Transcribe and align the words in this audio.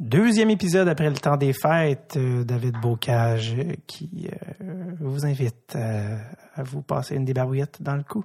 Deuxième 0.00 0.48
épisode 0.48 0.88
après 0.88 1.10
le 1.10 1.16
temps 1.16 1.36
des 1.36 1.52
fêtes, 1.52 2.14
euh, 2.16 2.42
David 2.42 2.74
Bocage 2.80 3.54
euh, 3.58 3.74
qui 3.86 4.30
euh, 4.32 4.64
vous 4.98 5.26
invite 5.26 5.74
euh, 5.76 6.16
à 6.56 6.62
vous 6.62 6.80
passer 6.80 7.16
une 7.16 7.26
débarouillette 7.26 7.82
dans 7.82 7.96
le 7.96 8.02
cou. 8.02 8.24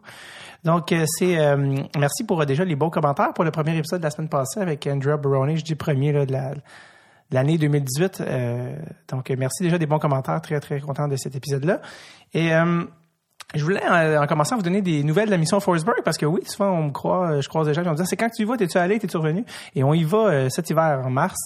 Donc, 0.63 0.93
c'est 1.05 1.37
euh, 1.37 1.57
merci 1.99 2.23
pour 2.23 2.45
déjà 2.45 2.63
les 2.63 2.77
bons 2.77 2.89
commentaires 2.89 3.33
pour 3.33 3.43
le 3.43 3.51
premier 3.51 3.75
épisode 3.77 3.99
de 3.99 4.05
la 4.05 4.09
semaine 4.11 4.29
passée 4.29 4.61
avec 4.61 4.87
Andrea 4.87 5.17
Baroni, 5.17 5.57
je 5.57 5.65
dis 5.65 5.75
premier 5.75 6.13
là, 6.13 6.25
de 6.25 6.31
la- 6.31 6.53
l'année 7.31 7.57
2018. 7.57 8.21
Euh, 8.21 8.73
donc, 9.09 9.29
merci 9.37 9.63
déjà 9.63 9.77
des 9.77 9.85
bons 9.85 9.99
commentaires, 9.99 10.41
très 10.41 10.61
très 10.61 10.79
content 10.79 11.09
de 11.09 11.17
cet 11.17 11.35
épisode-là. 11.35 11.81
Et 12.33 12.53
je 13.53 13.63
voulais, 13.63 13.81
euh, 13.85 14.21
en 14.21 14.27
commençant, 14.27 14.55
vous 14.55 14.63
donner 14.63 14.81
des 14.81 15.03
nouvelles 15.03 15.27
de 15.27 15.31
la 15.31 15.37
mission 15.37 15.59
Forsberg, 15.59 16.01
parce 16.03 16.17
que 16.17 16.25
oui, 16.25 16.41
souvent, 16.45 16.71
on 16.71 16.83
me 16.85 16.91
croit, 16.91 17.29
euh, 17.29 17.41
je 17.41 17.49
croise 17.49 17.67
des 17.67 17.73
gens 17.73 17.83
qui 17.83 17.89
me 17.89 17.95
dire, 17.95 18.07
c'est 18.07 18.17
quand 18.17 18.29
tu 18.29 18.41
y 18.41 18.45
vas, 18.45 18.57
t'es-tu 18.57 18.77
allé, 18.77 18.99
t'es-tu 18.99 19.17
revenu? 19.17 19.45
Et 19.75 19.83
on 19.83 19.93
y 19.93 20.03
va 20.03 20.17
euh, 20.17 20.49
cet 20.49 20.69
hiver, 20.69 21.01
en 21.05 21.09
mars. 21.09 21.37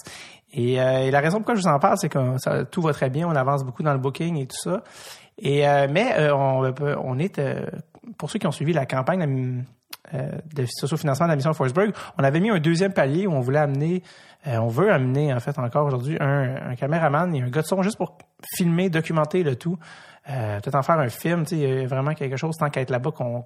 Et, 0.52 0.76
la 0.76 1.20
raison 1.20 1.38
pourquoi 1.38 1.54
je 1.54 1.60
vous 1.60 1.68
en 1.68 1.78
parle, 1.78 1.96
c'est 1.98 2.08
que 2.08 2.64
tout 2.64 2.82
va 2.82 2.92
très 2.92 3.08
bien, 3.08 3.28
on 3.28 3.36
avance 3.36 3.64
beaucoup 3.64 3.84
dans 3.84 3.92
le 3.92 4.00
booking 4.00 4.36
et 4.36 4.46
tout 4.46 4.56
ça. 4.56 4.82
Et, 5.38 5.62
mais 5.88 6.28
on, 6.32 6.74
on 7.04 7.18
est, 7.20 7.40
pour 8.18 8.28
ceux 8.28 8.40
qui 8.40 8.48
ont 8.48 8.52
suivi 8.52 8.72
la 8.72 8.84
campagne 8.84 9.64
de 10.12 10.66
socio-financement 10.66 11.26
de 11.26 11.30
la 11.30 11.36
mission 11.36 11.52
Forsberg, 11.52 11.92
on 12.18 12.24
avait 12.24 12.40
mis 12.40 12.50
un 12.50 12.58
deuxième 12.58 12.92
palier 12.92 13.28
où 13.28 13.32
on 13.32 13.38
voulait 13.38 13.60
amener, 13.60 14.02
on 14.44 14.66
veut 14.66 14.90
amener, 14.90 15.32
en 15.32 15.38
fait, 15.38 15.56
encore 15.56 15.86
aujourd'hui, 15.86 16.16
un, 16.18 16.56
un 16.70 16.74
caméraman 16.74 17.32
et 17.32 17.42
un 17.42 17.48
gars 17.48 17.62
de 17.62 17.68
son 17.68 17.80
juste 17.82 17.96
pour 17.96 18.18
filmer, 18.56 18.90
documenter 18.90 19.44
le 19.44 19.54
tout. 19.54 19.78
Euh, 20.28 20.60
peut-être 20.60 20.74
en 20.74 20.82
faire 20.82 20.98
un 20.98 21.08
film, 21.08 21.44
tu 21.44 21.56
sais, 21.56 21.62
il 21.62 21.80
y 21.80 21.82
a 21.82 21.86
vraiment 21.86 22.14
quelque 22.14 22.36
chose 22.36 22.56
tant 22.56 22.68
qu'à 22.68 22.82
être 22.82 22.90
là-bas 22.90 23.10
qu'on 23.10 23.44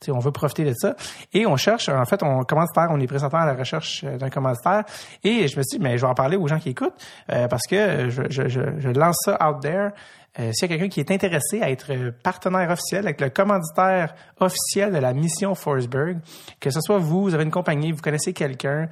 tu 0.00 0.06
sais, 0.06 0.10
on 0.10 0.18
veut 0.18 0.32
profiter 0.32 0.64
de 0.64 0.74
ça. 0.74 0.94
Et 1.32 1.46
on 1.46 1.56
cherche, 1.56 1.88
en 1.88 2.04
fait, 2.04 2.22
on 2.22 2.42
commanditaire, 2.44 2.88
on 2.90 3.00
est 3.00 3.06
présentement 3.06 3.40
à 3.40 3.46
la 3.46 3.54
recherche 3.54 4.04
euh, 4.04 4.16
d'un 4.16 4.30
commanditaire. 4.30 4.84
Et 5.24 5.48
je 5.48 5.56
me 5.56 5.62
suis 5.62 5.78
dit, 5.78 5.82
mais 5.82 5.96
je 5.98 6.02
vais 6.02 6.10
en 6.10 6.14
parler 6.14 6.36
aux 6.36 6.48
gens 6.48 6.58
qui 6.58 6.70
écoutent, 6.70 6.94
euh, 7.30 7.48
parce 7.48 7.66
que 7.68 8.10
je, 8.10 8.22
je, 8.28 8.48
je, 8.48 8.88
lance 8.90 9.16
ça 9.24 9.38
out 9.46 9.60
there. 9.60 9.90
Euh, 10.38 10.52
S'il 10.52 10.70
y 10.70 10.72
a 10.72 10.76
quelqu'un 10.76 10.88
qui 10.88 11.00
est 11.00 11.10
intéressé 11.10 11.62
à 11.62 11.70
être 11.70 11.92
partenaire 12.22 12.70
officiel 12.70 13.06
avec 13.06 13.20
le 13.20 13.30
commanditaire 13.30 14.14
officiel 14.38 14.92
de 14.92 14.98
la 14.98 15.12
mission 15.12 15.54
Forsberg, 15.54 16.18
que 16.60 16.70
ce 16.70 16.80
soit 16.80 16.98
vous, 16.98 17.22
vous 17.22 17.34
avez 17.34 17.44
une 17.44 17.50
compagnie, 17.50 17.92
vous 17.92 18.02
connaissez 18.02 18.32
quelqu'un, 18.32 18.88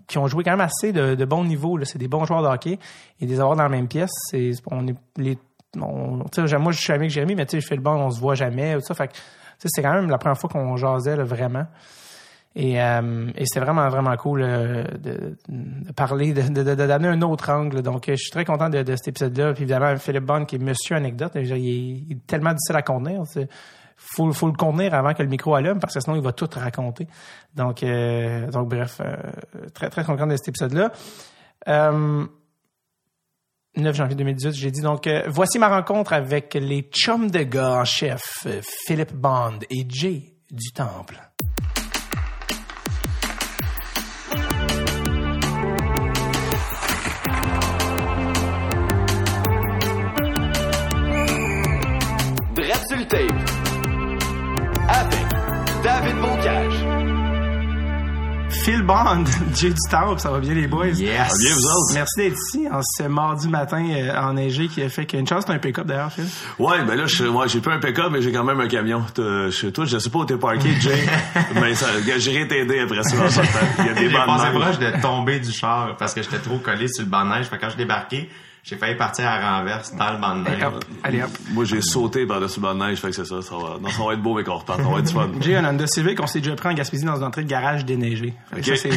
qui 0.07 0.19
ont 0.19 0.27
joué 0.27 0.45
quand 0.45 0.51
même 0.51 0.61
assez 0.61 0.93
de, 0.93 1.15
de 1.15 1.25
bon 1.25 1.45
niveau. 1.45 1.79
C'est 1.85 1.99
des 1.99 2.09
bons 2.09 2.25
joueurs 2.25 2.43
de 2.43 2.49
hockey. 2.49 2.79
Et 3.21 3.27
les 3.27 3.41
avoir 3.41 3.57
dans 3.57 3.63
la 3.63 3.69
même 3.69 3.89
pièce, 3.89 4.13
c'est 4.31 4.51
on 4.71 4.87
les 5.17 5.39
moi 5.77 6.73
je 6.73 6.79
suis 6.79 6.93
ami 6.93 7.01
avec 7.03 7.11
Jérémy, 7.11 7.35
mais 7.35 7.47
je 7.51 7.61
fais 7.61 7.77
le 7.77 7.83
bon, 7.83 7.93
on 7.93 8.11
se 8.11 8.21
voit 8.21 8.35
jamais. 8.35 8.75
Tout 8.77 8.81
ça, 8.81 8.95
fait 8.95 9.11
c'est 9.59 9.83
quand 9.83 9.93
même 9.93 10.09
la 10.09 10.19
première 10.19 10.39
fois 10.39 10.49
qu'on 10.51 10.77
jasait 10.77 11.17
vraiment. 11.17 11.67
Et, 12.59 12.81
euh, 12.81 13.31
et 13.37 13.45
c'est 13.45 13.61
vraiment, 13.61 13.87
vraiment 13.91 14.17
cool 14.17 14.43
euh, 14.43 14.85
de, 14.99 15.37
de 15.47 15.93
parler, 15.93 16.33
de, 16.33 16.49
de, 16.49 16.75
donner 16.75 17.09
un 17.09 17.21
autre 17.21 17.51
angle. 17.53 17.83
Donc, 17.83 18.09
euh, 18.09 18.13
je 18.13 18.23
suis 18.23 18.31
très 18.31 18.47
content 18.47 18.71
de, 18.71 18.83
de 18.83 18.97
cet 18.97 19.09
épisode-là. 19.09 19.53
Puis 19.53 19.65
évidemment, 19.65 19.95
Philippe 19.99 20.25
Bond, 20.25 20.47
qui 20.47 20.57
est 20.57 20.59
monsieur 20.59 20.97
anecdote, 20.97 21.33
il, 21.35 21.53
est, 21.53 21.61
il 21.61 22.13
est 22.13 22.27
tellement 22.27 22.53
difficile 22.55 22.77
à 22.77 22.83
contenir. 22.83 23.23
Il 23.37 23.47
faut, 23.99 24.33
faut 24.33 24.47
le 24.47 24.55
contenir 24.55 24.95
avant 24.95 25.13
que 25.13 25.23
le 25.23 25.29
micro 25.29 25.55
allume, 25.55 25.79
parce 25.79 25.93
que 25.93 26.01
sinon, 26.01 26.17
il 26.17 26.23
va 26.23 26.33
tout 26.33 26.49
raconter. 26.55 27.07
Donc, 27.55 27.83
euh, 27.83 28.51
donc 28.51 28.71
bref, 28.71 29.03
euh, 29.05 29.17
très, 29.75 29.91
très 29.91 30.05
content 30.05 30.27
de 30.27 30.37
cet 30.37 30.49
épisode-là. 30.49 30.93
Euh, 31.69 32.27
9 33.77 33.95
janvier 33.95 34.17
2018, 34.17 34.55
j'ai 34.55 34.71
dit 34.71 34.81
donc, 34.81 35.07
euh, 35.07 35.25
voici 35.27 35.59
ma 35.59 35.69
rencontre 35.69 36.15
avec 36.15 36.55
les 36.55 36.89
chums 36.91 37.31
de 37.31 37.43
gars 37.43 37.81
en 37.81 37.85
chef, 37.85 38.47
euh, 38.47 38.63
Philippe 38.87 39.13
Bond 39.13 39.59
et 39.69 39.85
Jay 39.87 40.37
du 40.51 40.73
Temple. 40.73 41.21
Drette 53.09 53.21
sur 53.21 53.77
le 53.79 54.19
tape. 54.19 54.89
Avec 54.89 55.83
David 55.83 56.17
Bocage. 56.21 56.75
Phil 58.65 58.83
Bond, 58.83 59.25
Jay 59.55 59.69
du 59.71 59.77
Temple, 59.91 60.19
ça 60.19 60.31
va 60.31 60.41
bien 60.41 60.55
les 60.55 60.67
boys? 60.67 60.87
Yes. 60.89 61.11
Ah, 61.21 61.29
bien, 61.41 61.55
vous 61.55 61.67
autres? 61.67 61.95
Merci 61.95 62.17
d'être 62.19 62.37
ici 62.37 62.67
en 62.73 62.81
ce 62.83 63.05
mardi 63.05 63.49
matin 63.49 63.85
euh, 63.91 64.17
enneigé 64.21 64.67
qui 64.69 64.83
a 64.83 64.89
fait 64.89 65.05
qu'une 65.07 65.27
chance, 65.27 65.45
c'est 65.47 65.53
un 65.53 65.59
pick-up 65.59 65.87
d'ailleurs, 65.87 66.11
Phil. 66.13 66.25
Ouais, 66.59 66.83
ben 66.85 66.97
là, 66.97 67.07
je, 67.07 67.25
ouais, 67.27 67.49
j'ai 67.49 67.61
pas 67.61 67.73
un 67.75 67.79
pick-up, 67.79 68.07
mais 68.11 68.23
j'ai 68.23 68.33
quand 68.33 68.43
même 68.45 68.59
un 68.61 68.67
camion. 68.67 69.03
T'as- 69.15 69.51
Chez 69.51 69.73
toi, 69.73 69.85
je 69.85 69.99
sais 69.99 70.11
pas 70.11 70.19
où 70.21 70.25
t'es 70.25 70.37
parké, 70.37 70.71
Jay. 70.81 70.99
mais 71.61 71.75
ça, 71.75 71.87
j'irai 72.19 72.49
t'aider 72.49 72.81
après 72.81 73.03
ça. 73.05 73.17
Il 73.79 73.87
y 73.87 73.89
a 73.89 73.93
des 73.95 74.09
J'ai 74.11 74.17
bandes 74.17 74.41
de 74.55 74.59
proche 74.59 74.79
de 74.79 75.01
tomber 75.03 75.39
du 75.39 75.53
char 75.53 75.97
parce 75.97 76.13
que 76.15 76.23
j'étais 76.23 76.39
trop 76.39 76.59
collé 76.59 76.89
sur 76.89 77.05
le 77.05 77.11
banc 77.11 77.25
de 77.25 77.31
neige. 77.31 77.47
Fait 77.47 77.57
que 77.59 77.63
quand 77.63 77.71
je 77.71 77.77
débarquais, 77.77 78.29
j'ai 78.69 78.77
failli 78.77 78.97
partir 78.97 79.27
à 79.29 79.59
renverse 79.59 79.95
dans 79.95 80.11
le 80.11 80.19
banc 80.19 80.35
de 80.39 80.43
neige. 80.51 80.63
Hop, 80.65 80.85
allez 81.05 81.23
hop. 81.23 81.31
Moi, 81.53 81.65
j'ai 81.65 81.81
sauté 81.81 82.27
par-dessus 82.27 82.59
le 82.59 82.67
banc 82.67 82.75
de 82.75 82.81
neige, 82.85 82.99
fait 83.01 83.11
que 83.11 83.15
c'est 83.15 83.25
ça. 83.25 83.41
Ça 83.41 83.55
va, 83.55 83.79
non, 83.81 83.89
ça 83.91 84.03
va 84.05 84.13
être 84.15 84.21
beau, 84.23 84.35
mais 84.35 84.43
qu'on 84.43 84.57
reparte. 84.57 84.83
Ça 84.83 84.89
va 84.89 84.99
être 84.99 85.11
fun. 85.13 85.29
Jay, 85.41 85.55
un 85.55 85.65
Honda 85.65 85.87
Civic, 85.87 86.21
on 86.21 86.27
s'est 86.27 86.41
déjà 86.41 86.57
pris 86.57 86.69
en 86.69 86.73
Gaspésie 86.75 87.05
dans 87.05 87.15
une 87.17 87.23
entrée 87.23 87.45
de 87.45 87.49
garage 87.49 87.85
déneigée. 87.85 88.35
Fait 88.53 88.61
que 88.61 88.71
Ok. 88.73 88.77
ça, 88.77 88.89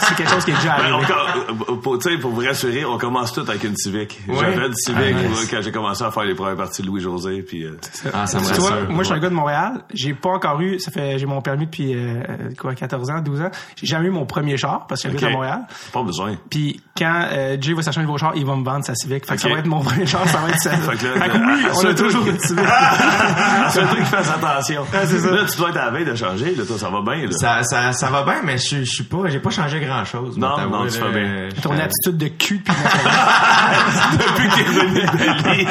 c'est 0.00 0.14
quelque 0.16 0.30
chose 0.30 0.44
qui 0.44 0.50
est 0.50 0.54
déjà 0.54 0.76
Ben, 0.76 0.92
arrivé. 0.92 1.06
on, 1.48 1.54
com- 1.64 1.80
pour, 1.80 1.98
tu 1.98 2.10
sais, 2.10 2.18
pour 2.18 2.32
vous 2.32 2.40
rassurer, 2.40 2.84
on 2.84 2.98
commence 2.98 3.32
tout 3.32 3.42
avec 3.48 3.62
une 3.62 3.76
Civic. 3.76 4.20
Oui. 4.26 4.34
J'avais 4.40 4.66
une 4.66 4.74
Civic 4.74 5.00
Ah, 5.00 5.12
nice. 5.22 5.28
moi, 5.30 5.38
quand 5.50 5.62
j'ai 5.62 5.72
commencé 5.72 6.02
à 6.02 6.10
faire 6.10 6.24
les 6.24 6.34
premières 6.34 6.56
parties 6.56 6.82
de 6.82 6.88
Louis-José, 6.88 7.42
puis 7.42 7.62
euh, 7.64 7.78
Ah, 8.12 8.26
ça 8.26 8.40
me 8.40 8.44
vois, 8.58 8.80
moi, 8.88 9.04
je 9.04 9.08
suis 9.10 9.14
un 9.14 9.20
gars 9.20 9.30
de 9.30 9.34
Montréal. 9.34 9.84
J'ai 9.94 10.14
pas 10.14 10.30
encore 10.30 10.60
eu, 10.60 10.80
ça 10.80 10.90
fait, 10.90 11.20
j'ai 11.20 11.26
mon 11.26 11.40
permis 11.42 11.66
depuis, 11.66 11.94
euh, 11.94 12.22
euh, 12.28 12.36
quoi, 12.58 12.74
14 12.74 13.08
ans, 13.10 13.20
12 13.20 13.40
ans. 13.42 13.50
J'ai 13.76 13.86
jamais 13.86 14.08
eu 14.08 14.10
mon 14.10 14.26
premier 14.26 14.56
char 14.56 14.86
parce 14.88 15.00
que 15.02 15.08
j'habite 15.10 15.22
Ok. 15.22 15.28
à 15.30 15.32
Montréal. 15.32 15.60
pas 15.92 16.02
besoin. 16.02 16.34
Puis 16.50 16.80
quand 16.98 17.26
euh, 17.30 17.56
Jay 17.60 17.72
va 17.72 17.82
s'acheter 17.82 18.00
un 18.00 18.04
nouveau 18.04 18.18
char, 18.18 18.32
il 18.34 18.44
va 18.44 18.56
me 18.56 18.64
vendre 18.64 18.84
sa 18.84 18.96
Civic 18.96 19.11
Fait 19.20 19.34
que 19.36 19.40
ça 19.40 19.48
va 19.48 19.58
être 19.58 19.66
mon 19.66 19.80
premier 19.80 20.06
char, 20.06 20.26
ça 20.28 20.38
va 20.38 20.48
être 20.50 20.60
ça. 20.60 20.70
Fait 20.76 20.96
que 20.96 21.06
là, 21.06 21.24
Fait 21.24 21.28
que 21.30 21.36
oui, 21.38 21.62
le- 21.62 21.70
on 21.76 21.84
a 21.90 21.94
toujours 21.94 22.24
Civic. 22.24 22.64
C'est 23.70 23.80
un 23.80 23.86
truc 23.86 24.00
qui 24.00 24.06
fasse 24.10 24.30
attention. 24.30 24.84
c'est 24.92 25.18
ça. 25.18 25.30
Là, 25.30 25.44
tu 25.50 25.56
dois 25.58 25.68
être 25.70 25.76
à 25.78 25.84
la 25.86 25.90
veille 25.90 26.04
de 26.04 26.14
changer, 26.14 26.54
là, 26.54 26.64
toi, 26.66 26.78
ça 26.78 26.88
va 26.90 27.00
bien, 27.02 27.26
là. 27.26 27.32
Ça, 27.32 27.62
ça, 27.62 27.92
ça 27.92 28.10
va 28.10 28.22
bien, 28.24 28.40
mais 28.44 28.58
je, 28.58 28.78
je 28.78 28.90
suis 28.90 29.04
pas, 29.04 29.18
j'ai 29.28 29.40
pas 29.40 29.50
changé 29.50 29.80
grand 29.80 30.04
chose. 30.04 30.36
Non, 30.36 30.56
non, 30.68 30.86
tu 30.86 30.98
fais 30.98 31.10
bien. 31.12 31.48
Ton 31.62 31.72
attitude 31.78 32.18
de 32.18 32.28
cul 32.28 32.58
puis 32.58 32.74
Depuis 34.12 34.48
que 34.48 34.54
t'es 34.56 35.42
Bali. 35.42 35.64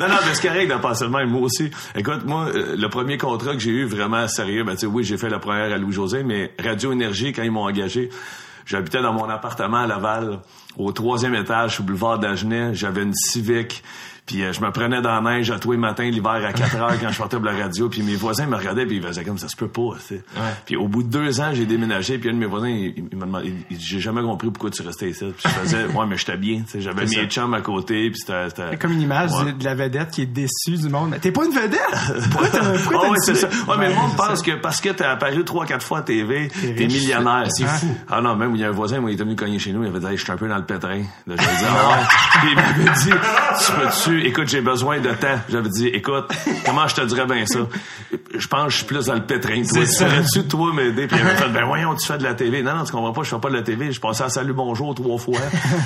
non, 0.00 0.08
non, 0.08 0.14
mais 0.26 0.34
c'est 0.34 0.48
correct 0.48 0.68
le 1.00 1.08
même. 1.08 1.30
Moi 1.30 1.42
aussi. 1.42 1.70
Écoute, 1.94 2.24
moi, 2.24 2.46
euh, 2.54 2.74
le 2.76 2.88
premier 2.88 3.18
contrat 3.18 3.52
que 3.54 3.60
j'ai 3.60 3.70
eu 3.70 3.84
vraiment 3.84 4.26
sérieux, 4.28 4.64
ben, 4.64 4.72
tu 4.72 4.80
sais, 4.80 4.86
oui, 4.86 5.04
j'ai 5.04 5.16
fait 5.18 5.28
la 5.28 5.38
première 5.38 5.72
à 5.72 5.78
Louis-José, 5.78 6.22
mais 6.22 6.52
Radio 6.62 6.92
Énergie, 6.92 7.32
quand 7.32 7.42
ils 7.42 7.50
m'ont 7.50 7.64
engagé, 7.66 8.10
j'habitais 8.66 9.02
dans 9.02 9.12
mon 9.12 9.28
appartement 9.28 9.78
à 9.78 9.86
Laval, 9.86 10.40
au 10.76 10.92
troisième 10.92 11.34
étage, 11.34 11.80
au 11.80 11.82
boulevard 11.82 12.18
d'Agenais. 12.18 12.74
J'avais 12.74 13.02
une 13.02 13.14
Civic. 13.14 13.82
Puis 14.30 14.44
euh, 14.44 14.52
je 14.52 14.60
me 14.60 14.70
prenais 14.70 15.02
dans 15.02 15.20
la 15.20 15.32
neige 15.38 15.50
à 15.50 15.58
tous 15.58 15.72
les 15.72 15.78
matins 15.78 16.04
l'hiver 16.04 16.30
à 16.46 16.52
4 16.52 16.76
heures 16.76 16.92
quand 17.00 17.10
je 17.10 17.18
partais 17.18 17.36
pour 17.36 17.46
la 17.46 17.52
radio. 17.56 17.88
Puis 17.88 18.02
mes 18.02 18.14
voisins 18.14 18.46
me 18.46 18.54
regardaient 18.54 18.86
puis 18.86 18.98
ils 18.98 19.02
faisaient 19.02 19.24
comme 19.24 19.38
ça 19.38 19.48
se 19.48 19.56
peut 19.56 19.66
pas. 19.66 19.96
Puis 20.66 20.76
au 20.76 20.86
bout 20.86 21.02
de 21.02 21.08
deux 21.08 21.40
ans, 21.40 21.50
j'ai 21.52 21.66
déménagé. 21.66 22.16
Puis 22.18 22.30
un 22.30 22.34
de 22.34 22.38
mes 22.38 22.46
voisins, 22.46 22.68
il, 22.68 22.94
il 23.10 23.18
m'a 23.18 23.26
demandé, 23.26 23.52
j'ai 23.76 23.98
jamais 23.98 24.22
compris 24.22 24.48
pourquoi 24.52 24.70
tu 24.70 24.82
restais 24.82 25.10
ici. 25.10 25.24
Puis 25.36 25.42
je 25.44 25.48
faisais, 25.48 25.84
ouais, 25.94 26.06
mais 26.08 26.16
j'étais 26.16 26.36
bien. 26.36 26.62
J'avais 26.78 27.06
mes 27.06 27.26
chums 27.26 27.54
à 27.54 27.60
côté. 27.60 28.08
Puis 28.10 28.20
c'était, 28.20 28.76
comme 28.76 28.92
une 28.92 29.00
image 29.02 29.32
Ouais. 29.32 29.46
de- 29.52 29.58
de 29.58 29.64
la 29.64 29.74
vedette 29.74 30.10
qui 30.12 30.22
est 30.22 30.26
déçue 30.26 30.76
du 30.80 30.88
monde. 30.88 31.16
T'es 31.20 31.32
pas 31.32 31.44
une 31.44 31.52
vedette! 31.52 31.80
Pourquoi 32.30 32.48
t'as 32.50 32.78
pourquoi 32.78 33.00
t'as 33.02 33.08
ouais, 33.10 33.18
c'est 33.20 33.34
ça? 33.34 33.48
Ouais, 33.66 33.76
mais 33.78 33.88
le 33.88 33.94
monde 33.96 34.14
pense 34.16 34.42
que 34.42 34.52
parce 34.52 34.80
que 34.80 34.90
t'es 34.90 35.04
apparu 35.04 35.44
trois, 35.44 35.66
quatre 35.66 35.84
fois 35.84 35.98
à 35.98 36.02
TV, 36.02 36.48
t'es 36.48 36.86
millionnaire. 36.86 37.46
C'est 37.48 37.64
fou. 37.66 37.88
Ah 38.08 38.20
non, 38.20 38.36
même 38.36 38.54
il 38.54 38.60
y 38.60 38.64
a 38.64 38.68
un 38.68 38.72
voisin, 38.72 39.00
moi, 39.00 39.10
il 39.10 39.14
est 39.20 39.22
venu 39.22 39.34
cogner 39.34 39.58
chez 39.58 39.72
nous, 39.72 39.82
il 39.82 39.88
avait 39.88 39.98
dit, 40.00 40.06
Hey, 40.06 40.16
je 40.16 40.22
suis 40.22 40.32
un 40.32 40.36
peu 40.36 40.48
dans 40.48 40.56
le 40.56 40.64
pétrin. 40.64 41.02
Là, 41.26 41.34
j'avais 41.36 41.56
dit, 41.58 41.64
ah 41.68 41.88
ouais. 41.90 42.50
Il 42.50 42.56
m'avait 42.56 42.90
dit, 42.98 43.10
tu 43.64 43.72
peux-tu, 43.72 44.19
écoute, 44.26 44.48
j'ai 44.48 44.60
besoin 44.60 45.00
de 45.00 45.10
temps. 45.10 45.38
J'avais 45.48 45.68
dit, 45.68 45.88
écoute, 45.88 46.30
comment 46.64 46.86
je 46.88 46.94
te 46.94 47.00
dirais 47.02 47.26
bien 47.26 47.46
ça? 47.46 47.60
Je 48.36 48.46
pense 48.46 48.64
que 48.64 48.70
je 48.70 48.76
suis 48.78 48.86
plus 48.86 49.06
dans 49.06 49.14
le 49.14 49.24
pétrin. 49.24 49.62
Toi, 49.62 49.86
ça. 49.86 50.06
tu 50.32 50.44
toi, 50.46 50.72
m'aider? 50.74 51.06
Puis 51.06 51.16
il 51.18 51.26
avait 51.26 51.36
fait, 51.36 51.48
ben 51.48 51.64
voyons, 51.66 51.94
tu 51.94 52.06
fais 52.06 52.18
de 52.18 52.24
la 52.24 52.34
TV. 52.34 52.62
Non, 52.62 52.74
non, 52.74 52.84
tu 52.84 52.92
comprends 52.92 53.12
pas, 53.12 53.22
je 53.22 53.30
fais 53.30 53.40
pas 53.40 53.50
de 53.50 53.56
la 53.56 53.62
TV. 53.62 53.92
Je 53.92 54.00
passais 54.00 54.24
à 54.24 54.28
Salut 54.28 54.52
Bonjour 54.52 54.94
trois 54.94 55.18
fois. 55.18 55.38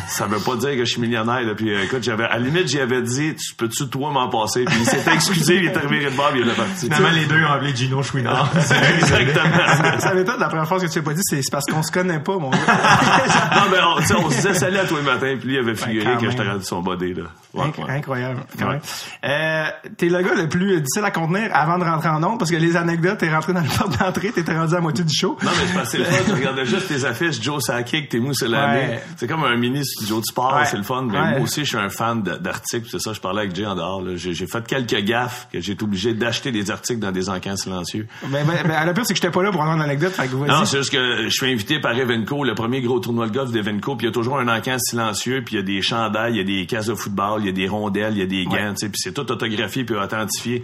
ça 0.08 0.26
veut 0.26 0.38
pas 0.38 0.56
dire 0.56 0.70
que 0.70 0.84
je 0.84 0.92
suis 0.92 1.00
millionnaire, 1.00 1.42
là. 1.42 1.54
Puis 1.54 1.72
euh, 1.72 1.84
écoute, 1.84 2.02
j'avais, 2.02 2.24
à 2.24 2.38
la 2.38 2.38
limite, 2.38 2.68
j'y 2.68 2.80
avais 2.80 3.02
dit, 3.02 3.34
tu 3.34 3.54
peux-tu, 3.54 3.88
toi, 3.88 4.10
m'en 4.10 4.28
passer? 4.28 4.64
Puis 4.64 4.76
il 4.80 4.86
s'était 4.86 5.14
excusé, 5.14 5.56
il 5.56 5.64
est 5.66 5.76
arrivé 5.76 6.04
de 6.04 6.10
bord, 6.10 6.30
puis 6.30 6.40
il 6.42 6.48
est 6.48 6.54
parti. 6.54 6.80
Finalement, 6.86 7.10
les 7.10 7.26
deux 7.26 7.42
ont 7.44 7.52
appelé 7.52 7.74
Gino 7.74 8.02
Chouinard. 8.02 8.50
Exactement. 8.98 9.98
Ça 9.98 10.14
m'étonne, 10.14 10.40
la 10.40 10.48
première 10.48 10.68
fois 10.68 10.78
que 10.80 10.86
tu 10.86 10.98
as 10.98 11.02
pas 11.02 11.14
dit, 11.14 11.22
c'est 11.24 11.40
parce 11.50 11.66
qu'on 11.66 11.82
se 11.82 11.92
connaît 11.92 12.20
pas, 12.20 12.38
mon 12.38 12.50
gars. 12.50 12.58
non, 13.54 13.62
mais 13.70 13.78
on, 14.16 14.30
se 14.30 14.36
disait 14.36 14.54
salut 14.54 14.78
à 14.78 14.84
toi 14.84 14.98
le 14.98 15.04
matin, 15.04 15.36
puis 15.38 15.48
lui 15.48 15.54
il 15.54 15.58
avait 15.58 15.74
figuré 15.74 16.04
quand 16.04 16.20
que 16.20 16.30
j'étais 16.30 16.42
même. 16.42 16.52
rendu 16.52 16.64
son 16.64 16.82
body, 16.82 17.14
là. 17.14 17.22
Ouais, 17.52 17.66
Inc- 17.66 17.84
ouais. 17.84 17.92
Incroyable. 17.96 18.23
Quand 18.58 18.66
Ouais. 18.66 18.72
même. 18.72 18.80
Euh, 19.24 19.64
t'es 19.96 20.08
le 20.08 20.22
gars 20.22 20.34
le 20.34 20.48
plus 20.48 20.80
difficile 20.80 21.04
à 21.04 21.10
contenir 21.10 21.50
avant 21.54 21.78
de 21.78 21.84
rentrer 21.84 22.08
en 22.08 22.22
onde 22.22 22.38
parce 22.38 22.50
que 22.50 22.56
les 22.56 22.76
anecdotes, 22.76 23.18
t'es 23.18 23.32
rentré 23.32 23.52
dans 23.52 23.60
le 23.60 23.68
porte 23.78 23.98
d'entrée, 23.98 24.32
t'étais 24.32 24.56
rendu 24.56 24.74
à 24.74 24.80
moitié 24.80 25.04
du 25.04 25.14
show. 25.14 25.36
Non, 25.42 25.50
mais 25.50 25.82
c'est 25.84 25.90
c'est 25.92 25.98
le 25.98 26.04
fun. 26.04 26.24
Je 26.28 26.34
regardais 26.34 26.66
juste 26.66 26.88
tes 26.88 27.04
affiches, 27.04 27.40
Joe 27.40 27.62
Sakic, 27.62 28.08
t'es 28.08 28.18
mousse 28.18 28.42
l'année. 28.42 28.80
Ouais. 28.94 29.02
C'est 29.16 29.26
comme 29.26 29.44
un 29.44 29.56
mini 29.56 29.84
studio 29.84 30.20
de 30.20 30.24
sport, 30.24 30.54
Ouais. 30.56 30.64
c'est 30.66 30.76
le 30.76 30.82
fun. 30.82 31.02
Mais 31.10 31.18
Ouais. 31.18 31.30
moi 31.32 31.40
aussi, 31.40 31.60
je 31.64 31.68
suis 31.68 31.76
un 31.78 31.88
fan 31.88 32.22
d'articles. 32.22 32.88
C'est 32.90 33.00
ça, 33.00 33.12
je 33.12 33.20
parlais 33.20 33.42
avec 33.42 33.54
Jay 33.54 33.66
en 33.66 33.74
dehors. 33.74 34.02
J'ai 34.16 34.34
fait 34.46 34.66
quelques 34.66 35.04
gaffes 35.04 35.48
que 35.52 35.60
j'ai 35.60 35.72
été 35.72 35.84
obligé 35.84 36.14
d'acheter 36.14 36.52
des 36.52 36.70
articles 36.70 37.00
dans 37.00 37.12
des 37.12 37.28
encans 37.28 37.56
silencieux. 37.56 38.06
Ben, 38.28 38.44
ben, 38.46 38.86
le 38.86 38.92
pire, 38.94 39.04
c'est 39.06 39.14
que 39.14 39.20
j'étais 39.20 39.30
pas 39.32 39.42
là 39.42 39.50
pour 39.50 39.60
avoir 39.62 39.76
une 39.76 39.82
anecdote, 39.82 40.12
fait 40.12 40.26
que 40.28 40.34
vas-y. 40.36 40.48
Non, 40.48 40.64
c'est 40.64 40.78
juste 40.78 40.92
que 40.92 41.24
je 41.24 41.28
suis 41.30 41.50
invité 41.50 41.80
par 41.80 41.92
Evenco, 41.98 42.44
le 42.44 42.54
premier 42.54 42.80
gros 42.80 43.00
tournoi 43.00 43.26
de 43.28 43.32
golf 43.32 43.50
d'Evenco, 43.50 43.96
puis 43.96 44.06
il 44.06 44.08
y 44.08 44.12
a 44.12 44.14
toujours 44.14 44.38
un 44.38 44.48
encan 44.48 44.76
silencieux, 44.78 45.42
puis 45.44 45.54
il 45.54 45.58
y 45.58 45.62
a 45.62 45.64
des 45.64 45.82
chandails, 45.82 46.32
il 46.32 46.36
y 46.36 46.40
a 46.40 46.44
des 46.44 46.66
cases 46.66 46.86
de 46.86 46.94
football, 46.94 47.40
il 47.40 47.46
y 47.46 47.48
a 47.48 47.52
des 47.52 47.68
rondelles, 47.68 48.03
il 48.12 48.18
y 48.18 48.22
a 48.22 48.26
des 48.26 48.44
gants, 48.44 48.72
tu 48.72 48.86
sais, 48.86 48.88
puis 48.88 49.00
c'est 49.02 49.12
tout 49.12 49.30
autographié 49.30 49.84
puis 49.84 49.96
authentifié. 49.96 50.62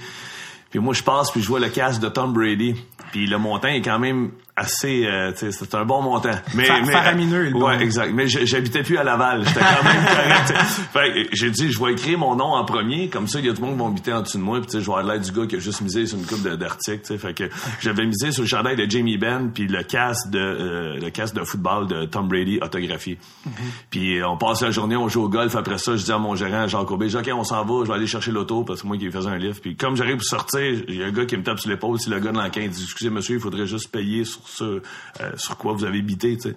Puis 0.71 0.79
moi, 0.79 0.95
je 0.95 1.03
passe 1.03 1.31
puis 1.31 1.43
je 1.43 1.49
vois 1.49 1.61
le 1.61 1.69
casque 1.69 2.01
de 2.01 2.09
Tom 2.09 2.33
Brady. 2.33 2.77
Puis 3.11 3.27
le 3.27 3.39
montant 3.39 3.69
est 3.69 3.83
quand 3.83 3.99
même 3.99 4.31
assez, 4.61 5.07
euh, 5.07 5.33
c'est 5.35 5.75
un 5.75 5.85
bon 5.85 6.03
montant. 6.03 6.31
Mais, 6.55 6.65
Fa- 6.65 6.81
mais 6.81 6.93
faramineux, 6.93 7.45
le 7.45 7.51
bon. 7.51 7.67
Ouais, 7.67 7.83
exact. 7.83 8.12
Mais 8.15 8.29
j'habitais 8.29 8.83
plus 8.83 8.99
à 8.99 9.03
Laval. 9.05 9.45
J'étais 9.47 9.61
quand 9.61 9.85
même 9.85 10.05
correct. 10.07 10.53
Fait 10.93 11.12
que 11.12 11.29
j'ai 11.37 11.51
dit, 11.51 11.73
je 11.73 11.83
vais 11.83 11.93
écrire 11.93 12.19
mon 12.19 12.37
nom 12.37 12.55
en 12.55 12.65
premier. 12.65 13.09
Comme 13.09 13.27
ça, 13.27 13.39
il 13.39 13.47
y 13.47 13.49
a 13.49 13.55
tout 13.55 13.62
le 13.62 13.69
monde 13.69 13.77
qui 13.77 13.83
va 13.83 13.89
habiter 13.91 14.12
en 14.12 14.23
dessous 14.23 14.39
de 14.39 14.43
moi. 14.43 14.59
Puis 14.59 14.67
tu 14.67 14.73
sais, 14.73 14.81
je 14.81 14.87
vais 14.87 14.93
avoir 14.99 15.07
l'air 15.15 15.21
du 15.21 15.33
gars 15.33 15.47
qui 15.47 15.57
a 15.57 15.59
juste 15.59 15.81
misé 15.81 16.07
sur 16.07 16.19
une 16.19 16.27
coupe 16.27 16.43
d'articles. 16.43 17.01
tu 17.01 17.07
sais. 17.07 17.19
Fait 17.19 17.35
que 17.35 17.45
j'avais 17.81 18.05
misé 18.07 18.33
sur 18.33 18.43
le 18.43 18.49
chandail 18.49 18.77
de 18.77 18.89
Jamie 18.91 19.17
Benn 19.19 19.51
puis 19.53 19.67
le 19.67 19.83
casque 19.83 20.31
de 20.31 20.39
euh, 20.39 20.99
le 21.01 21.11
casque 21.11 21.35
de 21.35 21.45
football 21.45 21.87
de 21.87 22.05
Tom 22.05 22.29
Brady 22.29 22.59
autographié. 22.63 23.19
Mm-hmm. 23.47 23.51
Puis 23.91 24.19
euh, 24.19 24.29
on 24.29 24.37
passe 24.37 24.61
la 24.63 24.71
journée, 24.71 24.97
on 24.97 25.09
joue 25.09 25.23
au 25.25 25.29
golf. 25.29 25.56
Après 25.56 25.79
ça, 25.79 25.97
je 25.97 26.05
dis 26.05 26.13
à 26.13 26.19
mon 26.19 26.35
gérant 26.35 26.67
Jean 26.69 26.85
Courbet, 26.85 27.09
je 27.09 27.19
dis, 27.19 27.31
OK, 27.31 27.37
on 27.39 27.45
s'en 27.45 27.65
va, 27.65 27.85
je 27.85 27.89
vais 27.89 27.95
aller 27.97 28.06
chercher 28.06 28.31
l'auto 28.33 28.65
parce 28.65 28.83
que 28.83 28.87
moi 28.87 28.97
qui 28.99 29.11
faisais 29.11 29.29
un 29.29 29.39
livre. 29.39 29.59
Puis 29.61 29.77
comme 29.77 29.97
j'arrive 29.97 30.17
pour 30.17 30.25
sortir, 30.25 30.61
il 30.89 30.97
y 30.97 31.03
a 31.03 31.06
un 31.06 31.11
gars 31.13 31.25
qui 31.25 31.37
me 31.37 31.43
tape 31.43 31.59
sur 31.61 31.71
l'épaule. 31.71 31.99
Si 31.99 32.11
le 32.11 32.19
gars 32.21 32.33
de 32.33 32.39
l'enquête 32.39 32.71
dit, 32.71 32.83
excusez 32.85 33.11
monsieur, 33.11 33.37
il 33.37 33.41
faudrait 33.41 33.67
juste 33.67 33.91
payer 33.91 34.25
sur 34.25 34.41
ce 34.50 34.82
euh, 35.20 35.37
sur 35.37 35.56
quoi 35.56 35.73
vous 35.73 35.85
avez 35.85 36.02
bité, 36.02 36.37
tu 36.37 36.50
sais. 36.50 36.50
Ben, 36.50 36.56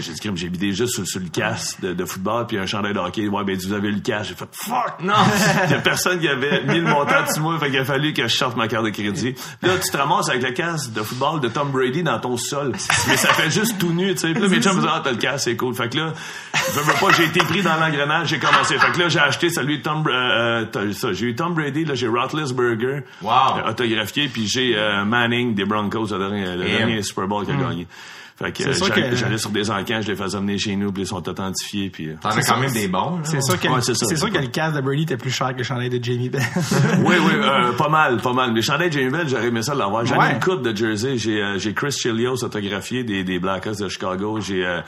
j'ai 0.00 0.12
dit, 0.12 0.30
j'ai 0.36 0.48
bidé 0.48 0.72
juste 0.72 0.94
sur, 0.94 1.06
sur 1.06 1.20
le 1.20 1.28
casque 1.28 1.80
de, 1.80 1.92
de 1.92 2.04
football 2.04 2.46
puis 2.46 2.58
un 2.58 2.64
chandail 2.66 2.94
de 2.94 2.98
hockey. 2.98 3.28
Ouais, 3.28 3.44
ben, 3.44 3.56
vous 3.56 3.72
avez 3.72 3.90
le 3.90 4.00
cash. 4.00 4.28
J'ai 4.28 4.34
fait, 4.34 4.48
fuck, 4.52 4.94
non! 5.00 5.12
Il 5.66 5.70
y 5.72 5.74
a 5.74 5.78
personne 5.80 6.18
qui 6.20 6.28
avait 6.28 6.62
mis 6.64 6.76
le 6.80 6.88
montant 6.88 7.22
dessus 7.26 7.40
moi. 7.40 7.58
Fait 7.58 7.70
qu'il 7.70 7.78
a 7.78 7.84
fallu 7.84 8.12
que 8.14 8.22
je 8.26 8.34
sorte 8.34 8.56
ma 8.56 8.66
carte 8.68 8.84
de 8.84 8.90
crédit. 8.90 9.32
Puis 9.32 9.68
là, 9.70 9.74
tu 9.84 9.90
te 9.90 9.96
ramasses 9.96 10.30
avec 10.30 10.42
le 10.42 10.52
casque 10.52 10.92
de 10.92 11.02
football 11.02 11.40
de 11.40 11.48
Tom 11.48 11.70
Brady 11.70 12.02
dans 12.02 12.18
ton 12.18 12.36
sol. 12.36 12.72
Mais 13.08 13.16
ça 13.16 13.28
fait 13.34 13.50
juste 13.50 13.78
tout 13.78 13.92
nu, 13.92 14.12
tu 14.14 14.20
sais. 14.20 14.32
Puis 14.32 14.42
là, 14.42 14.48
mes 14.48 14.62
chums 14.62 14.76
me 14.76 14.80
disent, 14.80 14.90
ah, 14.92 15.00
t'as 15.04 15.10
le 15.10 15.16
casque, 15.18 15.44
c'est 15.44 15.56
cool. 15.56 15.74
Fait 15.74 15.88
que 15.90 15.98
là, 15.98 16.12
je 16.74 16.80
veux 16.80 16.92
pas, 16.94 17.12
j'ai 17.16 17.24
été 17.24 17.40
pris 17.40 17.62
dans 17.62 17.76
l'engrenage, 17.76 18.28
j'ai 18.28 18.38
commencé. 18.38 18.78
Fait 18.78 18.92
que 18.92 18.98
là, 19.00 19.08
j'ai 19.08 19.18
acheté 19.20 19.50
celui 19.50 19.78
de 19.78 19.82
Tom, 19.82 20.02
euh, 20.08 20.64
ça, 20.92 21.12
j'ai 21.12 21.26
eu 21.26 21.34
Tom 21.34 21.52
Brady, 21.54 21.84
là, 21.84 21.94
j'ai 21.94 22.08
Roethlisberger. 22.08 23.02
Wow. 23.22 23.30
euh, 23.58 23.70
autographié, 23.70 24.28
puis 24.28 24.46
j'ai 24.46 24.76
euh, 24.76 25.04
Manning 25.04 25.54
des 25.54 25.64
Broncos, 25.64 26.06
le 26.12 26.18
dernier, 26.18 26.56
le 26.56 26.66
Et- 26.66 26.78
dernier 26.78 27.02
Super 27.02 27.26
Bowl 27.26 27.44
qu'il 27.44 27.54
a 27.54 27.58
gagné. 27.58 27.86
Fait 28.36 28.50
que, 28.50 28.64
C'est 28.64 28.68
euh, 28.70 28.72
sûr 28.72 28.86
j'allais 28.88 29.10
que- 29.10 29.16
j'allais 29.16 29.38
sur 29.38 29.50
des 29.50 29.70
encans, 29.70 30.00
je 30.02 30.08
les 30.10 30.16
faisais 30.16 30.36
amener 30.36 30.58
chez 30.58 30.74
nous, 30.74 30.90
puis 30.90 31.04
ils 31.04 31.06
sont 31.06 31.28
authentifiés, 31.28 31.88
puis... 31.88 32.08
euh, 32.08 32.14
T'en 32.20 32.30
as 32.30 32.42
quand 32.42 32.58
même 32.58 32.72
des 32.72 32.88
bons. 32.88 33.20
C'est 33.22 33.40
sûr 33.40 33.60
que, 33.60 33.68
Ouais, 33.68 33.80
c'est 33.80 33.94
sûr 33.94 34.28
que 34.30 34.38
le 34.38 34.48
casque 34.48 34.74
de 34.74 34.80
Brady 34.80 35.04
était 35.04 35.16
plus 35.16 35.30
cher 35.30 35.52
que 35.52 35.58
le 35.58 35.62
chandail 35.62 35.88
de 35.88 36.02
Jamie 36.02 36.30
Benn. 36.30 36.42
oui, 37.04 37.14
oui, 37.20 37.32
euh, 37.34 37.72
pas 37.74 37.88
mal, 37.88 38.16
pas 38.16 38.32
mal. 38.32 38.52
Les 38.52 38.62
chandails 38.62 38.88
de 38.90 38.94
Jamie 38.98 39.10
Bell, 39.12 39.28
j'aurais 39.28 39.46
aimé 39.46 39.62
ça 39.62 39.74
l'avoir. 39.76 40.04
J'en 40.04 40.16
ai 40.16 40.18
Ouais. 40.18 40.32
une 40.32 40.40
coupe 40.40 40.62
de 40.62 40.76
jersey. 40.76 41.16
J'ai 41.16 41.40
euh, 41.40 41.58
j'ai 41.58 41.74
Chris 41.74 41.92
Chilios 41.92 42.42
autographié 42.42 43.04
des, 43.04 43.22
des 43.22 43.38
Blackhawks 43.38 43.78
de 43.78 43.88
Chicago. 43.88 44.40
J'ai 44.40 44.66
euh, 44.66 44.80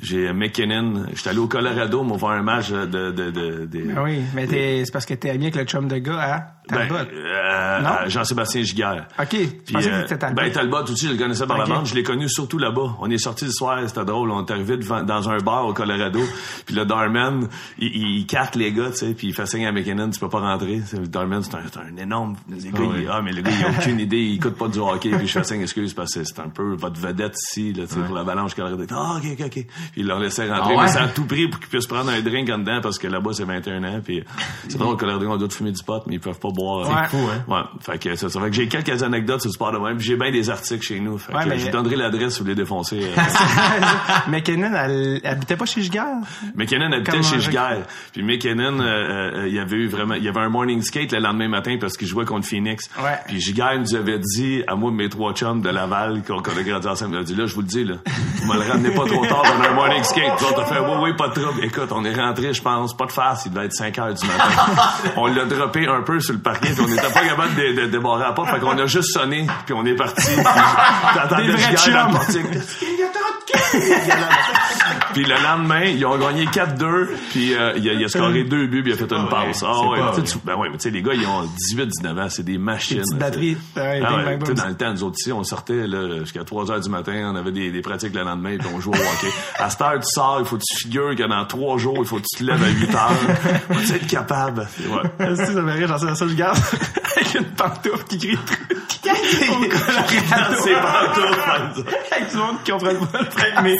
j'ai 0.00 0.32
McKinnon. 0.32 1.06
J'étais 1.14 1.30
allé 1.30 1.38
au 1.40 1.48
Colorado, 1.48 2.02
moi, 2.02 2.16
voir 2.16 2.32
un 2.32 2.42
match 2.42 2.70
de... 2.70 2.86
de, 2.86 3.10
de, 3.10 3.30
de- 3.66 3.86
Ah 3.96 4.02
oui, 4.04 4.20
mais 4.34 4.46
t'es, 4.46 4.82
c'est 4.84 4.92
parce 4.92 5.06
que 5.06 5.14
t'es 5.14 5.30
ami 5.30 5.44
avec 5.46 5.56
le 5.56 5.64
chum 5.64 5.86
de 5.88 5.96
gars 5.98 6.54
ben, 6.70 6.88
euh, 6.92 8.08
Jean-Sébastien 8.08 8.62
Giguère. 8.62 9.06
OK, 9.18 9.26
je 9.32 9.36
Puis, 9.46 9.74
pensais 9.74 9.92
euh, 9.92 10.02
que 10.04 10.14
Talbot. 10.14 10.40
ben, 10.42 10.52
Talbot 10.52 10.82
aussi, 10.84 11.06
je 11.06 11.12
le 11.12 11.18
connaissais 11.18 11.46
par 11.46 11.58
Ok. 11.60 11.68
la 11.68 11.74
bande. 11.74 11.86
Je 11.86 11.94
l'ai 11.94 12.02
connu 12.02 12.28
surtout 12.28 12.58
là-bas. 12.58 12.96
On 13.00 13.10
est 13.10 13.18
sorti 13.18 13.44
le 13.46 13.50
soir, 13.50 13.78
c'était 13.86 14.04
drôle. 14.04 14.30
On 14.30 14.44
est 14.46 14.50
arrivé 14.50 14.76
devant- 14.76 15.02
dans 15.02 15.28
un 15.28 15.38
bar 15.38 15.66
au 15.66 15.72
Colorado. 15.72 16.20
puis 16.66 16.74
le 16.74 16.84
Darman, 16.84 17.48
il, 17.78 17.88
il, 18.20 18.26
carte 18.26 18.54
les 18.56 18.72
gars, 18.72 18.90
tu 18.90 18.98
sais, 18.98 19.14
puis 19.14 19.28
il 19.28 19.34
fait 19.34 19.46
signe 19.46 19.66
à 19.66 19.72
McKinnon, 19.72 20.10
tu 20.10 20.20
peux 20.20 20.28
pas 20.28 20.40
rentrer. 20.40 20.80
Le 20.92 21.06
Darman, 21.08 21.42
c'est 21.42 21.54
un, 21.56 21.60
un 21.60 21.96
énorme... 21.96 22.36
Les 22.48 22.70
gars, 22.70 22.78
il- 22.96 23.08
ah, 23.10 23.20
mais 23.22 23.32
le 23.32 23.42
gars, 23.42 23.50
il 23.58 23.64
a 23.64 23.70
aucune 23.78 23.98
idée. 24.00 24.18
Il 24.18 24.34
écoute 24.36 24.56
pas 24.56 24.68
du 24.68 24.78
hockey. 24.78 25.10
Puis 25.10 25.26
je 25.26 25.32
fais 25.32 25.44
signe, 25.44 25.62
excuse, 25.62 25.94
parce 25.94 26.14
que 26.14 26.22
c'est 26.24 26.38
un 26.40 26.48
peu 26.48 26.74
votre 26.74 27.00
vedette 27.00 27.34
ici, 27.48 27.72
là, 27.72 27.86
tu 27.86 27.94
sais, 27.94 28.00
pour 28.00 28.14
l'avalanche 28.14 28.54
Colorado. 28.54 28.84
Ah, 28.92 29.16
OK, 29.18 29.26
OK, 29.32 29.46
OK. 29.46 29.52
Puis 29.52 29.66
il 29.96 30.06
leur 30.06 30.20
laissait 30.20 30.48
rentrer. 30.50 30.74
Ah 30.74 30.78
ouais? 30.78 30.82
Mais 30.84 30.88
ça 30.92 31.02
a 31.02 31.08
tout 31.08 31.24
pris 31.24 31.48
pour 31.48 31.58
qu'ils 31.60 31.68
puissent 31.68 31.86
prendre 31.86 32.10
un 32.10 32.20
drink 32.20 32.48
en 32.50 32.58
dedans, 32.58 32.80
parce 32.82 32.98
que 32.98 33.08
là-bas, 33.08 33.30
c'est 33.32 33.44
21 33.44 33.82
ans. 33.84 34.00
Puis 34.04 34.22
c'est 34.68 34.78
drôle, 34.78 34.94
au 34.94 34.96
Colorado, 34.96 35.26
on 35.28 35.36
doit 35.36 35.50
fumer 35.50 35.72
du 35.72 35.82
pot, 35.82 36.02
mais 36.06 36.14
ils 36.14 36.20
peuvent 36.20 36.38
pas 36.38 36.50
boire. 36.52 36.86
C'est 37.10 37.16
fou, 37.16 37.28
hein? 37.28 37.42
Ouais, 37.48 37.62
fait 37.80 37.98
que 37.98 38.14
ça, 38.16 38.28
ça 38.28 38.40
fait 38.40 38.50
que 38.50 38.56
j'ai 38.56 38.68
quelques 38.68 39.02
anecdotes 39.02 39.40
sur 39.40 39.48
le 39.48 39.54
sport 39.54 39.72
de 39.72 39.78
même, 39.78 39.96
puis 39.96 40.06
j'ai 40.06 40.16
bien 40.16 40.30
des 40.30 40.50
articles 40.50 40.82
chez 40.84 41.00
nous. 41.00 41.18
Fait 41.18 41.34
Ouais, 41.34 41.44
que 41.44 41.48
mais- 41.50 41.58
je 41.58 41.66
vous 41.66 41.70
donnerai 41.72 41.96
l'adresse 41.96 42.34
si 42.34 42.38
vous 42.40 42.44
voulez 42.44 42.54
défoncer. 42.54 43.00
euh. 43.02 43.20
McKinnon, 44.28 44.70
elle, 44.74 45.20
elle 45.22 45.30
habitait 45.30 45.56
pas 45.56 45.66
chez 45.66 45.82
Giguère. 45.82 46.06
McKinnon 46.54 46.92
habitait 46.92 47.10
Comment 47.12 47.22
chez 47.22 47.40
Giguère. 47.40 47.82
Puis 48.12 48.22
McKinnon, 48.22 48.80
euh, 48.80 48.84
euh, 49.42 49.48
il 49.48 49.54
y 49.54 49.58
avait 49.58 49.76
eu 49.76 49.88
vraiment, 49.88 50.14
il 50.14 50.24
y 50.24 50.28
avait 50.28 50.40
un 50.40 50.48
morning 50.48 50.82
skate 50.82 51.12
le 51.12 51.18
lendemain 51.20 51.48
matin 51.48 51.76
parce 51.80 51.96
qu'il 51.96 52.06
jouait 52.08 52.24
contre 52.24 52.46
Phoenix. 52.46 52.88
Ouais. 53.02 53.18
Puis 53.26 53.40
Giguère 53.40 53.78
nous 53.78 53.94
avait 53.94 54.18
dit, 54.18 54.62
à 54.66 54.74
moi 54.76 54.90
et 54.90 54.94
mes 54.94 55.08
trois 55.08 55.32
chums 55.32 55.60
de 55.62 55.68
Laval, 55.70 56.22
qu'on 56.26 56.38
a 56.40 56.62
grandi 56.62 56.86
ensemble, 56.88 57.16
il 57.16 57.20
a 57.20 57.22
dit, 57.24 57.34
là, 57.34 57.46
je 57.46 57.54
vous 57.54 57.60
le 57.62 57.66
dis, 57.66 57.84
là, 57.84 57.94
vous 58.42 58.52
me 58.52 58.58
le 58.58 58.70
ramenez 58.70 58.90
pas 58.90 59.04
trop 59.06 59.26
tard 59.26 59.42
dans 59.42 59.68
un 59.68 59.74
morning 59.74 60.02
skate. 60.02 60.36
Puis 60.36 60.46
on 60.54 60.58
a 60.60 60.64
fait, 60.66 60.80
oui, 60.80 60.96
oui, 61.02 61.12
pas 61.16 61.28
de 61.28 61.40
trouble. 61.40 61.64
Écoute, 61.64 61.88
on 61.92 62.04
est 62.04 62.14
rentré, 62.14 62.52
je 62.52 62.62
pense, 62.62 62.96
pas 62.96 63.06
de 63.06 63.12
face, 63.12 63.44
il 63.46 63.52
devait 63.52 63.66
être 63.66 63.72
5 63.74 63.98
heures 63.98 64.14
du 64.14 64.26
matin. 64.26 64.50
on 65.16 65.26
l'a 65.26 65.44
droppé 65.44 65.86
un 65.86 66.02
peu 66.02 66.20
sur 66.20 66.34
le 66.34 66.40
parking, 66.42 66.74
puis 66.74 66.84
on 66.84 66.88
n'était 66.88 67.02
pas 67.12 67.24
capable 67.26 67.54
de, 67.54 67.72
de, 67.72 67.80
de 67.82 67.86
débarrer 67.86 68.24
à 68.24 68.32
pas, 68.32 68.44
fait 68.46 68.60
qu'on 68.60 68.78
a 68.78 68.86
juste 68.86 69.12
sonné, 69.12 69.46
puis 69.64 69.74
on 69.74 69.84
est 69.86 69.94
parti. 69.94 70.22
Puis 70.32 71.46
Des 71.46 71.52
vrais 71.52 71.76
Giguère 71.76 72.02
dans 72.06 72.12
le 72.12 72.12
portique. 72.18 72.46
puis 75.12 75.24
le 75.24 75.34
lendemain, 75.42 75.84
ils 75.84 76.04
ont 76.06 76.16
gagné 76.18 76.46
4-2, 76.46 77.08
puis 77.30 77.54
euh, 77.54 77.72
il, 77.76 77.88
a, 77.88 77.92
il 77.92 78.04
a 78.04 78.08
scoré 78.08 78.44
deux 78.44 78.66
buts, 78.66 78.82
puis 78.82 78.92
il 78.92 78.94
a 78.94 78.98
fait 78.98 79.12
une 79.12 79.28
passe. 79.28 79.62
Ah 79.66 79.88
ouais, 79.88 79.98
tu 80.16 80.22
tu- 80.22 80.38
ben 80.44 80.56
ouais, 80.56 80.68
mais 80.70 80.76
tu 80.78 80.84
sais, 80.84 80.90
les 80.90 81.02
gars, 81.02 81.12
ils 81.14 81.26
ont 81.26 81.42
18-19 81.74 82.20
ans, 82.20 82.28
c'est 82.28 82.42
des 82.44 82.58
machines. 82.58 82.98
Petite 82.98 83.12
là, 83.12 83.18
batterie. 83.18 83.56
tu 83.56 83.62
sais. 83.74 83.80
Ouais, 83.80 84.02
Ah 84.04 84.16
ouais, 84.16 84.38
tu 84.44 84.54
dans 84.54 84.66
le 84.66 84.74
temps, 84.74 84.90
nous 84.92 85.02
autres 85.04 85.16
ici, 85.18 85.32
on 85.32 85.44
sortait 85.44 85.84
jusqu'à 86.20 86.44
3 86.44 86.70
heures 86.70 86.80
du 86.80 86.88
matin, 86.88 87.30
on 87.32 87.36
avait 87.36 87.52
des, 87.52 87.70
des 87.70 87.80
pratiques 87.82 88.14
le 88.14 88.22
lendemain, 88.22 88.56
puis 88.58 88.68
on 88.74 88.80
jouait 88.80 88.96
au 88.98 89.00
hockey. 89.00 89.32
À 89.58 89.70
cette 89.70 89.80
heure, 89.82 89.94
tu 89.94 90.06
sors, 90.08 90.38
il 90.40 90.46
faut 90.46 90.56
que 90.56 90.62
tu 90.68 90.76
figures 90.84 91.14
que 91.16 91.22
dans 91.28 91.44
3 91.44 91.78
jours, 91.78 91.96
il 91.98 92.04
faut 92.06 92.16
que 92.16 92.22
tu 92.30 92.44
te 92.44 92.50
lèves 92.50 92.62
à 92.62 92.68
8 92.68 92.94
heures. 92.94 93.10
Faut 93.72 93.94
être 93.94 94.06
capable? 94.06 94.66
Ouais. 94.80 95.36
Si, 95.42 95.52
ça 95.54 95.86
j'en 95.86 95.98
sais 95.98 96.14
ça, 96.14 96.26
je 96.28 96.34
garde 96.34 96.58
avec 97.16 97.34
une 97.34 97.44
pantoufle 97.44 98.04
qui 98.04 98.18
crie 98.18 98.36
truc. 98.46 98.60
Avec 102.12 102.28
tout 102.30 102.36
le 102.36 102.42
monde 102.42 102.56
qui 102.64 102.70
comprend 102.70 103.06
pas 103.06 103.18
le 103.20 103.28
truc, 103.28 103.41
mais 103.62 103.76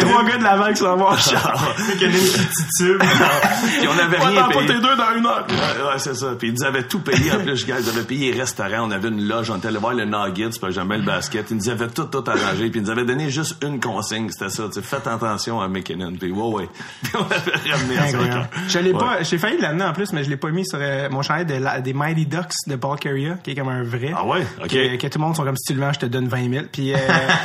trois 0.00 0.24
gars 0.24 0.36
de 0.38 0.42
l'avant 0.44 0.68
qui 0.68 0.76
s'en 0.76 0.96
vont 0.96 1.08
en 1.08 1.16
char. 1.16 1.74
Il 1.94 2.00
y 2.00 2.04
a 2.04 2.08
une 2.08 2.12
petite 2.14 2.68
tube. 2.78 2.98
Puis 3.00 3.88
on 3.88 3.98
avait 3.98 4.16
rien 4.18 4.36
attend 4.42 4.48
pas 4.48 4.54
payé. 4.58 4.66
tes 4.66 4.74
deux 4.74 4.96
dans 4.96 5.16
une 5.16 5.26
heure. 5.26 5.46
Ouais, 5.48 5.98
c'est 5.98 6.14
ça. 6.14 6.28
Puis 6.38 6.48
ils 6.48 6.54
nous 6.54 6.64
avaient 6.64 6.84
tout 6.84 7.00
payé. 7.00 7.32
En 7.32 7.40
plus, 7.40 7.66
gars, 7.66 7.76
ils 7.80 7.88
avaient 7.88 8.02
payé 8.04 8.32
les 8.32 8.40
restaurants. 8.40 8.82
On 8.86 8.90
avait 8.90 9.08
une 9.08 9.26
loge. 9.26 9.50
On 9.50 9.56
était 9.56 9.68
allé 9.68 9.78
voir 9.78 9.94
le 9.94 10.04
Nuggets, 10.04 10.58
que 10.60 10.70
j'aimais 10.70 10.98
le 10.98 11.04
basket. 11.04 11.50
Ils 11.50 11.56
nous 11.56 11.68
avaient 11.68 11.88
tout, 11.88 12.04
tout 12.04 12.24
arrangé. 12.26 12.70
Puis 12.70 12.80
ils 12.80 12.82
nous 12.82 12.90
avaient 12.90 13.04
donné 13.04 13.30
juste 13.30 13.56
une 13.64 13.80
consigne. 13.80 14.28
C'était 14.30 14.50
ça. 14.50 14.64
tu 14.72 14.80
Faites 14.82 15.06
attention 15.06 15.60
à 15.60 15.68
McKinnon. 15.68 16.12
Puis 16.18 16.30
ouais, 16.30 16.54
ouais. 16.54 16.68
Puis 17.02 17.12
on 17.14 17.24
avait 17.24 17.72
ramené 17.72 17.98
à 17.98 18.02
Incroyable. 18.04 18.48
ça. 18.52 18.60
Je 18.68 18.78
l'ai 18.78 18.92
pas, 18.92 19.22
j'ai 19.22 19.38
failli 19.38 19.60
l'amener 19.60 19.84
en 19.84 19.92
plus, 19.92 20.12
mais 20.12 20.24
je 20.24 20.30
l'ai 20.30 20.36
pas 20.36 20.50
mis 20.50 20.66
sur 20.66 20.78
euh, 20.80 21.08
mon 21.10 21.22
chandail 21.22 21.46
de 21.46 21.54
la- 21.54 21.80
des 21.80 21.92
Mighty 21.92 22.26
Ducks 22.26 22.52
de 22.66 22.76
Paul 22.76 22.98
Carrier, 22.98 23.32
qui 23.42 23.50
est 23.50 23.54
comme 23.54 23.68
un 23.68 23.82
vrai. 23.82 24.12
Ah 24.16 24.24
ouais? 24.26 24.46
OK. 24.62 24.68
Que, 24.68 25.06
tout 25.08 25.18
le 25.18 25.24
monde 25.24 25.36
sont 25.36 25.44
comme 25.44 25.56
si 25.56 25.72
tu 25.72 25.78
le 25.78 25.84
vends, 25.84 25.92
je 25.92 25.98
te 26.00 26.06
donne 26.06 26.28
20 26.28 26.50
000. 26.52 26.64
Puis, 26.72 26.92
euh, 26.92 26.96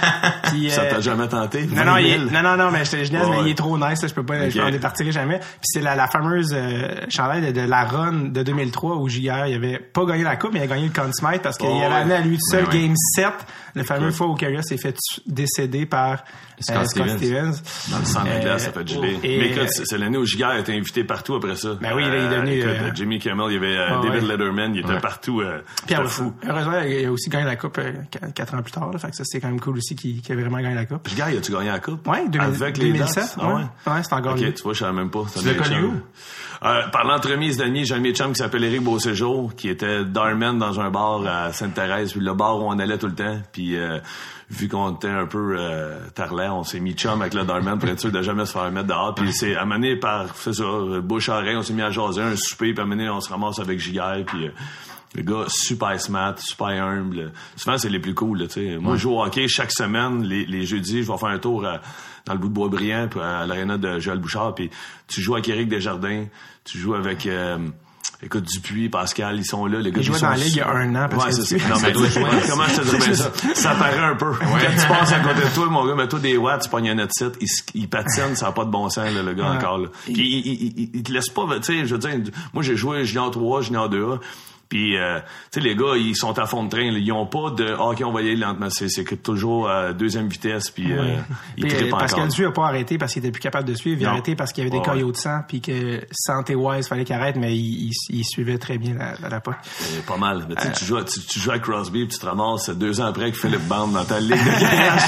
puis, 0.43 0.69
Ça 0.69 0.81
euh, 0.81 0.89
t'a 0.91 0.99
jamais 1.01 1.27
tenté? 1.27 1.50
Non, 1.59 1.85
non, 1.85 1.91
20 1.93 1.99
il 1.99 2.07
000? 2.19 2.27
est, 2.27 2.31
non, 2.31 2.41
non, 2.43 2.57
non, 2.57 2.71
mais 2.71 2.85
je, 2.85 2.91
je 3.03 3.11
niaise, 3.11 3.27
Ouais, 3.27 3.37
mais 3.37 3.41
il 3.43 3.51
est 3.51 3.55
trop 3.57 3.77
nice, 3.77 3.99
je 4.07 4.13
peux 4.13 4.25
pas, 4.25 4.49
je 4.49 4.57
Ok. 4.59 4.65
m'en 4.65 4.71
départirai 4.71 5.11
jamais. 5.11 5.39
Puis 5.39 5.47
c'est 5.63 5.81
la, 5.81 5.95
la 5.95 6.07
fameuse 6.07 6.53
euh, 6.53 6.87
chandail 7.09 7.41
de, 7.41 7.51
de 7.61 7.67
la 7.67 7.83
run 7.85 8.13
de 8.29 8.43
2003 8.43 8.97
où 8.97 9.09
JR, 9.09 9.45
il 9.47 9.55
avait 9.55 9.79
pas 9.79 10.05
gagné 10.05 10.23
la 10.23 10.35
coupe, 10.35 10.53
mais 10.53 10.59
il 10.59 10.63
a 10.63 10.67
gagné 10.67 10.85
le 10.87 10.93
Conn 10.93 11.11
Smythe 11.13 11.41
parce 11.41 11.57
qu'il 11.57 11.67
Oh, 11.69 11.81
avait 11.83 11.95
amené 11.95 12.15
à 12.15 12.21
lui 12.21 12.37
tout 12.37 12.49
seul 12.49 12.65
ouais. 12.67 12.79
Game 12.81 12.93
7, 13.15 13.25
le 13.75 13.83
fameux 13.83 14.11
fois 14.11 14.27
où 14.27 14.35
Carrier 14.35 14.61
s'est 14.63 14.77
fait 14.77 14.95
décéder 15.27 15.85
par 15.85 16.23
Scott 16.59 16.77
euh, 16.77 16.85
Scott 16.85 17.09
Stevens. 17.17 17.53
Stevens. 17.53 17.91
Dans 17.91 17.99
le 17.99 18.05
sang 18.05 18.23
de 18.23 18.29
la 18.29 18.39
glace, 18.39 18.65
ça 18.65 18.71
fait 18.71 18.87
geler. 18.87 19.17
et- 19.23 19.39
Mais 19.39 19.49
écoute, 19.49 19.69
c'est 19.71 19.97
l'année 19.97 20.17
où 20.17 20.25
Giga 20.25 20.49
a 20.49 20.59
été 20.59 20.75
invité 20.75 21.03
partout 21.03 21.33
après 21.35 21.55
ça. 21.55 21.69
Ben 21.81 21.93
oui, 21.95 22.03
il 22.05 22.13
est 22.13 22.29
devenu, 22.29 22.51
écoute, 22.59 22.69
euh, 22.69 22.91
Jimmy 22.93 23.17
Kimmel, 23.19 23.45
il 23.49 23.53
y 23.53 23.57
avait 23.57 23.77
euh, 23.77 24.01
David. 24.03 24.27
Letterman, 24.27 24.75
il 24.75 24.81
était 24.81 24.99
partout. 24.99 25.41
Euh, 25.41 25.61
Puis 25.87 25.95
heureusement, 25.95 26.81
il 26.87 27.05
a 27.05 27.11
aussi 27.11 27.29
gagné 27.29 27.45
la 27.45 27.55
coupe 27.55 27.77
euh, 27.79 27.91
qu- 28.11 28.31
quatre 28.33 28.53
ans 28.53 28.61
plus 28.61 28.71
tard. 28.71 28.91
Là, 28.91 28.99
fait 28.99 29.09
que 29.09 29.15
ça, 29.15 29.23
c'est 29.25 29.39
quand 29.39 29.47
même 29.47 29.59
cool 29.59 29.77
aussi 29.77 29.95
qu'il 29.95 30.21
a 30.29 30.35
vraiment 30.35 30.59
gagné 30.59 30.75
la 30.75 30.85
coupe. 30.85 31.07
As-tu 31.41 31.51
gagné 31.51 31.69
la 31.69 31.79
coupe? 31.79 32.07
Ouais, 32.07 32.27
2000 32.27 32.41
Avec 32.41 32.77
les 32.77 32.91
2007. 32.93 33.23
Ducks? 33.23 33.33
Ah 33.39 33.53
ouais? 33.53 33.61
ouais, 33.93 34.03
c'est 34.03 34.13
encore 34.13 34.33
Ok, 34.33 34.53
tu 34.53 34.63
vois, 34.63 34.73
je 34.73 34.79
savais 34.79 34.93
même 34.93 35.09
pas. 35.09 35.23
Tu 35.37 35.45
l'as 35.45 35.53
connu 35.55 35.83
où? 35.83 35.93
Euh, 36.63 36.87
par 36.89 37.05
l'entremise 37.05 37.57
d'amis, 37.57 37.85
j'ai 37.85 37.95
un 37.95 38.03
chums 38.13 38.33
qui 38.33 38.37
s'appelle 38.37 38.63
Eric 38.63 38.83
Beauséjour, 38.83 39.55
qui 39.55 39.67
était 39.67 40.03
barman 40.03 40.57
dans 40.59 40.79
un 40.79 40.91
bar 40.91 41.25
à 41.25 41.51
Sainte-Thérèse, 41.53 42.11
puis 42.11 42.21
le 42.21 42.33
bar 42.35 42.57
où 42.59 42.67
on 42.69 42.77
allait 42.77 42.99
tout 42.99 43.07
le 43.07 43.15
temps. 43.15 43.39
Puis 43.51 43.75
euh, 43.75 43.97
vu 44.51 44.67
qu'on 44.69 44.93
était 44.93 45.09
un 45.09 45.25
peu 45.25 45.55
euh, 45.57 45.97
tarlet, 46.13 46.49
on 46.49 46.63
s'est 46.63 46.79
mis 46.79 46.93
chum 46.93 47.19
avec 47.19 47.33
le 47.33 47.43
barman 47.45 47.79
pour 47.79 47.89
être 47.89 47.99
sûr 47.99 48.11
de 48.11 48.21
jamais 48.21 48.45
se 48.45 48.51
faire 48.53 48.69
mettre 48.71 48.87
dehors. 48.87 49.15
Puis 49.15 49.33
c'est 49.33 49.55
amené 49.55 49.95
par, 49.95 50.35
c'est 50.35 50.53
ça, 50.53 50.63
bouche 51.01 51.29
à 51.29 51.37
oreille, 51.37 51.55
on 51.55 51.63
s'est 51.63 51.73
mis 51.73 51.81
à 51.81 51.89
jaser 51.89 52.21
un 52.21 52.35
souper, 52.35 52.73
puis 52.73 52.83
amené, 52.83 53.09
on 53.09 53.21
se 53.21 53.29
ramasse 53.29 53.57
avec 53.59 53.79
Gigaire, 53.79 54.23
puis... 54.27 54.45
euh, 54.45 54.51
le 55.13 55.23
gars 55.23 55.45
super 55.49 55.99
smart, 55.99 56.35
super 56.39 56.67
humble. 56.67 57.33
Souvent, 57.57 57.77
c'est 57.77 57.89
les 57.89 57.99
plus 57.99 58.13
cool. 58.13 58.49
Sais. 58.49 58.77
Moi, 58.79 58.95
je 58.95 59.01
joue 59.01 59.11
au 59.11 59.23
hockey 59.23 59.47
chaque 59.47 59.71
semaine. 59.71 60.23
Les, 60.23 60.45
les 60.45 60.65
jeudis, 60.65 61.03
je 61.03 61.11
vais 61.11 61.17
faire 61.17 61.29
un 61.29 61.39
tour 61.39 61.65
à- 61.65 61.81
dans 62.25 62.33
le 62.33 62.39
bout 62.39 62.47
de 62.49 62.53
Boisbriand, 62.53 63.07
puis 63.09 63.19
à 63.19 63.45
l'aréna 63.45 63.77
de 63.77 63.99
Joël 63.99 64.19
Bouchard. 64.19 64.53
Puis 64.55 64.69
tu 65.07 65.21
joues 65.21 65.33
avec 65.33 65.49
Éric 65.49 65.67
Desjardins. 65.69 66.25
Tu 66.63 66.77
joues 66.77 66.93
avec... 66.95 67.25
euh, 67.25 67.57
Écoute, 68.23 68.43
Dupuis, 68.45 68.87
Pascal, 68.87 69.37
ils 69.39 69.45
sont 69.45 69.65
là. 69.65 69.79
Les 69.79 69.91
gars, 69.91 69.97
Il 69.99 70.03
jouait 70.03 70.19
sont 70.19 70.25
dans 70.27 70.31
la 70.33 70.37
Ligue 70.37 70.51
il 70.53 70.57
y 70.57 70.61
a 70.61 70.69
un 70.69 70.93
an, 70.95 71.01
Ouais, 71.05 71.09
Pascal 71.09 71.33
c'est 71.33 71.57
ça. 71.57 71.67
Non, 71.69 71.75
mais 71.81 71.91
jouer. 71.91 72.07
comment 72.49 72.65
je 72.67 72.75
te 72.75 72.81
dirais 72.83 72.97
bien 72.99 73.13
ça? 73.15 73.31
Ça 73.55 73.73
paraît 73.73 73.97
un 73.97 74.15
peu. 74.15 74.31
Quand 74.33 74.45
tu 74.79 74.87
passes 74.87 75.11
à 75.11 75.19
côté 75.21 75.41
de 75.43 75.55
toi, 75.55 75.65
mon 75.71 75.87
gars, 75.87 75.95
mets-toi 75.95 76.19
des 76.19 76.37
watts, 76.37 76.61
tu 76.61 76.69
pognes 76.69 76.91
un 76.91 76.99
autre 76.99 77.13
site, 77.17 77.33
il, 77.41 77.47
il 77.81 77.89
patine, 77.89 78.35
ça 78.35 78.45
n'a 78.45 78.51
pas 78.51 78.63
de 78.65 78.69
bon 78.69 78.87
sens, 78.89 79.11
là, 79.11 79.23
le 79.23 79.33
gars, 79.33 79.49
Ouais. 79.49 79.57
encore. 79.57 79.79
Là. 79.79 79.87
Il, 80.07 80.19
il, 80.19 80.47
il, 80.77 80.89
il 80.93 81.01
te 81.03 81.11
laisse 81.11 81.29
pas, 81.29 81.47
tu 81.57 81.63
sais, 81.63 81.85
je 81.87 81.95
veux 81.95 81.97
dire, 81.97 82.11
moi, 82.53 82.61
j'ai 82.61 82.75
joué 82.75 83.03
junior 83.05 83.31
3, 83.31 83.61
junior 83.63 83.89
2A, 83.89 84.19
puis, 84.71 84.97
euh, 84.97 85.19
tu 85.51 85.59
sais, 85.59 85.59
les 85.59 85.75
gars, 85.75 85.97
ils 85.97 86.15
sont 86.15 86.39
à 86.39 86.45
fond 86.45 86.63
de 86.63 86.69
train, 86.69 86.89
là. 86.89 86.97
ils 86.97 87.11
ont 87.11 87.25
pas 87.25 87.49
de, 87.49 87.75
ah, 87.77 87.89
OK, 87.89 88.01
on 88.05 88.13
va 88.13 88.21
y 88.21 88.27
aller 88.27 88.37
lentement, 88.37 88.69
c'est, 88.69 89.03
que 89.03 89.15
toujours 89.15 89.69
à 89.69 89.91
deuxième 89.91 90.29
vitesse, 90.29 90.69
puis 90.71 90.93
euh, 90.93 91.17
ils 91.57 91.65
Puis, 91.65 91.73
trippent 91.75 91.89
Pascal 91.91 92.19
encore. 92.21 92.27
Dupuis 92.29 92.45
a 92.45 92.51
pas 92.51 92.67
arrêté 92.67 92.97
parce 92.97 93.11
qu'il 93.11 93.21
était 93.21 93.33
plus 93.33 93.41
capable 93.41 93.67
de 93.67 93.73
suivre. 93.73 93.99
Il 93.99 94.05
a 94.05 94.07
Non. 94.07 94.13
arrêté 94.13 94.37
parce 94.37 94.53
qu'il 94.53 94.63
y 94.63 94.67
avait 94.67 94.71
des 94.71 94.77
Ouais, 94.77 94.85
caillots 94.85 95.11
de 95.11 95.17
sang, 95.17 95.41
puis 95.45 95.59
que 95.59 95.99
santé-wise, 96.11 96.87
fallait 96.87 97.03
qu'il 97.03 97.15
arrête, 97.15 97.35
mais 97.35 97.53
il, 97.53 97.89
il, 97.89 97.91
il 98.11 98.23
suivait 98.23 98.57
très 98.57 98.77
bien 98.77 98.93
la, 98.93 99.13
la, 99.21 99.27
la. 99.29 99.41
C'est 99.65 100.05
pas 100.05 100.15
mal. 100.17 100.45
Mais 100.47 100.55
tu 100.55 100.67
Euh. 100.67 100.85
joues, 100.85 101.03
tu, 101.03 101.19
tu 101.27 101.39
joues 101.41 101.51
à 101.51 101.59
Crosby 101.59 102.05
puis 102.05 102.15
tu 102.15 102.19
te 102.19 102.25
ramasses 102.25 102.69
deux 102.69 103.01
ans 103.01 103.07
après 103.07 103.23
avec 103.23 103.35
Philippe 103.35 103.67
Band 103.67 103.89
dans 103.89 104.05
ta 104.05 104.21
ligue 104.21 104.31
de 104.31 104.61
garage. 104.61 105.01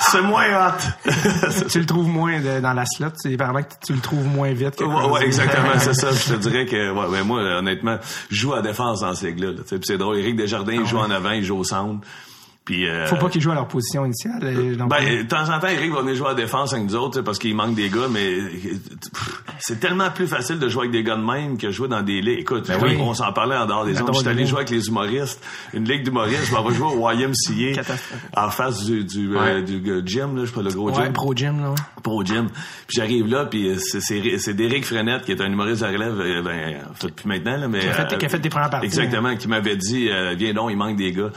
C'est 0.00 0.22
moins 0.22 0.68
hot. 0.68 1.10
tu 1.70 1.78
le 1.80 1.86
trouves 1.86 2.08
moins 2.08 2.40
de- 2.40 2.60
dans 2.60 2.72
la 2.72 2.84
slot. 2.86 3.08
C'est 3.16 3.34
apparemment 3.34 3.62
que 3.62 3.74
tu 3.86 3.92
le 3.92 4.00
trouves 4.00 4.26
moins 4.26 4.52
vite. 4.52 4.76
Que 4.76 4.84
Ouais, 4.84 5.24
exactement, 5.24 5.72
c'est 5.78 5.94
ça. 6.02 6.10
Je 6.12 6.34
te 6.34 6.38
dirais 6.48 6.66
que, 6.66 6.90
ouais, 6.92 7.06
ouais, 7.08 7.22
moi, 7.24 7.40
honnêtement, 7.58 7.98
joue 8.30 8.54
à 8.54 8.62
défense 8.62 9.00
dans 9.00 9.14
ces 9.14 9.32
là 9.32 9.52
Puis 9.52 9.80
c'est 9.82 9.98
drôle. 9.98 10.18
Éric 10.18 10.36
Desjardins, 10.36 10.74
il 10.74 10.86
joue 10.86 10.98
en 10.98 11.10
avant, 11.10 11.32
il 11.32 11.44
joue 11.44 11.58
au 11.58 11.64
centre. 11.64 12.06
Puis, 12.64 12.88
euh, 12.88 13.06
Faut 13.06 13.16
pas 13.16 13.28
qu'ils 13.28 13.40
jouent 13.40 13.50
à 13.50 13.56
leur 13.56 13.66
position 13.66 14.04
initiale. 14.04 14.38
euh, 14.44 14.76
Ben, 14.88 15.22
de 15.24 15.28
temps 15.28 15.50
en 15.52 15.58
temps, 15.58 15.66
Eric 15.66 15.92
va 15.92 16.02
venir 16.02 16.14
jouer 16.14 16.26
à 16.26 16.30
la 16.30 16.34
défense 16.36 16.72
avec 16.72 16.84
nous 16.86 16.94
autres, 16.94 17.20
parce 17.22 17.40
qu'il 17.40 17.56
manque 17.56 17.74
des 17.74 17.88
gars, 17.88 18.06
mais 18.08 18.36
c'est 19.58 19.80
tellement 19.80 20.10
plus 20.10 20.26
facile 20.28 20.58
de 20.60 20.68
jouer 20.68 20.82
avec 20.82 20.92
des 20.92 21.02
gars 21.02 21.16
de 21.16 21.22
même 21.24 21.58
que 21.58 21.70
jouer 21.72 21.88
dans 21.88 22.02
des 22.02 22.20
ligues. 22.20 22.40
Écoute, 22.40 22.70
oui. 22.80 22.96
on 23.00 23.14
s'en 23.14 23.32
parlait 23.32 23.56
en 23.56 23.66
dehors 23.66 23.84
des 23.84 23.94
dehors 23.94 24.12
J'étais 24.12 24.24
des 24.24 24.30
allé 24.30 24.46
jouer 24.46 24.58
avec 24.58 24.70
les 24.70 24.86
humoristes. 24.86 25.42
Une 25.74 25.84
ligue 25.88 26.04
d'humoristes, 26.04 26.44
je 26.46 26.52
m'en 26.52 26.62
vais 26.62 26.74
jouer 26.74 26.86
au 26.86 27.10
YMCA 27.10 27.82
en 28.36 28.50
face 28.50 28.84
du, 28.84 29.04
du, 29.04 29.36
euh, 29.36 29.40
Ouais. 29.56 29.62
du 29.62 29.82
euh, 29.90 30.02
gym, 30.04 30.36
là, 30.36 30.42
je 30.44 30.46
sais 30.50 30.54
pas, 30.54 30.62
le 30.62 30.70
gros 30.70 30.90
ouais, 30.90 31.04
gym 31.04 31.12
pro 31.12 31.34
gym, 31.34 31.60
là. 31.60 31.74
pro 32.02 32.24
gym. 32.24 32.46
Puis 32.86 32.96
j'arrive 32.96 33.26
là, 33.26 33.46
puis 33.46 33.70
euh, 33.70 33.76
c'est 33.78 34.00
c'est 34.00 34.38
c'est 34.38 34.54
Derek 34.54 34.84
Frenette 34.84 35.24
qui 35.24 35.32
est 35.32 35.40
un 35.40 35.50
humoriste 35.50 35.82
de 35.82 35.86
la 35.86 35.92
relève, 35.92 36.42
ben 36.44 36.76
en 36.90 36.94
fait 36.94 37.08
plus 37.12 37.26
maintenant 37.28 37.56
là, 37.56 37.66
mais 37.68 37.80
Qui 37.80 37.88
a 37.88 37.92
fait- 37.92 38.14
euh, 38.14 38.16
qui 38.18 38.26
a 38.26 38.28
fait 38.28 38.38
des 38.38 38.48
premières 38.48 38.70
parties, 38.70 38.86
Exactement, 38.86 39.34
qui 39.36 39.48
m'avait 39.48 39.76
dit 39.76 40.08
euh, 40.10 40.34
viens 40.38 40.52
donc, 40.54 40.70
il 40.70 40.76
manque 40.76 40.96
des 40.96 41.10
gars. 41.12 41.30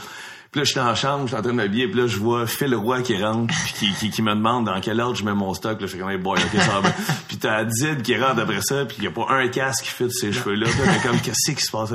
Puis 0.56 0.62
là, 0.62 0.64
je 0.64 0.70
suis 0.70 0.80
la 0.80 0.94
chambre, 0.94 1.24
je 1.24 1.26
suis 1.28 1.36
en 1.36 1.42
train 1.42 1.50
de 1.50 1.56
m'habiller, 1.56 1.86
puis 1.86 2.00
là, 2.00 2.06
je 2.06 2.16
vois 2.16 2.46
Phil 2.46 2.74
Roy 2.74 3.02
qui 3.02 3.22
rentre, 3.22 3.52
puis 3.64 3.74
qui, 3.74 3.92
qui, 3.92 4.08
qui 4.10 4.22
me 4.22 4.34
demande 4.34 4.64
dans 4.64 4.80
quel 4.80 4.98
ordre 5.02 5.14
je 5.14 5.22
mets 5.22 5.34
mon 5.34 5.52
stock. 5.52 5.78
Là, 5.78 5.86
je 5.86 5.92
fais 5.92 5.98
comme, 5.98 6.08
hey, 6.08 6.16
boy, 6.16 6.38
ok, 6.38 6.62
ça 6.62 6.80
va. 6.80 6.88
Puis 7.28 7.36
t'as 7.36 7.64
Did 7.64 8.00
qui 8.00 8.16
rentre 8.16 8.40
après 8.40 8.62
ça, 8.62 8.86
puis 8.86 8.96
il 9.00 9.04
y 9.04 9.06
a 9.06 9.10
pas 9.10 9.26
un 9.28 9.48
casque 9.48 9.84
qui 9.84 9.90
fit 9.90 10.10
ses 10.10 10.32
cheveux-là. 10.32 10.66
Puis 10.70 11.00
comme, 11.08 11.20
qu'est-ce 11.20 11.52
qui 11.52 11.60
se 11.62 11.70
passe? 11.70 11.90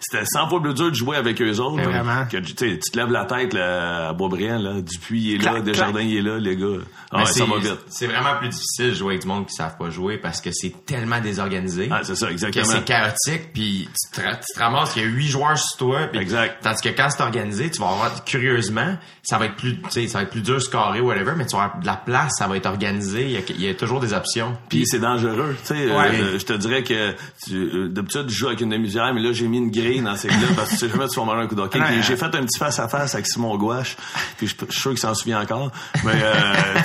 C'était 0.00 0.24
100 0.24 0.48
fois 0.48 0.60
plus 0.60 0.74
dur 0.74 0.90
de 0.90 0.94
jouer 0.96 1.16
avec 1.18 1.40
eux 1.40 1.58
autres. 1.60 1.82
Vraiment. 1.84 2.26
Que, 2.26 2.38
tu 2.38 2.54
te 2.54 2.96
lèves 2.96 3.12
la 3.12 3.26
tête 3.26 3.52
là, 3.52 4.08
à 4.08 4.12
Boisbriand, 4.12 4.58
là, 4.58 4.80
Dupuis 4.80 5.22
il 5.22 5.34
est 5.34 5.38
là, 5.44 5.60
Desjardins 5.60 6.00
il 6.00 6.16
est 6.16 6.22
là, 6.22 6.38
les 6.38 6.56
gars. 6.56 6.66
Ah, 7.12 7.18
ouais, 7.18 7.26
ça 7.26 7.32
c'est- 7.34 7.44
va 7.46 7.58
vite. 7.58 7.78
C'est 7.88 8.06
vraiment 8.08 8.36
plus 8.38 8.48
difficile 8.48 8.88
de 8.90 8.94
jouer 8.94 9.12
avec 9.14 9.22
du 9.22 9.28
monde 9.28 9.46
qui 9.46 9.54
savent 9.54 9.76
pas 9.78 9.90
jouer 9.90 10.18
parce 10.18 10.40
que 10.40 10.50
c'est 10.52 10.84
tellement 10.84 11.20
désorganisé. 11.20 11.88
Ah, 11.92 12.00
c'est 12.02 12.16
ça, 12.16 12.26
que 12.26 12.32
exactement. 12.32 12.64
c'est 12.66 12.84
chaotique, 12.84 13.52
puis 13.52 13.88
tu 14.12 14.20
te, 14.20 14.26
ra- 14.26 14.34
tu 14.36 14.52
te 14.52 14.58
ramasses 14.58 14.92
qu'il 14.94 15.02
y 15.02 15.04
a 15.04 15.08
huit 15.08 15.28
joueurs 15.28 15.56
sur 15.58 15.76
toi. 15.78 16.08
puis- 16.10 16.20
Exact. 16.20 16.58
Tandis 16.62 16.80
que 16.82 16.88
quand 16.88 17.08
c'est 17.10 17.22
organisé, 17.22 17.70
tu 17.70 17.80
vas 17.80 17.88
avoir, 17.90 17.99
curieusement, 18.24 18.96
ça 19.22 19.38
va 19.38 19.46
être 19.46 19.56
plus, 19.56 19.80
tu 19.80 19.90
sais, 19.90 20.08
ça 20.08 20.18
va 20.18 20.24
être 20.24 20.30
plus 20.30 20.40
dur 20.42 20.54
de 20.54 20.60
scorer 20.60 21.00
ou 21.00 21.06
whatever, 21.08 21.32
mais 21.36 21.46
tu 21.46 21.56
vas 21.56 21.64
avoir 21.64 21.80
de 21.80 21.86
la 21.86 21.96
place, 21.96 22.32
ça 22.38 22.46
va 22.46 22.56
être 22.56 22.66
organisé, 22.66 23.24
il 23.24 23.30
y 23.32 23.36
a, 23.36 23.40
il 23.48 23.62
y 23.62 23.68
a 23.68 23.74
toujours 23.74 24.00
des 24.00 24.12
options. 24.12 24.56
Puis 24.68 24.84
c'est 24.86 24.98
dangereux, 24.98 25.56
tu 25.60 25.74
sais. 25.74 25.86
Ouais. 25.86 26.20
euh, 26.20 26.38
je 26.38 26.44
te 26.44 26.52
dirais 26.54 26.82
que 26.82 27.14
tu, 27.44 27.54
euh, 27.54 27.88
d'habitude 27.88 28.24
je 28.28 28.34
joue 28.34 28.46
avec 28.48 28.60
une 28.60 28.70
demi-heure, 28.70 29.12
mais 29.14 29.20
là 29.20 29.32
j'ai 29.32 29.46
mis 29.48 29.58
une 29.58 29.70
grille 29.70 30.00
dans 30.00 30.16
ces 30.16 30.28
là 30.28 30.34
parce 30.56 30.70
que 30.70 30.74
tu 30.74 30.78
sais 30.80 30.88
jamais 30.88 31.08
tu 31.08 31.18
vas 31.18 31.26
manger 31.26 31.42
un 31.42 31.46
coup 31.46 31.54
d'hockey. 31.54 31.78
Ouais, 31.78 31.86
Puis 31.86 31.96
ouais. 31.96 32.02
j'ai 32.02 32.16
fait 32.16 32.26
un 32.26 32.44
petit 32.44 32.58
face 32.58 32.78
à 32.78 32.88
face 32.88 33.14
avec 33.14 33.26
Simon 33.26 33.56
Gouache, 33.56 33.96
puis 34.36 34.46
je, 34.46 34.54
je 34.68 34.72
suis 34.72 34.80
sûr 34.80 34.90
qu'il 34.90 35.00
s'en 35.00 35.14
souvient 35.14 35.40
encore. 35.40 35.70
Mais 36.04 36.12
euh, 36.22 36.34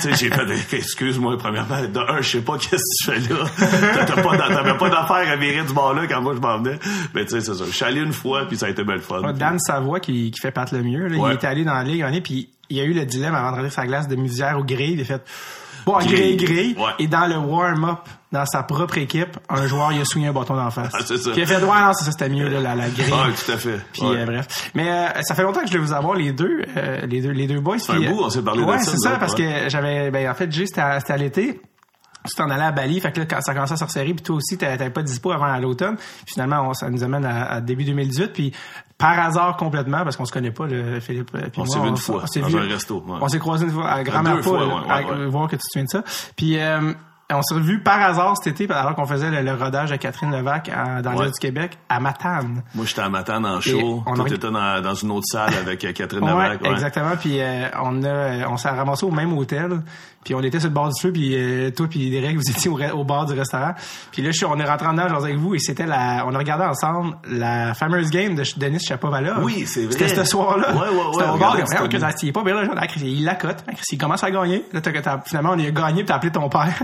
sais 0.12 0.14
j'ai 0.16 0.30
fait 0.30 0.76
excuse-moi 0.76 1.36
premièrement, 1.38 1.82
de 1.82 1.98
un 1.98 2.20
je 2.20 2.30
sais 2.30 2.40
pas 2.40 2.58
qu'est-ce 2.58 3.06
que 3.06 3.20
tu 3.20 3.26
fais 3.28 3.34
là. 3.34 4.04
T'as 4.06 4.22
pas 4.22 4.36
t'avais 4.36 4.76
pas 4.76 4.90
d'affaire 4.90 5.30
à 5.32 5.36
virer 5.36 5.64
du 5.64 5.72
bord 5.72 5.94
là 5.94 6.06
quand 6.06 6.20
moi 6.20 6.34
je 6.34 6.40
m'en 6.40 6.58
venais. 6.58 6.78
Mais 7.14 7.24
tu 7.24 7.30
sais 7.32 7.40
c'est 7.40 7.54
ça. 7.54 7.64
Je 7.66 7.74
suis 7.74 7.84
allé 7.84 8.00
une 8.00 8.12
fois 8.12 8.46
puis 8.46 8.56
ça 8.56 8.66
a 8.66 8.68
été 8.70 8.84
belle 8.84 9.00
fun. 9.00 9.20
Ouais, 9.22 9.32
Dan 9.32 9.58
Savoie 9.58 10.00
qui, 10.00 10.30
qui 10.30 10.40
fait 10.40 10.50
Pat 10.50 10.70
le 10.72 10.82
mieux. 10.82 11.05
Là, 11.08 11.18
Ouais. 11.18 11.30
Il 11.32 11.34
était 11.36 11.46
allé 11.46 11.64
dans 11.64 11.74
la 11.74 11.84
ligue 11.84 12.02
année, 12.02 12.20
puis 12.20 12.50
il 12.68 12.76
y 12.76 12.80
a 12.80 12.84
eu 12.84 12.92
le 12.92 13.04
dilemme 13.04 13.34
avant 13.34 13.50
de 13.50 13.56
rentrer 13.56 13.70
sa 13.70 13.86
glace 13.86 14.08
de 14.08 14.16
musière 14.16 14.58
ou 14.58 14.64
grille. 14.64 14.94
Il 14.94 15.00
a 15.02 15.04
fait 15.04 15.22
bon 15.86 15.98
grille, 15.98 16.36
Grille. 16.36 16.36
grille. 16.36 16.76
Ouais. 16.78 16.90
Et 16.98 17.06
dans 17.06 17.26
le 17.26 17.36
warm-up, 17.36 18.00
dans 18.32 18.44
sa 18.44 18.64
propre 18.64 18.98
équipe, 18.98 19.38
un 19.48 19.66
joueur 19.68 19.92
il 19.92 20.00
a 20.00 20.04
souillé 20.04 20.26
un 20.26 20.32
bâton 20.32 20.56
d'en 20.56 20.70
face. 20.70 20.92
Ah, 20.94 20.98
c'est 21.06 21.16
ça. 21.16 21.30
Puis 21.30 21.40
il 21.40 21.44
a 21.44 21.46
fait 21.46 21.62
ouais 21.62 21.80
non 21.80 21.92
c'est 21.94 22.04
ça 22.04 22.10
c'était 22.10 22.28
mieux 22.28 22.48
là, 22.48 22.60
la, 22.60 22.74
la 22.74 22.88
grille. 22.90 23.12
Ah, 23.14 23.28
tout 23.28 23.52
à 23.52 23.56
fait. 23.56 23.78
Puis 23.92 24.02
Ouais. 24.02 24.16
euh, 24.18 24.26
bref. 24.26 24.70
Mais 24.74 24.90
euh, 24.90 25.22
ça 25.22 25.34
fait 25.36 25.42
longtemps 25.44 25.60
que 25.60 25.66
je 25.68 25.72
voulais 25.72 25.84
vous 25.86 25.92
avoir 25.92 26.14
les 26.16 26.32
deux, 26.32 26.62
euh, 26.76 27.06
les 27.06 27.20
deux, 27.20 27.30
les 27.30 27.46
deux 27.46 27.60
boys. 27.60 27.76
un 27.88 27.94
puis, 27.98 28.08
bout, 28.08 28.20
euh, 28.20 28.24
on 28.26 28.30
s'est 28.30 28.42
parlé 28.42 28.62
de 28.62 28.66
ouais, 28.66 28.78
ça, 28.78 28.84
c'est 28.86 28.92
nous 28.94 28.98
ça, 29.02 29.16
parce 29.18 29.34
ouais. 29.34 29.62
que 29.64 29.68
j'avais, 29.70 30.10
ben 30.10 30.28
en 30.28 30.34
fait, 30.34 30.50
Jay 30.50 30.66
c'était 30.66 30.80
à, 30.80 30.98
c'était 31.00 31.12
à 31.12 31.16
l'été. 31.18 31.60
Tu 32.26 32.34
t'en 32.36 32.50
allais 32.50 32.64
à 32.64 32.72
Bali, 32.72 33.00
fait 33.00 33.12
que 33.12 33.20
là, 33.20 33.26
quand 33.26 33.40
ça 33.40 33.54
commençait 33.54 33.74
à 33.74 33.76
se 33.76 33.84
resserrer, 33.84 34.12
puis 34.14 34.22
toi 34.22 34.36
aussi, 34.36 34.58
t'a- 34.58 34.76
t'avais 34.76 34.90
pas 34.90 35.02
dispo 35.02 35.30
avant 35.32 35.44
à 35.46 35.58
l'automne. 35.60 35.96
Finalement, 36.26 36.68
on- 36.68 36.74
ça 36.74 36.90
nous 36.90 37.02
amène 37.02 37.24
à, 37.24 37.44
à 37.52 37.60
début 37.60 37.84
2018, 37.84 38.32
puis 38.32 38.52
par 38.98 39.18
hasard 39.18 39.56
complètement, 39.56 40.04
parce 40.04 40.16
qu'on 40.16 40.24
se 40.24 40.32
connaît 40.32 40.50
pas, 40.50 40.66
le, 40.66 41.00
Philippe. 41.00 41.30
euh, 41.34 41.48
puis 41.52 41.60
On 41.62 41.66
s'est 41.66 41.78
vu 41.80 41.88
une 41.88 41.96
fois, 41.96 42.20
on 42.22 42.26
s'est 42.26 42.40
dans 42.40 42.46
vu- 42.48 42.58
un 42.58 42.62
resto, 42.68 43.02
ouais. 43.06 43.18
On 43.20 43.28
s'est 43.28 43.38
croisés 43.38 43.64
une 43.66 43.72
fois 43.72 43.88
à 43.90 44.02
grand 44.02 44.22
Deux 44.22 44.30
Mapa, 44.30 44.42
fois, 44.42 44.58
ouais, 44.66 44.72
ouais, 44.74 44.90
à- 44.90 45.02
ouais. 45.18 45.26
voir 45.26 45.46
que 45.48 45.56
tu 45.56 45.62
te 45.62 45.66
souviens 45.70 45.84
de 45.84 45.88
ça. 45.90 46.02
Puis 46.36 46.58
euh, 46.58 46.92
on 47.32 47.42
s'est 47.42 47.54
revu 47.54 47.80
par 47.82 48.00
hasard 48.00 48.36
cet 48.36 48.60
été, 48.60 48.72
alors 48.72 48.94
qu'on 48.94 49.06
faisait 49.06 49.30
le, 49.30 49.42
le 49.42 49.52
rodage 49.54 49.90
de 49.90 49.96
Catherine 49.96 50.30
Levac 50.30 50.68
à- 50.68 51.02
dans 51.02 51.14
Ouais. 51.16 51.26
du 51.26 51.38
Québec, 51.40 51.76
à 51.88 51.98
Matane. 51.98 52.62
Moi, 52.74 52.84
j'étais 52.86 53.00
à 53.02 53.08
Matane 53.08 53.44
en 53.44 53.60
show. 53.60 54.02
on 54.06 54.14
Toi, 54.14 54.26
a- 54.32 54.36
dans, 54.36 54.80
dans 54.80 54.94
une 54.94 55.10
autre 55.10 55.26
salle 55.26 55.54
avec 55.54 55.84
euh, 55.84 55.92
Catherine 55.92 56.22
Ouais, 56.22 56.30
Lavac. 56.30 56.62
ouais. 56.62 56.70
exactement. 56.70 57.16
Puis 57.18 57.40
euh, 57.40 57.68
on 57.82 58.02
a, 58.04 58.06
euh, 58.08 58.44
on 58.48 58.56
s'est 58.56 58.68
ramassé 58.70 59.04
au 59.06 59.10
même 59.10 59.32
hôtel. 59.36 59.80
Puis 60.24 60.34
on 60.34 60.40
était 60.42 60.58
sur 60.58 60.68
le 60.70 60.74
bord 60.74 60.88
du 60.92 61.00
feu. 61.00 61.12
Puis 61.12 61.34
euh, 61.36 61.70
toi 61.70 61.86
puis 61.88 62.10
Derek, 62.10 62.34
vous 62.36 62.50
étiez 62.50 62.68
au, 62.68 62.78
au 62.98 63.04
bord 63.04 63.26
du 63.26 63.32
restaurant. 63.34 63.74
Puis 64.12 64.22
là, 64.22 64.30
je 64.30 64.36
suis- 64.36 64.46
on 64.46 64.58
est 64.58 64.64
rentré 64.64 64.86
en 64.88 64.92
nage 64.94 65.12
avec 65.12 65.36
vous 65.36 65.54
et 65.54 65.58
c'était 65.60 65.86
la, 65.86 66.24
on 66.26 66.34
a 66.34 66.38
regardé 66.38 66.64
ensemble 66.64 67.16
la 67.28 67.74
fameuse 67.74 68.10
game 68.10 68.34
de 68.34 68.42
Denis 68.56 68.80
Chapovalov. 68.80 69.44
Oui, 69.44 69.64
c'est 69.66 69.84
vrai. 69.84 69.92
C'était 69.92 70.08
ce 70.14 70.24
soir-là. 70.24 70.72
Ouais, 70.74 70.80
ouais, 70.80 70.88
ouais, 70.88 71.02
C'était 71.12 71.24
au 71.24 71.36
bord. 71.38 71.52
Vraiment, 71.56 71.88
que 71.88 71.96
bien. 71.96 72.10
il 72.22 72.28
est 72.28 72.32
pas 72.32 72.42
bien 72.44 72.54
là, 72.54 72.64
genre, 72.64 72.74
il 73.02 73.24
la 73.24 73.34
cote. 73.36 73.64
Il 73.92 73.98
commence 73.98 74.22
à 74.24 74.30
gagner. 74.30 74.64
Là, 74.72 74.80
t'as- 74.80 74.92
t'as- 75.00 75.20
finalement, 75.26 75.50
on 75.54 75.58
a 75.58 75.70
gagné. 75.70 75.96
Puis 76.02 76.06
t'as 76.06 76.16
appelé 76.16 76.32
ton 76.32 76.48
père. 76.48 76.74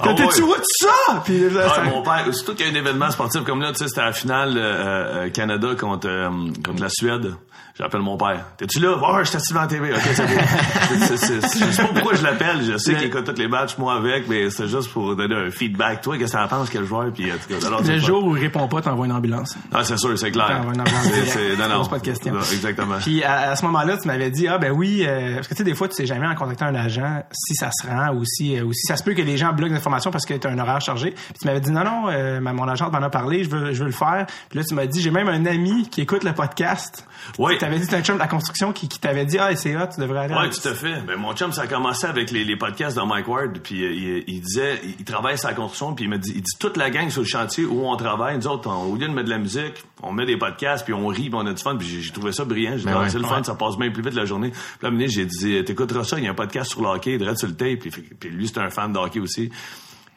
Ah 0.00 0.08
ouais. 0.12 0.42
où 0.42 0.56
de 0.56 0.62
ça? 0.80 1.22
Puis 1.24 1.50
là, 1.50 1.62
Ah, 1.66 1.74
ça- 1.76 1.82
mon 1.82 2.02
père, 2.02 2.24
surtout 2.32 2.54
qu'il 2.54 2.66
y 2.66 2.68
a 2.68 2.72
un 2.72 2.76
événement 2.76 3.10
sportif 3.10 3.42
comme 3.44 3.60
là, 3.60 3.72
tu 3.72 3.78
sais, 3.78 3.88
c'était 3.88 4.02
la 4.02 4.12
finale 4.12 4.54
euh, 4.56 5.24
euh, 5.26 5.30
Canada 5.30 5.68
contre, 5.78 6.08
euh, 6.08 6.28
contre 6.64 6.82
la 6.82 6.88
Suède. 6.88 7.34
J'appelle 7.80 8.02
mon 8.02 8.18
père. 8.18 8.44
T'es-tu 8.58 8.78
là? 8.78 8.94
Oh, 9.02 9.16
je 9.24 9.30
t'assieds 9.32 9.54
devant 9.54 9.62
la 9.62 9.66
TV. 9.66 9.90
OK, 9.94 10.00
c'est 10.12 10.26
bon. 10.26 10.40
Je 11.00 11.72
sais 11.72 11.82
pas 11.82 11.88
pourquoi 11.94 12.14
je 12.14 12.22
l'appelle. 12.22 12.62
Je 12.62 12.76
sais 12.76 12.94
qu'il 12.94 13.04
écoute 13.06 13.24
tous 13.24 13.40
les 13.40 13.48
matchs, 13.48 13.78
moi 13.78 13.94
avec, 13.94 14.28
mais 14.28 14.50
c'est 14.50 14.68
juste 14.68 14.90
pour 14.92 15.16
donner 15.16 15.34
un 15.34 15.50
feedback. 15.50 16.02
Toi, 16.02 16.18
qu'est-ce 16.18 16.32
que 16.32 16.38
t'en 16.38 16.48
penses, 16.48 16.68
quel 16.70 16.84
joueur? 16.84 17.10
Puis, 17.12 17.30
en 17.32 17.36
tout 17.36 17.48
cas, 17.60 17.66
alors, 17.66 17.82
le 17.82 17.98
jour 17.98 18.24
où 18.24 18.36
il 18.36 18.42
répond 18.42 18.68
pas, 18.68 18.82
t'envoies 18.82 19.06
une 19.06 19.12
ambulance. 19.12 19.56
Ah, 19.72 19.82
c'est 19.82 19.96
sûr, 19.96 20.18
c'est 20.18 20.30
clair. 20.30 20.48
T'envoies 20.48 20.74
une 20.74 20.80
ambulance 20.82 21.04
C'est- 21.26 21.56
non, 21.56 21.68
non. 21.68 21.86
pas 21.86 21.98
de 21.98 22.04
questions. 22.04 22.34
Non, 22.34 22.40
exactement. 22.40 22.96
Puis 23.00 23.24
à, 23.24 23.50
à 23.50 23.56
ce 23.56 23.64
moment-là, 23.64 23.96
tu 23.96 24.06
m'avais 24.08 24.30
dit 24.30 24.46
ah 24.46 24.58
ben 24.58 24.72
oui 24.72 25.04
euh, 25.06 25.36
parce 25.36 25.48
que 25.48 25.54
tu 25.54 25.58
sais 25.58 25.64
des 25.64 25.74
fois 25.74 25.88
tu 25.88 25.94
sais 25.94 26.06
jamais 26.06 26.26
en 26.26 26.34
contactant 26.34 26.66
un 26.66 26.74
agent 26.74 27.22
si 27.32 27.54
ça 27.54 27.70
se 27.72 27.86
rend 27.86 28.14
ou 28.14 28.24
si 28.26 28.58
euh, 28.58 28.64
ou 28.64 28.72
si 28.72 28.86
ça 28.86 28.96
se 28.96 29.02
peut 29.02 29.14
que 29.14 29.22
les 29.22 29.36
gens 29.38 29.52
bloquent 29.52 29.72
l'information 29.72 30.10
parce 30.10 30.26
que 30.26 30.34
tu 30.34 30.46
as 30.46 30.50
un 30.50 30.58
horaire 30.58 30.80
chargé. 30.80 31.12
Puis 31.12 31.34
tu 31.40 31.46
m'avais 31.46 31.60
dit 31.60 31.70
non 31.70 31.84
non 31.84 32.08
euh, 32.10 32.40
mon 32.40 32.68
agent 32.68 32.90
m'en 32.90 32.98
a 33.02 33.10
parlé, 33.10 33.44
je 33.44 33.48
veux 33.50 33.72
je 33.72 33.78
veux 33.80 33.86
le 33.86 33.92
faire. 33.92 34.26
Puis 34.50 34.58
là 34.58 34.64
tu 34.68 34.74
m'as 34.74 34.86
dit 34.86 35.00
j'ai 35.00 35.10
même 35.10 35.28
un 35.28 35.46
ami 35.46 35.88
qui 35.88 36.02
écoute 36.02 36.24
le 36.24 36.32
podcast. 36.32 37.06
Oui. 37.38 37.54
Avais 37.70 37.78
dit 37.80 37.86
c'est 37.86 37.96
un 37.96 38.02
chum 38.02 38.16
de 38.16 38.20
la 38.20 38.28
construction 38.28 38.72
qui, 38.72 38.88
qui 38.88 38.98
t'avait 38.98 39.24
dit 39.24 39.38
ah 39.38 39.54
c'est 39.56 39.76
hot, 39.76 39.86
tu 39.94 40.00
devrais 40.00 40.20
aller. 40.20 40.34
Oui, 40.34 40.50
tout 40.50 40.68
à 40.68 40.74
fait. 40.74 41.00
Ben, 41.06 41.16
mon 41.16 41.34
chum, 41.34 41.52
ça 41.52 41.62
a 41.62 41.66
commencé 41.66 42.06
avec 42.06 42.30
les, 42.30 42.44
les 42.44 42.56
podcasts 42.56 42.96
de 42.96 43.02
Mike 43.02 43.28
Ward, 43.28 43.58
puis 43.62 43.84
euh, 43.84 43.92
il, 43.92 44.24
il 44.34 44.40
disait, 44.40 44.80
il, 44.84 44.94
il 44.98 45.04
travaille 45.04 45.38
sa 45.38 45.52
construction, 45.54 45.94
puis 45.94 46.04
il 46.04 46.10
me 46.10 46.18
dit, 46.18 46.32
il 46.34 46.42
dit 46.42 46.56
toute 46.58 46.76
la 46.76 46.90
gang 46.90 47.08
sur 47.10 47.22
le 47.22 47.26
chantier 47.26 47.64
où 47.64 47.86
on 47.88 47.96
travaille, 47.96 48.36
nous 48.36 48.46
autres, 48.48 48.68
on- 48.70 48.84
au 48.92 48.96
lieu 48.96 49.06
de 49.08 49.12
mettre 49.12 49.26
de 49.26 49.30
la 49.30 49.38
musique, 49.38 49.74
on 50.02 50.12
met 50.12 50.26
des 50.26 50.36
podcasts, 50.36 50.84
puis 50.84 50.94
on 50.94 51.06
rit, 51.06 51.30
puis 51.30 51.34
on 51.34 51.46
a 51.46 51.52
du 51.52 51.62
fun, 51.62 51.76
puis 51.76 51.86
j'ai- 52.02 52.10
trouvé 52.12 52.32
ça 52.32 52.44
brillant. 52.44 52.72
J'ai 52.72 52.78
dit, 52.78 52.84
Ben 52.86 52.92
Ah, 52.96 53.00
ouais, 53.02 53.10
le 53.12 53.20
ouais. 53.20 53.28
fun, 53.28 53.42
ça 53.44 53.54
passe 53.54 53.76
bien 53.76 53.90
plus 53.90 54.02
vite 54.02 54.14
la 54.14 54.24
journée. 54.24 54.50
Puis 54.50 54.90
là, 54.90 55.06
j'ai 55.08 55.26
dit, 55.26 55.64
t'écouteras 55.64 56.04
ça, 56.04 56.18
il 56.18 56.24
y 56.24 56.26
a 56.28 56.30
un 56.30 56.34
podcast 56.34 56.70
sur 56.70 56.82
le 56.82 56.88
hockey, 56.88 57.16
direct 57.18 57.38
sur 57.38 57.48
le 57.48 57.54
tape, 57.54 57.78
puis, 57.78 57.90
puis 57.90 58.30
lui, 58.30 58.48
c'est 58.48 58.58
un 58.58 58.70
fan 58.70 58.92
de 58.92 58.98
hockey 58.98 59.20
aussi. 59.20 59.50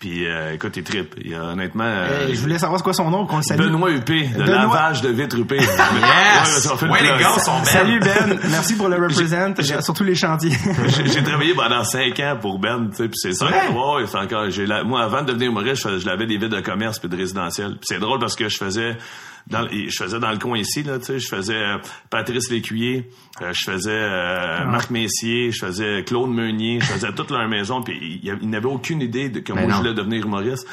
Puis 0.04 0.26
euh, 0.28 0.52
écoute, 0.54 0.76
il 0.76 0.84
trip. 0.84 1.16
Il 1.24 1.34
a 1.34 1.44
honnêtement... 1.46 1.86
euh, 1.86 2.28
Euh, 2.28 2.30
je 2.34 2.40
voulais 2.42 2.60
savoir 2.60 2.78
c'est 2.78 2.84
quoi 2.84 2.92
son 2.92 3.10
nom 3.10 3.26
qu'on 3.26 3.38
le 3.38 3.42
salue. 3.44 3.62
Benoît 3.62 3.90
Huppé, 3.90 4.28
de 4.28 4.44
Benoît- 4.44 4.48
lavage 4.68 5.02
de 5.02 5.08
vitres 5.08 5.38
Huppé. 5.40 5.56
Yes! 5.62 6.68
Ouais, 6.82 7.02
les 7.02 7.08
gars 7.24 7.40
sont 7.40 7.56
belles. 7.60 7.66
Salut 7.68 8.00
Ben, 8.02 8.38
merci 8.50 8.76
pour 8.76 8.90
le 8.90 8.98
represent 8.98 9.56
sur 9.82 9.94
tous 9.94 10.04
les 10.04 10.16
chantiers. 10.16 10.52
J'ai 10.88 11.08
j'ai 11.08 11.24
travaillé 11.24 11.54
pendant 11.54 11.86
cinq 11.86 12.20
ans 12.20 12.38
pour 12.42 12.60
Ben, 12.60 12.90
tu 12.90 12.98
sais, 12.98 13.04
puis 13.08 13.18
c'est 13.18 13.32
ça. 13.34 13.46
vrai? 13.46 13.70
Ouais, 13.70 14.02
ouais, 14.02 14.08
c'est 14.08 14.18
encore. 14.18 14.50
J'ai 14.50 14.66
la- 14.66 14.84
moi, 14.84 15.04
avant 15.04 15.22
de 15.22 15.28
devenir 15.28 15.52
humoriste, 15.52 15.88
je, 15.90 16.00
je 16.00 16.06
lavais 16.06 16.26
des 16.26 16.36
villes 16.38 16.50
de 16.50 16.60
commerce 16.60 17.00
puis 17.00 17.08
de 17.08 17.16
résidentiel. 17.16 17.70
Puis 17.76 17.84
c'est 17.84 18.00
drôle 18.00 18.20
parce 18.20 18.36
que 18.36 18.50
je 18.50 18.58
faisais 18.58 18.98
dans, 19.48 19.68
je 19.68 19.96
faisais 19.96 20.20
dans 20.20 20.32
le 20.32 20.38
coin 20.38 20.58
ici, 20.58 20.84
là, 20.84 21.00
tu 21.00 21.06
sais, 21.06 21.20
je 21.20 21.28
faisais 21.28 21.56
euh, 21.56 21.78
Patrice 22.10 22.50
Lécuyer, 22.50 23.10
euh, 23.42 23.52
je 23.54 23.72
faisais 23.72 23.92
euh, 23.92 24.66
Marc 24.66 24.90
Messier, 24.90 25.52
je 25.52 25.66
faisais 25.66 26.04
Claude 26.04 26.30
Meunier, 26.30 26.80
je 26.80 26.86
faisais 26.86 27.12
toute 27.14 27.32
leur 27.32 27.48
maison, 27.48 27.82
puis 27.82 28.22
ils 28.24 28.50
n'avaient 28.50 28.66
aucune 28.68 29.02
idée 29.02 29.30
de 29.30 29.54
moi 29.54 29.64
je 29.70 29.76
voulais 29.76 29.94
devenir 29.94 30.26
humoriste. 30.26 30.68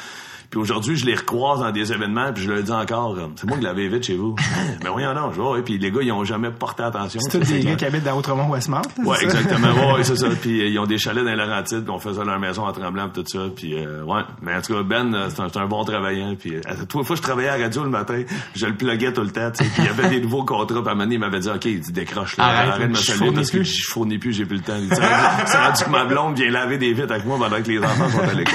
Puis 0.51 0.59
aujourd'hui, 0.59 0.97
je 0.97 1.05
les 1.05 1.15
recroise 1.15 1.61
dans 1.61 1.71
des 1.71 1.93
événements, 1.93 2.31
puis 2.33 2.43
je 2.43 2.51
leur 2.51 2.61
dis 2.61 2.71
encore, 2.71 3.17
euh, 3.17 3.27
c'est 3.35 3.47
moi 3.47 3.57
qui 3.57 3.63
l'avais 3.63 3.87
vite 3.87 4.03
chez 4.03 4.17
vous. 4.17 4.35
mais 4.83 4.89
voyons 4.89 5.13
donc, 5.13 5.31
je 5.33 5.41
vois, 5.41 5.53
ouais, 5.53 5.61
puis 5.61 5.77
les 5.77 5.91
gars, 5.91 6.01
ils 6.01 6.11
ont 6.11 6.25
jamais 6.25 6.51
porté 6.51 6.83
attention. 6.83 7.21
C'est 7.21 7.39
tous 7.39 7.47
des 7.47 7.61
clair. 7.61 7.71
gars 7.71 7.75
qui 7.77 7.85
habitent 7.85 8.03
dans 8.03 8.17
Outremont 8.17 8.49
Westmount. 8.49 8.81
Ouais, 9.05 9.17
ça? 9.17 9.23
exactement. 9.23 9.93
Ouais, 9.93 10.03
c'est 10.03 10.17
ça. 10.17 10.27
Puis 10.41 10.61
euh, 10.61 10.67
ils 10.67 10.79
ont 10.79 10.85
des 10.85 10.97
chalets 10.97 11.23
dans 11.23 11.31
les 11.31 11.37
Laurentides, 11.37 11.83
puis 11.83 11.91
on 11.91 11.99
faisait 11.99 12.23
leur 12.25 12.39
maison 12.39 12.65
en 12.65 12.71
tremblant, 12.71 13.09
tout 13.09 13.23
ça. 13.25 13.39
Puis 13.55 13.75
euh, 13.75 14.03
ouais. 14.03 14.21
Mais 14.41 14.55
en 14.55 14.61
tout 14.61 14.73
cas, 14.73 14.83
Ben, 14.83 15.13
euh, 15.13 15.29
c'est 15.29 15.57
un, 15.57 15.67
bon 15.67 15.83
travaillant. 15.83 16.35
Puis 16.35 16.57
à 16.65 16.75
toutes 16.75 17.05
fois 17.05 17.15
je 17.15 17.21
travaillais 17.21 17.49
à 17.49 17.57
la 17.57 17.65
radio 17.65 17.83
le 17.83 17.89
matin, 17.89 18.23
je 18.55 18.65
le 18.65 18.75
pluguais 18.75 19.13
tout 19.13 19.21
le 19.21 19.31
temps. 19.31 19.51
Puis 19.57 19.67
il 19.77 19.85
y 19.85 19.87
avait 19.87 20.09
des 20.09 20.21
nouveaux 20.21 20.43
contrats. 20.43 20.81
Puis 20.81 20.89
à 20.89 20.91
un 20.91 20.95
moment 20.95 21.03
donné, 21.03 21.15
il 21.15 21.19
m'avait 21.19 21.39
dit, 21.39 21.49
OK, 21.49 21.65
il 21.65 21.79
dit, 21.79 21.91
décroche 21.91 22.37
là. 22.37 22.45
Arrête, 22.45 22.69
Arrête, 22.69 22.83
de 22.83 22.87
me 22.87 22.95
saluer 22.95 23.31
parce 23.31 23.51
que 23.51 23.63
je 23.63 23.83
fournis 23.85 24.17
plus, 24.17 24.33
j'ai 24.33 24.45
plus 24.45 24.57
le 24.57 24.63
temps. 24.63 24.73
C'est 25.45 25.57
rendu 25.57 25.83
que 25.83 25.89
ma 25.89 26.05
blonde 26.05 26.35
vient 26.35 26.51
laver 26.51 26.77
des 26.77 26.93
vitres 26.93 27.11
avec 27.11 27.25
moi 27.25 27.37
pendant 27.39 27.61
que 27.61 27.69
les 27.69 27.79
enfants 27.79 28.09
sont 28.09 28.19
à 28.19 28.33
l'école. 28.33 28.53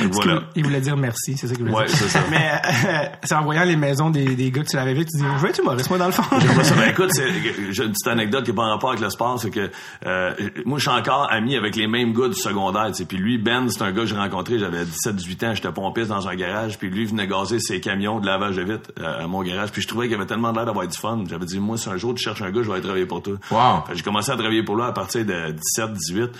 Voilà. 0.12 0.42
Il 0.54 0.66
dire 0.86 0.96
merci, 0.96 1.36
c'est 1.36 1.46
ça 1.48 1.54
qu'il 1.54 1.64
voulait 1.64 1.76
Ouais, 1.76 1.86
dire. 1.86 1.96
c'est 1.96 2.08
ça. 2.08 2.20
Mais 2.30 2.50
euh, 2.52 3.08
c'est 3.24 3.34
en 3.34 3.42
voyant 3.44 3.64
les 3.64 3.76
maisons 3.76 4.10
des, 4.10 4.34
des 4.34 4.50
gars 4.50 4.62
que 4.62 4.68
tu 4.68 4.76
l'avais 4.76 4.94
vu, 4.94 5.04
tu 5.04 5.16
dis, 5.18 5.24
je 5.36 5.42
veux 5.42 5.48
être 5.50 5.58
humoriste, 5.60 5.88
moi, 5.90 5.98
dans 5.98 6.06
le 6.06 6.12
fond. 6.12 6.22
Ça, 6.62 6.74
ben, 6.74 6.88
écoute, 6.90 7.10
c'est, 7.12 7.28
j'ai 7.70 7.84
une 7.84 7.92
petite 7.92 8.06
anecdote 8.08 8.44
qui 8.44 8.50
n'a 8.50 8.56
pas 8.56 8.62
en 8.62 8.70
rapport 8.70 8.90
avec 8.90 9.02
le 9.02 9.10
sport, 9.10 9.38
c'est 9.40 9.50
que 9.50 9.70
euh, 10.06 10.32
moi, 10.64 10.78
je 10.78 10.88
suis 10.88 10.98
encore 10.98 11.28
ami 11.30 11.56
avec 11.56 11.76
les 11.76 11.86
mêmes 11.86 12.12
gars 12.12 12.28
du 12.28 12.34
secondaire. 12.34 12.86
tu 12.88 12.94
sais. 12.94 13.04
Puis 13.04 13.18
lui, 13.18 13.38
Ben, 13.38 13.68
c'est 13.68 13.82
un 13.82 13.92
gars 13.92 14.02
que 14.02 14.06
j'ai 14.06 14.16
rencontré, 14.16 14.58
j'avais 14.58 14.84
17-18 14.84 15.46
ans, 15.46 15.54
j'étais 15.54 15.72
pompiste 15.72 16.08
dans 16.08 16.26
un 16.28 16.34
garage, 16.34 16.78
puis 16.78 16.88
lui 16.88 17.02
il 17.02 17.08
venait 17.08 17.26
gazer 17.26 17.58
ses 17.60 17.80
camions 17.80 18.20
de 18.20 18.26
lavage 18.26 18.56
de 18.56 18.62
vitre 18.62 18.90
euh, 19.00 19.24
à 19.24 19.26
mon 19.26 19.42
garage. 19.42 19.70
Puis 19.72 19.82
je 19.82 19.88
trouvais 19.88 20.06
qu'il 20.06 20.16
avait 20.16 20.26
tellement 20.26 20.52
l'air 20.52 20.64
d'avoir 20.66 20.86
du 20.86 20.96
fun. 20.96 21.22
J'avais 21.28 21.44
dit, 21.46 21.58
moi, 21.58 21.76
si 21.76 21.88
un 21.88 21.96
jour 21.96 22.14
tu 22.14 22.22
cherches 22.22 22.42
un 22.42 22.50
gars, 22.50 22.62
je 22.62 22.68
vais 22.68 22.74
aller 22.74 22.82
travailler 22.82 23.06
pour 23.06 23.22
toi. 23.22 23.34
Wow. 23.50 23.84
Fait 23.86 23.92
que 23.92 23.98
j'ai 23.98 24.04
commencé 24.04 24.30
à 24.30 24.36
travailler 24.36 24.62
pour 24.62 24.76
lui 24.76 24.84
à 24.84 24.92
partir 24.92 25.24
de 25.24 25.54
17-18. 25.78 26.30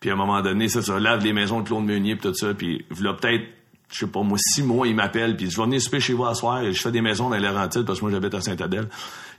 Puis 0.00 0.10
à 0.10 0.12
un 0.12 0.16
moment 0.16 0.42
donné, 0.42 0.68
ça, 0.68 0.82
ça 0.82 0.98
lave 1.00 1.24
les 1.24 1.32
maisons 1.32 1.60
de 1.62 1.66
Claude 1.66 1.84
Meunier, 1.84 2.16
puis 2.16 2.28
tout 2.30 2.34
ça. 2.34 2.52
Puis 2.54 2.84
là, 3.00 3.14
peut-être 3.14 3.44
je 3.90 4.00
sais 4.00 4.06
pas, 4.06 4.22
moi, 4.22 4.36
six 4.38 4.62
mois, 4.62 4.86
il 4.86 4.94
m'appelle, 4.94 5.36
puis 5.36 5.50
je 5.50 5.56
vais 5.56 5.64
venir 5.64 5.80
souper 5.80 6.00
chez 6.00 6.12
vous 6.12 6.24
à 6.24 6.34
soir, 6.34 6.60
et 6.62 6.72
je 6.72 6.80
fais 6.80 6.90
des 6.90 7.00
maisons 7.00 7.28
dans 7.30 7.36
les 7.36 7.42
Laurentides, 7.42 7.84
parce 7.84 8.00
que 8.00 8.04
moi, 8.04 8.12
j'habite 8.12 8.34
à 8.34 8.40
Saint-Adèle. 8.40 8.88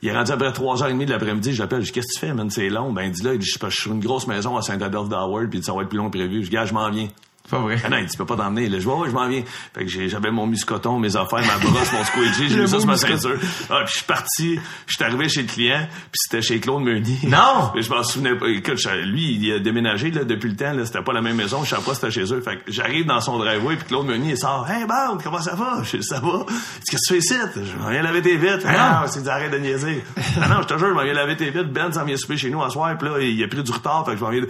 Il 0.02 0.10
est 0.10 0.16
rendu 0.16 0.32
après 0.32 0.54
trois 0.54 0.82
heures 0.82 0.90
et 0.90 0.94
demie 0.94 1.06
de 1.06 1.12
l'après-midi, 1.12 1.54
j'appelle, 1.54 1.82
je 1.82 1.88
dis, 1.88 1.92
qu'est-ce 1.92 2.08
que 2.08 2.20
tu 2.20 2.26
fais, 2.28 2.34
man, 2.34 2.50
c'est 2.50 2.70
long. 2.70 2.94
Ben, 2.94 3.04
il 3.04 3.12
dit 3.12 3.24
là, 3.24 3.34
je 3.38 3.42
suis 3.42 3.60
sur 3.70 3.92
une 3.92 4.00
grosse 4.00 4.28
maison 4.28 4.56
à 4.56 4.62
Saint-Adèle 4.62 5.10
d'Howard, 5.10 5.50
puis 5.50 5.62
ça 5.62 5.74
va 5.74 5.82
être 5.82 5.90
plus 5.90 5.98
long 5.98 6.10
que 6.10 6.18
prévu. 6.18 6.44
Je 6.44 6.50
dis, 6.50 6.56
gars, 6.56 6.66
je 6.66 6.74
m'en 6.74 6.90
viens. 6.90 7.08
C'est 7.48 7.56
pas 7.56 7.62
vrai. 7.62 7.78
Ah 7.82 7.90
non, 7.90 8.06
tu 8.06 8.18
peux 8.18 8.26
pas 8.26 8.36
t'emmener. 8.36 8.68
Là, 8.68 8.78
je 8.78 8.88
ouais, 8.88 8.94
ouais, 8.94 9.10
je 9.10 9.14
m'en 9.14 9.26
viens. 9.30 9.42
Fait 9.74 9.86
que 9.86 10.08
j'avais 10.10 10.32
mon 10.32 10.48
muscoton, 10.48 11.00
mes 11.00 11.16
affaires, 11.16 11.40
ma 11.46 11.58
brosse, 11.58 11.94
mon 11.94 12.04
squeegee, 12.04 12.50
j'ai 12.50 12.58
mis 12.62 12.68
ça 12.68 12.80
sur 12.80 12.88
ma 12.88 12.98
ceinture. 12.98 13.38
Ah, 13.70 13.84
puis 13.86 13.94
je 13.94 13.98
suis 13.98 14.06
parti, 14.06 14.60
je 14.86 14.94
suis 14.94 15.04
arrivé 15.04 15.30
chez 15.30 15.44
le 15.44 15.48
client, 15.48 15.88
puis 15.90 16.12
c'était 16.16 16.42
chez 16.42 16.60
Claude 16.60 16.84
Meunier. 16.84 17.20
Non! 17.24 17.72
Mais 17.74 17.84
je 17.84 17.90
m'en 17.90 18.04
souvenais 18.04 18.36
pas. 18.36 18.48
Écoute, 18.48 18.84
lui, 19.06 19.36
il 19.40 19.54
a 19.54 19.60
déménagé 19.60 20.12
là, 20.12 20.26
depuis 20.26 20.50
le 20.50 20.58
temps. 20.58 20.74
Là, 20.74 20.86
c'était 20.86 21.02
pas 21.02 21.14
la 21.14 21.22
même 21.22 21.38
maison. 21.38 21.64
Je 21.64 21.70
savais 21.70 21.84
pas 21.84 21.94
c'était 21.96 22.12
chez 22.12 22.34
eux. 22.34 22.42
Fait 22.42 22.58
que 22.58 22.70
j'arrive 22.70 23.06
dans 23.06 23.22
son 23.22 23.38
driveway, 23.38 23.78
puis 23.78 23.88
Claude 23.88 24.08
Meunier 24.08 24.32
il 24.32 24.38
sort. 24.38 24.68
Hey, 24.70 24.86
Bande, 24.86 25.24
comment 25.24 25.42
ça 25.42 25.56
va? 25.56 25.82
Je 25.84 25.98
dis, 25.98 26.04
ça 26.04 26.20
va. 26.20 26.46
Qu'est-ce 26.90 26.92
que 26.92 26.98
tu 26.98 27.14
fais 27.14 27.20
ici? 27.20 27.36
Je 27.56 27.82
m'en 27.82 27.90
viens 27.92 28.02
laver 28.02 28.22
tes 28.22 28.36
vitres. 28.36 28.66
Ah, 28.68 29.04
non, 29.04 29.08
c'est 29.10 29.26
arrête 29.26 29.52
de 29.52 29.58
niaiser. 29.58 30.04
ah 30.42 30.50
non, 30.50 30.62
je 30.64 30.68
te 30.68 30.78
jure, 30.78 30.90
je 30.90 30.94
m'en 30.94 31.04
viens 31.04 31.14
laver 31.14 31.38
tes 31.38 31.50
vitres. 31.50 31.70
Ben 31.72 31.94
s'en 31.94 32.04
vient 32.04 32.18
souper 32.18 32.36
chez 32.36 32.50
nous 32.50 32.62
à 32.62 32.70
soir, 32.70 32.98
puis 32.98 33.08
là, 33.08 33.20
il 33.22 33.42
a 33.42 33.48
pris 33.48 33.64
du 33.64 33.72
retard. 33.72 34.06
Fait 34.06 34.12
que 34.12 34.18
je 34.18 34.24
m'en 34.24 34.32
viens. 34.32 34.42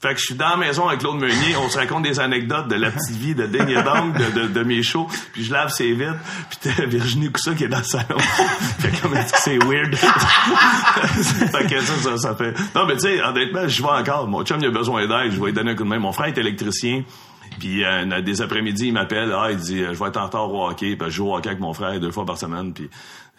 Fait 0.00 0.14
que 0.14 0.20
je 0.20 0.26
suis 0.26 0.34
dans 0.36 0.50
la 0.50 0.56
maison 0.56 0.86
avec 0.86 1.00
Claude 1.00 1.16
Meunier, 1.18 1.56
on 1.56 1.68
se 1.68 1.76
raconte 1.76 2.04
des 2.04 2.20
anecdotes 2.20 2.68
de 2.68 2.76
la 2.76 2.92
petite 2.92 3.16
vie 3.16 3.34
de 3.34 3.46
Digne 3.46 3.70
et 3.70 3.74
de, 3.74 4.42
de, 4.42 4.46
de 4.46 4.62
mes 4.62 4.80
shows, 4.80 5.08
puis 5.32 5.42
je 5.42 5.52
lave 5.52 5.70
ses 5.70 5.92
vitres, 5.92 6.14
puis 6.48 6.58
t'as 6.62 6.84
Virginie 6.86 7.32
Coussa 7.32 7.52
qui 7.54 7.64
est 7.64 7.68
dans 7.68 7.78
le 7.78 7.84
salon. 7.84 8.18
fait 8.78 9.00
comme 9.00 9.16
c'est 9.34 9.58
weird. 9.64 9.96
fait 9.96 11.66
que 11.66 11.80
ça, 11.80 11.94
ça, 11.96 12.16
ça 12.16 12.34
fait... 12.36 12.54
Non, 12.76 12.86
mais 12.86 12.94
tu 12.94 13.00
sais, 13.00 13.20
honnêtement, 13.20 13.66
je 13.66 13.82
vais 13.82 13.88
encore. 13.88 14.28
Mon 14.28 14.44
chum, 14.44 14.58
il 14.60 14.66
a 14.66 14.70
besoin 14.70 15.08
d'aide, 15.08 15.32
je 15.32 15.40
vais 15.40 15.46
lui 15.46 15.52
donner 15.52 15.72
un 15.72 15.74
coup 15.74 15.82
de 15.82 15.88
main. 15.88 15.98
Mon 15.98 16.12
frère 16.12 16.28
est 16.28 16.38
électricien, 16.38 17.02
puis 17.58 17.84
euh, 17.84 18.20
des 18.22 18.40
après-midi, 18.40 18.86
il 18.88 18.92
m'appelle, 18.92 19.34
ah, 19.36 19.48
il 19.50 19.56
dit, 19.56 19.82
euh, 19.82 19.94
je 19.94 19.98
vais 19.98 20.10
être 20.10 20.18
en 20.18 20.26
retard 20.26 20.48
au 20.48 20.68
hockey, 20.68 20.94
puis 20.94 21.10
je 21.10 21.16
joue 21.16 21.28
au 21.28 21.36
hockey 21.36 21.48
avec 21.48 21.60
mon 21.60 21.72
frère 21.72 21.98
deux 21.98 22.12
fois 22.12 22.24
par 22.24 22.38
semaine, 22.38 22.72
puis 22.72 22.88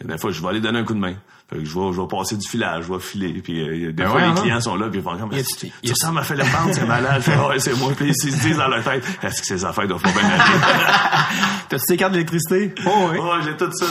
des 0.04 0.18
fois, 0.18 0.30
je 0.30 0.42
vais 0.42 0.48
aller 0.48 0.60
donner 0.60 0.80
un 0.80 0.84
coup 0.84 0.94
de 0.94 0.98
main. 0.98 1.14
Fait 1.50 1.56
que 1.58 1.64
je 1.64 1.74
vais, 1.78 1.92
je 1.92 2.00
vais 2.00 2.06
passer 2.06 2.36
du 2.36 2.48
filage, 2.48 2.84
je 2.86 2.92
vais 2.92 3.00
filer, 3.00 3.32
puis 3.42 3.60
euh, 3.60 3.86
des 3.86 3.92
Ben 3.92 4.06
fois, 4.08 4.16
ouais, 4.20 4.28
les 4.28 4.34
non? 4.34 4.42
clients 4.42 4.60
sont 4.60 4.76
là, 4.76 4.88
puis 4.88 5.00
ils 5.00 5.02
font 5.02 5.16
comme, 5.18 5.32
Y 5.32 5.40
a- 5.40 5.42
tu 5.42 5.66
y 5.66 5.88
a- 5.88 5.92
ressembles 5.92 6.18
à 6.20 6.22
Philippe 6.22 6.46
Bande, 6.52 6.72
c'est 6.72 6.86
malade. 6.86 7.22
Je 7.26 7.30
fais, 7.32 7.36
ouais, 7.38 7.58
c'est 7.58 7.76
moi, 7.76 7.92
puis 7.96 8.06
ils 8.08 8.14
se 8.14 8.28
disent 8.46 8.56
dans 8.56 8.68
leur 8.68 8.84
tête, 8.84 9.04
est-ce 9.22 9.40
que 9.40 9.46
ces 9.48 9.64
affaires 9.64 9.88
doivent 9.88 10.02
pas 10.02 10.12
bien 10.12 10.20
aller? 10.28 10.40
T'as-tu 11.68 11.84
tes 11.86 11.96
cartes 11.96 12.12
d'électricité? 12.12 12.74
Oh, 12.86 13.08
oui. 13.12 13.18
Ouais, 13.18 13.42
j'ai 13.44 13.56
tout 13.56 13.70
ça. 13.72 13.86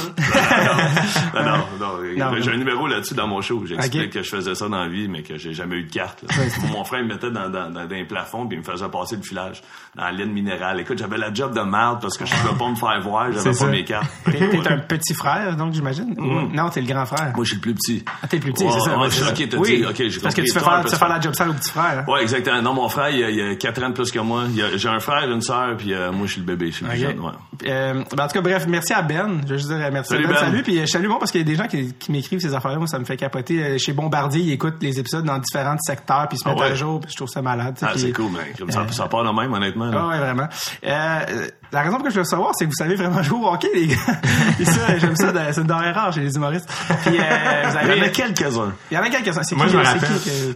Non, 1.34 1.42
non, 1.42 1.58
non. 1.58 1.58
non, 2.18 2.32
Non, 2.32 2.42
j'ai 2.42 2.52
un 2.52 2.58
numéro 2.58 2.88
là-dessus 2.88 3.14
dans 3.14 3.28
mon 3.28 3.42
show. 3.42 3.64
J'explique 3.66 4.12
que 4.12 4.22
je 4.24 4.30
faisais 4.30 4.56
ça 4.56 4.68
dans 4.68 4.80
la 4.82 4.88
vie, 4.90 5.08
mais 5.08 5.22
que 5.24 5.38
j'ai 5.38 5.54
jamais 5.54 5.76
eu 5.78 5.84
de 5.84 5.92
carte. 5.92 6.24
Mon 6.72 6.84
frère 6.84 7.04
me 7.04 7.10
mettait 7.10 7.32
dans, 7.32 7.50
dans, 7.50 7.70
dans, 7.70 7.86
dans 7.86 7.96
un 7.96 8.06
plafond 8.06 8.48
puis 8.48 8.58
il 8.58 8.60
me 8.60 8.66
faisait 8.66 8.88
passer 8.90 9.16
le 9.16 9.22
filage 9.22 9.62
dans 9.96 10.04
la 10.04 10.12
ligne 10.12 10.32
minérale. 10.32 10.80
Écoute, 10.82 10.98
j'avais 10.98 11.18
la 11.18 11.34
job 11.34 11.54
de 11.56 11.62
merde 11.62 12.00
parce 12.02 12.18
que 12.18 12.26
je 12.26 12.34
pouvais 12.36 12.58
pas 12.58 12.70
me 12.70 12.76
faire 12.76 13.00
voir, 13.02 13.32
j'avais 13.32 13.44
pas 13.50 13.54
ça. 13.54 13.68
mes 13.68 13.84
cartes. 13.84 14.10
T'es 14.26 14.68
un 14.68 14.78
petit 14.80 15.14
frère, 15.14 15.56
donc, 15.56 15.74
j'imagine? 15.74 16.16
Ou- 16.20 16.54
Non, 16.54 16.70
t'es 16.70 16.82
le 16.82 16.88
grand 16.88 17.06
frère. 17.06 17.32
Moi, 17.36 17.46
je 17.50 17.56
suis 17.56 17.56
le 17.58 17.62
plus 17.62 17.74
petit. 17.74 18.06
Ah, 18.24 18.28
t'es 18.28 18.38
le 18.38 18.42
plus 18.44 18.54
petit, 18.54 18.66
c'est 18.72 18.80
ça. 18.80 18.98
ouais, 18.98 19.10
je 19.10 19.16
suis 19.16 19.24
ça. 19.24 19.32
ok, 19.32 19.50
t'as 19.50 19.58
oui, 19.58 19.78
dit, 19.78 19.86
ok, 19.86 20.10
j'ai 20.10 20.20
Parce 20.22 20.36
que 20.36 20.42
tu 20.42 20.52
fais 20.52 20.60
faire, 20.60 20.82
tu 20.84 20.90
fais 20.92 20.96
faire 20.98 21.10
la 21.10 21.20
job 21.20 21.34
sale 21.34 21.50
au 21.50 21.54
petit 21.54 21.72
frère. 21.72 22.04
hein? 22.08 22.12
Ouais, 22.12 22.22
exactement. 22.22 22.62
Non, 22.62 22.74
mon 22.74 22.90
frère, 22.90 23.10
il 23.10 23.24
a, 23.42 23.52
a 23.52 23.56
4 23.56 23.84
ans 23.84 23.90
de 23.90 23.94
plus 23.94 24.12
que 24.12 24.20
moi. 24.20 24.44
J'ai 24.76 24.90
un 24.90 25.00
frère, 25.00 25.30
une 25.30 25.42
sœur, 25.42 25.76
puis 25.78 25.94
euh, 25.94 26.12
moi, 26.12 26.28
je 26.28 26.34
suis 26.34 26.42
le 26.42 26.48
bébé. 26.48 26.68
Je 26.72 26.76
suis 26.78 26.86
le 26.86 26.92
plus 26.92 27.00
jeune, 27.00 27.20
ouais. 27.20 27.32
Euh, 27.68 28.04
ben, 28.16 28.24
en 28.24 28.28
tout 28.28 28.34
cas, 28.34 28.42
bref, 28.42 28.66
merci 28.68 28.94
à 28.94 29.02
Ben. 29.02 29.42
Je 29.46 29.52
veux 29.52 29.58
juste 29.58 29.70
dire 29.70 29.78
euh, 29.86 29.90
merci 29.92 30.10
Salut, 30.10 30.26
à 30.26 30.28
Ben. 30.28 30.34
Ben. 30.36 30.40
Salut. 30.40 30.64
Puis 30.64 30.88
salue 30.88 31.08
moi 31.08 31.20
parce 31.20 31.32
qu'il 31.32 31.42
y 31.42 31.44
a 31.44 31.48
des 31.48 31.56
gens 31.56 31.68
qui, 31.68 31.94
qui 31.96 32.12
m'écrivent 32.12 32.40
ces 32.40 32.54
affaires-là. 32.54 32.78
Moi, 32.78 32.88
ça 32.88 33.00
me 33.00 33.06
fait 33.06 33.18
capoter. 33.18 33.78
Chez 33.80 33.94
Bombardier, 33.94 34.42
ils 34.42 34.52
écoutent 34.52 34.82
les 34.82 35.00
épisodes 35.00 35.26
dans 35.26 35.38
différents 35.40 35.78
secteurs 35.80 36.28
puis 36.30 36.38
ils 36.38 36.40
se 36.40 36.48
Ah 36.48 36.52
mettent 36.54 36.60
ouais? 36.62 36.72
à 36.72 36.76
jour. 36.76 37.00
Puis 37.02 37.12
je 37.12 37.16
trouve 37.18 37.30
ça 37.30 37.42
malade. 37.42 37.78
Ah, 37.82 37.92
c'est 37.96 38.12
cool, 38.12 38.32
mais 38.32 38.54
comme 38.58 38.72
ça, 38.72 38.86
ça 38.92 39.08
part 39.08 39.24
de 39.24 39.30
même, 39.42 39.52
honnêtement. 39.54 39.90
Ah 39.94 40.08
ouais, 40.08 40.20
vraiment. 40.20 40.48
Euh, 41.72 41.76
la 41.76 41.82
raison 41.82 41.92
pour 41.98 42.00
laquelle 42.06 42.14
je 42.16 42.20
veux 42.20 42.26
savoir, 42.26 42.52
c'est 42.56 42.66
que 42.66 42.70
vous 42.70 42.76
savez 42.76 42.96
vraiment 42.96 43.22
jouer 43.24 43.40
au 43.40 43.48
hockey, 43.54 43.70
les 43.74 43.88
gars. 43.88 43.96
Et 44.60 44.66
ça, 44.66 44.98
j'aime 44.98 45.16
ça. 45.16 45.32
C'est 45.54 45.62
une 45.62 45.68
denrée 45.68 45.92
rare 45.92 46.12
chez 46.14 46.22
les 46.22 46.36
humoristes. 46.36 46.68
Puis, 47.06 47.18
euh, 47.20 47.70
vous 47.70 47.78
Il 47.92 47.98
y 47.98 48.02
en 48.02 48.06
a 48.06 48.10
quelques-uns. 48.10 48.74
Il 48.92 48.96
y 48.96 48.98
en 48.98 49.04
a 49.04 49.10
quelques-uns. 49.10 49.44
C'est 49.44 49.56
Moi, 49.56 49.66
qui, 49.68 49.72
je 49.74 49.78
me 49.78 49.84
rappelle. 49.84 50.00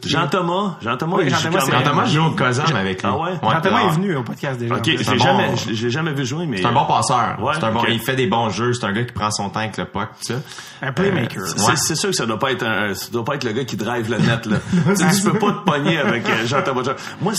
que- 0.02 0.08
Jean-Thomas, 0.08 0.78
Jean-Thomas, 0.82 1.16
Oui, 1.18 1.30
Jean-Thomas, 1.30 2.06
joue 2.06 2.24
au 2.26 2.32
Cosam 2.32 2.76
avec 2.76 3.04
lui. 3.04 3.10
Ah 3.12 3.18
ouais? 3.18 3.32
Jean-Thomas 3.42 3.82
est 3.84 3.92
venu 3.92 4.16
au 4.16 4.24
podcast 4.24 4.60
déjà. 4.60 4.76
Ok, 4.76 4.90
un 4.90 5.18
jamais, 5.18 5.50
l'ai 5.68 5.90
jamais 5.90 6.14
vu 6.14 6.26
jouer, 6.26 6.46
mais. 6.46 6.58
C'est 6.58 6.66
un 6.66 6.72
bon 6.72 6.86
passeur. 6.86 7.38
Ouais, 7.40 7.54
c'est 7.56 7.64
un 7.64 7.72
bon, 7.72 7.84
il 7.88 8.00
fait 8.00 8.16
des 8.16 8.28
bons 8.28 8.50
jeux. 8.50 8.74
C'est 8.74 8.86
un 8.86 8.92
gars 8.92 9.04
qui 9.04 9.14
prend 9.14 9.32
son 9.32 9.50
temps 9.50 9.60
avec 9.60 9.78
le 9.78 9.86
puck, 9.86 10.10
tout 10.20 10.34
ça. 10.34 10.42
Un 10.82 10.92
playmaker. 10.92 11.44
C'est 11.48 11.62
Ouais. 11.66 11.76
c'est 11.78 11.96
sûr 11.96 12.10
que 12.10 12.16
ça 12.16 12.26
doit 12.26 12.40
pas 12.40 12.52
être 12.52 12.64
un, 12.66 12.94
ça 12.94 13.10
doit 13.12 13.24
pas 13.24 13.36
être 13.36 13.44
le 13.46 13.52
gars 13.54 13.64
qui 13.64 13.78
drive 13.78 14.10
le 14.12 14.18
net 14.18 14.46
là. 14.46 14.58
tu, 14.88 14.96
sais, 14.96 15.10
tu 15.16 15.30
peux 15.32 15.40
pas 15.40 15.52
te 15.52 15.64
pogner 15.66 15.98
avec 16.00 16.28
euh, 16.28 16.46
Jean-Thomas. 16.46 16.84
Jean- 16.84 16.96
Moi, 17.22 17.34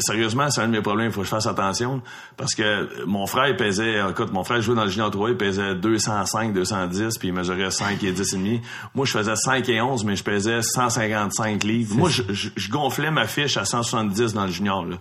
sérieusement, 0.00 0.50
c'est 0.50 0.60
un 0.60 0.66
de 0.66 0.72
mes 0.72 0.82
problèmes. 0.82 1.06
Il 1.08 1.12
faut 1.12 1.20
que 1.20 1.26
je 1.26 1.30
fasse 1.30 1.46
attention 1.46 2.02
parce 2.36 2.54
que 2.54 2.88
mon 3.06 3.19
frère 3.26 3.48
il 3.48 3.56
pesait, 3.56 4.00
écoute, 4.10 4.32
mon 4.32 4.44
frère 4.44 4.60
jouait 4.60 4.74
dans 4.76 4.84
le 4.84 4.90
junior 4.90 5.10
3, 5.10 5.30
il 5.30 5.36
pesait 5.36 5.74
205, 5.74 6.52
210, 6.52 7.18
puis 7.18 7.28
il 7.28 7.34
mesurait 7.34 7.70
5 7.70 8.02
et 8.04 8.12
10 8.12 8.32
et 8.32 8.36
demi. 8.36 8.60
Moi, 8.94 9.06
je 9.06 9.12
faisais 9.12 9.36
5 9.36 9.68
et 9.68 9.80
11, 9.80 10.04
mais 10.04 10.16
je 10.16 10.24
pesais 10.24 10.62
155 10.62 11.64
livres. 11.64 11.96
Moi, 11.96 12.08
je, 12.10 12.22
je- 12.30 12.48
je 12.56 12.70
gonflais 12.70 13.10
ma 13.10 13.26
fiche 13.26 13.56
à 13.56 13.64
170 13.64 14.32
dans 14.34 14.44
le 14.46 14.50
junior. 14.52 14.84
là. 14.84 14.96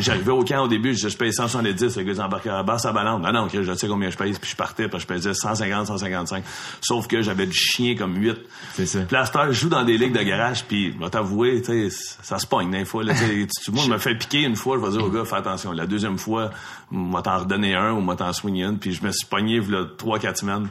J'arrivais 0.00 0.30
au 0.32 0.44
camp 0.44 0.64
au 0.64 0.68
début, 0.68 0.94
je 0.94 1.08
je 1.08 1.16
paye 1.16 1.32
170, 1.32 1.96
le 1.96 2.02
gars 2.02 2.12
il 2.12 2.20
embarquait 2.20 2.48
à 2.50 2.54
la 2.56 2.62
basse 2.62 2.84
à 2.86 2.92
balance. 2.92 3.22
Non, 3.22 3.32
non, 3.32 3.48
je 3.52 3.74
sais 3.74 3.86
combien 3.88 4.10
je 4.10 4.16
paye, 4.16 4.32
puis 4.32 4.50
je 4.50 4.56
partais, 4.56 4.88
parce 4.88 5.04
que 5.04 5.14
je 5.14 5.20
pesais 5.20 5.34
150, 5.34 5.86
155. 5.86 6.44
Sauf 6.80 7.06
que 7.06 7.22
j'avais 7.22 7.46
du 7.46 7.56
chien 7.56 7.94
comme 7.96 8.16
8. 8.16 8.36
C'est 8.74 8.86
ça. 8.86 9.00
Heure, 9.12 9.46
je 9.52 9.52
joue 9.52 9.68
dans 9.68 9.84
des 9.84 9.96
ligues 9.98 10.16
de 10.16 10.22
garage, 10.22 10.64
puis 10.64 10.92
je 10.92 10.98
vais 11.02 11.10
t'avouer, 11.10 11.62
tu 11.62 11.90
sais, 11.90 11.96
ça 12.22 12.38
se 12.38 12.46
pogne 12.46 12.70
des 12.70 12.84
fois. 12.84 13.04
Là, 13.04 13.14
tu 13.14 13.70
moi, 13.70 13.82
je 13.84 13.90
me 13.90 13.98
fais 13.98 14.14
piquer 14.16 14.42
une 14.42 14.56
fois, 14.56 14.76
je 14.78 14.84
vais 14.84 14.90
dire 14.92 15.04
au 15.04 15.08
gars, 15.10 15.24
fais 15.24 15.36
attention. 15.36 15.72
La 15.72 15.86
deuxième 15.86 16.18
fois, 16.18 16.50
m'a 16.90 17.22
t'en 17.22 17.43
redonné 17.44 17.74
un 17.74 17.92
ou 17.92 18.00
m'a 18.00 18.16
t'en 18.16 18.32
puis 18.78 18.92
je 18.92 19.04
me 19.04 19.12
suis 19.12 19.26
pogné 19.26 19.60
là, 19.60 19.84
trois, 19.96 20.18
quatre 20.18 20.38
semaines. 20.38 20.68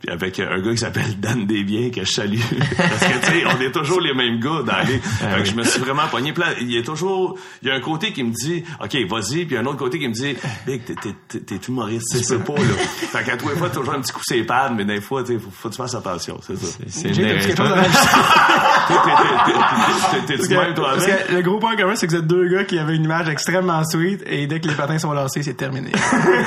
Puis 0.00 0.10
avec 0.10 0.38
un 0.40 0.60
gars 0.60 0.70
qui 0.72 0.78
s'appelle 0.78 1.18
Dan 1.18 1.46
Desbiens, 1.46 1.90
que 1.90 2.04
je 2.04 2.10
salue. 2.10 2.38
Parce 2.76 3.00
que, 3.12 3.18
tu 3.26 3.32
sais, 3.32 3.44
on 3.46 3.60
est 3.60 3.72
toujours 3.72 4.00
les 4.00 4.12
mêmes 4.14 4.40
gars 4.40 4.62
dans 4.64 4.86
les... 4.86 4.98
Fait 4.98 5.38
que 5.42 5.44
je 5.48 5.54
me 5.54 5.62
suis 5.64 5.80
vraiment 5.80 6.06
pogné. 6.10 6.32
Là, 6.36 6.46
il 6.60 6.70
y 6.70 6.78
a 6.78 6.82
toujours... 6.82 7.38
Il 7.62 7.68
y 7.68 7.70
a 7.70 7.74
un 7.74 7.80
côté 7.80 8.12
qui 8.12 8.22
me 8.22 8.32
dit, 8.32 8.62
OK, 8.82 8.94
vas-y. 9.08 9.46
Puis 9.46 9.56
un 9.56 9.64
autre 9.66 9.78
côté 9.78 9.98
qui 9.98 10.06
me 10.08 10.12
dit, 10.12 10.36
Big, 10.66 10.82
t'es- 10.84 11.38
t'es- 11.40 11.56
humoriste, 11.68 12.22
tu 12.22 12.36
peux 12.36 12.44
pas, 12.54 12.58
là. 12.60 12.74
Fait 12.78 13.24
qu'à 13.24 13.36
tous 13.36 13.48
les 13.48 13.56
fois, 13.56 13.70
toujours 13.70 13.94
un 13.94 14.00
petit 14.00 14.12
coup 14.12 14.20
c'est 14.22 14.42
pad, 14.44 14.74
mais 14.76 14.84
des 14.84 15.00
fois, 15.00 15.22
tu 15.22 15.32
sais, 15.32 15.38
faut, 15.38 15.50
faut 15.50 15.68
que 15.68 15.74
tu 15.74 15.78
fasses 15.82 15.94
attention, 15.94 16.38
c'est 16.46 16.56
ça. 16.56 16.78
C'est? 16.88 17.10
T'es- 20.26 20.54
même, 20.54 20.74
toi, 20.74 20.90
Parce 20.92 21.04
avec? 21.04 21.26
que 21.28 21.32
le 21.34 21.42
gros 21.42 21.58
point 21.58 21.76
commun, 21.76 21.94
c'est 21.96 22.06
que 22.06 22.12
vous 22.12 22.18
êtes 22.18 22.26
deux 22.26 22.48
gars 22.48 22.64
qui 22.64 22.78
avaient 22.78 22.94
une 22.96 23.04
image 23.04 23.28
extrêmement 23.28 23.82
sweet 23.84 24.22
et 24.26 24.46
dès 24.46 24.60
que 24.60 24.68
les 24.68 24.74
patins 24.74 24.98
sont 24.98 25.12
lancés, 25.12 25.42
c'est 25.42 25.54
terminé. 25.54 25.90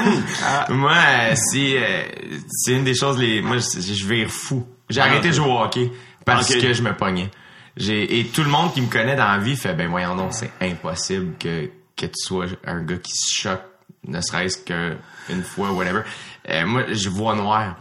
Moi, 0.69 0.91
euh, 0.91 1.33
si 1.35 1.75
euh, 1.75 2.01
c'est 2.49 2.73
une 2.73 2.83
des 2.83 2.95
choses 2.95 3.17
les 3.17 3.38
moi 3.41 3.57
je, 3.57 4.05
vire 4.05 4.29
fou. 4.29 4.67
J'ai 4.89 5.01
arrêté 5.01 5.29
de 5.29 5.33
jouer 5.33 5.47
au 5.47 5.59
hockey 5.59 5.91
parce 6.25 6.53
que 6.53 6.73
je 6.73 6.81
me 6.81 6.93
pognais. 6.95 7.29
J'ai 7.77 8.19
et 8.19 8.25
tout 8.25 8.43
le 8.43 8.49
monde 8.49 8.73
qui 8.73 8.81
me 8.81 8.87
connaît 8.87 9.15
dans 9.15 9.27
la 9.27 9.37
vie 9.37 9.55
fait 9.55 9.73
ben 9.73 9.87
voyons 9.89 10.15
donc 10.15 10.33
c'est 10.33 10.51
impossible 10.61 11.37
que 11.39 11.69
que 11.95 12.05
tu 12.05 12.15
sois 12.15 12.45
un 12.65 12.83
gars 12.83 12.97
qui 12.97 13.11
se 13.13 13.41
choque 13.41 13.63
ne 14.07 14.21
serait-ce 14.21 14.57
que 14.57 14.95
une 15.29 15.43
fois 15.43 15.71
whatever. 15.71 16.01
Euh, 16.49 16.65
moi 16.65 16.83
je 16.91 17.09
vois 17.09 17.35
noir. 17.35 17.75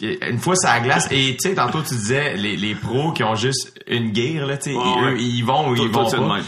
Une 0.00 0.38
fois 0.38 0.54
la 0.62 0.80
glace 0.80 1.08
et 1.10 1.36
tu 1.36 1.48
sais 1.48 1.54
tantôt 1.54 1.82
tu 1.82 1.94
disais 1.94 2.36
les, 2.36 2.56
les 2.56 2.74
pros 2.76 3.12
qui 3.12 3.24
ont 3.24 3.34
juste 3.34 3.74
une 3.88 4.12
guerre 4.12 4.46
là 4.46 4.56
tu 4.56 4.70
sais 4.70 4.76
eux, 4.76 5.14
ouais. 5.14 5.20
ils 5.20 5.42
vont 5.42 5.70
ou 5.70 5.74
ils 5.74 5.88
vont 5.88 6.08
pas 6.08 6.40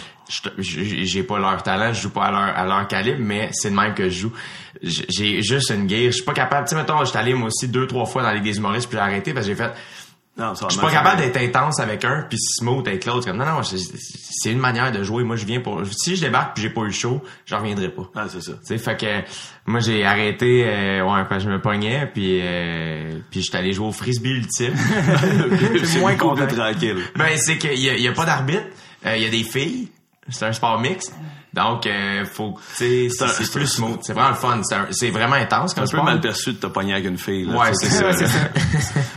j'ai 0.59 1.23
pas 1.23 1.39
leur 1.39 1.63
talent, 1.63 1.93
je 1.93 2.03
joue 2.03 2.11
pas 2.11 2.25
à 2.25 2.31
leur, 2.31 2.41
à 2.41 2.65
leur 2.67 2.89
calibre, 2.89 3.21
mais 3.21 3.51
c'est 3.53 3.71
de 3.71 3.77
même 3.77 3.95
que 3.95 4.09
je 4.09 4.21
joue. 4.23 4.33
J'ai 4.83 5.43
juste 5.43 5.71
une 5.71 5.87
guerre. 5.87 6.07
Je 6.11 6.17
suis 6.17 6.25
pas 6.25 6.35
capable. 6.35 6.67
Tu 6.69 6.75
sais, 6.75 6.81
mettons, 6.81 7.05
j'étais 7.05 7.19
allé 7.19 7.35
moi 7.35 7.49
aussi 7.49 7.69
deux, 7.69 7.87
trois 7.87 8.07
fois 8.07 8.23
dans 8.23 8.33
les 8.33 8.41
des 8.41 8.57
humoristes, 8.59 8.89
puis 8.89 8.97
j'ai 8.99 9.03
arrêté 9.03 9.33
parce 9.33 9.47
que 9.47 9.53
j'ai 9.53 9.57
fait. 9.57 9.73
Non, 10.39 10.53
Je 10.55 10.69
suis 10.69 10.81
pas 10.83 10.91
capable 10.91 11.17
d'être 11.23 11.39
intense 11.39 11.81
avec 11.81 12.05
un, 12.05 12.27
puis 12.29 12.37
smooth 12.39 12.87
avec 12.87 13.07
l'autre. 13.07 13.25
Comme 13.27 13.39
non, 13.39 13.47
non, 13.47 13.63
c'est 13.63 14.53
une 14.53 14.59
manière 14.59 14.93
de 14.93 15.03
jouer. 15.03 15.25
Moi, 15.25 15.37
je 15.37 15.47
viens 15.47 15.61
pour. 15.61 15.81
Si 15.91 16.15
je 16.15 16.21
débarque 16.27 16.53
puis 16.55 16.63
j'ai 16.63 16.69
pas 16.69 16.83
eu 16.83 16.93
chaud, 16.93 17.23
j'en 17.47 17.61
reviendrai 17.61 17.89
pas. 17.89 18.03
Ah, 18.15 18.27
c'est 18.29 18.43
ça. 18.43 18.53
Tu 18.53 18.59
sais, 18.67 18.77
fait 18.77 19.01
que 19.01 19.07
moi 19.71 19.81
j'ai 19.81 20.05
arrêté, 20.05 20.65
euh, 20.67 21.03
ouais, 21.05 21.23
que 21.27 21.39
je 21.39 21.49
me 21.49 21.59
pognais, 21.59 22.07
puis 22.13 22.41
euh, 22.43 23.19
puis 23.31 23.41
j'étais 23.41 23.57
allé 23.57 23.73
jouer 23.73 23.87
au 23.87 23.93
frisbee 23.93 24.33
ultime. 24.33 24.75
C'est 25.85 26.01
moins 26.01 26.17
content. 26.17 26.47
tranquille. 26.47 26.99
Ben, 27.17 27.35
c'est 27.37 27.57
qu'il 27.57 27.73
y 27.79 28.03
y 28.03 28.07
a 28.09 28.13
pas 28.13 28.27
d'arbitre, 28.27 28.67
euh, 29.07 29.17
il 29.17 29.23
y 29.23 29.27
a 29.27 29.31
des 29.31 29.43
filles, 29.43 29.89
c'est 30.31 30.47
un 30.47 30.53
sport 30.53 30.79
mixte. 30.81 31.15
Donc, 31.55 31.87
euh, 31.87 32.25
faut, 32.27 32.55
tu 32.77 32.77
sais, 32.77 33.09
C'est 33.09 33.25
un- 33.25 33.29
plus 33.51 33.63
un- 33.63 33.67
smooth. 33.67 33.99
C'est 34.03 34.13
vraiment 34.13 34.29
le 34.29 34.35
fun. 34.35 34.61
C'est 34.91 35.09
un- 35.09 35.11
vraiment 35.13 35.37
intense 35.37 35.71
C'est 35.71 35.77
comme 35.77 35.85
un 35.85 35.87
peu 35.87 35.97
sport. 35.97 36.05
mal 36.05 36.21
perçu 36.21 36.53
de 36.53 36.59
te 36.59 36.67
pogner 36.67 36.93
avec 36.93 37.07
une 37.07 37.17
fille. 37.17 37.47
Là, 37.47 37.57
Ouais, 37.57 37.71
c'est 37.73 37.89
ça. 37.89 38.13
c'est 38.13 38.27
ça. 38.29 38.39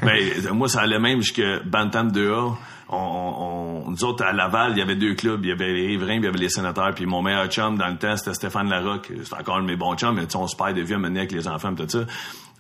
Ben, 0.04 0.16
euh, 0.48 0.54
moi, 0.54 0.70
ça 0.70 0.82
allait 0.82 1.00
même 1.00 1.22
jusqu'à 1.22 1.60
Bantam 1.66 2.12
2A. 2.12 2.56
On, 2.92 2.96
on, 2.98 3.84
on- 3.88 3.92
nous 3.92 4.04
autres, 4.06 4.24
à 4.24 4.32
Laval, 4.32 4.72
il 4.72 4.78
y 4.80 4.82
avait 4.82 4.96
deux 4.96 5.14
clubs. 5.16 5.44
Il 5.44 5.50
y 5.50 5.52
avait 5.52 5.72
les 5.74 5.88
riverains, 5.88 6.08
puis 6.14 6.18
il 6.20 6.26
y 6.26 6.28
avait 6.28 6.38
les 6.40 6.50
sénateurs. 6.50 6.94
Puis 6.96 7.06
mon 7.06 7.22
meilleur 7.22 7.48
chum, 7.48 7.78
dans 7.78 7.88
le 7.90 7.98
temps, 7.98 8.16
c'était 8.16 8.34
Stéphane 8.34 8.70
Larocque. 8.70 9.12
C'est 9.24 9.34
encore 9.36 9.58
un 9.58 9.62
de 9.62 9.68
mes 9.68 9.76
bons 9.76 9.96
chums, 9.96 10.16
mais 10.16 10.26
tu 10.26 10.32
sais, 10.32 10.38
on 10.38 10.48
se 10.48 10.56
perd 10.56 10.74
des 10.76 10.84
vieux 10.84 10.96
à 10.96 11.00
mener 11.00 11.20
avec 11.20 11.32
les 11.34 11.48
enfants, 11.48 11.76
tout 11.76 11.86
ça. 11.90 12.00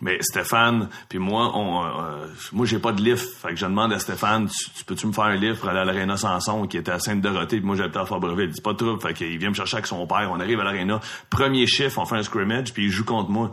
Mais 0.01 0.17
Stéphane, 0.21 0.89
puis 1.09 1.19
moi, 1.19 1.51
on, 1.55 1.83
euh, 1.83 2.27
moi, 2.53 2.65
j'ai 2.65 2.79
pas 2.79 2.91
de 2.91 3.01
lift. 3.01 3.27
Fait 3.41 3.49
que 3.49 3.55
je 3.55 3.65
demande 3.65 3.91
à 3.91 3.99
Stéphane, 3.99 4.47
tu, 4.47 4.69
tu 4.71 4.85
peux-tu 4.85 5.07
me 5.07 5.11
faire 5.11 5.25
un 5.25 5.35
lift 5.35 5.59
pour 5.59 5.69
aller 5.69 5.79
à 5.79 5.85
l'Arena 5.85 6.15
Sanson, 6.15 6.67
qui 6.67 6.77
était 6.77 6.91
à 6.91 6.99
Sainte-Dorothée, 6.99 7.57
puis 7.57 7.65
moi, 7.65 7.75
j'habitais 7.75 7.99
à 7.99 8.05
Fabreville. 8.05 8.49
Il 8.49 8.53
dit 8.53 8.61
pas 8.61 8.73
de 8.73 8.77
trouble. 8.77 9.01
Fait 9.01 9.13
qu'il 9.13 9.37
vient 9.37 9.49
me 9.49 9.55
chercher 9.55 9.75
avec 9.75 9.87
son 9.87 10.05
père. 10.07 10.29
On 10.31 10.39
arrive 10.39 10.59
à 10.59 10.63
l'Arena. 10.63 10.99
Premier 11.29 11.67
chiffre, 11.67 11.99
on 11.99 12.05
fait 12.05 12.15
un 12.15 12.23
scrimmage, 12.23 12.73
puis 12.73 12.85
il 12.85 12.91
joue 12.91 13.05
contre 13.05 13.29
moi 13.29 13.51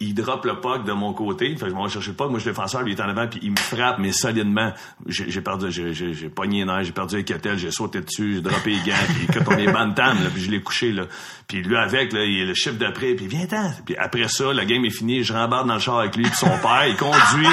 il 0.00 0.14
drop 0.14 0.44
le 0.44 0.60
puck 0.60 0.84
de 0.84 0.92
mon 0.92 1.12
côté. 1.14 1.54
Fait 1.56 1.64
que 1.64 1.68
je 1.70 1.74
m'en 1.74 1.88
chercher 1.88 2.12
le. 2.12 2.28
Moi, 2.30 2.38
je 2.38 2.42
suis 2.44 2.50
défenseur, 2.50 2.82
lui, 2.82 2.92
il 2.92 2.98
est 2.98 3.02
en 3.02 3.08
avant, 3.08 3.26
puis 3.26 3.40
il 3.42 3.50
me 3.52 3.56
frappe, 3.56 3.98
mais 3.98 4.12
solidement. 4.12 4.72
J'ai 5.06 5.40
perdu, 5.40 5.66
j'ai- 5.70 6.28
pogné 6.28 6.58
les 6.60 6.64
nerfs, 6.66 6.84
j'ai 6.84 6.92
perdu 6.92 7.16
les 7.16 7.24
quetelles, 7.24 7.58
j'ai 7.58 7.70
sauté 7.70 8.00
dessus, 8.00 8.34
j'ai 8.34 8.40
droppé 8.42 8.70
les 8.70 8.90
gants, 8.90 8.96
puis 9.08 9.26
quand 9.32 9.52
on 9.54 9.56
est 9.58 9.72
bantam, 9.72 10.22
là, 10.22 10.30
puis 10.32 10.42
je 10.42 10.50
l'ai 10.50 10.60
couché, 10.62 10.92
là. 10.92 11.04
Puis 11.48 11.62
lui, 11.62 11.76
avec, 11.76 12.12
là, 12.12 12.24
il 12.24 12.40
est 12.40 12.44
le 12.46 12.54
chiffre 12.54 12.76
d'après, 12.76 13.14
puis 13.14 13.26
viens-t'en. 13.26 13.70
Puis 13.86 13.96
après 13.96 14.28
ça, 14.28 14.52
la 14.52 14.64
game 14.64 14.84
est 14.84 14.90
finie, 14.90 15.22
je 15.24 15.32
rembarque 15.32 15.66
dans 15.66 15.74
le 15.74 15.80
char 15.80 15.98
avec 16.00 16.14
lui, 16.16 16.24
puis 16.24 16.36
son 16.36 16.46
père, 16.58 16.86
il 16.88 16.96
conduit. 16.96 17.48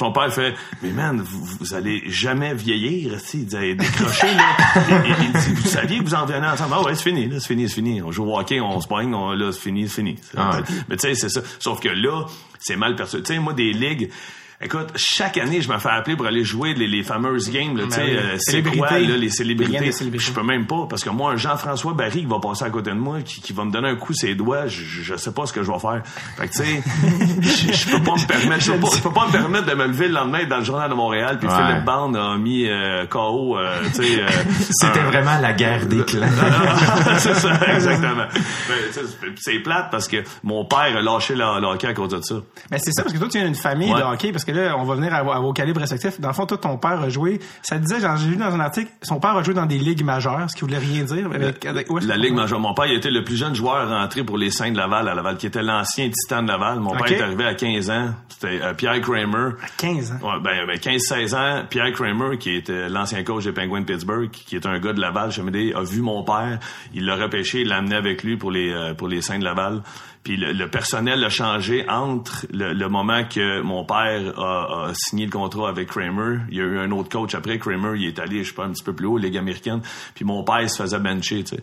Son 0.00 0.12
père 0.12 0.32
fait, 0.32 0.54
mais 0.82 0.92
man, 0.92 1.20
vous, 1.20 1.44
vous 1.60 1.74
allez 1.74 2.02
jamais 2.06 2.54
vieillir. 2.54 3.18
Il 3.34 3.44
dit, 3.44 3.74
décrocher, 3.76 4.34
là. 4.34 4.56
Et- 4.88 5.10
et- 5.10 5.14
il 5.20 5.32
dit, 5.32 5.52
vous 5.60 5.68
saviez 5.68 5.98
que 5.98 6.04
vous 6.04 6.14
en 6.14 6.24
venez 6.24 6.46
ensemble? 6.46 6.72
Ah 6.74 6.82
ouais, 6.82 6.94
c'est 6.94 7.02
fini, 7.02 7.28
là, 7.28 7.38
c'est 7.38 7.48
fini, 7.48 7.68
c'est 7.68 7.74
fini. 7.74 8.00
On 8.00 8.10
joue 8.10 8.24
au 8.24 8.38
hockey, 8.38 8.62
on 8.62 8.80
se 8.80 8.88
pogne, 8.88 9.12
on, 9.14 9.32
là, 9.32 9.52
c'est 9.52 9.60
fini, 9.60 9.86
c'est 9.88 9.96
fini. 9.96 10.16
Ah 10.34 10.56
ouais. 10.56 10.62
Mais 10.88 10.96
tu 10.96 11.02
sais, 11.06 11.14
c'est 11.14 11.28
ça. 11.28 11.42
Sauf 11.58 11.80
que 11.80 11.90
là, 11.90 12.24
c'est 12.58 12.76
mal 12.76 12.96
perçu. 12.96 13.18
Tu 13.18 13.26
sais, 13.34 13.38
moi, 13.38 13.52
des 13.52 13.74
ligues, 13.74 14.10
écoute, 14.62 14.88
chaque 14.96 15.38
année, 15.38 15.62
je 15.62 15.68
me 15.72 15.78
fais 15.78 15.88
appeler 15.88 16.16
pour 16.16 16.26
aller 16.26 16.44
jouer 16.44 16.74
les, 16.74 16.86
les 16.86 17.02
fameuses 17.02 17.50
games, 17.50 17.76
là, 17.76 17.84
tu 17.84 17.92
sais, 17.92 18.00
Ben 18.00 18.06
oui. 18.10 18.16
euh, 18.16 18.34
c'est 18.38 18.50
Célébrités. 18.50 18.78
quoi, 18.78 18.90
là, 18.98 19.16
les 19.16 19.30
célébrités. 19.30 19.90
Je 20.18 20.30
peux 20.32 20.42
même 20.42 20.66
pas, 20.66 20.86
parce 20.88 21.02
que 21.02 21.10
moi, 21.10 21.32
un 21.32 21.36
Jean-François 21.36 21.94
Barry 21.94 22.20
qui 22.20 22.26
va 22.26 22.38
passer 22.40 22.64
à 22.64 22.70
côté 22.70 22.90
de 22.90 22.96
moi, 22.96 23.20
qui, 23.22 23.40
qui 23.40 23.52
va 23.52 23.64
me 23.64 23.70
donner 23.70 23.88
un 23.88 23.96
coup 23.96 24.12
ses 24.12 24.34
doigts, 24.34 24.66
je, 24.66 24.82
je 24.82 25.16
sais 25.16 25.32
pas 25.32 25.46
ce 25.46 25.52
que 25.52 25.62
je 25.62 25.70
vais 25.72 25.78
faire. 25.78 26.02
Fait 26.36 26.48
que, 26.48 26.52
tu 26.52 26.58
sais, 26.58 26.82
je, 27.72 27.90
peux 27.90 28.02
pas 28.02 28.12
me 28.16 28.26
permettre, 28.26 28.62
je 28.64 28.72
peux 28.72 28.80
pas, 28.80 28.88
peux 29.02 29.12
pas 29.12 29.26
me 29.26 29.32
permettre 29.32 29.66
de 29.66 29.74
me 29.74 29.86
lever 29.86 30.08
le 30.08 30.14
lendemain 30.14 30.44
dans 30.44 30.58
le 30.58 30.64
journal 30.64 30.90
de 30.90 30.94
Montréal, 30.94 31.38
puis 31.38 31.48
Ouais. 31.48 31.54
Philippe 31.56 31.84
Bande 31.84 32.16
a 32.16 32.36
mis 32.36 32.68
euh, 32.68 33.06
KO, 33.06 33.56
euh, 33.58 33.78
tu 33.94 34.04
sais, 34.04 34.22
euh, 34.22 34.26
C'était 34.70 35.00
vraiment 35.00 35.38
la 35.40 35.52
guerre 35.52 35.86
des 35.86 36.04
clans. 36.04 36.28
c'est 37.18 37.34
ça, 37.34 37.58
exactement. 37.74 38.26
Ben, 38.68 38.74
tu 38.88 38.92
sais, 38.92 39.00
c'est- 39.06 39.26
c'est 39.36 39.58
plate 39.60 39.88
parce 39.90 40.06
que 40.06 40.18
mon 40.44 40.64
père 40.64 40.96
a 40.96 41.00
lâché 41.00 41.34
le, 41.34 41.60
le 41.60 41.66
hockey 41.66 41.88
à 41.88 41.94
cause 41.94 42.10
de 42.10 42.20
ça. 42.20 42.36
Mais 42.70 42.78
c'est 42.78 42.92
ça, 42.92 43.02
parce 43.02 43.14
que 43.14 43.18
toi, 43.18 43.28
tu 43.28 43.38
viens 43.38 43.46
d'une 43.46 43.54
famille 43.54 43.92
Ouais. 43.92 44.00
de 44.00 44.04
hockey, 44.04 44.32
parce 44.32 44.44
que 44.44 44.49
que 44.52 44.58
là, 44.58 44.76
on 44.78 44.84
va 44.84 44.94
venir 44.94 45.14
à, 45.14 45.22
vos- 45.22 45.32
à 45.32 45.38
vos 45.40 45.52
calibres 45.52 45.80
respectifs. 45.80 46.20
Dans 46.20 46.28
le 46.28 46.34
fond, 46.34 46.46
toi, 46.46 46.58
ton 46.58 46.76
père 46.78 47.00
a 47.00 47.08
joué. 47.08 47.40
Ça 47.62 47.78
disait, 47.78 48.00
genre, 48.00 48.16
j'ai 48.16 48.28
lu 48.28 48.36
dans 48.36 48.54
un 48.54 48.60
article, 48.60 48.90
son 49.02 49.20
père 49.20 49.36
a 49.36 49.42
joué 49.42 49.54
dans 49.54 49.66
des 49.66 49.78
ligues 49.78 50.04
majeures, 50.04 50.48
ce 50.50 50.54
qui 50.56 50.62
voulait 50.62 50.78
rien 50.78 51.02
dire. 51.04 51.26
Avec, 51.32 51.64
avec- 51.66 51.86
La 52.02 52.16
Ligue 52.16 52.34
majeure. 52.34 52.60
Mon 52.60 52.74
père, 52.74 52.86
il 52.86 52.96
était 52.96 53.10
le 53.10 53.24
plus 53.24 53.36
jeune 53.36 53.54
joueur 53.54 53.88
rentré 53.88 54.24
pour 54.24 54.38
les 54.38 54.50
Saints 54.50 54.70
de 54.72 54.76
Laval 54.76 55.08
à 55.08 55.14
Laval, 55.14 55.36
qui 55.36 55.46
était 55.46 55.62
l'ancien 55.62 56.08
Titan 56.10 56.42
de 56.42 56.48
Laval. 56.48 56.80
Mon 56.80 56.90
père 56.92 57.06
est 57.18 57.22
arrivé 57.22 57.44
à 57.46 57.54
15 57.54 57.90
ans. 57.90 58.08
C'était 58.28 58.60
euh, 58.62 58.74
Pierre 58.74 59.00
Kramer. 59.00 59.50
15 59.76 60.12
ans? 60.12 60.14
Ouais, 60.22 60.40
ben, 60.42 60.66
ben 60.66 60.76
15-16 60.78 61.34
ans, 61.34 61.64
Pierre 61.68 61.92
Kramer, 61.92 62.38
qui 62.38 62.54
était 62.54 62.88
l'ancien 62.88 63.22
coach 63.22 63.44
des 63.44 63.52
Penguins 63.52 63.80
de 63.80 63.84
Pittsburgh, 63.86 64.30
qui 64.30 64.56
est 64.56 64.66
un 64.66 64.78
gars 64.78 64.92
de 64.92 65.00
Laval, 65.00 65.30
je 65.30 65.42
me 65.42 65.50
dis, 65.50 65.72
a 65.74 65.82
vu 65.82 66.00
mon 66.00 66.22
père, 66.24 66.58
il 66.94 67.04
l'a 67.04 67.16
repêché, 67.16 67.60
il 67.62 67.68
l'a 67.68 67.76
amené 67.78 67.96
avec 67.96 68.22
lui 68.22 68.36
pour 68.36 68.50
les 68.50 68.70
euh, 68.72 68.94
pour 68.94 69.08
les 69.08 69.20
Saints 69.22 69.38
de 69.38 69.44
Laval. 69.44 69.82
Puis 70.22 70.36
le, 70.36 70.52
le 70.52 70.68
personnel 70.68 71.24
a 71.24 71.30
changé 71.30 71.88
entre 71.88 72.46
le, 72.52 72.74
le 72.74 72.88
moment 72.88 73.24
que 73.24 73.62
mon 73.62 73.84
père 73.84 74.38
a, 74.38 74.88
a 74.88 74.92
signé 74.94 75.24
le 75.24 75.30
contrat 75.32 75.70
avec 75.70 75.88
Kramer. 75.88 76.40
Il 76.50 76.58
y 76.58 76.60
a 76.60 76.64
eu 76.64 76.78
un 76.78 76.90
autre 76.90 77.08
coach 77.08 77.34
après. 77.34 77.58
Kramer, 77.58 77.98
il 77.98 78.06
est 78.06 78.18
allé, 78.18 78.44
je 78.44 78.50
sais 78.50 78.54
pas, 78.54 78.64
un 78.64 78.70
petit 78.70 78.84
peu 78.84 78.92
plus 78.92 79.06
haut, 79.06 79.16
Ligue 79.16 79.38
américaine. 79.38 79.80
Puis 80.14 80.24
mon 80.24 80.44
père, 80.44 80.68
se 80.68 80.82
faisait 80.82 80.98
bencher, 80.98 81.42
tu 81.44 81.56
sais. 81.56 81.62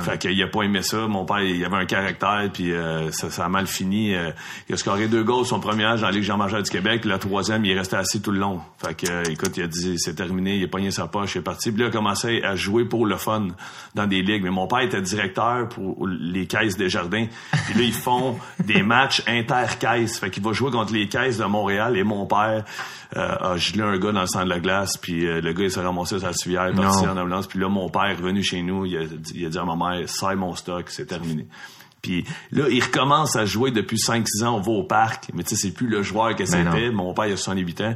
Fait 0.00 0.18
qu'il 0.18 0.42
a 0.42 0.46
pas 0.46 0.62
aimé 0.62 0.82
ça. 0.82 1.06
Mon 1.06 1.24
père, 1.24 1.40
il 1.40 1.64
avait 1.64 1.76
un 1.76 1.84
caractère, 1.86 2.48
puis 2.52 2.72
euh, 2.72 3.10
ça, 3.12 3.30
ça 3.30 3.44
a 3.44 3.48
mal 3.48 3.66
fini. 3.66 4.14
Euh, 4.14 4.30
il 4.68 4.74
a 4.74 4.78
scoré 4.78 5.08
deux 5.08 5.22
goals 5.22 5.44
son 5.44 5.60
premier 5.60 5.84
âge 5.84 6.00
dans 6.00 6.06
la 6.06 6.12
Ligue 6.12 6.22
Jean-Major 6.22 6.62
du 6.62 6.70
Québec. 6.70 7.04
Le 7.04 7.18
troisième, 7.18 7.64
il 7.64 7.72
est 7.72 7.78
resté 7.78 7.96
assis 7.96 8.20
tout 8.22 8.30
le 8.32 8.38
long. 8.38 8.60
Fait 8.78 8.94
que, 8.94 9.10
euh, 9.10 9.22
écoute, 9.30 9.56
il 9.56 9.64
a 9.64 9.66
dit, 9.66 9.98
c'est 9.98 10.14
terminé. 10.14 10.56
Il 10.56 10.64
a 10.64 10.68
pogné 10.68 10.90
sa 10.90 11.06
poche, 11.06 11.34
il 11.34 11.38
est 11.38 11.42
parti. 11.42 11.70
Puis 11.72 11.80
là, 11.80 11.86
il 11.86 11.90
a 11.90 11.92
commencé 11.92 12.42
à 12.42 12.56
jouer 12.56 12.84
pour 12.84 13.06
le 13.06 13.16
fun 13.16 13.48
dans 13.94 14.06
des 14.06 14.22
ligues. 14.22 14.42
Mais 14.44 14.50
mon 14.50 14.66
père 14.66 14.80
était 14.80 15.02
directeur 15.02 15.68
pour 15.68 16.06
les 16.06 16.46
caisses 16.46 16.76
des 16.76 16.88
jardins. 16.88 17.26
Puis 17.66 17.74
là, 17.74 17.82
ils 17.82 17.92
font 17.92 18.38
des 18.64 18.82
matchs 18.82 19.22
inter-caisses. 19.26 20.18
Fait 20.18 20.30
qu'il 20.30 20.42
va 20.42 20.52
jouer 20.52 20.70
contre 20.70 20.92
les 20.92 21.08
caisses 21.08 21.38
de 21.38 21.44
Montréal. 21.44 21.96
Et 21.96 22.04
mon 22.04 22.26
père 22.26 22.64
euh, 23.16 23.36
a 23.52 23.56
gelé 23.56 23.82
un 23.82 23.98
gars 23.98 24.12
dans 24.12 24.22
le 24.22 24.26
centre 24.26 24.44
de 24.44 24.50
la 24.50 24.60
glace. 24.60 24.96
Puis 24.96 25.26
euh, 25.26 25.40
le 25.40 25.52
gars, 25.52 25.64
il 25.64 25.70
s'est 25.70 25.80
ramassé 25.82 26.18
la 26.18 26.32
civière, 26.32 26.72
parti 26.74 27.04
en 27.06 27.16
ambulance. 27.16 27.46
Puis 27.46 27.58
là, 27.58 27.68
mon 27.68 27.88
père 27.90 28.04
est 28.06 28.14
revenu 28.14 28.42
chez 28.42 28.62
nous. 28.62 28.86
Il 28.86 28.96
a, 28.96 29.04
dit- 29.04 29.32
il 29.34 29.46
a 29.46 29.48
dit 29.50 29.58
à 29.58 29.64
ma 29.64 29.76
mère, 29.82 30.08
serre 30.08 30.36
mon 30.36 30.54
stock, 30.54 30.90
c'est 30.90 31.06
terminé. 31.06 31.46
Puis 32.02 32.24
là, 32.50 32.68
il 32.68 32.82
recommence 32.82 33.36
à 33.36 33.44
jouer 33.46 33.70
depuis 33.70 33.96
5-6 33.96 34.44
ans. 34.44 34.56
On 34.56 34.60
va 34.60 34.72
au 34.72 34.82
parc. 34.82 35.30
Mais 35.34 35.44
tu 35.44 35.50
sais, 35.50 35.56
c'est 35.56 35.70
plus 35.70 35.86
le 35.86 36.02
joueur 36.02 36.34
que 36.34 36.42
Ben 36.42 36.46
c'était. 36.46 36.90
Mon 36.90 37.14
père, 37.14 37.26
il 37.26 37.32
a 37.32 37.36
78 37.36 37.80
ans. 37.82 37.94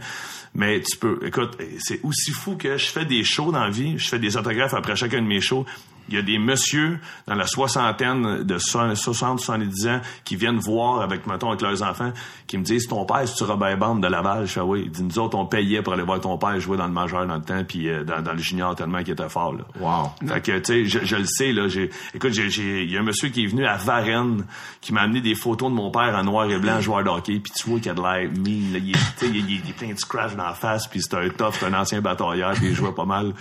Mais 0.55 0.81
tu 0.81 0.97
peux... 0.97 1.19
Écoute, 1.27 1.59
c'est 1.81 2.01
aussi 2.05 2.31
fou 2.31 2.57
que 2.57 2.79
je 2.79 2.87
fais 2.87 3.05
des 3.05 3.25
shows 3.25 3.51
dans 3.51 3.65
la 3.65 3.71
vie. 3.71 3.99
Je 3.99 4.09
fais 4.09 4.21
des 4.21 4.37
autographes 4.37 4.75
après 4.75 4.95
chacun 4.95 5.21
de 5.21 5.27
mes 5.27 5.41
shows. 5.41 5.67
Il 6.09 6.15
y 6.15 6.19
a 6.19 6.23
des 6.23 6.39
messieurs 6.39 6.99
dans 7.27 7.35
la 7.35 7.47
soixantaine 7.47 8.43
de 8.45 8.59
60-70 8.59 9.89
ans 9.91 10.01
qui 10.25 10.37
viennent 10.37 10.59
voir 10.59 11.01
avec, 11.01 11.27
mettons, 11.27 11.49
avec 11.49 11.63
leurs 11.63 11.83
enfants, 11.83 12.13
qui 12.47 12.59
me 12.59 12.63
disent, 12.63 12.87
ton 12.87 13.05
père, 13.05 13.27
c'est-tu 13.27 13.45
Robert 13.45 13.77
Bande 13.77 14.03
de 14.03 14.09
Laval? 14.09 14.47
Je 14.47 14.53
fais, 14.53 14.61
oui. 14.61 14.83
Il 14.87 14.91
dit, 14.91 15.03
nous 15.03 15.19
autres, 15.19 15.37
on 15.37 15.47
payait 15.47 15.83
pour 15.83 15.93
aller 15.93 16.03
voir 16.03 16.21
ton 16.21 16.39
père 16.39 16.59
jouer 16.61 16.77
dans 16.77 16.87
le 16.87 16.93
majeur 16.93 17.27
dans 17.27 17.37
le 17.37 17.43
temps, 17.43 17.63
puis 17.67 17.89
euh, 17.89 18.05
dans, 18.05 18.23
dans 18.23 18.33
le 18.33 18.39
junior 18.39 18.75
tellement 18.75 18.99
qu'il 19.03 19.13
était 19.13 19.29
fort, 19.29 19.55
là. 19.55 19.65
Wow. 19.81 20.11
Fait 20.29 20.41
que, 20.41 20.59
tu 20.59 20.65
sais, 20.65 20.85
je, 20.85 21.05
je 21.05 21.17
le 21.17 21.27
sais, 21.27 21.53
là. 21.53 21.69
J'ai, 21.69 21.91
écoute, 22.15 22.33
j'ai, 22.33 22.51
j'ai, 22.51 22.85
il 22.85 22.93
y 22.93 22.97
a 22.97 23.01
un 23.01 23.05
monsieur 23.05 23.29
qui 23.29 23.45
est 23.45 23.47
venu 23.49 23.67
à 23.67 23.77
Varennes, 23.77 24.45
qui 24.81 24.93
m'a 24.93 25.03
amené 25.03 25.21
des 25.21 25.35
photos 25.35 25.71
de 25.71 25.75
mon 25.75 25.91
père 25.91 26.15
en 26.15 26.25
noir 26.25 26.51
et 26.51 26.59
blanc, 26.59 26.81
joueur 26.81 27.05
de 27.05 27.11
hockey, 27.11 27.41
puis 27.41 27.53
tu 27.55 27.69
vois 27.69 27.81
qu'il 27.81 27.91
a 27.91 27.95
de 27.95 28.01
l'air 28.01 28.31
mean, 28.31 28.73
là. 28.73 28.79
Il 28.79 28.91
est, 28.91 28.93
tu 29.19 29.27
sais, 29.27 29.29
il, 29.29 29.37
il, 29.51 29.61
il 29.65 29.71
est 29.71 29.77
plein 29.77 29.93
de 29.93 29.99
scratch 29.99 30.35
dans 30.37 30.45
la 30.47 30.55
face, 30.55 30.87
puis 30.87 31.01
c'est 31.03 31.15
un 31.17 31.29
tough, 31.29 31.55
c'est 31.59 31.67
un 31.67 31.75
ancien 31.75 32.01
batailleur, 32.01 32.53
puis 32.55 32.69
il 32.69 32.75
jouait 32.75 32.93
pas 32.93 33.05
mal. 33.05 33.33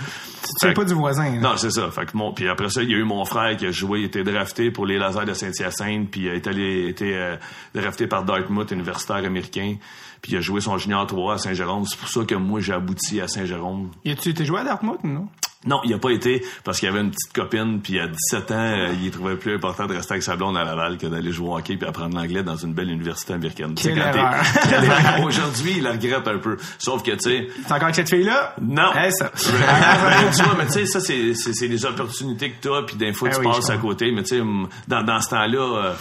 Es 0.64 0.74
pas 0.74 0.86
du 0.86 0.94
voisin. 0.94 1.36
là? 1.36 1.40
Non, 1.42 1.58
c'est 1.58 1.72
ça. 1.72 1.90
Fait 1.92 2.06
que 2.06 2.16
mon, 2.18 2.34
puis 2.34 2.48
après 2.56 2.70
ça, 2.70 2.82
il 2.84 2.90
y 2.90 2.94
a 2.94 2.98
eu 2.98 3.04
mon 3.04 3.26
frère 3.26 3.58
qui 3.58 3.66
a 3.66 3.72
joué, 3.72 4.00
il 4.00 4.06
était 4.06 4.24
drafté 4.24 4.72
pour 4.72 4.86
les 4.86 4.98
Lasers 4.98 5.26
de 5.26 5.34
Saint-Hyacinthe, 5.34 6.10
puis 6.10 6.22
il 6.22 6.30
a 6.30 6.36
été, 6.36 7.14
euh, 7.14 7.36
drafté 7.74 8.08
par 8.08 8.24
Dartmouth, 8.24 8.72
universitaire 8.72 9.18
américain. 9.18 9.76
Puis 10.22 10.32
il 10.32 10.38
a 10.38 10.42
joué 10.42 10.62
son 10.62 10.78
junior 10.78 11.06
3 11.06 11.34
à 11.34 11.38
Saint-Jérôme. 11.38 11.84
C'est 11.86 12.00
pour 12.00 12.08
ça 12.08 12.24
que 12.24 12.36
moi, 12.36 12.62
j'ai 12.62 12.72
abouti 12.72 13.20
à 13.20 13.28
Saint-Jérôme. 13.28 13.92
A-tu 14.06 14.30
été 14.30 14.46
joué 14.46 14.62
à 14.62 14.64
Dartmouth, 14.64 15.04
non? 15.04 15.28
Non, 15.66 15.82
il 15.84 15.94
a 15.94 15.98
pas 15.98 16.12
été 16.12 16.44
parce 16.64 16.80
qu'il 16.80 16.88
avait 16.90 17.02
une 17.02 17.12
petite 17.12 17.34
copine, 17.34 17.80
puis 17.82 18.00
à 18.00 18.08
17 18.08 18.52
ans, 18.52 18.56
euh, 18.56 18.94
il 19.02 19.10
trouvait 19.12 19.36
plus 19.36 19.56
important 19.56 19.88
de 19.88 19.96
rester 19.96 20.14
avec 20.14 20.24
sa 20.24 20.36
blonde 20.36 20.58
à 20.58 20.64
Laval 20.64 20.98
que 20.98 21.08
d'aller 21.08 21.32
jouer 21.32 21.50
au 21.50 21.58
hockey 21.58 21.76
puis 21.78 21.88
apprendre 21.88 22.16
l'anglais 22.16 22.44
dans 22.44 22.56
une 22.56 22.74
belle 22.74 22.90
université 22.90 23.34
américaine. 23.34 23.74
T'es-. 23.76 23.96
Aujourd'hui, 25.24 25.74
il 25.78 25.84
la 25.84 25.92
regrette 25.94 26.28
un 26.28 26.38
peu. 26.38 26.58
Sauf 26.78 27.04
que, 27.04 27.12
tu 27.12 27.20
sais, 27.20 27.48
C'est 27.66 27.72
encore 27.72 27.84
avec 27.84 27.96
cette 27.96 28.10
fille-là? 28.10 28.56
non. 28.62 28.92
Eh, 28.96 29.12
ça. 29.12 29.32
Tu 29.36 29.50
vois, 30.44 30.56
mais 30.58 30.66
tu 30.68 30.74
sais, 30.74 30.86
ça, 30.86 31.00
c'est, 31.00 31.68
les 31.68 31.86
opportunités 31.86 32.52
que 32.52 32.62
t'as, 32.62 32.84
puis 32.84 32.96
des 32.96 33.14
fois, 33.14 33.30
Ah 33.32 33.36
tu 33.36 33.42
oui, 33.42 33.54
passes 33.54 33.70
à 33.70 33.78
côté. 33.78 34.12
Mais 34.12 34.24
tu 34.24 34.38
sais, 34.38 34.44
dans, 34.88 35.04
dans 35.04 35.22
ce 35.22 35.30
temps-là, 35.30 35.86
euh, 35.86 35.94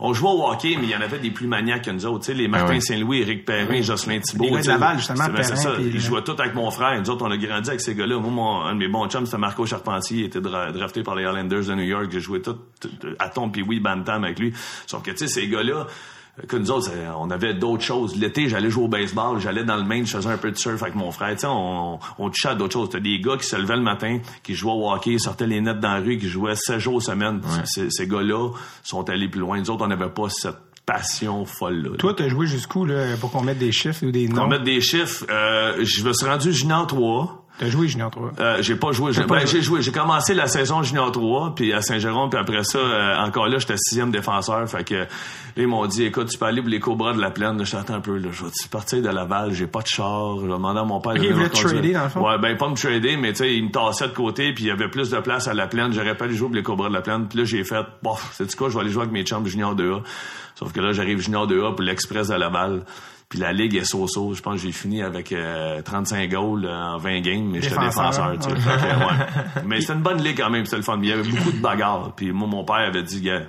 on 0.00 0.12
jouait 0.12 0.30
au 0.30 0.48
hockey, 0.48 0.76
mais 0.78 0.84
il 0.84 0.90
y 0.90 0.96
en 0.96 1.00
avait 1.00 1.18
des 1.18 1.30
plus 1.30 1.46
maniaques 1.46 1.84
que 1.84 1.90
nous 1.90 2.06
autres. 2.06 2.20
Tu 2.26 2.32
sais, 2.32 2.34
les 2.34 2.48
Martin 2.48 2.74
oui. 2.74 2.80
Saint-Louis, 2.82 3.20
Éric 3.22 3.44
Perrin, 3.44 3.80
Jocelyn 3.82 4.20
Thibault. 4.20 4.56
Les 4.56 4.62
Laval, 4.62 4.96
justement, 4.98 5.26
ben, 5.26 5.34
Perrin, 5.34 5.56
ça. 5.56 5.70
puis- 5.72 5.84
Ils 5.94 6.00
jouaient 6.00 6.22
tous 6.22 6.38
avec 6.40 6.54
mon 6.54 6.70
frère. 6.70 6.98
Nous 7.00 7.10
autres, 7.10 7.24
on 7.26 7.30
a 7.30 7.36
grandi 7.36 7.68
avec 7.68 7.80
ces 7.80 7.94
gars-là. 7.94 8.18
Moi, 8.18 8.30
mon, 8.30 8.60
un 8.62 8.74
de 8.74 8.78
mes 8.78 8.88
bons 8.88 9.08
chums, 9.08 9.26
c'était 9.26 9.38
Marco 9.38 9.64
Charpentier. 9.66 10.18
Il 10.20 10.24
était 10.26 10.40
dra- 10.40 10.72
drafté 10.72 11.02
par 11.02 11.14
les 11.14 11.22
Islanders 11.24 11.64
de 11.66 11.74
New 11.74 11.82
York. 11.84 12.06
J'ai 12.10 12.20
joué 12.20 12.40
tout, 12.42 12.56
tout- 12.80 12.90
à 13.18 13.28
ton 13.28 13.50
puis 13.50 13.62
oui, 13.62 13.80
Bantam 13.80 14.24
avec 14.24 14.38
lui. 14.38 14.52
Sauf 14.86 15.02
que, 15.02 15.10
tu 15.10 15.18
sais, 15.18 15.28
ces 15.28 15.48
gars-là, 15.48 15.86
que 16.48 16.56
nous 16.56 16.70
autres, 16.70 16.90
on 17.18 17.30
avait 17.30 17.54
d'autres 17.54 17.82
choses. 17.82 18.16
L'été, 18.16 18.48
j'allais 18.48 18.70
jouer 18.70 18.84
au 18.84 18.88
baseball, 18.88 19.38
j'allais 19.38 19.64
dans 19.64 19.76
le 19.76 19.84
Maine, 19.84 20.06
je 20.06 20.16
faisais 20.16 20.30
un 20.30 20.38
peu 20.38 20.50
de 20.50 20.56
surf 20.56 20.82
avec 20.82 20.94
mon 20.94 21.10
frère. 21.10 21.32
Tu 21.32 21.40
sais, 21.40 21.46
on, 21.46 21.98
on 22.18 22.30
touchait 22.30 22.48
à 22.48 22.54
d'autres 22.54 22.72
choses. 22.72 22.88
T'as 22.90 23.00
des 23.00 23.20
gars 23.20 23.36
qui 23.36 23.46
se 23.46 23.56
levaient 23.56 23.76
le 23.76 23.82
matin, 23.82 24.18
qui 24.42 24.54
jouaient 24.54 24.72
au 24.72 24.90
hockey, 24.90 25.18
sortaient 25.18 25.46
les 25.46 25.60
nets 25.60 25.78
dans 25.80 25.92
la 25.92 26.00
rue, 26.00 26.16
qui 26.18 26.28
jouaient 26.28 26.56
7 26.56 26.78
jours 26.78 27.02
semaine. 27.02 27.40
Ces, 27.64 27.90
ces 27.90 28.06
gars-là 28.06 28.48
sont 28.82 29.08
allés 29.10 29.28
plus 29.28 29.40
loin. 29.40 29.58
Nous 29.58 29.70
autres, 29.70 29.84
on 29.84 29.88
n'avait 29.88 30.08
pas 30.08 30.28
cette 30.30 30.56
passion 30.86 31.44
folle-là. 31.44 31.90
là. 31.90 31.96
Toi, 31.96 32.14
t'as 32.14 32.28
joué 32.28 32.46
jusqu'où, 32.46 32.84
là, 32.84 33.16
pour 33.20 33.30
qu'on 33.30 33.42
mette 33.42 33.58
des 33.58 33.70
chiffres 33.70 34.04
ou 34.04 34.10
des 34.10 34.26
Pour 34.26 34.36
noms? 34.38 34.48
mettre 34.48 34.64
des 34.64 34.80
chiffres, 34.80 35.24
euh, 35.30 35.76
je 35.84 36.02
me 36.02 36.12
suis 36.12 36.26
rendu 36.26 36.52
junior 36.52 36.86
3. 36.86 37.41
T'as 37.62 37.68
joué 37.68 37.86
Junior 37.86 38.10
3. 38.10 38.32
Euh, 38.40 38.56
j'ai 38.60 38.74
pas 38.74 38.90
joué. 38.90 39.12
J'ai, 39.12 39.22
pas 39.22 39.36
ben, 39.36 39.46
joué. 39.46 39.62
j'ai. 39.62 39.82
J'ai 39.82 39.92
commencé 39.92 40.34
la 40.34 40.48
saison 40.48 40.82
junior 40.82 41.12
3, 41.12 41.54
puis 41.54 41.72
à 41.72 41.80
Saint-Jérôme, 41.80 42.28
puis 42.28 42.40
après 42.40 42.64
ça, 42.64 42.78
euh, 42.78 43.16
encore 43.18 43.46
là, 43.46 43.58
j'étais 43.58 43.76
sixième 43.76 44.10
défenseur. 44.10 44.68
Fait 44.68 44.82
que 44.82 44.94
là, 44.94 45.06
ils 45.56 45.68
m'ont 45.68 45.86
dit, 45.86 46.02
écoute, 46.02 46.28
tu 46.28 46.38
peux 46.38 46.46
aller 46.46 46.60
pour 46.60 46.70
les 46.70 46.80
Cobras 46.80 47.12
de 47.12 47.20
la 47.20 47.30
Plaine. 47.30 47.64
J'attends 47.64 47.94
un 47.94 48.00
peu. 48.00 48.18
Là, 48.18 48.30
je 48.32 48.42
vais 48.42 48.50
partir 48.68 49.00
de 49.00 49.08
Laval? 49.08 49.52
J'ai 49.52 49.68
pas 49.68 49.82
de 49.82 49.86
char. 49.86 50.38
Je 50.40 50.46
vais 50.46 50.52
demander 50.52 50.80
à 50.80 50.84
mon 50.84 51.00
père. 51.00 51.14
de 51.14 51.22
il 51.22 51.32
voulait 51.32 51.48
trader, 51.50 51.92
dans 51.92 52.02
le 52.02 52.08
fond? 52.08 52.28
Ouais, 52.28 52.36
ben 52.38 52.56
pas 52.56 52.68
me 52.68 52.74
trader, 52.74 53.16
mais 53.16 53.30
tu 53.30 53.38
sais, 53.44 53.54
il 53.54 53.66
me 53.66 53.70
tassait 53.70 54.08
de 54.08 54.12
côté, 54.12 54.52
puis 54.52 54.64
il 54.64 54.66
y 54.66 54.70
avait 54.72 54.88
plus 54.88 55.10
de 55.10 55.20
place 55.20 55.46
à 55.46 55.54
la 55.54 55.68
Plaine. 55.68 55.92
J'aurais 55.92 56.16
pas 56.16 56.24
aller 56.24 56.34
jouer 56.34 56.48
pour 56.48 56.56
les 56.56 56.64
Cobras 56.64 56.88
de 56.88 56.94
la 56.94 57.02
Plaine. 57.02 57.28
Puis 57.28 57.38
là, 57.38 57.44
j'ai 57.44 57.62
fait, 57.62 57.84
bon, 58.02 58.16
c'est 58.32 58.52
quoi, 58.56 58.70
je 58.70 58.74
vais 58.74 58.80
aller 58.80 58.90
jouer 58.90 59.02
avec 59.02 59.12
mes 59.12 59.22
chums 59.22 59.46
junior 59.46 59.76
2A. 59.76 60.02
Sauf 60.56 60.72
que 60.72 60.80
là, 60.80 60.90
j'arrive 60.90 61.20
junior 61.20 61.46
2A 61.46 61.76
pour 61.76 61.82
l'Express 61.82 62.26
de 62.26 62.34
Laval. 62.34 62.82
Puis 63.32 63.40
la 63.40 63.50
ligue 63.54 63.74
est 63.76 63.84
so-so. 63.86 64.34
Je 64.34 64.42
pense 64.42 64.56
que 64.56 64.60
j'ai 64.66 64.72
fini 64.72 65.02
avec 65.02 65.32
euh, 65.32 65.80
35 65.80 66.28
goals 66.30 66.66
euh, 66.66 66.70
en 66.94 66.98
20 66.98 67.20
games, 67.22 67.48
mais 67.50 67.62
j'étais 67.62 67.76
Défenseur, 67.80 68.30
défenseur. 68.32 68.54
tu 68.56 68.62
sais. 68.62 68.68
ouais. 68.68 68.78
Fait 68.78 68.88
que, 68.88 68.98
ouais. 69.56 69.62
Mais 69.66 69.80
c'était 69.80 69.94
une 69.94 70.02
bonne 70.02 70.22
ligue 70.22 70.36
quand 70.36 70.50
même, 70.50 70.66
c'était 70.66 70.76
le 70.76 70.82
fun. 70.82 70.98
Mais 70.98 71.06
il 71.06 71.10
y 71.10 71.12
avait 71.14 71.22
beaucoup 71.30 71.50
de 71.52 71.56
bagarres. 71.62 72.12
Puis 72.14 72.30
moi, 72.30 72.46
mon 72.46 72.62
père 72.62 72.76
avait 72.76 73.02
dit, 73.02 73.22
gars, 73.22 73.40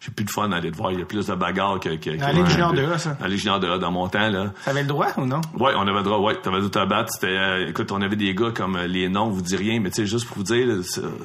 j'ai 0.00 0.10
plus 0.12 0.24
de 0.24 0.30
fun 0.30 0.50
à 0.52 0.56
aller 0.58 0.70
te 0.70 0.76
voir. 0.76 0.92
Il 0.92 1.00
y 1.00 1.02
a 1.02 1.04
plus 1.06 1.26
de 1.26 1.34
bagarres 1.34 1.80
que... 1.80 1.88
que 1.90 2.10
que- 2.10 2.32
Ligue 2.36 2.46
junior 2.46 2.72
2A, 2.72 2.98
ça. 2.98 3.16
La 3.20 3.26
Ligue 3.26 3.38
junior 3.40 3.58
2A, 3.60 3.78
dans 3.80 3.90
mon 3.90 4.06
temps, 4.08 4.28
là. 4.28 4.52
T'avais 4.64 4.82
le 4.82 4.88
droit 4.88 5.08
ou 5.16 5.26
non? 5.26 5.40
Ouais, 5.58 5.72
on 5.76 5.82
avait 5.82 5.92
le 5.98 6.02
droit, 6.04 6.18
ouais, 6.18 6.36
t'avais 6.40 6.60
tout 6.60 6.78
à 6.78 6.86
battre. 6.86 7.12
C'était, 7.12 7.26
euh, 7.36 7.68
écoute, 7.68 7.90
on 7.90 8.00
avait 8.00 8.14
des 8.16 8.34
gars 8.36 8.52
comme 8.54 8.76
euh, 8.76 8.86
les 8.86 9.08
noms, 9.08 9.28
vous 9.30 9.42
dit 9.42 9.56
rien, 9.56 9.80
mais 9.80 9.90
tu 9.90 9.96
sais, 9.96 10.06
juste 10.06 10.26
pour 10.28 10.36
vous 10.38 10.42
dire, 10.44 10.66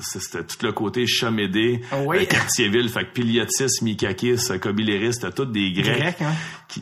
c'était 0.01 0.43
tout 0.43 0.58
le 0.65 0.71
côté 0.71 1.06
Chamédé, 1.06 1.82
Oui. 2.06 2.17
euh, 2.21 2.25
Cartierville, 2.25 2.89
fait 2.89 3.06
que 3.06 3.13
Piliotis, 3.13 3.65
Mikakis, 3.84 4.38
euh, 4.51 4.58
Kobileris, 4.58 5.13
c'était 5.13 5.32
tous 5.32 5.45
des 5.45 5.71
Grecs. 5.71 5.97
Grecs, 5.99 6.21
hein? 6.21 6.34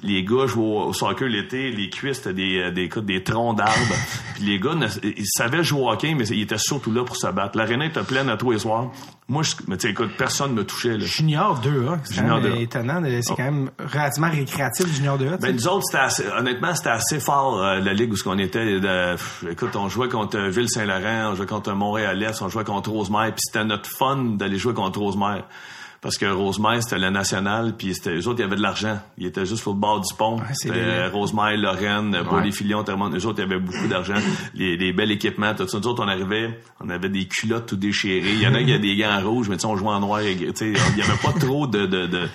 Les 0.04 0.24
gars 0.24 0.48
jouaient 0.48 0.64
au, 0.66 0.80
au 0.88 0.94
soccer 0.94 1.28
l'été, 1.28 1.70
les 1.72 1.90
cuisses, 1.92 2.18
c'était 2.18 2.34
des, 2.34 2.58
euh, 2.58 2.72
des, 2.72 2.90
des 3.04 3.24
troncs 3.24 3.56
d'arbres. 3.56 3.96
Puis 4.34 4.44
les 4.44 4.60
gars, 4.60 4.74
ne- 4.74 4.88
ils 5.04 5.26
savaient 5.28 5.64
jouer 5.64 5.82
au 5.82 5.90
hockey, 5.92 6.16
mais 6.16 6.28
ils 6.28 6.42
étaient 6.42 6.58
surtout 6.58 6.92
là 6.92 7.04
pour 7.04 7.16
se 7.16 7.28
battre. 7.28 7.56
L'aréna 7.58 7.86
était 7.86 8.02
pleine 8.04 8.28
à 8.30 8.36
tous 8.36 8.50
les 8.52 8.58
soirs. 8.60 8.92
Moi, 9.28 9.44
je, 9.44 9.54
mais 9.68 9.78
tu 9.78 9.88
écoute, 9.88 10.12
personne 10.18 10.54
me 10.54 10.64
touchait, 10.64 10.98
là. 10.98 11.06
Junior 11.06 11.62
2A. 11.62 12.00
C'est 12.04 12.16
Junior 12.16 12.38
quand 12.42 12.44
même 12.50 12.54
2A. 12.58 12.62
étonnant. 12.62 13.02
C'est 13.22 13.36
quand 13.36 13.44
même 13.44 13.70
relativement 13.80 14.30
récréatif, 14.32 14.88
Junior 14.94 15.18
2A. 15.18 15.24
tu 15.24 15.30
sais. 15.30 15.38
Ben, 15.38 15.56
nous 15.56 15.68
autres, 15.68 15.84
c'était 15.86 16.04
assez, 16.04 16.24
honnêtement, 16.36 16.74
c'était 16.76 16.90
assez 16.90 17.20
fort, 17.20 17.62
euh, 17.64 17.80
la 17.80 17.94
ligue 17.94 18.12
où 18.12 18.16
ce 18.16 18.24
qu'on 18.24 18.38
était. 18.40 18.80
de- 18.80 19.12
pff, 19.14 19.46
écoute, 19.52 19.76
on 19.76 19.88
jouait 19.88 20.10
contre 20.10 20.40
Ville-Saint-Laurent, 20.40 21.32
on 21.32 21.36
jouait 21.36 21.46
contre 21.46 21.72
Montréal-Est, 21.74 22.42
on 22.42 22.50
jouait 22.50 22.64
contre 22.64 22.90
Rosemère, 22.90 23.32
puis 23.34 23.42
c'était 23.46 23.64
notre 23.66 23.90
fun 23.90 24.18
d'aller 24.36 24.58
jouer 24.58 24.74
contre 24.74 25.00
Rosemère. 25.00 25.44
Parce 26.06 26.20
que 26.20 26.28
Rosemère, 26.28 26.84
c'était 26.84 27.00
le 27.00 27.10
national, 27.10 27.74
puis 27.76 27.96
c'était, 27.96 28.12
eux 28.16 28.28
autres, 28.28 28.38
il 28.38 28.44
y 28.44 28.46
avait 28.46 28.58
de 28.58 28.62
l'argent. 28.62 29.00
Ils 29.18 29.26
étaient 29.26 29.44
juste 29.48 29.64
sur 29.64 29.72
le 29.74 29.80
bord 29.80 30.02
du 30.02 30.14
pont. 30.14 30.38
C'était, 30.54 30.76
euh, 30.78 31.10
Rosemère, 31.10 31.58
Lorraine, 31.58 32.16
ouais. 32.16 32.30
Ouais. 32.32 32.44
les 32.44 32.52
Filion, 32.52 32.84
Terrebonne. 32.84 33.18
Eux 33.18 33.26
autres, 33.26 33.40
il 33.40 33.50
y 33.50 33.52
avait 33.52 33.60
beaucoup 33.60 33.88
d'argent. 33.88 34.14
les, 34.54 34.78
les 34.78 34.94
bels 34.94 35.10
équipements, 35.10 35.56
tout 35.56 35.68
ça. 35.68 35.80
Nous 35.80 35.88
autres, 35.88 36.04
on 36.06 36.08
arrivait, 36.08 36.60
on 36.80 36.90
avait 36.92 37.10
des 37.10 37.26
culottes 37.26 37.66
tout 37.66 37.76
déchirées. 37.76 38.34
Il 38.34 38.40
y 38.40 38.46
en 38.46 38.54
a 38.54 38.60
qui 38.64 38.70
avaient 38.70 38.78
des 38.78 38.96
gants 38.96 39.20
rouges, 39.20 39.50
mais 39.50 39.56
tu 39.56 39.62
sais, 39.62 39.66
on 39.68 39.78
jouait 39.78 39.90
en 39.90 40.00
noir. 40.00 40.22
il 40.22 40.44
y 40.44 41.02
avait 41.02 41.18
pas 41.24 41.34
trop 41.40 41.66
de, 41.66 41.88
de, 41.88 42.06
de, 42.06 42.28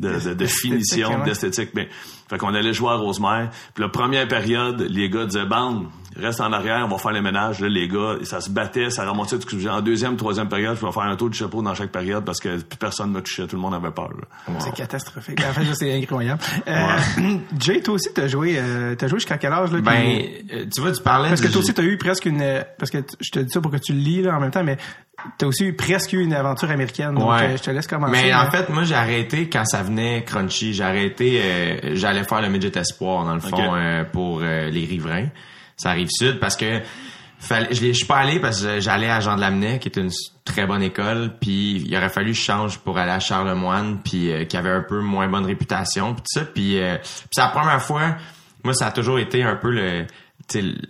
de, 0.00 0.18
de, 0.30 0.32
de 0.32 0.46
finition, 0.46 1.10
ouais. 1.18 1.24
d'esthétique. 1.26 1.72
Mais, 1.74 1.90
Fait 2.30 2.38
qu'on 2.38 2.54
allait 2.54 2.72
jouer 2.72 2.92
à 2.92 2.94
Rosemère. 2.94 3.50
Puis 3.74 3.84
la 3.84 3.90
première 3.90 4.26
période, 4.26 4.86
les 4.88 5.10
gars 5.10 5.26
disaient, 5.26 5.44
bande, 5.44 5.84
reste 6.16 6.40
en 6.40 6.52
arrière, 6.52 6.82
on 6.84 6.88
va 6.88 6.98
faire 6.98 7.12
le 7.12 7.22
ménage. 7.22 7.60
Là, 7.60 7.68
les 7.68 7.88
gars, 7.88 8.16
ça 8.22 8.40
se 8.40 8.50
battait, 8.50 8.90
ça 8.90 9.08
remontait. 9.08 9.36
En 9.68 9.80
deuxième, 9.80 10.16
troisième 10.16 10.48
période, 10.48 10.76
je 10.80 10.84
vais 10.86 10.92
faire 10.92 11.02
un 11.04 11.16
tour 11.16 11.30
de 11.30 11.34
chapeau 11.34 11.62
dans 11.62 11.74
chaque 11.74 11.90
période 11.92 12.24
parce 12.24 12.40
que 12.40 12.60
plus 12.60 12.78
personne 12.78 13.10
ne 13.10 13.16
me 13.16 13.20
touchait, 13.22 13.46
tout 13.46 13.56
le 13.56 13.62
monde 13.62 13.74
avait 13.74 13.90
peur. 13.90 14.10
là. 14.10 14.54
C'est 14.60 14.74
catastrophique. 14.74 15.40
En 15.40 15.52
fait, 15.52 15.64
ça, 15.64 15.74
c'est 15.74 15.92
incroyable. 15.96 16.40
Euh, 16.68 16.96
Jay, 17.58 17.80
toi 17.80 17.94
aussi, 17.94 18.08
t'as 18.14 18.26
joué, 18.28 18.56
euh, 18.58 18.94
t'as 18.94 19.08
joué 19.08 19.18
jusqu'à 19.18 19.38
quel 19.38 19.52
âge, 19.52 19.72
là? 19.72 19.80
Ben, 19.80 20.22
euh, 20.52 20.64
tu 20.74 20.80
vois, 20.80 20.92
tu 20.92 21.02
parlais 21.02 21.28
parce 21.28 21.40
que 21.40 21.48
toi 21.48 21.60
aussi, 21.60 21.72
t'as 21.74 21.82
eu 21.82 21.96
presque 21.98 22.26
une, 22.26 22.64
parce 22.78 22.90
que 22.90 22.98
je 23.20 23.30
te 23.30 23.38
dis 23.40 23.50
ça 23.50 23.60
pour 23.60 23.70
que 23.70 23.76
tu 23.78 23.92
le 23.92 23.98
lis, 24.00 24.22
là, 24.22 24.36
en 24.36 24.40
même 24.40 24.50
temps, 24.50 24.64
mais 24.64 24.76
t'as 25.38 25.46
aussi 25.46 25.64
eu 25.64 25.74
presque 25.74 26.12
eu 26.12 26.20
une 26.22 26.34
aventure 26.34 26.70
américaine. 26.70 27.14
Donc, 27.14 27.30
Ouais. 27.30 27.42
euh, 27.42 27.56
je 27.56 27.62
te 27.62 27.70
laisse 27.70 27.86
commencer. 27.86 28.12
Mais 28.12 28.30
là. 28.30 28.46
en 28.46 28.50
fait, 28.50 28.68
moi, 28.70 28.84
j'ai 28.84 28.94
arrêté 28.94 29.48
quand 29.48 29.64
ça 29.64 29.82
venait 29.82 30.24
crunchy. 30.24 30.72
J'ai 30.74 30.84
arrêté, 30.84 31.40
euh, 31.42 31.94
j'allais 31.94 32.24
faire 32.24 32.40
le 32.42 32.48
midget 32.48 32.76
espoir, 32.78 33.24
dans 33.24 33.34
le 33.34 33.40
fond, 33.40 33.74
euh, 33.74 34.04
pour 34.04 34.40
euh, 34.42 34.68
les 34.70 34.84
riverains. 34.84 35.28
Ça 35.82 35.90
arrive 35.90 36.08
sud 36.08 36.38
parce 36.38 36.56
que 36.56 36.80
je 37.40 37.74
je 37.74 37.92
suis 37.92 38.06
pas 38.06 38.18
allé 38.18 38.38
parce 38.38 38.62
que 38.62 38.78
j'allais 38.78 39.10
à 39.10 39.18
Jean 39.18 39.34
de 39.34 39.40
Lamennais, 39.40 39.80
qui 39.80 39.88
est 39.88 39.98
une 39.98 40.10
très 40.44 40.64
bonne 40.64 40.82
école, 40.82 41.32
puis 41.40 41.82
il 41.84 41.96
aurait 41.96 42.08
fallu 42.08 42.32
que 42.32 42.36
je 42.36 42.42
change 42.42 42.78
pour 42.78 42.98
aller 42.98 43.10
à 43.10 43.18
Charlemagne, 43.18 43.98
puis 44.04 44.30
euh, 44.30 44.44
qui 44.44 44.56
avait 44.56 44.70
un 44.70 44.82
peu 44.82 45.00
moins 45.00 45.28
bonne 45.28 45.44
réputation, 45.44 46.14
puis 46.14 46.22
tout 46.22 46.40
ça. 46.40 46.44
Puis, 46.44 46.80
euh, 46.80 46.98
puis 46.98 47.28
c'est 47.32 47.40
la 47.40 47.48
première 47.48 47.82
fois, 47.82 48.16
moi, 48.62 48.74
ça 48.74 48.86
a 48.86 48.92
toujours 48.92 49.18
été 49.18 49.42
un 49.42 49.56
peu 49.56 49.70
le 49.70 50.06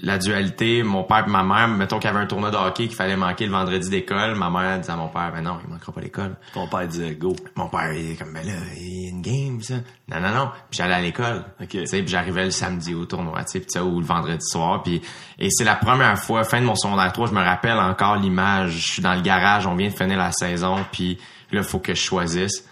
la 0.00 0.18
dualité, 0.18 0.82
mon 0.82 1.04
père 1.04 1.24
et 1.26 1.30
ma 1.30 1.42
mère, 1.42 1.68
mettons 1.68 1.98
qu'il 1.98 2.10
y 2.10 2.12
avait 2.12 2.22
un 2.22 2.26
tournoi 2.26 2.50
de 2.50 2.56
hockey 2.56 2.88
qu'il 2.88 2.96
fallait 2.96 3.16
manquer 3.16 3.46
le 3.46 3.52
vendredi 3.52 3.88
d'école, 3.88 4.34
ma 4.34 4.50
mère 4.50 4.78
disait 4.78 4.92
à 4.92 4.96
mon 4.96 5.08
père, 5.08 5.30
ben 5.32 5.42
non, 5.42 5.58
il 5.64 5.70
manquera 5.70 5.92
pas 5.92 6.00
l'école. 6.00 6.36
Ton 6.54 6.66
père 6.66 6.88
disait, 6.88 7.14
go. 7.14 7.36
Mon 7.56 7.68
père, 7.68 7.92
il 7.92 8.12
est 8.12 8.14
comme, 8.16 8.32
ben 8.32 8.44
là, 8.46 8.52
il 8.76 9.02
y 9.02 9.06
a 9.06 9.10
une 9.10 9.22
game, 9.22 9.62
ça. 9.62 9.74
Non, 10.08 10.20
non, 10.20 10.34
non. 10.34 10.50
Puis 10.70 10.78
j'allais 10.78 10.94
à 10.94 11.00
l'école. 11.00 11.44
Ok. 11.60 11.68
Tu 11.68 11.86
sais, 11.86 11.98
puis 12.00 12.08
j'arrivais 12.08 12.44
le 12.44 12.50
samedi 12.50 12.94
au 12.94 13.04
tournoi, 13.04 13.44
tu 13.44 13.62
sais, 13.66 13.80
ou 13.80 14.00
le 14.00 14.06
vendredi 14.06 14.44
soir. 14.44 14.82
Puis, 14.82 15.00
et 15.38 15.48
c'est 15.50 15.64
la 15.64 15.76
première 15.76 16.18
fois, 16.18 16.44
fin 16.44 16.60
de 16.60 16.66
mon 16.66 16.74
secondaire 16.74 17.12
3, 17.12 17.28
je 17.28 17.34
me 17.34 17.42
rappelle 17.42 17.78
encore 17.78 18.16
l'image. 18.16 18.72
Je 18.72 18.92
suis 18.94 19.02
dans 19.02 19.14
le 19.14 19.22
garage, 19.22 19.66
on 19.66 19.74
vient 19.74 19.88
de 19.88 19.94
finir 19.94 20.18
la 20.18 20.32
saison, 20.32 20.76
puis 20.90 21.18
là, 21.52 21.62
faut 21.62 21.78
que 21.78 21.94
je 21.94 22.00
choisisse. 22.00 22.66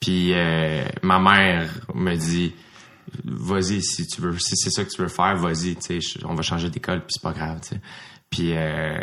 Puis 0.00 0.32
euh, 0.34 0.84
ma 1.02 1.20
mère 1.20 1.68
me 1.94 2.16
dit, 2.16 2.54
vas-y, 3.24 3.82
si 3.82 4.06
tu 4.06 4.20
veux, 4.20 4.38
si 4.38 4.56
c'est 4.56 4.70
ça 4.70 4.84
que 4.84 4.90
tu 4.90 5.00
veux 5.02 5.08
faire, 5.08 5.36
vas-y, 5.36 5.76
tu 5.76 5.80
sais, 5.80 6.00
je- 6.00 6.24
on 6.26 6.34
va 6.34 6.42
changer 6.42 6.70
d'école, 6.70 7.00
puis 7.00 7.08
c'est 7.10 7.22
pas 7.22 7.32
grave, 7.32 7.58
tu 7.62 7.68
sais. 7.74 7.80
Puis, 8.30 8.52
euh, 8.56 8.96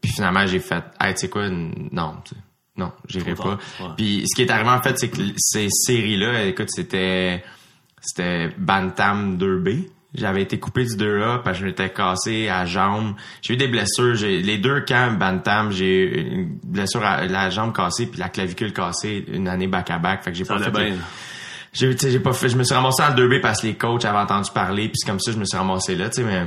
puis 0.00 0.10
finalement, 0.12 0.46
j'ai 0.46 0.58
fait, 0.60 0.82
hey, 1.00 1.14
tu 1.14 1.20
sais 1.20 1.28
quoi, 1.28 1.48
non, 1.48 2.16
tu 2.24 2.34
sais, 2.34 2.40
non, 2.76 2.90
j'irai 3.08 3.34
pas. 3.34 3.58
ouais. 3.80 3.86
Puis 3.96 4.24
ce 4.26 4.34
qui 4.34 4.42
est 4.42 4.50
arrivé 4.50 4.70
en 4.70 4.82
fait, 4.82 4.98
c'est 4.98 5.08
que 5.08 5.18
ces 5.36 5.68
séries-là, 5.70 6.44
écoute, 6.44 6.68
c'était 6.70 7.44
c'était 8.00 8.48
Bantam 8.58 9.36
2B. 9.38 9.88
J'avais 10.14 10.42
été 10.42 10.58
coupé 10.58 10.84
du 10.84 10.94
2A 10.96 11.38
parce 11.42 11.56
que 11.58 11.60
je 11.64 11.68
m'étais 11.68 11.90
cassé 11.90 12.48
à 12.48 12.60
la 12.60 12.66
jambe. 12.66 13.14
J'ai 13.40 13.54
eu 13.54 13.56
des 13.56 13.68
blessures. 13.68 14.14
J'ai 14.14 14.42
les 14.42 14.58
deux 14.58 14.80
camps 14.82 15.12
Bantam, 15.12 15.70
j'ai 15.70 15.86
eu 16.04 16.20
une 16.32 16.58
blessure 16.64 17.02
à 17.04 17.24
la 17.26 17.48
jambe 17.48 17.74
cassée 17.74 18.06
puis 18.06 18.18
la 18.20 18.28
clavicule 18.28 18.72
cassée 18.74 19.24
une 19.28 19.48
année 19.48 19.68
back 19.68 19.90
à 19.90 19.98
back. 19.98 20.22
Fait 20.24 20.32
que 20.32 20.36
j'ai 20.36 20.44
pas 20.44 20.58
fait. 20.64 20.70
bien. 20.90 20.96
J'ai 21.72 21.90
tu 21.94 21.98
sais, 21.98 22.10
j'ai 22.10 22.20
pas 22.20 22.32
fait. 22.32 22.48
Je 22.48 22.56
me 22.56 22.64
suis 22.64 22.74
ramassé 22.74 23.02
en 23.02 23.14
2B 23.14 23.40
parce 23.40 23.62
que 23.62 23.66
les 23.66 23.76
coachs 23.76 24.04
avaient 24.04 24.18
entendu 24.18 24.50
parler 24.52 24.88
puis 24.88 24.98
c'est 24.98 25.10
comme 25.10 25.20
ça 25.20 25.32
je 25.32 25.38
me 25.38 25.44
suis 25.44 25.56
ramassé 25.56 25.94
là, 25.94 26.08
tu 26.10 26.16
sais 26.16 26.22
mais 26.22 26.46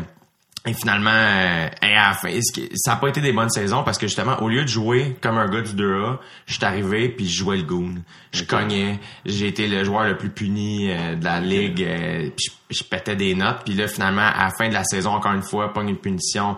et 0.67 0.73
finalement, 0.73 1.11
euh, 1.11 1.67
et 1.83 1.95
à 1.95 2.09
la 2.09 2.13
fin, 2.15 2.29
ça 2.73 2.93
a 2.93 2.95
pas 2.95 3.09
été 3.09 3.21
des 3.21 3.31
bonnes 3.31 3.51
saisons 3.51 3.83
parce 3.83 3.99
que 3.99 4.07
justement, 4.07 4.41
au 4.41 4.49
lieu 4.49 4.63
de 4.63 4.67
jouer 4.67 5.15
comme 5.21 5.37
un 5.37 5.47
gars 5.47 5.61
du 5.61 5.73
2A, 5.73 6.17
je 6.47 6.55
suis 6.55 6.65
arrivé 6.65 7.09
puis 7.09 7.27
je 7.27 7.37
jouais 7.37 7.57
le 7.57 7.63
goon. 7.63 7.95
Je 8.31 8.43
cognais. 8.45 8.99
J'ai 9.25 9.47
été 9.47 9.67
le 9.67 9.83
joueur 9.83 10.05
le 10.05 10.17
plus 10.17 10.31
puni 10.31 10.89
euh, 10.91 11.15
de 11.15 11.23
la 11.23 11.39
ligue. 11.39 11.83
euh, 11.83 12.31
puis 12.35 12.47
je, 12.71 12.77
je 12.77 12.83
pétais 12.83 13.15
des 13.15 13.35
notes. 13.35 13.59
Puis 13.63 13.75
là, 13.75 13.87
finalement, 13.87 14.23
à 14.25 14.45
la 14.45 14.51
fin 14.57 14.67
de 14.67 14.73
la 14.73 14.83
saison, 14.83 15.11
encore 15.11 15.33
une 15.33 15.43
fois, 15.43 15.71
pas 15.71 15.83
une 15.83 15.97
punition. 15.97 16.55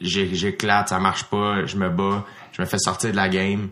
J'éclate, 0.00 0.88
ça 0.88 0.98
marche 0.98 1.24
pas, 1.24 1.66
je 1.66 1.76
me 1.76 1.90
bats, 1.90 2.24
je 2.52 2.62
me 2.62 2.66
fais 2.66 2.78
sortir 2.78 3.10
de 3.10 3.16
la 3.16 3.28
game. 3.28 3.68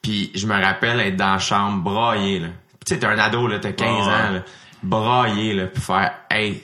Puis 0.00 0.30
je 0.36 0.46
me 0.46 0.54
rappelle 0.54 1.00
être 1.00 1.16
dans 1.16 1.32
la 1.32 1.38
chambre, 1.38 1.82
braillé, 1.82 2.38
là. 2.38 2.48
Tu 2.86 2.94
sais, 2.94 2.98
t'es 3.00 3.06
un 3.06 3.18
ado, 3.18 3.46
là, 3.46 3.58
t'as 3.58 3.72
15 3.72 3.88
Ouais. 4.06 4.12
ans, 4.12 4.32
là. 4.32 4.44
Braillé, 4.82 5.54
là, 5.54 5.66
puis 5.66 5.82
faire, 5.82 6.12
hey, 6.30 6.60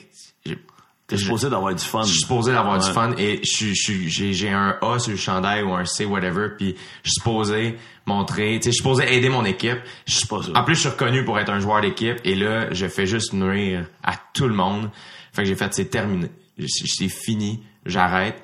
T'es 1.07 1.17
supposé 1.17 1.49
d'avoir 1.49 1.73
du 1.73 1.83
fun. 1.83 2.03
je 2.03 2.09
suis 2.11 2.19
supposé 2.19 2.51
d'avoir 2.51 2.77
du 2.77 2.87
fun 2.91 3.13
et 3.17 3.41
j'ai 3.43 4.49
un 4.51 4.77
A 4.79 4.99
sur 4.99 5.09
le 5.09 5.17
chandail 5.17 5.63
ou 5.63 5.73
un 5.73 5.83
C 5.83 6.05
whatever 6.05 6.49
puis 6.55 6.75
je 7.03 7.09
suis 7.09 7.15
supposé 7.19 7.79
montrer 8.05 8.59
tu 8.59 8.65
sais 8.65 8.69
je 8.69 8.73
suis 8.73 8.77
supposé 8.77 9.11
aider 9.15 9.27
mon 9.29 9.43
équipe 9.43 9.79
je 10.05 10.13
suis 10.17 10.27
ça. 10.27 10.35
en 10.53 10.63
plus 10.63 10.75
je 10.75 10.81
suis 10.81 10.89
reconnu 10.89 11.25
pour 11.25 11.39
être 11.39 11.49
un 11.49 11.59
joueur 11.59 11.81
d'équipe 11.81 12.17
et 12.23 12.35
là 12.35 12.71
je 12.71 12.85
fais 12.87 13.07
juste 13.07 13.33
nuire 13.33 13.87
à 14.03 14.13
tout 14.35 14.47
le 14.47 14.53
monde 14.53 14.91
fait 15.33 15.41
que 15.41 15.47
j'ai 15.47 15.55
fait 15.55 15.73
c'est 15.73 15.85
terminé 15.89 16.29
C'est- 16.67 17.07
fini 17.09 17.63
j'arrête 17.87 18.39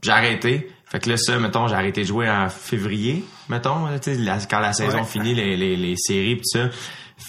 j'ai 0.00 0.12
arrêté 0.12 0.70
fait 0.86 1.00
que 1.00 1.10
là 1.10 1.16
ça 1.16 1.36
mettons 1.40 1.66
j'ai 1.66 1.74
arrêté 1.74 2.02
de 2.02 2.06
jouer 2.06 2.30
en 2.30 2.48
février 2.48 3.24
mettons 3.48 3.88
tu 4.00 4.14
sais 4.14 4.18
la- 4.18 4.38
quand 4.38 4.60
la 4.60 4.72
saison 4.72 4.98
Ouais. 4.98 5.04
finit 5.04 5.34
les, 5.34 5.56
les, 5.56 5.74
les 5.76 5.96
séries 5.96 6.36
pis 6.36 6.44
ça 6.44 6.68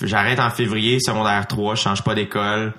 j'arrête 0.02 0.40
en 0.40 0.50
février 0.50 1.00
secondaire 1.00 1.48
3 1.48 1.76
je 1.76 1.82
change 1.82 2.04
pas 2.04 2.16
d'école 2.16 2.74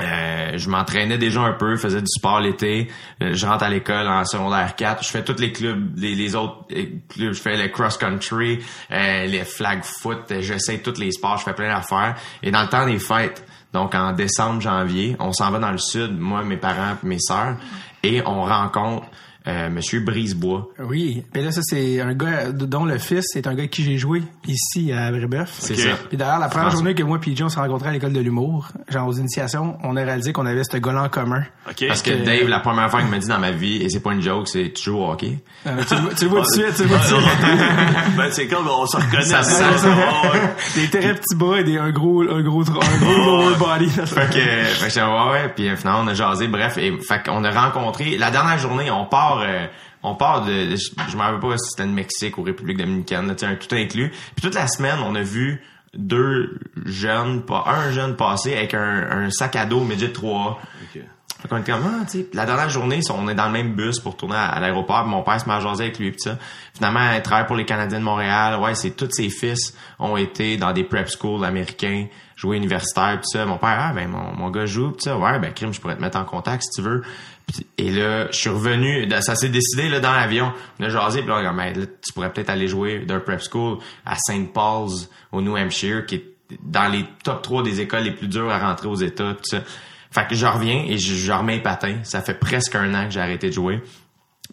euh, 0.00 0.58
je 0.58 0.68
m'entraînais 0.68 1.16
déjà 1.16 1.40
un 1.40 1.52
peu, 1.54 1.76
faisais 1.76 2.00
du 2.00 2.06
sport 2.06 2.40
l'été. 2.40 2.88
Euh, 3.22 3.32
je 3.32 3.46
rentre 3.46 3.64
à 3.64 3.70
l'école 3.70 4.06
en 4.08 4.24
secondaire 4.24 4.76
4. 4.76 5.02
Je 5.02 5.08
fais 5.08 5.24
tous 5.24 5.40
les 5.40 5.52
clubs, 5.52 5.96
les, 5.96 6.14
les 6.14 6.34
autres 6.34 6.64
euh, 6.72 6.84
clubs. 7.08 7.32
Je 7.32 7.40
fais 7.40 7.56
le 7.56 7.68
cross-country, 7.68 8.58
euh, 8.90 9.24
les 9.26 9.44
flag 9.44 9.82
foot. 9.84 10.40
J'essaie 10.40 10.78
tous 10.78 11.00
les 11.00 11.12
sports. 11.12 11.38
Je 11.38 11.44
fais 11.44 11.54
plein 11.54 11.74
d'affaires. 11.74 12.16
Et 12.42 12.50
dans 12.50 12.62
le 12.62 12.68
temps 12.68 12.86
des 12.86 12.98
fêtes, 12.98 13.44
donc 13.72 13.94
en 13.94 14.12
décembre, 14.12 14.60
janvier, 14.60 15.16
on 15.18 15.32
s'en 15.32 15.50
va 15.50 15.58
dans 15.58 15.72
le 15.72 15.78
sud, 15.78 16.18
moi, 16.18 16.42
mes 16.42 16.56
parents, 16.56 16.96
mes 17.02 17.18
sœurs, 17.18 17.56
et 18.02 18.22
on 18.26 18.42
rencontre 18.42 19.06
euh, 19.46 19.70
Monsieur 19.70 20.00
Brisebois. 20.00 20.68
Oui. 20.80 21.22
Mais 21.34 21.42
là, 21.42 21.52
ça, 21.52 21.60
c'est 21.62 22.00
un 22.00 22.14
gars 22.14 22.50
dont 22.52 22.84
le 22.84 22.98
fils 22.98 23.24
est 23.36 23.46
un 23.46 23.50
gars 23.52 23.60
avec 23.60 23.70
qui 23.70 23.84
j'ai 23.84 23.96
joué 23.98 24.22
ici 24.46 24.92
à 24.92 25.10
Brébeuf. 25.10 25.54
C'est 25.58 25.76
ça. 25.76 25.90
Puis 26.08 26.16
d'ailleurs, 26.16 26.38
la 26.38 26.48
première 26.48 26.68
François. 26.68 26.78
journée 26.80 26.94
que 26.94 27.02
moi 27.02 27.18
et 27.26 27.36
John 27.36 27.48
s'est 27.48 27.60
rencontrés 27.60 27.88
à 27.90 27.92
l'école 27.92 28.12
de 28.12 28.20
l'humour, 28.20 28.68
genre 28.88 29.08
aux 29.08 29.12
initiations, 29.14 29.76
on 29.82 29.96
a 29.96 30.02
réalisé 30.02 30.32
qu'on 30.32 30.46
avait 30.46 30.62
ce 30.64 30.76
gars-là 30.76 31.04
en 31.04 31.08
commun. 31.08 31.42
OK. 31.68 31.84
Parce 31.88 32.02
que 32.02 32.24
Dave, 32.24 32.48
la 32.48 32.60
première 32.60 32.90
fois 32.90 33.00
qu'il 33.02 33.10
m'a 33.10 33.18
dit 33.18 33.28
dans 33.28 33.38
ma 33.38 33.50
vie, 33.52 33.82
et 33.82 33.88
c'est 33.88 34.00
pas 34.00 34.12
une 34.12 34.22
joke, 34.22 34.48
c'est 34.48 34.72
tu 34.74 34.84
joues 34.84 34.98
au 34.98 35.10
hockey. 35.10 35.38
Euh, 35.66 35.82
tu, 35.88 35.94
le 35.94 36.00
vois- 36.00 36.14
tu 36.14 36.24
le 36.24 36.30
vois 36.30 36.42
tout 36.42 36.50
de 36.58 36.62
suite, 36.62 36.74
tu 36.76 36.82
le 36.82 36.88
vois 36.88 36.98
tout 36.98 37.14
de 37.14 37.20
suite. 37.20 38.16
ben, 38.16 38.28
c'est 38.30 38.46
comme, 38.48 38.66
on 38.68 38.86
se 38.86 38.96
reconnaît. 38.96 39.22
Ça 39.24 39.42
se 39.42 39.62
ouais, 39.62 40.30
ouais. 40.32 40.40
Des 40.74 40.88
très 40.90 41.14
petits 41.14 41.34
bras 41.36 41.60
et 41.60 41.64
des, 41.64 41.78
un 41.78 41.90
gros, 41.90 42.22
un 42.22 42.42
gros, 42.42 42.62
un 42.62 42.98
gros 42.98 43.12
lower 43.42 43.54
body. 43.58 43.88
Fait 43.90 44.04
que, 44.30 44.38
fait 44.40 44.88
que 45.00 45.00
ouais, 45.00 45.32
ouais, 45.32 45.48
puis 45.54 45.68
finalement, 45.76 46.00
on 46.04 46.08
a 46.08 46.14
jasé, 46.14 46.48
bref, 46.48 46.78
et, 46.78 46.96
fait 47.06 47.22
qu'on 47.24 47.44
a 47.44 47.50
rencontré, 47.50 48.16
la 48.18 48.30
dernière 48.30 48.58
journée, 48.58 48.90
on 48.90 49.04
part, 49.06 49.35
euh, 49.40 49.66
on 50.02 50.14
part 50.14 50.44
de, 50.44 50.76
je, 50.76 50.90
je 51.08 51.16
me 51.16 51.22
rappelle 51.22 51.40
pas 51.40 51.58
si 51.58 51.70
c'était 51.70 51.88
de 51.88 51.92
Mexique 51.92 52.38
ou 52.38 52.42
République 52.42 52.78
dominicaine, 52.78 53.26
là, 53.26 53.34
un 53.42 53.54
tout 53.56 53.74
inclus. 53.74 54.10
Puis 54.34 54.42
toute 54.42 54.54
la 54.54 54.68
semaine, 54.68 54.98
on 55.04 55.14
a 55.14 55.22
vu 55.22 55.62
deux 55.96 56.58
jeunes, 56.84 57.42
pas 57.42 57.64
un 57.66 57.90
jeune 57.90 58.16
passer 58.16 58.54
avec 58.54 58.74
un, 58.74 59.08
un 59.10 59.30
sac 59.30 59.56
à 59.56 59.66
dos 59.66 59.80
midget 59.80 60.12
3 60.12 60.60
OK. 60.82 61.02
fait 61.40 61.48
qu'on 61.48 61.56
était 61.58 61.72
comme, 61.72 61.82
ah, 61.84 62.04
tu 62.04 62.18
sais, 62.18 62.24
Puis 62.24 62.36
la 62.36 62.46
dernière 62.46 62.68
journée, 62.68 63.00
on 63.10 63.28
est 63.28 63.34
dans 63.34 63.46
le 63.46 63.52
même 63.52 63.74
bus 63.74 63.98
pour 64.00 64.16
tourner 64.16 64.36
à, 64.36 64.46
à 64.46 64.60
l'aéroport. 64.60 65.06
Mon 65.06 65.22
père 65.22 65.40
se 65.40 65.48
met 65.48 65.54
à 65.54 65.60
jaser 65.60 65.84
avec 65.84 65.98
lui, 65.98 66.10
pis 66.10 66.20
ça. 66.20 66.38
Finalement, 66.74 67.12
il 67.14 67.22
travaille 67.22 67.46
pour 67.46 67.56
les 67.56 67.64
Canadiens 67.64 67.98
de 67.98 68.04
Montréal. 68.04 68.60
Ouais, 68.60 68.74
c'est 68.74 68.90
tous 68.90 69.10
ses 69.10 69.30
fils 69.30 69.76
ont 69.98 70.16
été 70.16 70.56
dans 70.56 70.72
des 70.72 70.84
prep 70.84 71.08
schools 71.08 71.44
américains, 71.44 72.06
jouer 72.36 72.56
universitaire, 72.58 73.18
pis 73.20 73.28
ça. 73.28 73.46
Mon 73.46 73.58
père, 73.58 73.78
ah, 73.80 73.92
ben, 73.94 74.08
mon, 74.08 74.32
mon 74.34 74.50
gars 74.50 74.66
joue, 74.66 74.92
pis 74.92 75.04
ça. 75.04 75.16
Ouais, 75.16 75.38
ben, 75.38 75.52
crime, 75.52 75.72
je 75.72 75.80
pourrais 75.80 75.96
te 75.96 76.02
mettre 76.02 76.18
en 76.18 76.24
contact 76.24 76.62
si 76.64 76.82
tu 76.82 76.82
veux. 76.82 77.02
Puis- 77.46 77.66
Et 77.78 77.90
là, 77.90 78.26
je 78.30 78.36
suis 78.36 78.50
revenu, 78.50 79.08
ça 79.20 79.36
s'est 79.36 79.48
décidé, 79.48 79.88
là, 79.88 80.00
dans 80.00 80.12
l'avion. 80.12 80.52
On 80.80 80.84
a 80.84 80.88
jasé, 80.88 81.22
pis 81.22 81.28
là, 81.28 81.34
on 81.34 81.46
a 81.46 81.50
dit, 81.50 81.56
Ben, 81.56 81.80
là, 81.80 81.86
tu 81.86 82.12
pourrais 82.12 82.32
peut-être 82.32 82.50
aller 82.50 82.66
jouer 82.68 83.00
d'un 83.06 83.20
prep 83.20 83.40
school 83.40 83.78
à 84.04 84.16
St. 84.16 84.52
Paul's, 84.52 85.08
au 85.32 85.40
New 85.40 85.56
Hampshire, 85.56 86.04
qui 86.06 86.16
est 86.16 86.24
dans 86.62 86.88
les 86.88 87.04
top 87.24 87.42
3 87.42 87.62
des 87.62 87.80
écoles 87.80 88.04
les 88.04 88.12
plus 88.12 88.28
dures 88.28 88.50
à 88.50 88.58
rentrer 88.58 88.88
aux 88.88 88.96
États, 88.96 89.34
pis 89.34 89.42
ça. 89.44 89.62
Fait 90.10 90.26
que 90.28 90.34
je 90.34 90.46
reviens 90.46 90.84
et 90.88 90.96
je, 90.98 91.32
remets 91.32 91.60
les. 91.60 91.98
Ça 92.04 92.22
fait 92.22 92.34
presque 92.38 92.74
un 92.74 92.94
an 92.94 93.04
que 93.06 93.10
j'ai 93.10 93.20
arrêté 93.20 93.48
de 93.48 93.52
jouer. 93.52 93.80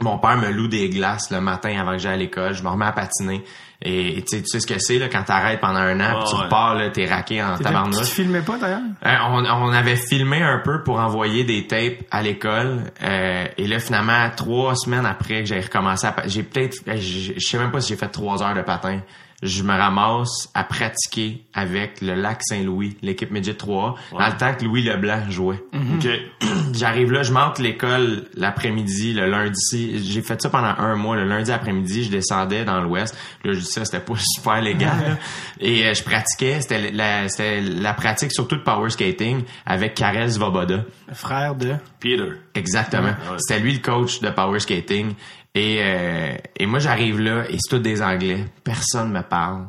Mon 0.01 0.17
père 0.17 0.37
me 0.37 0.49
loue 0.49 0.67
des 0.67 0.89
glaces 0.89 1.29
le 1.31 1.39
matin 1.39 1.77
avant 1.79 1.91
que 1.91 1.99
j'aille 1.99 2.13
à 2.13 2.17
l'école. 2.17 2.53
Je 2.53 2.63
me 2.63 2.69
remets 2.69 2.85
à 2.85 2.91
patiner. 2.91 3.43
Et 3.85 4.23
tu 4.27 4.37
sais, 4.37 4.41
tu 4.41 4.47
sais 4.47 4.59
ce 4.61 4.65
que 4.67 4.79
c'est 4.79 4.97
là, 4.97 5.09
quand 5.09 5.23
t'arrêtes 5.23 5.59
pendant 5.59 5.79
un 5.81 5.99
an, 5.99 6.19
puis 6.19 6.29
tu 6.29 6.33
Ouais, 6.35 6.39
ouais. 6.39 6.45
repars, 6.45 6.75
là, 6.75 6.89
t'es 6.89 7.05
raqué 7.05 7.43
en 7.43 7.57
Tu 7.57 7.63
tabarnouche. 7.63 7.99
te 7.99 8.05
filmais 8.05 8.41
pas 8.41 8.57
d'ailleurs? 8.57 8.79
Euh, 9.05 9.15
on, 9.29 9.43
on 9.45 9.73
avait 9.73 9.97
filmé 9.97 10.41
un 10.41 10.59
peu 10.63 10.83
pour 10.83 10.99
envoyer 10.99 11.43
des 11.43 11.67
tapes 11.67 12.01
à 12.09 12.21
l'école. 12.21 12.85
euh, 13.03 13.45
et 13.57 13.67
là, 13.67 13.79
finalement, 13.79 14.29
trois 14.37 14.73
semaines 14.75 15.05
après 15.05 15.41
que 15.41 15.45
j'ai 15.49 15.59
recommencé 15.59 16.07
à... 16.07 16.15
J'ai 16.27 16.43
peut-être... 16.43 16.77
Je 16.95 17.33
je 17.35 17.39
sais 17.45 17.57
même 17.57 17.71
pas 17.71 17.81
si 17.81 17.89
j'ai 17.89 17.97
fait 17.99 18.07
trois 18.07 18.41
heures 18.41 18.55
de 18.55 18.61
patin. 18.61 19.01
Je 19.45 19.61
me 19.63 19.73
ramasse 19.73 20.49
à 20.53 20.63
pratiquer 20.63 21.43
avec 21.53 22.01
le 22.01 22.15
Lac 22.15 22.39
Saint-Louis, 22.43 22.95
l'équipe 23.01 23.29
Midget 23.29 23.55
3, 23.55 23.95
dans 24.13 24.25
le 24.25 24.37
temps 24.37 24.53
que 24.55 24.63
Louis 24.63 24.83
Leblanc 24.83 25.29
jouait. 25.29 25.61
OK. 25.73 26.07
J'arrive 26.73 27.11
là, 27.11 27.23
je 27.23 27.31
manque 27.33 27.59
l'école 27.59 28.23
l'après-midi, 28.35 29.13
le 29.13 29.29
lundi. 29.29 30.01
J'ai 30.03 30.21
fait 30.21 30.41
ça 30.41 30.49
pendant 30.49 30.73
un 30.77 30.95
mois. 30.95 31.15
Le 31.15 31.25
lundi 31.25 31.51
après-midi, 31.51 32.05
je 32.05 32.09
descendais 32.11 32.63
dans 32.65 32.81
l'ouest. 32.81 33.15
Là, 33.43 33.53
je- 33.53 33.59
ça, 33.59 33.85
c'était 33.85 33.99
pas 34.03 34.13
super 34.17 34.61
légal. 34.61 34.97
là. 34.99 35.17
Et 35.59 35.85
euh, 35.85 35.93
je 35.93 36.03
pratiquais, 36.03 36.61
c'était 36.61 36.91
la, 36.91 37.27
c'était 37.29 37.61
la 37.61 37.93
pratique 37.93 38.31
surtout 38.31 38.55
de 38.55 38.63
power 38.63 38.89
skating 38.89 39.43
avec 39.65 39.93
Karel 39.93 40.31
Svoboda. 40.31 40.83
Le 41.07 41.13
frère 41.13 41.55
de. 41.55 41.73
Peter. 41.99 42.29
Exactement. 42.55 43.09
Ouais. 43.09 43.37
C'était 43.37 43.59
lui 43.59 43.73
le 43.73 43.79
coach 43.79 44.19
de 44.21 44.29
power 44.29 44.59
skating. 44.59 45.13
Et, 45.55 45.79
euh, 45.81 46.35
et 46.57 46.65
moi, 46.65 46.79
j'arrive 46.79 47.19
là 47.19 47.45
et 47.49 47.57
c'est 47.59 47.69
tout 47.75 47.79
des 47.81 48.01
Anglais. 48.01 48.45
Personne 48.63 49.11
me 49.11 49.21
parle. 49.21 49.67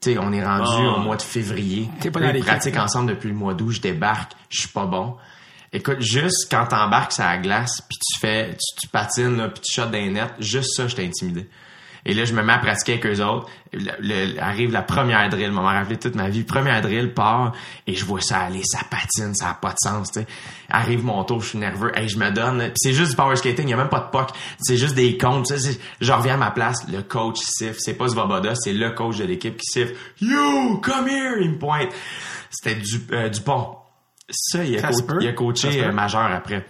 Tu 0.00 0.12
sais, 0.12 0.18
on 0.18 0.32
est 0.32 0.44
rendu 0.44 0.70
Oh. 0.86 0.96
au 0.96 1.00
mois 1.00 1.16
de 1.16 1.22
février. 1.22 1.88
T'es 2.00 2.10
pas 2.10 2.20
dans 2.20 2.26
là. 2.76 2.84
ensemble 2.84 3.10
depuis 3.10 3.28
le 3.28 3.34
mois 3.34 3.54
d'août. 3.54 3.72
Je 3.72 3.80
débarque, 3.80 4.32
je 4.50 4.60
suis 4.60 4.68
pas 4.68 4.86
bon. 4.86 5.16
Écoute, 5.72 6.00
juste 6.00 6.46
quand 6.50 6.66
t'embarques 6.66 7.12
sur 7.12 7.24
la 7.24 7.38
glace, 7.38 7.82
puis 7.88 7.98
tu 7.98 8.20
fais, 8.20 8.50
tu, 8.50 8.80
tu 8.80 8.88
patines, 8.88 9.36
là, 9.36 9.48
puis 9.48 9.60
tu 9.62 9.74
shots 9.80 9.90
des 9.90 10.08
nets, 10.08 10.32
juste 10.38 10.76
ça, 10.76 10.86
je 10.86 10.94
t'ai 10.94 11.06
intimidé. 11.06 11.48
Et 12.08 12.14
là, 12.14 12.24
je 12.24 12.32
me 12.34 12.42
mets 12.42 12.52
à 12.52 12.58
pratiquer 12.58 12.92
avec 12.92 13.06
eux 13.06 13.22
autres. 13.22 13.48
Le- 13.72 13.90
le- 14.00 14.40
arrive 14.40 14.70
la 14.72 14.82
première 14.82 15.28
drill, 15.28 15.50
m'a 15.50 15.60
rappelé 15.72 15.96
toute 15.98 16.14
ma 16.14 16.28
vie. 16.30 16.44
Première 16.44 16.80
drill 16.80 17.12
part 17.12 17.52
et 17.86 17.94
je 17.96 18.04
vois 18.04 18.20
ça 18.20 18.38
aller, 18.38 18.62
ça 18.64 18.78
patine, 18.88 19.34
ça 19.34 19.50
a 19.50 19.54
pas 19.54 19.70
de 19.70 19.76
sens, 19.82 20.12
tu 20.12 20.20
sais. 20.20 20.26
Arrive 20.70 21.04
mon 21.04 21.24
tour, 21.24 21.40
je 21.42 21.48
suis 21.48 21.58
nerveux, 21.58 21.90
et 21.98 22.08
je 22.08 22.16
me 22.18 22.30
donne. 22.30 22.60
Puis 22.60 22.72
c'est 22.76 22.92
juste 22.92 23.10
du 23.10 23.16
power 23.16 23.34
skating, 23.36 23.66
il 23.66 23.70
y 23.70 23.74
a 23.74 23.76
même 23.76 23.88
pas 23.88 24.00
de 24.00 24.10
puck. 24.16 24.30
C'est 24.60 24.76
juste 24.76 24.94
des 24.94 25.18
comptes, 25.18 25.46
tu 25.46 25.54
sais. 25.58 25.72
c'est- 25.72 25.80
Je 26.00 26.12
reviens 26.12 26.34
à 26.34 26.38
ma 26.38 26.50
place, 26.52 26.86
le 26.88 27.02
coach 27.02 27.38
siffle. 27.40 27.76
C'est 27.80 27.94
pas 27.94 28.08
Svoboda, 28.08 28.54
c'est 28.54 28.72
le 28.72 28.90
coach 28.92 29.18
de 29.18 29.24
l'équipe 29.24 29.56
qui 29.56 29.66
siffle. 29.66 29.94
You, 30.20 30.78
come 30.82 31.08
here, 31.08 31.36
il 31.40 31.50
me 31.50 31.58
pointe. 31.58 31.88
C'était 32.50 32.80
du, 32.80 33.00
euh, 33.12 33.28
Dupont. 33.28 33.76
Ça, 34.30 34.64
il 34.64 34.76
a, 34.78 34.82
co- 34.82 35.18
il 35.20 35.28
a 35.28 35.32
coaché 35.32 35.84
euh, 35.84 35.92
majeur 35.92 36.22
après 36.32 36.64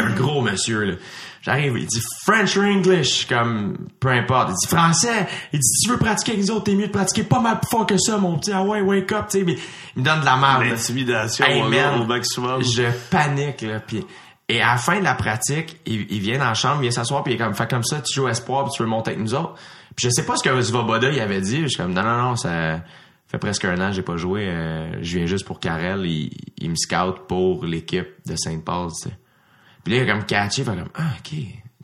un 0.00 0.14
gros 0.14 0.40
monsieur 0.42 0.84
là. 0.84 0.94
J'arrive, 1.42 1.76
il 1.78 1.86
dit 1.86 2.02
French 2.24 2.56
or 2.56 2.64
English, 2.64 3.26
comme 3.26 3.76
peu 4.00 4.08
importe. 4.08 4.50
Il 4.50 4.54
dit 4.54 4.66
français. 4.74 5.26
Il 5.52 5.60
dit 5.60 5.66
si 5.66 5.86
tu 5.86 5.90
veux 5.92 5.96
pratiquer 5.98 6.32
avec 6.32 6.44
nous 6.44 6.50
autres, 6.50 6.64
t'es 6.64 6.74
mieux 6.74 6.88
de 6.88 6.92
pratiquer 6.92 7.22
pas 7.22 7.40
mal 7.40 7.60
plus 7.60 7.68
fort 7.70 7.86
que 7.86 7.96
ça, 7.96 8.18
mon 8.18 8.36
petit. 8.38 8.52
Ah 8.52 8.62
ouais, 8.64 8.80
wake 8.80 9.10
up, 9.12 9.26
tu 9.30 9.38
sais. 9.38 9.44
Mais 9.44 9.56
il 9.96 10.02
me 10.02 10.04
donne 10.04 10.20
de 10.20 10.24
la 10.24 10.36
merde. 10.36 10.64
L'intimidation 10.64 11.44
Hey, 11.46 11.62
au- 11.62 12.04
maximum. 12.04 12.62
Je 12.62 12.82
panique 13.10 13.62
là. 13.62 13.80
Puis 13.80 14.04
et 14.50 14.60
à 14.62 14.72
la 14.72 14.76
fin 14.78 14.98
de 14.98 15.04
la 15.04 15.14
pratique, 15.14 15.76
il, 15.86 16.06
il 16.10 16.20
vient 16.20 16.38
dans 16.38 16.46
la 16.46 16.54
chambre, 16.54 16.76
il 16.78 16.82
vient 16.82 16.90
s'asseoir, 16.90 17.22
puis 17.22 17.34
il 17.34 17.36
est 17.36 17.38
comme 17.44 17.54
fait 17.54 17.68
comme 17.70 17.84
ça, 17.84 18.00
tu 18.00 18.14
joues 18.14 18.28
espoir, 18.28 18.64
puis 18.64 18.72
tu 18.76 18.82
veux 18.82 18.88
monter 18.88 19.10
avec 19.12 19.22
nous 19.22 19.34
autres. 19.34 19.54
Puis 19.94 20.06
je 20.06 20.10
sais 20.10 20.24
pas 20.24 20.36
ce 20.36 20.42
que 20.48 20.60
Svoboda 20.62 21.10
il 21.10 21.20
avait 21.20 21.40
dit. 21.40 21.62
Je 21.62 21.68
suis 21.68 21.76
comme 21.76 21.92
non 21.92 22.02
non 22.02 22.16
non, 22.22 22.36
ça 22.36 22.80
fait 23.26 23.38
presque 23.38 23.64
un 23.66 23.78
an 23.80 23.88
que 23.90 23.92
j'ai 23.96 24.02
pas 24.02 24.16
joué. 24.16 24.46
euh, 24.48 24.90
je 25.02 25.16
viens 25.18 25.26
juste 25.26 25.44
pour 25.46 25.60
Karel. 25.60 26.04
Il, 26.06 26.30
il 26.58 26.70
me 26.70 26.76
scout 26.76 27.26
pour 27.28 27.64
l'équipe 27.64 28.08
de 28.26 28.34
Saint-Paul. 28.36 28.88
Tu 28.90 29.08
sais. 29.10 29.16
Puis 29.88 29.96
là, 29.96 30.04
il 30.04 30.10
a 30.10 30.12
comme 30.14 30.24
catché, 30.26 30.64
fait 30.64 30.70
comme, 30.70 30.84
ah, 30.96 31.02
ok, 31.18 31.30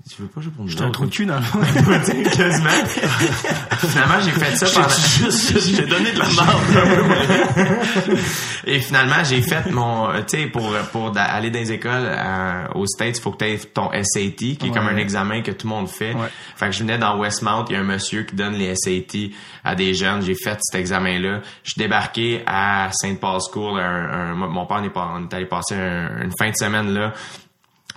tu 0.07 0.21
veux 0.21 0.29
pas 0.29 0.43
jouer 0.43 0.53
pour 0.55 0.67
nous 0.67 0.75
T'as 0.75 0.85
un 0.85 0.91
trou 0.91 1.07
de 1.07 1.11
cul 1.11 1.25
dans 1.25 1.37
le 1.37 1.43
fond. 1.43 1.59
Quasiment. 1.61 2.69
finalement, 3.79 4.21
j'ai 4.23 4.31
fait 4.33 4.55
ça 4.57 4.67
pendant... 4.75 4.89
Juste, 4.91 5.59
je 5.71 5.77
t'ai 5.77 5.87
donné 5.89 6.13
de 6.13 6.19
la 6.19 6.27
merde. 6.27 8.19
Et 8.67 8.81
finalement, 8.81 9.25
j'ai 9.25 9.41
fait 9.41 9.71
mon, 9.71 10.11
euh, 10.11 10.21
tu 10.29 10.39
sais, 10.39 10.47
pour, 10.49 10.71
pour 10.93 11.13
aller 11.17 11.51
dans 11.51 11.59
les 11.59 11.73
écoles 11.73 12.07
euh, 12.07 12.67
aux 12.75 12.87
States, 12.87 13.17
il 13.17 13.21
faut 13.23 13.31
que 13.31 13.39
tu 13.39 13.51
aies 13.51 13.59
ton 13.59 13.91
SAT, 13.93 14.31
qui 14.37 14.59
est 14.67 14.71
comme 14.75 14.89
un 14.89 14.97
examen 14.99 15.41
que 15.41 15.51
tout 15.53 15.67
le 15.67 15.75
monde 15.75 15.89
fait. 15.89 16.13
Ouais. 16.15 16.29
Fait 16.57 16.67
que 16.67 16.73
je 16.73 16.81
venais 16.81 16.99
dans 16.99 17.19
Westmount, 17.19 17.65
il 17.71 17.73
y 17.75 17.77
a 17.77 17.81
un 17.81 17.85
monsieur 17.85 18.25
qui 18.25 18.35
donne 18.37 18.55
les 18.55 18.75
SAT 18.77 19.31
à 19.65 19.75
des 19.75 19.95
jeunes. 19.95 20.21
J'ai 20.23 20.35
fait 20.35 20.59
cet 20.61 20.79
examen-là. 20.81 21.41
Je 21.63 21.71
suis 21.71 21.79
débarqué 21.79 22.43
à 22.47 22.91
St. 22.93 23.19
Paul's 23.19 23.45
School. 23.51 23.81
Un, 23.81 24.33
un- 24.33 24.35
mon 24.35 24.67
père 24.67 24.79
on 24.81 24.85
est, 24.85 24.91
pas- 24.91 25.13
on 25.17 25.25
est 25.25 25.33
allé 25.35 25.47
passer 25.47 25.75
un- 25.77 26.25
une 26.25 26.33
fin 26.39 26.51
de 26.51 26.57
semaine 26.57 26.93
là. 26.93 27.13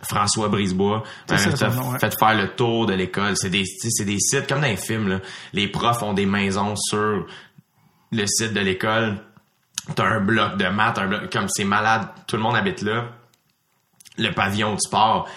François 0.04 0.48
Brisebois 0.50 1.04
ça, 1.28 1.70
nom, 1.70 1.91
ouais. 1.91 2.00
fait 2.00 2.14
faire 2.18 2.36
le 2.36 2.50
tour 2.50 2.86
de 2.86 2.93
l'école. 2.93 3.36
C'est 3.36 3.50
des, 3.50 3.66
c'est 3.66 4.06
des 4.06 4.20
sites 4.20 4.48
comme 4.48 4.62
dans 4.62 4.68
les 4.68 4.78
films. 4.78 5.08
Là. 5.08 5.20
Les 5.54 5.68
profs 5.68 6.04
ont 6.04 6.14
des 6.14 6.26
maisons 6.26 6.76
sur 6.76 7.26
le 8.12 8.28
site 8.28 8.54
de 8.54 8.60
l'école. 8.60 9.18
T'as 9.95 10.06
un 10.06 10.20
bloc 10.20 10.58
de 10.58 10.68
maths, 10.68 10.98
un 11.00 11.08
bloc 11.08 11.32
comme 11.32 11.48
c'est 11.50 11.64
malade. 11.64 12.08
Tout 12.28 12.36
le 12.36 12.43
monde 12.43 12.56
habite 12.56 12.82
là. 12.82 13.06
Le 14.18 14.32
pavillon 14.32 14.74
du 14.74 14.80
sport, 14.80 15.28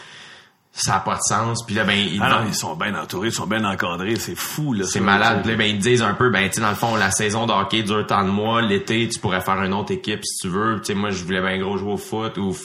ça 0.73 0.97
a 0.97 1.01
pas 1.01 1.17
de 1.17 1.23
sens. 1.23 1.65
Puis 1.65 1.75
là, 1.75 1.85
ben, 1.85 1.97
ils 1.97 2.21
Ah 2.23 2.41
non, 2.41 2.47
ils 2.47 2.55
sont 2.55 2.75
bien 2.75 2.95
entourés, 2.95 3.29
ils 3.29 3.35
sont 3.35 3.47
bien 3.47 3.65
encadrés, 3.65 4.17
c'est 4.17 4.35
fou, 4.35 4.73
là. 4.73 4.85
c'est 4.85 5.01
malade. 5.01 5.43
Puis 5.43 5.53
là, 5.53 5.57
ben, 5.57 5.65
ils 5.65 5.79
disent 5.79 6.03
un 6.03 6.15
peu, 6.15 6.31
ben, 6.31 6.49
tu 6.49 6.57
sais, 6.57 6.61
dans 6.61 6.71
le 6.71 6.75
fond, 6.75 6.97
la 6.97 7.11
saison 7.11 7.47
de 7.47 7.53
hockey 7.53 7.83
dure 7.83 8.07
tant 8.07 8.25
de 8.25 8.31
mois. 8.31 8.63
L'été, 8.63 9.09
tu 9.09 9.21
pourrais 9.21 9.41
faire 9.41 9.63
une 9.63 9.75
autre 9.75 9.93
équipe 9.93 10.25
si 10.25 10.37
tu 10.43 10.49
veux. 10.49 10.79
Tu 10.81 10.87
sais, 10.87 10.95
moi, 10.95 11.11
je 11.11 11.25
voulais 11.25 11.41
bien 11.41 11.59
gros 11.59 11.77
jouer 11.77 11.93
au 11.93 11.97
foot 11.97 12.39
ou, 12.39 12.57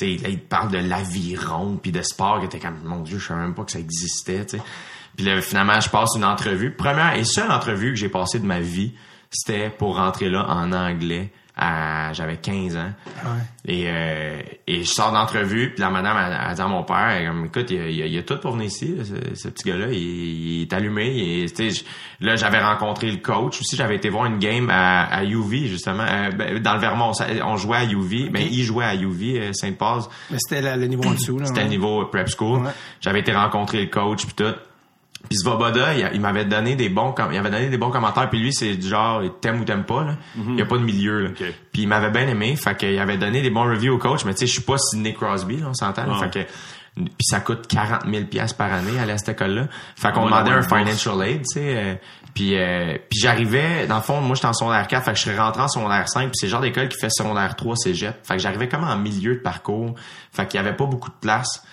là, 0.00 0.28
ils 0.28 0.40
te 0.40 0.48
parlent 0.48 0.70
de 0.70 0.78
l'aviron 0.78 1.78
puis 1.80 1.92
de 1.92 2.02
sport 2.02 2.40
que 2.40 2.46
t'es 2.46 2.58
comme, 2.58 2.80
mon 2.84 3.00
Dieu, 3.00 3.18
je 3.18 3.26
savais 3.26 3.40
même 3.40 3.54
pas 3.54 3.64
que 3.64 3.72
ça 3.72 3.78
existait, 3.78 4.44
tu. 4.44 4.58
Puis 5.16 5.26
là, 5.26 5.40
finalement, 5.40 5.80
je 5.80 5.88
passe 5.88 6.10
une 6.16 6.24
entrevue. 6.24 6.72
Première 6.72 7.14
et 7.14 7.24
seule 7.24 7.50
entrevue 7.50 7.90
que 7.90 7.98
j'ai 7.98 8.08
passée 8.08 8.40
de 8.40 8.46
ma 8.46 8.60
vie, 8.60 8.92
c'était 9.30 9.70
pour 9.70 9.96
rentrer 9.96 10.28
là 10.28 10.46
en 10.48 10.72
anglais. 10.72 11.32
J'avais 11.56 12.36
15 12.36 12.76
ans. 12.76 12.92
Et, 13.66 13.84
euh, 13.88 14.40
et 14.66 14.82
je 14.82 14.88
sors 14.90 15.12
d'entrevue, 15.12 15.70
puis 15.72 15.80
la 15.80 15.88
madame 15.88 16.16
a, 16.16 16.48
a 16.48 16.54
dit 16.54 16.60
à 16.60 16.66
mon 16.68 16.82
père, 16.82 17.08
elle 17.08 17.26
comme, 17.28 17.46
écoute, 17.46 17.70
il 17.70 17.76
y 17.76 17.80
a, 17.80 17.88
il 17.88 17.96
y 17.96 18.02
a- 18.02 18.06
il 18.06 18.12
y 18.12 18.18
a 18.18 18.22
tout 18.22 18.36
pour 18.38 18.52
venir 18.52 18.66
ici, 18.66 18.94
là, 18.96 19.04
ce, 19.04 19.34
ce 19.34 19.48
petit 19.48 19.68
gars-là, 19.70 19.86
il, 19.90 19.96
il 19.98 20.62
est 20.62 20.72
allumé. 20.72 21.46
Sais, 21.48 21.70
je- 21.70 21.84
là, 22.20 22.36
j'avais 22.36 22.60
rencontré 22.62 23.10
le 23.10 23.16
coach 23.18 23.60
aussi, 23.60 23.76
j'avais 23.76 23.96
été 23.96 24.10
voir 24.10 24.26
une 24.26 24.38
game 24.38 24.68
à, 24.70 25.04
à 25.04 25.24
UV, 25.24 25.66
justement, 25.68 26.02
euh, 26.06 26.30
ben, 26.32 26.58
dans 26.58 26.74
le 26.74 26.80
Vermont. 26.80 27.12
On 27.44 27.56
jouait 27.56 27.78
à 27.78 27.84
UV, 27.84 28.28
mais 28.32 28.46
il 28.46 28.62
jouait 28.64 28.84
à 28.84 28.94
UV, 28.94 29.40
euh, 29.40 29.52
Saint-Paul. 29.52 30.02
Mais 30.30 30.38
c'était 30.38 30.76
le 30.76 30.86
niveau 30.86 31.04
en 31.08 31.12
dessous. 31.14 31.38
là. 31.38 31.46
C'était 31.46 31.60
ouais. 31.60 31.64
le 31.64 31.70
niveau 31.70 32.04
prep 32.06 32.28
school. 32.28 32.60
Ouais. 32.64 32.70
J'avais 33.00 33.20
été 33.20 33.32
rencontrer 33.32 33.80
le 33.80 33.86
coach 33.90 34.26
puis 34.26 34.34
tout. 34.34 34.54
Puis 35.28 35.38
Svoboda, 35.38 35.94
il, 35.94 36.10
il 36.14 36.20
m'avait 36.20 36.44
donné 36.44 36.76
des 36.76 36.88
bons 36.88 37.14
il 37.30 37.36
avait 37.38 37.50
donné 37.50 37.68
des 37.68 37.78
bons 37.78 37.90
commentaires 37.90 38.28
puis 38.30 38.38
lui 38.40 38.52
c'est 38.52 38.76
du 38.76 38.88
genre 38.88 39.22
t'aimes 39.40 39.60
ou 39.60 39.64
t'aimes 39.64 39.84
pas 39.84 40.04
là. 40.04 40.16
Il 40.36 40.58
y 40.58 40.62
a 40.62 40.66
pas 40.66 40.76
de 40.78 40.82
milieu 40.84 41.20
là. 41.20 41.28
Mhm. 41.30 41.34
Ok. 41.40 41.54
Puis 41.72 41.82
il 41.82 41.88
m'avait 41.88 42.10
bien 42.10 42.28
aimé, 42.28 42.56
fait 42.56 42.76
qu'il 42.76 42.98
avait 42.98 43.16
donné 43.16 43.40
des 43.42 43.50
bons 43.50 43.64
reviews 43.64 43.94
au 43.94 43.98
coach, 43.98 44.24
mais 44.24 44.32
tu 44.34 44.40
sais 44.40 44.46
je 44.46 44.52
suis 44.52 44.62
pas 44.62 44.76
Sidney 44.78 45.14
Crosby 45.14 45.56
là, 45.58 45.66
on 45.70 45.74
s'entend. 45.74 46.06
là. 46.06 46.12
Ouais. 46.18 46.30
Fait 46.30 46.44
que 46.46 46.50
puis 46.96 47.24
ça 47.24 47.40
coûte 47.40 47.66
40 47.66 48.02
000 48.08 48.26
pièces 48.26 48.52
par 48.52 48.72
année 48.72 48.96
aller 49.00 49.10
à 49.12 49.18
cette 49.18 49.30
école-là. 49.30 49.66
Fait 49.96 50.12
qu'on 50.12 50.26
demandait 50.26 50.52
un 50.52 50.62
financial 50.62 51.20
aid, 51.26 51.38
tu 51.42 51.54
sais. 51.54 51.76
euh, 51.76 51.94
puis 52.34 52.56
euh, 52.56 52.96
puis 53.10 53.18
j'arrivais, 53.18 53.88
dans 53.88 53.96
le 53.96 54.02
fond, 54.02 54.20
moi 54.20 54.36
j'étais 54.36 54.46
en 54.46 54.52
secondaire 54.52 54.86
4, 54.86 55.04
fait 55.04 55.10
que 55.12 55.18
je 55.18 55.22
serais 55.24 55.36
rentré 55.38 55.60
en 55.62 55.66
secondaire 55.68 56.08
5, 56.08 56.26
puis 56.26 56.30
c'est 56.34 56.46
le 56.46 56.50
genre 56.52 56.60
d'école 56.60 56.88
qui 56.88 56.96
fait 57.00 57.10
secondaire 57.10 57.56
3 57.56 57.74
cégep. 57.76 58.14
Fait 58.24 58.34
que 58.34 58.40
j'arrivais 58.40 58.68
comme 58.68 58.84
en 58.84 58.94
milieu 58.96 59.34
de 59.34 59.40
parcours. 59.40 59.96
Fait 60.32 60.46
qu'il 60.46 60.58
y 60.58 60.60
avait 60.60 60.76
pas 60.76 60.86
beaucoup 60.86 61.10
de 61.10 61.16
place. 61.20 61.64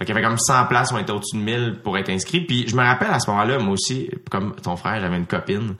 Fait 0.00 0.06
qu'il 0.06 0.14
y 0.14 0.18
avait 0.18 0.26
comme 0.26 0.38
100 0.38 0.64
places, 0.64 0.92
on 0.92 0.98
était 0.98 1.12
au-dessus 1.12 1.36
de 1.36 1.42
1000 1.42 1.80
pour 1.84 1.98
être 1.98 2.08
inscrit. 2.08 2.40
Puis 2.40 2.66
je 2.66 2.74
me 2.74 2.82
rappelle 2.82 3.10
à 3.10 3.20
ce 3.20 3.28
moment-là, 3.30 3.58
moi 3.58 3.74
aussi, 3.74 4.08
comme 4.30 4.56
ton 4.56 4.74
frère, 4.74 4.98
j'avais 4.98 5.18
une 5.18 5.26
copine. 5.26 5.74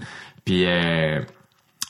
Puis 0.44 0.66
euh, 0.66 1.22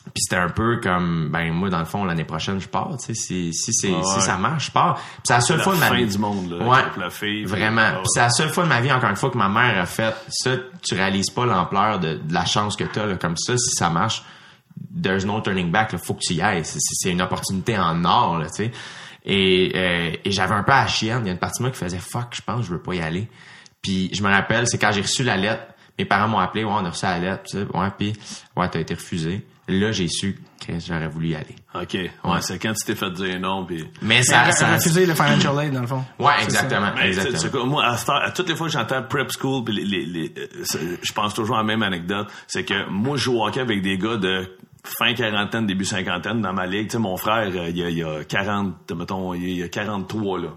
puis 0.05 0.22
c'était 0.22 0.37
un 0.41 0.49
peu 0.49 0.78
comme 0.81 1.28
ben 1.33 1.53
moi 1.53 1.70
dans 1.70 1.81
le 1.81 1.85
fond 1.85 2.05
l'année 2.05 2.24
prochaine 2.24 2.59
je 2.59 2.66
pars 2.66 2.97
tu 2.99 3.07
sais 3.07 3.14
si 3.14 3.53
si 3.53 3.72
si 3.72 3.95
ça 4.20 4.37
marche 4.37 4.66
je 4.66 4.70
pars. 4.70 4.95
Puis 4.95 5.05
c'est 5.24 5.35
la 5.35 5.41
seule 5.41 5.59
la 5.59 5.64
fois 5.64 5.74
de 5.74 5.81
ma 5.81 5.87
fin 5.87 5.97
vie. 5.97 6.07
du 6.07 6.18
monde, 6.18 6.51
là, 6.51 6.64
ouais. 6.64 6.78
avec 6.78 6.97
la 6.97 7.11
fille. 7.11 7.45
vraiment. 7.45 7.83
Ah. 7.85 7.93
Puis 7.97 8.07
c'est 8.14 8.20
la 8.20 8.31
seule 8.31 8.51
fois 8.51 8.62
de 8.62 8.68
ma 8.68 8.81
vie 8.81 8.93
encore 8.93 9.11
une 9.11 9.16
fois 9.16 9.31
que 9.31 9.39
ma 9.39 9.49
mère 9.49 9.76
a 9.81 9.87
fait 9.87 10.14
ça. 10.28 10.53
Tu 10.83 10.95
réalises 10.95 11.31
pas 11.31 11.47
l'ampleur 11.47 11.99
de, 11.99 12.14
de 12.14 12.33
la 12.33 12.45
chance 12.45 12.76
que 12.76 12.85
t'as 12.85 13.07
là 13.07 13.16
comme 13.16 13.37
ça 13.37 13.57
si 13.57 13.70
ça 13.74 13.91
marche. 13.91 14.22
There's 15.03 15.26
no 15.26 15.41
turning 15.41 15.72
back 15.72 15.93
là. 15.93 15.99
Faut 15.99 16.14
que 16.14 16.20
tu 16.20 16.35
y 16.35 16.43
ailles. 16.43 16.64
C'est 16.64 16.78
c'est 16.81 17.11
une 17.11 17.22
opportunité 17.22 17.76
en 17.76 18.05
or 18.05 18.39
là 18.39 18.47
tu 18.47 18.64
sais 18.64 18.72
et, 19.25 19.73
euh, 19.75 20.11
et 20.25 20.31
j'avais 20.31 20.55
un 20.55 20.62
peu 20.62 20.73
à 20.73 20.83
la 20.83 20.87
chienne 20.87 21.21
il 21.23 21.27
y 21.27 21.31
a 21.31 21.33
une 21.33 21.39
partie 21.39 21.59
de 21.59 21.64
moi 21.64 21.71
qui 21.73 21.79
faisait 21.79 21.99
fuck 21.99 22.29
je 22.33 22.43
pense 22.43 22.64
je 22.66 22.71
veux 22.73 22.81
pas 22.83 22.95
y 22.95 23.01
aller. 23.01 23.29
Puis 23.83 24.11
je 24.12 24.23
me 24.23 24.29
rappelle 24.31 24.66
c'est 24.66 24.79
quand 24.79 24.93
j'ai 24.93 25.03
reçu 25.03 25.23
la 25.23 25.37
lettre 25.37 25.62
mes 25.99 26.05
parents 26.05 26.29
m'ont 26.29 26.39
appelé 26.39 26.64
ouais 26.64 26.73
on 26.73 26.85
a 26.85 26.91
reçu 26.91 27.05
la 27.05 27.18
lettre 27.18 27.43
puis 27.43 27.53
ça, 27.53 27.79
ouais 27.79 27.89
puis 27.99 28.12
ouais 28.57 28.68
t'as 28.68 28.81
été 28.81 28.95
refusé. 28.95 29.45
Là 29.68 29.93
j'ai 29.93 30.09
su 30.09 30.37
que 30.66 30.73
j'aurais 30.79 31.09
voulu 31.09 31.29
y 31.29 31.35
aller. 31.35 31.55
OK. 31.75 31.95
Ouais, 31.95 32.41
c'est 32.43 32.59
quand 32.59 32.73
tu 32.75 32.85
t'es 32.85 32.95
fait 32.95 33.11
dire 33.12 33.41
non, 33.41 33.64
puis... 33.64 33.87
mais 34.03 34.23
Ça, 34.23 34.51
ça, 34.53 34.75
refuser 34.75 35.07
le 35.07 35.14
financial 35.14 35.55
aid, 35.64 35.73
dans 35.73 35.81
le 35.81 35.87
fond. 35.87 36.05
ouais 36.18 36.33
exactement 36.43 36.95
exactement. 36.97 37.39
c'est 37.39 37.51
quoi, 37.51 37.64
moi, 37.64 37.85
à, 37.87 37.97
cette 37.97 38.09
heure- 38.11 38.23
à 38.23 38.31
toutes 38.33 38.49
les 38.51 38.57
fois 38.57 38.66
que 38.66 38.73
j'entends 38.75 39.03
prep 39.05 39.31
school, 39.33 39.64
puis 39.64 39.75
les, 39.77 39.85
les, 39.85 40.05
les- 40.05 40.35
euh, 40.37 40.97
je 41.03 41.12
pense 41.14 41.33
toujours 41.33 41.55
à 41.57 41.61
la 41.61 41.64
même 41.64 41.83
anecdote, 41.83 42.29
c'est 42.47 42.64
que 42.64 42.89
moi, 42.91 43.16
je 43.16 43.23
joue 43.23 43.39
au 43.41 43.47
hockey 43.47 43.61
avec 43.61 43.81
des 43.81 43.97
gars 43.97 44.16
de 44.18 44.55
fin 44.85 45.14
quarantaine, 45.14 45.66
début 45.66 45.85
cinquantaine 45.85 46.41
dans 46.41 46.53
ma 46.53 46.66
ligue. 46.66 46.87
Tu 46.87 46.93
sais, 46.93 46.99
mon 46.99 47.16
frère, 47.16 47.51
euh, 47.55 47.68
il 47.68 47.76
y 47.76 47.83
a, 47.83 47.91
il 47.91 48.05
a 48.05 48.24
40, 48.24 48.93
mettons, 48.93 49.35
il 49.35 49.59
y 49.59 49.62
a 49.62 49.68
43, 49.68 50.39
là. 50.41 50.49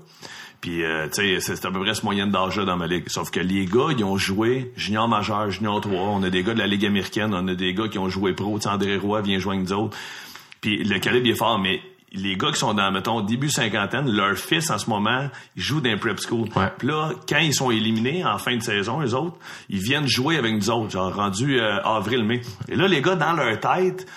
Puis, 0.61 0.81
euh, 0.83 1.07
tu 1.13 1.39
sais, 1.41 1.55
c'est 1.55 1.65
à 1.65 1.71
peu 1.71 1.81
près 1.81 1.93
ce 1.93 2.05
moyenne 2.05 2.31
d'âge 2.31 2.55
dans 2.55 2.77
ma 2.77 2.87
ligue. 2.87 3.09
Sauf 3.09 3.31
que 3.31 3.41
les 3.41 3.65
gars, 3.65 3.89
ils 3.97 4.03
ont 4.05 4.15
joué 4.15 4.71
junior 4.77 5.09
majeur, 5.09 5.51
junior 5.51 5.81
3. 5.81 5.93
On 5.93 6.23
a 6.23 6.29
des 6.29 6.41
gars 6.41 6.53
de 6.53 6.59
la 6.59 6.67
Ligue 6.67 6.85
américaine, 6.85 7.33
on 7.33 7.47
a 7.49 7.53
des 7.53 7.73
gars 7.73 7.89
qui 7.89 7.99
ont 7.99 8.07
joué 8.07 8.33
pro. 8.33 8.57
Tu 8.57 8.63
sais, 8.63 8.69
André 8.69 8.95
Roy 8.95 9.21
vient 9.21 9.39
avec 9.45 9.59
nous 9.59 9.73
autres. 9.73 9.97
Puis 10.61 10.81
le 10.81 10.99
calibre 10.99 11.27
est 11.27 11.35
fort, 11.35 11.59
mais 11.59 11.81
les 12.13 12.37
gars 12.37 12.51
qui 12.51 12.59
sont 12.59 12.73
dans, 12.73 12.91
mettons, 12.91 13.21
début 13.21 13.49
cinquantaine, 13.49 14.09
leur 14.09 14.37
fils, 14.37 14.69
en 14.69 14.77
ce 14.77 14.89
moment, 14.89 15.29
ils 15.55 15.61
jouent 15.61 15.81
dans 15.81 15.89
un 15.89 15.97
prep 15.97 16.19
school. 16.19 16.47
Ouais. 16.55 16.71
Puis 16.77 16.87
là, 16.87 17.11
quand 17.27 17.39
ils 17.39 17.53
sont 17.53 17.71
éliminés 17.71 18.23
en 18.23 18.37
fin 18.37 18.55
de 18.55 18.61
saison, 18.61 18.99
les 18.99 19.13
autres, 19.13 19.37
ils 19.69 19.79
viennent 19.79 20.07
jouer 20.07 20.37
avec 20.37 20.53
nous 20.53 20.69
autres, 20.69 20.91
genre 20.91 21.13
rendu 21.13 21.59
euh, 21.59 21.81
avril-mai. 21.81 22.41
Et 22.69 22.75
là, 22.75 22.87
les 22.87 23.01
gars, 23.01 23.15
dans 23.15 23.33
leur 23.33 23.59
tête, 23.59 24.07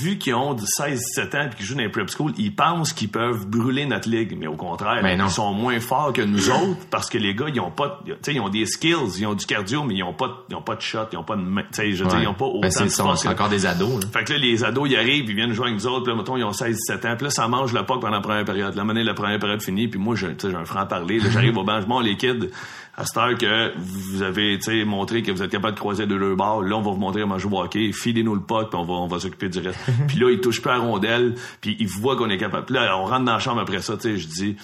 vu 0.00 0.18
qu'ils 0.18 0.34
ont 0.34 0.54
16-17 0.56 1.36
ans 1.36 1.48
et 1.50 1.54
qu'ils 1.56 1.64
jouent 1.66 1.74
dans 1.74 1.80
les 1.82 1.88
prep 1.88 2.08
school, 2.10 2.32
ils 2.38 2.54
pensent 2.54 2.92
qu'ils 2.92 3.08
peuvent 3.08 3.46
brûler 3.46 3.86
notre 3.86 4.08
ligue. 4.08 4.36
Mais 4.38 4.46
au 4.46 4.56
contraire, 4.56 5.02
Ben 5.02 5.20
ils 5.24 5.30
sont 5.30 5.52
moins 5.52 5.78
forts 5.80 6.12
que 6.12 6.22
nous 6.22 6.50
autres 6.50 6.86
parce 6.90 7.08
que 7.08 7.18
les 7.18 7.34
gars, 7.34 7.46
ils 7.52 7.60
ont 7.60 7.70
pas, 7.70 8.00
de- 8.06 8.12
tu 8.14 8.18
sais, 8.22 8.34
ils 8.34 8.40
ont 8.40 8.48
des 8.48 8.66
skills, 8.66 9.18
ils 9.18 9.26
ont 9.26 9.34
du 9.34 9.46
cardio, 9.46 9.84
mais 9.84 9.94
ils 9.94 10.02
ont 10.02 10.12
pas, 10.12 10.28
de- 10.28 10.34
ils 10.50 10.56
ont 10.56 10.62
pas 10.62 10.74
de 10.76 10.80
shot, 10.80 10.98
ils 11.12 11.18
ont 11.18 11.24
pas 11.24 11.36
de 11.36 11.42
main, 11.42 11.62
tu 11.62 11.68
sais, 11.72 11.92
je 11.92 12.02
veux 12.04 12.10
dire, 12.10 12.20
ils 12.20 12.28
ont 12.28 12.34
pas 12.34 12.46
autant 12.46 12.60
Ben, 12.60 12.68
de 12.86 12.90
force 12.90 13.22
que- 13.22 13.28
encore 13.28 13.48
des 13.48 13.66
ados. 13.66 14.02
là. 14.04 14.08
fait 14.12 14.24
que 14.24 14.32
là, 14.32 14.38
les 14.38 14.64
ados, 14.64 14.88
ils 14.90 14.96
arrivent, 14.96 15.28
ils 15.30 15.36
viennent 15.36 15.52
jouer 15.52 15.68
avec 15.68 15.80
nous 15.80 15.86
autres, 15.86 16.02
puis 16.04 16.12
là, 16.12 16.18
mettons, 16.18 16.36
ils 16.36 16.44
ont 16.44 16.52
16-17 16.52 17.04
ans, 17.06 17.14
puis 17.16 17.24
là, 17.24 17.30
ça 17.30 17.46
mange 17.48 17.72
le 17.72 17.84
puck 17.84 18.00
pendant 18.00 18.16
la 18.16 18.20
première 18.20 18.44
période. 18.44 18.74
La 18.74 18.84
monnaie, 18.84 19.04
la 19.04 19.14
première 19.14 19.38
période 19.38 19.62
finie, 19.62 19.88
puis 19.88 20.00
moi, 20.00 20.14
je- 20.16 20.26
tu 20.28 20.34
sais, 20.38 20.50
j'ai 20.50 20.56
un 20.56 20.64
franc-parler, 20.64 21.20
j'arrive 21.32 21.56
au 21.58 21.64
banc, 21.64 21.80
je 21.80 21.86
montre 21.86 22.04
les 22.04 22.16
kids, 22.16 22.50
à 22.96 23.04
cette 23.04 23.16
heure 23.18 23.36
que 23.36 23.76
vous 23.78 24.22
avez, 24.22 24.84
montré 24.84 25.22
que 25.22 25.30
vous 25.30 25.42
êtes 25.42 25.50
capable 25.50 25.74
de 25.74 25.78
croiser 25.78 26.06
de 26.06 26.16
deux 26.16 26.34
barres, 26.34 26.62
là, 26.62 26.76
on 26.76 26.82
va 26.82 26.90
vous 26.90 26.96
montrer 26.96 27.20
comment 27.22 27.38
jouer 27.38 27.56
au 27.56 27.62
hockey, 27.62 27.92
filez-nous 27.92 28.34
le 28.34 28.40
puck, 28.40 28.70
puis 28.70 28.78
on 28.78 28.84
va, 28.84 28.94
on 28.94 29.06
va 29.06 29.18
s'occuper 29.18 29.48
du 29.48 29.58
reste. 29.58 29.80
puis 30.08 30.18
là, 30.18 30.30
ils 30.30 30.40
touchent 30.40 30.62
pas 30.62 30.74
à 30.74 30.78
la 30.78 30.84
rondelle, 30.84 31.34
puis 31.60 31.76
ils 31.78 31.88
voient 31.88 32.16
qu'on 32.16 32.30
est 32.30 32.38
capable. 32.38 32.66
Puis 32.66 32.74
là, 32.74 32.96
on 32.98 33.04
rentre 33.04 33.24
dans 33.24 33.34
la 33.34 33.38
chambre 33.38 33.60
après 33.60 33.82
ça, 33.82 33.96
tu 33.96 34.02
sais, 34.02 34.16
je 34.16 34.26
dis, 34.26 34.56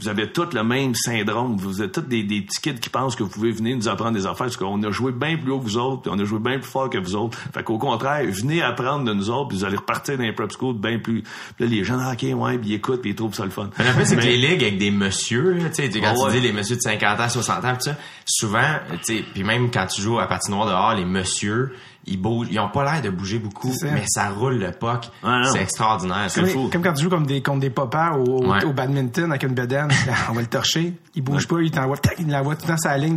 vous 0.00 0.08
avez 0.08 0.30
tous 0.30 0.52
le 0.52 0.62
même 0.62 0.94
syndrome. 0.94 1.56
Vous 1.56 1.82
êtes 1.82 1.92
tous 1.92 2.00
des, 2.02 2.22
des 2.22 2.42
petits 2.42 2.60
kids 2.60 2.80
qui 2.80 2.90
pensent 2.90 3.16
que 3.16 3.22
vous 3.22 3.30
pouvez 3.30 3.50
venir 3.50 3.76
nous 3.76 3.88
apprendre 3.88 4.12
des 4.12 4.26
affaires 4.26 4.46
parce 4.46 4.56
qu'on 4.56 4.82
a 4.82 4.90
joué 4.90 5.12
bien 5.12 5.36
plus 5.36 5.50
haut 5.50 5.58
que 5.58 5.64
vous 5.64 5.78
autres, 5.78 6.02
puis 6.02 6.10
on 6.14 6.18
a 6.18 6.24
joué 6.24 6.38
bien 6.38 6.58
plus 6.58 6.70
fort 6.70 6.90
que 6.90 6.98
vous 6.98 7.16
autres. 7.16 7.38
Fait 7.54 7.62
qu'au 7.62 7.78
contraire, 7.78 8.24
venez 8.28 8.62
apprendre 8.62 9.04
de 9.04 9.14
nous 9.14 9.30
autres, 9.30 9.48
puis 9.48 9.58
vous 9.58 9.64
allez 9.64 9.76
repartir 9.76 10.18
dans 10.18 10.24
les 10.24 10.32
prep 10.32 10.52
school 10.52 10.76
bien 10.76 10.98
plus. 10.98 11.22
Puis 11.22 11.64
là, 11.64 11.66
les 11.66 11.84
gens, 11.84 11.98
ah, 11.98 12.12
ok, 12.12 12.22
ouais, 12.22 12.58
puis 12.58 12.70
ils 12.70 12.74
écoutent, 12.74 13.00
puis 13.00 13.10
ils 13.10 13.16
trouvent 13.16 13.34
ça 13.34 13.44
le 13.44 13.50
fun. 13.50 13.70
Mais 13.78 13.84
le 13.84 13.92
fait, 13.92 14.04
c'est 14.04 14.16
que 14.16 14.22
les 14.22 14.36
ligues 14.36 14.62
avec 14.62 14.78
des 14.78 14.90
messieurs, 14.90 15.58
tu 15.74 15.74
sais, 15.74 15.88
quand 15.88 16.14
Ah 16.14 16.30
tu 16.30 16.40
dis 16.40 16.46
les 16.46 16.52
messieurs 16.52 16.76
de 16.76 16.82
50 16.82 17.20
ans, 17.20 17.28
60 17.28 17.64
ans, 17.64 17.74
pis 17.74 17.84
ça, 17.84 17.96
souvent, 18.26 18.74
tu 18.90 19.16
sais, 19.16 19.24
puis 19.32 19.44
même 19.44 19.70
quand 19.70 19.86
tu 19.86 20.02
joues 20.02 20.18
à 20.18 20.26
patinoire 20.26 20.66
dehors, 20.66 20.94
les 20.94 21.04
messieurs, 21.04 21.72
ils 22.06 22.16
bougent, 22.20 22.48
ils 22.50 22.58
ont 22.60 22.68
pas 22.68 22.84
l'air 22.84 23.02
de 23.02 23.10
bouger 23.10 23.38
beaucoup, 23.38 23.72
ça. 23.72 23.88
mais 23.92 24.04
ça 24.06 24.28
roule 24.30 24.58
le 24.58 24.70
puck. 24.70 25.10
Ah, 25.22 25.42
c'est 25.52 25.60
extraordinaire. 25.62 26.26
C'est 26.28 26.46
fou. 26.46 26.68
comme 26.72 26.82
quand 26.82 26.92
tu 26.92 27.02
joues 27.04 27.10
comme 27.10 27.26
des, 27.26 27.42
contre 27.42 27.60
des 27.60 27.70
popas 27.70 28.12
au, 28.12 28.24
au, 28.44 28.52
Ouais. 28.52 28.64
au 28.64 28.72
badminton 28.72 29.30
avec 29.30 29.42
une 29.42 29.54
bedaine, 29.54 29.88
on 30.28 30.32
va 30.32 30.40
le 30.40 30.46
torcher, 30.46 30.92
il 31.14 31.22
bouge 31.22 31.46
pas, 31.48 31.56
il 31.60 31.70
t'envoie, 31.70 31.96
tac, 31.96 32.16
il 32.18 32.30
l'envoie 32.30 32.56
tout 32.56 32.66
dans 32.66 32.76
sa 32.76 32.96
ligne. 32.96 33.16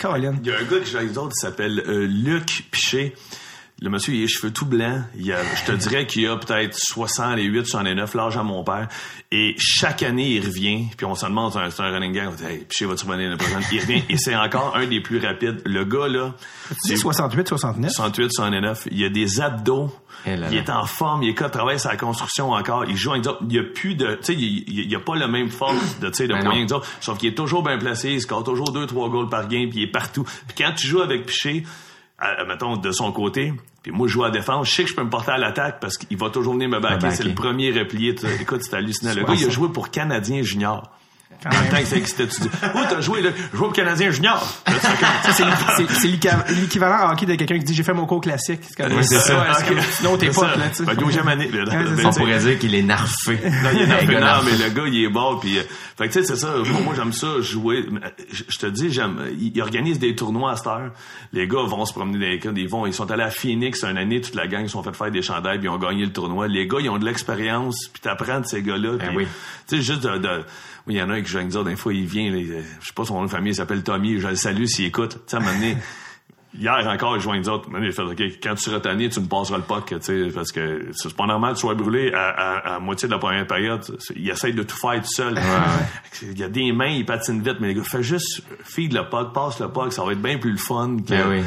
Colin. 0.00 0.34
Il 0.42 0.48
y 0.48 0.52
a 0.52 0.58
un 0.58 0.62
gars 0.64 0.80
qui 0.84 0.90
joue 0.90 0.96
avec 0.98 1.10
les 1.10 1.18
autres, 1.18 1.32
il 1.36 1.40
s'appelle 1.40 1.82
euh, 1.88 2.06
Luc 2.06 2.68
Piché. 2.70 3.14
Le 3.82 3.90
monsieur, 3.90 4.14
il 4.14 4.20
a 4.20 4.20
les 4.22 4.28
cheveux 4.28 4.50
tout 4.50 4.64
blancs. 4.64 5.02
Il 5.18 5.30
a, 5.32 5.36
je 5.54 5.70
te 5.70 5.76
dirais 5.76 6.06
qu'il 6.06 6.26
a 6.28 6.36
peut-être 6.36 6.74
68, 6.74 7.66
69, 7.66 8.14
l'âge 8.14 8.38
à 8.38 8.42
mon 8.42 8.64
père. 8.64 8.88
Et 9.30 9.54
chaque 9.58 10.02
année, 10.02 10.30
il 10.30 10.46
revient. 10.46 10.86
Puis 10.96 11.04
on 11.04 11.14
se 11.14 11.26
demande, 11.26 11.52
c'est 11.52 11.58
un, 11.58 11.68
c'est 11.70 11.82
un 11.82 11.90
running 11.92 12.12
gang. 12.12 12.28
On 12.32 12.34
dit, 12.34 12.44
hey, 12.44 12.64
Piché, 12.64 12.86
vas-tu 12.86 13.04
revenir 13.04 13.28
l'année 13.28 13.36
prochaine? 13.36 13.60
Il 13.70 13.80
revient. 13.80 14.02
Et 14.08 14.16
c'est 14.16 14.34
encore 14.34 14.74
un 14.76 14.86
des 14.86 15.02
plus 15.02 15.18
rapides. 15.18 15.60
Le 15.66 15.84
gars, 15.84 16.08
là, 16.08 16.34
Tu 16.86 16.94
dis 16.94 16.98
68, 16.98 17.48
69? 17.48 17.90
68, 17.92 18.32
69. 18.32 18.88
Il 18.90 19.04
a 19.04 19.10
des 19.10 19.40
abdos. 19.42 19.92
Eh 20.24 20.30
là 20.30 20.36
là. 20.36 20.48
il 20.50 20.56
est 20.56 20.70
en 20.70 20.86
forme. 20.86 21.22
Il 21.22 21.28
est 21.28 21.36
il 21.38 21.50
travaille 21.50 21.78
sur 21.78 21.90
la 21.90 21.98
construction 21.98 22.52
encore. 22.52 22.86
Il 22.88 22.96
joue 22.96 23.10
avec 23.10 23.24
nous 23.24 23.30
autres. 23.32 23.42
Il 23.46 23.54
y 23.56 23.58
a 23.58 23.62
plus 23.62 23.94
de, 23.94 24.14
tu 24.14 24.18
sais, 24.22 24.34
il, 24.34 24.64
il, 24.68 24.86
il 24.86 24.96
a 24.96 25.00
pas 25.00 25.16
la 25.16 25.28
même 25.28 25.50
force 25.50 26.00
de, 26.00 26.08
tu 26.08 26.14
sais, 26.14 26.28
de 26.28 26.32
Ben 26.32 26.44
moyen 26.44 26.66
que. 26.66 26.74
Sauf 27.00 27.18
qu'il 27.18 27.28
est 27.28 27.34
toujours 27.34 27.62
bien 27.62 27.76
placé. 27.76 28.12
Il 28.12 28.20
score 28.22 28.42
toujours 28.42 28.72
deux, 28.72 28.86
trois 28.86 29.10
goals 29.10 29.28
par 29.28 29.48
game. 29.48 29.68
Puis 29.68 29.80
il 29.80 29.82
est 29.82 29.92
partout. 29.92 30.24
Puis 30.24 30.56
quand 30.56 30.72
tu 30.74 30.86
joues 30.86 31.02
avec 31.02 31.26
Piché, 31.26 31.64
à- 32.18 32.44
mettons, 32.44 32.76
de 32.76 32.90
son 32.92 33.12
côté, 33.12 33.52
puis 33.82 33.92
moi, 33.92 34.06
je 34.08 34.12
joue 34.14 34.24
à 34.24 34.28
la 34.28 34.32
défense, 34.32 34.68
je 34.68 34.74
sais 34.74 34.84
que 34.84 34.90
je 34.90 34.94
peux 34.94 35.04
me 35.04 35.10
porter 35.10 35.32
à 35.32 35.38
l'attaque 35.38 35.80
parce 35.80 35.96
qu'il 35.98 36.16
va 36.16 36.30
toujours 36.30 36.54
venir 36.54 36.68
me 36.68 36.80
backer. 36.80 37.10
C'est 37.12 37.24
le 37.24 37.34
premier 37.34 37.70
replié. 37.72 38.14
Écoute, 38.40 38.62
c'est 38.62 38.74
hallucinant. 38.76 39.10
Le 39.14 39.20
gars, 39.22 39.34
il 39.34 39.46
a 39.46 39.50
joué 39.50 39.68
pour 39.68 39.90
Canadien 39.90 40.42
Junior. 40.42 40.90
Quand 41.42 41.50
En 41.56 41.60
même. 41.60 41.70
tant 41.70 41.76
que 41.78 41.84
ça 41.86 41.96
existait, 41.96 42.26
tu 42.26 42.40
dis, 42.42 42.48
oh, 42.74 42.78
t'as 42.88 43.00
joué, 43.00 43.20
là, 43.22 43.30
je 43.52 43.56
joue 43.56 43.64
pour 43.64 43.72
Canadien 43.72 44.10
Junior. 44.10 44.42
C'est 45.32 45.44
l'é- 45.44 45.50
c'est- 45.76 45.92
c'est 46.00 46.08
l'équiva- 46.08 46.44
l'équivalent 46.48 47.08
en 47.08 47.12
hockey 47.12 47.26
de 47.26 47.34
quelqu'un 47.34 47.58
qui 47.58 47.64
dit 47.64 47.74
j'ai 47.74 47.82
fait 47.82 47.92
mon 47.92 48.06
cours 48.06 48.20
classique. 48.20 48.60
C'est 49.02 49.04
ça. 49.18 49.46
Sinon, 49.92 50.16
t'es 50.16 50.30
pas, 50.30 50.56
là, 50.56 50.68
tu 50.74 50.84
sais. 50.84 50.94
Deuxième 50.96 51.28
année. 51.28 51.48
là, 51.48 51.64
Ouais, 51.64 51.84
ben, 51.84 51.96
ça. 52.02 52.08
On 52.08 52.12
pourrait 52.12 52.38
dire 52.38 52.58
qu'il 52.58 52.74
est 52.74 52.82
narfé. 52.82 53.38
Non, 53.44 53.70
il 53.74 53.82
est 53.82 53.86
narfé, 53.86 54.06
non, 54.14 54.20
narfé. 54.20 54.50
mais 54.52 54.64
le 54.68 54.70
gars, 54.74 54.82
il 54.86 55.04
est 55.04 55.08
bon. 55.08 55.38
Puis, 55.38 55.58
euh, 55.58 55.62
fait 55.98 56.08
que 56.08 56.12
tu 56.12 56.20
sais, 56.20 56.24
c'est 56.24 56.36
ça. 56.36 56.54
Moi, 56.56 56.80
moi, 56.84 56.94
j'aime 56.96 57.12
ça 57.12 57.26
jouer. 57.40 57.84
Je 58.32 58.58
te 58.58 58.66
dis, 58.66 58.90
j'aime. 58.92 59.20
Ils 59.38 59.60
organisent 59.60 59.98
des 59.98 60.14
tournois 60.14 60.52
à 60.52 60.56
cette 60.56 60.66
heure. 60.68 60.90
Les 61.32 61.46
gars 61.46 61.62
vont 61.66 61.84
se 61.84 61.92
promener 61.92 62.38
dans 62.38 62.50
les. 62.54 62.62
Ils 62.62 62.68
vont. 62.68 62.86
Ils 62.86 62.94
sont 62.94 63.10
allés 63.10 63.22
à 63.24 63.30
Phoenix 63.30 63.82
une 63.84 63.98
année. 63.98 64.20
Toute 64.20 64.34
la 64.34 64.46
gang 64.46 64.62
ils 64.62 64.70
sont 64.70 64.82
fait 64.82 64.94
faire 64.94 65.10
des 65.10 65.22
chandails. 65.22 65.58
Puis 65.58 65.66
ils 65.66 65.70
ont 65.70 65.78
gagné 65.78 66.04
le 66.04 66.12
tournoi. 66.12 66.48
Les 66.48 66.66
gars, 66.66 66.78
ils 66.80 66.88
ont 66.90 66.98
de 66.98 67.04
l'expérience. 67.04 67.88
Puis 67.92 68.00
t'apprends 68.00 68.40
de 68.40 68.46
ces 68.46 68.62
gars-là. 68.62 68.96
Ben 68.98 69.10
oui. 69.14 69.26
Tu 69.68 69.76
sais, 69.76 69.82
juste 69.82 70.02
de. 70.02 70.18
de- 70.18 70.28
oui, 70.28 70.44
il 70.88 70.96
y 70.96 71.02
en 71.02 71.10
a 71.10 71.14
un 71.14 71.20
nous 71.20 71.56
autres. 71.56 71.68
Des 71.68 71.76
fois, 71.76 71.92
il 71.94 72.06
vient. 72.06 72.30
là, 72.30 72.36
il- 72.38 72.62
je 72.80 72.86
sais 72.86 72.92
pas 72.94 73.04
son 73.04 73.14
nom 73.14 73.24
de 73.24 73.30
famille. 73.30 73.52
Il 73.52 73.56
s'appelle 73.56 73.82
Tommy. 73.82 74.18
Je 74.20 74.28
le 74.28 74.36
salue 74.36 74.64
s'il 74.66 74.86
écoute. 74.86 75.14
Tu 75.14 75.18
sais, 75.26 75.36
à 75.36 75.40
un 75.40 75.42
moment 75.42 75.54
donné, 75.54 75.76
Hier 76.58 76.72
encore, 76.88 77.14
il 77.16 77.20
joint 77.20 77.36
nous 77.38 77.50
autres. 77.50 77.68
J'ai 77.82 77.92
fait, 77.92 78.00
OK, 78.00 78.22
quand 78.42 78.54
tu 78.54 78.62
seras 78.62 78.80
tanné, 78.80 79.10
tu 79.10 79.20
me 79.20 79.26
passeras 79.26 79.58
le 79.58 79.64
puck, 79.64 79.84
tu 79.90 79.96
sais, 80.00 80.28
parce 80.34 80.52
que 80.52 80.86
c'est 80.92 81.14
pas 81.14 81.26
normal 81.26 81.50
que 81.52 81.56
tu 81.56 81.60
sois 81.62 81.74
brûlé 81.74 82.10
à, 82.14 82.28
à, 82.30 82.76
à 82.76 82.78
moitié 82.78 83.08
de 83.08 83.12
la 83.12 83.18
première 83.18 83.46
période. 83.46 83.82
Il 84.14 84.26
essaye 84.30 84.54
de 84.54 84.62
tout 84.62 84.76
faire 84.76 84.98
tout 85.02 85.06
seul. 85.12 85.38
Il 86.22 86.38
y 86.38 86.42
a 86.42 86.48
des 86.48 86.72
mains, 86.72 86.86
il 86.86 87.04
patine 87.04 87.42
vite, 87.42 87.56
mais 87.60 87.68
les 87.68 87.74
gars, 87.74 87.82
fais 87.82 88.02
juste 88.02 88.42
feed 88.64 88.94
le 88.94 89.02
puck, 89.06 89.34
passe 89.34 89.60
le 89.60 89.68
puck, 89.68 89.92
ça 89.92 90.02
va 90.02 90.12
être 90.12 90.22
bien 90.22 90.38
plus 90.38 90.52
le 90.52 90.56
fun 90.56 90.96
que... 90.96 91.10
Ben 91.10 91.24
oui. 91.28 91.42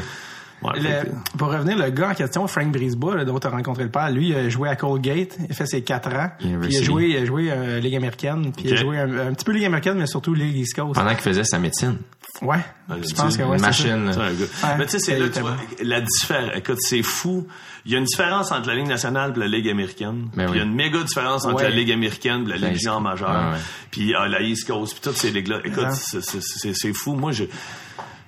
Ouais, 0.62 0.78
Le- 0.78 1.10
pour 1.38 1.48
revenir, 1.52 1.78
le 1.78 1.90
gars 1.90 2.10
en 2.10 2.14
question, 2.14 2.46
Frank 2.46 2.70
Brisebois, 2.70 3.16
là, 3.16 3.24
dont 3.24 3.38
tu 3.38 3.46
as 3.46 3.50
rencontré 3.50 3.82
le 3.84 3.90
père, 3.90 4.10
lui, 4.10 4.28
il 4.28 4.34
a 4.34 4.48
joué 4.48 4.68
à 4.68 4.76
Colgate, 4.76 5.38
il 5.44 5.50
a 5.50 5.54
fait 5.54 5.66
ses 5.66 5.82
4 5.82 6.08
ans. 6.14 6.30
Puis 6.38 6.48
il 6.70 6.76
a 6.78 6.82
joué, 6.82 7.06
il 7.08 7.16
a 7.16 7.24
joué 7.24 7.50
euh, 7.50 7.80
Ligue 7.80 7.96
américaine, 7.96 8.52
puis 8.54 8.66
il 8.66 8.72
a 8.74 8.76
joué 8.76 8.98
un, 8.98 9.28
un 9.28 9.32
petit 9.32 9.44
peu 9.44 9.52
Ligue 9.52 9.64
américaine, 9.64 9.96
mais 9.98 10.06
surtout 10.06 10.34
Ligue 10.34 10.56
East 10.56 10.74
Coast. 10.76 10.94
Pendant 10.94 11.10
qu'il 11.10 11.20
faisait 11.22 11.44
sa 11.44 11.58
médecine. 11.58 11.96
Ouais, 12.42 12.58
Ah, 12.88 12.94
je 13.02 13.12
pense 13.14 13.36
que 13.36 13.42
ouais, 13.42 13.52
une 13.54 13.58
ça. 13.58 13.66
machine. 13.66 13.90
Un. 13.90 14.18
Ouais, 14.18 14.76
mais 14.78 14.84
tu 14.86 14.92
sais, 14.92 14.98
c'est 14.98 15.18
là, 15.18 15.28
tu 15.28 15.40
vois, 15.40 15.56
la 15.82 16.00
différence. 16.00 16.50
Écoute, 16.54 16.78
c'est 16.80 17.02
fou. 17.02 17.46
Il 17.84 17.92
y 17.92 17.94
a 17.94 17.98
une 17.98 18.04
différence 18.04 18.52
entre 18.52 18.68
la 18.68 18.74
Ligue 18.76 18.86
nationale 18.86 19.32
et 19.36 19.38
la 19.40 19.48
Ligue 19.48 19.68
américaine. 19.68 20.28
Ben 20.34 20.46
Puis 20.46 20.54
Il 20.54 20.58
y 20.58 20.60
a 20.60 20.64
oui. 20.64 20.68
une 20.70 20.74
méga 20.76 21.02
différence 21.02 21.44
entre 21.46 21.56
Ouais. 21.56 21.62
la 21.64 21.70
Ligue 21.70 21.90
américaine 21.92 22.44
et 22.46 22.58
la 22.58 22.68
Ligue 22.68 22.78
junior 22.78 23.00
majeure. 23.00 23.30
Ouais, 23.30 23.52
ouais. 23.56 23.62
Puis 23.90 24.14
ah, 24.16 24.28
la 24.28 24.40
East 24.42 24.66
Coast, 24.66 24.92
puis 24.92 25.00
toutes 25.02 25.16
ces 25.16 25.30
ligues-là. 25.30 25.58
Écoute, 25.64 25.86
c'est 25.92 26.92
fou. 26.92 27.14
Moi, 27.14 27.32
je... 27.32 27.44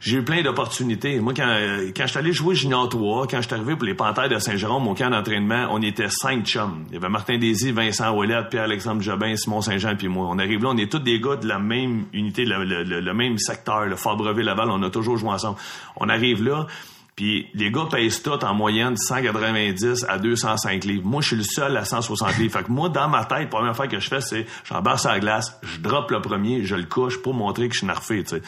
J'ai 0.05 0.17
eu 0.19 0.25
plein 0.25 0.43
d'opportunités. 0.43 1.21
Moi, 1.21 1.33
quand, 1.33 1.47
euh, 1.47 1.93
quand 1.97 2.03
je 2.05 2.09
suis 2.11 2.19
allé 2.19 2.33
jouer 2.33 2.57
Junior 2.57 2.89
3, 2.89 3.29
quand 3.29 3.37
je 3.41 3.47
suis 3.47 3.55
arrivé 3.55 3.77
pour 3.77 3.85
les 3.87 3.95
Panthères 3.95 4.29
de 4.29 4.37
Saint-Jérôme, 4.39 4.89
au 4.89 4.95
camp 4.95 5.11
d'entraînement, 5.11 5.69
on 5.71 5.81
était 5.81 6.09
cinq 6.09 6.45
chums. 6.45 6.85
Il 6.89 6.95
y 6.95 6.97
avait 6.97 7.09
Martin 7.09 7.39
Désy, 7.39 7.71
Vincent 7.71 8.13
Ouellet, 8.13 8.43
Pierre-Alexandre 8.51 9.01
Jobin, 9.01 9.37
Simon 9.37 9.61
Saint-Jean, 9.61 9.95
puis 9.97 10.09
moi. 10.09 10.27
On 10.29 10.41
arrive 10.41 10.65
là, 10.65 10.71
on 10.73 10.77
est 10.77 10.91
tous 10.91 10.99
des 10.99 11.21
gars 11.21 11.37
de 11.37 11.47
la 11.47 11.61
même 11.61 12.07
unité, 12.13 12.45
le, 12.45 12.65
le- 12.65 13.15
même 13.15 13.39
secteur, 13.39 13.87
le 13.87 13.95
Fort-Brevet-Laval, 13.95 14.71
on 14.71 14.83
a 14.83 14.91
toujours 14.91 15.17
joué 15.19 15.31
ensemble. 15.31 15.57
On 15.97 16.09
arrive 16.09 16.43
là, 16.43 16.67
puis 17.15 17.47
les 17.55 17.71
gars 17.71 17.87
pèsent 17.91 18.23
tous 18.23 18.43
en 18.43 18.55
moyenne 18.55 18.97
190 18.97 20.07
à 20.09 20.19
205 20.19 20.85
livres. 20.85 21.07
Moi, 21.07 21.21
je 21.21 21.29
suis 21.29 21.37
le 21.37 21.43
seul 21.43 21.77
à 21.77 21.85
160 21.85 22.39
livres. 22.39 22.53
Fait 22.53 22.65
que 22.65 22.71
moi, 22.71 22.89
dans 22.89 23.09
ma 23.09 23.25
tête, 23.25 23.41
la 23.41 23.47
première 23.47 23.77
fois 23.77 23.87
que 23.87 24.01
je 24.01 24.09
fais, 24.09 24.21
c'est 24.23 24.47
j'embarque 24.65 25.01
sur 25.01 25.11
la 25.11 25.21
glace, 25.21 25.59
je 25.63 25.79
drop 25.81 26.11
le 26.11 26.23
premier, 26.23 26.65
je 26.65 26.75
le 26.75 26.85
couche 26.85 27.21
pour 27.21 27.35
montrer 27.35 27.69
que 27.69 27.75
je 27.75 27.79
suis 27.81 27.87
narfé, 27.87 28.23
tu 28.25 28.37
sais. 28.37 28.43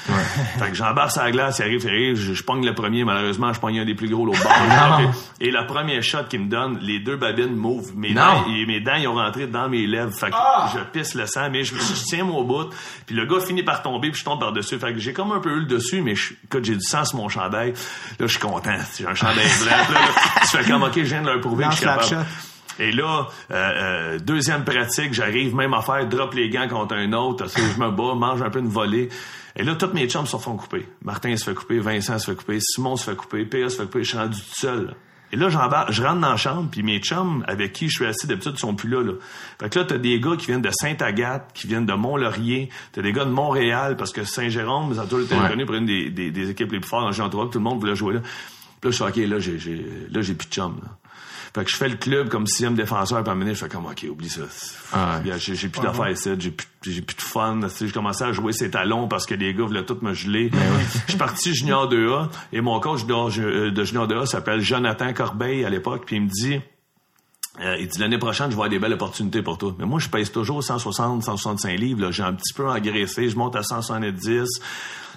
Fait 0.59 0.71
que 0.71 0.75
j'embarque 0.75 1.11
sur 1.11 1.23
la 1.23 1.31
glace, 1.31 1.59
il 1.59 1.63
arrive, 1.63 1.83
il 1.85 1.89
arrive, 1.91 2.17
je, 2.17 2.33
je 2.33 2.43
pogne 2.43 2.65
le 2.65 2.75
premier, 2.75 3.05
malheureusement, 3.05 3.53
je 3.53 3.61
pogne 3.61 3.81
un 3.81 3.85
des 3.85 3.95
plus 3.95 4.09
gros 4.09 4.25
l'autre 4.25 4.43
bord. 4.43 5.01
Et, 5.41 5.49
et 5.49 5.51
la 5.51 5.65
première 5.65 6.03
shot 6.03 6.25
qu'il 6.29 6.41
me 6.41 6.49
donne, 6.49 6.79
les 6.81 7.01
deux 7.01 7.17
babines 7.17 7.55
m'ouvrent. 7.55 7.93
Mes 7.95 8.15
dents, 8.15 8.47
et 8.49 8.67
mes 8.67 8.81
dents, 8.81 8.95
ils 8.95 9.09
ont 9.09 9.15
rentré 9.15 9.47
dans 9.47 9.69
mes 9.69 9.87
lèvres. 9.87 10.13
Fait 10.13 10.31
que 10.31 10.37
je 10.75 10.79
pisse 10.93 11.15
le 11.15 11.27
sang, 11.27 11.51
mais 11.51 11.65
je, 11.65 11.75
je 11.75 12.05
tiens 12.05 12.25
mon 12.25 12.45
bout. 12.45 12.71
Puis 13.07 13.15
le 13.15 13.27
gars 13.27 13.41
finit 13.41 13.63
par 13.63 13.83
tomber, 13.83 14.11
puis 14.11 14.21
je 14.21 14.25
tombe 14.25 14.41
par-dessus. 14.41 14.79
Fait 14.79 14.93
que 14.93 14.99
j'ai 14.99 15.13
comme 15.13 15.33
un 15.33 15.41
peu 15.41 15.51
eu 15.51 15.61
le 15.61 15.67
dessus, 15.67 16.01
mais 16.03 16.15
je, 16.15 16.35
écoute, 16.45 16.65
j'ai 16.65 16.75
du 16.75 16.81
sang 16.81 17.05
sur 17.05 17.19
mon 17.19 17.29
chandail. 17.29 17.73
Là, 18.19 18.27
je 18.27 18.27
suis 18.27 18.39
content. 18.55 18.77
J'ai 18.97 19.07
un 19.07 19.15
chandail 19.15 19.47
blanc. 19.63 19.99
Tu 20.43 20.57
fais 20.57 20.65
comme, 20.65 20.83
OK, 20.83 20.95
je 20.97 21.03
viens 21.03 21.23
de 21.23 21.27
leur 21.29 21.41
prouver 21.41 21.65
que 21.65 21.73
je 21.73 21.77
suis 21.77 21.87
capable. 21.87 22.27
Et 22.79 22.91
là, 22.91 23.29
euh, 23.51 23.55
euh, 23.55 24.19
deuxième 24.19 24.65
pratique, 24.65 25.15
j'arrive 25.15 25.55
même 25.55 25.75
à 25.75 25.81
faire 25.81 26.07
drop 26.09 26.35
les 26.35 26.49
gants 26.51 26.69
contre 26.69 26.97
un 26.97 27.13
autre. 27.13 27.47
Je 27.47 27.81
me 27.81 27.91
bats, 27.91 28.15
mange 28.15 28.43
un 28.43 28.51
peu 28.51 28.59
une 28.59 28.69
volée. 28.69 29.09
Et 29.57 29.63
là, 29.63 29.77
tous 29.77 29.93
mes 29.93 30.09
chums 30.09 30.27
se 30.27 30.37
font 30.37 30.57
couper. 30.57 30.89
Martin 31.03 31.37
se 31.37 31.45
fait 31.45 31.55
couper, 31.55 31.79
Vincent 31.79 32.19
se 32.19 32.31
fait 32.33 32.37
couper, 32.37 32.59
Simon 32.61 32.97
se 32.97 33.05
fait 33.09 33.17
couper, 33.17 33.45
PA 33.45 33.69
se 33.69 33.77
fait 33.77 33.85
couper. 33.85 34.03
Je 34.03 34.09
suis 34.09 34.19
rendu 34.19 34.41
tout 34.41 34.55
seul. 34.61 34.95
Et 35.35 35.37
là, 35.37 35.49
je 35.49 35.59
rentre 35.59 36.21
dans 36.21 36.31
la 36.31 36.37
chambre, 36.37 36.69
puis 36.71 36.85
mes 36.85 37.01
chums 37.01 37.45
avec 37.49 37.73
qui 37.73 37.89
je 37.89 37.97
suis 37.97 38.07
assis 38.07 38.29
d'habitude 38.29 38.57
sont 38.57 38.77
plus 38.77 38.89
là, 38.89 39.03
là. 39.03 39.15
Fait 39.61 39.69
que 39.69 39.81
là, 39.81 39.85
t'as 39.85 39.99
des 39.99 40.21
gars 40.21 40.37
qui 40.39 40.47
viennent 40.47 40.63
de 40.63 40.71
Sainte-Agathe, 40.71 41.51
qui 41.55 41.67
viennent 41.67 41.87
de 41.87 41.93
Mont-Laurier, 41.93 42.69
t'as 42.93 43.03
des 43.03 43.13
gars 43.13 43.25
de 43.25 43.31
Montréal, 43.31 43.97
parce 43.97 44.13
que 44.13 44.23
Saint-Jérôme, 44.23 44.95
ça 44.95 45.01
a 45.01 45.05
toujours 45.07 45.23
été 45.25 45.35
Ouais. 45.35 45.41
reconnu 45.43 45.67
pour 45.67 45.75
une 45.75 45.87
des, 45.87 46.09
des, 46.11 46.31
des 46.31 46.51
équipes 46.51 46.71
les 46.71 46.79
plus 46.79 46.89
fortes 46.89 47.03
dans 47.03 47.09
le 47.09 47.15
Géant 47.15 47.29
3, 47.31 47.47
que 47.49 47.53
tout 47.53 47.59
le 47.59 47.65
monde 47.65 47.81
voulait 47.81 47.97
jouer 47.97 48.15
là. 48.15 48.21
Puis 48.81 48.91
là, 48.91 48.91
je 48.93 48.97
fais, 48.97 49.23
OK, 49.23 49.29
là, 49.29 49.39
j'ai, 49.41 49.59
j'ai, 49.59 49.85
là, 50.09 50.21
j'ai 50.23 50.35
plus 50.35 50.47
de 50.47 50.53
chums, 50.53 50.79
là. 50.81 50.91
Fait 51.55 51.65
que 51.65 51.71
je 51.71 51.77
fais 51.77 51.89
le 51.89 51.95
club 51.97 52.31
comme 52.31 52.49
sixième 52.49 52.75
défenseur, 52.75 53.23
puis 53.23 53.29
à 53.29 53.33
un 53.33 53.35
moment 53.37 53.45
donné, 53.45 53.55
je 53.55 53.61
fais 53.65 53.69
comme, 53.69 53.87
OK, 53.87 54.05
oublie 54.11 54.29
ça. 54.29 54.43
Ah 54.93 55.21
ouais. 55.25 55.39
J'ai, 55.39 55.55
j'ai 55.55 55.69
plus 55.69 55.81
d'affaires 55.83 56.11
ici, 56.11 56.31
j'ai 56.37 56.51
plus, 56.51 56.67
j'ai 56.83 57.01
plus 57.01 57.15
de 57.15 57.21
fun. 57.23 57.61
Tu 57.63 57.69
sais, 57.69 57.87
Je 57.87 57.95
commençais 57.95 58.25
à 58.25 58.33
jouer 58.33 58.53
ses 58.53 58.71
talons 58.71 59.07
parce 59.07 59.25
que 59.25 59.35
les 59.35 59.55
gars 59.55 59.65
voulaient 59.65 59.85
tout 59.85 59.99
me 60.03 60.13
geler. 60.15 60.51
Je 61.07 61.11
suis 61.11 61.19
parti 61.19 61.55
junior 61.55 61.89
2A, 61.89 62.29
et 62.53 62.61
mon 62.61 62.81
coach 62.81 63.05
de, 63.05 63.71
de 63.71 63.85
junior 63.85 64.09
2A 64.09 64.27
s'appelle 64.27 64.61
Jonathan 64.61 65.13
Corbeil 65.13 65.65
à 65.65 65.71
l'époque, 65.71 66.03
puis 66.07 66.17
il 66.17 66.23
me 66.23 66.29
dit, 66.29 66.61
euh, 67.61 67.77
il 67.79 67.87
dit 67.87 68.01
l'année 68.01 68.19
prochaine, 68.19 68.47
je 68.47 68.51
vais 68.51 68.55
avoir 68.55 68.69
des 68.69 68.81
belles 68.81 68.95
opportunités 68.95 69.43
pour 69.43 69.57
toi. 69.57 69.77
Mais 69.79 69.87
moi, 69.87 70.01
je 70.01 70.09
pèse 70.09 70.33
toujours 70.33 70.63
160, 70.65 71.23
165 71.23 71.79
livres. 71.79 72.01
là. 72.01 72.11
J'ai 72.11 72.25
un 72.25 72.35
petit 72.35 72.53
peu 72.53 72.69
engraissé. 72.69 73.29
Je 73.29 73.37
monte 73.37 73.55
à 73.55 73.63
170 73.63 74.61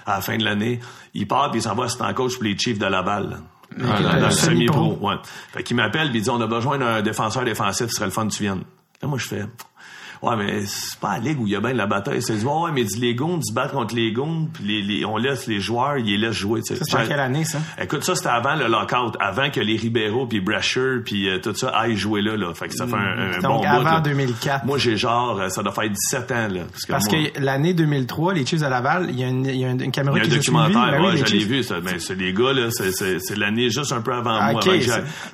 à 0.05 0.15
la 0.17 0.21
fin 0.21 0.37
de 0.37 0.43
l'année. 0.43 0.79
Il 1.15 1.27
part 1.27 1.49
puis 1.49 1.61
il 1.61 1.63
s'en 1.63 1.73
va 1.73 1.85
assistant 1.85 2.13
coach 2.13 2.35
pour 2.35 2.43
les 2.43 2.55
Chiefs 2.55 2.77
de 2.77 2.85
Laval. 2.85 3.39
Ah, 3.81 4.01
dans, 4.01 4.09
dans 4.09 4.15
le 4.17 4.25
le 4.25 4.31
semi-pro. 4.31 4.97
Ouais. 5.01 5.15
Fait 5.53 5.63
qu'il 5.63 5.75
m'appelle 5.75 6.09
puis 6.09 6.19
il 6.19 6.21
dit 6.23 6.29
on 6.29 6.41
a 6.41 6.47
besoin 6.47 6.77
d'un 6.77 7.01
défenseur 7.01 7.43
défensif, 7.43 7.87
ce 7.87 7.95
serait 7.95 8.05
le 8.05 8.11
fun 8.11 8.27
que 8.27 8.33
tu 8.33 8.43
viennes. 8.43 8.63
Là, 9.01 9.07
moi 9.07 9.17
je 9.17 9.27
fais 9.27 9.45
Ouais, 10.29 10.35
mais 10.37 10.65
c'est 10.65 10.99
pas 10.99 11.13
la 11.13 11.19
ligue 11.19 11.39
où 11.41 11.47
il 11.47 11.53
y 11.53 11.55
a 11.55 11.59
bien 11.59 11.71
de 11.73 11.77
la 11.77 11.85
bataille. 11.85 12.21
C'est 12.21 12.33
ouais, 12.43 12.51
ouais, 12.63 12.71
mais 12.73 12.83
dit 12.83 12.99
les 12.99 13.15
goons, 13.15 13.41
se 13.41 13.53
battre 13.53 13.73
contre 13.73 13.95
les 13.95 14.11
goons, 14.11 14.47
puis 14.53 14.63
les, 14.63 14.81
les- 14.81 15.05
on 15.05 15.17
laisse 15.17 15.47
les 15.47 15.59
joueurs, 15.59 15.97
ils 15.97 16.05
les 16.05 16.17
laissent 16.17 16.35
jouer. 16.35 16.61
tu 16.61 16.75
sais. 16.75 16.81
C'est 16.83 16.97
en 16.97 17.07
quelle 17.07 17.19
année, 17.19 17.45
ça? 17.45 17.59
Écoute, 17.81 18.03
ça, 18.03 18.15
c'était 18.15 18.29
avant 18.29 18.55
le 18.55 18.67
lockout, 18.67 19.15
avant 19.19 19.49
que 19.49 19.59
les 19.59 19.77
Ribeiro 19.77 20.25
puis 20.27 20.39
Brasher 20.41 20.97
puis 21.05 21.29
euh, 21.29 21.39
tout 21.39 21.53
ça 21.55 21.69
aillent 21.69 21.95
jouer 21.97 22.21
là, 22.21 22.35
là. 22.35 22.53
Fait 22.53 22.67
que 22.67 22.73
ça 22.75 22.85
fait 22.87 22.95
un, 22.95 23.37
un 23.37 23.39
Donc, 23.41 23.61
bon 23.61 23.67
avant 23.67 23.77
bout, 23.79 23.83
là. 23.85 23.99
2004. 24.01 24.65
Moi, 24.65 24.77
j'ai 24.77 24.97
genre, 24.97 25.39
euh, 25.39 25.49
ça 25.49 25.63
doit 25.63 25.71
faire 25.71 25.89
17 25.89 26.31
ans, 26.31 26.47
là. 26.49 26.61
Parce 26.71 26.85
que, 26.85 26.91
Parce 26.91 27.11
moi, 27.11 27.29
que 27.33 27.39
l'année 27.39 27.73
2003, 27.73 28.33
les 28.33 28.45
Chiefs 28.45 28.61
de 28.61 28.65
Laval, 28.67 29.07
il 29.09 29.19
y 29.19 29.23
a 29.23 29.27
une, 29.27 29.45
il 29.45 29.55
y 29.55 29.65
a 29.65 29.69
une, 29.71 29.91
caméra 29.91 30.17
il 30.17 30.19
y 30.19 30.23
a 30.23 30.25
un 30.25 30.29
qui 30.29 30.35
documentaire, 30.37 30.91
Ben 30.91 30.99
oui, 31.01 31.05
ouais, 31.07 31.11
les 31.13 31.17
je 31.25 31.33
l'ai 31.33 31.45
vu. 31.45 31.63
ça. 31.63 31.75
Mais 31.83 31.99
c'est 31.99 32.15
les 32.15 32.33
gars, 32.33 32.53
là, 32.53 32.69
c'est- 32.71 32.91
c'est 32.91 33.19
c'est 33.19 33.37
l'année 33.37 33.69
juste 33.69 33.91
un 33.93 34.01
peu 34.01 34.13
avant 34.13 34.37
Ah, 34.39 34.51
moi. 34.51 34.61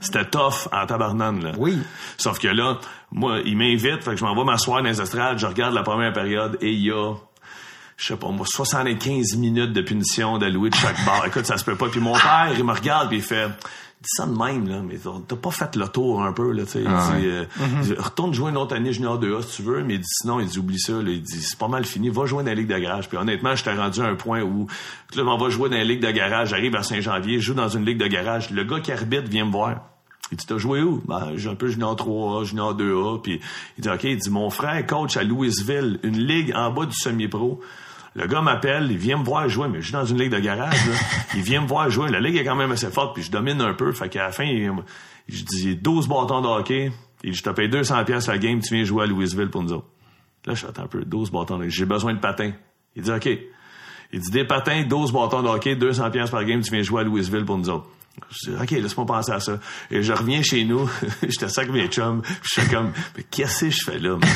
C'était 0.02 0.26
tough 0.26 0.68
en 0.72 0.86
tabarnane, 0.86 1.44
là. 1.44 1.52
Oui. 1.58 1.78
Sauf 2.18 2.40
que 2.40 2.48
là, 2.48 2.78
moi, 3.14 3.40
il 3.46 3.56
m'invite, 3.56 4.04
fait 4.04 4.12
que 4.12 4.18
je 4.18 4.24
m'en 4.26 4.36
vais 4.36 4.44
m'asseoir 4.44 4.82
dans 4.82 4.90
les 4.90 5.00
estrades, 5.00 5.38
je 5.38 5.46
regarde 5.46 5.74
la 5.74 5.84
première 5.84 6.12
période 6.14 6.58
et 6.62 6.72
il 6.72 6.84
y 6.84 6.92
a, 6.92 7.14
je 7.96 8.08
sais 8.08 8.18
pas 8.18 8.30
moi, 8.30 8.46
75 8.48 9.36
minutes 9.38 9.72
de 9.72 9.82
punition 9.82 10.38
d'allouer 10.40 10.70
de 10.72 10.76
chaque 10.76 11.06
barre. 11.06 11.26
Écoute, 11.28 11.46
ça 11.46 11.58
se 11.58 11.64
peut 11.64 11.76
pas. 11.76 11.88
Puis 11.90 12.00
mon 12.00 12.14
père, 12.14 12.52
il 12.58 12.64
me 12.64 12.74
regarde 12.74 13.10
puis 13.10 13.18
il 13.18 13.24
fait, 13.24 13.48
dis 13.48 14.10
ça 14.10 14.26
de 14.26 14.36
même, 14.36 14.68
là, 14.68 14.82
mais 14.84 14.96
t'as 15.28 15.36
pas 15.36 15.52
fait 15.52 15.76
le 15.76 15.88
tour 15.88 16.24
un 16.24 16.34
peu, 16.34 16.52
là, 16.52 16.64
tu 16.64 16.72
sais. 16.72 16.82
Il 16.82 16.88
Ah 16.88 17.12
ouais. 17.12 17.22
euh, 17.24 17.46
dit, 17.84 17.94
retourne 17.94 18.34
jouer 18.34 18.50
une 18.50 18.58
autre 18.58 18.76
année 18.76 18.92
junior 18.92 19.18
2A 19.22 19.44
si 19.44 19.58
tu 19.58 19.62
veux, 19.62 19.84
mais 19.84 19.94
il 19.94 20.00
dit 20.00 20.10
sinon, 20.10 20.40
il 20.40 20.48
dit 20.48 20.58
oublie 20.58 20.80
ça, 20.80 20.94
là. 20.94 21.12
Il 21.12 21.22
dit 21.22 21.40
c'est 21.40 21.58
pas 21.58 21.68
mal 21.68 21.86
fini, 21.86 22.10
va 22.10 22.26
jouer 22.26 22.44
dans 22.44 22.50
la 22.50 22.56
Ligue 22.56 22.68
de 22.68 22.78
garage. 22.80 23.08
Puis 23.08 23.18
honnêtement, 23.18 23.56
j'étais 23.56 23.76
rendu 23.76 24.02
à 24.02 24.06
un 24.06 24.16
point 24.16 24.42
où, 24.42 24.68
là, 25.16 25.24
on 25.24 25.38
va 25.38 25.50
jouer 25.50 25.70
dans 25.70 25.78
la 25.78 25.84
Ligue 25.84 26.02
de 26.02 26.12
garage, 26.12 26.50
j'arrive 26.50 26.76
à 26.76 26.82
Saint-Janvier, 26.84 27.40
je 27.40 27.46
joue 27.46 27.54
dans 27.54 27.70
une 27.70 27.86
Ligue 27.86 28.00
de 28.00 28.08
garage, 28.08 28.50
le 28.50 28.64
gars 28.64 28.80
qui 28.80 28.92
arbitre 28.92 29.30
vient 29.30 29.46
me 29.46 29.52
voir. 29.52 29.82
Il 30.32 30.38
dit, 30.38 30.46
t'as 30.48 30.58
joué 30.58 30.82
où? 30.82 31.02
Ben, 31.08 31.34
j'ai 31.36 31.50
un 31.50 31.56
peu 31.56 31.68
junior 31.68 31.96
3A, 31.96 32.44
junior 32.46 32.76
2A. 32.76 33.22
Puis 33.22 33.40
il 33.78 33.82
dit, 33.82 33.90
OK, 33.90 34.04
il 34.06 34.18
dit, 34.18 34.30
mon 34.30 34.50
frère 34.50 34.86
coach 34.88 35.16
à 35.18 35.24
Louisville, 35.24 36.00
une 36.04 36.18
ligue 36.18 36.54
en 36.56 36.72
bas 36.72 36.86
du 36.86 36.96
semi-pro. 36.96 37.60
Le 38.16 38.28
gars 38.28 38.42
m'appelle, 38.42 38.88
il 38.92 38.98
vient 38.98 39.18
me 39.18 39.24
voir 39.24 39.48
jouer, 39.50 39.68
mais 39.68 39.80
je 39.82 39.86
suis 39.86 39.94
dans 39.94 40.06
une 40.06 40.20
ligue 40.20 40.32
de 40.32 40.40
garage, 40.40 40.88
là. 40.88 40.94
Il 41.36 41.42
vient 41.42 41.62
me 41.62 41.68
voir 41.68 41.90
jouer. 41.90 42.12
La 42.12 42.20
ligue 42.20 42.36
est 42.36 42.44
quand 42.44 42.56
même 42.56 42.72
assez 42.72 42.90
forte, 42.92 43.16
puis 43.16 43.24
je 43.24 43.32
domine 43.32 43.60
un 43.60 43.74
peu. 43.74 43.92
Fait 43.92 44.08
qu'à 44.08 44.26
la 44.26 44.32
fin, 44.32 44.44
il- 44.44 44.72
je 45.28 45.44
dis 45.44 45.76
12 45.76 46.08
bâtons 46.08 46.42
de 46.42 46.48
hockey. 46.48 46.92
Il 47.24 47.32
dit, 47.32 47.38
je 47.38 47.42
te 47.44 47.50
paye 47.50 47.70
200 47.70 48.04
pièces 48.06 48.28
la 48.28 48.38
game, 48.38 48.60
tu 48.60 48.76
viens 48.76 48.84
jouer 48.84 49.04
à 49.04 49.08
Louisville 49.08 49.50
pour 49.50 49.64
nous 49.64 49.74
autres. 49.74 49.88
Là, 50.46 50.54
je 50.54 50.68
attends 50.68 50.84
un 50.84 50.88
peu, 50.88 51.04
12 51.04 51.32
bâtons 51.32 51.58
de 51.58 51.68
J'ai 51.70 51.86
besoin 51.86 52.14
de 52.14 52.20
patins. 52.20 52.52
Il 52.96 53.02
dit, 53.02 53.12
OK. 53.12 53.28
Il 54.12 54.20
dit, 54.20 54.30
des 54.30 54.46
patins, 54.46 54.84
12 54.88 55.12
bâtons 55.12 55.42
de 55.42 55.48
hockey, 55.48 55.76
200 55.76 56.12
pièces 56.12 56.30
par 56.30 56.46
game, 56.46 56.62
tu 56.62 56.72
viens 56.72 56.84
jouer 56.84 57.02
à 57.02 57.04
Louisville 57.06 57.46
pour 57.46 57.58
nous 57.58 57.70
autres. 57.70 57.88
Je 58.30 58.52
dis, 58.52 58.56
OK, 58.62 58.70
laisse-moi 58.72 59.06
penser 59.08 59.32
à 59.32 59.40
ça. 59.40 59.54
Et 59.90 60.04
je 60.04 60.14
reviens 60.14 60.42
chez 60.44 60.64
nous, 60.66 60.88
j'étais 61.24 61.50
ça 61.50 61.62
avec 61.62 61.74
mes 61.74 61.88
chums, 61.88 62.22
puis 62.22 62.36
je 62.56 62.62
suis 62.62 62.70
comme, 62.70 62.92
mais 63.18 63.24
qu'est-ce 63.24 63.66
que 63.66 63.70
je 63.72 63.84
fais 63.84 63.98
là? 64.00 64.18
tu 64.22 64.28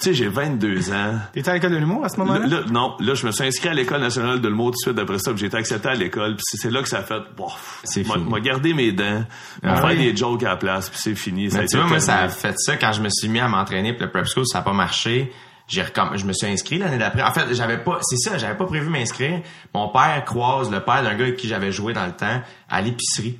sais, 0.00 0.14
j'ai 0.14 0.26
22 0.28 0.90
ans. 0.92 1.14
T'étais 1.32 1.50
à 1.50 1.54
l'école 1.54 1.70
de 1.72 1.76
l'humour 1.76 2.04
à 2.04 2.08
ce 2.08 2.16
moment-là? 2.18 2.46
Là, 2.46 2.60
là, 2.60 2.66
non, 2.70 2.96
là, 2.98 3.14
je 3.14 3.24
me 3.26 3.30
suis 3.30 3.44
inscrit 3.44 3.68
à 3.68 3.74
l'École 3.74 4.00
nationale 4.00 4.40
de 4.40 4.48
l'humour 4.48 4.72
tout 4.72 4.78
de 4.84 4.90
suite 4.92 4.98
après 4.98 5.18
ça, 5.20 5.30
puis 5.30 5.40
j'ai 5.40 5.46
été 5.46 5.56
accepté 5.56 5.88
à 5.88 5.94
l'école, 5.94 6.34
puis 6.36 6.44
c'est 6.44 6.70
là 6.72 6.82
que 6.82 6.88
ça 6.88 6.98
a 6.98 7.02
fait, 7.02 7.20
bon, 7.36 7.46
C'est 7.84 8.06
m'a- 8.06 8.14
fini. 8.14 8.28
m'a 8.30 8.40
gardé 8.40 8.74
mes 8.74 8.90
dents, 8.92 9.24
m'a 9.62 9.74
Ah 9.80 9.88
fait 9.88 9.96
des 9.96 10.16
jokes 10.16 10.42
à 10.42 10.48
la 10.50 10.56
place, 10.56 10.90
puis 10.90 10.98
c'est 11.00 11.14
fini. 11.14 11.50
ça 11.52 11.64
tu 11.66 11.76
vois, 11.76 11.86
moi, 11.86 12.00
ça 12.00 12.16
a 12.18 12.28
fait 12.28 12.54
ça 12.58 12.76
quand 12.76 12.92
je 12.92 13.00
me 13.00 13.08
suis 13.10 13.28
mis 13.28 13.38
à 13.40 13.46
m'entraîner 13.48 13.92
pour 13.92 14.02
le 14.06 14.10
prep 14.10 14.26
school, 14.26 14.44
ça 14.46 14.58
n'a 14.58 14.64
pas 14.64 14.72
marché. 14.72 15.32
J'ai 15.68 15.84
je 16.14 16.24
me 16.24 16.32
suis 16.32 16.46
inscrit 16.46 16.78
l'année 16.78 16.96
d'après. 16.98 17.22
En 17.22 17.30
fait, 17.32 17.52
j'avais 17.54 17.78
pas, 17.78 17.98
c'est 18.02 18.16
ça, 18.16 18.38
j'avais 18.38 18.56
pas 18.56 18.64
prévu 18.64 18.88
m'inscrire. 18.88 19.42
Mon 19.74 19.88
père 19.90 20.24
croise 20.24 20.70
le 20.70 20.80
père 20.80 21.02
d'un 21.02 21.14
gars 21.14 21.24
avec 21.24 21.36
qui 21.36 21.46
j'avais 21.46 21.70
joué 21.72 21.92
dans 21.92 22.06
le 22.06 22.12
temps 22.12 22.40
à 22.70 22.80
l'épicerie. 22.80 23.38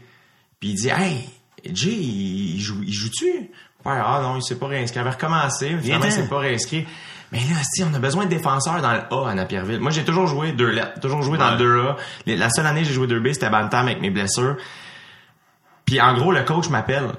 Puis 0.61 0.71
il 0.71 0.75
dit, 0.75 0.89
hey, 0.91 1.29
Jay, 1.73 1.91
il 1.93 2.61
joue, 2.61 2.83
il 2.83 2.93
joue-tu? 2.93 3.51
Mon 3.85 3.93
père, 3.95 4.05
ah 4.07 4.21
non, 4.23 4.37
il 4.37 4.43
s'est 4.43 4.57
pas 4.59 4.67
réinscrit. 4.67 4.99
Il 4.99 5.01
avait 5.01 5.11
recommencé, 5.11 5.69
finalement, 5.81 6.05
il 6.05 6.13
s'est 6.13 6.29
pas 6.29 6.39
réinscrit. 6.39 6.87
Mais 7.33 7.39
là, 7.41 7.57
si 7.63 7.83
on 7.85 7.93
a 7.95 7.99
besoin 7.99 8.25
de 8.25 8.31
défenseurs 8.31 8.81
dans 8.83 8.93
le 8.93 9.01
A 9.11 9.31
à 9.31 9.35
Napierville. 9.35 9.81
Moi, 9.81 9.91
j'ai 9.91 10.05
toujours 10.05 10.27
joué 10.27 10.53
deux 10.53 10.71
lettres, 10.71 11.01
toujours 11.01 11.23
joué 11.23 11.37
dans 11.39 11.51
le 11.53 11.57
2A. 11.59 11.97
Les- 12.27 12.37
La 12.37 12.51
seule 12.51 12.67
année 12.67 12.83
que 12.83 12.89
j'ai 12.89 12.95
joué 12.95 13.07
2B, 13.07 13.33
c'était 13.35 13.51
Bantam 13.51 13.87
avec 13.87 14.01
mes 14.01 14.11
blessures. 14.11 14.57
Puis 15.85 16.01
en 16.01 16.15
gros, 16.15 16.33
le 16.33 16.43
coach 16.43 16.69
m'appelle. 16.69 17.11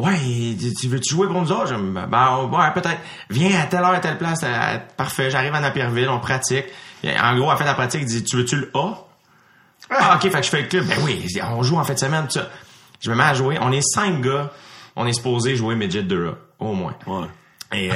Ouais, 0.00 0.56
tu 0.80 0.86
veux-tu 0.86 1.14
jouer 1.14 1.26
contre 1.26 1.40
nous 1.40 1.52
autres? 1.52 1.74
Dis, 1.74 2.08
ben, 2.08 2.44
ouais, 2.44 2.72
peut-être. 2.72 3.00
Viens 3.30 3.60
à 3.60 3.64
telle 3.64 3.80
heure, 3.80 3.90
à 3.90 3.98
telle 3.98 4.16
place. 4.16 4.44
parfait, 4.96 5.28
j'arrive 5.30 5.54
à 5.54 5.60
Napierville, 5.60 6.08
on 6.08 6.20
pratique. 6.20 6.66
En 7.04 7.36
gros, 7.36 7.50
à 7.50 7.56
de 7.56 7.64
la 7.64 7.74
pratique, 7.74 8.02
il 8.02 8.06
dit, 8.06 8.22
tu 8.22 8.36
veux-tu 8.36 8.56
le 8.56 8.70
A? 8.74 8.94
Ah, 9.90 10.14
ok, 10.16 10.22
fait 10.30 10.30
que 10.30 10.42
je 10.42 10.50
fais 10.50 10.62
le 10.62 10.68
club. 10.68 10.86
Ben 10.86 10.98
oui, 11.04 11.26
on 11.50 11.62
joue 11.62 11.76
en 11.78 11.84
fin 11.84 11.94
de 11.94 11.98
semaine, 11.98 12.26
tout 12.26 12.38
ça. 12.38 12.48
Je 13.00 13.10
me 13.10 13.16
mets 13.16 13.24
à 13.24 13.34
jouer. 13.34 13.58
On 13.60 13.72
est 13.72 13.80
cinq 13.80 14.20
gars. 14.20 14.52
On 14.94 15.06
est 15.06 15.12
supposé 15.12 15.56
jouer 15.56 15.74
Midget 15.76 16.02
2A, 16.02 16.34
au 16.58 16.74
moins. 16.74 16.94
Ouais. 17.06 17.26
Et, 17.70 17.90
euh, 17.92 17.94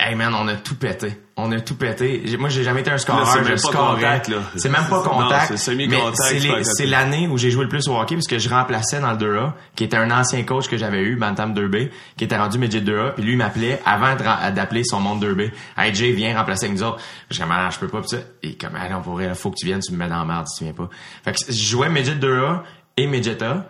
hey 0.00 0.14
man, 0.14 0.34
on 0.34 0.48
a 0.48 0.54
tout 0.54 0.76
pété. 0.76 1.20
On 1.36 1.52
a 1.52 1.60
tout 1.60 1.74
pété. 1.74 2.24
Moi, 2.38 2.48
j'ai 2.48 2.62
jamais 2.62 2.80
été 2.80 2.90
un 2.90 2.96
scoreur. 2.96 3.26
C'est 3.26 3.42
même 3.42 3.60
pas 3.60 3.72
contact, 3.72 4.28
là. 4.28 4.36
C'est 4.56 4.70
même 4.70 4.86
pas 4.88 5.02
contact. 5.02 5.48
c'est 5.48 5.56
semi-contact, 5.58 6.64
C'est 6.76 6.86
l'année 6.86 7.28
où 7.28 7.36
j'ai 7.36 7.50
joué 7.50 7.64
le 7.64 7.68
plus 7.68 7.86
au 7.88 7.96
hockey 7.98 8.14
parce 8.14 8.26
que 8.26 8.38
je 8.38 8.48
remplaçais 8.48 9.00
dans 9.00 9.12
le 9.12 9.18
2A, 9.18 9.52
qui 9.76 9.84
était 9.84 9.96
un 9.96 10.10
ancien 10.10 10.42
coach 10.44 10.68
que 10.68 10.78
j'avais 10.78 11.02
eu, 11.02 11.16
Bantam 11.16 11.52
2B, 11.52 11.90
qui 12.16 12.24
était 12.24 12.38
rendu 12.38 12.58
Midget 12.58 12.80
2A, 12.80 13.14
puis 13.14 13.24
lui 13.24 13.32
il 13.32 13.38
m'appelait 13.38 13.80
avant 13.84 14.14
d'appeler 14.16 14.84
son 14.84 15.00
monde 15.00 15.22
2B. 15.22 15.50
Hey 15.76 15.94
Jay, 15.94 16.12
viens 16.12 16.38
remplacer 16.38 16.66
avec 16.66 16.78
nous 16.78 16.84
autres. 16.84 17.00
Je 17.28 17.34
suis 17.34 17.42
comme, 17.42 17.52
ah, 17.52 17.68
je 17.70 17.78
peux 17.78 17.88
pas, 17.88 18.00
pis 18.00 18.08
ça. 18.08 18.18
Et 18.42 18.54
comme, 18.56 18.78
ah 18.80 18.88
non, 18.88 19.02
pour 19.02 19.14
vrai, 19.14 19.34
faut 19.34 19.50
que 19.50 19.56
tu 19.56 19.66
viennes, 19.66 19.80
tu 19.80 19.92
me 19.92 19.98
mets 19.98 20.08
dans 20.08 20.20
la 20.20 20.24
merde 20.24 20.46
si 20.48 20.58
tu 20.58 20.64
viens 20.64 20.72
pas. 20.72 20.88
Fait 21.24 21.32
que 21.32 21.52
je 21.52 21.62
jouais 21.62 21.90
Midget 21.90 22.14
2A 22.14 22.62
et 22.96 23.06
Midget 23.06 23.42
A. 23.42 23.66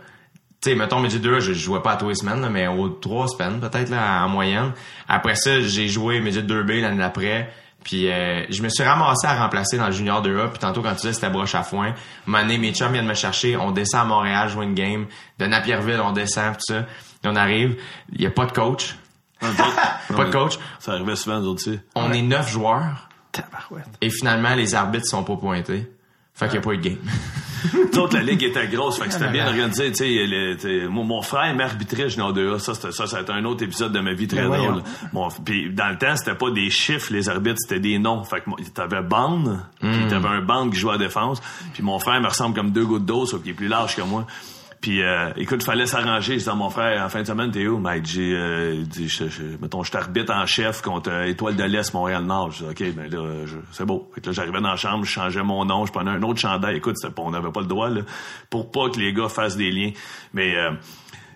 Tu 0.64 0.70
sais, 0.70 0.76
mettons, 0.76 0.98
Midget 0.98 1.18
2, 1.18 1.40
je 1.40 1.52
jouais 1.52 1.82
pas 1.82 1.92
à 1.92 1.96
tous 1.96 2.08
les 2.08 2.14
semaines, 2.14 2.40
là, 2.40 2.48
mais 2.48 2.66
aux 2.68 2.88
trois 2.88 3.28
semaines, 3.28 3.60
peut-être, 3.60 3.90
là, 3.90 4.24
en 4.24 4.30
moyenne. 4.30 4.72
Après 5.06 5.34
ça, 5.34 5.60
j'ai 5.60 5.88
joué 5.88 6.20
Midget 6.20 6.40
2B 6.40 6.80
l'année 6.80 6.96
d'après. 6.96 7.52
Puis 7.82 8.10
euh, 8.10 8.46
je 8.48 8.62
me 8.62 8.70
suis 8.70 8.82
ramassé 8.82 9.26
à 9.26 9.34
remplacer 9.34 9.76
dans 9.76 9.88
le 9.88 9.92
Junior 9.92 10.22
2A. 10.22 10.48
Puis 10.48 10.60
tantôt, 10.60 10.80
quand 10.80 10.92
tu 10.92 11.02
disais 11.02 11.12
c'était 11.12 11.28
broche 11.28 11.54
à 11.54 11.64
foin, 11.64 11.92
donné, 12.26 12.56
mes 12.56 12.72
chums 12.72 12.92
viennent 12.92 13.06
me 13.06 13.12
chercher. 13.12 13.58
On 13.58 13.72
descend 13.72 14.00
à 14.00 14.04
Montréal, 14.06 14.48
jouer 14.48 14.64
une 14.64 14.72
game. 14.72 15.04
De 15.38 15.44
Napierville, 15.44 16.00
on 16.02 16.12
descend, 16.12 16.54
tout 16.54 16.72
ça. 16.72 16.78
Et 16.78 17.26
on 17.26 17.36
arrive. 17.36 17.76
Il 18.14 18.22
y 18.22 18.26
a 18.26 18.30
pas 18.30 18.46
de 18.46 18.52
coach. 18.52 18.96
Pas 19.42 20.24
de 20.24 20.30
coach. 20.30 20.58
Ça 20.78 20.92
arrivait 20.92 21.16
souvent, 21.16 21.40
nous 21.40 21.48
autres, 21.48 21.64
tu 21.64 21.74
sais. 21.74 21.80
On 21.94 22.10
est 22.10 22.22
neuf 22.22 22.50
joueurs. 22.50 23.10
Tabarouette. 23.32 23.84
Et 24.00 24.08
finalement, 24.08 24.54
les 24.54 24.74
arbitres 24.74 25.06
sont 25.06 25.24
pas 25.24 25.36
pointés. 25.36 25.86
Fait 26.34 26.46
qu'il 26.46 26.56
y 26.56 26.58
a 26.58 26.60
pas 26.62 26.72
eu 26.72 26.78
de 26.78 26.82
game. 26.82 26.98
Autres, 27.96 28.16
la 28.16 28.22
ligue 28.22 28.42
était 28.42 28.66
grosse, 28.66 28.98
fait 28.98 29.06
que 29.06 29.12
c'était 29.12 29.26
Ah, 29.28 29.32
bien 29.32 29.46
organisé. 29.46 29.90
Tu 29.92 30.58
sais, 30.58 30.86
mon, 30.88 31.04
mon 31.04 31.22
frère 31.22 31.54
m'arbitrait 31.54 32.10
junior 32.10 32.34
2A. 32.34 32.58
Ça, 32.58 32.74
c'était 32.74 32.92
ça, 32.92 33.06
ça 33.06 33.18
a 33.18 33.20
été 33.22 33.32
un 33.32 33.44
autre 33.44 33.62
épisode 33.64 33.92
de 33.92 34.00
ma 34.00 34.12
vie 34.12 34.26
très 34.26 34.46
Ben 34.46 34.58
drôle. 34.58 34.82
Puis 35.44 35.70
dans 35.72 35.88
le 35.88 35.96
temps, 35.96 36.14
c'était 36.16 36.34
pas 36.34 36.50
des 36.50 36.68
chiffres, 36.70 37.12
les 37.12 37.28
arbitres, 37.28 37.58
c'était 37.60 37.80
des 37.80 37.98
noms. 37.98 38.22
Fait 38.24 38.40
que 38.40 38.50
moi, 38.50 38.58
t'avais 38.74 39.00
bande, 39.00 39.60
puis 39.80 40.06
t'avais 40.10 40.28
un 40.28 40.42
bande 40.42 40.72
qui 40.72 40.78
jouait 40.78 40.94
à 40.94 40.98
défense. 40.98 41.40
Puis 41.72 41.82
mon 41.82 41.98
frère 41.98 42.20
me 42.20 42.26
ressemble 42.28 42.54
comme 42.54 42.70
deux 42.72 42.84
gouttes 42.84 43.06
d'eau, 43.06 43.24
sauf 43.26 43.40
qu'il 43.40 43.52
est 43.52 43.54
plus 43.54 43.68
large 43.68 43.96
que 43.96 44.02
moi. 44.02 44.26
Puis, 44.84 45.02
euh, 45.02 45.30
écoute, 45.38 45.62
fallait 45.62 45.86
s'arranger. 45.86 46.38
Je 46.38 46.44
dis 46.44 46.50
à 46.50 46.54
mon 46.54 46.68
frère, 46.68 47.02
en 47.02 47.08
fin 47.08 47.22
de 47.22 47.26
semaine, 47.26 47.50
t'es 47.50 47.66
où? 47.66 47.82
Il 47.88 48.02
dit, 48.02 48.34
euh, 48.34 48.82
dit, 48.84 49.08
je, 49.08 49.30
je, 49.30 49.42
mettons, 49.58 49.82
je 49.82 49.90
t'arbitre 49.90 50.30
en 50.30 50.44
chef 50.44 50.82
contre 50.82 51.10
euh, 51.10 51.24
Étoile 51.24 51.56
de 51.56 51.64
l'Est, 51.64 51.94
Montréal-Nord. 51.94 52.50
Je 52.50 52.64
dis, 52.64 52.70
OK, 52.70 52.94
ben 52.94 53.10
là, 53.10 53.46
c'est 53.72 53.86
beau. 53.86 54.10
Fait 54.14 54.20
que 54.20 54.26
là, 54.26 54.32
j'arrivais 54.32 54.60
dans 54.60 54.68
la 54.68 54.76
chambre, 54.76 55.06
je 55.06 55.10
changeais 55.10 55.42
mon 55.42 55.64
nom, 55.64 55.86
je 55.86 55.92
prenais 55.92 56.10
un 56.10 56.22
autre 56.22 56.38
chandail. 56.38 56.76
Écoute, 56.76 56.96
on 57.16 57.30
n'avait 57.30 57.50
pas 57.50 57.62
le 57.62 57.66
droit, 57.66 57.88
là, 57.88 58.02
pour 58.50 58.70
pas 58.70 58.90
que 58.90 59.00
les 59.00 59.14
gars 59.14 59.30
fassent 59.30 59.56
des 59.56 59.70
liens. 59.70 59.92
Mais, 60.34 60.54
euh, 60.54 60.72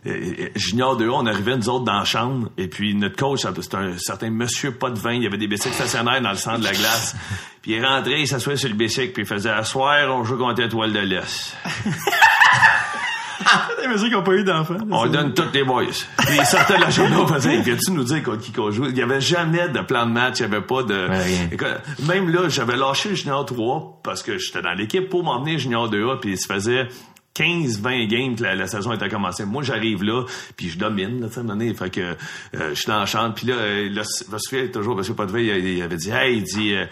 euh, 0.06 0.10
euh, 0.10 0.48
Junior 0.54 0.98
2 0.98 1.08
on 1.08 1.24
arrivait 1.26 1.56
nous 1.56 1.70
autres 1.70 1.84
dans 1.84 1.98
la 1.98 2.04
chambre 2.04 2.50
et 2.56 2.68
puis 2.68 2.94
notre 2.94 3.16
coach 3.16 3.40
c'était 3.40 3.76
un 3.76 3.98
certain 3.98 4.30
monsieur 4.30 4.70
pas 4.72 4.90
de 4.90 4.98
vin 4.98 5.14
il 5.14 5.24
y 5.24 5.26
avait 5.26 5.38
des 5.38 5.48
bicycles 5.48 5.74
stationnaires 5.74 6.20
dans 6.20 6.30
le 6.30 6.36
centre 6.36 6.60
de 6.60 6.64
la 6.64 6.72
glace 6.72 7.16
puis 7.62 7.72
il 7.72 7.84
rentrait 7.84 8.20
il 8.20 8.28
s'assoyait 8.28 8.56
sur 8.56 8.68
le 8.68 8.76
bicycle 8.76 9.12
puis 9.12 9.24
il 9.24 9.28
faisait 9.28 9.50
asseoir 9.50 10.16
on 10.16 10.22
joue 10.22 10.38
contre 10.38 10.62
Étoile 10.62 10.92
de 10.92 11.00
l'Est 11.00 11.56
Des 13.82 13.88
messieurs 13.88 14.08
qui 14.08 14.14
n'ont 14.14 14.22
pas 14.22 14.34
eu 14.34 14.44
d'enfants. 14.44 14.76
on 14.90 15.06
donne 15.06 15.32
toutes 15.34 15.54
les 15.54 15.64
boys. 15.64 15.84
Puis 15.84 16.36
il 16.38 16.46
sortait 16.46 16.76
de 16.76 16.82
la 16.82 16.90
journée, 16.90 17.16
on 17.16 17.26
faisait, 17.26 17.54
il 17.56 17.62
vient-tu 17.62 17.92
nous 17.92 18.04
dire 18.04 18.22
contre 18.22 18.40
qui 18.40 18.52
qu'on 18.52 18.70
joue? 18.70 18.86
Il 18.86 18.96
y 18.96 19.02
avait 19.02 19.20
jamais 19.20 19.68
de 19.68 19.80
plan 19.80 20.06
de 20.06 20.12
match, 20.12 20.38
il 20.38 20.42
y 20.42 20.44
avait 20.44 20.60
pas 20.60 20.82
de... 20.82 21.08
Ouais, 21.08 21.76
même 22.06 22.28
là, 22.30 22.48
j'avais 22.48 22.76
lâché 22.76 23.10
le 23.10 23.14
junior 23.14 23.44
3 23.44 24.00
parce 24.02 24.22
que 24.22 24.38
j'étais 24.38 24.62
dans 24.62 24.72
l'équipe 24.74 25.08
pour 25.08 25.24
m'emmener 25.24 25.58
junior 25.58 25.90
2A, 25.90 26.20
puis 26.20 26.32
il 26.32 26.38
se 26.38 26.46
faisait 26.52 26.88
15-20 27.38 28.06
games 28.08 28.36
que 28.36 28.42
la, 28.42 28.54
la 28.54 28.66
saison 28.66 28.92
était 28.92 29.08
commencée. 29.08 29.44
Moi, 29.44 29.62
j'arrive 29.62 30.02
là, 30.02 30.24
puis 30.56 30.68
je 30.70 30.78
domine, 30.78 31.20
là, 31.20 31.28
tu 31.28 31.34
sais, 31.34 31.38
à 31.38 31.42
un 31.42 31.44
moment 31.46 31.58
donné. 31.58 31.72
Fait 31.74 31.90
que 31.90 32.00
euh, 32.00 32.14
je 32.70 32.74
suis 32.74 32.86
dans 32.86 32.98
la 32.98 33.06
chambre, 33.06 33.34
puis 33.34 33.46
là, 33.46 33.54
euh, 33.54 33.88
je 33.94 34.38
souviens 34.38 34.66
toujours, 34.68 34.96
monsieur 34.96 35.14
Potvin, 35.14 35.38
il, 35.40 35.66
il 35.68 35.82
avait 35.82 35.96
dit, 35.96 36.10
hey, 36.10 36.38
il 36.38 36.42
dit, 36.44 36.74
euh, 36.74 36.86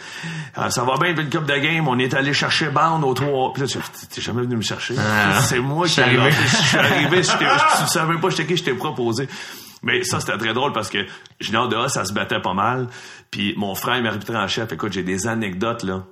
Ah, 0.55 0.71
ça 0.71 0.85
va 0.85 0.95
bien, 0.99 1.15
une 1.17 1.31
coupe 1.31 1.47
de 1.47 1.57
game, 1.59 1.87
on 1.89 1.99
est 1.99 2.15
allé 2.15 2.33
chercher 2.33 2.69
Bande 2.69 3.05
au 3.05 3.15
3. 3.15 3.53
Puis 3.53 3.63
là, 3.63 3.69
tu 3.69 3.79
t'es 4.15 4.21
jamais 4.21 4.43
venu 4.43 4.57
me 4.57 4.63
chercher. 4.63 4.95
Ah. 4.99 5.41
C'est 5.43 5.59
moi 5.61 5.87
Je 5.87 5.95
qui 5.95 6.01
arrivé. 6.01 6.31
Je 6.31 6.57
suis 6.57 6.79
arrivé, 6.79 7.17
je 7.23 7.31
je- 7.31 7.85
tu 7.85 7.89
savais 7.93 8.19
pas 8.19 8.31
j'étais 8.31 8.47
qui, 8.47 8.57
je 8.57 8.65
t'ai 8.65 8.75
proposé. 8.75 9.29
Mais 9.83 10.03
ça, 10.05 10.21
c'était 10.21 10.39
très 10.39 10.55
drôle 10.55 10.73
parce 10.73 10.89
que 10.89 10.99
Junior 11.39 11.69
de 11.69 11.77
A, 11.77 11.89
ça 11.89 12.05
se 12.05 12.13
battait 12.13 12.41
pas 12.41 12.55
mal. 12.55 12.89
Puis 13.31 13.55
mon 13.57 13.75
frère 13.75 14.03
m'arbitrait 14.03 14.37
en 14.39 14.49
chef. 14.49 14.73
Écoute, 14.73 14.93
j'ai 14.93 15.03
des 15.03 15.27
anecdotes, 15.27 15.83
là. 15.83 16.03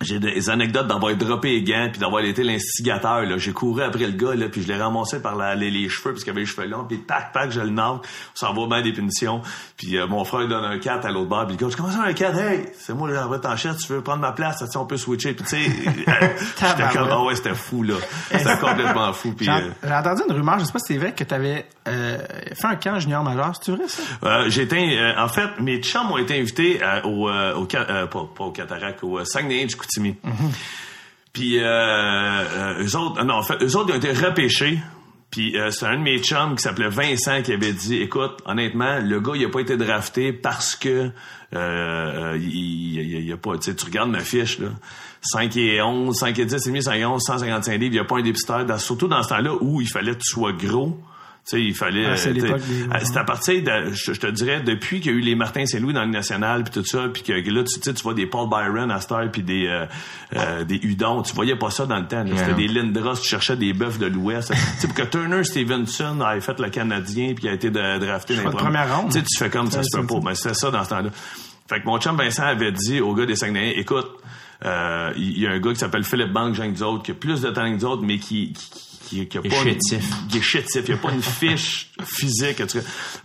J'ai 0.00 0.18
des 0.18 0.48
anecdotes 0.50 0.86
d'avoir 0.86 1.14
droppé 1.14 1.50
les 1.50 1.62
gants 1.62 1.88
puis 1.90 2.00
d'avoir 2.00 2.22
été 2.24 2.42
l'instigateur 2.42 3.22
là. 3.22 3.36
J'ai 3.38 3.52
couru 3.52 3.82
après 3.82 4.06
le 4.06 4.12
gars 4.12 4.34
là 4.34 4.48
puis 4.48 4.62
je 4.62 4.68
l'ai 4.68 4.76
ramassé 4.80 5.20
par 5.20 5.36
la- 5.36 5.54
les, 5.54 5.70
les 5.70 5.88
cheveux 5.88 6.12
parce 6.12 6.24
qu'il 6.24 6.30
avait 6.30 6.40
les 6.40 6.46
cheveux 6.46 6.66
longs 6.66 6.84
puis 6.84 7.00
tac 7.02 7.32
tac 7.32 7.50
je 7.50 7.60
le 7.60 7.70
on 8.00 8.36
s'en 8.36 8.52
va 8.54 8.66
bien 8.66 8.82
des 8.82 8.92
punitions. 8.92 9.42
Puis 9.76 9.98
euh, 9.98 10.06
mon 10.06 10.24
frère 10.24 10.42
il 10.42 10.48
donne 10.48 10.64
un 10.64 10.78
4 10.78 11.06
à 11.06 11.10
l'autre 11.10 11.28
bord 11.28 11.46
puis 11.46 11.56
le 11.56 11.60
gars 11.64 11.70
je 11.70 11.76
commence 11.76 11.96
un 11.96 12.12
4 12.12 12.38
hey 12.38 12.66
c'est 12.78 12.94
moi 12.94 13.08
vrai 13.26 13.40
t'en 13.40 13.56
cherches, 13.56 13.78
tu 13.86 13.92
veux 13.92 14.00
prendre 14.02 14.20
ma 14.20 14.32
place 14.32 14.62
on 14.78 14.86
peut 14.86 14.96
switcher. 14.96 15.34
Puis 15.34 15.44
tu 15.44 15.50
sais 15.64 15.70
euh, 16.08 16.28
j'étais 16.58 16.92
comme 16.92 17.08
ah 17.10 17.22
ouais 17.24 17.34
c'était 17.34 17.54
fou 17.54 17.82
là. 17.82 17.94
C'était 18.30 18.56
complètement 18.58 19.12
fou 19.12 19.32
puis 19.36 19.46
J'ai 19.46 19.52
euh, 19.52 19.70
j'ai 19.84 19.92
entendu 19.94 20.22
une 20.28 20.34
rumeur, 20.34 20.58
je 20.58 20.64
sais 20.64 20.72
pas 20.72 20.78
si 20.78 20.92
c'est 20.94 20.98
vrai, 20.98 21.12
que 21.14 21.24
tu 21.24 21.34
avais 21.34 21.66
fait 22.54 22.66
un 22.66 22.76
camp 22.76 22.98
junior 22.98 23.22
majeur. 23.24 23.52
C'est 23.60 23.72
vrai, 23.72 23.88
ça? 23.88 24.02
Euh, 24.24 24.48
été, 24.50 24.98
euh, 24.98 25.12
en 25.18 25.28
fait, 25.28 25.48
mes 25.60 25.78
chums 25.82 26.10
ont 26.12 26.18
été 26.18 26.38
invités 26.38 26.80
euh, 26.82 27.02
au, 27.02 27.28
euh, 27.28 27.54
au, 27.54 27.66
euh, 27.74 28.06
pas, 28.06 28.28
pas 28.36 28.44
au 28.44 28.50
Cataract, 28.52 29.02
au 29.02 29.18
euh, 29.18 29.24
Saguenay 29.24 29.66
du 29.66 29.76
Puis 31.32 31.58
euh, 31.58 31.64
euh, 31.64 32.82
eux 32.84 32.96
autres, 32.96 33.22
non, 33.24 33.34
en 33.34 33.42
fait, 33.42 33.62
eux 33.62 33.76
autres 33.76 33.90
ils 33.90 33.94
ont 33.94 33.98
été 33.98 34.12
repêchés. 34.12 34.78
Puis 35.30 35.56
euh, 35.56 35.70
c'est 35.70 35.86
un 35.86 35.96
de 35.96 36.02
mes 36.02 36.18
chums 36.18 36.56
qui 36.56 36.62
s'appelait 36.62 36.88
Vincent 36.88 37.42
qui 37.42 37.52
avait 37.52 37.72
dit, 37.72 38.02
écoute, 38.02 38.38
honnêtement, 38.46 38.98
le 38.98 39.20
gars 39.20 39.32
il 39.36 39.44
a 39.44 39.48
pas 39.48 39.60
été 39.60 39.76
drafté 39.76 40.32
parce 40.32 40.74
que 40.74 41.10
euh, 41.54 42.36
il, 42.40 42.98
il, 42.98 43.26
il 43.26 43.32
a 43.32 43.36
pas, 43.36 43.56
tu 43.58 43.72
regardes 43.84 44.10
ma 44.10 44.20
fiche 44.20 44.58
là. 44.58 44.70
5 45.22 45.56
et 45.56 45.82
11, 45.82 46.16
5 46.16 46.38
et 46.38 46.46
10 46.46 46.54
et 46.54 46.70
demi, 46.70 46.82
5 46.82 46.94
et 46.94 47.04
11, 47.04 47.22
155 47.22 47.72
livres, 47.72 47.84
il 47.84 47.90
n'y 47.92 47.98
a 47.98 48.04
pas 48.04 48.18
un 48.18 48.22
dépisteur, 48.22 48.80
surtout 48.80 49.06
dans 49.06 49.22
ce 49.22 49.28
temps-là 49.28 49.54
où 49.60 49.80
il 49.80 49.88
fallait 49.88 50.12
que 50.12 50.20
tu 50.20 50.32
sois 50.32 50.52
gros. 50.52 50.98
Tu 51.48 51.56
sais, 51.56 51.62
il 51.64 51.74
fallait. 51.74 52.06
Ah, 52.06 52.16
c'est 52.16 52.30
euh, 52.30 52.32
des- 52.34 52.42
euh, 52.52 52.56
C'est 53.02 53.16
à 53.16 53.24
partir 53.24 53.62
de, 53.62 53.92
je, 53.92 54.12
je 54.12 54.20
te 54.20 54.26
dirais, 54.26 54.60
depuis 54.60 55.00
qu'il 55.00 55.10
y 55.10 55.14
a 55.14 55.18
eu 55.18 55.20
les 55.22 55.34
Martin 55.34 55.64
Saint-Louis 55.66 55.94
dans 55.94 56.04
le 56.04 56.10
national 56.10 56.64
puis 56.64 56.72
tout 56.74 56.84
ça, 56.86 57.08
puis 57.12 57.22
que, 57.22 57.40
que 57.40 57.50
là, 57.50 57.62
tu 57.64 57.80
sais, 57.80 57.94
tu 57.94 58.02
vois 58.02 58.14
des 58.14 58.26
Paul 58.26 58.48
Byron 58.48 58.90
à 58.90 59.00
Star 59.00 59.30
puis 59.32 59.42
des 59.42 59.66
euh, 59.66 59.86
euh, 60.36 60.64
des 60.64 60.76
Udon, 60.82 61.22
tu 61.22 61.34
voyais 61.34 61.56
pas 61.56 61.70
ça 61.70 61.86
dans 61.86 61.98
le 61.98 62.06
temps. 62.06 62.22
là. 62.24 62.36
C'était 62.36 62.54
des 62.54 62.68
Lindros, 62.68 63.14
tu 63.20 63.26
cherchais 63.28 63.56
des 63.56 63.72
bœufs 63.72 63.98
de 63.98 64.06
l'Ouest. 64.06 64.52
tu 64.52 64.56
sais, 64.80 64.86
pour 64.86 64.94
que 64.96 65.02
Turner 65.02 65.42
Stevenson 65.42 66.18
ait 66.30 66.40
fait 66.40 66.60
le 66.60 66.68
Canadien 66.68 67.32
puis 67.34 67.48
a 67.48 67.52
été 67.54 67.70
de- 67.70 67.98
drafté 67.98 68.36
dans 68.36 68.42
premières- 68.50 68.58
première 68.64 68.96
ronde. 69.00 69.10
Tu 69.12 69.18
sais, 69.18 69.24
tu 69.24 69.38
fais 69.38 69.50
comme 69.50 69.70
ça 69.70 69.82
se 69.82 69.88
peut 69.96 70.06
c'est 70.08 70.14
pas. 70.14 70.20
Mais 70.28 70.34
c'était 70.34 70.54
ça 70.54 70.70
dans 70.70 70.84
ce 70.84 70.90
temps-là. 70.90 71.10
Fait 71.68 71.80
que 71.80 71.86
mon 71.86 71.98
chum 71.98 72.16
Vincent 72.16 72.42
avait 72.44 72.72
dit 72.72 73.00
au 73.00 73.14
gars 73.14 73.26
des 73.26 73.36
Saguenayens, 73.36 73.72
écoute, 73.76 74.08
euh, 74.64 75.12
il 75.16 75.38
y 75.40 75.46
a 75.46 75.52
un 75.52 75.58
gars 75.58 75.70
qui 75.72 75.78
s'appelle 75.78 76.04
Philippe 76.04 76.32
Banque, 76.32 76.54
Jean 76.54 76.64
que 76.64 76.72
nous 76.72 76.82
autres, 76.82 77.02
qui 77.04 77.12
a 77.12 77.14
plus 77.14 77.40
de 77.40 77.50
talent 77.50 77.70
que 77.70 77.76
nous 77.82 77.84
autres, 77.86 78.02
mais 78.02 78.18
qui, 78.18 78.52
qui, 78.52 78.70
qui, 79.10 79.26
qui 79.28 79.38
a 79.38 79.42
pas... 79.42 79.48
chétif. 79.64 80.04
Il 80.30 80.36
est 80.36 80.40
chétif. 80.42 80.82
Il 80.86 80.94
n'y 80.94 80.98
a 81.00 81.02
pas 81.02 81.12
une 81.12 81.22
fiche 81.40 81.90
physique. 82.04 82.62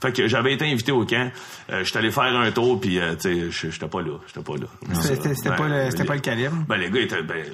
Fait 0.02 0.12
que 0.12 0.28
j'avais 0.28 0.54
été 0.54 0.66
invité 0.66 0.92
au 0.92 1.06
camp. 1.06 1.32
Euh, 1.72 1.84
J'étais 1.84 2.00
allé 2.00 2.12
faire 2.12 2.24
un 2.36 2.52
tour, 2.52 2.80
puis 2.82 3.00
euh, 3.00 3.16
tu 3.16 3.52
sais, 3.52 3.70
j'étais 3.72 3.88
pas 3.88 4.02
là. 4.02 4.18
J'étais 4.28 4.42
pas 4.44 4.58
là. 4.58 4.68
C'était 5.02 5.36
c'était 5.36 5.50
Ben, 5.50 5.56
pas, 5.56 5.68
le- 5.68 5.92
c'était 5.92 6.04
les- 6.04 6.08
pas 6.08 6.16
le 6.16 6.22
calibre. 6.22 6.56
ben, 6.68 6.78
les 6.78 6.90
gars 6.90 7.02
étaient, 7.02 7.24
ben, 7.24 7.46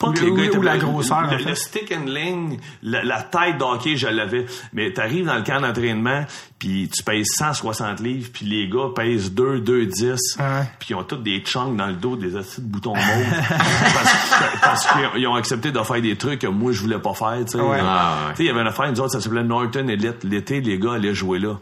pas 0.00 0.10
que 0.12 0.18
le- 0.20 0.24
les 0.26 0.30
ou- 0.32 0.36
gars 0.36 0.44
étaient, 0.44 0.56
ou 0.58 0.62
la 0.62 0.78
grosseur, 0.78 1.18
en 1.18 1.30
Le, 1.30 1.38
fait. 1.38 1.48
le 1.50 1.54
stick 1.54 1.92
and 1.92 2.06
ligne, 2.06 2.58
la, 2.82 3.04
la 3.04 3.22
taille 3.22 3.56
d'hockey, 3.58 3.96
je 3.96 4.08
l'avais. 4.08 4.46
Mais 4.72 4.92
t'arrives 4.92 5.26
dans 5.26 5.36
le 5.36 5.42
camp 5.42 5.60
d'entraînement, 5.60 6.24
puis 6.58 6.88
tu 6.92 7.02
pèses 7.04 7.28
160 7.38 8.00
livres, 8.00 8.30
puis 8.32 8.46
les 8.46 8.68
gars 8.68 8.88
pèsent 8.96 9.32
2, 9.32 9.60
2, 9.60 9.86
10, 9.86 10.18
Ah 10.38 10.60
ouais. 10.60 10.66
puis 10.78 10.88
ils 10.90 10.94
ont 10.94 11.04
tous 11.04 11.16
des 11.16 11.40
chunks 11.40 11.76
dans 11.76 11.86
le 11.86 11.92
dos, 11.94 12.16
des 12.16 12.34
acides 12.36 12.66
de 12.66 12.72
boutons 12.72 12.94
mauves. 12.96 13.04
parce 13.94 14.14
parce 14.62 14.86
qu'ils 15.14 15.26
ont 15.26 15.34
accepté 15.34 15.70
de 15.70 15.78
faire 15.80 16.00
des 16.00 16.16
trucs 16.16 16.40
que 16.40 16.46
moi, 16.46 16.72
je 16.72 16.80
voulais 16.80 16.98
pas 16.98 17.14
faire, 17.14 17.38
tu 17.44 17.52
sais. 17.52 17.60
Ouais. 17.60 17.78
Ah, 17.80 18.26
ouais. 18.28 18.30
Tu 18.32 18.36
sais, 18.38 18.42
il 18.44 18.46
y 18.46 18.50
avait 18.50 18.62
une 18.62 18.66
affaire, 18.68 18.90
nous 18.90 19.00
autres, 19.00 19.12
ça 19.12 19.20
s'appelait 19.20 19.44
Norton 19.44 19.86
Elite. 19.88 20.24
L'été, 20.24 20.60
les 20.60 20.78
gars 20.78 20.94
allaient 20.94 21.14
jouer 21.14 21.38
là. 21.38 21.58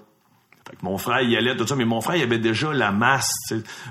Mon 0.83 0.99
frère, 0.99 1.23
il 1.23 1.37
allait, 1.37 1.57
tout 1.57 1.67
ça, 1.67 1.77
mais 1.77 1.85
mon 1.85 2.01
frère, 2.01 2.17
il 2.17 2.23
avait 2.23 2.39
déjà 2.39 2.73
la 2.73 2.93
masse. 2.93 3.33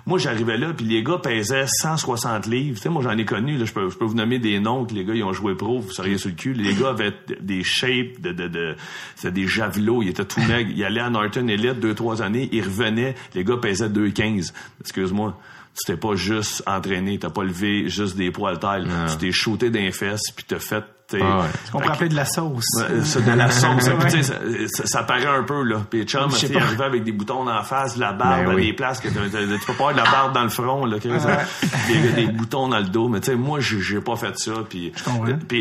Moi, 0.05 0.19
j'arrivais 0.19 0.57
là, 0.57 0.73
puis 0.75 0.85
les 0.85 1.03
gars 1.03 1.17
pesaient 1.17 1.65
160 1.67 2.47
livres. 2.47 2.77
Tu 2.77 2.83
sais, 2.83 2.89
moi, 2.89 3.01
j'en 3.03 3.17
ai 3.17 3.25
connu. 3.25 3.57
Je, 3.63 3.71
peux, 3.73 3.89
je 3.89 3.97
peux 3.97 4.05
vous 4.05 4.15
nommer 4.15 4.39
des 4.39 4.59
noms 4.59 4.85
que 4.85 4.93
les 4.93 5.03
gars, 5.03 5.13
ils 5.13 5.23
ont 5.23 5.33
joué 5.33 5.55
pro, 5.55 5.79
vous 5.79 5.91
seriez 5.91 6.17
sur 6.17 6.29
le 6.29 6.35
cul. 6.35 6.53
Les 6.53 6.73
gars 6.73 6.89
avaient 6.89 7.13
des 7.41 7.63
shapes, 7.63 8.21
de, 8.21 8.31
de, 8.31 8.47
de, 8.47 8.75
c'était 9.15 9.31
des 9.31 9.47
javelots, 9.47 10.03
ils 10.03 10.09
étaient 10.09 10.25
tout 10.25 10.41
maigres. 10.47 10.71
Ils 10.75 10.83
allaient 10.83 11.01
à 11.01 11.09
Norton 11.09 11.47
Elite 11.47 11.79
deux, 11.79 11.93
trois 11.93 12.21
années, 12.21 12.49
ils 12.51 12.63
revenaient, 12.63 13.15
les 13.33 13.43
gars 13.43 13.57
pesaient 13.57 13.89
2,15. 13.89 14.53
Excuse-moi. 14.81 15.37
Tu 15.77 15.91
t'es 15.91 15.97
pas 15.97 16.15
juste 16.15 16.63
entraîné, 16.65 17.19
t'as 17.19 17.29
pas 17.29 17.43
levé 17.43 17.87
juste 17.87 18.17
des 18.17 18.31
poids 18.31 18.51
à 18.51 18.57
taille. 18.57 18.87
Tu 19.11 19.17
t'es 19.17 19.31
shooté 19.31 19.69
d'un 19.69 19.91
fesses, 19.91 20.31
puis 20.35 20.45
t'as 20.47 20.59
fait... 20.59 20.83
t'sais, 21.07 21.19
Ah 21.21 21.39
ouais. 21.39 21.45
On 21.73 21.79
pourrait 21.79 21.93
appeler 21.93 22.09
de 22.09 22.15
la 22.15 22.25
sauce. 22.25 22.65
Ouais, 22.77 23.01
c'est 23.03 23.23
de 23.25 23.31
la 23.31 23.49
sauce. 23.49 23.87
Ouais. 23.97 24.21
Ça, 24.23 24.33
ça, 24.67 24.85
ça 24.85 25.03
paraît 25.03 25.25
un 25.27 25.43
peu, 25.43 25.63
là. 25.63 25.81
Puis 25.89 26.03
chum, 26.05 26.29
tu 26.31 26.47
pas. 26.49 26.61
arrivé 26.61 26.83
avec 26.83 27.03
des 27.03 27.11
boutons 27.11 27.43
dans 27.45 27.53
la 27.53 27.63
face, 27.63 27.95
de 27.95 28.01
la 28.01 28.13
barbe 28.13 28.45
Ben 28.47 28.55
oui. 28.55 28.67
des 28.67 28.73
places 28.73 28.99
que 28.99 29.07
tu 29.07 29.13
peux 29.13 29.73
pas 29.73 29.89
avoir 29.89 29.93
de 29.93 29.97
la 29.97 30.03
barbe 30.11 30.33
dans 30.33 30.43
le 30.43 30.49
front, 30.49 30.85
là. 30.85 30.99
que 30.99 31.19
ça- 31.19 31.39
des, 31.87 32.09
des 32.25 32.27
boutons 32.31 32.67
dans 32.67 32.79
le 32.79 32.85
dos. 32.85 33.07
Mais 33.09 33.19
tu 33.21 33.27
sais, 33.27 33.35
moi, 33.35 33.59
j'ai 33.59 34.01
pas 34.01 34.15
fait 34.15 34.37
ça. 34.37 34.51
Puis 34.69 34.91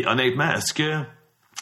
honnêtement, 0.05 0.51
est-ce 0.53 0.73
que 0.73 0.99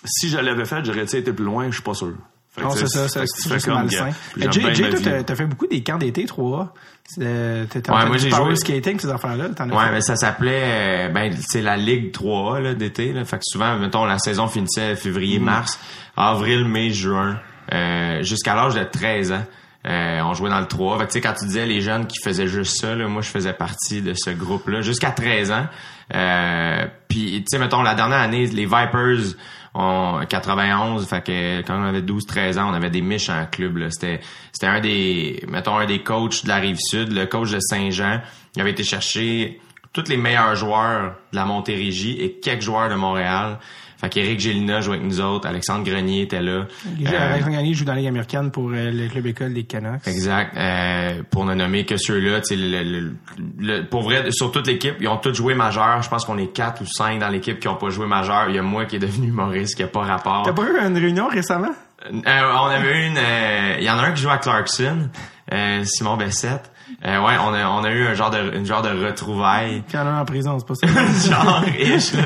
si 0.03 0.29
je 0.29 0.37
l'avais 0.37 0.65
fait, 0.65 0.83
j'aurais 0.83 1.01
été 1.03 1.33
plus 1.33 1.45
loin? 1.45 1.65
Je 1.69 1.75
suis 1.75 1.83
pas 1.83 1.93
sûr. 1.93 2.13
Non, 2.61 2.69
c'est 2.71 2.87
ça, 2.87 3.07
fait 3.09 3.25
c'est 3.27 3.67
malsain. 3.67 4.09
Euh, 4.41 4.51
Jay, 4.51 4.89
toi, 4.89 5.23
t'as 5.23 5.35
fait 5.35 5.45
beaucoup 5.45 5.67
des 5.67 5.83
camps 5.83 5.97
d'été, 5.97 6.25
3 6.25 6.73
T'étais 7.19 7.91
Ouais, 7.91 7.97
en 7.97 8.07
moi, 8.07 8.17
j'ai 8.17 8.31
joué- 8.31 8.55
skating, 8.55 8.99
ces 8.99 9.09
affaires-là? 9.09 9.49
t'en 9.49 9.69
as 9.69 9.73
Ouais, 9.75 9.91
mais 9.91 10.01
ça 10.01 10.15
s'appelait, 10.15 10.61
euh, 10.63 11.09
ben, 11.09 11.31
c'est 11.39 11.61
la 11.61 11.77
Ligue 11.77 12.11
3 12.11 12.59
là, 12.61 12.73
d'été. 12.73 13.13
Là. 13.13 13.25
Fait 13.25 13.37
que 13.37 13.43
souvent, 13.45 13.77
mettons, 13.77 14.05
la 14.05 14.17
saison 14.17 14.47
finissait 14.47 14.95
février, 14.95 15.37
mars, 15.37 15.79
avril, 16.17 16.65
mai, 16.65 16.89
juin, 16.89 17.39
euh, 17.73 18.23
jusqu'à 18.23 18.55
l'âge 18.55 18.73
de 18.73 18.83
13 18.83 19.31
ans. 19.33 19.43
Euh, 19.87 20.21
on 20.23 20.33
jouait 20.33 20.49
dans 20.49 20.59
le 20.59 20.65
3. 20.65 20.97
Fait 20.97 21.03
que, 21.05 21.09
tu 21.11 21.13
sais, 21.13 21.21
quand 21.21 21.33
tu 21.33 21.45
disais 21.45 21.67
les 21.67 21.79
jeunes 21.81 22.07
qui 22.07 22.17
faisaient 22.23 22.47
juste 22.47 22.79
ça, 22.81 22.95
là, 22.95 23.07
moi, 23.07 23.21
je 23.21 23.29
faisais 23.29 23.53
partie 23.53 24.01
de 24.01 24.13
ce 24.15 24.31
groupe-là 24.31 24.81
jusqu'à 24.81 25.11
13 25.11 25.51
ans. 25.51 25.67
Euh, 26.15 26.87
Puis, 27.07 27.43
tu 27.43 27.43
sais, 27.51 27.59
mettons, 27.59 27.83
la 27.83 27.93
dernière 27.93 28.19
année, 28.19 28.47
les 28.47 28.65
Vipers, 28.65 29.35
on, 29.75 30.21
91, 30.27 31.05
fait 31.05 31.21
que 31.21 31.61
quand 31.61 31.77
on 31.77 31.83
avait 31.83 32.01
12-13 32.01 32.57
ans, 32.57 32.69
on 32.69 32.73
avait 32.73 32.89
des 32.89 33.01
méchants 33.01 33.45
clubs. 33.51 33.77
là. 33.77 33.91
C'était 33.91 34.21
c'était 34.53 34.67
un 34.67 34.79
des, 34.79 35.43
mettons, 35.49 35.77
un 35.77 35.85
des 35.85 36.01
coachs 36.01 36.43
de 36.43 36.47
la 36.47 36.55
Rive-Sud, 36.55 37.11
le 37.11 37.25
coach 37.25 37.51
de 37.51 37.59
Saint-Jean. 37.59 38.21
Il 38.55 38.61
avait 38.61 38.71
été 38.71 38.83
chercher 38.83 39.59
tous 39.91 40.07
les 40.07 40.17
meilleurs 40.17 40.55
joueurs 40.55 41.15
de 41.31 41.35
la 41.35 41.45
Montérégie 41.45 42.17
et 42.21 42.39
quelques 42.39 42.61
joueurs 42.61 42.89
de 42.89 42.95
Montréal. 42.95 43.59
Fait 43.97 44.09
qu'Éric 44.09 44.39
Gélina 44.39 44.81
jouait 44.81 44.97
avec 44.97 45.07
nous 45.07 45.21
autres, 45.21 45.47
Alexandre 45.47 45.83
Grenier 45.85 46.23
était 46.23 46.41
là. 46.41 46.65
J'ai- 46.99 47.07
Euh, 47.07 47.29
Alexandre 47.31 47.55
Gagné 47.55 47.73
joue 47.73 47.85
dans 47.85 47.93
la 47.93 47.99
Ligue 47.99 48.07
américaine 48.09 48.51
pour 48.51 48.69
euh, 48.71 48.91
le 48.91 49.07
club 49.07 49.25
école 49.27 49.53
des 49.53 49.63
Canucks. 49.63 50.07
Exact. 50.07 50.55
Euh, 50.57 51.23
pour 51.31 51.45
ne 51.45 51.53
nommer 51.53 51.85
que 51.85 51.95
ceux-là, 51.97 52.41
le, 52.51 52.83
le- 52.83 53.13
le- 53.59 53.81
pour 53.87 54.03
vrai, 54.03 54.31
sur 54.31 54.51
toute 54.51 54.67
l'équipe, 54.67 54.95
ils 54.99 55.07
ont 55.07 55.17
tous 55.17 55.33
joué 55.33 55.53
majeur. 55.55 56.01
Je 56.01 56.09
pense 56.09 56.25
qu'on 56.25 56.37
est 56.37 56.51
quatre 56.53 56.81
ou 56.81 56.85
cinq 56.85 57.19
dans 57.19 57.29
l'équipe 57.29 57.59
qui 57.59 57.67
ont 57.67 57.75
pas 57.77 57.89
joué 57.89 58.05
majeur. 58.05 58.49
Il 58.49 58.55
y 58.55 58.59
a 58.59 58.61
moi 58.61 58.85
qui 58.85 58.97
est 58.97 58.99
devenu 58.99 59.27
humoriste, 59.29 59.75
qui 59.75 59.83
a 59.83 59.87
pas 59.87 60.01
rapport. 60.03 60.43
T'as 60.45 60.53
pas 60.53 60.63
eu 60.63 60.77
une 60.87 60.97
réunion 60.97 61.27
récemment? 61.27 61.71
Euh, 62.05 62.11
on 62.27 62.65
avait 62.67 63.07
une. 63.07 63.17
euh, 63.17 63.77
Il 63.79 63.85
y 63.85 63.89
en 63.89 63.97
a 63.97 64.03
un 64.03 64.11
qui 64.11 64.21
joue 64.21 64.29
à 64.29 64.37
Clarkson, 64.37 65.09
euh, 65.53 65.83
Simon 65.85 66.17
Bessette. 66.17 66.71
Euh, 67.03 67.19
ouais, 67.19 67.33
on 67.43 67.53
a, 67.53 67.67
on 67.67 67.83
a 67.83 67.91
eu 67.91 68.07
un 68.07 68.13
genre 68.13 68.29
de, 68.31 68.55
une 68.55 68.65
genre 68.65 68.81
de 68.81 68.89
retrouvaille. 68.89 69.81
Puis 69.87 69.95
il 69.95 69.97
y 69.97 69.99
en 69.99 70.07
a 70.07 70.09
un 70.11 70.21
en 70.21 70.25
prison, 70.25 70.57
c'est 70.59 70.67
pas 70.67 70.75
ça? 70.75 70.87
genre 71.29 71.61
riche, 71.61 72.13
là, 72.13 72.21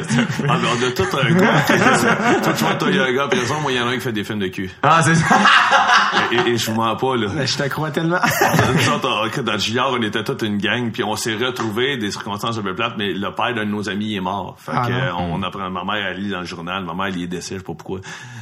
Ah, 0.47 0.57
mais 0.61 0.67
on 0.67 0.87
a 0.87 0.91
tout 0.91 1.17
un 1.17 1.31
gars. 1.33 1.61
toi, 2.43 2.53
tu 2.53 2.63
vois, 2.63 2.75
toi, 2.75 2.87
il 2.89 2.95
y 2.95 2.99
a 2.99 3.03
un 3.05 3.11
gars, 3.13 3.27
par 3.27 3.39
exemple, 3.39 3.61
moi, 3.63 3.71
il 3.71 3.77
y 3.77 3.81
en 3.81 3.87
a 3.87 3.91
un 3.91 3.95
qui 3.95 4.01
fait 4.01 4.11
des 4.11 4.23
films 4.23 4.39
de 4.39 4.47
cul. 4.47 4.69
Ah, 4.83 5.01
c'est 5.03 5.15
ça. 5.15 5.25
Et, 6.31 6.35
et- 6.35 6.53
et 6.53 6.57
je 6.57 6.69
vous 6.71 6.77
mens 6.77 6.95
pas, 6.95 7.15
là. 7.15 7.27
Ben, 7.35 7.45
je 7.47 7.57
te 7.57 7.63
crois 7.67 7.91
tellement. 7.91 8.19
Nous 8.75 8.89
autres, 8.89 9.09
on- 9.37 9.41
dans 9.43 9.53
le 9.53 9.59
junior, 9.59 9.95
on 9.97 10.01
était 10.01 10.23
toute 10.23 10.41
une 10.43 10.57
gang, 10.57 10.91
puis 10.91 11.03
on 11.03 11.15
s'est 11.15 11.35
retrouvés 11.35 11.97
des 11.97 12.11
circonstances 12.11 12.57
un 12.57 12.61
peu 12.61 12.75
plates, 12.75 12.93
mais 12.97 13.11
le 13.11 13.31
père 13.33 13.53
d'un 13.55 13.65
de 13.65 13.71
nos 13.71 13.89
amis 13.89 14.15
est 14.15 14.21
mort. 14.21 14.55
Fait 14.59 14.71
Ah 14.75 14.85
que, 14.87 15.09
non. 15.11 15.33
on 15.33 15.43
apprend, 15.43 15.69
ma 15.69 15.83
mère, 15.83 16.07
elle 16.11 16.21
lit 16.21 16.29
dans 16.29 16.39
le 16.41 16.45
journal, 16.45 16.83
ma 16.85 16.93
mère, 16.93 17.07
elle 17.07 17.17
y 17.17 17.23
est 17.23 17.27
décédée, 17.27 17.55
je 17.57 17.59
sais 17.61 17.65
pas 17.65 17.73
pourquoi. 17.73 17.99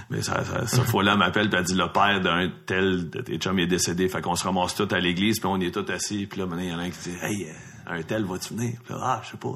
Mais 0.10 0.22
ça, 0.22 0.44
ça, 0.46 0.66
cette 0.68 0.86
fois-là, 0.86 1.14
elle 1.14 1.18
m'appelle, 1.20 1.50
puis 1.50 1.60
elle 1.60 1.66
dit, 1.66 1.76
le 1.76 1.92
père 1.92 2.22
d'un 2.22 2.50
tel 2.66 3.10
de 3.10 3.22
tes 3.22 3.38
chums 3.38 3.60
est 3.60 3.68
décédé. 3.68 4.08
Fait 4.08 4.22
qu'on 4.22 4.36
se 4.36 4.44
ramasse 4.44 4.76
tous 4.76 4.94
à 4.94 5.00
l'église, 5.00 5.40
puis 5.40 5.48
on 5.48 5.60
est 5.60 5.74
tous 5.74 5.92
assis, 5.92 6.28
puis 6.28 6.40
là, 6.40 6.46
maintenant, 6.46 6.64
il 6.64 6.70
y 6.70 6.74
en 6.74 6.80
a 6.80 6.84
un 6.84 6.90
qui 6.90 7.10
dit, 7.10 7.18
hey, 7.22 7.48
euh, 7.50 7.98
un 7.98 8.02
tel, 8.04 8.24
vas-tu 8.26 8.54
venir? 8.54 8.80
Puis 8.84 8.94
là, 8.94 9.00
ah, 9.02 9.22
je 9.24 9.32
sais 9.32 9.38
pas. 9.38 9.56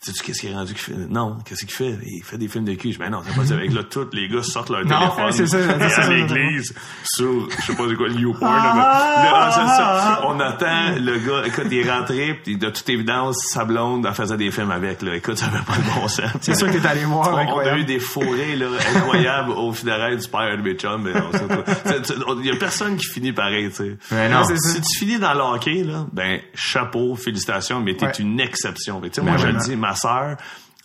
Sais-tu 0.00 0.22
qu'est-ce 0.22 0.40
qu'il 0.42 0.50
est 0.50 0.54
rendu 0.54 0.74
qu'il 0.74 0.82
fait? 0.82 0.92
Non, 1.10 1.38
qu'est-ce 1.44 1.64
qu'il 1.66 1.74
fait? 1.74 1.98
Il 2.06 2.22
fait 2.22 2.38
des 2.38 2.46
films 2.46 2.64
de 2.64 2.74
cul. 2.74 2.88
Je 2.88 2.92
dis, 2.92 2.98
ben 2.98 3.10
non, 3.10 3.20
c'est 3.26 3.34
pas 3.34 3.44
ça. 3.44 3.54
Avec 3.54 3.72
là, 3.72 3.82
tous 3.82 4.06
les 4.12 4.28
gars 4.28 4.44
sortent 4.44 4.70
leur 4.70 4.84
Non, 4.86 4.96
téléphone. 5.10 5.32
c'est 5.32 5.46
ça, 5.48 5.58
c'est 5.60 5.76
et 5.80 5.82
à 5.82 5.90
c'est 5.90 6.08
l'église, 6.14 6.72
sur, 7.02 7.48
je 7.50 7.62
sais 7.66 7.74
pas 7.74 7.86
de 7.88 7.94
quoi, 7.96 8.06
le 8.06 8.14
YouPorn, 8.14 8.52
mais- 8.76 8.82
ah, 8.84 9.50
c'est 9.52 9.66
ça. 9.76 10.20
On 10.24 10.38
attend 10.38 10.94
le 11.00 11.18
gars, 11.18 11.46
écoute, 11.46 11.64
il 11.72 11.78
est 11.78 11.90
rentré, 11.90 12.38
puis 12.44 12.56
de 12.56 12.70
toute 12.70 12.88
évidence, 12.88 13.38
sa 13.52 13.64
blonde, 13.64 14.06
elle 14.06 14.14
faisait 14.14 14.36
des 14.36 14.52
films 14.52 14.70
avec, 14.70 15.02
là. 15.02 15.16
Écoute, 15.16 15.36
ça 15.36 15.46
avait 15.46 15.64
pas 15.64 15.76
de 15.76 16.00
bon 16.00 16.06
sens. 16.06 16.30
C'est 16.42 16.54
sûr 16.54 16.70
que 16.70 16.78
t'es 16.78 16.86
allé 16.86 17.04
voir, 17.04 17.34
On, 17.34 17.54
on 17.56 17.58
a 17.58 17.76
eu 17.76 17.84
des 17.84 17.98
fourrés, 17.98 18.54
là, 18.54 18.68
incroyables 18.94 19.50
au 19.50 19.72
funérailles 19.72 20.16
du 20.16 20.28
père 20.28 20.56
de 20.56 20.62
mes 20.62 20.74
chums, 20.74 21.02
mais 21.02 21.20
on 21.20 21.32
sait 21.32 21.48
pas. 21.48 21.64
C'est- 21.84 22.06
c'est- 22.06 22.14
Il 22.38 22.46
y 22.46 22.50
a 22.52 22.56
personne 22.56 22.96
qui 22.96 23.06
finit 23.06 23.32
pareil, 23.32 23.68
tu 23.70 23.74
sais. 23.76 23.96
Mais 24.12 24.28
non. 24.28 24.44
c'est. 24.44 24.56
Si 24.58 24.80
tu 24.80 24.98
finis 25.00 25.18
dans 25.18 25.34
le 25.34 25.40
hockey, 25.40 25.82
là, 25.82 26.06
ben, 26.12 26.38
chapeau, 26.54 27.16
félicitations, 27.16 27.80
mais 27.80 27.94
t'es 27.96 28.06
Ouais. 28.06 28.12
une 28.20 28.38
exception. 28.38 29.02
Sais, 29.12 29.20
Ben 29.22 29.28
moi, 29.30 29.36
je 29.38 29.46
le 29.48 29.54
dis, 29.54 29.74
ma 29.88 29.94
sœur, 29.94 30.36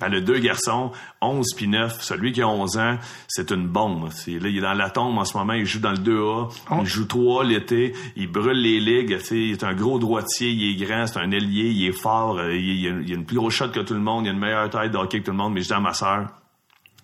Elle 0.02 0.16
a 0.16 0.22
deux 0.22 0.40
garçons, 0.40 0.92
11 1.22 1.46
puis 1.56 1.68
9. 1.68 2.02
Celui 2.02 2.32
qui 2.32 2.42
a 2.42 2.48
11 2.48 2.78
ans, 2.78 2.98
c'est 3.28 3.52
une 3.52 3.68
bombe. 3.68 4.10
Là, 4.10 4.50
il 4.50 4.58
est 4.58 4.62
dans 4.62 4.74
la 4.74 4.90
tombe 4.90 5.18
en 5.18 5.24
ce 5.24 5.38
moment. 5.38 5.54
Il 5.54 5.66
joue 5.66 5.80
dans 5.80 5.92
le 5.92 5.98
2A. 5.98 6.52
Il 6.82 6.86
joue 6.86 7.06
3 7.06 7.46
l'été. 7.46 7.94
Il 8.16 8.28
brûle 8.28 8.60
les 8.62 8.80
ligues. 8.80 9.18
Il 9.32 9.52
est 9.52 9.64
un 9.64 9.74
gros 9.74 10.00
droitier. 10.00 10.50
Il 10.50 10.72
est 10.72 10.86
grand. 10.86 11.06
C'est 11.08 11.20
un 11.20 11.32
ailier. 11.32 11.70
Il 11.70 11.88
est 11.88 11.92
fort. 11.98 12.38
euh, 12.40 12.54
Il, 12.56 12.82
il 12.82 13.14
a, 13.14 13.16
une 13.16 13.26
plus 13.26 13.38
grosse 13.38 13.54
shot 13.54 13.70
que 13.70 13.80
tout 13.82 13.94
le 13.94 14.02
monde. 14.02 14.26
Il 14.26 14.30
a 14.30 14.34
une 14.34 14.40
meilleure 14.40 14.70
taille 14.70 14.90
de 14.90 14.98
hockey 14.98 15.20
que 15.20 15.26
tout 15.26 15.32
le 15.32 15.38
monde. 15.38 15.54
Mais 15.54 15.62
je 15.62 15.68
dis 15.68 15.74
à 15.74 15.80
ma 15.80 15.94
sœur, 15.94 16.28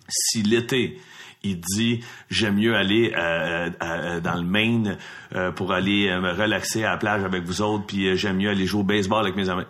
si 0.08 0.42
l'été 0.42 0.98
il 1.42 1.58
dit 1.60 2.00
j'aime 2.28 2.56
mieux 2.56 2.76
aller 2.76 3.14
euh, 3.16 3.70
euh, 3.82 4.20
dans 4.20 4.34
le 4.34 4.42
Maine 4.42 4.98
euh, 5.34 5.52
pour 5.52 5.72
aller 5.72 6.10
me 6.20 6.32
relaxer 6.32 6.84
à 6.84 6.90
la 6.90 6.96
plage 6.98 7.24
avec 7.24 7.44
vous 7.44 7.62
autres 7.62 7.86
puis 7.86 8.14
j'aime 8.18 8.36
mieux 8.36 8.50
aller 8.50 8.66
jouer 8.66 8.80
au 8.82 8.84
baseball 8.84 9.22
avec 9.24 9.36
mes 9.36 9.48
amis 9.48 9.64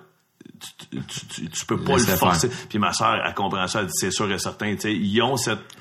tu, 0.90 1.48
tu, 1.48 1.66
peux 1.66 1.78
pas 1.78 1.96
le 1.96 2.04
forcer 2.04 2.50
puis 2.68 2.78
ma 2.78 2.92
soeur 2.92 3.20
elle 3.24 3.34
comprend 3.34 3.66
ça 3.66 3.80
elle 3.80 3.86
dit 3.86 3.92
c'est 3.94 4.10
sûr 4.10 4.30
et 4.30 4.38
certain 4.38 4.74
tu 4.74 4.80
sais 4.82 4.92
ils 4.92 5.22
ont 5.22 5.36
cette 5.36 5.76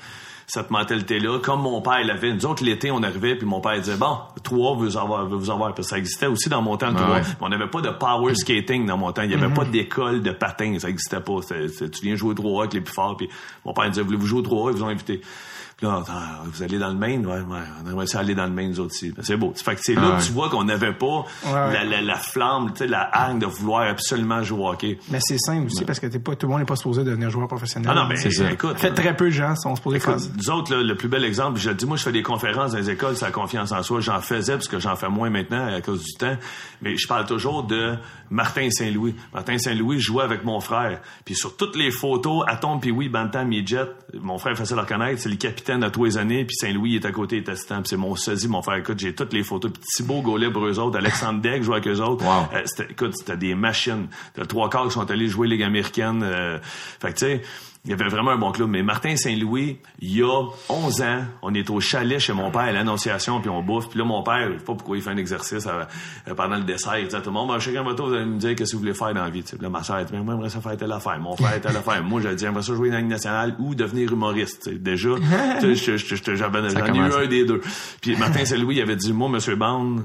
cette 0.50 0.70
mentalité-là, 0.70 1.38
comme 1.38 1.62
mon 1.62 1.80
père 1.80 2.04
l'avait. 2.04 2.34
Nous 2.34 2.44
autres, 2.44 2.64
l'été, 2.64 2.90
on 2.90 3.02
arrivait, 3.04 3.36
puis 3.36 3.46
mon 3.46 3.60
père 3.60 3.78
disait, 3.78 3.96
bon, 3.96 4.18
trois 4.42 4.76
veut 4.76 4.86
vous 4.86 4.96
avoir, 4.96 5.24
veut 5.26 5.36
vous 5.36 5.50
avoir. 5.50 5.72
Parce 5.74 5.86
que 5.86 5.90
ça 5.90 5.98
existait 5.98 6.26
aussi 6.26 6.48
dans 6.48 6.60
mon 6.60 6.76
temps, 6.76 6.92
trois. 6.92 7.14
ouais. 7.14 7.20
Mais 7.22 7.46
on 7.46 7.48
n'avait 7.48 7.68
pas 7.68 7.80
de 7.80 7.90
power 7.90 8.34
skating 8.34 8.84
dans 8.84 8.96
mon 8.96 9.12
temps. 9.12 9.22
Il 9.22 9.28
n'y 9.28 9.34
avait 9.34 9.54
pas 9.54 9.64
d'école 9.64 10.22
de 10.22 10.32
patin. 10.32 10.76
Ça 10.80 10.88
n'existait 10.88 11.20
pas. 11.20 11.34
Tu 11.46 12.02
viens 12.02 12.16
jouer 12.16 12.34
3 12.34 12.62
avec 12.62 12.74
les 12.74 12.80
plus 12.80 12.92
forts. 12.92 13.16
Puis 13.16 13.28
mon 13.64 13.72
père 13.72 13.88
disait, 13.88 14.02
voulez-vous 14.02 14.26
jouer 14.26 14.42
3 14.42 14.72
Ils 14.72 14.76
vous 14.76 14.82
ont 14.82 14.88
invité. 14.88 15.20
Là, 15.82 16.02
vous 16.44 16.62
allez 16.62 16.78
dans 16.78 16.88
le 16.88 16.94
Maine? 16.94 17.26
Ouais, 17.26 17.40
ouais, 17.40 17.58
on 17.84 17.90
aimerait 17.90 18.06
ça 18.06 18.20
aller 18.20 18.34
dans 18.34 18.44
le 18.44 18.50
Maine, 18.52 18.68
nous 18.70 18.80
autres 18.80 18.94
aussi. 18.94 19.12
Ben, 19.12 19.22
C'est 19.22 19.36
beau. 19.36 19.52
Fait 19.56 19.74
que 19.74 19.80
c'est 19.82 19.94
là 19.94 20.00
que 20.02 20.06
ouais. 20.16 20.22
tu 20.22 20.32
vois 20.32 20.50
qu'on 20.50 20.64
n'avait 20.64 20.92
pas 20.92 21.24
ouais. 21.46 21.72
La, 21.72 21.84
la, 21.84 22.02
la 22.02 22.16
flamme, 22.16 22.72
tu 22.72 22.78
sais, 22.78 22.86
la 22.86 23.08
hargne 23.12 23.38
de 23.38 23.46
vouloir 23.46 23.88
absolument 23.88 24.42
jouer 24.42 24.60
au 24.60 24.68
hockey. 24.68 24.98
Mais 25.10 25.18
c'est 25.20 25.38
simple 25.38 25.66
aussi 25.66 25.84
parce 25.84 25.98
que 26.00 26.06
t'es 26.06 26.18
pas, 26.18 26.36
tout 26.36 26.46
le 26.46 26.50
monde 26.50 26.60
n'est 26.60 26.66
pas 26.66 26.76
supposé 26.76 27.02
devenir 27.04 27.30
joueur 27.30 27.48
professionnel. 27.48 27.90
Ah 27.90 27.94
non, 28.02 28.06
mais 28.08 28.16
C'est 28.16 28.30
ça. 28.30 28.50
écoute. 28.50 28.78
Fait, 28.78 28.92
très 28.92 29.16
peu 29.16 29.26
de 29.26 29.30
gens 29.30 29.54
sont 29.56 29.74
supposés 29.76 30.00
faire 30.00 30.16
nous 30.36 30.50
autres, 30.50 30.74
là, 30.74 30.82
le 30.82 30.96
plus 30.96 31.08
bel 31.08 31.24
exemple, 31.24 31.58
je 31.58 31.70
dis, 31.70 31.86
moi, 31.86 31.96
je 31.96 32.02
fais 32.02 32.12
des 32.12 32.22
conférences 32.22 32.72
dans 32.72 32.78
les 32.78 32.90
écoles 32.90 33.16
sur 33.16 33.26
la 33.26 33.32
confiance 33.32 33.72
en 33.72 33.82
soi. 33.82 34.00
J'en 34.00 34.20
faisais, 34.20 34.54
parce 34.54 34.68
que 34.68 34.78
j'en 34.78 34.96
fais 34.96 35.08
moins 35.08 35.30
maintenant 35.30 35.66
à 35.74 35.80
cause 35.80 36.02
du 36.02 36.12
temps. 36.18 36.36
Mais 36.82 36.96
je 36.96 37.06
parle 37.08 37.24
toujours 37.26 37.64
de 37.64 37.94
Martin 38.30 38.70
Saint-Louis. 38.70 39.14
Martin 39.34 39.58
Saint-Louis 39.58 39.98
jouait 40.00 40.24
avec 40.24 40.44
mon 40.44 40.60
frère. 40.60 41.00
Puis 41.24 41.34
sur 41.34 41.56
toutes 41.56 41.76
les 41.76 41.90
photos, 41.90 42.44
Atom 42.46 42.80
puis 42.80 42.90
oui, 42.90 43.08
Bantam, 43.08 43.48
Midget, 43.48 43.86
mon 44.14 44.38
frère 44.38 44.56
facile 44.56 44.78
à 44.78 44.82
reconnaître, 44.82 45.20
c'est 45.20 45.28
le 45.28 45.36
capitaine 45.36 45.80
de 45.80 45.88
tous 45.88 46.04
les 46.04 46.18
années. 46.18 46.44
Puis 46.44 46.56
Saint-Louis 46.56 46.96
est 46.96 47.04
à 47.04 47.12
côté, 47.12 47.36
il 47.36 47.42
est 47.44 47.48
assistant. 47.48 47.76
Puis 47.82 47.88
c'est 47.90 47.96
mon 47.96 48.14
sosie, 48.16 48.48
mon 48.48 48.62
frère. 48.62 48.76
Écoute, 48.76 48.98
j'ai 48.98 49.14
toutes 49.14 49.32
les 49.32 49.42
photos. 49.42 49.72
Puis 49.72 49.82
Thibaut 49.96 50.22
Gaulet 50.22 50.50
pour 50.50 50.64
eux 50.66 50.78
autres, 50.78 50.96
Alexandre 50.96 51.40
Degg 51.40 51.62
jouait 51.62 51.76
avec 51.76 51.88
eux 51.88 52.00
autres. 52.00 52.24
Wow. 52.24 52.48
Euh, 52.54 52.62
c'était, 52.64 52.92
écoute, 52.92 53.14
c'était 53.16 53.36
des 53.36 53.54
machines. 53.54 54.06
T'as 54.34 54.44
trois 54.46 54.70
quarts 54.70 54.86
qui 54.86 54.92
sont 54.92 55.10
allés 55.10 55.28
jouer 55.28 55.48
Ligue 55.48 55.62
américaine. 55.62 56.22
euh, 56.22 56.58
fait 56.62 57.12
que 57.12 57.18
tu 57.18 57.26
sais, 57.26 57.42
il 57.84 57.90
y 57.90 57.94
avait 57.94 58.08
vraiment 58.08 58.32
un 58.32 58.36
bon 58.36 58.52
club. 58.52 58.68
Mais 58.68 58.82
Martin 58.82 59.16
Saint-Louis, 59.16 59.78
il 60.00 60.16
y 60.16 60.22
a 60.22 60.42
11 60.68 61.02
ans, 61.02 61.24
on 61.42 61.54
est 61.54 61.70
au 61.70 61.80
chalet 61.80 62.18
chez 62.18 62.34
mon 62.34 62.50
père 62.50 62.62
à 62.62 62.72
l'Annonciation, 62.72 63.40
puis 63.40 63.48
on 63.48 63.62
bouffe. 63.62 63.88
Puis 63.88 63.98
là, 63.98 64.04
mon 64.04 64.22
père, 64.22 64.52
je 64.52 64.58
sais 64.58 64.64
pas 64.64 64.74
pourquoi 64.74 64.98
il 64.98 65.02
fait 65.02 65.10
un 65.10 65.16
exercice 65.16 65.66
euh, 65.66 65.84
euh, 66.28 66.34
pendant 66.34 66.56
le 66.56 66.64
dessert. 66.64 66.98
Il 66.98 67.08
dit 67.08 67.16
à 67.16 67.20
tout 67.20 67.30
le 67.30 67.34
monde, 67.34 67.58
chacun 67.58 67.82
votre 67.82 67.96
tour, 67.96 68.08
vous 68.08 68.14
allez 68.14 68.26
me 68.26 68.38
dire 68.38 68.54
qu'est-ce 68.54 68.72
que 68.72 68.76
vous 68.76 68.82
voulez 68.82 68.94
faire 68.94 69.14
dans 69.14 69.24
la 69.24 69.30
vie. 69.30 69.42
Puis 69.42 69.56
là, 69.58 69.70
ma 69.70 69.82
soeur, 69.82 69.98
elle 69.98 70.04
dit, 70.04 70.12
moi, 70.12 70.34
j'aimerais 70.34 70.50
ça 70.50 70.60
faire 70.60 70.76
telle 70.76 70.92
affaire. 70.92 71.18
Mon 71.20 71.34
frère, 71.36 71.58
telle 71.58 71.76
affaire. 71.76 72.04
Moi, 72.04 72.20
j'ai 72.20 72.34
dit, 72.34 72.44
j'aimerais 72.44 72.62
ça 72.62 72.74
jouer 72.74 72.88
dans 72.90 72.96
la 72.96 73.00
Ligue 73.00 73.10
nationale 73.10 73.56
ou 73.58 73.74
devenir 73.74 74.12
humoriste. 74.12 74.64
Tu 74.64 74.72
sais, 74.72 74.78
Déjà, 74.78 75.08
j'en 76.70 76.94
ai 76.94 76.98
eu 76.98 77.24
un 77.24 77.26
des 77.26 77.46
deux. 77.46 77.62
Puis 78.02 78.14
Martin 78.16 78.44
Saint-Louis, 78.44 78.76
il 78.76 78.82
avait 78.82 78.96
dit, 78.96 79.14
moi, 79.14 79.30
Monsieur 79.30 79.56
Bond, 79.56 80.04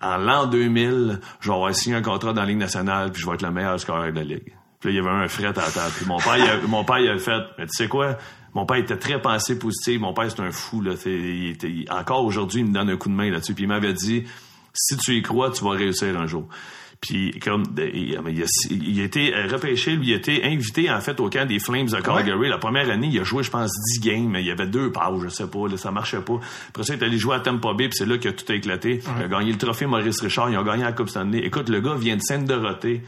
en 0.00 0.16
l'an 0.16 0.46
2000, 0.46 1.20
je 1.40 1.48
vais 1.48 1.54
avoir 1.54 1.74
signé 1.74 1.96
un 1.96 2.02
contrat 2.02 2.32
dans 2.32 2.40
la 2.40 2.46
Ligue 2.46 2.56
nationale, 2.56 3.12
puis 3.12 3.20
je 3.20 3.28
vais 3.28 3.34
être 3.34 3.42
le 3.42 3.50
meilleur 3.50 3.78
scoreur 3.78 4.10
de 4.10 4.16
la 4.16 4.24
Ligue. 4.24 4.54
Puis 4.80 4.88
là, 4.88 4.90
il 4.90 4.96
y 4.96 4.98
avait 4.98 5.24
un 5.24 5.28
fret 5.28 5.44
à 5.46 5.52
la 5.52 5.70
table. 5.70 5.92
Puis 5.96 6.06
mon 6.06 6.18
père, 6.18 6.36
il 6.38 6.42
a, 6.44 6.56
mon 6.66 6.84
père, 6.84 6.98
il 6.98 7.08
a 7.10 7.18
fait, 7.18 7.42
mais 7.58 7.66
tu 7.66 7.72
sais 7.76 7.88
quoi? 7.88 8.16
Mon 8.54 8.66
père 8.66 8.78
était 8.78 8.96
très 8.96 9.20
pensé 9.20 9.58
positif. 9.58 10.00
Mon 10.00 10.12
père, 10.14 10.30
c'est 10.30 10.40
un 10.40 10.50
fou, 10.50 10.80
là. 10.80 10.92
Il 11.06 11.50
était, 11.50 11.68
il- 11.70 11.86
encore 11.90 12.24
aujourd'hui, 12.24 12.60
il 12.62 12.66
me 12.66 12.72
donne 12.72 12.90
un 12.90 12.96
coup 12.96 13.08
de 13.08 13.14
main 13.14 13.30
là-dessus. 13.30 13.54
Puis 13.54 13.64
il 13.64 13.68
m'avait 13.68 13.92
dit, 13.92 14.24
si 14.72 14.96
tu 14.96 15.14
y 15.16 15.22
crois, 15.22 15.50
tu 15.50 15.62
vas 15.64 15.70
réussir 15.70 16.18
un 16.18 16.26
jour. 16.26 16.48
Puis 17.00 17.38
comme 17.40 17.62
il, 17.78 18.10
il 18.10 18.16
a, 18.16 18.20
il 18.70 19.00
a 19.00 19.04
été 19.04 19.32
repêché, 19.50 19.96
lui 19.96 20.08
il 20.08 20.12
a 20.12 20.16
été 20.16 20.44
invité 20.44 20.90
en 20.90 21.00
fait 21.00 21.18
au 21.18 21.30
camp 21.30 21.46
des 21.48 21.58
Flames 21.58 21.86
de 21.86 21.98
Calgary. 21.98 22.50
La 22.50 22.58
première 22.58 22.90
année, 22.90 23.08
il 23.10 23.18
a 23.18 23.24
joué 23.24 23.42
je 23.42 23.50
pense 23.50 23.70
10 23.94 24.00
games, 24.00 24.36
il 24.38 24.44
y 24.44 24.50
avait 24.50 24.66
deux 24.66 24.92
pages, 24.92 25.18
je 25.22 25.28
sais 25.28 25.46
pas, 25.46 25.66
là, 25.66 25.78
ça 25.78 25.90
marchait 25.92 26.20
pas. 26.20 26.38
Après 26.68 26.82
ça, 26.82 26.94
il 26.94 27.00
est 27.02 27.06
allé 27.06 27.16
jouer 27.16 27.36
à 27.36 27.40
Tampa 27.40 27.72
Bay, 27.72 27.88
puis 27.88 27.96
c'est 27.96 28.04
là 28.04 28.18
que 28.18 28.28
tout 28.28 28.44
a 28.52 28.54
éclaté. 28.54 29.00
Il 29.16 29.24
a 29.24 29.28
gagné 29.28 29.50
le 29.50 29.56
trophée 29.56 29.86
Maurice 29.86 30.20
Richard, 30.20 30.50
ils 30.50 30.58
ont 30.58 30.62
gagné 30.62 30.82
la 30.84 30.92
Coupe 30.92 31.08
Stanley. 31.08 31.38
Écoute, 31.38 31.70
le 31.70 31.80
gars 31.80 31.94
vient 31.94 32.16
de 32.16 32.20
Sainte-Dorothée, 32.22 33.00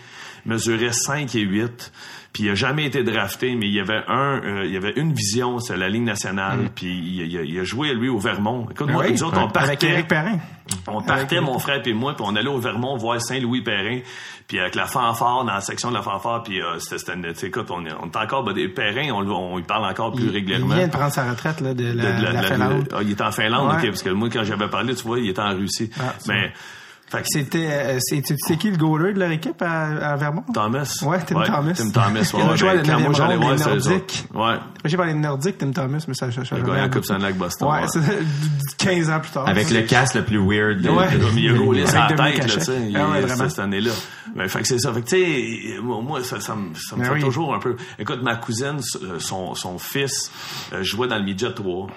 mesurait 0.47 0.93
5 0.93 1.35
et 1.35 1.41
8, 1.41 1.93
puis 2.33 2.45
il 2.45 2.51
a 2.51 2.55
jamais 2.55 2.87
été 2.87 3.03
drafté, 3.05 3.55
mais 3.55 3.67
il 3.67 3.75
y 3.75 3.81
avait 3.81 4.03
un 4.09 4.41
euh, 4.43 4.65
il 4.65 4.73
y 4.73 4.77
avait 4.77 4.93
une 4.97 5.13
vision, 5.13 5.59
c'est 5.59 5.77
la 5.77 5.89
Ligue 5.89 6.05
nationale, 6.05 6.71
puis 6.75 6.87
il, 6.89 7.27
il 7.31 7.39
a- 7.39 7.43
il 7.43 7.59
a 7.61 7.65
joué 7.65 7.93
lui 7.95 8.09
au 8.09 8.19
Vermont. 8.19 8.67
Écoute, 8.71 8.91
moi, 8.91 9.05
Oui, 9.05 9.13
nous 9.13 9.23
autres, 9.23 9.37
on 9.39 9.43
Avec 9.43 9.53
partait 9.53 9.87
Éric 9.89 10.09
Perrin. 10.09 10.39
on 10.87 11.03
partait, 11.03 11.41
mon 11.41 11.59
frère 11.59 11.83
et 11.87 11.93
moi, 11.93 12.15
puis 12.15 12.25
on 12.27 12.35
allait 12.35 12.49
au 12.49 12.59
Vermont 12.59 12.97
voir 12.97 13.21
Saint-Louis-Perrin, 13.21 13.99
puis 14.49 14.59
avec 14.59 14.75
la 14.75 14.87
fanfare, 14.87 15.45
dans 15.45 15.53
la 15.53 15.61
section 15.61 15.91
de 15.91 15.95
la 15.97 16.03
fanfare, 16.03 16.43
puis 16.43 16.61
euh, 16.63 16.79
c'était, 16.79 17.13
écoute, 17.47 17.71
on, 17.71 17.85
est- 17.85 17.93
on 18.03 18.07
est 18.11 18.17
encore, 18.17 18.45
ben, 18.45 18.55
des 18.55 18.69
Perrin, 18.69 19.11
on, 19.13 19.27
on, 19.31 19.59
y 19.59 19.63
parle 19.63 19.85
encore 19.85 20.13
plus 20.13 20.25
Il 20.25 20.31
régulièrement. 20.31 20.75
vient 20.75 20.87
de 20.87 20.93
prendre 20.93 21.13
sa 21.13 21.31
retraite 21.31 21.61
là, 21.61 21.75
de 21.75 21.83
De- 21.85 21.93
la, 21.93 22.13
de 22.13 22.23
la- 22.23 22.31
la 22.31 22.31
de 22.31 22.35
la- 22.35 22.43
Finlande. 22.49 22.89
ah, 22.95 22.99
il 23.03 23.11
est 23.11 23.21
en 23.21 23.31
Finlande, 23.31 23.69
Ouais. 23.71 23.77
ok, 23.79 23.87
parce 23.89 24.03
que 24.03 24.11
moi, 24.11 24.29
quand 24.33 24.45
j'avais 24.45 24.69
parlé, 24.69 24.95
tu 24.95 25.03
vois, 25.05 25.19
il 25.19 25.29
était 25.29 25.43
en 25.43 25.55
Russie. 25.55 25.91
Ah, 26.01 26.15
Mais, 26.29 26.53
fait 27.13 27.21
que 27.23 27.27
C'était, 27.29 27.69
euh, 27.71 27.99
c'est, 28.01 28.57
qui 28.57 28.71
le 28.71 28.77
goaler 28.77 29.13
de 29.13 29.19
leur 29.21 29.31
équipe 29.31 29.61
à, 29.61 30.13
à 30.13 30.17
Vermont? 30.17 30.45
Thomas. 30.55 30.91
Ouais, 31.05 31.19
Tim 31.27 31.43
Thomas. 31.43 31.73
Tim 31.75 31.91
Thomas, 31.91 32.31
ouais, 32.33 32.69
à 32.69 32.75
ben, 32.77 32.83
quand 32.87 33.01
moi, 33.01 33.13
j'allais 33.13 33.37
voir, 33.37 33.53
les 33.53 33.59
c'est 33.59 33.69
Nordiques. 33.69 34.25
Ouais. 34.35 34.55
J'ai 34.85 34.97
parlé 34.97 35.13
de 35.13 35.19
Nordique, 35.19 35.59
Tim 35.59 35.73
Thomas, 35.73 36.05
mais 36.09 36.15
ça, 36.15 36.33
ça, 36.33 36.45
ça 36.45 36.57
Il 36.57 36.63
a 36.63 36.67
gagné 36.67 36.81
la 36.81 36.89
Coupe 36.89 37.05
Stanley 37.05 37.33
Boston. 37.35 37.69
Ouais, 37.69 37.81
ouais. 37.83 37.87
c'est 37.89 38.77
15 38.79 39.11
ans 39.11 39.21
plus 39.21 39.31
tard. 39.31 39.49
Avec 39.49 39.71
le 39.71 39.83
casque 39.83 40.15
le 40.15 40.25
plus 40.25 40.39
weird. 40.39 40.81
de- 40.81 40.89
Ouais. 40.91 41.11
de- 41.17 41.39
il 41.39 41.55
a 41.55 41.59
roulé 41.59 41.87
sa 41.87 42.07
tête, 42.07 42.19
là, 42.19 42.31
tu 42.41 42.61
sais, 42.61 42.73
Ah 42.95 43.11
ouais, 43.11 43.21
vraiment. 43.21 43.49
cette 43.49 43.59
année-là. 43.59 43.91
Mais, 44.35 44.49
fait 44.49 44.61
que 44.63 44.67
c'est 44.69 44.79
ça. 44.79 44.93
Fait 44.93 45.03
que, 45.03 45.09
tu 45.09 45.17
sais, 45.17 45.81
moi, 45.83 46.23
ça, 46.25 46.41
ça 46.41 46.55
me, 46.55 46.75
ça 46.75 46.97
me 46.97 47.03
Ben 47.03 47.09
fait 47.09 47.15
oui. 47.17 47.21
toujours 47.21 47.55
un 47.55 47.59
peu. 47.59 47.77
Écoute, 47.99 48.21
ma 48.23 48.37
cousine, 48.37 48.79
euh, 49.03 49.19
son, 49.19 49.55
son 49.55 49.79
fils, 49.79 50.31
euh, 50.73 50.83
jouait 50.83 51.09
dans 51.09 51.19
le 51.19 51.25
midget 51.25 51.53
3. 51.53 51.89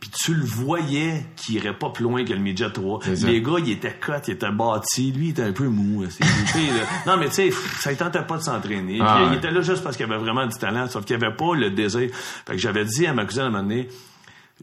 Puis 0.00 0.10
tu 0.10 0.34
le 0.34 0.44
voyais 0.44 1.26
qu'il 1.36 1.56
irait 1.56 1.76
pas 1.76 1.90
plus 1.90 2.04
loin 2.04 2.24
que 2.24 2.32
le 2.32 2.38
midget 2.38 2.70
3. 2.70 3.00
C'est 3.04 3.16
ça. 3.16 3.26
Les 3.26 3.42
gars, 3.42 3.58
il 3.58 3.70
était 3.70 3.92
cut, 3.92 4.12
il 4.26 4.32
était 4.32 4.50
bâti. 4.50 5.12
Lui, 5.12 5.26
il 5.26 5.30
était 5.30 5.42
un 5.42 5.52
peu 5.52 5.68
mou. 5.68 6.04
Non, 7.06 7.18
mais 7.18 7.28
tu 7.28 7.34
sais, 7.34 7.50
ça 7.80 7.90
ne 7.92 7.96
tentait 7.96 8.22
pas 8.22 8.38
de 8.38 8.42
s'entraîner. 8.42 8.98
Ah 9.02 9.22
ouais. 9.22 9.28
Il 9.32 9.38
était 9.38 9.50
là 9.50 9.60
juste 9.60 9.82
parce 9.82 9.96
qu'il 9.96 10.06
avait 10.06 10.18
vraiment 10.18 10.46
du 10.46 10.56
talent, 10.56 10.88
sauf 10.88 11.04
qu'il 11.04 11.16
avait 11.16 11.34
pas 11.34 11.54
le 11.54 11.70
désir. 11.70 12.08
Fait 12.46 12.52
que 12.52 12.58
j'avais 12.58 12.84
dit 12.84 13.06
à 13.06 13.12
ma 13.12 13.26
cousine 13.26 13.42
à 13.42 13.46
un 13.46 13.50
moment 13.50 13.62
donné, 13.62 13.88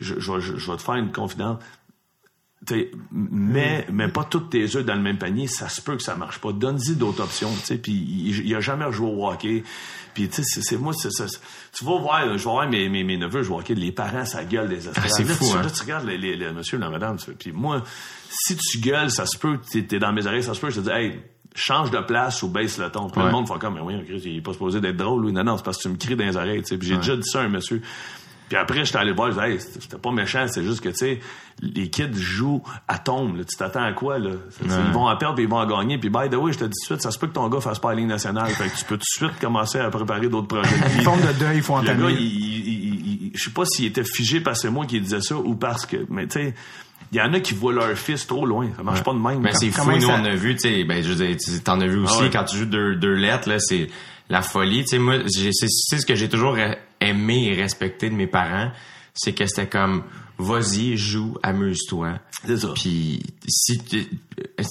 je, 0.02 0.16
je, 0.20 0.40
je, 0.40 0.58
je 0.58 0.72
vais 0.72 0.78
te 0.78 0.82
faire 0.82 0.96
une 0.96 1.12
confidence. 1.12 1.60
T'sais, 2.66 2.92
mais, 3.12 3.86
mais 3.92 4.08
pas 4.08 4.24
toutes 4.24 4.50
tes 4.50 4.64
œufs 4.76 4.84
dans 4.84 4.96
le 4.96 5.02
même 5.02 5.20
panier, 5.20 5.48
ça 5.48 5.70
se 5.70 5.82
peut 5.82 5.96
que 5.96 6.04
ça 6.04 6.16
marche 6.16 6.40
pas. 6.40 6.52
Donne-y 6.52 6.96
d'autres 6.96 7.24
options, 7.24 7.52
tu 7.52 7.66
sais. 7.66 7.78
Puis 7.78 7.94
il, 7.94 8.48
il 8.48 8.56
a 8.56 8.60
jamais 8.60 8.92
joué 8.92 9.08
au 9.08 9.28
hockey. 9.28 9.64
Puis 10.18 10.28
tu 10.30 10.44
sais, 10.44 10.62
c'est- 10.64 10.78
moi, 10.78 10.94
c'est 10.98 11.12
ça. 11.12 11.26
Tu 11.78 11.86
vas 11.86 12.00
voir, 12.00 12.24
je 12.24 12.44
vais 12.44 12.50
voir 12.50 12.68
mes, 12.68 12.90
mes, 12.90 13.04
mes 13.04 13.18
neveux 13.18 13.44
jouer 13.44 13.58
au 13.58 13.60
hockey, 13.60 13.76
les 13.76 13.92
parents, 13.92 14.26
ça 14.26 14.44
gueule 14.44 14.68
des 14.68 14.88
estrades. 14.88 15.06
Ah, 15.06 15.10
c'est 15.10 15.24
Là, 15.28 15.36
fou, 15.36 15.46
tu, 15.46 15.56
hein. 15.56 15.62
là, 15.62 15.70
tu 15.70 15.82
regardes 15.84 16.06
les, 16.08 16.18
les, 16.18 16.36
les 16.36 16.52
monsieur, 16.52 16.80
la 16.80 16.90
madame, 16.90 17.18
puis 17.38 17.52
moi, 17.52 17.84
si 18.32 18.56
tu 18.58 18.80
gueules, 18.80 19.12
ça 19.12 19.28
se 19.28 19.38
peut, 19.38 19.60
t'es 19.72 19.86
es 19.96 20.00
dans 20.00 20.12
mes 20.12 20.26
oreilles, 20.26 20.42
ça 20.42 20.56
se 20.56 20.60
peut, 20.60 20.72
je 20.72 20.78
te 20.82 20.86
dis, 20.86 20.90
hey, 20.90 21.20
change 21.54 21.92
de 21.92 22.00
place 22.00 22.42
ou 22.42 22.50
baisse 22.50 22.80
le 22.80 22.90
ton. 22.90 23.12
Puis 23.12 23.20
Ouais. 23.22 23.28
le 23.28 23.32
monde 23.32 23.48
fait 23.48 23.60
comme, 23.60 23.76
mais 23.76 23.82
oui, 23.82 23.94
il 24.26 24.38
est 24.38 24.42
pas 24.42 24.54
supposé 24.54 24.82
d'être 24.82 24.98
drôle, 24.98 25.24
lui. 25.28 25.32
Non, 25.34 25.44
non, 25.44 25.56
c'est 25.58 25.64
parce 25.64 25.78
que 25.78 25.84
tu 25.84 25.90
me 25.90 25.98
cries 25.98 26.16
dans 26.16 26.26
les 26.26 26.36
oreilles, 26.36 26.62
tu 26.64 26.70
sais. 26.70 26.78
Puis 26.80 26.88
j'ai 26.88 26.98
déjà 26.98 27.16
dit 27.16 27.24
ça 27.30 27.42
à 27.42 27.44
un 27.44 27.50
monsieur. 27.50 27.80
Puis 28.50 28.58
après, 28.58 28.86
j'étais 28.86 28.98
allé 28.98 29.12
voir, 29.12 29.30
je 29.32 29.36
disais, 29.36 29.52
hey, 29.54 29.60
c'était 29.60 29.98
pas 29.98 30.12
méchant, 30.12 30.46
c'est 30.48 30.64
juste 30.64 30.80
que, 30.82 30.90
tu 30.90 30.96
sais, 30.96 31.20
les 31.62 31.90
kids 31.90 32.14
jouent 32.16 32.64
à 32.88 32.98
tombe, 32.98 33.36
là. 33.38 33.44
Tu 33.44 33.58
t'attends 33.58 33.84
à 33.84 33.92
quoi, 33.92 34.20
là? 34.20 34.30
Ils 34.64 34.70
vont 34.94 35.08
en 35.08 35.18
perdre 35.18 35.36
puis 35.36 35.44
ils 35.44 35.50
vont 35.50 35.58
en 35.58 35.66
gagner. 35.68 35.98
Puis, 35.98 36.10
by 36.10 36.30
the 36.30 36.36
way, 36.36 36.54
je 36.54 36.60
te 36.60 36.64
dis 36.64 36.70
tout 36.70 36.94
de 36.94 37.00
suite, 37.00 37.02
ça 37.02 37.12
se 37.12 37.20
peut 37.20 37.28
que 37.28 37.34
ton 37.34 37.50
gars 37.50 37.60
fasse 37.60 37.80
pas 37.80 37.90
la 37.90 37.96
Ligue 37.96 38.08
nationale. 38.08 38.48
Fait 38.52 38.70
que 38.70 38.78
tu 38.78 38.86
peux 38.86 38.96
tout 38.96 39.02
de 39.24 39.28
suite 39.28 39.40
commencer 39.42 39.80
à 39.80 39.90
préparer 39.90 40.30
d'autres 40.30 40.48
projets. 40.48 40.76
Une 40.96 41.02
forme 41.04 41.22
de 41.22 41.34
deuil, 41.34 41.58
il 41.58 41.62
faut 41.64 41.74
le 41.76 41.82
entamer. 41.82 42.04
gars, 42.04 42.10
il, 42.12 42.22
il- 42.22 42.68
il- 42.68 43.22
il- 43.26 43.32
je 43.36 43.44
sais 43.44 43.52
pas 43.52 43.66
s'il 43.66 43.86
était 43.86 44.04
figé 44.06 44.40
parce 44.40 44.60
que 44.62 44.68
c'est 44.68 44.74
moi 44.74 44.86
qui 44.86 45.02
disais 45.02 45.22
ça 45.22 45.36
ou 45.36 45.56
parce 45.56 45.86
que, 45.86 45.98
mais 46.10 46.28
tu 46.28 46.40
sais, 46.40 46.54
il 47.12 47.18
y 47.18 47.22
en 47.22 47.34
a 47.34 47.40
qui 47.42 47.54
voient 47.54 47.74
leur 47.74 47.98
fils 47.98 48.26
trop 48.28 48.46
loin. 48.46 48.70
Ça 48.78 48.84
marche 48.84 49.04
pas 49.04 49.14
de 49.14 49.20
même. 49.20 49.40
Mais 49.42 49.54
c'est 49.54 49.72
fou, 49.72 49.92
nous 49.92 50.00
ça- 50.02 50.18
on 50.22 50.26
a 50.26 50.36
vu, 50.36 50.56
tu 50.56 50.62
sais, 50.70 50.84
ben 50.86 51.04
je 51.04 51.10
veux 51.12 51.26
dire, 51.26 51.36
tu- 51.38 51.60
t'en 51.62 51.82
as 51.82 51.88
vu 51.88 51.98
aussi 52.00 52.16
Ah 52.20 52.24
ouais. 52.24 52.30
quand 52.30 52.44
tu 52.46 52.58
joues 52.58 52.66
deux, 52.66 52.96
deux 52.96 53.14
lettres, 53.14 53.50
là, 53.50 53.60
c'est 53.60 53.88
la 54.30 54.42
folie. 54.42 54.84
Tu 54.84 54.90
sais, 54.92 55.00
moi, 55.00 55.16
c'est 55.28 55.50
c'est 55.54 55.98
ce 56.00 56.06
que 56.06 56.16
j'ai 56.16 56.30
toujours 56.30 56.56
aimé 57.02 57.46
et 57.52 57.62
respecté 57.62 58.10
de 58.10 58.16
mes 58.16 58.28
parents, 58.28 58.72
c'est 59.14 59.34
que 59.34 59.46
c'était 59.48 59.68
comme, 59.68 60.04
vas-y, 60.38 60.98
joue, 60.98 61.38
amuse-toi. 61.44 62.20
C'est 62.46 62.58
ça. 62.58 62.70
Puis 62.76 63.22
si 63.48 63.78
tu- 63.84 64.08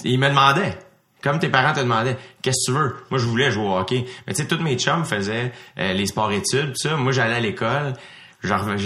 ils 0.04 0.18
me 0.18 0.28
demandaient. 0.28 0.78
Comme 1.22 1.38
tes 1.40 1.48
parents 1.48 1.72
te 1.72 1.80
demandaient, 1.80 2.16
qu'est-ce 2.42 2.70
que 2.70 2.72
tu 2.72 2.78
veux? 2.78 2.94
Moi, 3.10 3.18
je 3.18 3.24
voulais 3.26 3.50
jouer 3.50 3.64
au 3.64 3.76
hockey. 3.76 4.04
Mais 4.26 4.34
tu 4.34 4.42
sais, 4.42 4.48
tous 4.48 4.62
mes 4.62 4.76
chums 4.78 5.04
faisaient 5.04 5.50
euh, 5.78 5.92
les 5.92 6.06
sports-études, 6.06 6.68
tout 6.74 6.88
ça. 6.88 6.96
Moi, 6.96 7.10
j'allais 7.10 7.34
à 7.36 7.40
l'école. 7.40 7.94
Genre, 8.44 8.76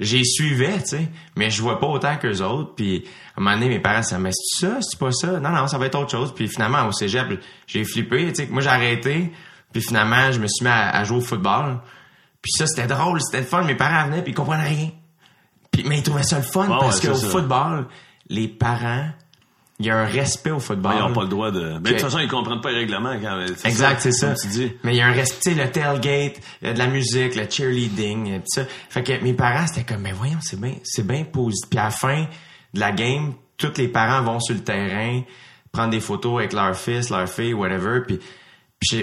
j'y 0.00 0.24
suivais, 0.24 0.78
tu 0.80 0.96
sais. 0.96 1.08
Mais 1.36 1.50
je 1.50 1.58
jouais 1.58 1.78
pas 1.78 1.86
autant 1.86 2.16
qu'eux 2.16 2.40
autres. 2.42 2.74
Puis, 2.74 3.04
à 3.36 3.40
un 3.40 3.44
moment 3.44 3.54
donné, 3.56 3.68
mes 3.68 3.78
parents 3.78 4.02
se 4.02 4.08
disaient, 4.08 4.20
mais 4.20 4.30
c'est 4.32 4.66
ça? 4.66 4.78
C'est 4.80 4.98
pas 4.98 5.12
ça? 5.12 5.38
Non, 5.38 5.50
non, 5.50 5.68
ça 5.68 5.78
va 5.78 5.86
être 5.86 5.96
autre 5.96 6.10
chose. 6.10 6.34
Puis 6.34 6.48
finalement, 6.48 6.84
au 6.88 6.90
cégep, 6.90 7.40
j'ai 7.68 7.84
flippé, 7.84 8.26
tu 8.32 8.42
sais. 8.42 8.48
Moi, 8.50 8.60
j'ai 8.62 8.70
arrêté. 8.70 9.30
Puis 9.72 9.82
finalement, 9.82 10.32
je 10.32 10.40
me 10.40 10.48
suis 10.48 10.64
mis 10.64 10.70
à, 10.70 10.90
à 10.90 11.04
jouer 11.04 11.18
au 11.18 11.20
football. 11.20 11.78
Puis 12.44 12.52
ça, 12.58 12.66
c'était 12.66 12.86
drôle, 12.86 13.22
c'était 13.22 13.40
le 13.40 13.46
fun. 13.46 13.62
Mes 13.62 13.74
parents 13.74 14.04
venaient, 14.04 14.20
puis 14.20 14.32
ils 14.32 14.34
comprenaient 14.34 14.68
rien. 14.68 14.90
Puis, 15.70 15.82
mais 15.86 16.00
ils 16.00 16.02
trouvaient 16.02 16.22
ça 16.22 16.36
le 16.36 16.42
fun, 16.42 16.66
parce 16.68 17.02
ouais, 17.02 17.08
qu'au 17.08 17.14
ça. 17.14 17.28
football, 17.28 17.86
les 18.28 18.48
parents, 18.48 19.08
il 19.78 19.86
y 19.86 19.90
a 19.90 19.96
un 19.96 20.04
respect 20.04 20.50
au 20.50 20.60
football. 20.60 20.92
Ils 20.94 21.00
n'ont 21.00 21.14
pas 21.14 21.22
le 21.22 21.28
droit 21.28 21.50
de. 21.50 21.78
Mais 21.82 21.92
de 21.92 21.94
toute 21.94 22.02
façon, 22.02 22.18
ils 22.18 22.28
comprennent 22.28 22.60
pas 22.60 22.70
les 22.70 22.80
règlements 22.80 23.18
quand. 23.18 23.46
Exact, 23.64 24.02
c'est 24.02 24.12
ça. 24.12 24.26
comme 24.26 24.36
tu 24.36 24.48
dis. 24.48 24.72
Mais 24.82 24.92
il 24.92 24.98
y 24.98 25.00
a 25.00 25.06
un 25.06 25.12
respect, 25.12 25.52
tu 25.52 25.56
sais, 25.56 25.64
le 25.64 25.70
tailgate, 25.70 26.38
il 26.60 26.68
y 26.68 26.70
a 26.70 26.74
de 26.74 26.78
la 26.78 26.86
musique, 26.86 27.34
le 27.34 27.48
cheerleading, 27.48 28.32
euh, 28.34 28.38
pis 28.40 28.44
ça. 28.48 28.64
Fait 28.90 29.02
que 29.02 29.24
mes 29.24 29.32
parents, 29.32 29.66
c'était 29.66 29.84
comme, 29.84 30.02
mais 30.02 30.12
voyons, 30.12 30.38
c'est 30.42 30.60
bien, 30.60 30.74
c'est 30.84 31.06
bien 31.06 31.24
positif. 31.24 31.70
Puis 31.70 31.78
à 31.78 31.84
la 31.84 31.90
fin 31.90 32.26
de 32.74 32.80
la 32.80 32.92
game, 32.92 33.32
tous 33.56 33.72
les 33.78 33.88
parents 33.88 34.22
vont 34.22 34.38
sur 34.38 34.54
le 34.54 34.62
terrain, 34.62 35.22
prendre 35.72 35.90
des 35.90 36.00
photos 36.00 36.40
avec 36.40 36.52
leur 36.52 36.76
fils, 36.76 37.08
leur 37.08 37.26
fille, 37.26 37.54
whatever. 37.54 38.02
Puis, 38.06 38.20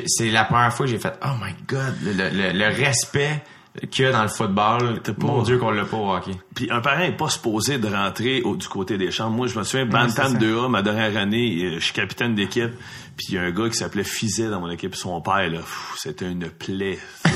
c'est 0.08 0.30
la 0.30 0.44
première 0.46 0.74
fois 0.74 0.86
que 0.86 0.92
j'ai 0.92 1.00
fait, 1.00 1.14
oh 1.26 1.30
my 1.42 1.54
god, 1.68 1.96
le, 2.04 2.30
le- 2.30 2.58
le 2.58 2.68
respect 2.76 3.44
qu'il 3.90 4.06
y 4.06 4.08
a 4.08 4.12
dans 4.12 4.24
le 4.24 4.28
football. 4.30 5.02
Mon 5.20 5.44
Dieu 5.44 5.58
qu'on 5.58 5.72
l'a 5.72 5.86
pas 5.86 5.98
au 5.98 6.14
hockey. 6.14 6.32
Puis 6.56 6.70
un 6.70 6.82
parent 6.82 7.02
est 7.04 7.16
pas 7.16 7.30
supposé 7.30 7.78
de 7.78 7.88
rentrer 7.88 8.42
au- 8.42 8.56
du 8.58 8.68
côté 8.68 8.98
des 8.98 9.10
chambres. 9.12 9.36
Moi, 9.38 9.48
je 9.48 9.58
me 9.58 9.64
souviens, 9.64 9.86
Bantam 9.86 10.10
ça. 10.34 10.38
2A, 10.38 10.68
ma 10.70 10.82
dernière 10.82 11.16
année, 11.18 11.64
euh, 11.64 11.76
je 11.80 11.86
suis 11.86 11.94
capitaine 11.94 12.36
d'équipe. 12.36 12.72
Puis 13.18 13.28
il 13.30 13.36
y 13.36 13.38
a 13.38 13.42
un 13.44 13.52
gars 13.52 13.70
qui 13.70 13.76
s'appelait 13.76 14.04
Fizet 14.04 14.50
dans 14.50 14.60
mon 14.60 14.70
équipe. 14.70 14.96
Son 14.96 15.22
père, 15.22 15.50
là, 15.50 15.60
c'était 15.98 16.30
une 16.32 16.50
plaie. 16.50 16.98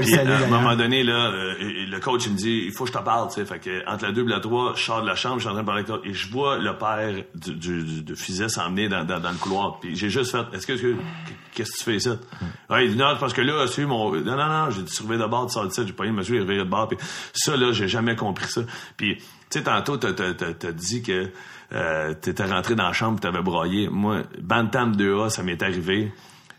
Puis, 0.00 0.14
à 0.16 0.22
un 0.22 0.46
moment 0.48 0.74
donné, 0.76 1.02
là, 1.04 1.30
euh, 1.30 1.54
le 1.60 1.98
coach, 2.00 2.26
il 2.26 2.32
me 2.32 2.36
dit, 2.36 2.64
il 2.66 2.72
faut 2.72 2.84
que 2.84 2.92
je 2.92 2.98
te 2.98 3.02
parle, 3.02 3.28
tu 3.28 3.34
sais. 3.34 3.44
Fait 3.44 3.58
que, 3.60 3.88
entre 3.88 4.06
la 4.06 4.12
2 4.12 4.22
et 4.24 4.28
la 4.28 4.40
3, 4.40 4.72
je 4.74 4.82
sors 4.82 5.02
de 5.02 5.06
la 5.06 5.14
chambre, 5.14 5.36
je 5.36 5.40
suis 5.42 5.48
en 5.48 5.52
train 5.52 5.62
de 5.62 5.66
parler 5.66 5.80
avec 5.82 5.86
toi, 5.88 6.00
et 6.04 6.12
je 6.14 6.30
vois 6.30 6.58
le 6.58 6.76
père 6.76 7.14
du, 7.34 7.54
du, 7.54 7.82
du- 7.84 8.02
de 8.02 8.14
Fizet 8.14 8.48
s'emmener 8.48 8.88
dans, 8.88 9.04
dans, 9.04 9.20
dans 9.20 9.30
le 9.30 9.36
couloir. 9.36 9.78
Puis 9.80 9.94
j'ai 9.96 10.10
juste 10.10 10.32
fait, 10.32 10.44
est-ce 10.52 10.66
que, 10.66 10.72
est-ce 10.72 10.82
que- 10.82 10.96
qu'est-ce 11.54 11.72
que 11.72 11.78
tu 11.78 11.84
fais 11.84 11.96
ici? 11.96 12.08
Ouais, 12.70 12.86
il 12.86 12.92
dit, 12.92 12.96
non, 12.98 13.14
parce 13.20 13.32
que 13.32 13.42
là, 13.42 13.66
c'est 13.68 13.84
mon, 13.84 14.12
non, 14.12 14.36
non, 14.36 14.46
non, 14.48 14.70
j'ai 14.70 14.82
dit, 14.82 14.92
surveille 14.92 15.18
de 15.20 15.26
bord, 15.26 15.46
tu 15.46 15.52
sors 15.52 15.64
de 15.66 15.70
ça, 15.72 15.84
j'ai 15.86 15.92
pas 15.92 16.04
eu 16.04 16.08
le 16.08 16.14
monsieur, 16.14 16.40
il 16.40 16.46
de 16.46 16.64
bord. 16.64 16.88
Puis 16.88 16.98
ça, 17.32 17.56
là, 17.56 17.70
j'ai 17.72 17.86
jamais 17.88 18.15
compris 18.16 18.48
ça. 18.48 18.62
Puis, 18.96 19.16
tu 19.16 19.24
sais, 19.50 19.62
tantôt, 19.62 19.96
t'as, 19.96 20.12
t'as, 20.12 20.34
t'as, 20.34 20.72
dit 20.72 21.02
que, 21.02 21.30
euh, 21.72 22.14
t'étais 22.14 22.44
rentré 22.44 22.74
dans 22.74 22.86
la 22.86 22.92
chambre, 22.92 23.20
t'avais 23.20 23.42
broyé. 23.42 23.88
Moi, 23.88 24.22
Bantam 24.40 24.96
2A, 24.96 25.30
ça 25.30 25.42
m'est 25.42 25.62
arrivé. 25.62 26.12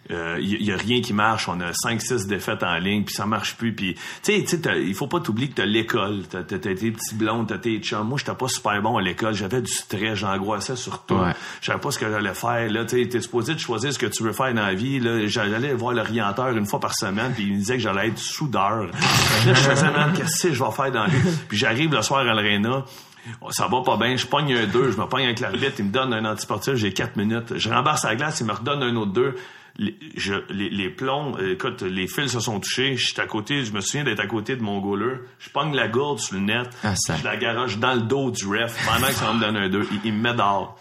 Il 0.09 0.61
y, 0.61 0.65
y 0.65 0.71
a 0.71 0.77
rien 0.77 1.01
qui 1.01 1.13
marche. 1.13 1.49
On 1.49 1.59
a 1.59 1.71
5-6 1.71 2.27
défaites 2.27 2.63
en 2.63 2.77
ligne, 2.77 3.03
puis 3.03 3.15
ça 3.15 3.25
marche 3.25 3.55
plus. 3.55 3.73
Puis, 3.73 3.95
tu 4.23 4.45
sais, 4.45 4.57
il 4.81 4.93
faut 4.93 5.07
pas 5.07 5.19
t'oublier 5.19 5.49
que 5.49 5.55
t'as 5.55 5.65
l'école. 5.65 6.23
T'as, 6.29 6.43
t'as, 6.43 6.59
t'as 6.59 6.75
tes 6.75 6.91
petits 6.91 7.15
blondes, 7.15 7.47
t'as 7.47 7.57
tes 7.57 7.79
chums. 7.79 8.07
Moi, 8.07 8.17
j'étais 8.17 8.35
pas 8.35 8.47
super 8.47 8.81
bon 8.81 8.97
à 8.97 9.01
l'école. 9.01 9.33
J'avais 9.33 9.61
du 9.61 9.71
stress, 9.71 10.15
j'angoissais 10.15 10.75
sur 10.75 11.03
tout. 11.03 11.15
Ouais. 11.15 11.33
Je 11.61 11.67
savais 11.67 11.79
pas 11.79 11.91
ce 11.91 11.99
que 11.99 12.09
j'allais 12.09 12.33
faire. 12.33 12.71
Là, 12.71 12.85
tu 12.85 13.07
t'es 13.07 13.21
supposé 13.21 13.53
de 13.53 13.59
choisir 13.59 13.93
ce 13.93 13.99
que 13.99 14.05
tu 14.05 14.23
veux 14.23 14.33
faire 14.33 14.53
dans 14.53 14.65
la 14.65 14.73
vie. 14.73 14.99
Là, 14.99 15.27
j'allais 15.27 15.73
voir 15.73 15.93
l'orienteur 15.93 16.49
une 16.49 16.65
fois 16.65 16.79
par 16.79 16.95
semaine, 16.95 17.33
puis 17.33 17.43
il 17.43 17.53
me 17.53 17.57
disait 17.57 17.75
que 17.75 17.83
j'allais 17.83 18.07
être 18.07 18.17
soudeur. 18.17 18.85
là, 19.45 19.53
je 19.53 19.53
faisais, 19.53 19.87
qu'est-ce 20.15 20.47
que 20.47 20.53
je 20.53 20.63
vais 20.63 20.71
faire 20.71 20.91
dans 20.91 21.03
la 21.03 21.09
vie? 21.09 21.31
Puis 21.47 21.57
j'arrive 21.57 21.91
le 21.93 22.01
soir 22.01 22.21
à 22.21 22.33
l'aréna. 22.33 22.85
Ça 23.49 23.67
va 23.67 23.81
pas 23.81 23.97
bien, 23.97 24.15
je 24.15 24.25
pogne 24.25 24.53
un 24.53 24.65
2, 24.67 24.91
je 24.91 24.97
me 24.97 25.05
pogne 25.05 25.25
avec 25.25 25.41
l'arbitre, 25.41 25.75
il 25.79 25.85
me 25.85 25.91
donne 25.91 26.13
un 26.13 26.23
antisportif, 26.23 26.75
j'ai 26.75 26.93
4 26.93 27.17
minutes. 27.17 27.57
Je 27.57 27.69
rembarre 27.69 27.97
sa 27.97 28.15
glace, 28.15 28.39
il 28.39 28.45
me 28.47 28.53
redonne 28.53 28.81
un 28.83 28.95
autre 28.95 29.11
2. 29.11 29.35
Les, 29.79 29.95
je, 30.15 30.33
les, 30.49 30.69
les 30.69 30.89
plombs, 30.89 31.35
euh, 31.37 31.53
écoute, 31.53 31.83
les 31.83 32.07
fils 32.07 32.31
se 32.31 32.39
sont 32.39 32.59
touchés. 32.59 32.95
Je 32.95 33.07
suis 33.07 33.21
à 33.21 33.27
côté, 33.27 33.63
je 33.63 33.71
me 33.73 33.81
souviens 33.81 34.03
d'être 34.03 34.19
à 34.19 34.27
côté 34.27 34.55
de 34.55 34.61
mon 34.63 34.79
goaler. 34.79 35.17
Je 35.39 35.49
pogne 35.49 35.75
la 35.75 35.87
gourde 35.87 36.19
sur 36.19 36.35
le 36.35 36.41
net. 36.41 36.67
Ah, 36.83 36.95
ça. 36.95 37.15
je 37.15 37.23
la 37.23 37.37
garage 37.37 37.77
dans 37.77 37.93
le 37.93 38.01
dos 38.01 38.31
du 38.31 38.45
ref 38.47 38.75
pendant 38.85 39.07
que 39.07 39.13
ça 39.13 39.31
me 39.33 39.39
donne 39.39 39.55
un 39.55 39.69
2. 39.69 39.87
Il, 39.91 39.99
il 40.05 40.13
me 40.13 40.21
met 40.21 40.33
dehors. 40.33 40.79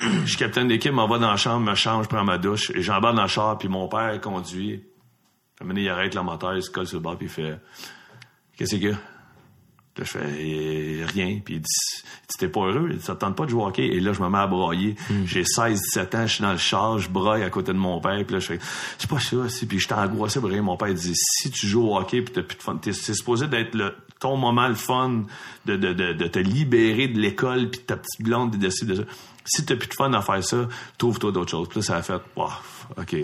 Je 0.00 0.26
suis 0.26 0.36
capitaine 0.36 0.68
d'équipe, 0.68 0.92
m'en 0.92 1.06
va 1.06 1.18
dans 1.18 1.30
la 1.30 1.36
chambre, 1.36 1.70
me 1.70 1.74
change, 1.74 2.04
je 2.04 2.08
prends 2.08 2.24
ma 2.24 2.36
douche, 2.36 2.70
et 2.70 2.82
j'embarque 2.82 3.14
dans 3.16 3.22
le 3.22 3.28
char, 3.28 3.56
puis 3.56 3.68
mon 3.68 3.88
père 3.88 4.20
conduit. 4.20 4.82
À 5.58 5.62
un 5.62 5.64
moment 5.64 5.74
donné, 5.74 5.86
il 5.86 5.88
arrête 5.88 6.14
le 6.14 6.22
moteur, 6.22 6.56
il 6.56 6.62
se 6.62 6.70
colle 6.70 6.86
sur 6.86 6.98
le 6.98 7.02
bord, 7.02 7.16
puis 7.16 7.26
il 7.26 7.30
fait 7.30 7.58
Qu'est-ce? 8.56 8.76
Puis 8.76 8.90
là, 9.98 10.04
je 10.04 10.10
fais 10.10 10.40
Eh, 10.40 11.04
rien. 11.06 11.40
Puis 11.44 11.54
il 11.56 11.60
dit 11.60 12.02
Tu 12.28 12.38
t'es 12.38 12.48
pas 12.48 12.60
heureux? 12.60 12.88
Il 12.90 12.98
dit, 12.98 13.04
Ça 13.04 13.14
te 13.14 13.20
tente 13.20 13.36
pas 13.36 13.44
de 13.44 13.50
jouer 13.50 13.62
au 13.62 13.66
hockey? 13.66 13.86
Et 13.86 14.00
là, 14.00 14.12
je 14.12 14.20
me 14.22 14.28
mets 14.28 14.38
à 14.38 14.46
broyer. 14.46 14.96
J'ai 15.26 15.44
16, 15.44 15.80
17 15.80 16.14
ans, 16.14 16.26
je 16.26 16.32
suis 16.34 16.42
dans 16.42 16.52
le 16.52 16.58
char, 16.58 16.98
je 16.98 17.08
broye 17.08 17.42
à 17.44 17.50
côté 17.50 17.72
de 17.72 17.78
mon 17.78 18.00
père. 18.00 18.22
Puis 18.24 18.34
là, 18.34 18.38
je 18.40 18.46
fais 18.46 18.58
C'est 18.98 19.08
pas 19.10 19.20
ça. 19.20 19.48
Si. 19.48 19.66
Puis 19.66 19.78
je 19.78 19.88
t'ai 19.88 19.94
angoissé 19.94 20.40
pour 20.40 20.48
rien. 20.50 20.62
Mon 20.62 20.76
père 20.76 20.92
dit 20.92 21.12
Si 21.14 21.50
tu 21.50 21.66
joues 21.66 21.88
au 21.88 21.96
hockey, 21.96 22.22
puis 22.22 22.34
t'as 22.34 22.42
plus 22.42 22.56
de 22.56 22.62
fun, 22.62 22.76
t'es, 22.76 22.92
c'est 22.92 23.14
supposé 23.14 23.46
d'être 23.46 23.74
le, 23.74 23.94
ton 24.20 24.36
moment 24.36 24.68
le 24.68 24.74
fun 24.74 25.22
de, 25.66 25.76
de, 25.76 25.92
de, 25.92 26.12
de 26.12 26.26
te 26.26 26.38
libérer 26.38 27.08
de 27.08 27.18
l'école, 27.20 27.70
puis 27.70 27.80
de 27.80 27.84
ta 27.86 27.96
petite 27.96 28.22
blonde, 28.22 28.52
de 28.52 28.56
décider 28.56 28.92
de 28.94 29.02
ça. 29.02 29.08
Si 29.46 29.64
t'as 29.66 29.76
plus 29.76 29.88
de 29.88 29.94
fun 29.94 30.10
à 30.14 30.22
faire 30.22 30.42
ça, 30.42 30.66
trouve-toi 30.96 31.30
d'autres 31.30 31.50
choses. 31.50 31.68
Puis 31.68 31.80
là, 31.80 31.82
ça 31.84 31.96
a 31.96 32.02
fait 32.02 32.20
Wow, 32.34 32.48
OK. 32.96 33.14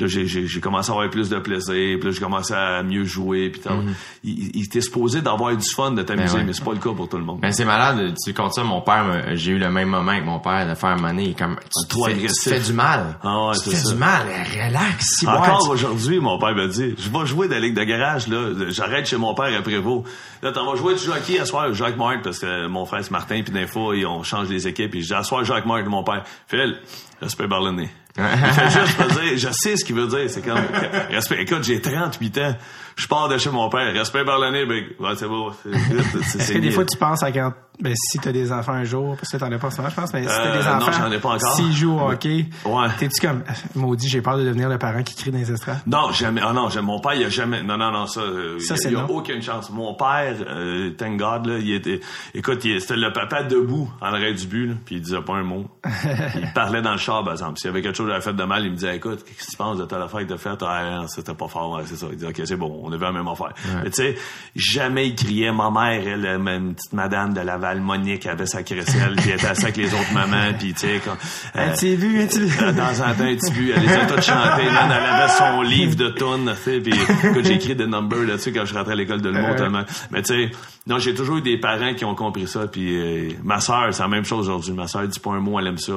Là, 0.00 0.06
j'ai, 0.06 0.26
j'ai, 0.26 0.46
j'ai 0.46 0.60
commencé 0.60 0.90
à 0.90 0.94
avoir 0.94 1.10
plus 1.10 1.28
de 1.28 1.38
plaisir, 1.38 1.98
puis 1.98 2.04
là, 2.04 2.10
j'ai 2.10 2.20
commencé 2.20 2.54
à 2.54 2.82
mieux 2.82 3.04
jouer, 3.04 3.50
puis 3.50 3.60
tal. 3.60 3.84
il, 4.24 4.56
il 4.56 4.64
était 4.64 4.80
supposé 4.80 5.20
d'avoir 5.20 5.56
du 5.56 5.68
fun 5.68 5.92
de 5.92 6.02
t'amuser, 6.02 6.34
Ben 6.34 6.38
ouais. 6.40 6.44
mais 6.44 6.52
c'est 6.52 6.64
pas 6.64 6.72
le 6.72 6.78
cas 6.78 6.92
pour 6.92 7.08
tout 7.08 7.18
le 7.18 7.24
monde. 7.24 7.40
Ben 7.40 7.52
c'est 7.52 7.64
malade, 7.64 8.14
tu 8.24 8.32
comptes 8.34 8.54
ça, 8.54 8.64
mon 8.64 8.80
père, 8.82 9.04
me- 9.04 9.34
j'ai 9.36 9.52
eu 9.52 9.58
le 9.58 9.70
même 9.70 9.88
moment 9.88 10.10
avec 10.12 10.24
mon 10.24 10.38
père 10.40 10.68
de 10.68 10.74
faire 10.74 10.96
est 11.18 11.38
comme, 11.38 11.56
tu, 11.56 11.88
Trop 11.88 12.06
fais, 12.06 12.14
tu 12.14 12.50
fais 12.50 12.60
du 12.60 12.72
mal. 12.72 13.18
Ah 13.22 13.48
ouais, 13.48 13.54
tu 13.62 13.70
fais 13.70 13.76
ça. 13.76 13.92
du 13.92 13.98
mal, 13.98 14.26
relax. 14.54 15.24
Encore 15.26 15.64
tu- 15.64 15.70
aujourd'hui, 15.70 16.18
mon 16.20 16.38
père 16.38 16.54
me 16.54 16.66
dit, 16.68 16.94
je 16.98 17.10
vais 17.10 17.26
jouer 17.26 17.48
dans 17.48 17.54
la 17.54 17.60
ligue 17.60 17.76
de 17.76 17.84
garage, 17.84 18.26
là. 18.28 18.50
J'arrête 18.70 19.06
chez 19.06 19.16
mon 19.16 19.34
père 19.34 19.56
à 19.58 19.62
Prévost. 19.62 20.06
Là, 20.42 20.52
t'en 20.52 20.70
vas 20.70 20.76
jouer 20.76 20.94
du 20.94 21.08
hockey 21.08 21.38
à 21.38 21.44
soir, 21.44 21.72
avec 21.86 21.98
Marc, 21.98 22.22
parce 22.22 22.38
que 22.38 22.66
mon 22.66 22.84
frère, 22.86 23.04
c'est 23.04 23.10
Martin, 23.10 23.42
puis 23.42 23.52
et 23.94 24.06
on 24.06 24.22
change 24.22 24.48
les 24.48 24.66
équipes, 24.66 24.94
je 24.94 25.06
dis, 25.08 25.14
à 25.14 25.22
soir, 25.22 25.44
avec 25.56 25.66
Marc, 25.66 25.86
mon 25.86 26.02
père. 26.04 26.24
Phil, 26.48 26.76
respect 27.20 27.46
barlonné. 27.46 27.90
Il 28.20 28.52
fait 28.52 28.70
juste 28.70 28.98
dire, 28.98 29.36
je 29.36 29.48
sais 29.52 29.76
ce 29.76 29.84
qu'il 29.84 29.94
veut 29.94 30.06
dire, 30.06 30.28
c'est 30.28 30.42
comme, 30.42 30.60
respect, 31.10 31.42
écoute, 31.42 31.64
j'ai 31.64 31.80
38 31.80 32.38
ans, 32.38 32.56
je 33.00 33.08
pars 33.08 33.28
de 33.28 33.38
chez 33.38 33.50
mon 33.50 33.68
père, 33.68 33.92
respect 33.92 34.24
barlonné, 34.24 34.66
ben, 34.66 34.84
ouais, 34.98 35.14
c'est 35.16 35.26
beau. 35.28 35.50
Est-ce 35.72 36.52
que 36.52 36.58
des 36.58 36.70
fois 36.70 36.84
tu 36.84 36.96
penses 36.98 37.22
à 37.22 37.32
quand 37.32 37.52
ben 37.82 37.94
si 37.96 38.18
t'as 38.18 38.30
des 38.30 38.52
enfants 38.52 38.72
un 38.74 38.84
jour 38.84 39.16
parce 39.16 39.30
que 39.32 39.38
t'en 39.38 39.50
as 39.50 39.56
pas 39.58 39.68
en 39.68 39.70
ce 39.70 39.78
moment 39.78 39.88
je 39.88 39.94
pense 39.96 40.12
mais 40.12 40.20
si 40.24 40.28
t'as 40.28 40.34
Euh, 40.48 40.58
des 40.58 40.64
non, 40.68 40.74
enfants 40.86 40.92
j'en 40.92 41.10
ai 41.12 41.18
pas 41.18 41.28
encore. 41.30 41.52
s'ils 41.54 41.72
jouent 41.72 41.96
au 41.98 42.10
hockey 42.10 42.44
Ouais. 42.66 42.88
t'es-tu 42.98 43.26
comme 43.26 43.42
maudit 43.74 44.06
j'ai 44.06 44.20
peur 44.20 44.36
de 44.36 44.44
devenir 44.44 44.68
le 44.68 44.76
parent 44.76 45.02
qui 45.02 45.14
crie 45.14 45.30
dans 45.30 45.38
les 45.38 45.50
estrades? 45.50 45.78
Non, 45.86 46.12
jamais. 46.12 46.42
Ah 46.44 46.52
non, 46.52 46.68
mon 46.82 47.00
père, 47.00 47.14
il 47.14 47.24
a 47.24 47.30
jamais. 47.30 47.62
Non, 47.62 47.78
non, 47.78 47.90
non, 47.90 48.06
ça. 48.06 48.20
euh, 48.20 48.58
Ça, 48.58 48.74
il 48.84 48.90
il 48.90 48.96
a, 48.96 49.00
non. 49.00 49.06
aucune 49.08 49.40
chance. 49.40 49.70
Mon 49.70 49.94
père, 49.94 50.34
euh, 50.46 50.90
thank 50.90 51.16
God, 51.18 51.46
là, 51.46 51.58
il 51.58 51.72
était. 51.72 52.00
Écoute, 52.34 52.60
c'était 52.60 52.96
le 52.96 53.12
papa 53.14 53.44
debout 53.44 53.90
en 54.02 54.06
arrêt 54.08 54.34
du 54.34 54.46
but, 54.46 54.66
là, 54.66 54.74
puis 54.84 54.96
il 54.96 55.00
disait 55.00 55.22
pas 55.22 55.34
un 55.34 55.42
mot. 55.42 55.64
il 56.34 56.52
parlait 56.52 56.82
dans 56.82 56.92
le 56.92 56.98
char, 56.98 57.24
par 57.24 57.32
exemple. 57.32 57.58
S'il 57.58 57.68
y 57.68 57.70
avait 57.70 57.80
quelque 57.80 57.96
chose 57.96 58.06
que 58.08 58.12
j'avais 58.12 58.22
fait 58.24 58.34
de 58.34 58.44
mal, 58.44 58.62
il 58.64 58.72
me 58.72 58.76
disait, 58.76 58.96
écoute, 58.96 59.24
qu'est-ce 59.24 59.46
que 59.46 59.50
tu 59.52 59.56
penses 59.56 59.78
de 59.78 59.86
telle 59.86 60.02
affaire 60.02 60.20
que 60.20 60.32
t'as 60.34 60.36
faite? 60.36 60.62
Ah, 60.66 60.96
non, 61.00 61.08
c'était 61.08 61.32
pas 61.34 61.48
fort, 61.48 61.70
ouais, 61.76 61.82
c'est 61.86 61.96
ça. 61.96 62.06
Il 62.10 62.18
dit, 62.18 62.26
ok, 62.26 62.42
c'est 62.44 62.56
bon, 62.56 62.89
on 62.90 62.92
avait 62.94 63.06
la 63.06 63.12
même 63.12 63.28
affaire. 63.28 63.54
Mais 63.84 63.90
tu 63.90 64.02
sais, 64.02 64.16
jamais 64.54 65.08
il 65.08 65.14
criait. 65.14 65.52
Ma 65.52 65.70
mère, 65.70 66.02
elle, 66.06 66.26
une 66.26 66.74
petite 66.74 66.92
madame 66.92 67.32
de 67.34 67.40
Laval, 67.40 67.80
Monique, 67.80 68.26
avait 68.26 68.46
sa 68.46 68.62
crécelle, 68.62 69.14
puis 69.16 69.30
elle 69.30 69.36
était 69.36 69.46
assise 69.46 69.64
avec 69.64 69.76
les 69.76 69.92
autres 69.94 70.12
mamans, 70.12 70.52
puis 70.58 70.74
tu 70.74 70.80
sais, 70.80 71.00
euh, 71.06 71.10
un 71.54 71.70
petit 71.70 71.96
vu 71.96 72.22
un 72.22 72.26
petit 72.26 72.40
vu 72.40 72.46
de 72.66 72.70
temps 72.72 72.90
en 73.00 73.14
temps, 73.14 73.24
un 73.24 73.36
petit 73.36 73.50
but, 73.52 73.72
elle 73.74 73.82
les 73.82 73.92
a 73.92 74.06
toutes 74.06 74.22
chantées, 74.22 74.64
man, 74.70 74.90
elle 74.90 75.06
avait 75.06 75.32
son 75.32 75.62
livre 75.62 75.96
de 75.96 76.08
tu 76.10 76.62
sais, 76.62 76.80
puis 76.80 76.92
écoute, 76.92 77.44
j'ai 77.44 77.54
écrit 77.54 77.74
des 77.74 77.86
numbers 77.86 78.24
là-dessus 78.24 78.52
quand 78.52 78.64
je 78.64 78.74
rentrais 78.74 78.92
à 78.92 78.96
l'école 78.96 79.20
de 79.22 79.30
l'humour 79.30 79.56
tellement. 79.56 79.84
Mais 80.10 80.22
tu 80.22 80.34
sais, 80.34 80.50
non, 80.86 80.98
j'ai 80.98 81.14
toujours 81.14 81.38
eu 81.38 81.42
des 81.42 81.58
parents 81.58 81.94
qui 81.94 82.04
ont 82.04 82.14
compris 82.14 82.46
ça, 82.46 82.66
puis 82.66 82.96
euh, 82.96 83.30
ma 83.42 83.60
sœur, 83.60 83.92
c'est 83.92 84.02
la 84.02 84.08
même 84.08 84.24
chose 84.24 84.48
aujourd'hui. 84.48 84.72
Ma 84.72 84.86
sœur 84.86 85.06
dit 85.06 85.18
pas 85.20 85.30
un 85.30 85.40
mot, 85.40 85.58
elle 85.58 85.66
aime 85.68 85.78
ça. 85.78 85.92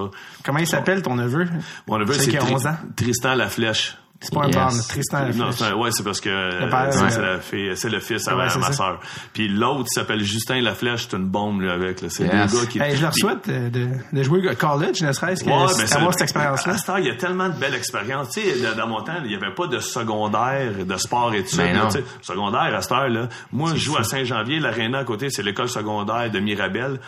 comment 0.46 0.60
il 0.60 0.68
s'appelle 0.68 1.02
ton 1.02 1.16
neveu? 1.16 1.48
Mon 1.88 1.98
neveu, 1.98 2.14
c'est 2.14 2.32
qui 2.32 2.38
a 2.38 2.41
Tri- 2.41 2.54
11 4.32 4.38
ans 4.38 4.40
Tristan 4.40 4.40
Laflèche. 4.40 4.40
c'est 4.40 4.40
pas 4.40 4.46
Yes. 4.48 4.56
un 4.56 4.60
band 4.60 4.84
Tristan 4.90 5.20
Non, 5.20 5.26
Laflèche. 5.26 5.56
c'est 5.58 5.64
un- 5.66 5.74
ouais, 5.76 5.90
c'est 5.92 6.04
parce 6.04 6.22
que 6.22 6.30
euh, 6.30 6.70
père, 6.70 6.88
c'est 6.94 7.02
ouais. 7.04 7.10
c'est 7.12 7.22
la 7.22 7.40
fille, 7.40 7.72
c'est 7.76 7.90
le 7.90 8.00
fils 8.00 8.28
à, 8.28 8.32
Ouais, 8.36 8.44
ma- 8.44 8.50
c'est 8.50 8.60
ma 8.60 8.66
ça. 8.68 8.74
sœur. 8.74 9.00
Puis 9.34 9.48
l'autre, 9.48 9.88
il 9.92 9.94
s'appelle 9.94 10.22
Justin 10.24 10.62
Laflèche, 10.62 11.08
c'est 11.10 11.18
une 11.18 11.26
bombe 11.28 11.62
lui 11.62 11.70
avec. 11.70 12.02
là. 12.02 12.10
C'est 12.10 12.24
Yes. 12.26 12.54
le 12.54 12.60
gars 12.60 12.66
qui. 12.68 12.80
Hey, 12.80 12.96
je 12.96 13.02
leur 13.02 13.14
souhaite 13.14 13.48
euh, 13.50 13.70
de, 13.70 13.88
de 14.12 14.24
jouer 14.24 14.48
au 14.50 14.56
college 14.56 15.02
ne 15.02 15.12
serait-ce 15.12 15.44
que 15.44 15.50
Ouais, 15.50 15.68
c'est 15.70 15.82
ben, 15.82 15.88
ça- 15.88 15.96
avoir 15.98 16.14
cette 16.14 16.22
expérience 16.24 16.66
là 16.68 16.74
À 16.74 16.78
cette 16.78 16.90
heure, 16.90 17.00
il 17.00 17.06
y 17.08 17.12
a 17.12 17.16
tellement 17.16 17.50
de 17.50 17.56
belles 17.60 17.76
expériences. 17.76 18.30
Tu 18.30 18.42
sais, 18.42 18.76
dans- 18.76 18.88
mon 18.88 19.02
temps, 19.02 19.14
il 19.24 19.30
n'y 19.30 19.36
avait 19.36 19.54
pas 19.54 19.68
de 19.68 19.80
secondaire, 19.80 20.72
de 20.86 20.98
sport 20.98 21.34
et 21.34 21.44
tout 21.44 21.50
ça. 21.56 21.64
Ben 21.64 21.76
non. 21.78 21.88
Tu 21.88 22.00
sais, 22.00 22.04
Secondaire, 22.22 22.74
à 22.76 22.82
cette 22.82 22.92
heure, 22.92 23.10
là. 23.10 23.28
Moi, 23.52 23.72
je 23.76 23.80
joue 23.80 23.98
à 23.98 24.04
Saint-Janvier, 24.04 24.60
l'aréna 24.60 25.00
à 25.00 25.04
côté, 25.04 25.30
c'est 25.30 25.44
l'école 25.44 25.70
secondaire 25.70 26.30
de 26.32 26.40
Mirabel. 26.40 27.00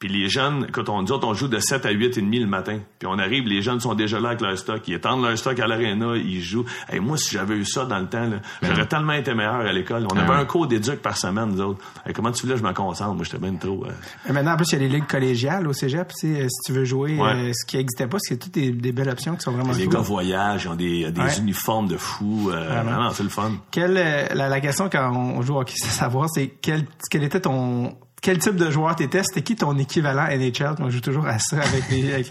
Puis 0.00 0.08
les 0.08 0.28
jeunes, 0.30 0.66
quand 0.72 0.88
on 0.88 1.02
dit, 1.02 1.12
on 1.12 1.34
joue 1.34 1.46
de 1.46 1.58
7 1.60 1.84
à 1.84 1.90
8 1.90 2.16
et 2.16 2.22
demi 2.22 2.38
le 2.40 2.46
matin. 2.46 2.78
Puis 2.98 3.06
on 3.06 3.18
arrive, 3.18 3.46
les 3.46 3.60
jeunes 3.60 3.80
sont 3.80 3.94
déjà 3.94 4.18
là 4.18 4.30
avec 4.30 4.40
leur 4.40 4.56
stock. 4.58 4.80
Ils 4.88 4.94
étendent 4.94 5.22
leur 5.22 5.36
stock 5.36 5.60
à 5.60 5.66
l'aréna, 5.66 6.16
ils 6.16 6.40
jouent. 6.40 6.64
Et 6.90 6.98
moi, 7.00 7.18
si 7.18 7.32
j'avais 7.34 7.54
eu 7.56 7.66
ça 7.66 7.84
dans 7.84 7.98
le 7.98 8.06
temps, 8.08 8.26
là, 8.26 8.36
j'aurais 8.62 8.86
tellement 8.86 9.12
été 9.12 9.34
meilleur 9.34 9.56
à 9.56 9.72
l'école. 9.72 10.06
On 10.10 10.14
Ben 10.14 10.22
avait 10.22 10.30
ouais. 10.30 10.36
un 10.36 10.44
cours 10.46 10.66
d'éduc 10.66 11.02
par 11.02 11.18
semaine, 11.18 11.50
nous 11.50 11.60
autres. 11.60 11.84
Hey, 12.06 12.14
comment 12.14 12.32
tu 12.32 12.40
voulais 12.42 12.54
que 12.54 12.60
je 12.60 12.66
me 12.66 12.72
concentre? 12.72 13.14
Moi, 13.14 13.24
j'étais 13.24 13.36
bien 13.38 13.54
trop... 13.56 13.84
euh, 13.86 13.90
Mais 14.26 14.32
maintenant 14.32 14.54
en 14.54 14.56
plus 14.56 14.72
il 14.72 14.72
y 14.72 14.76
a 14.76 14.78
les 14.78 14.88
ligues 14.88 15.06
collégiales 15.06 15.66
au 15.68 15.74
cégep 15.74 16.08
tu 16.18 16.32
sais, 16.34 16.40
euh, 16.42 16.48
si 16.48 16.60
tu 16.64 16.72
veux 16.72 16.84
jouer 16.86 17.18
Ouais. 17.18 17.34
euh, 17.34 17.52
ce 17.52 17.66
qui 17.66 17.76
n'existait 17.76 18.06
pas 18.06 18.16
c'est 18.20 18.38
toutes 18.38 18.54
des, 18.54 18.70
des 18.70 18.92
belles 18.92 19.10
options 19.10 19.34
qui 19.36 19.42
sont 19.42 19.52
vraiment 19.52 19.72
Les 19.74 19.84
cool. 19.84 19.92
gars 19.94 20.00
voyagent, 20.00 20.64
ils 20.64 20.68
ont 20.68 20.76
des, 20.76 21.10
des 21.10 21.20
Ouais. 21.20 21.38
uniformes 21.38 21.88
de 21.88 21.98
fous. 21.98 22.50
Euh, 22.50 22.82
Vraiment. 22.82 23.10
c'est 23.10 23.22
le 23.22 23.28
fun. 23.28 23.52
Quelle, 23.70 23.92
la, 23.92 24.48
la 24.48 24.60
question 24.62 24.88
quand 24.90 25.12
on 25.14 25.42
joue 25.42 25.56
au 25.56 25.60
hockey, 25.60 25.74
c'est 25.76 25.90
savoir, 25.90 26.28
c'est 26.30 26.48
quel, 26.62 26.86
quel 27.10 27.22
était 27.22 27.40
ton 27.40 27.94
quel 28.20 28.38
type 28.38 28.56
de 28.56 28.70
joueur 28.70 28.94
t'étais? 28.96 29.22
C'était 29.22 29.42
qui 29.42 29.56
ton 29.56 29.76
équivalent 29.78 30.24
NHL? 30.26 30.74
Moi, 30.78 30.88
je 30.90 30.96
joue 30.96 31.00
toujours 31.00 31.26
à 31.26 31.38
ça 31.38 31.56
avec 31.56 31.88
les... 31.90 32.12
avec 32.12 32.30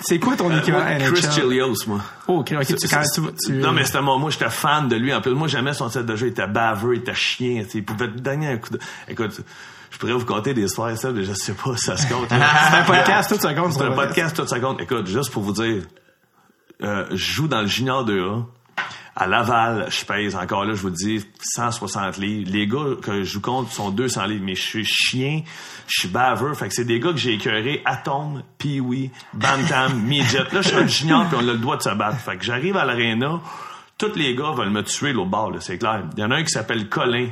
C'est 0.00 0.18
quoi 0.18 0.36
ton 0.36 0.56
équivalent 0.56 0.84
Moi, 0.84 0.98
NHL? 0.98 1.12
Chris 1.12 1.26
Chilios, 1.32 1.74
moi. 1.86 2.00
Oh, 2.28 2.38
ok, 2.40 2.54
ok, 2.60 2.66
tu, 2.76 2.88
quand 2.88 3.02
tu, 3.14 3.20
tu- 3.46 3.52
Non, 3.52 3.72
mais 3.72 3.84
c'était 3.84 4.00
moi, 4.02 4.18
moi, 4.18 4.30
j'étais 4.30 4.50
fan 4.50 4.88
de 4.88 4.96
lui. 4.96 5.14
En 5.14 5.20
plus, 5.20 5.32
moi, 5.34 5.48
j'aimais 5.48 5.74
son 5.74 5.88
style 5.88 6.02
de 6.06 6.16
jeu. 6.16 6.26
Il 6.26 6.30
était 6.30 6.46
baveux, 6.46 6.94
il 6.94 7.00
était 7.00 7.14
chien. 7.14 7.64
Il 7.74 7.84
pouvait 7.84 8.08
te 8.08 8.18
donner 8.18 8.48
un 8.48 8.56
coup 8.58 8.70
de... 8.70 8.78
Écoute, 9.08 9.40
je 9.90 9.98
pourrais 9.98 10.12
vous 10.12 10.26
compter 10.26 10.54
des 10.54 10.64
histoires, 10.64 10.96
ça, 10.98 11.12
mais 11.12 11.22
je 11.24 11.32
sais 11.32 11.52
pas 11.52 11.76
si 11.76 11.84
ça 11.84 11.96
se 11.96 12.06
compte. 12.12 12.26
C'est 12.28 12.76
un 12.76 12.82
podcast, 12.84 13.32
tout 13.34 13.40
ça 13.40 13.54
compte. 13.54 13.72
C'est 13.72 13.82
un 13.82 13.92
podcast, 13.92 14.36
tout 14.36 14.46
ça 14.46 14.58
compte. 14.60 14.80
Écoute, 14.80 15.06
juste 15.06 15.30
pour 15.30 15.42
vous 15.44 15.52
dire, 15.52 15.82
euh, 16.82 17.06
je 17.10 17.16
joue 17.16 17.48
dans 17.48 17.60
le 17.60 17.66
junior 17.68 18.04
2A. 18.04 18.44
À 19.18 19.26
Laval, 19.26 19.86
je 19.88 20.04
pèse 20.04 20.36
encore 20.36 20.66
là, 20.66 20.74
je 20.74 20.82
vous 20.82 20.90
dis, 20.90 21.24
160 21.40 22.18
livres. 22.18 22.50
Les 22.52 22.66
gars 22.66 22.96
que 23.00 23.22
je 23.22 23.24
joue 23.24 23.40
contre 23.40 23.72
sont 23.72 23.90
200 23.90 24.26
livres, 24.26 24.44
mais 24.44 24.54
je 24.54 24.62
suis 24.62 24.84
chien, 24.84 25.40
je 25.86 26.00
suis 26.00 26.08
baveux. 26.08 26.52
Fait 26.52 26.68
que 26.68 26.74
c'est 26.74 26.84
des 26.84 27.00
gars 27.00 27.12
que 27.12 27.16
j'ai 27.16 27.32
écœurés, 27.32 27.80
Atom, 27.86 28.42
Pee-Wee, 28.58 29.10
Bantam, 29.32 30.02
Midget. 30.06 30.52
Là, 30.52 30.60
je 30.60 30.68
suis 30.68 30.76
un 30.76 30.86
junior 30.86 31.26
puis 31.28 31.38
on 31.40 31.48
a 31.48 31.52
le 31.52 31.56
droit 31.56 31.78
de 31.78 31.82
se 31.82 31.94
battre. 31.94 32.18
Fait 32.18 32.36
que 32.36 32.44
j'arrive 32.44 32.76
à 32.76 32.84
l'aréna, 32.84 33.40
tous 33.96 34.14
les 34.16 34.34
gars 34.34 34.52
veulent 34.52 34.68
me 34.68 34.82
tuer 34.82 35.14
l'autre 35.14 35.30
bord, 35.30 35.52
c'est 35.60 35.78
clair. 35.78 36.04
Il 36.14 36.20
y 36.20 36.24
en 36.24 36.30
a 36.30 36.36
un 36.36 36.44
qui 36.44 36.50
s'appelle 36.50 36.90
Colin, 36.90 37.28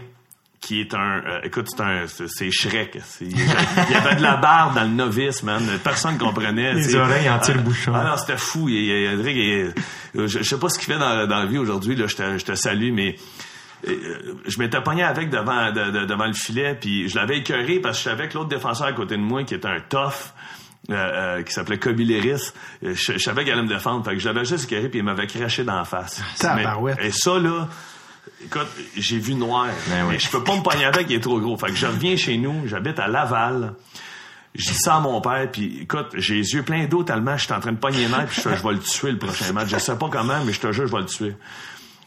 qui 0.67 0.81
est 0.81 0.95
un 0.95 1.23
euh, 1.27 1.41
écoute 1.45 1.67
c'est 1.69 1.83
un 1.83 2.07
c'est 2.07 2.51
Shrek. 2.51 2.99
Il 3.21 3.39
y 3.39 3.95
avait 3.95 4.17
de 4.17 4.23
la 4.23 4.37
barbe 4.37 4.75
dans 4.75 4.83
le 4.85 4.89
novice 4.89 5.43
man. 5.43 5.63
Personne 5.83 6.17
comprenait 6.19 6.73
Les 6.75 6.95
oreilles 6.95 7.29
en 7.29 7.35
Ah, 7.35 7.39
tire-bouchon. 7.39 7.93
ah 7.95 8.05
non 8.05 8.17
c'était 8.17 8.39
fou. 8.39 8.69
Il, 8.69 8.75
il, 8.77 9.21
il- 9.29 9.73
il- 10.15 10.27
je, 10.29 10.43
sais 10.43 10.59
pas 10.59 10.69
ce 10.69 10.79
qu'il 10.79 10.93
fait 10.93 10.99
dans, 10.99 11.27
dans 11.27 11.39
la 11.41 11.47
vie 11.47 11.59
aujourd'hui 11.59 11.95
là 11.97 12.07
je 12.07 12.17
te, 12.17 12.39
je 12.39 12.45
te 12.45 12.55
salue 12.55 12.93
mais 12.93 13.17
euh, 13.89 14.37
je 14.47 14.59
m'étais 14.59 14.81
pogné 14.81 15.03
avec 15.03 15.29
devant 15.31 15.71
de- 15.71 15.91
de- 15.91 16.05
devant 16.07 16.27
le 16.27 16.33
filet 16.33 16.75
puis 16.81 17.09
je 17.09 17.17
l'avais 17.17 17.39
écœuré 17.39 17.81
parce 17.81 17.99
que 17.99 18.05
je 18.05 18.09
savais 18.17 18.29
que 18.29 18.35
l'autre 18.35 18.49
défenseur 18.49 18.87
à 18.87 18.93
côté 18.93 19.17
de 19.17 19.23
moi 19.23 19.45
qui 19.45 19.55
était 19.55 19.69
un 19.69 19.81
tough 19.81 20.33
euh, 20.91 20.95
euh, 20.95 21.43
qui 21.43 21.53
s'appelait 21.53 21.79
Kobe 21.79 21.99
Léris, 22.01 22.53
euh, 22.85 22.93
je, 22.95 23.13
je 23.15 23.19
savais 23.19 23.43
qu'il 23.45 23.53
allait 23.55 23.63
me 23.63 23.69
défendre. 23.69 24.05
Fait 24.05 24.13
que 24.13 24.19
je 24.19 24.29
l'avais 24.29 24.45
juste 24.45 24.65
écœuré 24.71 24.89
puis 24.91 24.99
il 24.99 25.05
m'avait 25.05 25.27
craché 25.27 25.65
dans 25.65 25.77
la 25.77 25.85
face. 25.85 26.23
Mais- 26.57 26.63
et 27.01 27.11
ça 27.11 27.39
là 27.39 27.69
Écoute, 28.45 28.69
j'ai 28.97 29.19
vu 29.19 29.35
noir. 29.35 29.69
Ben 29.89 30.05
oui. 30.05 30.15
Mais 30.15 30.19
je 30.19 30.29
peux 30.31 30.45
pas 30.45 30.57
me 30.57 30.63
pogner 30.63 30.85
avec, 30.85 31.09
il 31.09 31.17
est 31.17 31.21
trop 31.21 31.41
gros. 31.41 31.57
Fait 31.57 31.69
que 31.69 31.75
je 31.75 31.87
reviens 31.87 32.17
chez 32.17 32.37
nous, 32.37 32.67
j'habite 32.67 32.99
à 32.99 33.09
Laval. 33.09 33.75
Je 34.55 34.71
dis 34.71 34.79
ça 34.79 34.97
à 34.97 35.01
mon 35.01 35.21
père, 35.21 35.49
puis 35.51 35.81
écoute, 35.83 36.11
j'ai 36.15 36.35
les 36.35 36.55
yeux 36.55 36.63
pleins 36.63 36.87
d'eau 36.87 37.03
tellement 37.03 37.37
je 37.37 37.45
suis 37.45 37.53
en 37.53 37.59
train 37.59 37.73
de 37.73 37.79
pogner 37.79 38.07
nerfs, 38.07 38.27
puis 38.27 38.41
je 38.41 38.55
je 38.55 38.63
vais 38.63 38.73
le 38.73 38.79
tuer 38.79 39.11
le 39.11 39.19
prochain 39.19 39.53
match. 39.53 39.69
Je 39.69 39.79
sais 39.79 39.97
pas 39.97 40.09
comment, 40.09 40.45
mais 40.45 40.53
je 40.53 40.61
te 40.61 40.71
jure, 40.71 40.87
je 40.87 40.93
vais 40.93 41.01
le 41.01 41.07
tuer. 41.07 41.35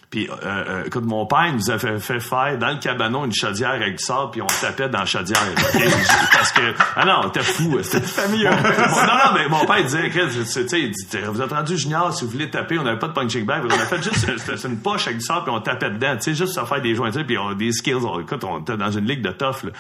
Puis, 0.09 0.29
euh, 0.29 0.35
euh, 0.45 0.83
écoute, 0.85 1.03
mon 1.05 1.25
père 1.25 1.51
nous 1.53 1.69
a 1.69 1.77
fait, 1.77 1.99
faire 1.99 2.57
dans 2.57 2.69
le 2.69 2.77
cabanon 2.79 3.25
une 3.25 3.33
chaudière 3.33 3.71
avec 3.71 3.97
du 3.97 4.03
sable, 4.03 4.31
puis 4.31 4.41
on 4.41 4.47
tapait 4.47 4.87
dans 4.87 4.99
la 4.99 5.05
chaudière. 5.05 5.41
Parce 6.31 6.53
que, 6.53 6.61
ah 6.95 7.03
non, 7.03 7.29
t'es 7.29 7.41
fou. 7.41 7.77
C'était 7.83 8.05
non, 8.27 8.51
non, 8.51 9.33
mais 9.35 9.49
mon 9.49 9.65
père 9.65 9.83
disait, 9.83 10.09
tu 10.09 10.45
sais, 10.45 10.79
il 10.79 10.91
dit, 10.91 11.07
vous 11.29 11.41
êtes 11.41 11.51
rendu 11.51 11.77
junior, 11.77 12.13
si 12.13 12.23
vous 12.23 12.31
voulez 12.31 12.49
taper, 12.49 12.79
on 12.79 12.83
n'avait 12.83 12.99
pas 12.99 13.09
de 13.09 13.13
punching 13.13 13.45
bag, 13.45 13.63
on 13.65 13.69
a 13.69 13.77
fait 13.79 14.01
juste, 14.01 14.65
une 14.65 14.79
poche 14.79 15.07
avec 15.07 15.19
du 15.19 15.25
sable, 15.25 15.43
puis 15.43 15.53
on 15.53 15.59
tapait 15.59 15.89
dedans, 15.89 16.15
tu 16.15 16.21
sais, 16.23 16.33
juste 16.35 16.53
ça 16.53 16.65
faire 16.65 16.81
des 16.81 16.95
jointures, 16.95 17.25
puis 17.25 17.37
on 17.37 17.49
a 17.49 17.55
des 17.55 17.73
skills. 17.73 17.95
On- 17.95 18.21
écoute, 18.21 18.45
on 18.45 18.61
était 18.61 18.77
dans 18.77 18.91
une 18.91 19.05
ligue 19.05 19.21
de 19.21 19.31
tough, 19.31 19.63
là. 19.63 19.71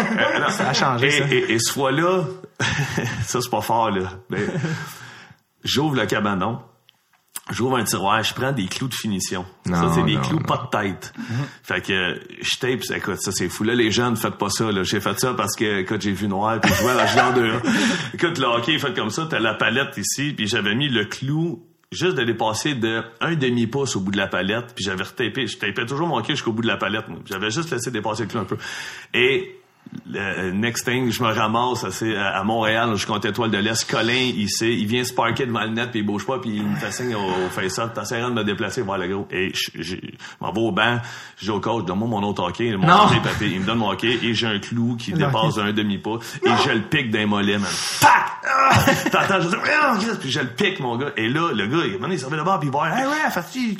Euh, 0.00 0.38
non. 0.38 0.50
Ça 0.50 0.68
a 0.68 0.74
changé, 0.74 1.06
et, 1.06 1.10
ça. 1.12 1.24
Et, 1.30 1.52
et 1.54 1.58
ce 1.58 1.72
fois-là, 1.72 2.24
ça 3.24 3.40
c'est 3.40 3.50
pas 3.50 3.62
fort, 3.62 3.90
là. 3.90 4.10
Mais 4.28 4.44
j'ouvre 5.64 5.96
le 5.96 6.04
cabanon. 6.04 6.60
J'ouvre 7.52 7.76
un 7.76 7.84
tiroir, 7.84 8.22
je 8.22 8.34
prends 8.34 8.52
des 8.52 8.66
clous 8.66 8.88
de 8.88 8.94
finition. 8.94 9.44
ça, 9.66 9.92
c'est 9.94 10.02
des 10.02 10.16
non, 10.16 10.22
clous 10.22 10.38
non. 10.38 10.44
pas 10.44 10.68
de 10.72 10.78
tête. 10.84 11.12
Fait 11.62 11.80
que 11.80 12.20
je 12.40 12.58
tape, 12.58 12.80
écoute, 12.96 13.20
ça 13.20 13.30
c'est 13.30 13.48
fou. 13.48 13.64
Là, 13.64 13.74
les 13.74 13.90
jeunes, 13.90 14.16
faites 14.16 14.36
pas 14.36 14.48
ça. 14.48 14.72
Là. 14.72 14.82
J'ai 14.82 15.00
fait 15.00 15.18
ça 15.20 15.34
parce 15.34 15.54
que, 15.54 15.80
écoute, 15.80 16.00
j'ai 16.00 16.12
vu 16.12 16.28
noir, 16.28 16.60
puis 16.60 16.72
je 16.72 16.86
à 16.86 16.94
la 16.94 17.06
genre 17.06 17.34
de 17.34 17.52
Écoute, 18.14 18.38
le 18.38 18.46
hockey 18.46 18.78
fait 18.78 18.94
comme 18.94 19.10
ça, 19.10 19.26
t'as 19.28 19.38
la 19.38 19.54
palette 19.54 19.96
ici, 19.96 20.32
puis 20.32 20.46
j'avais 20.46 20.74
mis 20.74 20.88
le 20.88 21.04
clou 21.04 21.62
juste 21.92 22.16
de 22.16 22.24
dépasser 22.24 22.74
de 22.74 23.02
un 23.20 23.34
demi-pouce 23.34 23.96
au 23.96 24.00
bout 24.00 24.10
de 24.10 24.16
la 24.16 24.26
palette, 24.26 24.74
puis 24.74 24.84
j'avais 24.84 25.04
retapé, 25.04 25.46
je 25.46 25.58
tapais 25.58 25.84
toujours 25.84 26.06
mon 26.08 26.16
hockey 26.16 26.32
jusqu'au 26.32 26.52
bout 26.52 26.62
de 26.62 26.66
la 26.66 26.78
palette. 26.78 27.08
moi. 27.08 27.18
J'avais 27.26 27.50
juste 27.50 27.70
laissé 27.70 27.90
dépasser 27.90 28.22
le 28.22 28.28
clou 28.28 28.40
un 28.40 28.44
peu. 28.44 28.56
Et 29.14 29.61
le 30.10 30.50
next 30.52 30.86
thing, 30.86 31.10
je 31.10 31.22
me 31.22 31.28
ramasse 31.32 31.84
à 31.84 32.12
à 32.38 32.44
Montréal, 32.44 32.94
je 32.96 33.06
compte 33.06 33.24
étoile 33.24 33.50
de 33.50 33.58
l'Est. 33.58 33.88
Colin, 33.90 34.12
il 34.36 34.48
sait, 34.50 34.72
il 34.72 34.86
vient 34.86 35.04
se 35.04 35.12
parker 35.12 35.46
devant 35.46 35.62
le 35.62 35.68
net, 35.68 35.90
puis 35.90 36.00
il 36.00 36.06
bouge 36.06 36.26
pas, 36.26 36.38
puis 36.38 36.50
il 36.56 36.62
me 36.64 36.76
fait 36.76 36.90
signe 36.90 37.14
au, 37.14 37.20
au 37.20 37.48
face-up. 37.50 37.92
T'essaies 37.94 38.20
de 38.20 38.28
me 38.28 38.42
déplacer, 38.44 38.82
voir 38.82 38.98
le 38.98 39.08
gros. 39.08 39.28
Et 39.30 39.52
je, 39.54 39.82
je, 39.82 39.96
je 39.96 40.10
m'en 40.40 40.52
vais 40.52 40.60
au 40.60 40.72
banc, 40.72 40.98
je 41.36 41.44
dis 41.44 41.50
au 41.50 41.60
coach, 41.60 41.84
donne-moi 41.84 42.08
mon 42.08 42.22
autre 42.22 42.42
hockey. 42.42 42.76
Mon 42.76 42.86
Non. 42.86 43.04
hockey 43.04 43.20
papé. 43.22 43.50
Il 43.52 43.60
me 43.60 43.66
donne 43.66 43.78
mon 43.78 43.90
hockey, 43.90 44.18
et 44.22 44.34
j'ai 44.34 44.46
un 44.46 44.58
clou 44.58 44.96
qui 44.96 45.12
dépasse 45.12 45.56
d'un 45.56 45.72
demi-pas, 45.72 46.18
et 46.44 46.50
je 46.64 46.70
le 46.72 46.82
pique 46.82 47.10
d'un 47.10 47.26
mollet, 47.26 47.58
man. 47.58 47.70
Pac! 48.00 48.10
Ah! 48.44 48.70
T'entends, 49.10 49.40
je 49.40 49.48
dis, 49.48 50.18
puis 50.20 50.30
je 50.30 50.40
le 50.40 50.48
pique, 50.48 50.80
mon 50.80 50.96
gars. 50.96 51.12
Et 51.16 51.28
là, 51.28 51.52
le 51.52 51.66
gars, 51.66 51.84
il 51.86 52.12
il 52.12 52.18
s'en 52.18 52.28
va 52.28 52.36
de 52.36 52.42
bord, 52.42 52.58
puis 52.58 52.68
il 52.68 52.72
va, 52.72 52.98
hey, 53.00 53.06
ouais, 53.06 53.30
fait 53.30 53.44
il, 53.54 53.76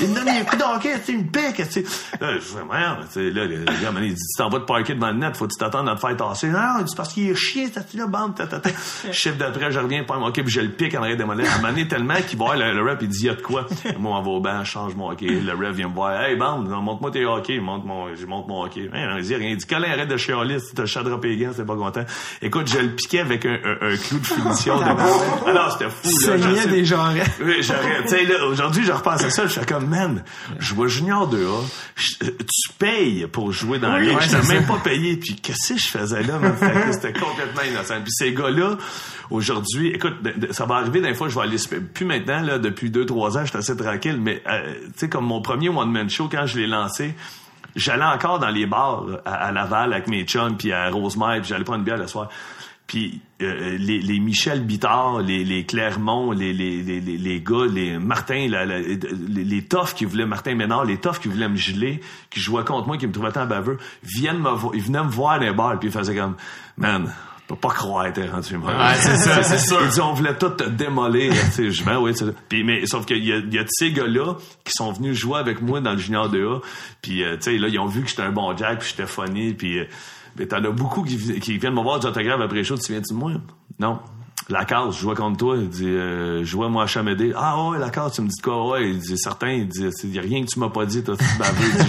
il, 0.00 0.08
me 0.08 0.14
donne 0.14 0.28
un 0.28 0.44
coup 0.44 0.56
de 0.56 0.62
hockey, 0.62 0.94
il 1.08 1.18
me 1.18 1.24
pique, 1.24 1.56
tu? 1.56 1.72
Sais. 1.72 1.84
Là, 2.20 2.34
je 2.34 2.40
fais, 2.40 2.64
merde, 2.64 3.00
tu 3.06 3.12
sais, 3.12 3.30
là, 3.30 3.44
le, 3.44 3.56
le 3.58 3.82
gars, 3.82 3.90
man, 3.92 4.04
il 4.04 4.14
dit, 4.14 4.20
tu 4.20 4.36
t'en 4.38 4.48
vas 4.48 4.60
te 4.60 4.64
parker 4.64 4.94
devant 4.94 5.08
le 5.08 5.18
net, 5.18 5.36
faut 5.36 5.45
que 5.46 5.52
tu 5.52 5.58
t'attendes 5.58 5.88
à 5.88 5.94
te 5.94 6.00
faire 6.00 6.16
tasser. 6.16 6.48
Non, 6.48 6.78
il 6.80 6.84
dit, 6.84 6.94
parce 6.96 7.12
qu'il 7.12 7.28
est 7.30 7.34
chier, 7.34 7.70
t'as 7.70 7.80
là, 7.94 8.06
bande, 8.06 8.34
tata. 8.34 8.60
Chiffre 9.12 9.36
d'après, 9.36 9.70
je 9.70 9.78
reviens, 9.78 10.04
pas 10.04 10.18
mon 10.18 10.26
hockey, 10.26 10.42
puis 10.42 10.52
je 10.52 10.60
le 10.60 10.70
pique 10.70 10.94
en 10.94 11.02
arrière 11.02 11.16
des 11.16 11.24
mollets. 11.24 11.46
À 11.46 11.66
un 11.66 11.84
tellement 11.84 12.14
qu'il 12.26 12.38
va 12.38 12.56
le, 12.56 12.72
le 12.74 12.82
rep, 12.82 12.98
il 13.02 13.08
dit, 13.08 13.18
il 13.20 13.26
y 13.26 13.30
a 13.30 13.34
de 13.34 13.40
quoi? 13.42 13.66
Moi, 13.98 14.18
on 14.18 14.22
va 14.22 14.30
au 14.30 14.40
banc, 14.40 14.64
change 14.64 14.94
mon 14.94 15.10
hockey. 15.10 15.26
Le 15.28 15.52
rep 15.52 15.74
vient 15.74 15.88
me 15.88 15.94
voir, 15.94 16.20
hey, 16.22 16.36
bande, 16.36 16.68
montre-moi 16.68 17.10
tes 17.10 17.24
hockey, 17.24 17.54
il 17.56 17.60
monte 17.62 17.84
mon, 17.84 18.14
je 18.14 18.26
monte 18.26 18.48
mon 18.48 18.62
hockey. 18.64 18.88
Hein, 18.92 19.16
il 19.18 19.24
dit 19.24 19.34
rien. 19.34 19.48
Il 19.50 19.56
dit, 19.56 19.66
Colin, 19.66 19.90
arrête 19.90 20.08
de 20.08 20.16
chialer, 20.16 20.58
si 20.60 20.74
t'as 20.74 20.86
chadré 20.86 21.14
les 21.22 21.36
gants, 21.36 21.50
c'était 21.52 21.64
pas 21.66 21.76
content. 21.76 22.04
Écoute, 22.42 22.68
je 22.70 22.78
le 22.78 22.88
piquais 22.90 23.20
avec 23.20 23.44
un, 23.46 23.54
un, 23.64 23.92
un 23.92 23.96
clou 23.96 24.18
de 24.18 24.26
finition. 24.26 24.78
de... 24.78 24.84
Alors, 25.48 25.72
c'était 25.72 25.90
fou, 25.90 26.08
là. 26.28 26.38
Saignait 26.38 26.66
des 26.66 26.84
genres. 26.84 27.12
oui, 27.44 27.62
j'aurais, 27.62 28.02
tu 28.02 28.08
sais, 28.08 28.24
là, 28.24 28.44
aujourd'hui, 28.46 28.84
je 28.84 28.92
repense 28.92 29.22
à 29.24 29.30
ça, 29.30 29.46
je 29.46 29.52
fais 29.60 29.66
comme, 29.66 29.86
man, 29.86 30.22
je 30.58 30.74
vois 30.74 30.88
Junior 30.88 31.28
2A, 31.32 31.64
je- 31.96 32.14
tu 32.30 32.72
payes 32.78 33.26
pour 33.26 33.52
jouer 33.52 33.78
dans 33.78 33.90
la 33.92 34.00
ligue, 34.00 34.14
ouais, 34.16 34.22
je 34.22 34.30
t'ai 34.36 34.42
c'est 34.42 34.54
même 34.54 34.66
pas 34.66 34.78
payé, 34.82 35.18
puis 35.26 35.40
qu'est-ce 35.40 35.74
que 35.74 35.78
je 35.78 35.88
faisais 35.88 36.22
là, 36.22 36.38
C'était 36.92 37.12
complètement 37.12 37.62
innocent. 37.62 38.00
Puis 38.02 38.12
ces 38.12 38.32
gars-là, 38.32 38.76
aujourd'hui, 39.30 39.88
écoute, 39.88 40.14
ça 40.50 40.66
va 40.66 40.76
arriver 40.76 41.00
d'un 41.00 41.14
fois, 41.14 41.28
je 41.28 41.34
vais 41.34 41.42
aller, 41.42 41.56
plus 41.92 42.04
maintenant, 42.04 42.40
là, 42.42 42.58
depuis 42.58 42.90
deux, 42.90 43.06
trois 43.06 43.36
ans, 43.36 43.42
je 43.42 43.50
suis 43.50 43.58
assez 43.58 43.76
tranquille, 43.76 44.18
mais, 44.20 44.42
euh, 44.48 44.74
tu 44.84 44.90
sais, 44.96 45.08
comme 45.08 45.24
mon 45.26 45.40
premier 45.40 45.68
one-man 45.68 46.08
show, 46.08 46.28
quand 46.30 46.46
je 46.46 46.58
l'ai 46.58 46.66
lancé, 46.66 47.14
j'allais 47.74 48.04
encore 48.04 48.38
dans 48.38 48.50
les 48.50 48.66
bars 48.66 49.04
à, 49.24 49.52
Laval 49.52 49.92
avec 49.92 50.08
mes 50.08 50.24
chums, 50.24 50.56
puis 50.56 50.72
à 50.72 50.90
Rosemère, 50.90 51.40
puis 51.40 51.48
j'allais 51.48 51.64
prendre 51.64 51.80
une 51.80 51.84
bière 51.84 51.98
le 51.98 52.06
soir. 52.06 52.28
Puis 52.86 53.20
euh, 53.42 53.76
les, 53.78 53.98
les 54.00 54.20
Michel 54.20 54.64
Bittard, 54.64 55.20
les, 55.20 55.42
les 55.44 55.64
Clermont, 55.66 56.30
les, 56.30 56.52
les, 56.52 56.82
les, 56.82 57.00
les, 57.00 57.18
les 57.18 57.40
gars, 57.40 57.66
les 57.68 57.98
Martin, 57.98 58.46
la- 58.48 58.64
la- 58.64 58.78
les, 58.78 58.96
les 59.44 59.62
toughs 59.64 59.92
qui 59.94 60.04
voulaient, 60.04 60.24
Martin 60.26 60.54
Ménard, 60.54 60.84
les 60.84 60.98
toughs 60.98 61.18
qui 61.20 61.26
voulaient 61.28 61.48
me 61.48 61.56
geler, 61.56 62.00
qui 62.30 62.38
jouaient 62.40 62.64
contre 62.64 62.86
moi, 62.86 62.96
qui 62.96 63.06
me 63.08 63.12
trouvaient 63.12 63.32
tant 63.32 63.46
baveux, 63.46 63.78
viennent 64.04 64.38
me 64.38 64.50
ils 64.74 64.82
venaient 64.82 65.02
me 65.04 65.10
voir 65.10 65.40
dans 65.40 65.46
les 65.46 65.52
bars, 65.52 65.78
puis 65.80 65.88
ils 65.88 65.92
faisaient 65.92 66.14
comme, 66.14 66.36
man, 66.76 67.12
peux 67.48 67.56
pas 67.56 67.68
croire 67.70 68.12
t'es 68.12 68.26
rendu 68.28 68.56
mort. 68.56 68.70
Ouais, 68.70 68.94
c'est 68.96 69.16
ça, 69.16 69.42
c'est 69.42 69.58
sûr. 69.58 69.78
Ils 69.82 69.88
disaient, 69.88 70.00
on 70.02 70.14
voulait 70.14 70.36
tout 70.36 70.48
te 70.50 70.64
démolir. 70.68 71.32
tu 71.32 71.50
sais, 71.52 71.70
je 71.72 71.84
ben 71.84 71.98
oui, 71.98 72.12
c'est. 72.14 72.32
Puis, 72.48 72.62
mais, 72.64 72.86
sauf 72.86 73.04
qu'il 73.06 73.24
y 73.24 73.32
a, 73.32 73.36
y 73.38 73.58
a 73.58 73.62
de 73.62 73.68
ces 73.68 73.92
gars-là 73.92 74.34
qui 74.64 74.72
sont 74.72 74.90
venus 74.92 75.16
jouer 75.16 75.38
avec 75.38 75.60
moi 75.60 75.80
dans 75.80 75.92
le 75.92 75.98
junior 75.98 76.28
2A. 76.32 76.60
Puis, 77.02 77.22
euh, 77.22 77.34
tu 77.36 77.42
sais, 77.42 77.58
là, 77.58 77.68
ils 77.68 77.78
ont 77.78 77.86
vu 77.86 78.02
que 78.02 78.08
j'étais 78.08 78.22
un 78.22 78.32
bon 78.32 78.56
jack, 78.56 78.80
puis 78.80 78.88
j'étais 78.90 79.06
funny. 79.08 79.54
Puis, 79.54 79.78
euh, 79.78 79.84
ben, 80.36 80.46
t'en 80.46 80.56
as 80.64 80.70
beaucoup 80.70 81.02
qui, 81.02 81.16
vi- 81.16 81.40
qui 81.40 81.58
viennent 81.58 81.74
me 81.74 81.82
voir 81.82 81.98
des 82.00 82.06
autographes 82.06 82.40
après 82.40 82.64
shows. 82.64 82.76
Tu 82.78 82.92
viens-tu 82.92 83.14
de 83.14 83.18
moi? 83.18 83.32
Non. 83.78 83.98
La 84.48 84.64
case, 84.64 84.94
je 84.94 85.00
jouais 85.00 85.16
contre 85.16 85.38
toi. 85.38 85.56
Il 85.56 85.68
dit, 85.68 85.88
euh, 85.88 86.38
je 86.40 86.44
jouais 86.44 86.68
moi 86.68 86.84
à 86.84 86.86
Chamédé. 86.86 87.32
Ah 87.34 87.60
ouais, 87.68 87.78
la 87.80 87.90
case, 87.90 88.12
tu 88.12 88.20
me 88.22 88.28
dis 88.28 88.36
de 88.36 88.42
quoi? 88.42 88.68
Ouais, 88.70 88.90
il 88.90 88.98
dit, 89.00 89.18
certain. 89.18 89.48
Il 89.50 89.66
dit, 89.66 89.88
il 90.04 90.14
y 90.14 90.20
a 90.20 90.22
rien 90.22 90.40
que 90.42 90.46
tu 90.46 90.60
m'as 90.60 90.68
pas 90.68 90.86
dit, 90.86 91.02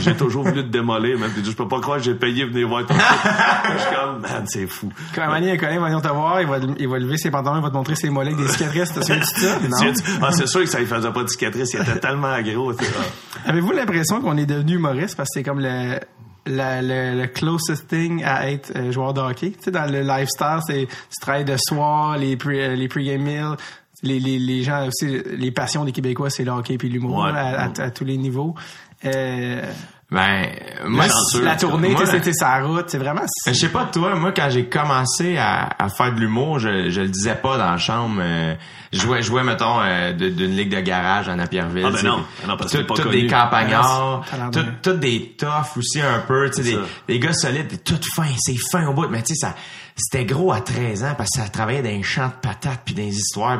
j'ai 0.01 0.15
toujours 0.15 0.41
voulu 0.43 0.63
te 0.63 0.69
démolir, 0.69 1.19
man. 1.19 1.29
Il 1.37 1.43
dit, 1.43 1.51
je 1.51 1.55
peux 1.55 1.67
pas 1.67 1.79
croire 1.79 1.97
que 1.99 2.03
j'ai 2.05 2.15
payé 2.15 2.45
venir 2.45 2.67
voir 2.67 2.83
ton. 2.87 2.95
Je 2.95 3.79
suis 3.79 3.95
comme, 3.95 4.21
man, 4.21 4.43
c'est 4.47 4.65
fou. 4.65 4.91
Quand 5.13 5.21
un 5.29 5.39
moment, 5.39 5.55
Colin 5.57 5.79
va 5.79 5.85
venir 5.87 6.01
te 6.01 6.07
voir, 6.07 6.41
il 6.41 6.47
va, 6.47 6.57
il 6.79 6.87
va 6.87 6.97
lever 6.97 7.17
ses 7.17 7.29
pantalons, 7.29 7.57
il 7.57 7.61
va 7.61 7.69
te 7.69 7.75
montrer 7.75 7.95
ses 7.95 8.09
mollets 8.09 8.33
avec 8.33 8.43
des 8.43 8.51
cicatrices. 8.51 8.91
T'as 8.91 9.01
ça? 9.03 9.13
Non? 9.69 9.93
Ah, 10.23 10.31
c'est 10.31 10.47
sûr 10.47 10.61
que 10.61 10.65
ça 10.65 10.79
lui 10.79 10.87
faisait 10.87 11.11
pas 11.11 11.23
de 11.23 11.29
cicatrice. 11.29 11.73
Il 11.75 11.81
était 11.81 11.99
tellement 11.99 12.41
gros. 12.41 12.73
Avez-vous 13.45 13.71
l'impression 13.71 14.19
qu'on 14.19 14.35
est 14.35 14.47
devenu 14.47 14.75
humoriste? 14.77 15.15
Parce 15.15 15.29
que 15.29 15.33
c'est 15.35 15.43
comme 15.43 15.59
le, 15.59 15.99
la- 16.47 16.81
le, 16.81 17.19
le 17.21 17.27
closest 17.27 17.87
thing 17.87 18.23
à 18.23 18.49
être 18.51 18.71
euh, 18.75 18.91
joueur 18.91 19.13
de 19.13 19.21
hockey? 19.21 19.51
Tu 19.51 19.57
sais, 19.65 19.71
dans 19.71 19.85
le 19.91 20.01
lifestyle, 20.01 20.59
c'est 20.65 20.85
tu 20.87 21.19
travailles 21.21 21.45
de 21.45 21.55
soir, 21.57 22.17
les, 22.17 22.35
pre, 22.37 22.49
euh, 22.53 22.75
les 22.75 22.87
pre-game 22.87 23.21
meals, 23.21 23.55
les, 24.03 24.19
les, 24.19 24.39
les 24.39 24.63
gens 24.63 24.87
aussi, 24.87 25.21
les 25.37 25.51
passions 25.51 25.83
des 25.85 25.91
Québécois, 25.91 26.29
c'est 26.29 26.43
le 26.43 26.51
hockey 26.51 26.77
puis 26.77 26.89
l'humour 26.89 27.23
Ouais. 27.25 27.31
à, 27.31 27.63
à- 27.65 27.81
à 27.81 27.91
tous 27.91 28.03
les 28.05 28.17
niveaux. 28.17 28.55
Euh, 29.05 29.61
Ben, 30.09 30.47
moi, 30.85 31.05
chanceux. 31.09 31.43
La 31.43 31.57
tournée, 31.57 31.89
c'était 32.05 32.31
sa 32.31 32.61
route, 32.61 32.85
c'est 32.87 32.97
vraiment... 32.97 33.23
Ben, 33.45 33.53
je 33.53 33.59
sais 33.59 33.67
pas 33.69 33.83
toi, 33.85 34.15
moi 34.15 34.31
quand 34.31 34.49
j'ai 34.49 34.65
commencé 34.69 35.37
à, 35.37 35.67
à 35.77 35.89
faire 35.89 36.13
de 36.15 36.19
l'humour, 36.21 36.59
je, 36.59 36.89
je 36.89 37.01
le 37.01 37.09
disais 37.09 37.35
pas 37.35 37.57
dans 37.57 37.69
la 37.71 37.77
chambre. 37.77 38.21
euh, 38.23 38.55
je 38.93 38.99
jouais, 39.01 39.21
jouais 39.21 39.43
mettons 39.43 39.81
euh, 39.81 40.13
de- 40.13 40.29
d'une 40.29 40.55
ligue 40.55 40.73
de 40.73 40.79
garage 40.79 41.27
à 41.27 41.35
Napierville. 41.35 41.85
Ah, 41.85 41.91
ben 41.91 42.03
non. 42.05 42.25
Ah 42.41 42.47
non, 42.47 42.55
parce 42.57 42.71
tout- 42.71 42.85
pas 42.85 42.95
des 43.09 43.27
campagnards, 43.27 44.23
T'as 44.31 44.37
l'air 44.37 44.51
tout, 44.51 44.63
de- 44.63 44.71
tout 44.81 44.97
des 44.97 45.35
toughs 45.37 45.75
aussi 45.77 45.99
un 45.99 46.19
peu, 46.19 46.49
tu 46.51 46.63
sais, 46.63 46.71
C'est 46.71 46.79
des, 47.09 47.19
gars 47.19 47.33
solides, 47.33 47.83
tout 47.83 47.99
fin, 48.15 48.27
c'est 48.39 48.55
fin 48.71 48.87
au 48.87 48.93
bout. 48.93 49.09
Mais 49.09 49.21
tu 49.23 49.35
sais, 49.35 49.45
ça, 49.47 49.55
c'était 49.97 50.23
gros 50.23 50.53
à 50.53 50.61
13 50.61 51.03
ans 51.03 51.15
parce 51.17 51.31
que 51.31 51.41
ça 51.41 51.49
travaillait 51.49 51.83
dans 51.83 51.89
les 51.89 52.03
champs 52.03 52.27
de 52.29 52.47
patates 52.47 52.79
puis 52.85 52.95
dans 52.95 53.01
les 53.03 53.17
histoires. 53.17 53.57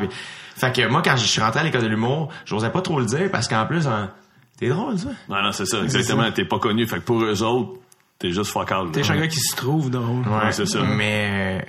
Fait 0.56 0.72
que 0.74 0.88
moi 0.88 1.02
quand 1.04 1.16
je 1.16 1.26
suis 1.26 1.42
rentré 1.42 1.60
à 1.60 1.62
l'école 1.62 1.82
de 1.82 1.88
l'humour, 1.88 2.30
j'osais 2.46 2.70
pas 2.70 2.80
trop 2.80 2.98
le 3.00 3.04
dire 3.06 3.28
parce 3.30 3.48
qu'en 3.48 3.66
plus, 3.66 3.86
hein, 3.86 4.10
t'es 4.58 4.68
drôle 4.68 4.98
ça. 4.98 5.08
Non, 5.28 5.42
non, 5.42 5.52
c'est 5.52 5.66
ça, 5.66 5.82
exactement. 5.82 6.30
T'es 6.32 6.44
pas 6.44 6.58
connu. 6.58 6.86
Fait 6.86 6.96
que 6.96 7.02
pour 7.04 7.22
eux 7.22 7.42
autres, 7.42 7.72
t'es 8.18 8.30
juste 8.30 8.50
fuck 8.52 8.70
all. 8.72 8.90
T'es 8.92 9.08
un 9.10 9.16
gars 9.16 9.28
qui 9.28 9.40
se 9.40 9.54
trouve 9.56 9.90
drôle. 9.90 10.26
Ouais, 10.28 10.52
c'est 10.52 10.66
ça. 10.66 10.80
Mais 10.82 11.64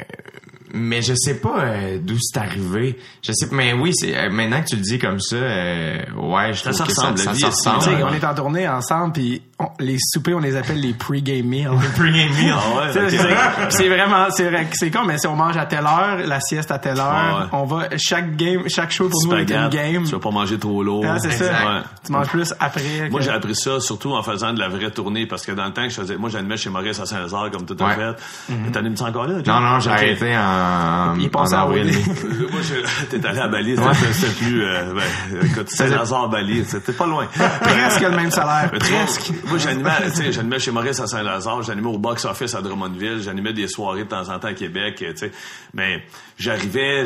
mais 0.71 1.01
je 1.01 1.13
sais 1.15 1.39
pas 1.39 1.61
euh, 1.63 1.97
d'où 1.99 2.15
c'est 2.19 2.37
arrivé. 2.39 2.97
Je 3.23 3.31
sais 3.31 3.47
mais 3.51 3.73
oui, 3.73 3.91
c'est 3.93 4.15
euh, 4.15 4.29
maintenant 4.29 4.61
que 4.61 4.67
tu 4.67 4.75
le 4.75 4.81
dis 4.83 4.99
comme 4.99 5.19
ça, 5.19 5.35
euh, 5.35 5.97
ouais, 6.15 6.53
je 6.53 6.59
Ça 6.61 6.71
trouve 6.71 6.85
que 6.87 6.93
ça, 6.93 7.09
ressemble, 7.09 7.17
ça, 7.17 7.33
se 7.33 7.43
est 7.43 7.47
ressemble. 7.47 7.77
Tu 7.79 7.83
sais, 7.85 7.95
Ouais. 7.95 8.03
on 8.03 8.13
est 8.13 8.23
en 8.23 8.35
tournée 8.35 8.67
ensemble, 8.69 9.13
puis 9.13 9.41
on- 9.59 9.69
les 9.79 9.97
soupers, 9.99 10.35
on 10.35 10.39
les 10.39 10.55
appelle 10.55 10.79
les 10.79 10.93
pre-game 10.93 11.45
meals. 11.45 11.69
Pre-game 11.95 12.13
meal. 12.37 12.53
Ah 12.55 12.77
ouais, 12.77 12.87
Tu 12.87 12.93
sais, 12.93 13.03
ok. 13.25 13.27
c'est- 13.69 13.77
C'est 13.77 13.89
vraiment, 13.89 14.25
c'est 14.31 14.49
vrai, 14.49 14.67
c'est 14.71 14.89
con, 14.91 15.01
mais 15.05 15.17
si 15.17 15.27
on 15.27 15.35
mange 15.35 15.57
à 15.57 15.65
telle 15.65 15.85
heure, 15.85 16.17
la 16.25 16.39
sieste 16.39 16.71
à 16.71 16.79
telle 16.79 16.97
heure, 16.99 17.13
Ah 17.13 17.39
ouais. 17.41 17.45
on 17.51 17.65
va, 17.65 17.83
chaque 17.97 18.35
game, 18.35 18.63
chaque 18.67 18.91
show 18.91 19.09
pour 19.09 19.19
nous 19.25 19.35
est 19.37 19.49
une 19.51 19.69
game. 19.69 20.03
Tu 20.05 20.11
vas 20.11 20.19
pas 20.19 20.31
manger 20.31 20.57
trop 20.57 20.81
lourd. 20.83 21.05
Ah, 21.07 21.17
c'est 21.19 21.31
ça. 21.31 21.45
Ouais. 21.45 21.81
Tu 22.05 22.11
manges 22.11 22.27
plus 22.27 22.53
après. 22.59 23.09
Moi, 23.09 23.19
que- 23.19 23.25
j'ai 23.25 23.31
appris 23.31 23.55
ça 23.55 23.79
surtout 23.79 24.13
en 24.13 24.23
faisant 24.23 24.53
de 24.53 24.59
la 24.59 24.69
vraie 24.69 24.91
tournée 24.91 25.25
parce 25.25 25.45
que 25.45 25.51
dans 25.51 25.65
le 25.65 25.71
temps 25.73 25.83
que 25.83 25.89
je 25.89 25.95
faisais, 26.01 26.15
moi, 26.17 26.29
j'animais 26.29 26.57
chez 26.57 26.69
Maurice 26.69 26.99
à 26.99 27.05
Saint-Lazare 27.05 27.51
comme 27.51 27.65
tout 27.65 27.75
a 27.79 27.87
Ouais. 27.87 27.95
fait. 27.95 28.71
T'animes-tu 28.71 29.03
encore 29.03 29.27
là? 29.27 29.35
Non 29.45 29.59
non, 29.59 29.79
j'ai 29.79 29.89
arrêté 29.91 30.35
en 30.37 31.15
Il 31.19 31.29
en 31.33 31.43
avril. 31.53 31.83
Willy. 31.85 32.03
Moi, 32.51 32.61
je- 32.61 33.05
t'es 33.17 33.25
allé 33.27 33.39
à 33.39 33.47
Bali, 33.47 33.75
c'était 33.75 34.33
plus, 34.33 34.63
euh, 34.63 34.93
ben, 34.93 35.45
écoute, 35.45 35.69
Saint-Lazare, 35.69 36.29
Bali, 36.29 36.63
c'était 36.65 36.93
pas 36.93 37.05
loin. 37.05 37.25
Presque 37.61 38.01
le 38.01 38.09
même 38.11 38.31
salaire. 38.31 38.71
Presque. 38.71 39.31
Moi, 39.49 39.57
j'animais, 39.57 39.89
tu 40.05 40.15
sais, 40.15 40.31
j'animais 40.31 40.59
chez 40.59 40.71
Maurice 40.71 40.99
à 40.99 41.07
Saint-Lazare, 41.07 41.61
j'animais 41.63 41.87
au 41.89 41.97
box-office 41.97 42.53
à 42.55 42.61
Drummondville, 42.61 43.21
j'animais 43.21 43.53
des 43.53 43.67
soirées 43.67 44.03
de 44.03 44.09
temps 44.09 44.29
en 44.29 44.39
temps 44.39 44.47
à 44.49 44.53
Québec, 44.53 45.01
euh, 45.01 45.11
tu 45.11 45.17
sais. 45.17 45.31
Mais 45.73 46.03
j'arrivais, 46.37 47.03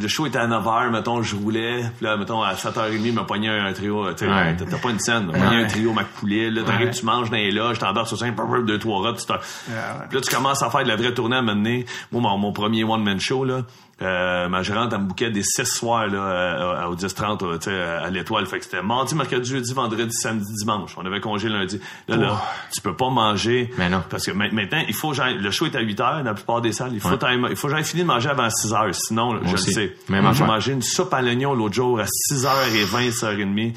le 0.00 0.08
show 0.08 0.26
était 0.26 0.38
à 0.38 0.46
9h, 0.46 0.90
mettons, 0.90 1.22
je 1.22 1.36
roulais, 1.36 1.82
puis 1.96 2.06
là, 2.06 2.16
mettons, 2.16 2.42
à 2.42 2.54
7h30, 2.54 3.12
me 3.12 3.22
pognait 3.24 3.48
un 3.48 3.72
trio, 3.72 4.10
tu 4.12 4.24
sais, 4.24 4.26
Ouais. 4.30 4.56
t'as 4.56 4.78
pas 4.78 4.90
une 4.90 4.98
scène, 4.98 5.26
me 5.26 5.32
pognait 5.32 5.64
un 5.64 5.66
trio, 5.66 5.92
Mac 5.92 6.06
Poulet, 6.08 6.50
là, 6.50 6.62
t'arrives, 6.62 6.90
tu 6.90 7.04
manges 7.04 7.30
dans 7.30 7.36
les 7.36 7.50
loges, 7.52 7.78
t'embarques 7.78 8.08
sur 8.08 8.18
scène, 8.18 8.34
deux, 8.66 8.78
trois 8.78 8.98
rotes, 8.98 9.18
tu 9.20 9.26
t'en- 9.26 9.38
puis 9.38 10.16
là, 10.16 10.20
tu 10.20 10.34
commences 10.34 10.62
à 10.62 10.70
faire 10.70 10.82
de 10.84 10.88
la 10.88 10.96
vraie 10.96 11.12
tournée 11.14 11.36
à 11.36 11.42
donné. 11.42 11.84
Moi, 12.12 12.20
mon, 12.22 12.38
mon 12.38 12.52
premier 12.52 12.84
one-man 12.84 13.20
show, 13.20 13.44
là, 13.44 13.62
euh, 14.04 14.48
ma 14.48 14.62
gérante, 14.62 14.92
elle 14.92 15.00
me 15.00 15.06
bouquait 15.06 15.30
des 15.30 15.42
six 15.42 15.64
soirs, 15.66 16.06
là, 16.06 16.88
au 16.88 16.94
10-30, 16.94 17.42
euh, 17.44 17.58
tu 17.58 17.70
sais, 17.70 17.80
à 17.82 18.10
l'étoile. 18.10 18.46
Fait 18.46 18.58
que 18.58 18.64
c'était 18.64 18.82
mardi, 18.82 19.14
mercredi, 19.14 19.48
jeudi, 19.50 19.72
vendredi, 19.72 20.12
samedi, 20.12 20.52
dimanche. 20.60 20.94
On 20.96 21.04
avait 21.06 21.20
congé 21.20 21.48
lundi. 21.48 21.80
Là, 22.08 22.16
là, 22.16 22.42
tu 22.72 22.80
peux 22.80 22.94
pas 22.94 23.08
manger. 23.10 23.70
Mais 23.78 23.88
non. 23.88 24.02
Parce 24.08 24.26
que 24.26 24.32
ma- 24.32 24.50
maintenant, 24.50 24.82
il 24.86 24.94
faut, 24.94 25.12
le 25.12 25.50
show 25.50 25.66
est 25.66 25.76
à 25.76 25.80
8 25.80 26.00
heures, 26.00 26.18
dans 26.18 26.24
la 26.24 26.34
plupart 26.34 26.60
des 26.60 26.72
salles. 26.72 26.90
Il 26.92 27.00
faut, 27.00 27.08
Ouais. 27.08 27.38
il 27.50 27.56
faut 27.56 27.68
j'aille 27.68 27.84
fini 27.84 28.02
de 28.02 28.06
manger 28.08 28.28
avant 28.28 28.50
6 28.50 28.72
heures. 28.72 28.94
Sinon, 28.94 29.32
là, 29.34 29.40
je 29.44 29.50
le 29.52 29.56
sais. 29.56 29.96
J'ai 30.32 30.44
mangé 30.44 30.72
une 30.72 30.82
soupe 30.82 31.12
à 31.14 31.22
l'oignon 31.22 31.54
l'autre 31.54 31.74
jour 31.74 31.98
à 32.00 32.04
6h20, 32.04 33.10
6h30. 33.10 33.74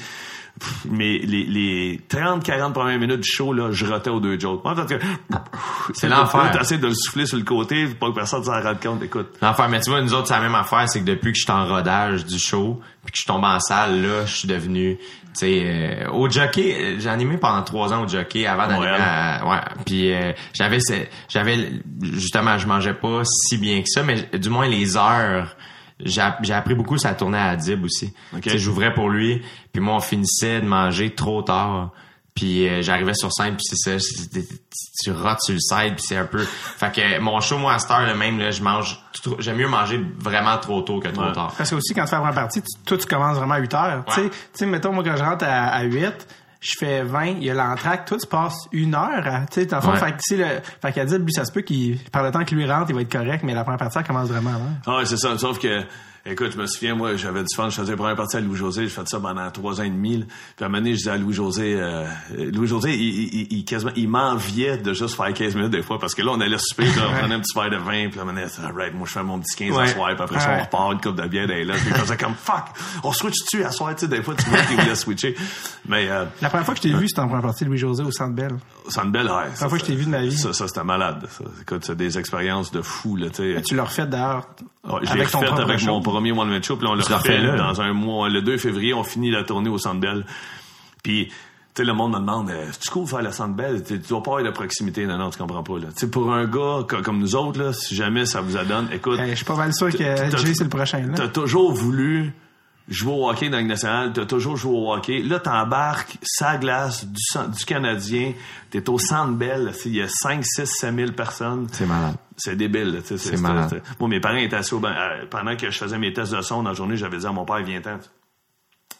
Pff, 0.58 0.86
Mais 0.90 1.18
les, 1.18 1.44
les 1.44 2.00
30-40 2.08 2.72
premières 2.72 2.98
minutes 2.98 3.20
du 3.20 3.28
show, 3.30 3.52
là, 3.52 3.70
je 3.70 3.86
rotais 3.86 4.10
aux 4.10 4.20
deux 4.20 4.38
jokes. 4.38 4.62
Parce 4.62 4.86
que... 4.86 4.94
C'est 5.94 6.08
l'enfer. 6.08 6.50
T'essaies 6.52 6.78
de 6.78 6.88
le 6.88 6.94
souffler 6.94 7.26
sur 7.26 7.36
le 7.36 7.44
côté, 7.44 7.86
pas 7.86 8.08
que 8.08 8.14
personne 8.14 8.42
s'en 8.44 8.60
rende 8.60 8.80
compte. 8.80 9.02
Écoute, 9.02 9.36
L'enfer, 9.40 9.68
mais 9.68 9.80
tu 9.80 9.90
vois, 9.90 10.00
nous 10.00 10.14
autres, 10.14 10.28
c'est 10.28 10.34
la 10.34 10.40
même 10.40 10.54
affaire, 10.54 10.88
c'est 10.88 11.00
que 11.00 11.04
depuis 11.04 11.32
que 11.32 11.38
je 11.38 11.44
suis 11.44 11.52
en 11.52 11.66
rodage 11.66 12.24
du 12.24 12.38
show, 12.38 12.80
puis 13.04 13.12
que 13.12 13.18
je 13.20 13.26
tombe 13.26 13.44
en 13.44 13.60
salle, 13.60 14.02
là, 14.02 14.26
je 14.26 14.34
suis 14.34 14.48
devenu, 14.48 14.98
tu 14.98 15.04
sais, 15.34 15.62
euh, 15.64 16.10
au 16.10 16.28
jockey, 16.28 16.76
euh, 16.78 16.96
j'ai 16.98 17.08
animé 17.08 17.36
pendant 17.38 17.62
trois 17.62 17.92
ans 17.92 18.04
au 18.04 18.08
jockey 18.08 18.46
avant 18.46 18.66
d'animer 18.66 18.86
Montréal. 18.86 19.00
à, 19.00 19.46
ouais, 19.48 19.60
puis 19.86 20.12
euh, 20.12 20.32
j'avais, 20.54 20.78
j'avais, 21.28 21.70
justement, 22.02 22.58
je 22.58 22.66
mangeais 22.66 22.94
pas 22.94 23.22
si 23.24 23.58
bien 23.58 23.80
que 23.80 23.88
ça, 23.88 24.02
mais 24.02 24.28
du 24.34 24.50
moins 24.50 24.66
les 24.66 24.96
heures, 24.96 25.56
j'ai, 26.04 26.20
app- 26.20 26.38
j'ai 26.42 26.52
appris 26.54 26.74
beaucoup 26.74 26.98
sa 26.98 27.14
tournée 27.14 27.38
à 27.38 27.48
Adib 27.50 27.84
aussi. 27.84 28.12
Ok. 28.34 28.42
Tu 28.42 28.50
sais, 28.50 28.58
j'ouvrais 28.58 28.94
pour 28.94 29.08
lui, 29.08 29.42
puis 29.72 29.80
moi, 29.82 29.94
on 29.96 30.00
finissait 30.00 30.60
de 30.60 30.66
manger 30.66 31.14
trop 31.14 31.42
tard. 31.42 31.90
Puis 32.34 32.68
euh, 32.68 32.82
j'arrivais 32.82 33.14
sur 33.14 33.32
scène, 33.32 33.56
puis 33.56 33.64
c'est 33.68 33.98
ça, 33.98 34.06
tu- 34.32 34.46
tu 35.02 35.10
rotes 35.10 35.40
sur 35.40 35.54
le 35.54 35.58
side, 35.58 35.96
puis 35.96 36.04
c'est 36.06 36.16
un 36.16 36.24
peu... 36.24 36.38
Fait 36.78 36.92
que 36.94 37.18
mon 37.18 37.40
show, 37.40 37.58
moi, 37.58 37.74
à 37.74 37.78
cette 37.80 37.90
heure, 37.90 38.02
là, 38.06 38.14
même, 38.14 38.38
là, 38.38 38.52
je 38.52 38.62
mange... 38.62 39.02
J'aime 39.40 39.56
mieux 39.56 39.66
manger 39.66 40.00
vraiment 40.20 40.56
trop 40.58 40.82
tôt 40.82 41.00
que 41.00 41.08
trop 41.08 41.24
Ouais. 41.24 41.32
tard. 41.32 41.52
Parce 41.58 41.70
que 41.70 41.74
aussi, 41.74 41.94
quand 41.94 42.04
tu 42.04 42.10
fais 42.10 42.14
la 42.16 42.20
première 42.22 42.34
partie, 42.36 42.62
tu, 42.62 42.68
toi, 42.84 42.96
tu 42.96 43.06
commences 43.06 43.36
vraiment 43.38 43.54
à 43.54 43.58
8 43.58 43.74
heures. 43.74 44.04
Tu 44.06 44.14
sais- 44.14 44.20
Ouais. 44.20 44.28
Tu 44.30 44.36
sais, 44.52 44.66
mettons, 44.66 44.92
moi, 44.92 45.02
quand 45.02 45.16
je 45.16 45.24
rentre 45.24 45.44
à, 45.46 45.66
à 45.66 45.82
8, 45.82 46.28
je 46.60 46.72
fais 46.78 47.02
20, 47.02 47.24
il 47.26 47.44
y 47.44 47.50
a 47.50 47.54
l'entraque, 47.54 48.04
toi, 48.06 48.18
tu 48.18 48.26
passes 48.26 48.68
une 48.72 48.94
heure 48.94 49.26
à, 49.26 49.40
tu 49.46 49.60
sais, 49.60 49.66
dans 49.66 49.76
le 49.76 49.82
fond, 49.82 49.90
Ouais. 49.92 49.98
fait 49.98 50.12
que, 50.12 50.16
tu 50.16 50.36
sais, 50.36 50.36
le, 50.36 50.60
fait 50.82 50.92
qu'à 50.92 51.04
dire, 51.04 51.18
lui, 51.18 51.32
ça 51.32 51.44
se 51.44 51.52
peut 51.52 51.60
qu'il, 51.60 51.98
par 52.10 52.22
le 52.24 52.30
temps 52.32 52.44
que 52.44 52.54
lui 52.54 52.70
rentre, 52.70 52.86
il 52.90 52.94
va 52.96 53.02
être 53.02 53.12
correct, 53.12 53.42
mais 53.44 53.54
la 53.54 53.62
première 53.62 53.78
partie, 53.78 53.98
elle 53.98 54.04
commence 54.04 54.28
vraiment 54.28 54.50
avant. 54.50 54.70
Ah 54.86 54.96
ouais, 54.96 55.04
c'est 55.06 55.16
ça. 55.16 55.36
Sauf 55.38 55.58
que, 55.60 55.82
écoute, 56.32 56.52
je 56.52 56.58
me 56.58 56.66
souviens, 56.66 56.94
moi, 56.94 57.16
j'avais 57.16 57.40
du 57.40 57.54
fun. 57.54 57.68
Je 57.70 57.76
faisais 57.80 57.90
la 57.92 57.96
première 57.96 58.16
partie 58.16 58.36
à 58.36 58.40
Louis-José. 58.40 58.82
J'ai 58.84 58.88
fait 58.88 59.08
ça 59.08 59.18
pendant 59.20 59.50
trois 59.50 59.80
ans 59.80 59.84
et 59.84 59.90
demi. 59.90 60.18
là. 60.18 60.24
Puis 60.56 60.64
à 60.64 60.66
un 60.66 60.68
moment 60.68 60.78
donné, 60.78 60.92
je 60.92 60.96
disais 60.98 61.10
à 61.10 61.16
Louis-José, 61.16 61.74
euh, 61.76 62.04
Louis-José, 62.36 62.94
il, 62.94 63.34
il, 63.34 63.46
il, 63.58 63.64
quasiment, 63.64 63.92
il 63.96 64.08
m'enviait 64.08 64.78
de 64.78 64.92
juste 64.92 65.14
faire 65.16 65.32
15 65.32 65.54
minutes 65.54 65.70
des 65.70 65.82
fois. 65.82 65.98
Parce 65.98 66.14
que 66.14 66.22
là, 66.22 66.32
on 66.32 66.40
allait 66.40 66.56
souper, 66.58 66.84
là, 66.86 67.08
on 67.10 67.18
prenait 67.18 67.34
un 67.34 67.40
petit 67.40 67.58
verre 67.58 67.70
de 67.70 67.76
vin. 67.76 68.08
Puis 68.10 68.18
à 68.18 68.22
un 68.22 68.24
moment 68.26 68.38
donné, 68.38 68.48
c'est 68.50 68.62
alright, 68.62 68.94
moi, 68.94 69.06
je 69.06 69.12
fais 69.12 69.22
mon 69.22 69.38
petit 69.40 69.56
15 69.56 69.76
à 69.76 69.80
Ouais. 69.80 69.86
soir. 69.88 70.08
Puis 70.14 70.22
après 70.24 70.40
ça, 70.40 70.56
on 70.58 70.62
repart 70.64 70.92
une 70.92 71.00
coupe 71.00 71.16
de 71.20 71.28
bière 71.28 71.46
d'ailleurs 71.46 71.66
là. 71.66 71.74
Puis 71.74 71.86
il 71.88 71.94
faisait 71.94 72.16
comme, 72.16 72.34
fuck, 72.34 72.64
on 73.04 73.12
switch-tu 73.12 73.64
à 73.64 73.70
soir, 73.70 73.94
tu 73.94 74.00
sais, 74.00 74.08
des 74.08 74.22
fois, 74.22 74.34
tu 74.34 74.48
vois 74.50 74.60
qu'il 74.62 74.76
voulait 74.80 74.94
switcher. 74.94 75.36
Mais, 75.86 76.08
euh, 76.10 76.24
La 76.42 76.48
première 76.48 76.64
fois 76.66 76.74
que 76.74 76.80
je 76.82 76.88
t'ai 76.88 76.94
vu, 76.94 77.08
c'était 77.08 77.20
en 77.20 77.26
première 77.28 77.42
partie 77.42 77.64
de 77.64 77.68
Louis-José 77.70 78.02
au 78.04 78.10
Centre 78.10 78.34
Bell. 78.34 78.56
Au 78.88 78.90
Centre 78.90 79.12
Bell, 79.12 79.26
ouais. 79.26 79.30
La 79.30 79.42
première 79.44 79.68
fois 79.68 79.78
que 79.78 79.78
je 79.78 79.84
t'ai 79.84 79.94
vu 79.96 80.04
de 80.06 80.10
ma 80.10 80.22
vie. 80.22 80.36
Ça, 80.36 80.52
ça 80.52 80.66
c'était 80.66 80.82
malade. 80.82 81.26
Ça. 81.30 81.44
Écoute, 81.62 81.84
c'est 81.84 81.96
des 81.96 82.18
expériences 82.18 82.72
de 82.72 82.82
fou, 82.82 83.16
là, 83.16 83.28
tu 83.30 83.54
sais. 83.54 83.62
Tu 83.62 83.74
l'as 83.76 83.84
refait 83.84 84.06
d'ailleurs. 84.06 84.46
Ouais, 84.84 85.00
je 85.02 85.06
l'ai 85.14 85.20
avec 85.20 85.30
ton 85.30 85.40
refait 85.40 85.62
avec 85.62 85.78
show? 85.78 85.86
mon 85.88 86.00
premier 86.00 86.32
One 86.32 86.48
Man 86.48 86.62
Show, 86.62 86.76
puis 86.76 86.86
on 86.88 86.94
l'a 86.94 87.04
Tu 87.04 87.12
refait 87.12 87.38
là, 87.38 87.54
là? 87.54 87.68
dans 87.72 87.80
un 87.80 87.92
mois. 87.92 88.28
Le 88.28 88.42
2 88.42 88.56
février, 88.58 88.94
on 88.94 89.04
finit 89.04 89.30
la 89.30 89.44
tournée 89.44 89.68
au 89.70 89.78
Centre 89.78 90.00
Bell. 90.00 90.24
Puis, 91.02 91.26
tu 91.28 91.32
sais, 91.76 91.84
le 91.84 91.92
monde 91.92 92.12
me 92.14 92.18
demande, 92.18 92.50
euh, 92.50 92.66
c'est 92.72 92.90
cool 92.90 93.06
faire 93.06 93.22
le 93.22 93.30
Centre 93.30 93.54
Bell? 93.54 93.82
Tu 93.84 94.00
tu 94.00 94.08
dois 94.08 94.22
pas 94.22 94.30
avoir 94.32 94.44
de 94.44 94.50
proximité. 94.50 95.06
Non, 95.06 95.18
non, 95.18 95.30
tu 95.30 95.38
comprends 95.38 95.62
pas, 95.62 95.78
là. 95.78 95.86
Tu 95.94 96.00
sais, 96.00 96.10
pour 96.10 96.32
un 96.32 96.46
gars 96.46 96.84
co- 96.88 97.02
comme 97.04 97.18
nous 97.18 97.36
autres, 97.36 97.62
là, 97.62 97.72
si 97.72 97.94
jamais 97.94 98.26
ça 98.26 98.40
vous 98.40 98.56
adonne, 98.56 98.88
écoute, 98.92 99.18
Eh, 99.22 99.30
je 99.30 99.34
suis 99.36 99.44
pas 99.44 99.54
mal 99.56 99.72
sûr 99.74 99.90
que 99.90 99.98
Jay, 99.98 100.54
c'est 100.54 100.64
le 100.64 100.68
prochain, 100.70 101.00
là. 101.06 101.12
t'as 101.14 101.28
toujours 101.28 101.72
voulu 101.72 102.32
jouer 102.88 103.12
au 103.12 103.28
hockey 103.28 103.50
dans 103.50 103.58
le 103.58 103.64
national, 103.64 104.12
t'as 104.12 104.24
toujours 104.24 104.56
joué 104.56 104.72
au 104.76 104.92
hockey. 104.92 105.20
Là, 105.22 105.38
t'embarques 105.40 106.16
sa 106.22 106.56
glace 106.56 107.04
du, 107.06 107.20
du 107.56 107.64
Canadien, 107.64 108.32
t'es 108.70 108.88
au 108.88 108.98
Centre 108.98 109.32
Bell, 109.32 109.72
il 109.84 109.96
y 109.96 110.02
a 110.02 110.08
5, 110.08 110.44
6, 110.44 110.66
7 110.66 110.94
000 110.94 111.12
personnes. 111.12 111.66
C'est 111.72 111.86
malade. 111.86 112.16
C'est 112.36 112.56
débile. 112.56 113.02
C'est 113.04 113.36
malade. 113.40 113.82
Moi, 114.00 114.08
mes 114.08 114.20
parents 114.20 114.36
étaient 114.36 114.56
assis 114.56 114.74
au 114.74 114.80
banc. 114.80 114.88
euh, 114.88 115.26
pendant 115.28 115.56
que 115.56 115.70
je 115.70 115.78
faisais 115.78 115.98
mes 115.98 116.12
tests 116.12 116.32
de 116.34 116.40
son 116.40 116.62
dans 116.62 116.70
la 116.70 116.74
journée, 116.74 116.96
j'avais 116.96 117.18
dit 117.18 117.26
à 117.26 117.32
mon 117.32 117.44
père, 117.44 117.62
viens-t'en. 117.62 117.98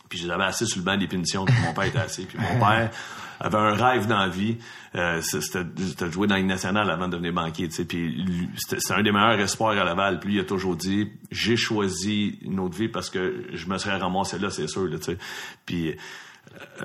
Puis 0.09 0.19
je 0.19 0.25
les 0.27 0.33
avais 0.33 0.45
assis 0.45 0.67
sur 0.67 0.79
le 0.79 0.85
banc 0.85 0.97
des 0.97 1.07
punitions, 1.07 1.45
puis 1.45 1.55
mon 1.65 1.73
père 1.73 1.85
était 1.85 1.99
assis. 1.99 2.25
Puis 2.25 2.39
mon 2.39 2.59
père 2.59 2.91
avait 3.41 3.57
un 3.59 3.73
rêve 3.75 4.07
dans 4.07 4.19
la 4.19 4.29
vie, 4.29 4.57
euh, 4.95 5.21
c'est- 5.23 5.41
c'était 5.41 5.65
de 5.65 6.11
jouer 6.11 6.27
dans 6.27 6.35
la 6.35 6.41
Ligue 6.41 6.49
nationale 6.49 6.91
avant 6.91 7.07
de 7.07 7.13
devenir 7.13 7.33
banquier. 7.33 7.69
tu 7.69 7.75
sais. 7.75 7.85
Puis 7.85 8.11
lui, 8.11 8.49
c'était 8.57 8.81
c'était 8.81 8.95
un 8.95 9.03
des 9.03 9.13
meilleurs 9.13 9.39
espoirs 9.41 9.71
à 9.79 9.85
Laval. 9.85 10.19
Puis 10.21 10.31
lui, 10.31 10.37
il 10.37 10.41
a 10.41 10.45
toujours 10.45 10.77
dit, 10.77 11.09
j'ai 11.31 11.57
choisi 11.57 12.39
une 12.43 12.59
autre 12.61 12.77
vie 12.77 12.89
parce 12.89 13.11
que 13.11 13.45
je 13.53 13.67
me 13.67 13.79
serais 13.79 13.97
ramassé 13.97 14.39
là, 14.39 14.51
c'est 14.51 14.67
sûr. 14.69 14.87
Là, 14.87 14.99
tu 14.99 15.05
sais. 15.05 15.19
Puis 15.67 15.91
euh, 15.91 15.95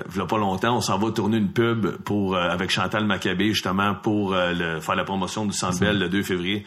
v'là 0.08 0.26
pas 0.26 0.38
longtemps, 0.38 0.76
on 0.76 0.80
s'en 0.80 0.98
va 0.98 1.10
tourner 1.10 1.38
une 1.38 1.50
pub 1.52 1.86
pour 2.04 2.36
euh, 2.36 2.48
avec 2.48 2.70
Chantal 2.70 3.04
Maccabé 3.06 3.48
justement 3.48 3.94
pour 3.94 4.34
euh, 4.34 4.52
le- 4.52 4.80
faire 4.80 4.94
la 4.94 5.04
promotion 5.04 5.46
du 5.46 5.52
Centre 5.52 5.80
Bell 5.80 5.98
le 5.98 6.08
2 6.08 6.22
février. 6.22 6.64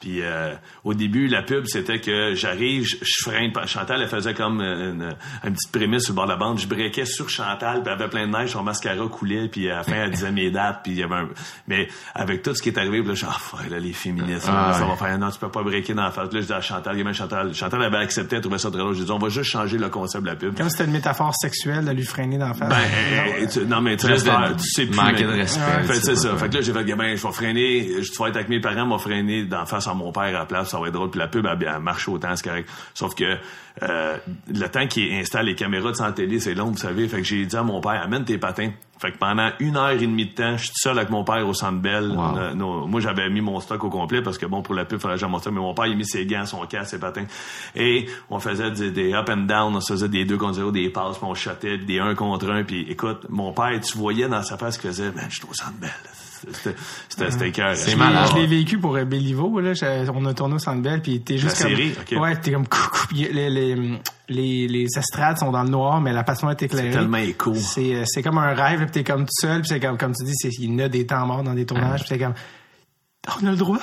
Puis 0.00 0.22
euh, 0.22 0.54
au 0.84 0.94
début, 0.94 1.26
la 1.26 1.42
pub, 1.42 1.64
c'était 1.66 1.98
que 2.00 2.34
j'arrive, 2.34 2.84
je, 2.84 2.96
je 3.02 3.22
freine. 3.22 3.52
Chantal, 3.66 4.00
elle 4.00 4.08
faisait 4.08 4.32
comme 4.34 4.60
une, 4.60 5.14
une, 5.44 5.52
petite 5.54 5.72
prémisse 5.72 6.04
sur 6.04 6.12
le 6.12 6.16
bord 6.16 6.26
de 6.26 6.30
la 6.30 6.36
bande. 6.36 6.58
Je 6.60 6.68
breakais 6.68 7.04
sur 7.04 7.28
Chantal, 7.28 7.82
puis 7.82 7.92
elle 7.92 8.00
avait 8.00 8.08
plein 8.08 8.26
de 8.28 8.32
neige, 8.32 8.50
son 8.50 8.62
mascara 8.62 9.06
coulait, 9.08 9.48
puis 9.48 9.68
à 9.70 9.76
la 9.78 9.82
fin, 9.82 9.94
elle 9.96 10.10
disait 10.12 10.30
mes 10.30 10.50
dates, 10.52 10.80
puis 10.84 10.92
il 10.92 10.98
y 10.98 11.02
avait 11.02 11.16
un... 11.16 11.28
Mais 11.66 11.88
avec 12.14 12.42
tout 12.42 12.54
ce 12.54 12.62
qui 12.62 12.68
est 12.68 12.78
arrivé, 12.78 13.02
là, 13.02 13.14
genre, 13.14 13.40
ah, 13.58 13.68
là, 13.68 13.80
les 13.80 13.92
féministes, 13.92 14.46
là, 14.46 14.66
Ah, 14.68 14.72
ça 14.74 14.82
ouais. 14.84 14.88
va 14.90 14.96
faire 14.96 15.18
non, 15.18 15.30
tu 15.30 15.38
peux 15.40 15.48
pas 15.50 15.62
breaker 15.64 15.94
dans 15.94 16.04
la 16.04 16.10
face. 16.12 16.32
Là, 16.32 16.40
je 16.42 16.46
dis 16.46 16.52
à 16.52 16.60
Chantal, 16.60 16.96
gamin 16.96 17.12
Chantal, 17.12 17.52
Chantal 17.52 17.82
avait 17.82 17.96
accepté, 17.96 18.36
elle 18.36 18.42
trouvait 18.42 18.58
ça 18.58 18.70
très 18.70 18.78
drôle. 18.78 18.94
Je 18.94 19.02
dis, 19.02 19.10
on 19.10 19.18
va 19.18 19.28
juste 19.30 19.50
changer 19.50 19.78
le 19.78 19.88
concept 19.88 20.22
de 20.22 20.28
la 20.30 20.36
pub. 20.36 20.56
Comme 20.56 20.70
c'était 20.70 20.84
une 20.84 20.92
métaphore 20.92 21.34
sexuelle 21.34 21.84
de 21.84 21.90
lui 21.90 22.04
freiner 22.04 22.38
dans 22.38 22.48
la 22.48 22.54
face. 22.54 22.68
Ben, 22.68 23.48
tu- 23.48 23.66
non, 23.66 23.80
mais 23.80 23.96
tu 23.96 24.06
restes 24.06 24.26
de- 24.26 24.52
tu 24.62 24.68
sais 24.68 24.86
plus. 24.86 24.96
manquer 24.96 25.24
de 25.24 25.28
respect, 25.32 25.82
Fait 25.86 25.94
c'est 25.94 26.14
ça. 26.16 26.36
Fait 26.36 26.48
que 26.48 26.54
là, 26.54 26.60
j'ai 26.60 26.72
fait, 26.72 26.84
gamin, 26.84 27.16
je 27.16 27.26
vais 27.26 27.32
freiner, 27.32 27.88
je 28.02 28.22
vais 28.22 28.28
être 28.28 28.36
avec 28.36 28.48
mes 28.48 28.60
parents, 28.60 28.86
m'ont 28.86 28.98
freiné 28.98 29.44
d'en 29.44 29.66
face 29.66 29.87
sans 29.88 29.94
mon 29.94 30.12
père 30.12 30.22
à 30.22 30.30
la 30.30 30.46
place, 30.46 30.70
ça 30.70 30.78
va 30.78 30.88
être 30.88 30.94
drôle. 30.94 31.10
Puis 31.10 31.18
la 31.18 31.28
pub, 31.28 31.46
elle, 31.46 31.58
elle 31.66 31.80
marche 31.80 32.08
autant, 32.08 32.34
c'est 32.36 32.46
correct. 32.46 32.68
Sauf 32.94 33.14
que 33.14 33.36
euh, 33.82 34.16
le 34.48 34.66
temps 34.68 34.86
qu'il 34.86 35.12
installe 35.14 35.46
les 35.46 35.54
caméras 35.54 35.90
de 35.90 35.96
sans 35.96 36.12
télé, 36.12 36.40
c'est 36.40 36.54
long, 36.54 36.66
vous 36.66 36.76
savez. 36.76 37.08
Fait 37.08 37.18
que 37.18 37.24
j'ai 37.24 37.46
dit 37.46 37.56
à 37.56 37.62
mon 37.62 37.80
père, 37.80 38.02
amène 38.02 38.24
tes 38.24 38.38
patins. 38.38 38.70
Fait 38.98 39.12
que 39.12 39.18
pendant 39.18 39.50
une 39.60 39.76
heure 39.76 39.90
et 39.90 39.98
demie 39.98 40.26
de 40.26 40.34
temps, 40.34 40.56
je 40.56 40.64
suis 40.64 40.72
seul 40.74 40.98
avec 40.98 41.10
mon 41.10 41.22
père 41.22 41.46
au 41.46 41.54
Centre 41.54 41.78
Bell. 41.78 42.10
Wow. 42.10 42.36
Euh, 42.36 42.54
moi, 42.54 43.00
j'avais 43.00 43.30
mis 43.30 43.40
mon 43.40 43.60
stock 43.60 43.82
au 43.84 43.90
complet 43.90 44.22
parce 44.22 44.38
que, 44.38 44.46
bon, 44.46 44.60
pour 44.60 44.74
la 44.74 44.84
pub, 44.84 44.98
il 44.98 45.00
fallait 45.00 45.14
que 45.14 45.20
j'aille 45.20 45.30
mon 45.30 45.38
stock. 45.38 45.52
Mais 45.52 45.60
mon 45.60 45.74
père, 45.74 45.86
il 45.86 45.92
a 45.92 45.96
mis 45.96 46.04
ses 46.04 46.26
gants, 46.26 46.44
son 46.44 46.66
casque, 46.66 46.90
ses 46.90 46.98
patins. 46.98 47.26
Et 47.76 48.08
on 48.28 48.40
faisait 48.40 48.72
des, 48.72 48.90
des 48.90 49.14
up 49.14 49.30
and 49.30 49.46
down, 49.46 49.74
on 49.76 49.80
se 49.80 49.92
faisait 49.92 50.08
des 50.08 50.24
deux 50.24 50.36
contre 50.36 50.54
zéro, 50.54 50.72
des 50.72 50.90
passes, 50.90 51.18
puis 51.18 51.26
on 51.28 51.34
shotait, 51.34 51.78
des 51.78 52.00
un 52.00 52.14
contre 52.14 52.50
un. 52.50 52.64
Puis 52.64 52.86
écoute, 52.90 53.26
mon 53.28 53.52
père, 53.52 53.78
tu 53.80 53.96
voyais 53.96 54.28
dans 54.28 54.42
sa 54.42 54.58
face 54.58 54.76
qu'il 54.76 54.90
faisait, 54.90 55.12
man, 55.12 55.26
je 55.28 55.36
suis 55.36 55.48
au 55.48 55.54
Centre 55.54 55.78
Bell. 55.80 55.90
C'était, 56.52 56.76
c'était, 57.08 57.30
c'était 57.30 57.48
écœurant. 57.48 57.72
C'est 57.74 57.90
Je 57.92 57.96
malade. 57.96 58.24
l'ai- 58.26 58.30
Je 58.32 58.36
l'ai 58.36 58.46
vécu 58.46 58.78
pour 58.78 58.96
euh, 58.96 59.04
Béliveau, 59.04 59.60
là. 59.60 59.72
On 60.14 60.24
a 60.26 60.34
tourné 60.34 60.54
au 60.54 60.58
Centre 60.58 60.82
Bell, 60.82 61.00
puis 61.02 61.20
t'es 61.20 61.38
juste 61.38 61.58
La 61.60 61.66
comme... 61.68 61.76
série, 61.76 61.94
ok. 62.12 62.20
Ouais, 62.20 62.36
t'es 62.36 62.52
comme... 62.52 62.66
coucou, 62.68 63.06
puis 63.08 63.28
Les, 63.32 63.50
les, 63.50 63.98
les, 64.28 64.68
les 64.68 64.86
estrades 64.96 65.38
sont 65.38 65.50
dans 65.50 65.62
le 65.62 65.70
noir, 65.70 66.00
mais 66.00 66.12
la 66.12 66.22
passion 66.24 66.50
est 66.50 66.62
éclairée. 66.62 66.92
C'est 66.92 66.98
tellement 66.98 67.16
écho. 67.18 67.54
C'est, 67.54 67.94
euh, 67.94 68.02
c'est 68.06 68.22
comme 68.22 68.38
un 68.38 68.54
rêve, 68.54 68.80
puis 68.82 68.90
t'es 68.90 69.04
comme 69.04 69.22
tout 69.24 69.32
seul, 69.40 69.60
puis 69.62 69.68
c'est 69.68 69.80
comme, 69.80 69.96
comme 69.98 70.14
tu 70.14 70.24
dis, 70.24 70.34
c'est, 70.36 70.50
il 70.58 70.72
y 70.72 70.74
en 70.74 70.84
a 70.84 70.88
des 70.88 71.06
temps 71.06 71.26
morts 71.26 71.42
dans 71.42 71.54
des 71.54 71.66
tournages, 71.66 72.00
puis 72.00 72.10
t'es 72.10 72.18
comme... 72.18 72.34
On 73.42 73.46
a 73.46 73.50
le 73.50 73.56
droit. 73.56 73.78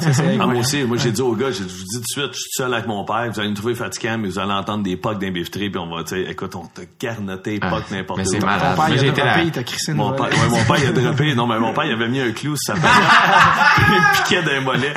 Ça, 0.00 0.12
c'est 0.12 0.36
Ah, 0.40 0.46
moi 0.46 0.60
aussi, 0.60 0.84
moi 0.84 0.96
j'ai 0.96 1.10
dit 1.12 1.20
au 1.22 1.34
gars, 1.34 1.50
j'ai 1.50 1.64
dit, 1.64 1.70
je 1.72 1.78
vous 1.78 1.84
dis 1.84 1.96
tout 1.96 2.00
de 2.00 2.06
suite, 2.22 2.32
je 2.34 2.38
suis 2.40 2.50
seul 2.52 2.72
avec 2.74 2.86
mon 2.86 3.04
père, 3.04 3.30
vous 3.32 3.40
allez 3.40 3.50
me 3.50 3.54
trouver 3.54 3.74
fatigant, 3.74 4.18
mais 4.18 4.28
vous 4.28 4.38
allez 4.38 4.52
entendre 4.52 4.82
des 4.82 4.96
pocs 4.96 5.18
d'un 5.18 5.30
bifterie, 5.30 5.70
puis 5.70 5.78
on 5.80 5.94
va, 5.94 6.04
tu 6.04 6.10
sais, 6.16 6.22
écoute, 6.30 6.54
on 6.56 6.66
t'a 6.66 6.82
garnoté 7.00 7.58
Ah, 7.62 7.70
pocs 7.70 7.90
n'importe 7.90 8.18
mais 8.20 8.26
où. 8.28 8.30
c'est 8.30 8.38
Ton 8.38 8.46
malade. 8.46 8.76
père, 8.76 8.88
Moi, 8.88 8.96
il 8.96 9.08
a 9.08 9.12
droppé, 9.12 9.42
il 9.44 9.50
t'a 9.52 9.62
crissé 9.64 9.92
une 9.92 9.98
Mon 9.98 10.12
père, 10.12 10.26
ouais, 10.26 10.48
mon 10.50 10.64
père, 10.64 10.76
il 10.78 10.86
a 10.86 10.92
droppé. 10.92 11.34
Non, 11.34 11.46
mais 11.46 11.58
mon 11.58 11.72
père, 11.72 11.84
il 11.84 11.92
avait 11.92 12.08
mis 12.08 12.20
un 12.20 12.32
clou 12.32 12.56
sur 12.56 12.74
sa 12.74 12.80
patte. 12.80 12.90
il 13.88 14.22
piquait 14.22 14.42
d'un 14.42 14.60
mollet. 14.60 14.92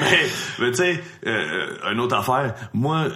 Mais, 0.00 0.26
mais 0.58 0.70
tu 0.70 0.76
sais, 0.76 1.02
euh, 1.26 1.92
une 1.92 2.00
autre 2.00 2.16
affaire. 2.16 2.54
Moi, 2.74 3.06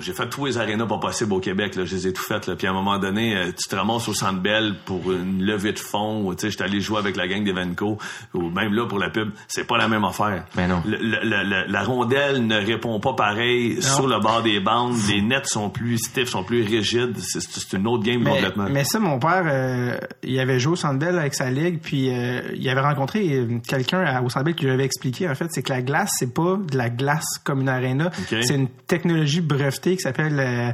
j'ai 0.00 0.12
fait 0.12 0.28
tous 0.28 0.46
les 0.46 0.58
arénas 0.58 0.86
pas 0.86 0.98
possibles 0.98 1.32
au 1.32 1.40
Québec, 1.40 1.76
là. 1.76 1.84
Je 1.84 1.94
les 1.94 2.08
ai 2.08 2.12
tout 2.12 2.22
faites, 2.22 2.46
là. 2.46 2.56
Puis 2.56 2.66
à 2.66 2.70
un 2.70 2.74
moment 2.74 2.98
donné, 2.98 3.36
euh, 3.36 3.46
tu 3.56 3.68
te 3.68 3.76
ramasses 3.76 4.08
au 4.08 4.14
Centre 4.14 4.40
Bell 4.40 4.74
pour 4.84 5.12
une 5.12 5.42
levée 5.42 5.72
de 5.72 5.78
fonds, 5.78 6.22
ou, 6.26 6.34
tu 6.34 6.42
sais, 6.42 6.50
j'étais 6.50 6.64
allé 6.64 6.80
jouer 6.80 6.98
avec 6.98 7.16
la 7.16 7.26
gang 7.28 7.44
d'Evenco, 7.44 7.98
ou 8.34 8.50
même 8.50 8.72
là, 8.74 8.86
pour 8.86 8.98
la 8.98 9.10
pub. 9.10 9.30
C'est 9.48 9.64
pas 9.66 9.76
la 9.78 9.86
même 9.88 10.04
affaire. 10.04 10.44
Ben 10.56 10.66
non. 10.68 10.82
Le- 10.86 10.96
le- 10.98 11.44
le- 11.44 11.70
la 11.72 11.82
rondelle 11.84 12.46
ne 12.46 12.56
répond 12.56 12.98
pas 13.00 13.12
pareil 13.14 13.80
sur 13.80 14.06
le 14.08 14.18
bord 14.18 14.42
des 14.42 14.58
bandes. 14.60 14.96
Les 15.08 15.22
nets 15.22 15.46
sont 15.46 15.70
plus 15.70 15.98
stiffs, 15.98 16.28
sont 16.30 16.42
plus 16.42 16.62
rigides. 16.62 17.16
C'est, 17.18 17.72
une 17.72 17.86
autre 17.86 18.02
game 18.02 18.22
Mais, 18.24 18.30
complètement. 18.30 18.66
mais 18.70 18.84
ça, 18.84 18.98
mon 18.98 19.18
père, 19.18 19.44
euh, 19.46 19.96
il 20.24 20.38
avait 20.40 20.58
joué 20.58 20.72
au 20.72 20.76
Centre 20.76 20.98
Bell 20.98 21.18
avec 21.18 21.34
sa 21.34 21.50
ligue, 21.50 21.78
puis 21.80 22.10
euh, 22.10 22.40
il 22.56 22.68
avait 22.68 22.80
rencontré 22.80 23.32
euh, 23.34 23.58
quelqu'un 23.66 24.00
à- 24.00 24.22
au 24.22 24.28
Centre 24.30 24.44
Bell 24.44 24.54
qui 24.54 24.64
lui 24.64 24.72
avait 24.72 24.84
expliqué, 24.84 25.28
en 25.28 25.34
fait, 25.34 25.46
c'est 25.50 25.62
que 25.62 25.72
la 25.72 25.82
glace, 25.82 26.10
c'est 26.18 26.34
pas 26.34 26.56
de 26.70 26.76
la 26.76 26.90
glace 26.90 27.38
comme 27.44 27.60
une 27.60 27.68
arena. 27.68 28.10
C'est 28.28 28.54
une 28.54 28.68
technologie 28.68 29.40
brevetée 29.40 29.96
qui 29.96 30.02
s'appelle 30.02 30.38
euh, 30.40 30.70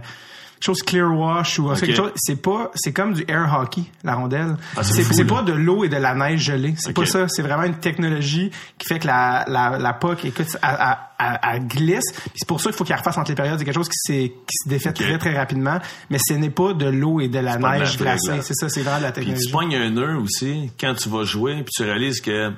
chose 0.65 0.83
clear 0.83 1.11
wash 1.13 1.59
ou 1.59 1.71
Ok. 1.71 1.81
quelque 1.81 1.95
chose. 1.97 2.13
C'est 2.17 2.37
pas, 2.41 2.71
c'est 2.75 2.93
comme 2.93 3.15
du 3.15 3.25
air 3.29 3.57
hockey, 3.61 3.83
la 4.05 4.15
rondelle. 4.15 4.57
Ah, 4.77 4.83
c'est 4.83 5.25
pas 5.25 5.43
de 5.43 5.53
l'eau 5.53 5.85
et 5.85 5.89
de 5.89 5.97
la 5.97 6.15
neige 6.15 6.41
gelée. 6.41 6.75
C'est 6.77 6.93
pas 6.93 7.07
ça. 7.07 7.27
C'est 7.29 7.43
vraiment 7.43 7.65
une 7.65 7.77
technologie 7.77 8.51
qui 8.79 8.87
fait 8.89 8.99
que 8.99 9.07
la, 9.07 9.45
la, 9.49 9.79
la 9.79 9.93
puck, 9.93 10.25
écoute, 10.25 10.57
elle, 10.63 11.29
elle- 11.43 11.67
glisse. 11.67 12.05
Puis 12.13 12.31
c'est 12.37 12.49
pour 12.49 12.61
ça 12.61 12.71
qu'il 12.71 12.77
faut 12.79 12.85
qu'elle 12.85 12.97
refasse 12.99 13.17
entre 13.19 13.31
les 13.31 13.35
périodes. 13.37 13.59
C'est 13.59 13.65
quelque 13.65 13.75
chose 13.75 13.89
qui, 13.89 13.99
s'est- 13.99 14.29
qui 14.47 14.55
se 14.65 14.69
défait 14.69 14.93
très, 14.93 15.19
très 15.19 15.37
rapidement. 15.37 15.79
Mais 16.11 16.19
ce 16.19 16.35
n'est 16.35 16.51
pas 16.51 16.73
de 16.75 16.87
l'eau 16.87 17.21
et 17.21 17.29
de 17.29 17.39
la 17.39 17.57
neige 17.59 17.97
glacée. 17.97 18.41
C'est 18.43 18.55
ça, 18.55 18.69
c'est 18.69 18.83
vraiment 18.83 18.99
de 18.99 19.03
la 19.05 19.13
Puis 19.13 19.21
technologie. 19.27 19.47
tu 19.47 19.53
pognes 19.53 19.77
un 19.77 19.91
nœud 19.91 20.17
aussi 20.19 20.71
quand 20.81 20.95
tu 20.95 21.09
vas 21.09 21.25
jouer, 21.25 21.57
puis 21.63 21.73
tu 21.77 21.83
réalises 21.85 22.21
que 22.21 22.51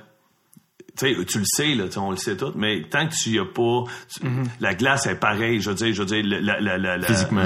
tu 0.98 1.14
sais, 1.14 1.24
tu 1.24 1.38
le 1.38 1.44
sais 1.46 1.74
là, 1.74 1.84
tu 1.86 1.92
sais, 1.92 1.98
on 1.98 2.10
le 2.10 2.16
sait 2.16 2.36
tout, 2.36 2.52
mais 2.54 2.82
tant 2.88 3.06
que 3.08 3.14
tu 3.14 3.30
y 3.30 3.38
as 3.38 3.44
pas, 3.44 3.82
tu- 4.08 4.20
la 4.60 4.74
glace 4.74 5.06
est 5.06 5.16
pareille. 5.16 5.60
Je 5.60 5.70
veux 5.70 5.74
dire, 5.76 5.92
je 5.92 6.02
veux 6.02 6.06
dire, 6.06 6.22
la, 6.24 6.60
la, 6.60 6.78
la, 6.78 6.96
la- 6.96 7.06
Physiquement. 7.06 7.42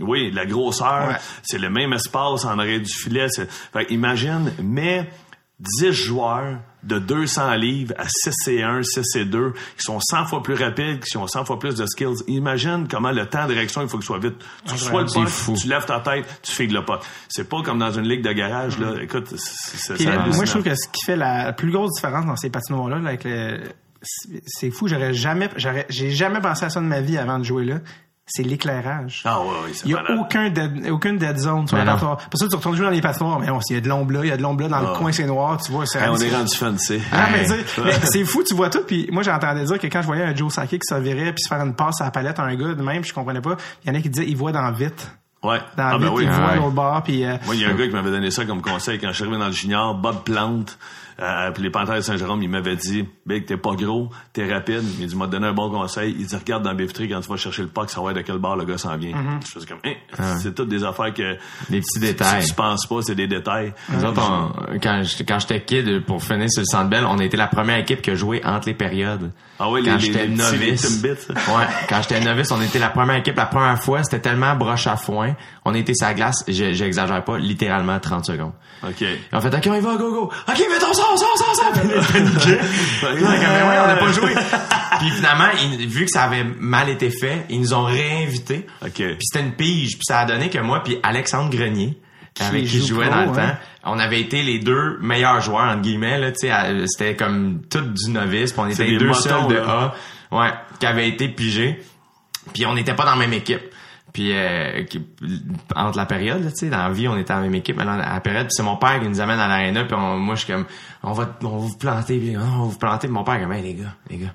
oui, 0.00 0.30
la 0.32 0.46
grosseur, 0.46 1.08
Ouais. 1.08 1.16
c'est 1.42 1.58
le 1.58 1.70
même 1.70 1.92
espace 1.92 2.44
en 2.44 2.58
arrière 2.58 2.80
du 2.80 2.92
filet. 2.92 3.26
Fait 3.72 3.86
imagine, 3.90 4.52
mais 4.62 5.08
10 5.60 5.92
joueurs 5.92 6.58
de 6.82 6.98
200 6.98 7.54
livres 7.54 7.94
à 7.96 8.04
6 8.08 8.48
et 8.48 8.62
1, 8.62 8.82
6 8.82 9.16
et 9.16 9.24
2, 9.24 9.52
qui 9.78 9.84
sont 9.84 9.98
100 10.00 10.26
fois 10.26 10.42
plus 10.42 10.54
rapides, 10.54 11.00
qui 11.04 11.16
ont 11.16 11.26
100 11.26 11.44
fois 11.44 11.58
plus 11.58 11.74
de 11.76 11.86
skills. 11.86 12.22
Imagine 12.26 12.86
comment 12.90 13.12
le 13.12 13.24
temps 13.26 13.46
de 13.46 13.54
réaction, 13.54 13.80
il 13.82 13.88
faut 13.88 13.96
que 13.96 14.02
ce 14.04 14.08
soit 14.08 14.18
vite. 14.18 14.34
Tu 14.66 14.72
reçois 14.72 15.22
le 15.22 15.28
fou. 15.30 15.54
tu 15.56 15.68
lèves 15.68 15.86
ta 15.86 16.00
tête, 16.00 16.26
tu 16.42 16.52
fais 16.52 16.66
le 16.66 16.84
puck. 16.84 17.00
C'est 17.28 17.48
pas 17.48 17.62
comme 17.62 17.78
dans 17.78 17.92
une 17.92 18.06
ligue 18.06 18.22
de 18.22 18.32
garage, 18.32 18.78
là. 18.78 18.94
Écoute, 19.00 19.28
c'est- 19.36 19.94
euh, 20.10 20.18
moi, 20.36 20.44
je 20.44 20.50
trouve 20.50 20.64
que 20.64 20.74
ce 20.74 20.88
qui 20.88 21.04
fait 21.06 21.16
la 21.16 21.52
plus 21.52 21.70
grosse 21.70 21.92
différence 21.94 22.26
dans 22.26 22.36
ces 22.36 22.50
patinoires-là, 22.50 22.98
là, 22.98 23.08
avec 23.08 23.24
le, 23.24 23.60
c'est- 24.02 24.42
c'est 24.46 24.70
fou. 24.70 24.88
J'aurais 24.88 25.14
jamais, 25.14 25.48
j'aurais, 25.56 25.86
j'ai 25.88 26.10
jamais 26.10 26.40
pensé 26.40 26.66
à 26.66 26.70
ça 26.70 26.80
de 26.80 26.86
ma 26.86 27.00
vie 27.00 27.16
avant 27.16 27.38
de 27.38 27.44
jouer 27.44 27.64
là. 27.64 27.78
C'est 28.26 28.42
l'éclairage. 28.42 29.20
Ah 29.26 29.40
ouais, 29.40 29.46
ouais, 29.48 29.54
c'est 29.74 29.84
Il 29.84 29.90
y 29.90 29.94
a 29.94 30.02
malade. 30.02 30.18
aucun 30.18 30.48
dead, 30.48 30.88
aucune 30.90 31.18
dead 31.18 31.36
zone 31.36 31.68
sur 31.68 31.76
Mais 31.76 31.84
la 31.84 31.90
non. 31.92 31.96
patinoire. 31.98 32.16
Pour 32.30 32.40
ça, 32.40 32.48
tu 32.48 32.56
retournes 32.56 32.74
jouer 32.74 32.86
dans 32.86 32.90
les 32.90 33.02
patinoires. 33.02 33.38
Mais 33.38 33.50
on, 33.50 33.60
il 33.68 33.74
y 33.74 33.76
a 33.76 33.80
de 33.82 33.88
l'ombre 33.88 34.12
là, 34.12 34.20
il 34.22 34.28
y 34.28 34.32
a 34.32 34.36
de 34.38 34.42
l'ombre 34.42 34.62
là 34.62 34.68
dans 34.68 34.80
le 34.80 34.86
Ah. 34.94 34.96
coin, 34.96 35.12
c'est 35.12 35.26
noir, 35.26 35.60
tu 35.62 35.70
vois, 35.72 35.84
c'est 35.84 35.98
Hey, 36.00 36.08
on 36.08 36.16
est 36.16 36.34
rendu 36.34 36.54
fancy. 36.56 37.00
Ah, 37.12 37.26
mais, 37.30 37.40
Hey. 37.40 37.46
tu 37.64 37.68
sais, 37.68 37.82
mais 37.84 37.92
c'est 38.04 38.24
fou, 38.24 38.42
tu 38.42 38.54
vois 38.54 38.70
tout. 38.70 38.82
Puis 38.86 39.08
moi, 39.12 39.22
j'entendais 39.22 39.64
dire 39.64 39.78
que 39.78 39.86
quand 39.88 40.00
je 40.00 40.06
voyais 40.06 40.24
un 40.24 40.34
Joe 40.34 40.50
Sakic 40.52 40.80
qui 40.80 40.86
se 40.94 40.98
virait 41.00 41.32
puis 41.34 41.42
se 41.42 41.48
faire 41.48 41.60
une 41.60 41.74
passe 41.74 42.00
à 42.00 42.04
la 42.04 42.10
palette 42.12 42.38
à 42.38 42.44
un 42.44 42.54
gars 42.54 42.74
de 42.74 42.82
même, 42.82 43.02
puis 43.02 43.10
je 43.10 43.14
comprenais 43.14 43.42
pas. 43.42 43.56
Il 43.84 43.92
y 43.92 43.94
en 43.94 43.98
a 43.98 44.00
qui 44.00 44.08
disaient, 44.08 44.26
il 44.26 44.36
voit 44.38 44.52
dans 44.52 44.72
vite. 44.72 45.10
Ouais. 45.42 45.58
Dans 45.76 45.84
Ah, 45.84 45.98
vite, 45.98 46.06
ben 46.08 46.12
oui. 46.14 46.24
il 46.24 46.30
voit 46.30 46.46
ouais. 46.48 46.56
l'autre 46.56 46.70
bord. 46.70 47.02
Puis 47.02 47.24
euh, 47.26 47.36
Moi, 47.44 47.54
il 47.56 47.60
y 47.60 47.64
a 47.66 47.68
un 47.68 47.74
gars 47.74 47.86
qui 47.86 47.92
m'avait 47.92 48.10
donné 48.10 48.30
ça 48.30 48.46
comme 48.46 48.62
conseil 48.62 48.98
quand 48.98 49.08
je 49.08 49.12
suis 49.12 49.24
arrivé 49.24 49.38
dans 49.38 49.46
le 49.48 49.52
junior, 49.52 49.94
Bob 49.94 50.24
Plante. 50.24 50.78
Euh, 51.20 51.50
puis 51.52 51.62
les 51.62 51.70
Panthères 51.70 51.96
de 51.96 52.00
Saint-Jérôme, 52.00 52.42
il 52.42 52.48
m'avait 52.48 52.76
dit, 52.76 53.06
Big, 53.24 53.46
t'es 53.46 53.56
pas 53.56 53.74
gros, 53.76 54.10
t'es 54.32 54.52
rapide. 54.52 54.82
Il 54.98 55.06
dit, 55.06 55.12
il 55.12 55.16
m'a 55.18 55.26
donné 55.28 55.46
un 55.46 55.52
bon 55.52 55.70
conseil. 55.70 56.14
Il 56.18 56.26
dit, 56.26 56.34
regarde 56.36 56.62
dans 56.64 56.70
la 56.70 56.76
bifterie 56.76 57.08
quand 57.08 57.20
tu 57.20 57.28
vas 57.28 57.36
chercher 57.36 57.62
le 57.62 57.68
puck, 57.68 57.88
savoir 57.88 58.14
de 58.14 58.20
quel 58.22 58.38
bord 58.38 58.56
le 58.56 58.64
gars 58.64 58.78
s'en 58.78 58.96
vient. 58.96 59.14
Je 59.44 59.50
faisais 59.50 59.66
comme, 59.66 59.78
Hein, 59.84 60.36
c'est 60.42 60.54
toutes 60.54 60.68
des 60.68 60.82
affaires 60.84 61.14
que 61.14 61.34
Des 61.70 61.80
petits 61.80 61.86
tu, 61.94 62.00
détails. 62.00 62.44
tu 62.44 62.54
penses 62.54 62.86
pas, 62.86 62.96
c'est 63.02 63.14
des 63.14 63.26
détails. 63.28 63.72
Nous 63.90 64.04
autres, 64.04 64.20
on- 64.22 64.78
quand 64.80 65.02
j'étais- 65.04 65.24
quand 65.24 65.38
j'étais 65.38 65.60
kid, 65.62 66.04
pour 66.04 66.22
finir 66.22 66.50
sur 66.50 66.62
le 66.62 66.66
Centre 66.66 66.90
Bell, 66.90 67.04
on 67.06 67.18
a 67.18 67.24
été 67.24 67.36
la 67.36 67.46
première 67.46 67.78
équipe 67.78 68.02
qui 68.02 68.10
a 68.10 68.14
joué 68.16 68.44
entre 68.44 68.66
les 68.68 68.74
périodes. 68.74 69.30
Ah 69.60 69.70
ouais, 69.70 69.82
les- 69.82 69.88
quand 69.90 69.94
les- 69.96 70.00
j'étais 70.00 70.26
novice. 70.28 71.02
Ouais, 71.04 71.66
quand 71.88 72.02
j'étais 72.02 72.20
novice, 72.20 72.50
on 72.50 72.60
était 72.60 72.78
la 72.80 72.88
première 72.90 73.16
équipe. 73.16 73.36
La 73.36 73.46
première 73.46 73.80
fois, 73.80 74.02
c'était 74.02 74.18
tellement 74.20 74.56
broche 74.56 74.86
à 74.88 74.96
foin. 74.96 75.34
On 75.64 75.74
était 75.74 75.92
la 76.00 76.12
glace, 76.14 76.44
je- 76.48 76.72
j'exagère 76.72 77.22
pas, 77.24 77.38
littéralement 77.38 77.98
30 78.00 78.24
secondes. 78.26 78.52
OK. 78.82 79.02
Et 79.02 79.18
on 79.32 79.40
fait, 79.40 79.54
OK, 79.54 79.66
on 79.70 79.74
y 79.74 79.80
va, 79.80 79.96
go, 79.96 80.10
go. 80.10 80.24
OK, 80.48 80.58
mettons 80.70 80.92
ça, 80.92 81.03
Puis 82.44 82.52
là, 82.52 83.08
comme, 83.10 83.22
Mais 83.22 83.62
ouais, 83.62 83.78
on 83.82 83.86
n'a 83.86 83.96
pas 83.96 84.12
joué. 84.12 84.34
Puis 84.98 85.10
finalement, 85.10 85.48
vu 85.78 86.04
que 86.04 86.10
ça 86.10 86.24
avait 86.24 86.44
mal 86.44 86.88
été 86.88 87.10
fait, 87.10 87.44
ils 87.48 87.60
nous 87.60 87.74
ont 87.74 87.84
réinvités. 87.84 88.66
OK. 88.82 88.92
Puis 88.94 89.16
c'était 89.20 89.44
une 89.44 89.52
pige. 89.52 89.92
Puis 89.94 90.04
ça 90.06 90.20
a 90.20 90.24
donné 90.24 90.50
que 90.50 90.58
moi 90.58 90.82
puis 90.82 90.98
Alexandre 91.02 91.50
Grenier, 91.50 91.98
avec 92.40 92.62
qui 92.62 92.68
je 92.68 92.78
joue 92.80 92.94
jouais 92.94 93.06
pro, 93.06 93.14
dans 93.14 93.32
le 93.32 93.38
hein. 93.38 93.48
temps, 93.82 93.92
on 93.92 93.98
avait 93.98 94.20
été 94.20 94.42
les 94.42 94.58
deux 94.58 94.98
meilleurs 95.00 95.40
joueurs, 95.40 95.64
entre 95.64 95.82
guillemets. 95.82 96.18
Là, 96.18 96.32
tu 96.32 96.40
sais, 96.40 96.50
à- 96.50 96.86
c'était 96.86 97.16
comme 97.16 97.62
tout 97.70 97.80
du 97.80 98.10
novice. 98.10 98.52
Puis 98.52 98.60
on 98.60 98.68
était 98.68 98.84
les 98.84 98.92
des 98.92 98.98
deux 98.98 99.08
motons, 99.08 99.20
seuls 99.20 99.48
de 99.48 99.54
là. 99.56 99.94
A 100.30 100.36
ouais, 100.36 100.50
qui 100.78 100.86
avaient 100.86 101.08
été 101.08 101.28
pigés. 101.28 101.80
Puis 102.52 102.66
on 102.66 102.74
n'était 102.74 102.94
pas 102.94 103.04
dans 103.04 103.12
la 103.12 103.16
même 103.16 103.32
équipe. 103.32 103.62
Puis 104.14 104.30
euh, 104.32 104.84
qui- 104.84 105.04
entre 105.76 105.98
la 105.98 106.06
période, 106.06 106.42
tu 106.44 106.50
sais, 106.54 106.70
dans 106.70 106.78
la 106.78 106.90
vie, 106.90 107.06
on 107.08 107.16
était 107.18 107.34
la 107.34 107.40
même 107.40 107.54
équipe, 107.56 107.76
mais 107.76 107.84
dans 107.84 107.96
la 107.96 108.20
période, 108.20 108.46
c'est 108.50 108.62
mon 108.62 108.76
père 108.76 108.98
qui 109.00 109.08
nous 109.08 109.20
amène 109.20 109.38
à 109.40 109.48
l'aréna, 109.48 109.84
puis 109.84 109.94
on- 109.94 110.18
moi 110.18 110.36
je 110.36 110.44
suis 110.44 110.52
comme 110.52 110.64
on 111.02 111.12
va 111.12 111.36
on 111.42 111.48
va 111.48 111.56
vous 111.58 111.76
planter, 111.76 112.18
puis, 112.18 112.36
on 112.36 112.40
va 112.40 112.64
vous 112.64 112.78
planter, 112.78 113.08
puis 113.08 113.14
mon 113.14 113.24
père 113.24 113.38
comme 113.40 113.52
hey, 113.52 113.62
les 113.62 113.74
gars, 113.74 113.94
les 114.08 114.16
gars. 114.18 114.34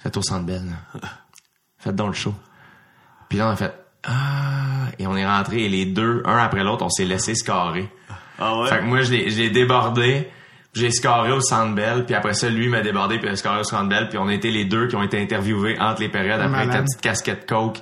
Faites 0.00 0.16
au 0.16 0.22
centre 0.22 0.44
belle. 0.46 0.66
là. 0.66 1.00
Faites 1.78 1.96
donc 1.96 2.08
le 2.08 2.12
show. 2.14 2.34
Puis 3.28 3.38
là 3.38 3.48
on 3.48 3.50
a 3.50 3.56
fait 3.56 3.74
ah 4.04 4.88
et 4.98 5.06
on 5.06 5.16
est 5.16 5.26
rentré 5.26 5.64
et 5.64 5.68
les 5.68 5.86
deux, 5.86 6.22
un 6.26 6.36
après 6.36 6.62
l'autre, 6.62 6.84
on 6.84 6.90
s'est 6.90 7.04
laissé 7.06 7.34
scorer. 7.34 7.88
Ah 8.38 8.58
ouais? 8.58 8.68
Fait 8.68 8.78
que 8.80 8.84
moi, 8.84 9.00
je 9.02 9.12
l'ai 9.12 9.50
débordé. 9.50 10.28
J'ai 10.74 10.90
scoré 10.90 11.30
au 11.32 11.40
Centre 11.42 11.74
Bell, 11.74 12.06
puis 12.06 12.14
après 12.14 12.32
ça, 12.32 12.48
lui 12.48 12.66
m'a 12.68 12.80
débordé, 12.80 13.18
puis 13.18 13.28
a 13.28 13.36
scoré 13.36 13.60
au 13.60 13.64
Centre 13.64 13.90
Bell, 13.90 14.08
puis 14.08 14.16
on 14.16 14.30
était 14.30 14.50
les 14.50 14.64
deux 14.64 14.86
qui 14.88 14.96
ont 14.96 15.02
été 15.02 15.20
interviewés 15.20 15.78
entre 15.78 16.00
les 16.00 16.08
périodes 16.08 16.40
après 16.40 16.66
ta 16.66 16.80
petite 16.80 17.00
casquette 17.02 17.46
coke. 17.46 17.78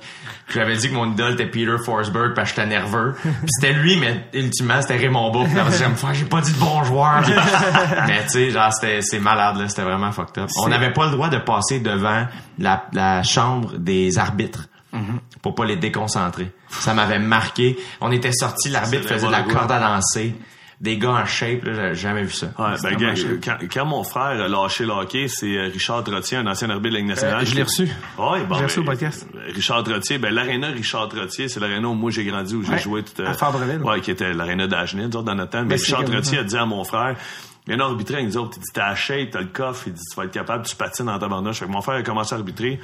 J'avais 0.53 0.75
dit 0.75 0.89
que 0.89 0.93
mon 0.93 1.09
idole 1.09 1.33
était 1.33 1.45
Peter 1.45 1.77
Forsberg, 1.85 2.33
parce 2.35 2.51
que 2.51 2.57
j'étais 2.57 2.67
nerveux. 2.67 3.15
Puis 3.23 3.31
c'était 3.47 3.71
lui, 3.71 3.95
mais 3.97 4.27
ultimement, 4.33 4.81
c'était 4.81 4.97
Raymond. 4.97 5.31
Puis 5.45 5.53
là, 5.55 5.63
j'ai 6.11 6.25
pas 6.25 6.41
dit 6.41 6.51
de 6.51 6.59
bon 6.59 6.83
joueur. 6.83 7.21
Mais 8.07 8.23
tu 8.23 8.29
sais, 8.29 8.49
genre, 8.51 8.73
c'était, 8.73 9.01
c'est 9.01 9.19
malade, 9.19 9.55
là. 9.55 9.69
C'était 9.69 9.83
vraiment 9.83 10.11
fucked 10.11 10.43
up. 10.43 10.49
On 10.61 10.67
n'avait 10.67 10.91
pas 10.91 11.05
le 11.05 11.11
droit 11.11 11.29
de 11.29 11.37
passer 11.37 11.79
devant 11.79 12.25
la, 12.59 12.83
la 12.91 13.23
chambre 13.23 13.77
des 13.77 14.17
arbitres. 14.17 14.67
Pour 15.41 15.55
pas 15.55 15.63
les 15.63 15.77
déconcentrer. 15.77 16.51
Ça 16.67 16.93
m'avait 16.93 17.19
marqué. 17.19 17.77
On 18.01 18.11
était 18.11 18.33
sortis, 18.33 18.67
l'arbitre 18.67 19.07
faisait 19.07 19.27
de 19.27 19.31
la 19.31 19.43
corde 19.43 19.71
à 19.71 19.79
danser. 19.79 20.35
Des 20.81 20.97
gars 20.97 21.11
en 21.11 21.25
shape, 21.27 21.63
là, 21.63 21.73
j'avais 21.75 21.93
jamais 21.93 22.23
vu 22.23 22.31
ça. 22.33 22.47
Ouais, 22.57 22.73
ben, 22.81 22.95
gars, 22.95 23.13
quand, 23.43 23.57
quand 23.71 23.85
mon 23.85 24.03
frère 24.03 24.41
a 24.41 24.47
lâché 24.47 24.83
le 24.83 24.91
hockey, 24.91 25.27
c'est 25.27 25.55
euh, 25.55 25.69
Richard 25.71 26.03
Trottier, 26.03 26.37
un 26.39 26.47
ancien 26.47 26.71
arbitre 26.71 26.89
de 26.89 26.93
la 26.95 26.99
Ligue 27.01 27.09
nationale. 27.09 27.43
Euh, 27.43 27.45
je 27.45 27.53
l'ai 27.53 27.61
reçu. 27.61 27.83
Ouais, 28.17 28.43
bon, 28.45 28.55
Je 28.55 28.59
l'ai 28.61 28.65
reçu 28.65 28.79
ben, 28.79 28.87
au 28.87 28.89
podcast. 28.89 29.27
Richard 29.53 29.83
Trottier, 29.83 30.17
ben, 30.17 30.33
l'aréna 30.33 30.69
Richard 30.69 31.07
Trottier, 31.09 31.49
c'est 31.49 31.59
l'aréna 31.59 31.87
où 31.87 31.93
moi 31.93 32.09
j'ai 32.09 32.25
grandi, 32.25 32.55
où 32.55 32.63
j'ai 32.63 32.71
Ouais, 32.71 32.79
joué 32.79 33.03
tout, 33.03 33.21
à 33.21 33.33
Fabreville. 33.33 33.81
Ouais, 33.83 34.01
qui 34.01 34.09
était 34.09 34.33
l'aréna 34.33 34.65
d'Agenais, 34.65 35.03
nous 35.03 35.21
dans 35.21 35.35
notre 35.35 35.51
temps. 35.51 35.61
Mais 35.61 35.75
Ben, 35.75 35.79
Richard 35.79 36.03
Trottier 36.03 36.39
a 36.39 36.43
dit 36.43 36.57
à 36.57 36.65
mon 36.65 36.83
frère, 36.83 37.15
viens 37.67 37.79
arbitrer 37.79 38.15
avec 38.15 38.27
nous 38.29 38.37
autres. 38.37 38.57
Il 38.57 38.61
dit, 38.61 38.69
t'as 38.73 38.89
la 38.89 38.95
shape, 38.95 39.29
t'as 39.29 39.41
le 39.41 39.47
coffre. 39.53 39.83
Il 39.85 39.93
dit, 39.93 40.01
tu 40.09 40.15
vas 40.17 40.23
être 40.25 40.31
capable, 40.31 40.65
tu 40.65 40.75
patines 40.75 41.05
dans 41.05 41.19
ta 41.19 41.27
bandage. 41.27 41.59
Fait 41.59 41.65
que 41.67 41.71
mon 41.71 41.81
frère 41.81 41.97
a 41.97 42.01
commencé 42.01 42.33
à 42.33 42.39
arbitrer. 42.39 42.79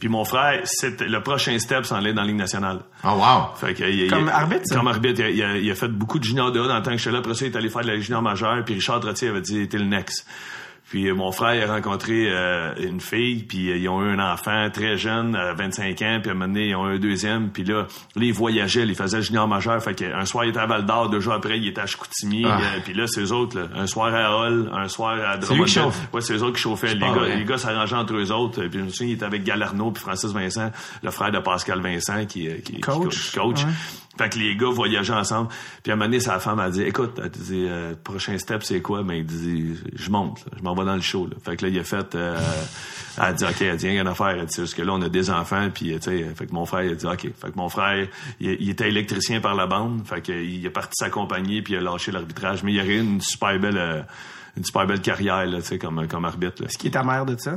Puis 0.00 0.08
mon 0.08 0.24
frère, 0.24 0.62
c'était 0.64 1.06
le 1.06 1.22
prochain 1.22 1.56
step, 1.58 1.84
c'est 1.84 1.94
aller 1.94 2.12
dans 2.12 2.22
la 2.22 2.26
Ligue 2.26 2.36
nationale. 2.38 2.80
Oh, 3.04 3.08
wow. 3.10 3.54
Fait 3.54 3.74
que, 3.74 3.84
il- 3.84 4.00
il- 4.04 4.10
Comme 4.10 4.24
il- 4.24 4.30
arbitre, 4.30 4.62
ça? 4.64 4.76
Comme 4.76 4.88
arbitre. 4.88 5.20
Il 5.20 5.42
a, 5.42 5.56
il 5.58 5.70
a 5.70 5.74
fait 5.74 5.88
beaucoup 5.88 6.18
de 6.18 6.24
junior 6.24 6.50
2 6.50 6.66
dans 6.66 6.76
le 6.76 6.82
temps 6.82 6.90
que 6.90 6.96
j'étais 6.96 7.10
là. 7.12 7.18
Après 7.18 7.34
ça, 7.34 7.44
il 7.46 7.52
est 7.52 7.56
allé 7.56 7.68
faire 7.68 7.82
de 7.82 7.88
la 7.88 7.98
junior 8.00 8.22
majeure. 8.22 8.64
Puis 8.64 8.74
Richard 8.74 8.98
Trottier 9.00 9.28
avait 9.28 9.42
dit, 9.42 9.68
t'es 9.68 9.78
le 9.78 9.84
next. 9.84 10.26
Puis 10.90 11.08
euh, 11.08 11.14
mon 11.14 11.30
frère 11.30 11.54
il 11.54 11.62
a 11.62 11.72
rencontré 11.72 12.26
euh, 12.28 12.74
une 12.80 13.00
fille, 13.00 13.44
puis 13.44 13.70
euh, 13.70 13.76
ils 13.76 13.88
ont 13.88 14.02
eu 14.04 14.10
un 14.10 14.18
enfant 14.32 14.68
très 14.70 14.98
jeune, 14.98 15.36
à 15.36 15.54
25 15.54 16.02
ans, 16.02 16.18
puis 16.20 16.30
à 16.30 16.32
un 16.32 16.34
moment 16.34 16.48
donné, 16.52 16.68
ils 16.70 16.74
ont 16.76 16.88
eu 16.90 16.96
un 16.96 16.98
deuxième, 16.98 17.50
puis 17.50 17.62
là, 17.62 17.86
là, 18.16 18.24
ils 18.24 18.32
voyageaient, 18.32 18.82
ils 18.82 18.96
faisaient 18.96 19.22
junior 19.22 19.46
majeur, 19.46 19.80
fait 19.82 19.94
qu'un 19.94 20.24
soir, 20.24 20.44
il 20.44 20.50
était 20.50 20.58
à 20.58 20.66
Val-d'Or, 20.66 21.08
deux 21.08 21.20
jours 21.20 21.34
après, 21.34 21.58
il 21.58 21.68
était 21.68 21.80
à 21.80 21.86
Chicoutimi, 21.86 22.44
Ah. 22.44 22.58
euh, 22.58 22.80
puis 22.84 22.92
là, 22.92 23.06
c'est 23.06 23.20
eux 23.22 23.32
autres, 23.32 23.56
là, 23.60 23.66
un 23.76 23.86
soir 23.86 24.12
à 24.12 24.36
Hall, 24.36 24.68
un 24.74 24.88
soir 24.88 25.12
à 25.14 25.34
C'est 25.34 25.38
qui 25.40 25.46
Drummondville. 25.46 25.72
chauffe. 25.74 26.00
Ouais, 26.12 26.20
c'est 26.20 26.34
eux 26.34 26.42
autres 26.42 26.56
qui 26.56 26.62
chauffaient. 26.62 26.94
Les 26.94 26.98
gars, 27.00 27.36
les 27.36 27.44
gars 27.44 27.58
s'arrangeaient 27.58 27.94
entre 27.96 28.14
eux 28.16 28.32
autres, 28.32 28.60
puis 28.66 28.80
je 28.80 28.84
me 28.84 28.88
souviens, 28.90 29.12
il 29.12 29.14
était 29.14 29.24
avec 29.24 29.44
Galarno, 29.44 29.92
puis 29.92 30.02
Francis 30.02 30.32
Vincent, 30.32 30.72
le 31.04 31.10
frère 31.12 31.30
de 31.30 31.38
Pascal 31.38 31.80
Vincent, 31.80 32.26
qui, 32.26 32.48
euh, 32.48 32.54
qui, 32.64 32.72
qui 32.74 32.80
Coach. 32.80 33.32
coach. 33.32 33.62
Ouais. 33.64 33.70
Fait 34.20 34.28
que 34.28 34.38
les 34.38 34.54
gars 34.54 34.68
voyageaient 34.68 35.14
ensemble. 35.14 35.48
Puis 35.82 35.90
à 35.90 35.94
un 35.94 35.96
moment 35.96 36.10
donné, 36.10 36.20
sa 36.20 36.38
femme 36.40 36.58
a 36.58 36.68
dit, 36.68 36.82
écoute, 36.82 37.18
elle 37.24 37.30
dit, 37.30 37.64
euh, 37.66 37.94
prochain 38.04 38.36
step, 38.36 38.62
c'est 38.62 38.82
quoi? 38.82 39.02
Mais 39.02 39.20
il 39.20 39.24
dit, 39.24 39.76
je 39.94 40.10
monte, 40.10 40.44
je 40.58 40.62
m'en 40.62 40.74
vais 40.74 40.84
dans 40.84 40.94
le 40.94 41.00
show. 41.00 41.26
Fait 41.42 41.56
que 41.56 41.64
là, 41.64 41.70
il 41.70 41.78
a 41.78 41.84
fait, 41.84 42.14
euh, 42.14 42.38
elle 43.16 43.22
a 43.22 43.32
dit, 43.32 43.44
OK, 43.44 43.62
elle 43.62 43.78
dit, 43.78 43.88
rien 43.88 44.04
à 44.04 44.14
faire. 44.14 44.28
Elle 44.28 44.44
dit, 44.44 44.56
parce 44.58 44.74
que 44.74 44.82
là, 44.82 44.92
on 44.92 45.00
a 45.00 45.08
des 45.08 45.30
enfants, 45.30 45.70
puis, 45.72 45.94
tu 45.94 46.02
sais, 46.02 46.24
fait 46.34 46.46
que 46.46 46.52
mon 46.52 46.66
frère, 46.66 46.82
il 46.82 46.92
a 46.92 46.94
dit, 46.96 47.06
OK. 47.06 47.22
Fait 47.22 47.50
que 47.50 47.56
mon 47.56 47.70
frère, 47.70 48.08
il, 48.40 48.68
était 48.68 48.88
électricien 48.88 49.40
par 49.40 49.54
la 49.54 49.66
bande. 49.66 50.06
Fait 50.06 50.20
que 50.20 50.32
il 50.32 50.66
est 50.66 50.70
parti 50.70 50.92
s'accompagner, 50.98 51.62
puis 51.62 51.72
il 51.72 51.76
a 51.78 51.80
lâché 51.80 52.12
l'arbitrage. 52.12 52.62
Mais 52.62 52.74
il 52.74 52.80
a 52.80 52.84
eu 52.84 53.00
une 53.00 53.22
super 53.22 53.58
belle, 53.58 53.78
euh, 53.78 54.02
une 54.54 54.64
super 54.66 54.86
belle 54.86 55.00
carrière, 55.00 55.46
là, 55.46 55.60
comme, 55.80 56.06
comme 56.06 56.26
arbitre, 56.26 56.62
là. 56.62 56.68
Qui 56.68 56.88
est 56.88 56.90
ta 56.90 57.04
mère 57.04 57.24
de 57.24 57.38
ça? 57.38 57.56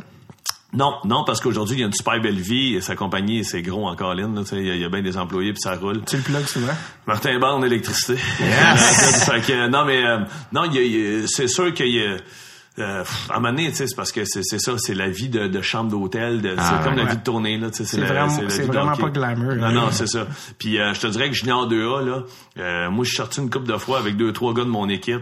Non, 0.74 0.96
non, 1.06 1.24
parce 1.24 1.40
qu'aujourd'hui, 1.40 1.76
il 1.78 1.80
y 1.82 1.84
a 1.84 1.88
une 1.88 1.94
super 1.94 2.20
belle 2.20 2.40
vie 2.40 2.76
et 2.76 2.82
sa 2.82 2.96
compagnie, 2.96 3.44
c'est 3.46 3.62
gros 3.62 3.88
en 3.88 3.96
colline. 3.96 4.44
Il 4.54 4.76
y 4.76 4.80
y 4.80 4.84
a 4.86 4.90
bien 4.90 5.02
des 5.04 5.18
employés 5.18 5.54
puis 5.54 5.62
ça 5.62 5.76
roule. 5.76 6.02
Tu 6.06 6.18
le 6.18 6.24
plug 6.24 6.46
souvent? 6.48 6.74
Martin 7.06 7.38
Bande, 7.40 7.64
électricité. 7.66 8.16
Yes! 8.40 9.26
fait 9.32 9.42
que, 9.42 9.68
non, 9.68 9.86
mais 9.86 10.04
euh, 10.04 10.20
non, 10.52 10.64
y 10.72 10.78
a- 10.80 10.82
y 10.84 11.24
a- 11.24 11.28
c'est 11.28 11.48
sûr 11.48 11.74
qu'il 11.74 11.90
y 11.96 12.04
a... 12.04 12.18
Euh, 12.80 13.04
à 13.30 13.34
un 13.34 13.40
moment 13.40 13.50
donné, 13.54 13.72
c'est 13.72 13.86
parce 13.96 14.12
que 14.12 14.26
c'est 14.26 14.42
c'est 14.42 14.58
ça, 14.58 14.72
c'est 14.80 14.96
la 14.96 15.08
vie 15.08 15.30
de, 15.30 15.46
de 15.46 15.62
chambre 15.62 15.92
d'hôtel, 15.92 16.42
de- 16.42 16.56
Ah, 16.58 16.80
c'est 16.82 16.90
comme 16.90 16.98
la 16.98 17.06
vie 17.06 17.18
de 17.18 17.22
tournée 17.24 17.60
là, 17.60 17.68
C'est 17.72 17.96
la- 17.98 18.08
vraiment- 18.08 18.30
c'est 18.50 18.64
vraiment 18.64 18.96
pas 18.98 19.10
glamour, 19.12 19.54
Non, 19.54 19.64
hein. 19.66 19.72
non, 19.74 19.88
c'est 19.92 20.08
ça. 20.08 20.26
Puis 20.58 20.80
euh, 20.80 20.92
je 20.96 21.02
te 21.02 21.06
dirais 21.06 21.30
que 21.30 21.36
Junior 21.36 21.70
2A 21.70 22.04
là, 22.04 22.24
euh, 22.58 22.90
moi 22.90 23.04
je 23.04 23.10
suis 23.10 23.18
sorti 23.18 23.42
une 23.42 23.52
couple 23.52 23.68
de 23.72 23.78
fois 23.78 24.00
avec 24.00 24.18
deux 24.18 24.34
trois 24.34 24.56
gars 24.56 24.64
de 24.64 24.70
mon 24.70 24.90
équipe 24.90 25.22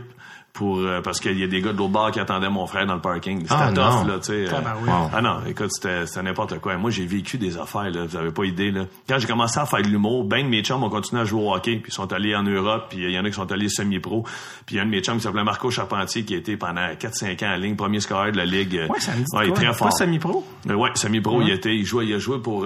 pour 0.53 0.79
euh, 0.79 1.01
parce 1.01 1.19
qu'il 1.21 1.39
y 1.39 1.43
a 1.43 1.47
des 1.47 1.61
gars 1.61 1.71
de 1.71 1.77
l'autre 1.77 1.91
bar 1.91 2.11
qui 2.11 2.19
attendaient 2.19 2.49
mon 2.49 2.65
frère 2.67 2.85
dans 2.85 2.95
le 2.95 3.01
parking. 3.01 3.41
C'était 3.41 3.53
Ah, 3.57 3.67
tough 3.73 3.75
non. 3.75 4.03
là, 4.05 4.13
tu 4.19 4.25
sais. 4.25 4.33
euh, 4.33 4.49
Tabarouette. 4.49 4.85
Wow. 4.89 5.09
ah 5.13 5.21
non, 5.21 5.37
écoute, 5.47 5.71
c'était 5.71 6.05
c'était 6.05 6.23
n'importe 6.23 6.59
quoi. 6.59 6.75
Moi, 6.77 6.91
j'ai 6.91 7.05
vécu 7.05 7.37
des 7.37 7.57
affaires, 7.57 7.89
là. 7.89 8.05
Vous 8.05 8.17
avez 8.17 8.31
pas 8.31 8.43
idée, 8.43 8.69
là. 8.71 8.81
Quand 9.07 9.17
j'ai 9.17 9.27
commencé 9.27 9.59
à 9.59 9.65
faire 9.65 9.81
de 9.81 9.87
l'humour, 9.87 10.25
ben 10.25 10.43
de 10.43 10.49
mes 10.49 10.61
chums 10.61 10.83
ont 10.83 10.89
continué 10.89 11.21
à 11.21 11.25
jouer 11.25 11.41
au 11.41 11.53
hockey, 11.53 11.77
puis 11.77 11.91
ils 11.91 11.93
sont 11.93 12.11
allés 12.11 12.35
en 12.35 12.43
Europe, 12.43 12.87
puis 12.89 12.99
il 12.99 13.11
y 13.11 13.17
en 13.19 13.23
a 13.23 13.29
qui 13.29 13.35
sont 13.35 13.51
allés 13.51 13.69
semi-pro. 13.69 14.23
Puis 14.65 14.75
il 14.75 14.77
y 14.77 14.79
a 14.79 14.83
un 14.83 14.85
de 14.85 14.91
mes 14.91 15.01
chums 15.01 15.15
qui 15.17 15.23
s'appelait 15.23 15.43
Marco 15.43 15.71
Charpentier, 15.71 16.23
qui 16.25 16.33
a 16.33 16.37
été 16.37 16.57
pendant 16.57 16.81
4-5 16.99 17.45
ans 17.45 17.53
en 17.53 17.57
ligne, 17.57 17.75
premier 17.75 17.99
scoreur 18.01 18.31
de 18.31 18.37
la 18.37 18.45
Ligue. 18.45 18.87
Ouais, 18.89 18.99
ça 18.99 19.11
me 19.13 19.17
dit 19.19 19.25
Ouais, 19.33 19.45
il 19.45 19.47
est 19.47 19.51
quoi? 19.51 19.55
très 19.63 19.73
fort. 19.73 19.87
Pas 19.87 19.95
semi-pro? 19.95 20.45
Euh, 20.69 20.73
ouais, 20.75 20.89
semi-pro, 20.95 21.41
il 21.41 21.49
était, 21.51 21.73
il 21.75 21.85
jouait, 21.85 22.05
il 22.07 22.13
a 22.13 22.19
joué 22.19 22.39
pour, 22.39 22.65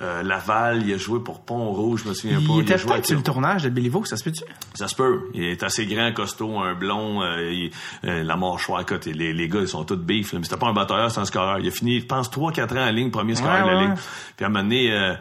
euh, 0.00 0.22
Laval, 0.22 0.82
il 0.86 0.94
a 0.94 0.96
joué 0.96 1.20
pour 1.20 1.40
Pont-Rouge, 1.40 2.02
je 2.04 2.08
me 2.08 2.14
souviens 2.14 2.38
pas. 2.38 2.52
Il 2.54 2.58
a 2.58 2.62
était 2.62 2.78
joué 2.78 2.92
peut-être 2.92 3.06
sur 3.06 3.16
le 3.16 3.22
tournage 3.22 3.62
de 3.64 3.68
Béliveau, 3.68 4.04
ça 4.04 4.16
se 4.16 4.24
peut-tu? 4.24 4.42
ça 4.74 4.88
se 4.88 4.94
peut. 4.94 5.22
Il 5.34 5.42
est 5.44 5.62
assez 5.62 5.86
grand, 5.86 6.12
costaud, 6.12 6.58
un 6.58 6.74
blond, 6.74 7.22
euh, 7.22 7.50
il- 7.52 7.70
euh, 8.04 8.22
la 8.22 8.36
mâchoire, 8.36 8.80
écoute, 8.80 9.06
les, 9.06 9.32
les 9.32 9.48
gars, 9.48 9.60
ils 9.60 9.68
sont 9.68 9.84
tous 9.84 9.96
beef, 9.96 10.32
là. 10.32 10.38
Mais 10.38 10.44
c'était 10.44 10.58
pas 10.58 10.68
un 10.68 10.72
batteur, 10.72 11.10
c'est 11.10 11.20
un 11.20 11.24
scoreur. 11.24 11.58
Il 11.58 11.68
a 11.68 11.70
fini, 11.70 12.00
je 12.00 12.06
pense, 12.06 12.30
3-4 12.30 12.76
ans 12.78 12.86
en 12.88 12.90
ligne, 12.92 13.10
premier 13.10 13.34
scoreur 13.34 13.64
Ouais, 13.66 13.70
de 13.72 13.76
la 13.76 13.82
ouais. 13.82 13.88
ligue. 13.90 13.98
Puis 14.36 14.44
à 14.44 14.48
un 14.48 14.50
moment 14.50 14.62
donné, 14.64 14.92
euh, 14.92 15.14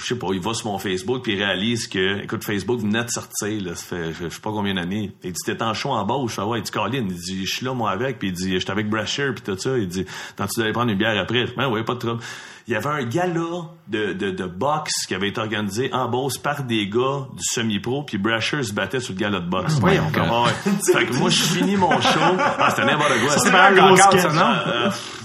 je 0.00 0.06
sais 0.06 0.18
pas, 0.18 0.28
il 0.32 0.40
va 0.40 0.54
sur 0.54 0.68
mon 0.70 0.78
Facebook 0.78 1.22
puis 1.22 1.34
il 1.34 1.38
réalise 1.44 1.86
que, 1.86 2.22
écoute, 2.22 2.42
Facebook 2.44 2.80
venait 2.80 3.04
de 3.04 3.10
sortir, 3.10 3.62
là, 3.62 3.74
ça 3.74 3.84
fait, 3.96 4.12
je 4.14 4.30
sais 4.30 4.40
pas 4.40 4.50
combien 4.50 4.72
d'années. 4.72 5.12
Il 5.22 5.32
dit, 5.32 5.38
t'es 5.44 5.62
en 5.62 5.74
show 5.74 5.90
en 5.90 6.02
bas, 6.06 6.14
je 6.26 6.32
fais, 6.32 6.40
ouais, 6.40 6.60
il 6.60 6.62
dit, 6.62 6.70
Colin, 6.70 7.04
il 7.06 7.14
dit, 7.14 7.44
je 7.44 7.54
suis 7.56 7.66
là, 7.66 7.74
moi, 7.74 7.90
avec, 7.90 8.18
puis 8.18 8.28
il 8.28 8.32
dit, 8.32 8.58
j'étais 8.58 8.70
avec 8.70 8.88
Brasher, 8.88 9.32
puis 9.34 9.42
tout 9.44 9.58
ça, 9.60 9.76
il 9.76 9.86
dit, 9.86 10.06
t'as-tu 10.36 10.60
d'aller 10.60 10.72
prendre 10.72 10.90
une 10.90 10.96
bière 10.96 11.20
après? 11.20 11.44
Ben 11.58 11.68
ouais, 11.68 11.84
pas 11.84 11.92
de 11.92 11.98
trouble. 11.98 12.22
Il 12.68 12.72
y 12.72 12.76
avait 12.76 12.88
un 12.88 13.04
gala 13.04 13.40
de, 13.86 14.12
de, 14.12 14.30
de 14.32 14.44
boxe 14.44 15.06
qui 15.06 15.14
avait 15.14 15.28
été 15.28 15.40
organisé 15.40 15.92
en 15.92 16.08
Beauce 16.08 16.36
par 16.36 16.64
des 16.64 16.88
gars 16.88 17.28
du 17.32 17.42
semi-pro, 17.42 18.02
puis 18.02 18.18
Brasher 18.18 18.62
se 18.64 18.72
battait 18.72 18.98
sur 18.98 19.14
le 19.14 19.20
gala 19.20 19.38
de 19.38 19.48
boxe. 19.48 19.74
voyons 19.78 20.02
Ah, 20.16 20.42
ouais. 20.42 20.72
fait 20.92 21.06
que 21.06 21.14
moi, 21.14 21.30
je 21.30 21.42
finis 21.42 21.76
mon 21.76 22.00
show. 22.00 22.18
Ah, 22.38 22.66
c'était 22.70 22.86
n'importe 22.86 23.12
quoi. 23.24 23.50
pas 23.52 23.68
un 23.68 23.72
gros 23.74 23.96
sketch, 23.96 24.32
non? 24.34 24.54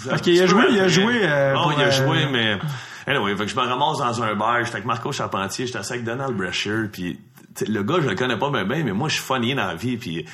Parce 0.09 0.22
qu'il 0.22 0.39
a 0.39 0.45
joué- 0.45 0.65
il 0.69 0.80
a 0.80 0.88
joué, 0.88 1.22
euh, 1.23 1.55
il 1.77 1.81
a 1.81 1.88
euh, 1.88 1.91
joué, 1.91 2.27
mais... 2.31 2.59
Anyway, 3.07 3.35
fait 3.35 3.45
que 3.45 3.49
je 3.51 3.55
me 3.55 3.61
ramasse 3.61 3.97
dans 3.97 4.22
un 4.22 4.35
bar, 4.35 4.57
j'étais 4.59 4.73
avec 4.76 4.85
Marco 4.85 5.11
Charpentier, 5.11 5.65
j'étais 5.65 5.80
avec 5.80 6.03
Donald 6.03 6.35
Brasher, 6.38 6.84
puis 6.91 7.19
le 7.68 7.81
gars, 7.81 7.95
je 8.03 8.07
le 8.07 8.15
connais 8.15 8.38
pas 8.38 8.51
bien, 8.51 8.65
bien, 8.65 8.84
mais 8.84 8.93
moi, 8.93 9.09
je 9.09 9.15
suis 9.15 9.23
funny 9.23 9.55
dans 9.55 9.65
la 9.65 9.73
vie, 9.76 9.97
puis 9.97 10.26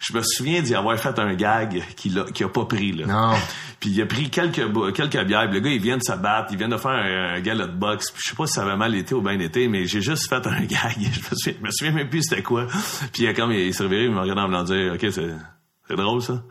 je 0.00 0.12
me 0.12 0.20
souviens 0.22 0.60
d'y 0.60 0.74
avoir 0.74 0.98
fait 0.98 1.16
un 1.20 1.32
gag 1.34 1.84
qu'il 1.96 2.18
a, 2.18 2.24
qu'il 2.24 2.44
a 2.44 2.48
pas 2.48 2.64
pris, 2.64 2.90
là. 2.92 3.06
Non. 3.06 3.36
Puis 3.80 3.90
il 3.90 4.02
a 4.02 4.06
pris 4.06 4.30
quelques, 4.30 4.62
quelques 4.94 5.24
bières, 5.24 5.50
le 5.50 5.60
gars, 5.60 5.70
il 5.70 5.80
vient 5.80 5.98
de 5.98 6.02
se 6.02 6.12
battre, 6.12 6.48
il 6.52 6.58
vient 6.58 6.68
de 6.68 6.76
faire 6.76 6.92
un, 6.92 7.34
un 7.34 7.40
gala 7.40 7.66
de 7.66 7.72
boxe, 7.76 8.10
puis 8.10 8.22
je 8.24 8.30
sais 8.30 8.36
pas 8.36 8.46
si 8.46 8.54
ça 8.54 8.62
avait 8.62 8.76
mal 8.76 8.94
été 8.94 9.14
ou 9.14 9.20
bien 9.20 9.38
été, 9.38 9.68
mais 9.68 9.86
j'ai 9.86 10.00
juste 10.00 10.28
fait 10.28 10.46
un 10.46 10.60
gag, 10.64 10.96
je 10.98 11.20
me 11.20 11.36
souviens, 11.36 11.54
je 11.60 11.66
me 11.66 11.70
souviens 11.70 11.92
même 11.92 12.08
plus 12.08 12.22
c'était 12.22 12.42
quoi. 12.42 12.66
Puis 13.12 13.32
comme, 13.34 13.52
il 13.52 13.74
s'est 13.74 13.82
réveillé, 13.82 14.04
il 14.06 14.12
m'a 14.12 14.22
regardé 14.22 14.42
en 14.42 14.48
me 14.48 14.64
dire, 14.64 14.94
OK, 14.94 15.12
c'est 15.12 15.94
drôle, 15.94 16.22
ça. 16.22 16.42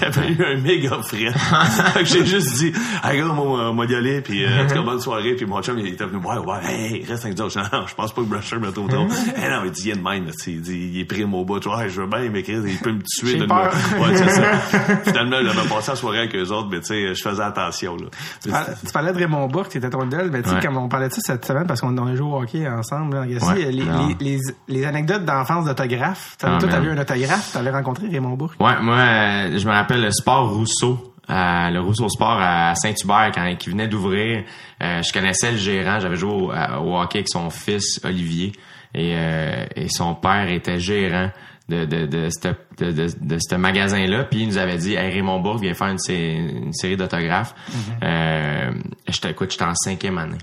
Il 0.00 0.04
avait 0.06 0.32
eu 0.32 0.44
un 0.44 0.60
méga 0.60 0.90
fait 1.02 2.00
que 2.00 2.04
j'ai 2.04 2.24
juste 2.26 2.56
dit, 2.58 2.72
hey 3.04 3.18
gars, 3.18 3.24
moi, 3.26 3.72
moi 3.72 3.86
d'y 3.86 3.94
aller, 3.94 4.20
puis 4.20 4.44
euh, 4.44 4.64
en 4.64 4.66
tout 4.66 4.74
cas, 4.74 4.82
bonne 4.82 5.00
soirée, 5.00 5.34
puis 5.34 5.46
mon 5.46 5.60
chum, 5.62 5.78
il 5.78 5.86
était 5.88 6.04
venu, 6.04 6.18
ouais, 6.24 6.38
ouais, 6.38 6.58
hey, 6.64 7.04
reste 7.04 7.24
avec 7.24 7.38
nous 7.38 7.44
autres. 7.44 7.58
Non, 7.72 7.86
je 7.86 7.94
pense 7.94 8.12
pas 8.12 8.22
que 8.22 8.26
Brusher 8.26 8.58
me 8.58 8.70
trop 8.70 8.86
trop. 8.88 9.06
Eh 9.36 9.48
non, 9.48 9.62
il 9.64 9.70
dit, 9.70 9.82
il 9.86 9.90
est 9.90 9.96
de 9.96 10.02
même, 10.02 10.26
là, 10.26 10.32
tu 10.32 10.38
sais, 10.38 10.52
il 10.52 10.60
dit, 10.60 10.90
il 10.94 11.00
est 11.00 11.04
pris 11.04 11.24
au 11.24 11.44
bout, 11.44 11.60
tu 11.60 11.68
vois, 11.68 11.78
ouais, 11.78 11.88
je 11.88 12.00
veux 12.00 12.06
bien 12.06 12.28
m'écrire, 12.30 12.62
il 12.66 12.78
peut 12.78 12.92
me 12.92 13.02
tuer. 13.02 13.32
J'ai 13.32 13.38
de 13.38 13.46
peur. 13.46 13.72
Ouais, 14.00 14.16
c'est 14.16 14.28
ça. 14.30 14.42
Finalement, 15.04 15.36
j'avais 15.42 15.68
passé 15.68 15.90
la 15.92 15.96
soirée 15.96 16.18
avec 16.20 16.34
eux 16.36 16.48
autres, 16.50 16.68
mais 16.70 16.80
tu 16.80 16.86
sais, 16.86 17.14
je 17.14 17.22
faisais 17.22 17.42
attention, 17.42 17.96
là. 17.96 18.06
Tu 18.42 18.50
parlais- 18.50 18.74
tu 18.86 18.92
parlais 18.92 19.12
de 19.12 19.18
Raymond 19.18 19.46
Bourque, 19.48 19.70
t'étais 19.70 19.90
ton 19.90 20.04
idole, 20.06 20.30
mais 20.32 20.42
tu 20.42 20.48
sais, 20.48 20.54
Ouais. 20.56 20.60
comme 20.62 20.76
on 20.76 20.88
parlait 20.88 21.08
de 21.08 21.12
ça 21.14 21.20
cette 21.24 21.44
semaine, 21.44 21.66
parce 21.66 21.80
qu'on 21.80 21.96
a 21.96 22.14
joué 22.14 22.26
au 22.28 22.40
hockey 22.40 22.66
ensemble, 22.68 23.14
là, 23.16 23.20
Ouais. 23.22 23.54
les, 23.56 23.72
les, 23.72 23.84
les, 24.20 24.38
les 24.68 24.84
anecdotes 24.84 25.24
d'enfance 25.24 25.64
d'autographe. 25.64 26.36
Ah, 26.42 26.58
toi, 26.58 26.68
t'avais 26.68 26.88
eu 26.88 26.90
un 26.90 26.98
autographe, 26.98 27.52
t'avais 27.52 27.70
rencontré 27.70 28.08
Raymond 28.08 28.36
Bourque. 28.36 28.60
Ouais, 28.60 28.80
moi, 28.80 28.96
euh, 28.96 29.39
je 29.56 29.66
me 29.66 29.72
rappelle 29.72 30.02
le 30.02 30.10
sport 30.10 30.50
Rousseau, 30.52 31.14
euh, 31.30 31.70
le 31.70 31.80
Rousseau 31.80 32.08
Sport 32.08 32.38
à 32.40 32.74
Saint-Hubert, 32.74 33.30
quand 33.34 33.46
il 33.46 33.70
venait 33.70 33.88
d'ouvrir. 33.88 34.44
Euh, 34.82 35.02
je 35.02 35.12
connaissais 35.12 35.52
le 35.52 35.58
gérant, 35.58 36.00
j'avais 36.00 36.16
joué 36.16 36.32
au, 36.32 36.50
hockey 36.98 37.18
avec 37.18 37.28
son 37.28 37.50
fils 37.50 38.00
Olivier 38.04 38.52
et, 38.94 39.14
euh, 39.14 39.66
et 39.76 39.88
son 39.88 40.14
père 40.14 40.48
était 40.50 40.78
gérant 40.80 41.30
de 41.68 41.84
de 41.84 42.06
de 42.06 42.28
ce 42.30 42.48
de, 42.84 42.90
de, 42.90 43.06
de 43.20 43.38
ce 43.38 43.54
magasin-là. 43.54 44.24
Puis 44.24 44.40
il 44.40 44.48
nous 44.48 44.58
avait 44.58 44.76
dit, 44.78 44.94
hey, 44.94 45.12
Raymond 45.12 45.38
Bourg 45.40 45.58
vient 45.58 45.74
faire 45.74 45.88
une, 45.88 45.98
sé- 45.98 46.34
une 46.34 46.72
série 46.72 46.96
d'autographes. 46.96 47.54
euh, 48.02 48.72
j'étais, 49.08 49.30
écoute, 49.30 49.52
j'étais 49.52 49.64
en 49.64 49.74
cinquième 49.74 50.18
année. 50.18 50.38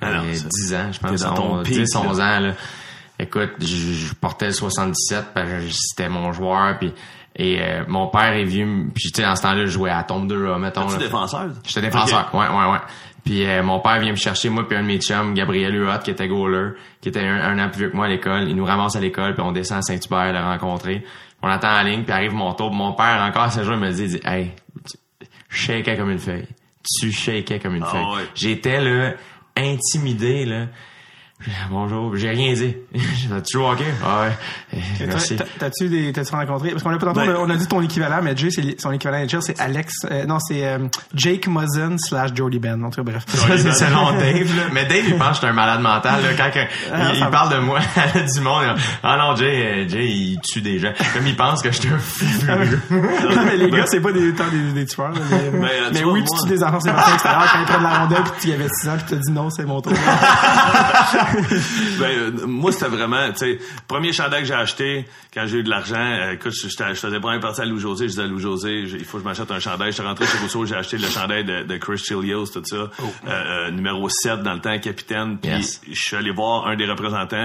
J'avais 0.00 0.16
Ah 0.18 0.22
non, 0.22 0.32
ça- 0.34 0.48
10 0.48 0.74
ans, 0.74 0.92
je 0.92 0.98
pense, 1.00 1.20
dans 1.20 1.34
ton 1.34 1.54
11, 1.58 1.64
pic, 1.68 1.74
10, 1.74 1.96
11 1.96 2.18
là. 2.18 2.36
ans. 2.36 2.40
Là. 2.40 2.52
Écoute, 3.18 3.50
je, 3.60 3.66
je 3.66 4.14
portais 4.14 4.46
le 4.46 4.52
77 4.52 5.26
parce 5.34 5.46
que 5.50 5.60
c'était 5.70 6.08
mon 6.08 6.32
joueur. 6.32 6.78
Puis, 6.78 6.92
et 7.36 7.60
euh, 7.62 7.84
mon 7.88 8.08
père 8.08 8.32
est 8.32 8.44
vieux. 8.44 8.66
Puis 8.94 9.10
tu 9.10 9.20
sais, 9.20 9.22
dans 9.22 9.36
ce 9.36 9.42
temps-là, 9.42 9.62
je 9.66 9.70
jouais 9.70 9.90
à 9.90 10.02
tombe 10.04 10.26
2 10.28 10.58
mettons. 10.58 10.88
Là. 10.88 10.96
défenseur? 10.98 11.46
J'étais 11.66 11.82
défenseur, 11.82 12.28
ouais, 12.34 12.48
ouais, 12.48 12.72
ouais. 12.72 12.78
Puis 13.24 13.46
euh, 13.46 13.62
mon 13.62 13.80
père 13.80 14.00
vient 14.00 14.10
me 14.12 14.16
chercher, 14.16 14.48
moi 14.48 14.66
puis 14.66 14.76
un 14.76 14.82
de 14.82 14.86
mes 14.86 14.98
chums, 14.98 15.34
Gabriel 15.34 15.74
Huot, 15.74 15.98
qui 16.02 16.10
était 16.10 16.26
goaler, 16.26 16.70
qui 17.00 17.10
était 17.10 17.20
un, 17.20 17.36
un 17.40 17.58
an 17.64 17.68
plus 17.68 17.80
vieux 17.80 17.90
que 17.90 17.96
moi 17.96 18.06
à 18.06 18.08
l'école. 18.08 18.48
Il 18.48 18.56
nous 18.56 18.64
ramasse 18.64 18.96
à 18.96 19.00
l'école, 19.00 19.34
puis 19.34 19.42
on 19.42 19.52
descend 19.52 19.78
à 19.78 19.82
Saint-Hubert 19.82 20.32
le 20.32 20.40
rencontrer. 20.40 21.04
On 21.42 21.48
attend 21.48 21.68
en 21.70 21.82
ligne, 21.82 22.02
puis 22.02 22.12
arrive 22.12 22.32
mon 22.34 22.52
tour. 22.54 22.72
Mon 22.72 22.92
père, 22.94 23.20
encore 23.22 23.52
ce 23.52 23.62
jour, 23.62 23.74
il 23.74 23.80
me 23.80 23.90
dit, 23.90 24.02
il 24.04 24.08
dit 24.08 24.20
Hey, 24.24 24.52
tu- 24.86 25.96
comme 25.96 26.10
une 26.10 26.18
feuille. 26.18 26.46
Tu 26.98 27.12
shakeais 27.12 27.58
comme 27.60 27.76
une 27.76 27.82
Ah 27.84 27.90
feuille. 27.90 28.04
ouais. 28.04 28.28
J'étais 28.34 28.80
là, 28.80 29.12
intimidé, 29.56 30.44
là. 30.46 30.66
Bonjour, 31.70 32.14
j'ai 32.16 32.30
rien 32.30 32.52
dit. 32.52 32.76
J'ai 32.94 33.42
toujours 33.50 33.70
ok. 33.70 33.82
Ah 34.04 34.22
ouais. 34.22 34.32
Eh, 35.00 35.06
Merci. 35.06 35.36
t'as- 35.36 35.44
T'as-tu 35.58 35.88
des, 35.88 36.12
t'as-tu 36.12 36.34
rencontré, 36.34 36.70
parce 36.70 36.82
qu'on 36.82 36.90
a 36.90 36.98
pas 36.98 37.06
tantôt, 37.06 37.20
Ben- 37.20 37.36
on 37.38 37.48
a- 37.48 37.56
dit 37.56 37.66
ton 37.66 37.80
équivalent, 37.80 38.20
mais 38.22 38.36
Jay, 38.36 38.50
c'est, 38.50 38.80
son 38.80 38.92
équivalent 38.92 39.18
NHL, 39.24 39.40
c'est 39.42 39.58
Alex, 39.58 39.92
euh, 40.10 40.26
non, 40.26 40.38
c'est, 40.40 40.66
euh, 40.66 40.78
Jake 41.14 41.46
Muzzin 41.48 41.96
slash 41.98 42.30
Jordy 42.34 42.58
Ben, 42.58 42.82
en 42.84 42.90
tout 42.90 43.02
cas, 43.02 43.10
bref. 43.10 43.24
Ça, 43.28 43.46
c'est 43.56 43.72
selon 43.72 44.12
Dave, 44.12 44.54
là. 44.56 44.64
Mais 44.72 44.84
Dave, 44.84 45.04
il 45.08 45.16
pense 45.16 45.38
que 45.40 45.46
je 45.46 45.50
un 45.50 45.54
malade 45.54 45.80
mental, 45.80 46.22
là. 46.22 46.28
Quand 46.36 46.50
que- 46.52 46.66
Ah, 46.92 47.10
il, 47.14 47.20
il 47.20 47.26
parle 47.30 47.52
de 47.54 47.58
moi 47.58 47.78
à 47.96 48.20
du 48.20 48.40
monde, 48.40 48.62
il 48.68 48.74
dit, 48.74 48.80
ah 49.02 49.16
non, 49.18 49.34
Jay, 49.36 49.62
euh, 49.64 49.88
Jay, 49.88 50.06
il 50.08 50.38
tue 50.40 50.60
des 50.60 50.78
gens. 50.78 50.92
Comme 51.14 51.26
il 51.26 51.36
pense 51.36 51.62
que 51.62 51.72
je 51.72 51.80
suis 51.80 51.88
un 51.88 51.98
furieux. 51.98 52.80
non, 52.90 53.44
mais 53.46 53.56
les 53.56 53.70
gars, 53.70 53.86
c'est 53.86 54.00
pas 54.00 54.12
des, 54.12 54.32
des, 54.32 54.72
des 54.74 54.86
tueurs, 54.86 55.12
là, 55.12 55.20
mais, 55.30 55.50
Ben, 55.58 55.64
euh, 55.64 55.90
mais 55.92 56.04
oui, 56.04 56.22
tu 56.22 56.42
tues 56.48 56.54
des 56.54 56.62
enfants, 56.62 56.80
c'est 56.80 56.92
marqué 56.92 57.08
à 57.08 57.12
l'extérieur, 57.12 57.48
quand 57.52 57.58
ils 57.60 57.64
prennent 57.66 57.82
la 57.82 57.98
rondelle, 58.00 58.22
puis 58.24 58.32
tu 58.42 58.48
y 58.48 58.52
avais 58.52 58.68
6 58.82 58.88
ans, 58.88 58.96
puis 58.96 59.04
tu 59.08 59.14
te 59.16 59.26
dis 59.26 59.32
non, 59.32 59.48
c'est 59.50 59.64
mon 59.64 59.80
tour. 59.80 59.92
ben, 61.98 62.46
moi, 62.46 62.72
c'était 62.72 62.88
vraiment, 62.88 63.30
tu 63.32 63.38
sais, 63.38 63.58
premier 63.88 64.12
chandail 64.12 64.42
que 64.42 64.48
j'ai 64.48 64.54
acheté 64.54 65.04
quand 65.32 65.46
j'ai 65.46 65.58
eu 65.58 65.62
de 65.62 65.70
l'argent. 65.70 65.96
euh, 65.96 66.32
écoute, 66.32 66.52
je, 66.52 66.68
faisais 66.68 67.20
première 67.20 67.40
partie 67.40 67.60
à 67.60 67.64
Louis-José. 67.64 68.04
Je 68.06 68.10
disais 68.10 68.22
à 68.22 68.26
Louis-José, 68.26 68.86
j'ai- 68.86 68.98
il 68.98 69.04
faut 69.04 69.18
que 69.18 69.22
je 69.24 69.28
m'achète 69.28 69.50
un 69.50 69.58
chandail. 69.60 69.92
J'étais 69.92 70.02
rentré 70.06 70.26
chez 70.26 70.38
Rousseau, 70.38 70.64
j'ai 70.66 70.74
acheté 70.74 70.98
le 70.98 71.08
chandail 71.08 71.44
de, 71.44 71.62
de 71.62 71.76
Chris 71.76 71.98
Chilios, 71.98 72.46
tout 72.46 72.62
ça. 72.64 72.76
Euh, 72.76 72.88
euh, 73.28 73.70
numéro 73.70 74.08
7 74.08 74.42
dans 74.42 74.54
le 74.54 74.60
temps, 74.60 74.78
capitaine. 74.78 75.38
Puis 75.40 75.50
Yes. 75.50 75.80
je 75.88 75.94
suis 76.00 76.16
allé 76.16 76.30
voir 76.30 76.66
un 76.66 76.76
des 76.76 76.86
représentants. 76.86 77.36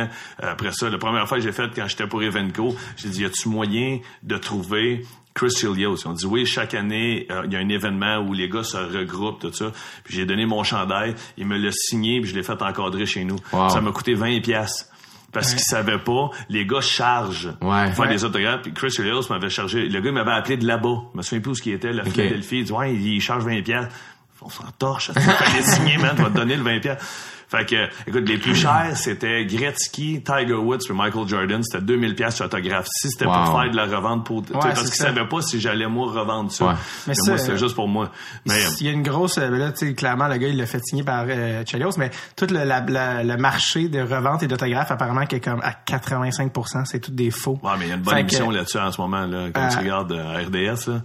Euh, 0.44 0.52
après 0.52 0.72
ça, 0.72 0.90
la 0.90 0.98
première 0.98 1.28
fois 1.28 1.38
que 1.38 1.44
j'ai 1.44 1.52
fait 1.52 1.70
quand 1.76 1.88
j'étais 1.88 2.08
pour 2.08 2.22
Evenco, 2.24 2.76
j'ai 2.98 3.10
dit, 3.10 3.22
y 3.22 3.26
a-tu 3.26 3.50
moyen 3.50 4.00
de 4.24 4.38
trouver 4.38 5.04
Chris 5.36 5.50
Chilios. 5.52 5.98
Ils 5.98 6.08
ont 6.08 6.14
dit 6.14 6.26
oui, 6.26 6.46
chaque 6.46 6.74
année, 6.74 7.28
euh, 7.30 7.42
il 7.46 7.54
y 7.54 7.56
a 7.58 7.60
un 7.60 7.70
événement 7.70 8.18
où 8.20 8.34
les 8.34 8.48
gars 8.50 8.64
se 8.64 8.78
regroupent, 8.78 9.42
tout 9.42 9.54
ça. 9.54 9.72
Puis 10.04 10.16
j'ai 10.16 10.26
donné 10.26 10.46
mon 10.46 10.64
chandail, 10.64 11.14
il 11.38 11.46
me 11.46 11.58
l'a 11.58 11.72
signé, 11.72 12.22
puis 12.22 12.30
je 12.30 12.36
l'ai 12.36 12.42
fait 12.44 12.60
encadrer 12.62 13.06
chez 13.06 13.26
nous. 13.26 13.36
Wow. 13.52 13.70
Ça 13.70 13.82
m'a 13.82 13.92
coûté 13.92 14.14
20 14.16 14.40
pièces. 14.42 14.90
Parce 15.34 15.52
qu'ils 15.52 15.60
savaient 15.66 16.00
pas, 16.00 16.30
les 16.48 16.66
gars 16.66 16.80
chargent 16.80 17.54
Ouais. 17.62 17.86
pour 17.88 17.96
faire 17.96 18.00
Ouais. 18.06 18.08
des 18.08 18.24
autographes. 18.24 18.62
Puis 18.62 18.74
Chris 18.74 18.90
Chilios 18.92 19.24
m'avait 19.30 19.50
chargé. 19.50 19.90
Le 19.90 20.00
gars 20.00 20.14
m'avait 20.14 20.32
appelé 20.32 20.56
de 20.56 20.66
là-bas. 20.66 20.96
Je 21.14 21.18
me 21.18 21.22
souviens 21.24 21.42
plus 21.42 21.52
où 21.52 21.56
ce 21.56 21.62
qui 21.62 21.72
était, 21.72 21.92
la. 21.92 22.06
Philadelphie. 22.06 22.60
Il 22.60 22.64
dit 22.64 22.72
ouais, 22.72 22.96
il 22.96 23.20
charge 23.20 23.44
20 23.44 23.62
pièces. 23.62 23.88
On 24.42 24.50
s'en 24.50 24.64
torche. 24.80 25.12
Tu 25.14 25.20
fallait 25.20 25.62
signer, 25.64 25.98
man. 25.98 26.14
Tu 26.16 26.22
vas 26.22 26.30
te 26.30 26.36
donner 26.38 26.56
le 26.56 26.64
20 26.64 26.80
pièces. 26.80 26.98
Fait 27.48 27.66
que, 27.66 27.76
écoute, 28.08 28.28
les 28.28 28.38
plus 28.38 28.56
chers, 28.56 28.96
c'était 28.96 29.46
Gretzky, 29.46 30.22
Tiger 30.24 30.54
Woods 30.56 30.80
puis 30.86 30.94
Michael 30.96 31.28
Jordan. 31.28 31.62
C'était 31.64 31.84
2000 31.84 32.16
pièces 32.16 32.36
sur 32.38 32.46
autographe. 32.46 32.88
Si 32.90 33.10
c'était 33.10 33.26
Wow. 33.26 33.34
pour 33.34 33.62
faire 33.62 33.72
de 33.72 33.76
la 33.76 33.86
revente 33.86 34.26
pour, 34.26 34.42
tu 34.42 34.54
sais, 34.54 34.60
parce 34.60 34.82
qu'ils 34.84 34.94
savaient 34.94 35.28
pas 35.28 35.42
si 35.42 35.60
j'allais 35.60 35.88
moi 35.88 36.12
revendre 36.12 36.52
ça. 36.52 36.66
Ouais. 36.66 36.74
Mais 37.08 37.14
moi, 37.28 37.38
c'était 37.38 37.52
euh, 37.54 37.58
juste 37.58 37.76
pour 37.76 37.88
moi. 37.88 38.12
Mais, 38.46 38.54
euh, 38.56 38.70
Il 38.80 38.88
y 38.88 38.90
a 38.90 38.94
une 38.94 39.04
grosse, 39.04 39.38
euh, 39.38 39.50
là, 39.50 39.72
tu 39.72 39.88
sais, 39.88 39.94
clairement, 39.94 40.28
le 40.28 40.38
gars, 40.38 40.48
il 40.48 40.58
l'a 40.58 40.66
fait 40.66 40.82
signer 40.84 41.04
par 41.04 41.26
euh, 41.28 41.64
Chelios, 41.66 41.92
mais 41.98 42.12
tout 42.36 42.48
le, 42.50 42.64
la- 42.64 42.82
la- 42.82 43.24
le 43.24 43.38
marché 43.38 43.88
de 43.90 44.02
revente 44.02 44.44
et 44.44 44.48
d'autographes, 44.48 44.92
apparemment, 44.92 45.26
qui 45.26 45.36
est 45.36 45.40
comme 45.40 45.62
à 45.62 45.72
85% 45.72 46.86
c'est 46.86 47.00
tout 47.00 47.12
des 47.12 47.32
faux. 47.32 47.60
ouais, 47.64 47.72
mais 47.80 47.86
il 47.86 47.90
y 47.90 47.92
a 47.92 47.96
une 47.96 48.02
bonne 48.02 48.14
Fait 48.16 48.22
que- 48.22 48.30
émission 48.30 48.50
là-dessus 48.50 48.78
en 48.80 48.92
ce 48.92 49.00
moment, 49.02 49.26
là, 49.26 49.48
quand 49.54 49.62
Euh, 49.62 49.70
tu 49.70 49.78
regardes 49.78 50.12
euh, 50.12 50.44
RDS, 50.46 50.88
là. 50.90 51.02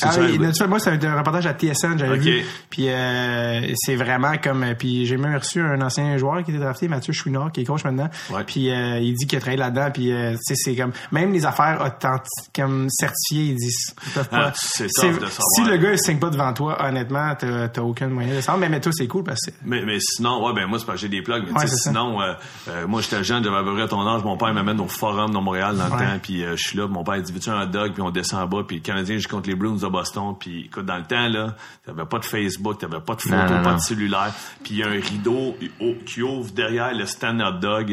Ah 0.00 0.10
ça, 0.12 0.20
oui, 0.22 0.38
moi, 0.38 0.78
c'est 0.80 1.04
un 1.04 1.18
reportage 1.18 1.46
à 1.46 1.52
TSN, 1.52 1.98
j'avais 1.98 2.16
vu. 2.16 2.42
Puis 2.70 2.88
euh, 2.88 3.60
c'est 3.74 3.94
vraiment 3.96 4.32
comme... 4.42 4.64
Puis 4.78 5.04
j'ai 5.06 5.16
même 5.18 5.36
reçu 5.36 5.60
un 5.60 5.80
ancien 5.82 6.16
joueur 6.16 6.42
qui 6.42 6.50
était 6.50 6.60
drafté, 6.60 6.88
Mathieu 6.88 7.12
Chouinard, 7.12 7.52
qui 7.52 7.60
est 7.60 7.64
coach 7.64 7.84
maintenant. 7.84 8.08
Ouais. 8.30 8.42
Puis 8.44 8.70
euh, 8.70 8.98
il 9.00 9.14
dit 9.14 9.26
qu'il 9.26 9.36
a 9.36 9.40
travaillé 9.40 9.58
là-dedans. 9.58 9.90
Puis 9.92 10.10
euh, 10.12 10.34
c'est 10.42 10.74
comme... 10.76 10.92
Même 11.10 11.32
les 11.32 11.44
affaires 11.44 11.80
authentiques, 11.84 12.50
comme 12.56 12.88
certifiées, 12.90 13.50
ils 13.52 13.56
disent... 13.56 13.94
Ils 14.06 14.12
peuvent 14.12 14.28
Ah, 14.32 14.50
de 14.50 14.88
savoir. 14.88 15.30
Si 15.56 15.64
le 15.64 15.76
gars, 15.76 15.92
il 15.92 15.98
signe 15.98 16.18
pas 16.18 16.30
devant 16.30 16.52
toi, 16.54 16.82
honnêtement, 16.82 17.34
t'as 17.36 17.82
aucun 17.82 18.08
moyen 18.08 18.34
de 18.34 18.40
savoir. 18.40 18.58
Mais, 18.58 18.68
mais 18.68 18.80
toi, 18.80 18.92
c'est 18.94 19.06
cool 19.06 19.24
parce 19.24 19.40
que... 19.46 19.50
Mais, 19.64 19.82
mais 19.84 19.98
sinon, 20.00 20.44
ouais, 20.46 20.54
ben 20.54 20.66
moi, 20.66 20.78
c'est 20.78 20.86
parce 20.86 20.96
que 20.96 21.02
j'ai 21.02 21.08
des 21.08 21.22
plugs. 21.22 21.44
Mais 21.52 21.60
Ouais, 21.60 21.66
sinon, 21.66 22.20
euh, 22.22 22.32
euh, 22.68 22.86
moi, 22.86 23.02
j'étais 23.02 23.22
jeune, 23.22 23.44
j'avais 23.44 23.56
à 23.58 23.62
peu 23.62 23.74
près 23.74 23.86
ton 23.88 24.06
âge. 24.06 24.24
Mon 24.24 24.36
père 24.36 24.52
m'amène 24.54 24.80
au 24.80 24.88
forum 24.88 25.32
de 25.32 25.38
Montréal 25.38 25.76
dans 25.76 25.86
le 25.86 25.92
Ouais. 25.92 25.98
temps. 25.98 26.18
Puis 26.22 26.42
euh, 26.44 26.56
je 26.56 26.62
suis 26.68 26.78
là, 26.78 26.86
mon 26.88 27.04
père 27.04 27.20
dit, 27.20 27.30
veux-tu 27.32 27.50
un 27.50 27.62
hot 27.62 27.66
dog? 27.66 27.92
Puis 27.92 28.02
on 28.02 28.10
descend 28.10 28.40
en 28.40 28.46
bas. 28.46 28.62
Puis 28.66 28.76
le 28.76 28.82
Canadien, 28.82 29.18
je 29.18 29.28
contre 29.28 29.48
les 29.48 29.54
Bruins 29.54 29.81
de 29.82 29.88
Boston. 29.88 30.34
Puis 30.38 30.66
écoute, 30.66 30.86
dans 30.86 30.96
le 30.98 31.04
temps, 31.04 31.28
là, 31.28 31.54
t'avais 31.84 32.06
pas 32.06 32.18
de 32.18 32.24
Facebook, 32.24 32.78
t'avais 32.78 33.00
pas 33.00 33.14
de 33.14 33.22
photo, 33.22 33.34
Non, 33.36 33.44
non, 33.58 33.62
pas 33.62 33.74
de 33.74 33.80
cellulaire. 33.80 34.32
Puis 34.62 34.74
il 34.74 34.78
y 34.78 34.82
a 34.82 34.88
un 34.88 35.00
rideau 35.00 35.56
au- 35.80 35.94
qui 36.06 36.22
ouvre 36.22 36.50
derrière 36.52 36.94
le 36.94 37.06
stand 37.06 37.40
hot 37.42 37.58
dog. 37.60 37.90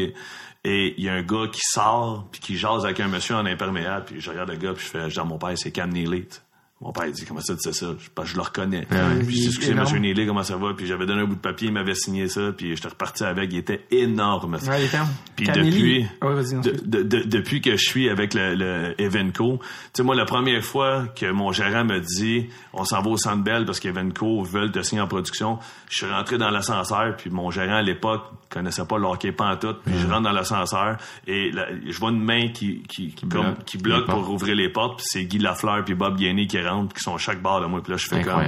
Et- 0.66 0.94
il 0.98 1.04
y 1.04 1.10
a 1.10 1.14
un 1.14 1.22
gars 1.22 1.48
qui 1.52 1.62
sort 1.64 2.26
puis 2.32 2.42
qui 2.42 2.58
jase 2.58 2.84
avec 2.84 3.00
un 3.00 3.08
monsieur 3.08 3.36
en 3.36 3.46
imperméable 3.46 4.06
puis 4.08 4.20
je 4.20 4.30
regarde 4.30 4.50
le 4.50 4.58
gars 4.58 4.74
puis 4.74 4.84
je 4.86 4.90
fais 4.92 5.10
genre 5.10 5.26
mon 5.26 5.38
père 5.38 5.58
c'est 5.58 5.72
Cam 5.72 5.90
Neely. 5.90 6.28
Mon 6.82 6.94
père 6.94 7.08
il 7.08 7.12
dit 7.12 7.26
comment 7.26 7.42
ça 7.42 7.56
tu 7.56 7.62
sais 7.62 7.74
ça? 7.74 7.88
Je, 8.00 8.24
je 8.26 8.36
le 8.36 8.42
reconnais. 8.42 8.88
Ouais. 8.90 9.20
puis 9.26 9.26
je 9.26 9.32
Il 9.32 9.40
dis 9.40 9.44
est 9.44 9.48
excusez 9.48 9.74
monsieur 9.74 10.00
Neely 10.00 10.26
comment 10.26 10.44
ça 10.44 10.56
va? 10.56 10.74
Puis 10.74 10.86
j'avais 10.88 11.06
donné 11.06 11.22
un 11.22 11.26
bout 11.26 11.36
de 11.36 11.42
papier 11.42 11.68
il 11.68 11.74
m'avait 11.74 11.94
signé 11.94 12.28
ça 12.30 12.52
puis 12.56 12.76
j'étais 12.76 12.88
reparti 12.88 13.24
avec. 13.26 13.52
Il 13.52 13.58
était 13.60 13.86
énorme. 13.92 14.54
Ouais, 14.56 14.82
il 14.84 14.88
ferme. 14.88 15.10
puis 15.36 15.46
Camille- 15.46 15.72
depuis 15.72 16.08
Ouais, 16.22 16.34
vas-y, 16.36 16.56
non, 16.56 16.62
de- 16.62 16.72
de- 16.86 17.04
de- 17.04 17.24
depuis 17.28 17.60
que 17.62 17.72
je 17.76 17.84
suis 17.84 18.10
avec 18.10 18.34
le, 18.34 18.56
le 18.56 18.96
Evenco, 19.02 19.60
tu 19.62 19.68
sais 19.94 20.04
moi 20.04 20.16
la 20.16 20.26
première 20.26 20.64
fois 20.64 21.08
que 21.16 21.30
mon 21.32 21.52
gérant 21.52 21.84
me 21.84 22.00
dit 22.00 22.48
on 22.74 22.86
s'en 22.86 23.02
va 23.02 23.10
au 23.10 23.18
Centre 23.18 23.44
Bell 23.44 23.66
parce 23.66 23.80
qu'Evenco 23.82 24.44
veulent 24.44 24.72
te 24.72 24.82
signer 24.82 25.02
en 25.02 25.08
production, 25.08 25.60
je 25.90 25.98
suis 25.98 26.06
rentré 26.06 26.38
dans 26.38 26.50
l'ascenseur 26.50 27.16
puis 27.18 27.30
mon 27.30 27.52
gérant 27.52 27.76
à 27.76 27.82
l'époque 27.82 28.24
connaissait 28.50 28.86
pas 28.86 28.98
le 28.98 29.06
hockey 29.06 29.32
pantoute, 29.32 29.82
puis 29.86 29.98
je 29.98 30.08
rentre 30.08 30.24
dans 30.24 30.32
l'ascenseur 30.32 30.98
et 31.28 31.52
je 31.88 31.98
vois 32.00 32.10
une 32.10 32.24
main 32.24 32.50
qui 32.50 32.82
qui 32.84 33.14
qui, 33.14 33.28
comme- 33.28 33.42
bloque. 33.44 33.64
qui 33.66 33.78
bloque 33.78 34.08
les 34.08 34.14
pour 34.14 34.30
ouvrir 34.30 34.56
les 34.56 34.70
portes, 34.70 34.98
puis 34.98 35.06
c'est 35.08 35.26
Guy 35.26 35.38
Lafleur 35.40 35.84
puis 35.86 35.94
Bob 35.96 36.18
Gainey 36.18 36.48
qui 36.48 36.60
rentrent 36.62 36.94
qui 36.96 37.02
sont 37.02 37.16
à 37.16 37.20
chaque 37.20 37.42
barre 37.42 37.62
de 37.62 37.68
moi 37.68 37.82
puis 37.84 37.92
là 37.92 37.98
je 37.98 38.08
fais 38.08 38.22
comme. 38.24 38.42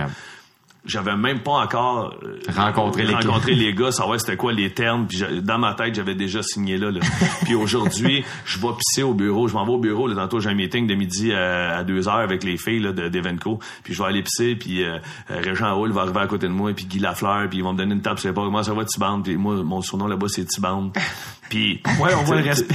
J'avais 0.86 1.16
même 1.16 1.42
pas 1.42 1.52
encore 1.52 2.16
euh, 2.24 2.40
Rencontré 2.56 3.04
les 3.04 3.14
rencontré 3.14 3.54
les 3.54 3.74
gars, 3.74 3.92
savoir 3.92 4.20
c'était 4.20 4.36
quoi 4.38 4.52
les 4.52 4.72
termes. 4.74 5.06
Puis 5.08 5.24
dans 5.44 5.60
ma 5.60 5.74
tête, 5.76 5.94
j'avais 5.94 6.16
déjà 6.16 6.42
signé 6.42 6.78
là. 6.78 6.90
là. 6.92 7.00
puis 7.46 7.54
aujourd'hui, 7.56 8.24
je 8.46 8.58
vais 8.60 8.74
pisser 8.78 9.04
au 9.04 9.14
bureau. 9.14 9.48
Je 9.48 9.54
m'en 9.54 9.64
vais 9.66 9.72
au 9.74 9.78
bureau. 9.80 10.08
Là, 10.08 10.16
tantôt, 10.16 10.40
j'ai 10.40 10.50
un 10.50 10.56
meeting 10.56 10.88
de 10.88 10.96
midi 10.96 11.34
à, 11.34 11.78
à 11.78 11.84
2 11.84 12.08
heures 12.08 12.16
avec 12.16 12.44
les 12.44 12.58
filles 12.58 12.80
là, 12.80 12.92
de- 12.94 13.10
d'Evenco. 13.10 13.60
Puis 13.84 13.94
je 13.94 14.02
vais 14.02 14.10
aller 14.10 14.24
pisser. 14.24 14.56
Puis 14.56 14.84
euh, 14.84 14.98
euh, 15.30 15.40
Régent 15.44 15.80
Hall 15.80 15.92
va 15.92 16.02
arriver 16.02 16.20
à 16.22 16.28
côté 16.28 16.48
de 16.48 16.54
moi. 16.54 16.72
Puis 16.74 16.86
Guy 16.86 17.00
Lafleur. 17.00 17.48
Puis 17.48 17.60
ils 17.60 17.64
vont 17.64 17.74
me 17.74 17.78
donner 17.78 17.94
une 17.94 18.02
tape 18.02 18.20
sur 18.20 18.30
l'épaule. 18.30 18.46
Comment 18.46 18.64
ça 18.64 18.74
va, 18.74 18.84
Tibande? 18.86 19.24
Puis 19.24 19.38
moi, 19.38 19.56
mon 19.64 19.82
surnom 19.82 20.08
là-bas, 20.08 20.28
c'est 20.30 20.46
Tibande. 20.46 20.98
Puis... 21.52 21.82
Ouais, 22.00 22.12
on 22.18 22.24
voit 22.24 22.38
le 22.38 22.44
respect. 22.44 22.74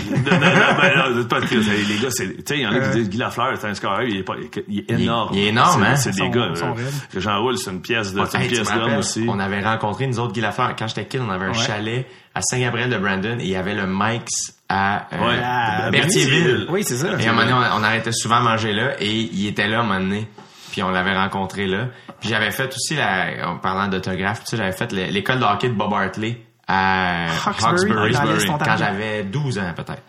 pas. 1.28 1.40
Les 1.40 1.98
gars, 1.98 2.10
c'est... 2.10 2.28
Tu 2.36 2.42
sais, 2.46 2.56
il 2.58 2.60
y 2.60 2.66
en 2.66 2.72
a 2.72 2.80
qui 2.80 2.98
disent 2.98 3.08
Guy 3.08 3.16
Lafleur, 3.16 3.56
c'est 3.56 3.66
un 3.68 3.74
scoreur. 3.74 4.02
Il 4.02 4.18
est, 4.18 4.22
pas, 4.22 4.34
il 4.68 4.80
est 4.80 4.90
énorme. 4.90 5.30
il 5.32 5.40
est 5.40 5.46
énorme, 5.48 5.82
hein? 5.82 5.96
C'est 5.96 6.14
des 6.14 6.28
gars. 6.28 6.52
euh. 6.54 6.74
Régent 7.14 7.42
Hall, 7.42 7.56
c'est 7.56 7.70
une 7.70 7.80
pièce 7.80 7.95
de... 8.02 8.24
c'est 8.27 8.36
une 8.36 8.43
Hey, 8.43 8.48
tu 8.48 8.55
pièce 8.55 8.68
me 8.70 8.74
d'homme 8.74 8.82
rappelles, 8.85 8.98
aussi. 8.98 9.27
On 9.28 9.39
avait 9.39 9.60
rencontré, 9.62 10.06
nous 10.06 10.18
autres, 10.18 10.32
Guy 10.32 10.40
Lafleur, 10.40 10.74
quand 10.77 10.86
j'étais 10.89 11.05
kid, 11.06 11.20
on 11.20 11.31
avait 11.31 11.47
un 11.47 11.48
Ouais. 11.52 11.55
chalet 11.55 12.06
à 12.35 12.40
Saint-Gabriel 12.43 12.90
de 12.90 12.98
Brandon 12.98 13.39
et 13.39 13.44
il 13.44 13.48
y 13.51 13.56
avait 13.56 13.74
le 13.74 13.86
Mike's 13.86 14.55
à 14.68 15.06
euh, 15.12 15.27
Ouais. 15.28 15.40
à 15.43 15.90
Berthierville. 15.90 16.66
Oui, 16.68 16.82
c'est 16.85 16.97
ça. 16.97 17.09
Et 17.18 17.27
à 17.27 17.31
un 17.31 17.32
moment 17.32 17.43
donné, 17.47 17.52
on, 17.74 17.81
on 17.81 17.82
arrêtait 17.82 18.12
souvent 18.12 18.36
à 18.36 18.40
manger 18.40 18.73
là 18.73 18.93
et 19.01 19.10
il 19.10 19.47
était 19.47 19.68
là 19.68 19.78
à 19.78 19.81
un 19.81 19.85
moment 19.85 20.01
donné. 20.01 20.28
Puis 20.73 20.82
on 20.82 20.90
l'avait 20.90 21.16
rencontré 21.16 21.66
là. 21.66 21.86
Puis 22.20 22.28
j'avais 22.28 22.51
fait 22.51 22.68
aussi, 22.74 22.94
la, 22.97 23.48
en 23.48 23.56
parlant 23.59 23.89
d'autographe, 23.89 24.40
tu 24.44 24.51
sais, 24.51 24.56
j'avais 24.56 24.73
fait 24.73 24.93
le- 24.93 25.06
l'école 25.06 25.39
de 25.39 25.44
hockey 25.44 25.68
de 25.68 25.74
Bob 25.74 25.93
Hartley 25.94 26.39
à 26.68 27.27
Hawkesbury, 27.47 28.10
l'Est 28.10 28.18
Ontario. 28.51 28.59
quand 28.64 28.77
j'avais 28.77 29.23
12 29.23 29.59
ans 29.59 29.73
peut-être. 29.74 30.02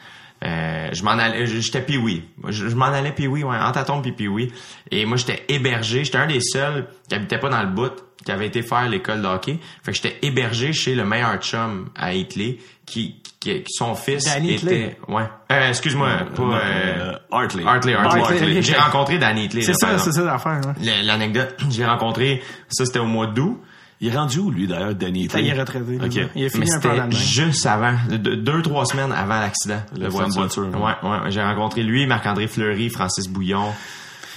Euh, 0.44 0.90
je 0.94 1.04
m'en 1.04 1.12
allais, 1.12 1.48
j'étais 1.48 1.82
pee 1.82 2.24
Je, 2.50 2.70
je 2.70 2.76
m'en 2.76 2.86
allais 2.86 3.12
pee 3.12 3.28
ouais, 3.28 3.44
en 3.44 3.72
tâton 3.72 4.02
puis 4.02 4.12
pee 4.12 4.52
Et 4.92 5.06
moi, 5.06 5.18
j'étais 5.18 5.44
hébergé. 5.50 6.04
J'étais 6.04 6.18
un 6.20 6.28
des 6.28 6.42
seuls 6.42 6.88
qui 7.10 7.16
habitait 7.16 7.40
pas 7.40 7.50
dans 7.50 7.62
le 7.62 7.70
bout, 7.70 7.92
qui 8.24 8.32
avait 8.32 8.48
été 8.48 8.62
faire 8.62 8.88
l'école 8.88 9.22
de 9.22 9.28
hockey. 9.28 9.58
Fait 9.84 9.92
que 9.92 9.98
j'étais 9.98 10.18
hébergé 10.22 10.74
chez 10.74 10.94
le 10.96 11.06
meilleur 11.06 11.38
chum 11.42 11.90
à 11.96 12.14
Hitley, 12.14 12.58
qui, 12.86 13.16
qui, 13.40 13.64
qui 13.64 13.66
son 13.70 13.96
fils 13.96 14.26
Danny 14.26 14.54
était, 14.54 14.56
Hitley. 14.66 14.98
ouais. 15.08 15.24
Euh, 15.52 15.70
excuse-moi, 15.70 16.10
pas, 16.36 16.44
Euh, 16.44 16.60
euh, 16.64 17.14
Hartley. 17.32 17.64
Hartley, 17.66 17.94
Hartley. 17.96 18.22
Hartley. 18.22 18.62
J'ai 18.62 18.76
rencontré 18.76 19.18
Danny 19.18 19.46
Hitley. 19.46 19.62
C'est 19.64 19.74
ça, 19.74 19.98
c'est 19.98 20.12
ça 20.12 20.24
l'affaire. 20.24 20.62
hein. 20.68 20.76
Le- 20.80 21.06
L'anecdote, 21.06 21.56
j'ai 21.72 21.86
rencontré, 21.86 22.44
ça 22.70 22.86
c'était 22.86 23.00
au 23.00 23.06
mois 23.06 23.28
d'août. 23.28 23.60
Il 24.00 24.10
est 24.14 24.16
rendu 24.18 24.40
où, 24.40 24.52
lui, 24.52 24.68
d'ailleurs, 24.68 24.94
Danny 24.94 25.28
Ça, 25.28 25.40
il 25.40 25.48
est 25.48 25.60
retraité. 25.60 25.98
là. 25.98 26.06
Ok. 26.06 26.14
Il 26.16 26.22
a 26.22 26.28
Mais 26.36 26.50
fini 26.50 26.72
en 26.72 26.80
c'était 26.82 27.12
juste 27.12 27.66
avant, 27.66 27.96
de- 28.10 28.18
de- 28.18 28.36
deux, 28.36 28.62
trois 28.62 28.86
semaines 28.86 29.12
avant 29.12 29.40
l'accident. 29.40 29.82
Le 30.00 30.08
voie 30.08 30.26
de 30.26 30.32
voiture. 30.34 30.68
Ouais, 30.68 31.10
ouais. 31.10 31.32
J'ai 31.32 31.42
rencontré 31.42 31.82
lui, 31.84 32.06
Marc-André 32.06 32.48
Fleury, 32.48 32.90
Francis 32.90 33.28
Bouillon. 33.28 33.74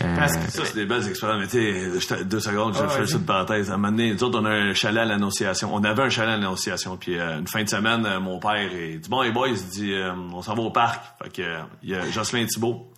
Euh, 0.02 0.16
Parce 0.16 0.34
que 0.34 0.50
Ça, 0.50 0.62
c'est 0.64 0.76
des 0.76 0.86
belles 0.86 1.06
expériences. 1.06 1.40
Mais 1.42 1.46
tu 1.46 2.24
deux 2.24 2.40
secondes, 2.40 2.72
je 2.74 2.80
Ah, 2.82 2.88
fais 2.88 3.04
ça 3.06 3.18
de 3.18 3.22
parenthèse. 3.24 3.70
À 3.70 3.74
un 3.74 3.76
moment 3.76 3.90
donné, 3.92 4.14
nous 4.14 4.24
autres, 4.24 4.40
on 4.40 4.46
a 4.46 4.50
un 4.50 4.72
chalet 4.72 5.02
à 5.02 5.04
l'Annonciation. 5.04 5.74
On 5.74 5.84
avait 5.84 6.04
un 6.04 6.08
chalet 6.08 6.30
à 6.32 6.36
l'Annonciation. 6.38 6.96
Puis 6.96 7.18
euh, 7.18 7.38
une 7.40 7.46
fin 7.46 7.62
de 7.62 7.68
semaine, 7.68 8.06
euh, 8.06 8.18
mon 8.18 8.38
père 8.38 8.56
il 8.72 8.98
dit, 8.98 9.10
bon, 9.10 9.20
les 9.20 9.30
boys, 9.30 9.48
il 9.50 9.56
dit, 9.68 9.92
euh, 9.92 10.12
on 10.32 10.40
s'en 10.40 10.54
va 10.54 10.62
au 10.62 10.70
parc. 10.70 11.04
Fait 11.22 11.30
que, 11.30 11.42
euh, 11.42 11.58
il 11.82 11.90
y 11.90 11.94
a 11.94 12.10
Jocelyn 12.10 12.46
Thibault, 12.46 12.90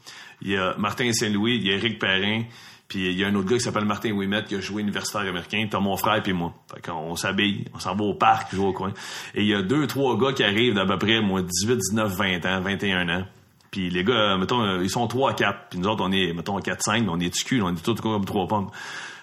il 0.43 0.52
y 0.52 0.56
a 0.56 0.76
Martin 0.78 1.12
Saint-Louis, 1.12 1.56
il 1.56 1.66
y 1.66 1.72
a 1.72 1.74
Éric 1.74 1.98
Perrin, 1.98 2.43
puis 2.93 3.10
il 3.10 3.19
y 3.19 3.24
a 3.24 3.28
un 3.28 3.35
autre 3.36 3.48
gars 3.48 3.56
qui 3.56 3.62
s'appelle 3.62 3.86
Martin 3.86 4.10
Ouimet 4.10 4.44
qui 4.44 4.55
a 4.55 4.60
joué 4.60 4.82
universitaire 4.82 5.23
américain. 5.23 5.66
T'as 5.70 5.81
mon 5.81 5.97
frère 5.97 6.23
puis 6.23 6.35
moi. 6.35 6.52
Fait 6.74 6.82
qu'on 6.82 6.98
on 6.98 7.16
s'habille, 7.16 7.64
on 7.73 7.78
s'en 7.78 7.94
va 7.94 8.05
au 8.05 8.12
parc, 8.12 8.55
jouer 8.55 8.66
au 8.66 8.74
coin. 8.74 8.93
Et 9.35 9.40
il 9.40 9.47
y 9.47 9.55
a 9.55 9.62
deux, 9.62 9.86
trois 9.86 10.19
gars 10.19 10.35
qui 10.35 10.44
arrivent 10.44 10.74
d'à 10.74 10.85
peu 10.85 10.98
près, 10.98 11.23
moi, 11.23 11.40
18, 11.40 11.77
19, 11.77 12.14
20 12.14 12.44
ans, 12.44 12.60
21 12.60 13.09
ans. 13.09 13.24
Puis 13.70 13.89
les 13.89 14.05
gars, 14.05 14.36
mettons, 14.36 14.60
euh, 14.60 14.82
ils 14.82 14.90
sont 14.90 15.06
3 15.06 15.31
à 15.31 15.32
4. 15.32 15.59
Puis 15.70 15.78
nous 15.78 15.89
autres, 15.89 16.05
on 16.06 16.12
est, 16.12 16.35
mettons, 16.35 16.59
4-5, 16.59 17.09
on 17.09 17.19
est 17.19 17.44
cul, 17.44 17.62
on 17.62 17.70
est 17.70 17.82
tous 17.82 17.94
comme 17.94 18.27
trois 18.27 18.47
pommes. 18.47 18.69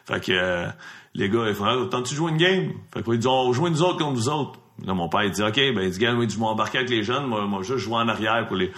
Fait 0.07 0.19
que 0.19 0.31
euh, 0.31 0.65
les 1.13 1.29
gars, 1.29 1.45
ils 1.47 1.53
font, 1.53 1.65
ah, 1.65 1.75
t'entends-tu 1.75 2.15
jouer 2.15 2.31
une 2.31 2.37
game? 2.37 2.71
Fait 2.91 3.03
qu'ils 3.03 3.17
disent, 3.19 3.27
on 3.27 3.53
joue 3.53 3.69
nous 3.69 3.83
autres 3.83 3.99
contre 3.99 4.15
vous 4.15 4.29
autres. 4.29 4.59
Là, 4.83 4.95
mon 4.95 5.09
père, 5.09 5.25
il 5.25 5.31
dit, 5.31 5.43
OK, 5.43 5.57
ben, 5.57 5.81
il 5.81 5.91
dit, 5.91 5.99
gars, 5.99 6.15
moi, 6.15 6.25
je 6.27 6.39
m'embarquer 6.39 6.79
avec 6.79 6.89
les 6.89 7.03
jeunes, 7.03 7.27
moi, 7.27 7.45
moi, 7.45 7.61
juste 7.61 7.87
en 7.87 8.07
arrière 8.07 8.47
pour 8.47 8.55
les... 8.55 8.71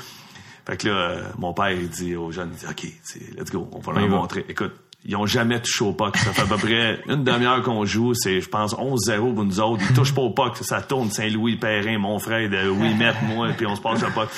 Fait 0.65 0.77
que 0.77 0.87
là, 0.87 0.93
euh, 0.93 1.23
mon 1.37 1.53
père, 1.53 1.71
il 1.71 1.89
dit 1.89 2.15
aux 2.15 2.31
jeunes, 2.31 2.51
il 2.53 2.59
dit, 2.59 2.65
OK, 2.69 3.37
let's 3.37 3.51
go, 3.51 3.69
on 3.71 3.79
va 3.79 3.99
leur 3.99 4.09
montrer. 4.09 4.45
Écoute, 4.47 4.73
ils 5.03 5.15
ont 5.15 5.25
jamais 5.25 5.59
touché 5.59 5.83
au 5.83 5.93
puck. 5.93 6.15
Ça 6.17 6.31
fait 6.31 6.43
à 6.43 6.45
peu 6.45 6.57
près 6.57 6.99
une 7.07 7.23
demi-heure 7.23 7.63
qu'on 7.63 7.85
joue, 7.85 8.13
c'est, 8.13 8.39
je 8.39 8.49
pense, 8.49 8.75
11-0 8.75 9.33
pour 9.33 9.43
nous 9.43 9.59
autres. 9.59 9.83
Ils 9.89 9.95
touchent 9.95 10.13
pas 10.13 10.21
au 10.21 10.29
puck. 10.29 10.57
Ça 10.57 10.81
tourne 10.81 11.09
Saint-Louis, 11.09 11.55
Perrin, 11.55 11.97
mon 11.97 12.19
frère, 12.19 12.47
de 12.49 12.69
oui, 12.69 12.93
mettre 12.93 13.21
moi, 13.23 13.49
puis 13.57 13.65
on 13.65 13.75
se 13.75 13.81
passe 13.81 14.01
le 14.01 14.09
puck. 14.09 14.29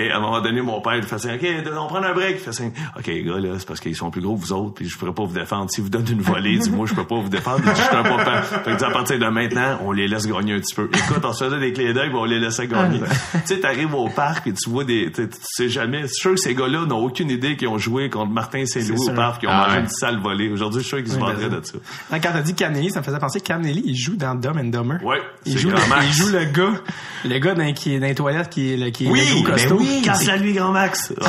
Et 0.00 0.10
à 0.12 0.16
un 0.18 0.20
moment 0.20 0.40
donné, 0.40 0.62
mon 0.62 0.80
père, 0.80 0.94
il 0.96 1.02
fait 1.02 1.18
ça, 1.18 1.34
OK, 1.34 1.44
on 1.76 1.86
prend 1.88 2.02
un 2.02 2.14
break. 2.14 2.36
Il 2.36 2.38
fait 2.38 2.52
ça, 2.52 2.62
OK, 2.96 3.06
les 3.06 3.22
gars, 3.24 3.38
là, 3.40 3.50
c'est 3.58 3.66
parce 3.66 3.80
qu'ils 3.80 3.96
sont 3.96 4.10
plus 4.10 4.20
gros 4.20 4.36
que 4.36 4.40
vous 4.40 4.52
autres, 4.52 4.74
puis 4.74 4.88
je 4.88 4.96
pourrais 4.96 5.12
pas 5.12 5.24
vous 5.24 5.34
défendre. 5.34 5.66
Si 5.70 5.80
vous 5.80 5.88
donnez 5.88 6.12
une 6.12 6.22
volée, 6.22 6.52
il 6.52 6.60
dit, 6.60 6.70
moi, 6.70 6.86
je 6.86 6.94
peux 6.94 7.04
pas 7.04 7.16
vous 7.20 7.28
défendre. 7.28 7.62
Je 7.66 7.74
suis 7.74 7.96
un 7.96 8.02
papa. 8.04 8.42
Fait 8.42 8.76
que, 8.76 8.84
à 8.84 8.90
partir 8.90 9.18
de 9.18 9.26
maintenant, 9.26 9.78
on 9.84 9.90
les 9.92 10.06
laisse 10.08 10.26
gagner 10.28 10.54
un 10.54 10.60
petit 10.60 10.74
peu. 10.74 10.88
Écoute, 10.94 11.24
on 11.24 11.32
se 11.32 11.44
faisait 11.44 11.58
des 11.58 11.72
clés 11.72 11.92
d'œil, 11.92 12.10
on 12.14 12.24
les 12.24 12.38
laissait 12.38 12.68
gagner. 12.68 13.00
tu 13.00 13.38
sais, 13.44 13.58
t'arrives 13.60 13.92
au 13.94 14.08
parc, 14.08 14.46
et 14.46 14.52
tu 14.52 14.70
vois 14.70 14.84
des, 14.84 15.10
tu 15.12 15.28
tu 15.28 15.36
sais 15.42 15.68
jamais, 15.68 16.02
c'est 16.06 16.14
sûr 16.14 16.30
que 16.34 16.40
ces 16.40 16.54
gars-là 16.54 16.86
n'ont 16.86 17.04
aucune 17.04 17.30
idée 17.30 17.56
qu'ils 17.56 17.66
ont 17.68 17.78
joué 17.78 18.08
contre 18.08 18.32
Martin 18.32 18.64
Saint-Louis 18.66 19.10
au 19.10 19.14
parc, 19.14 19.40
qu'ils 19.40 19.48
ont 19.48 19.52
Ah 19.52 19.64
mangé 19.66 19.76
ouais. 19.78 19.82
une 19.82 19.88
sale 19.88 20.20
volée. 20.20 20.48
Aujourd'hui, 20.50 20.80
je 20.80 20.86
suis 20.86 20.96
sûr 20.96 21.04
qu'ils 21.04 21.12
se 21.12 21.18
vendraient 21.18 21.48
ben, 21.48 21.58
de 21.60 21.64
ça. 21.66 21.78
Quand 22.12 22.20
t'as 22.20 22.40
dit 22.42 22.54
Cam 22.54 22.72
Neely, 22.72 22.90
ça 22.90 23.00
me 23.00 23.04
faisait 23.04 23.18
penser 23.18 23.40
que 23.40 23.46
Cam 23.46 23.60
Neely, 23.62 23.82
il 23.84 23.96
joue 23.96 24.14
dans 24.16 24.36
Dumb 24.36 24.56
and 24.58 24.64
Dumber. 24.66 24.98
Ouais, 25.04 25.18
Il 25.44 25.58
joue, 25.58 25.70
le, 25.70 25.76
il 26.06 26.12
joue 26.12 26.28
le 26.30 26.44
gars, 26.44 26.80
le 27.24 27.38
gars 27.40 27.54
dans, 27.54 27.72
qui 27.72 27.98
dans 27.98 28.06
les 28.06 28.14
toilettes, 28.14 28.48
qui 28.50 28.74
est, 28.74 28.76
le- 28.76 28.90
qui 28.90 29.06
est 29.06 29.10
ben 29.12 29.44
costaud. 29.44 29.80
Oui. 29.88 30.02
Casse-la 30.02 30.36
lui, 30.36 30.52
grand 30.52 30.70
Max. 30.72 31.10
Ouais. 31.10 31.26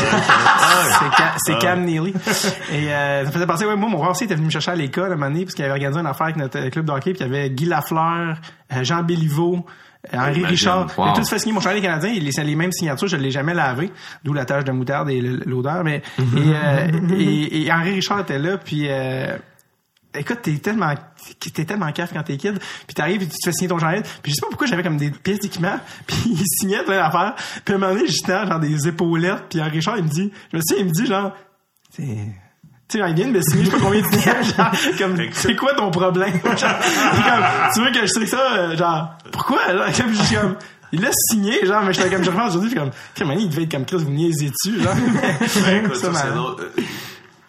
C'est 1.37 1.53
Cam, 1.57 1.57
Ah. 1.57 1.59
Cam 1.61 1.85
Neely. 1.85 2.13
Et 2.71 2.91
euh, 2.93 3.21
ça 3.23 3.27
me 3.27 3.31
faisait 3.31 3.47
penser, 3.47 3.65
ouais, 3.65 3.75
moi, 3.75 3.89
mon 3.89 3.97
frère 3.99 4.11
aussi 4.11 4.23
était 4.25 4.35
venu 4.35 4.45
me 4.47 4.51
chercher 4.51 4.71
à 4.71 4.75
l'école 4.75 5.11
à 5.11 5.13
un 5.13 5.17
moment 5.17 5.27
donné, 5.31 5.43
parce 5.45 5.55
qu'il 5.55 5.65
avait 5.65 5.73
organisé 5.73 5.99
une 5.99 6.05
affaire 6.07 6.25
avec 6.25 6.37
notre 6.37 6.59
euh, 6.59 6.69
club 6.69 6.85
de 6.85 6.91
hockey, 6.91 7.13
puis 7.13 7.21
il 7.23 7.27
y 7.27 7.29
avait 7.29 7.49
Guy 7.49 7.65
Lafleur, 7.65 8.37
euh, 8.73 8.83
Jean 8.83 9.03
Béliveau, 9.03 9.65
euh, 10.13 10.17
Henri 10.17 10.39
Imagine. 10.39 10.45
Richard. 10.45 10.87
Wow. 10.97 11.05
Ont 11.09 11.13
tous 11.13 11.29
fait 11.29 11.39
signer 11.39 11.53
mon 11.53 11.59
chandail 11.61 11.81
canadien, 11.81 12.11
ils 12.11 12.23
les, 12.23 12.43
les 12.43 12.55
mêmes 12.55 12.71
signatures, 12.71 13.07
je 13.07 13.17
ne 13.17 13.21
l'ai 13.21 13.31
jamais 13.31 13.53
lavé, 13.53 13.91
d'où 14.23 14.33
la 14.33 14.45
tache 14.45 14.63
de 14.63 14.71
moutarde 14.71 15.09
et 15.09 15.19
l'odeur, 15.21 15.83
mais 15.83 16.01
et, 16.19 16.21
euh, 16.37 16.87
et, 17.17 17.65
et 17.65 17.71
Henri 17.73 17.93
Richard 17.95 18.19
était 18.21 18.39
là, 18.39 18.57
puis 18.57 18.85
euh, 18.89 19.37
Écoute, 20.19 20.39
t'es 20.41 20.57
tellement, 20.57 20.93
t'es 21.39 21.63
tellement 21.63 21.89
caf 21.93 22.11
quand 22.11 22.23
t'es 22.23 22.35
kid, 22.35 22.59
puis 22.59 22.93
t'arrives 22.93 23.23
et 23.23 23.25
tu 23.25 23.37
te 23.37 23.45
fais 23.45 23.53
signer 23.53 23.69
ton 23.69 23.79
chandail, 23.79 24.03
puis 24.21 24.31
je 24.31 24.35
sais 24.35 24.41
pas 24.41 24.47
pourquoi 24.49 24.67
j'avais 24.67 24.83
comme 24.83 24.97
des 24.97 25.11
pièces 25.11 25.39
d'équipement, 25.39 25.79
puis 26.07 26.17
il 26.25 26.43
signait 26.45 26.83
plein 26.83 26.97
d'affaires, 26.97 27.35
puis 27.63 27.73
à 27.73 27.77
un 27.77 27.79
moment 27.79 27.93
donné, 27.93 28.05
j'étais 28.07 28.45
genre 28.45 28.59
des 28.59 28.87
épaulettes, 28.89 29.43
puis 29.49 29.61
Richard, 29.61 29.97
il 29.97 30.03
me 30.03 30.09
dit, 30.09 30.29
je 30.51 30.57
me 30.57 30.61
souviens, 30.61 30.83
il 30.83 30.89
me 30.89 30.91
dit 30.91 31.05
genre, 31.05 31.31
c'est, 31.95 32.03
tu 32.03 32.99
sais, 32.99 33.09
il 33.09 33.15
vient 33.15 33.27
de 33.27 33.31
me 33.31 33.41
signer, 33.41 33.63
je 33.63 33.69
sais 33.69 33.77
pas 33.77 33.81
combien 33.81 34.01
de 34.01 34.07
signages, 34.07 34.55
genre, 34.57 34.71
comme, 34.97 35.17
c'est 35.31 35.55
quoi 35.55 35.73
ton 35.75 35.89
problème? 35.89 36.33
Genre, 36.43 36.57
comme, 36.57 37.45
tu 37.73 37.81
veux 37.81 37.91
que 37.91 38.01
je 38.01 38.07
sais 38.07 38.25
ça, 38.25 38.57
euh, 38.57 38.75
genre, 38.75 39.13
pourquoi? 39.31 39.59
Genre, 39.71 39.85
comme, 39.95 40.13
je 40.13 40.21
suis 40.21 40.35
comme, 40.35 40.57
il 40.91 41.01
l'a 41.01 41.11
signé, 41.13 41.65
genre, 41.65 41.83
mais 41.83 41.93
j'étais 41.93 42.09
comme, 42.09 42.23
je 42.23 42.31
repense 42.31 42.49
aujourd'hui, 42.49 42.71
puis 42.71 42.79
comme, 42.79 42.91
Comment 43.17 43.33
il 43.33 43.47
devait 43.47 43.63
être 43.63 43.71
comme 43.71 43.85
Chris, 43.85 43.97
vous 43.97 44.11
niaisez 44.11 44.49
dessus, 44.49 44.81
genre. 44.81 44.95
Écoute, 44.97 45.95
Ça, 45.95 46.13
ça, 46.13 46.25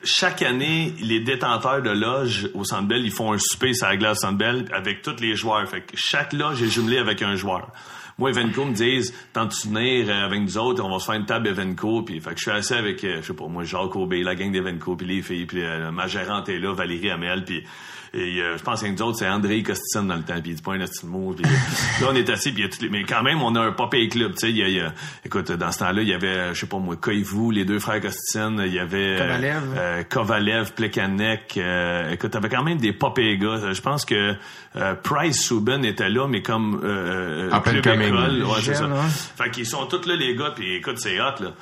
Chaque 0.02 0.40
année, 0.40 0.94
les 1.02 1.20
détenteurs 1.20 1.82
de 1.82 1.90
loges 1.90 2.48
au 2.54 2.64
Centre 2.64 2.88
Bell, 2.88 3.04
ils 3.04 3.10
font 3.10 3.34
un 3.34 3.38
souper 3.38 3.74
sur 3.74 3.86
la 3.86 3.98
glace 3.98 4.24
Bell 4.32 4.64
avec 4.72 5.02
tous 5.02 5.20
les 5.20 5.36
joueurs. 5.36 5.68
Fait 5.68 5.82
que 5.82 5.92
chaque 5.94 6.32
loge 6.32 6.62
est 6.62 6.70
jumelée 6.70 6.96
avec 6.96 7.20
un 7.20 7.34
joueur. 7.34 7.70
Moi, 8.16 8.30
Evenco 8.30 8.64
me 8.64 8.72
disent, 8.72 9.14
tentes-tu 9.32 9.68
venir 9.68 10.06
euh, 10.08 10.26
avec 10.26 10.40
nous 10.40 10.58
autres, 10.58 10.82
on 10.84 10.90
va 10.90 10.98
se 10.98 11.06
faire 11.06 11.14
une 11.14 11.26
table 11.26 11.48
Evenco, 11.48 12.02
puis 12.02 12.20
fait 12.20 12.30
que 12.30 12.36
je 12.36 12.42
suis 12.42 12.50
assis 12.50 12.74
avec, 12.74 13.02
euh, 13.04 13.22
je 13.22 13.28
sais 13.28 13.32
pas, 13.34 13.46
moi, 13.46 13.64
Jacques 13.64 13.96
Aubé, 13.96 14.22
la 14.22 14.34
gang 14.34 14.52
d'Evenco, 14.52 14.94
puis 14.94 15.06
les 15.06 15.22
filles, 15.22 15.46
puis 15.46 15.62
euh, 15.62 15.90
ma 15.90 16.06
gérante 16.06 16.50
est 16.50 16.58
là, 16.58 16.74
Valérie 16.74 17.10
Hamel, 17.10 17.44
puis 17.44 17.64
et, 18.12 18.40
euh, 18.42 18.56
je 18.58 18.62
pense 18.62 18.82
que 18.82 18.88
nous 18.88 19.02
autres, 19.02 19.18
c'est 19.18 19.28
André 19.28 19.62
Costicine 19.62 20.08
dans 20.08 20.16
le 20.16 20.22
temps, 20.22 20.40
puis 20.40 20.50
il 20.50 20.54
dit 20.56 20.62
pas 20.62 20.72
un 20.74 20.78
petit 20.80 21.06
mot, 21.06 21.32
puis 21.32 21.44
là, 21.44 22.08
on 22.10 22.14
est 22.14 22.28
assis, 22.28 22.50
puis 22.52 22.62
il 22.62 22.64
y 22.64 22.68
a 22.68 22.70
toutes 22.70 22.82
les... 22.82 22.88
Mais 22.88 23.04
quand 23.04 23.22
même, 23.22 23.40
on 23.42 23.54
a 23.54 23.60
un 23.60 23.72
pop 23.72 23.94
club, 24.10 24.32
tu 24.32 24.38
sais, 24.40 24.50
il 24.50 24.56
y 24.56 24.62
a, 24.64 24.68
y 24.68 24.80
a- 24.80 24.92
écoute, 25.24 25.52
dans 25.52 25.70
ce 25.70 25.78
temps-là, 25.78 26.02
il 26.02 26.08
y 26.08 26.14
avait, 26.14 26.26
euh, 26.26 26.54
je 26.54 26.60
sais 26.60 26.66
pas 26.66 26.78
moi, 26.78 26.96
Koivu, 26.96 27.52
les 27.52 27.64
deux 27.64 27.78
frères 27.78 28.00
Costicine, 28.00 28.60
il 28.66 28.72
y 28.74 28.78
avait... 28.78 29.18
euh, 29.18 29.18
Kovalev. 29.18 29.62
euh, 29.76 30.02
Kovalev, 30.08 30.72
Plekanec, 30.72 31.54
euh, 31.56 32.10
écoute, 32.12 32.30
t'avais 32.32 32.48
quand 32.48 32.64
même 32.64 32.78
des 32.78 32.92
pop 32.92 33.16
gars. 33.18 33.46
Euh, 33.48 33.74
Je 33.74 33.80
pense 33.80 34.04
que 34.04 34.34
euh, 34.76 34.94
Price 34.94 35.40
Subban 35.42 35.82
était 35.82 36.08
là, 36.08 36.26
mais 36.28 36.42
comme 36.42 36.80
euh, 36.82 37.48
euh, 37.52 37.80
coming. 37.82 38.08
école. 38.08 38.42
Ouais, 38.44 38.60
c'est 38.62 38.74
ça. 38.74 38.86
Ouais. 38.86 38.94
Fait 39.36 39.50
qu'ils 39.50 39.66
sont 39.66 39.86
tous 39.86 40.06
là, 40.08 40.16
les 40.16 40.34
gars, 40.34 40.52
puis 40.54 40.74
écoute, 40.76 40.98
c'est 40.98 41.20
hot, 41.20 41.40
là. 41.40 41.52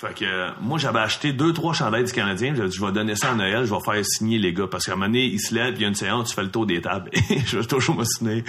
Fait 0.00 0.14
que 0.14 0.58
moi, 0.62 0.78
j'avais 0.78 1.00
acheté 1.00 1.34
deux, 1.34 1.52
trois 1.52 1.74
chandails 1.74 2.04
du 2.04 2.12
Canadien. 2.12 2.54
J'ai 2.56 2.66
dit, 2.68 2.74
je 2.74 2.82
vais 2.82 2.90
donner 2.90 3.16
ça 3.16 3.32
à 3.32 3.34
Noël, 3.34 3.66
je 3.66 3.70
vais 3.74 3.80
faire 3.84 4.02
signer 4.06 4.38
les 4.38 4.54
gars. 4.54 4.66
Parce 4.66 4.86
qu'à 4.86 4.92
un 4.92 4.94
moment 4.94 5.08
donné, 5.08 5.26
ils 5.26 5.38
se 5.40 5.54
lèvent, 5.54 5.74
il 5.76 5.82
y 5.82 5.84
a 5.84 5.88
une 5.88 5.94
séance, 5.94 6.30
tu 6.30 6.34
fais 6.36 6.42
le 6.42 6.50
tour 6.50 6.64
des 6.64 6.80
tables. 6.80 7.10
Je 7.46 7.58
vais 7.58 7.66
toujours 7.66 7.96
me 7.96 8.04
signer. 8.04 8.42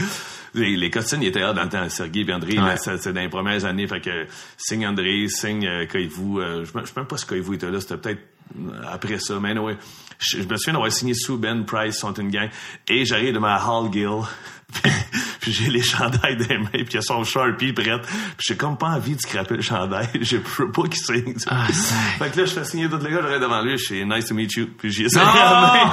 Les, 0.53 0.77
les 0.77 0.89
costines, 0.89 1.21
ils 1.21 1.27
étaient 1.27 1.41
là 1.41 1.51
dans 1.51 1.63
le 1.63 1.69
temps. 1.69 1.89
Sergei 1.89 2.21
et 2.25 2.33
André, 2.33 2.57
Ouais. 2.57 2.75
c'est 2.77 3.11
dans 3.11 3.19
les 3.19 3.27
premières 3.27 3.65
années. 3.65 3.85
Fait 3.85 3.99
que 3.99 4.27
signe 4.55 4.87
André, 4.87 5.27
signe 5.27 5.65
euh, 5.67 5.85
Koivu. 5.85 6.39
Euh, 6.39 6.63
je 6.63 6.77
ne 6.79 6.85
sais 6.85 6.93
même 6.95 7.05
pas 7.05 7.17
si 7.17 7.25
Koivu 7.25 7.55
était 7.55 7.69
là. 7.69 7.81
C'était 7.81 7.97
peut-être 7.97 8.21
euh, 8.57 8.71
après 8.89 9.19
ça. 9.19 9.37
Mais 9.41 9.49
anyway, 9.49 9.75
je, 10.19 10.37
je 10.41 10.47
me 10.47 10.55
souviens 10.55 10.73
d'avoir 10.73 10.91
signé 10.93 11.13
sous 11.13 11.37
Ben 11.37 11.65
Price, 11.65 11.97
sont 11.97 12.13
une 12.13 12.29
gang. 12.31 12.49
Et 12.87 13.03
j'arrive 13.03 13.33
de 13.33 13.39
ma 13.39 13.57
Hall 13.57 13.91
Gill. 13.91 14.21
j'ai 15.47 15.69
les 15.69 15.81
chandails 15.81 16.37
des 16.37 16.57
mains, 16.57 16.69
puis 16.71 16.85
il 16.89 16.93
y 16.95 16.97
a 16.97 17.01
son 17.01 17.23
Sharpie 17.23 17.73
prête. 17.73 18.01
Puis 18.03 18.45
j'ai 18.47 18.55
comme 18.55 18.77
pas 18.77 18.87
envie 18.87 19.15
de 19.15 19.21
scraper 19.21 19.55
le 19.55 19.61
chandail. 19.61 20.07
Je 20.21 20.37
peux 20.37 20.71
pas 20.71 20.83
qu'il 20.83 20.95
signe. 20.97 21.35
Ah, 21.47 21.65
fait 22.19 22.29
que 22.31 22.39
là, 22.39 22.45
je 22.45 22.51
fais 22.53 22.63
signer 22.63 22.87
tous 22.89 22.97
les 23.03 23.11
gars, 23.11 23.19
j'arrête 23.21 23.41
devant 23.41 23.61
lui, 23.61 23.77
je 23.77 23.83
suis 23.83 24.05
nice 24.05 24.25
to 24.27 24.35
meet 24.35 24.53
you. 24.55 24.67
Puis 24.77 24.91
j'ai 24.91 25.05
essayé 25.05 25.23
Non! 25.25 25.31
la 25.33 25.61
main. 25.73 25.91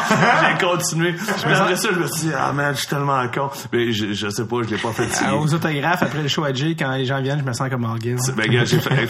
J'ai 0.59 0.65
continué. 0.67 1.15
Je 1.19 1.49
me 1.49 1.55
après 1.55 1.77
ça, 1.77 1.89
je 1.93 1.99
me 1.99 2.07
suis 2.07 2.29
dit, 2.29 2.33
ah 2.37 2.53
man, 2.53 2.75
je 2.75 2.79
suis 2.81 2.89
tellement 2.89 3.27
con. 3.29 3.51
Mais 3.73 3.93
je, 3.93 4.13
je 4.13 4.29
sais 4.29 4.45
pas, 4.47 4.57
je 4.63 4.69
l'ai 4.71 4.77
pas 4.81 4.93
fait 4.93 5.09
signer. 5.13 5.31
Euh, 5.31 5.37
Aux 5.37 5.53
autographes, 5.55 6.03
après 6.03 6.23
le 6.23 6.29
show 6.29 6.45
à 6.45 6.53
Jay, 6.53 6.77
quand 6.79 6.91
les 6.93 7.05
gens 7.07 7.21
viennent, 7.21 7.41
je 7.41 7.45
me 7.45 7.53
sens 7.53 7.69
comme 7.71 7.81
Morgan. 7.83 8.19
Ben, 8.37 8.51
gars, 8.51 8.65
j'ai 8.65 8.81
fait, 8.81 9.09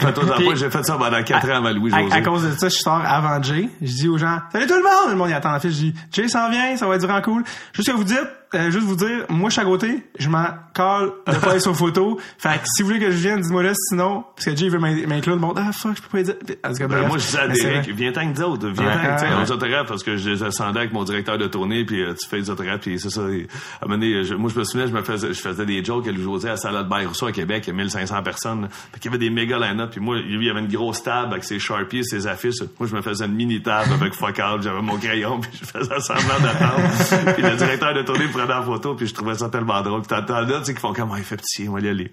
j'ai 0.55 0.69
fait 0.69 0.83
ça 0.85 0.97
pendant 0.97 1.23
4 1.23 1.49
ans 1.51 1.65
à 1.65 1.71
Louis 1.73 1.93
À, 1.93 2.01
José. 2.01 2.13
à 2.15 2.21
cause 2.21 2.43
de 2.43 2.51
ça, 2.57 2.69
je 2.69 2.77
sors 2.77 3.01
avant 3.05 3.41
Jay. 3.43 3.69
Je 3.81 3.87
dis 3.91 4.07
aux 4.07 4.17
gens, 4.17 4.39
salut 4.51 4.67
tout 4.67 4.73
le 4.75 4.83
monde! 4.83 5.11
Le 5.11 5.15
monde, 5.15 5.29
il 5.29 5.33
attend 5.33 5.51
la 5.51 5.59
file. 5.59 5.71
Je 5.71 5.75
dis, 5.77 5.93
Jay 6.11 6.27
s'en 6.27 6.49
vient, 6.49 6.75
ça 6.77 6.87
va 6.87 6.95
être 6.95 7.01
vraiment 7.05 7.21
cool. 7.21 7.43
Juste 7.73 7.89
que 7.91 7.95
vous 7.95 8.03
dites, 8.03 8.17
euh, 8.55 8.71
juste 8.71 8.85
vous 8.85 8.95
dire, 8.95 9.25
moi, 9.29 9.49
je 9.49 9.53
suis 9.53 9.61
à 9.61 9.65
côté, 9.65 10.03
je 10.17 10.29
m'en 10.29 10.45
colle 10.73 11.11
de 11.27 11.33
être 11.33 11.61
sur 11.61 11.75
photo. 11.75 12.19
Fait 12.37 12.49
que 12.59 12.65
si 12.65 12.81
vous 12.81 12.87
voulez 12.89 12.99
que 12.99 13.11
je 13.11 13.17
vienne, 13.17 13.41
dis-moi 13.41 13.63
là, 13.63 13.71
sinon, 13.89 14.23
parce 14.35 14.45
que 14.45 14.55
Jay 14.55 14.69
veut 14.69 14.79
m'in- 14.79 15.05
m'inclure, 15.07 15.35
le 15.35 15.41
monde, 15.41 15.59
ah, 15.61 15.71
fuck, 15.71 15.97
je 15.97 16.01
peux 16.01 16.17
pas 16.17 16.23
dire. 16.23 16.35
Ben, 16.87 17.07
moi, 17.07 17.17
je 17.17 17.25
disais 17.25 17.39
à 17.39 17.47
Derek, 17.47 17.85
d'autres, 18.33 18.67
viens-t'en 18.67 18.83
Ouais. 18.83 18.91
avec, 18.91 19.17
tu 19.19 19.25
sais, 19.27 19.33
Ouais. 19.35 19.43
aux 19.43 19.51
autographes, 19.51 19.87
parce 19.87 20.03
que 20.03 20.17
je 20.17 20.29
les 20.29 20.43
ascendais 20.43 20.79
avec 20.79 20.93
mon 20.93 21.03
directeur 21.03 21.37
de 21.37 21.47
tournée, 21.47 21.83
puis 21.85 22.01
euh, 22.01 22.13
tu 22.13 22.27
fais 22.27 22.39
des 22.39 22.49
autographes, 22.49 22.81
puis 22.81 22.99
c'est 22.99 23.09
ça. 23.09 23.21
et, 23.29 23.47
à 23.81 23.85
un 23.85 23.87
moment 23.87 23.99
donné, 23.99 24.23
je- 24.23 24.35
moi, 24.35 24.49
je 24.53 24.59
me 24.59 24.63
souviens, 24.63 24.87
je 24.87 24.93
me 24.93 25.01
faisais, 25.01 25.27
je 25.33 25.39
faisais 25.39 25.65
des 25.65 25.83
jokes 25.83 26.07
à 26.07 26.11
Louis 26.11 26.23
José 26.23 26.49
à 26.49 26.57
Salade 26.57 26.87
Rousseau 26.91 27.27
à 27.27 27.31
Québec, 27.31 27.63
il 27.67 27.69
y 27.69 27.73
a 27.73 27.75
1500 27.75 28.21
personnes. 28.23 28.61
là. 28.63 28.67
Fait 28.69 28.99
qu'il 28.99 29.11
y 29.11 29.15
avait 29.15 29.23
des 29.23 29.29
méga 29.29 29.59
line-up, 29.59 29.91
puis 29.91 29.99
moi, 29.99 30.17
lui, 30.17 30.35
il 30.37 30.43
y 30.45 30.49
avait 30.49 30.59
une 30.61 30.67
grosse 30.67 31.03
table 31.03 31.31
avec 31.33 31.43
ses 31.43 31.59
Sharpies, 31.59 32.03
ses 32.03 32.25
affiches. 32.27 32.61
Moi, 32.79 32.87
je 32.89 32.95
me 32.95 33.01
faisais 33.01 33.25
une 33.25 33.33
mini 33.35 33.61
table 33.61 33.93
avec 33.93 34.13
fuck 34.13 34.39
j'avais 34.61 34.81
mon 34.81 34.97
crayon, 34.97 35.39
puis 35.41 35.51
je 35.61 35.65
faisais 35.65 35.99
semblant 35.99 36.39
d'attendre. 36.41 37.33
puis 37.33 37.43
le 37.43 37.55
directeur 37.55 37.93
de 37.93 38.01
tournée 38.01 38.27
prenait 38.39 38.53
en 38.59 38.63
photo, 38.63 38.95
puis 38.95 39.07
je 39.07 39.13
trouvais 39.13 39.35
ça 39.35 39.49
tellement 39.49 39.81
drôle. 39.81 40.01
Puis 40.01 40.09
t'entends 40.09 40.41
là, 40.41 40.59
tu 40.59 40.65
sais, 40.65 40.71
qu'ils 40.73 40.79
font 40.79 40.93
comme, 40.93 41.11
Ah, 41.13 41.17
il 41.17 41.23
fait 41.23 41.37
petit, 41.37 41.67
on 41.69 41.73
va 41.73 41.79
y 41.81 41.89
aller. 41.89 42.11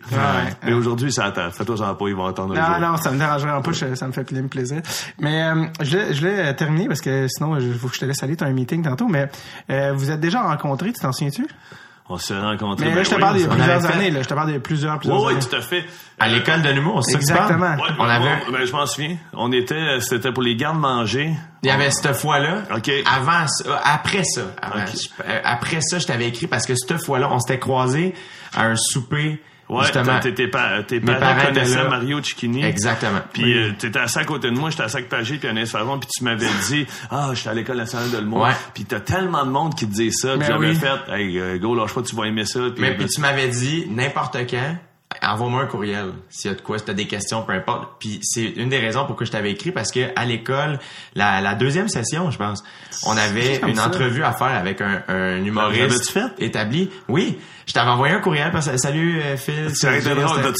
Mais 0.65 0.73
aujourd'hui, 0.73 1.13
ça 1.13 1.25
attend. 1.27 1.51
Fais-toi 1.51 1.81
en 1.83 1.95
pas, 1.95 2.09
ils 2.09 2.15
vont 2.15 2.27
entendre 2.27 2.55
Non, 2.55 2.65
jour. 2.65 2.79
non, 2.81 2.97
ça 2.97 3.11
me 3.13 3.19
dérangerait 3.19 3.63
pas, 3.63 3.73
je- 3.73 3.95
ça 3.95 4.07
me 4.07 4.13
fait 4.13 4.25
plein 4.25 4.47
plaisir. 4.47 4.81
Mais 5.19 5.43
euh, 5.45 5.65
je 5.81 5.97
l'ai- 5.97 6.15
je 6.15 6.27
l'ai 6.27 6.57
terminé 6.57 6.87
parce 6.89 7.01
que 7.01 7.27
sinon, 7.29 7.57
il 7.59 7.75
faut 7.75 7.89
que 7.89 7.95
je 7.95 8.01
te 8.01 8.05
laisse 8.05 8.23
aller, 8.23 8.37
t'as 8.37 8.47
un 8.47 8.53
meeting 8.53 8.83
tantôt, 8.83 9.09
mais 9.09 9.29
euh, 9.71 9.93
vous 9.95 10.11
êtes 10.11 10.21
déjà 10.21 10.43
rencontrés, 10.43 10.93
tu 10.93 11.01
t'en 11.01 11.13
souviens-tu? 11.13 11.47
On 12.09 12.19
s'est 12.19 12.39
rencontrés. 12.39 12.85
Mais 12.85 12.91
ben 12.93 12.97
là, 12.99 13.03
je 13.03 13.11
te 13.11 13.15
oui, 13.17 13.21
parle 13.21 13.39
de 13.43 13.47
plusieurs 13.49 13.87
années, 13.87 14.11
là, 14.13 14.23
je 14.23 14.29
te 14.29 14.35
parle 14.35 14.53
de 14.53 14.59
plusieurs, 14.59 14.99
plusieurs 14.99 15.19
Oui, 15.19 15.25
oui, 15.27 15.33
années. 15.33 15.45
tout 15.49 15.57
à 15.57 15.61
fait. 15.61 15.85
À 16.21 16.29
l'école 16.29 16.63
de 16.63 16.69
l'humour, 16.71 17.03
c'est? 17.05 17.17
Exactement. 17.17 17.75
Ouais, 17.75 17.89
On 17.99 18.05
on 18.05 18.09
avait- 18.09 18.39
ben, 18.53 18.65
je 18.65 18.73
m'en 18.73 18.87
souviens. 18.87 19.17
On 19.33 19.51
était, 19.51 19.99
c'était 20.01 20.31
pour 20.31 20.45
les 20.45 20.55
gardes-manger. 20.55 21.33
Il 21.65 21.69
y 21.69 21.73
avait 21.73 21.91
cette 21.91 22.15
fois-là. 22.15 22.63
OK. 22.77 22.91
Avant 23.13 23.49
ça, 23.49 23.69
euh, 23.69 23.77
après 23.83 24.23
ça. 24.25 24.43
Avant- 24.63 24.85
euh, 25.29 25.41
après 25.45 25.81
ça, 25.81 25.99
je 25.99 26.07
t'avais 26.07 26.29
écrit 26.29 26.47
parce 26.47 26.65
que 26.65 26.75
cette 26.77 27.05
fois-là, 27.05 27.29
on 27.33 27.41
s'était 27.41 27.59
croisés 27.59 28.15
à 28.57 28.67
un 28.67 28.77
souper. 28.77 29.43
Ouais, 29.69 29.83
justement. 29.83 30.21
tes, 30.21 30.33
tes, 30.33 30.47
pa- 30.49 30.83
tes 30.85 31.01
parents, 31.01 31.19
parents 31.19 31.47
connaissaient. 31.47 31.89
Mario 31.89 32.23
Cicchini. 32.23 32.65
Exactement. 32.65 33.21
Puis 33.33 33.59
euh, 33.59 33.73
t'étais 33.77 33.99
assis 33.99 34.19
à 34.21 34.25
côté 34.25 34.51
de 34.51 34.57
moi, 34.57 34.71
j'étais 34.71 34.85
assis 34.85 34.97
avec 34.99 35.09
Pagé 35.09 35.39
puis 35.39 35.49
Anaïs 35.49 35.71
Favron, 35.71 35.99
puis 35.99 36.09
tu 36.17 36.23
m'avais 36.23 36.47
dit 36.69 36.87
«Ah, 37.11 37.31
j'étais 37.35 37.49
à 37.49 37.55
l'École 37.55 37.77
nationale 37.79 38.11
de 38.13 38.19
l'humour. 38.19 38.43
Ouais. 38.43 38.53
Puis 38.75 38.85
t'as 38.85 39.01
tellement 39.01 39.45
de 39.45 39.51
monde 39.51 39.75
qui 39.75 39.89
te 39.89 39.93
dit 39.93 40.13
ça, 40.13 40.31
puis 40.31 40.39
Ben 40.41 40.47
j'avais 40.47 40.69
oui. 40.69 40.75
fait 40.77 40.99
«Hey, 41.13 41.39
euh, 41.39 41.59
go, 41.59 41.75
lâche 41.75 41.93
pas, 41.95 42.03
tu 42.03 42.15
vas 42.15 42.25
aimer 42.27 42.45
ça.» 42.45 42.61
Puis 42.73 42.81
Mais 42.81 42.91
euh, 42.91 42.95
puis 42.97 43.07
tu 43.07 43.21
m'avais 43.21 43.49
dit 43.49 43.87
n'importe 43.91 44.37
quand, 44.49 44.77
envoie-moi 45.23 45.63
un 45.63 45.67
courriel 45.67 46.13
s'il 46.29 46.51
y 46.51 46.55
a 46.55 46.57
de 46.57 46.61
quoi, 46.61 46.79
si 46.79 46.85
t'as 46.85 46.93
des 46.93 47.07
questions, 47.07 47.43
peu 47.43 47.53
importe. 47.53 47.89
Puis 48.01 48.19
c'est 48.23 48.45
une 48.45 48.69
des 48.69 48.79
raisons 48.79 49.07
pourquoi 49.07 49.25
je 49.27 49.31
t'avais 49.33 49.51
écrit 49.53 49.71
parce 49.73 49.91
que 49.93 50.01
à 50.17 50.25
l'école, 50.25 50.79
la, 51.15 51.41
la 51.41 51.55
deuxième 51.55 51.89
session, 51.89 52.31
je 52.31 52.39
pense, 52.39 52.63
on 53.05 53.17
avait 53.17 53.59
une 53.67 53.77
ça. 53.77 53.87
entrevue 53.87 54.23
à 54.25 54.33
faire 54.33 54.49
avec 54.49 54.81
un, 54.81 55.03
un 55.09 55.45
humoriste 55.45 56.11
fait? 56.11 56.27
établi. 56.39 56.91
Oui, 57.09 57.39
je 57.67 57.73
t'avais 57.73 57.91
envoyé 57.91 58.15
un 58.15 58.21
courriel 58.21 58.51
parce 58.53 58.69
que 58.69 58.77
salut 58.77 59.21
euh, 59.21 59.37
Phil. 59.37 59.73
tu 59.73 59.87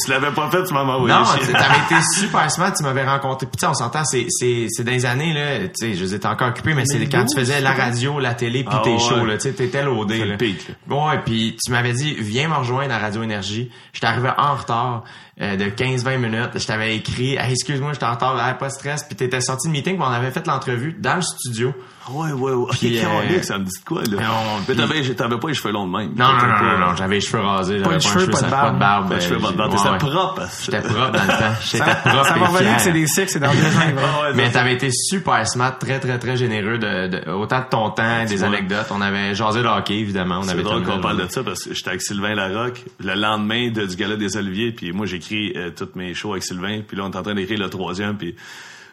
l'avais 0.09 0.31
pas 0.31 0.49
fait, 0.51 0.63
tu 0.65 0.73
m'en 0.73 0.81
envoyé 0.81 1.13
non, 1.15 1.23
tu- 1.39 1.51
t'avais 1.51 1.79
été 1.85 2.01
super 2.15 2.49
smart, 2.51 2.73
tu 2.73 2.83
m'avais 2.83 3.05
rencontré. 3.05 3.47
Puis 3.47 3.57
tu 3.57 3.61
sais, 3.61 3.67
on 3.67 3.73
s'entend, 3.73 4.03
c'est 4.05 4.25
c'est 4.29 4.67
c'est 4.69 4.83
les 4.83 5.05
années 5.05 5.33
là, 5.33 5.67
tu 5.67 5.71
sais, 5.75 5.93
je 5.93 6.13
étais 6.15 6.25
encore 6.25 6.49
occupé, 6.49 6.73
mais 6.73 6.85
c'est 6.85 7.05
quand 7.07 7.25
tu 7.25 7.37
faisais 7.39 7.61
la 7.61 7.71
radio, 7.73 8.19
la 8.19 8.33
télé, 8.33 8.63
puis 8.63 8.75
Ah 8.77 8.81
tes 8.83 8.91
ouais. 8.93 8.99
shows 8.99 9.25
là, 9.25 9.35
tu 9.37 9.43
sais, 9.43 9.53
t'étais 9.53 9.83
C'est 9.83 10.17
là. 10.17 10.25
le 10.25 10.37
pic, 10.37 10.67
Ouais, 10.89 11.19
puis 11.25 11.57
tu 11.63 11.71
m'avais 11.71 11.93
dit 11.93 12.15
viens 12.19 12.49
me 12.49 12.55
rejoindre 12.55 12.93
à 12.93 12.97
Radio 12.99 13.23
Énergie. 13.23 13.71
J'étais 13.93 14.07
arrivé 14.07 14.29
en 14.37 14.55
retard 14.55 15.03
euh, 15.41 15.55
de 15.55 15.65
15-20 15.65 16.17
minutes. 16.17 16.49
Je 16.55 16.65
t'avais 16.65 16.95
écrit, 16.95 17.35
Hey, 17.35 17.51
excuse-moi, 17.51 17.93
j'étais 17.93 18.05
en 18.05 18.11
retard, 18.13 18.35
Hey, 18.47 18.55
pas 18.57 18.67
de 18.67 18.73
stress. 18.73 19.03
Puis 19.03 19.15
t'étais 19.15 19.41
sorti 19.41 19.67
de 19.67 19.73
meeting, 19.73 19.95
puis 19.95 20.03
on 20.07 20.11
avait 20.11 20.31
fait 20.31 20.45
l'entrevue 20.47 20.95
dans 20.99 21.15
le 21.15 21.21
studio. 21.21 21.73
Ouais, 22.09 22.31
ouais, 22.31 22.53
ouais. 22.53 22.67
Puis, 22.79 22.99
euh, 22.99 23.41
ça 23.43 23.57
me 23.57 23.65
dit 23.65 23.71
de 23.81 23.85
quoi, 23.85 24.01
là? 24.03 24.17
on- 24.31 24.61
Mais 24.69 24.75
t'avais, 24.75 25.03
j'ai- 25.03 25.13
t'avais 25.13 25.37
pas 25.37 25.49
les 25.49 25.53
cheveux 25.53 25.73
longs 25.73 25.87
de 25.87 25.91
même. 25.91 26.13
Non, 26.15 26.25
non, 26.25 26.33
T'étais 26.35 26.47
non, 26.47 26.53
pas- 26.57 26.77
non, 26.79 26.87
non, 26.91 26.95
j'avais 26.95 27.15
les 27.15 27.21
cheveux 27.21 27.43
rasés, 27.43 27.81
Pas 27.81 27.95
de 27.95 27.99
cheveux, 27.99 28.27
pas 28.27 28.41
de 28.43 28.49
barbe. 28.49 28.79
barbe. 28.79 29.09
Pas 29.09 29.15
de 29.15 29.19
cheveux, 29.19 29.35
euh, 29.35 29.39
pas 29.41 29.51
de 29.51 29.57
barbe. 29.57 29.73
ouais. 29.73 29.97
propre. 29.97 30.41
J'étais 30.63 30.79
propre 30.81 31.11
dans 31.11 31.21
le 31.23 31.27
temps. 31.27 31.53
J'étais 31.61 31.77
Ça, 31.83 31.95
propre 31.95 32.25
ça 32.25 32.35
m'a 32.37 32.47
revenu 32.47 32.75
que 32.75 32.81
c'est 32.81 32.91
des 32.93 33.07
six, 33.07 33.27
c'est 33.27 33.39
dans 33.41 33.51
deux 33.53 33.59
ans. 33.59 33.97
Ah 34.23 34.31
Mais 34.35 34.49
t'avais 34.49 34.73
été 34.75 34.89
super 34.89 35.45
smart, 35.45 35.77
très 35.77 35.99
très 35.99 36.17
très 36.17 36.37
généreux 36.37 36.77
de, 36.77 37.07
de- 37.07 37.29
autant 37.31 37.59
de 37.59 37.65
ton 37.69 37.89
temps, 37.89 38.23
des 38.25 38.41
anecdotes. 38.43 38.87
On 38.91 39.01
avait 39.01 39.35
jasé 39.35 39.61
le 39.61 39.67
hockey 39.67 39.95
évidemment. 39.99 40.39
On 40.39 40.43
C'est 40.43 40.51
avait 40.51 40.63
drôle 40.63 40.83
qu'on 40.83 40.99
parle 41.01 41.21
de 41.25 41.29
ça 41.29 41.43
parce 41.43 41.63
que 41.65 41.73
j'étais 41.73 41.89
avec 41.89 42.01
Sylvain 42.01 42.35
Larocque 42.35 42.83
le 43.03 43.15
lendemain 43.15 43.69
de, 43.69 43.85
du 43.85 43.95
gala 43.97 44.15
des 44.15 44.37
Oliviers 44.37 44.71
puis 44.71 44.93
moi 44.93 45.05
j'écris 45.29 45.53
euh, 45.55 45.71
toutes 45.75 45.95
mes 45.95 46.13
shows 46.13 46.31
avec 46.31 46.43
Sylvain 46.43 46.81
puis 46.87 46.97
là 46.97 47.03
on 47.05 47.11
est 47.11 47.15
en 47.15 47.23
train 47.23 47.35
d'écrire 47.35 47.59
le 47.59 47.69
troisième 47.69 48.17
puis 48.17 48.35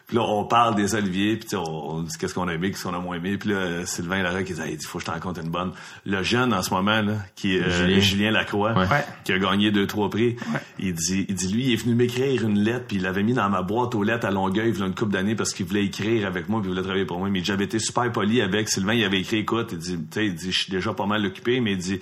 puis 0.07 0.17
là 0.17 0.23
on 0.23 0.45
parle 0.45 0.75
des 0.75 0.93
Oliviers 0.93 1.37
puis 1.37 1.55
on, 1.55 1.63
on 1.95 2.01
dit 2.03 2.15
qu'est-ce 2.19 2.35
qu'on 2.35 2.47
a 2.47 2.53
aimé 2.53 2.69
qu'est-ce 2.69 2.83
qu'on 2.83 2.93
a 2.93 2.99
moins 2.99 3.15
aimé 3.17 3.37
puis 3.37 3.49
là 3.49 3.85
Sylvain 3.87 4.21
Larocque 4.21 4.49
il 4.49 4.55
dit 4.55 4.61
il 4.73 4.85
faut 4.85 4.99
que 4.99 5.05
je 5.05 5.11
t'en 5.11 5.19
compte 5.19 5.39
une 5.43 5.49
bonne 5.49 5.71
le 6.05 6.21
jeune 6.21 6.53
en 6.53 6.61
ce 6.61 6.71
moment 6.71 7.01
là 7.01 7.13
qui 7.35 7.55
est 7.55 7.61
euh, 7.61 7.69
Julien. 7.71 7.99
Julien. 7.99 8.31
Lacroix 8.31 8.73
Ouais. 8.77 9.03
Qui 9.23 9.33
a 9.33 9.39
gagné 9.39 9.71
deux 9.71 9.87
trois 9.87 10.09
prix 10.11 10.35
il 10.77 10.93
dit 10.93 11.25
il 11.27 11.33
dit 11.33 11.47
lui 11.51 11.65
il 11.65 11.73
est 11.73 11.77
venu 11.77 11.95
m'écrire 11.95 12.43
une 12.43 12.59
lettre 12.59 12.85
puis 12.87 12.97
il 12.97 13.03
l'avait 13.03 13.23
mis 13.23 13.33
dans 13.33 13.49
ma 13.49 13.63
boîte 13.63 13.95
aux 13.95 14.03
lettres 14.03 14.27
à 14.27 14.31
Longueuil 14.31 14.69
il 14.69 14.79
y 14.79 14.83
a 14.83 14.85
une 14.85 14.93
couple 14.93 15.13
d'années 15.13 15.35
parce 15.35 15.53
qu'il 15.53 15.65
voulait 15.65 15.85
écrire 15.85 16.27
avec 16.27 16.49
moi 16.49 16.61
puis 16.61 16.69
il 16.69 16.73
voulait 16.73 16.83
travailler 16.83 17.05
pour 17.05 17.17
moi 17.17 17.29
mais 17.31 17.43
j'avais 17.43 17.63
été 17.63 17.79
super 17.79 18.11
poli 18.11 18.41
avec 18.41 18.69
Sylvain 18.69 18.93
il 18.93 19.03
avait 19.03 19.21
écrit 19.21 19.37
écoute 19.37 19.69
il 19.71 19.79
dit 19.79 19.97
tu 19.97 20.03
sais 20.11 20.25
il 20.27 20.35
dit 20.35 20.51
je 20.51 20.59
suis 20.59 20.71
déjà 20.71 20.93
pas 20.93 21.07
mal 21.07 21.25
occupé 21.25 21.59
mais 21.61 21.71
il 21.71 21.77
dit 21.79 21.99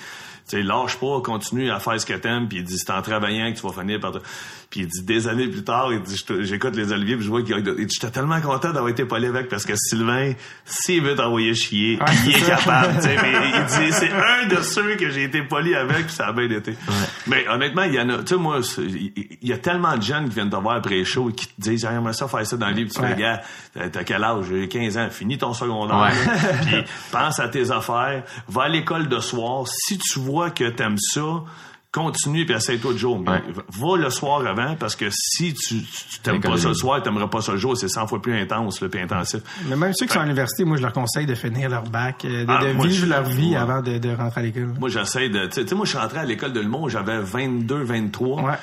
sais, 0.58 0.64
lâche 0.64 0.98
pas, 0.98 1.22
continue 1.22 1.72
à 1.72 1.80
faire 1.80 2.00
ce 2.00 2.06
que 2.06 2.14
t'aimes, 2.14 2.48
puis 2.48 2.64
dit, 2.64 2.78
c'est 2.78 2.92
en 2.92 3.02
travaillant 3.02 3.52
que 3.52 3.60
tu 3.60 3.68
vas 3.68 3.74
finir 3.74 4.00
par... 4.00 4.14
Puis 4.74 4.82
il 4.82 4.88
dit, 4.88 5.04
des 5.04 5.28
années 5.28 5.48
plus 5.48 5.64
tard, 5.64 5.94
il 5.94 6.02
dit, 6.02 6.20
j'écoute 6.40 6.76
les 6.76 6.92
Oliviers, 6.92 7.16
puis 7.16 7.26
je 7.26 7.30
vois 7.30 7.44
qu'il 7.44 7.52
y 7.52 7.54
a... 7.54 7.58
Il 7.60 7.86
dit, 7.86 7.94
j'étais 7.94 8.10
tellement 8.12 8.42
content 8.42 8.70
d'avoir 8.72 8.90
été 8.90 9.06
poli 9.06 9.28
avec, 9.28 9.48
parce 9.48 9.66
que 9.66 9.74
Sylvain, 9.76 10.34
s'il 10.66 11.04
veut 11.04 11.14
t'envoyer 11.14 11.54
chier, 11.54 12.00
Ouais, 12.02 12.08
il 12.26 12.36
est 12.38 12.42
capable, 12.48 12.96
tu 12.96 13.02
sais, 13.04 13.16
mais 13.22 13.34
il 13.54 13.66
dit, 13.66 13.92
c'est 13.94 14.10
un 14.12 14.48
de 14.48 14.60
ceux 14.64 14.96
que 14.96 15.12
j'ai 15.12 15.26
été 15.26 15.44
poli 15.44 15.76
avec, 15.76 16.08
puis 16.08 16.16
ça 16.16 16.26
a 16.30 16.34
bien 16.34 16.50
été. 16.50 16.74
Mais 17.28 17.48
honnêtement, 17.48 17.84
il 17.84 17.94
y 17.94 18.00
en 18.00 18.10
a, 18.10 18.18
tu 18.24 18.30
sais, 18.30 18.36
moi, 18.36 18.62
il 18.80 19.38
y 19.48 19.54
a 19.54 19.60
tellement 19.60 19.96
de 19.96 20.02
jeunes 20.02 20.28
qui 20.28 20.34
viennent 20.34 20.50
te 20.50 20.56
voir 20.56 20.78
après 20.78 20.96
les 20.96 21.06
shows, 21.06 21.30
qui 21.30 21.46
te 21.46 21.54
disent, 21.62 21.82
j'aimerais 21.82 22.14
ça 22.14 22.28
faire 22.28 22.44
ça 22.44 22.58
dans 22.58 22.70
le 22.70 22.74
livre, 22.74 22.90
puis 22.90 22.98
tu 22.98 23.04
Ouais. 23.04 23.14
fais, 23.16 23.22
gars, 23.22 23.90
t'as- 23.92 24.04
quel 24.04 24.24
âge? 24.24 24.46
J'ai 24.50 24.68
15 24.68 24.98
ans, 24.98 25.08
finis 25.12 25.38
ton 25.38 25.54
secondaire, 25.54 26.12
puis 26.66 26.78
pense 27.12 27.40
à 27.40 27.48
tes 27.48 27.70
affaires, 27.70 28.24
va 28.48 28.64
à 28.64 28.70
l'école 28.70 29.08
de 29.08 29.20
soir. 29.20 29.66
Si 29.68 30.00
tu 30.00 30.18
vois 30.18 30.50
que 30.50 30.68
t'aimes 30.70 30.98
ça, 30.98 31.44
continue 31.94 32.46
puis 32.46 32.56
essaye-toi 32.56 32.92
de 32.94 32.98
jour. 32.98 33.20
Mais 33.20 33.32
Ouais. 33.32 33.44
Va 33.80 33.98
le 33.98 34.10
soir 34.10 34.46
avant 34.46 34.76
parce 34.76 34.96
que 34.96 35.06
si 35.12 35.54
tu, 35.54 35.82
tu 35.84 36.20
t'aimes 36.22 36.42
pas 36.42 36.58
ça 36.58 36.68
le 36.70 36.74
soir, 36.74 37.02
t'aimerais 37.02 37.30
pas 37.30 37.42
ça 37.42 37.52
le 37.54 37.58
jour, 37.60 37.78
c'est 37.78 37.88
100 37.88 38.08
fois 38.08 38.22
plus 38.22 38.38
intense, 38.38 38.82
le 38.82 38.90
plus 38.90 39.00
intensif. 39.02 39.42
Mais 39.70 39.76
même 39.78 39.94
ceux 39.94 40.08
qui 40.08 40.14
sont 40.14 40.20
à 40.20 40.24
l'université, 40.24 40.66
moi, 40.66 40.76
je 40.78 40.82
leur 40.82 40.92
conseille 40.94 41.26
de 41.28 41.36
finir 41.36 41.70
leur 41.70 41.84
bac, 41.84 42.26
euh, 42.26 42.44
de, 42.46 42.52
Ah, 42.52 42.66
de 42.66 42.74
moi, 42.74 42.88
vivre 42.88 43.06
je- 43.06 43.10
leur 43.10 43.24
vie 43.24 43.52
ouais. 43.52 43.56
avant 43.56 43.82
de, 43.82 43.98
de 44.00 44.10
rentrer 44.16 44.42
à 44.42 44.44
l'école. 44.44 44.74
Moi, 44.80 44.90
j'essaie 44.90 45.30
de, 45.30 45.46
tu 45.46 45.52
sais- 45.54 45.62
tu 45.62 45.68
sais, 45.70 45.76
moi, 45.76 45.86
je 45.86 45.92
suis 45.92 46.00
rentré 46.00 46.18
à 46.20 46.26
l'école 46.26 46.52
de 46.52 46.60
Le 46.60 46.68
Mont, 46.68 46.90
j'avais 46.90 47.20
22, 47.20 47.84
23. 47.84 48.42
Ouais. 48.42 48.54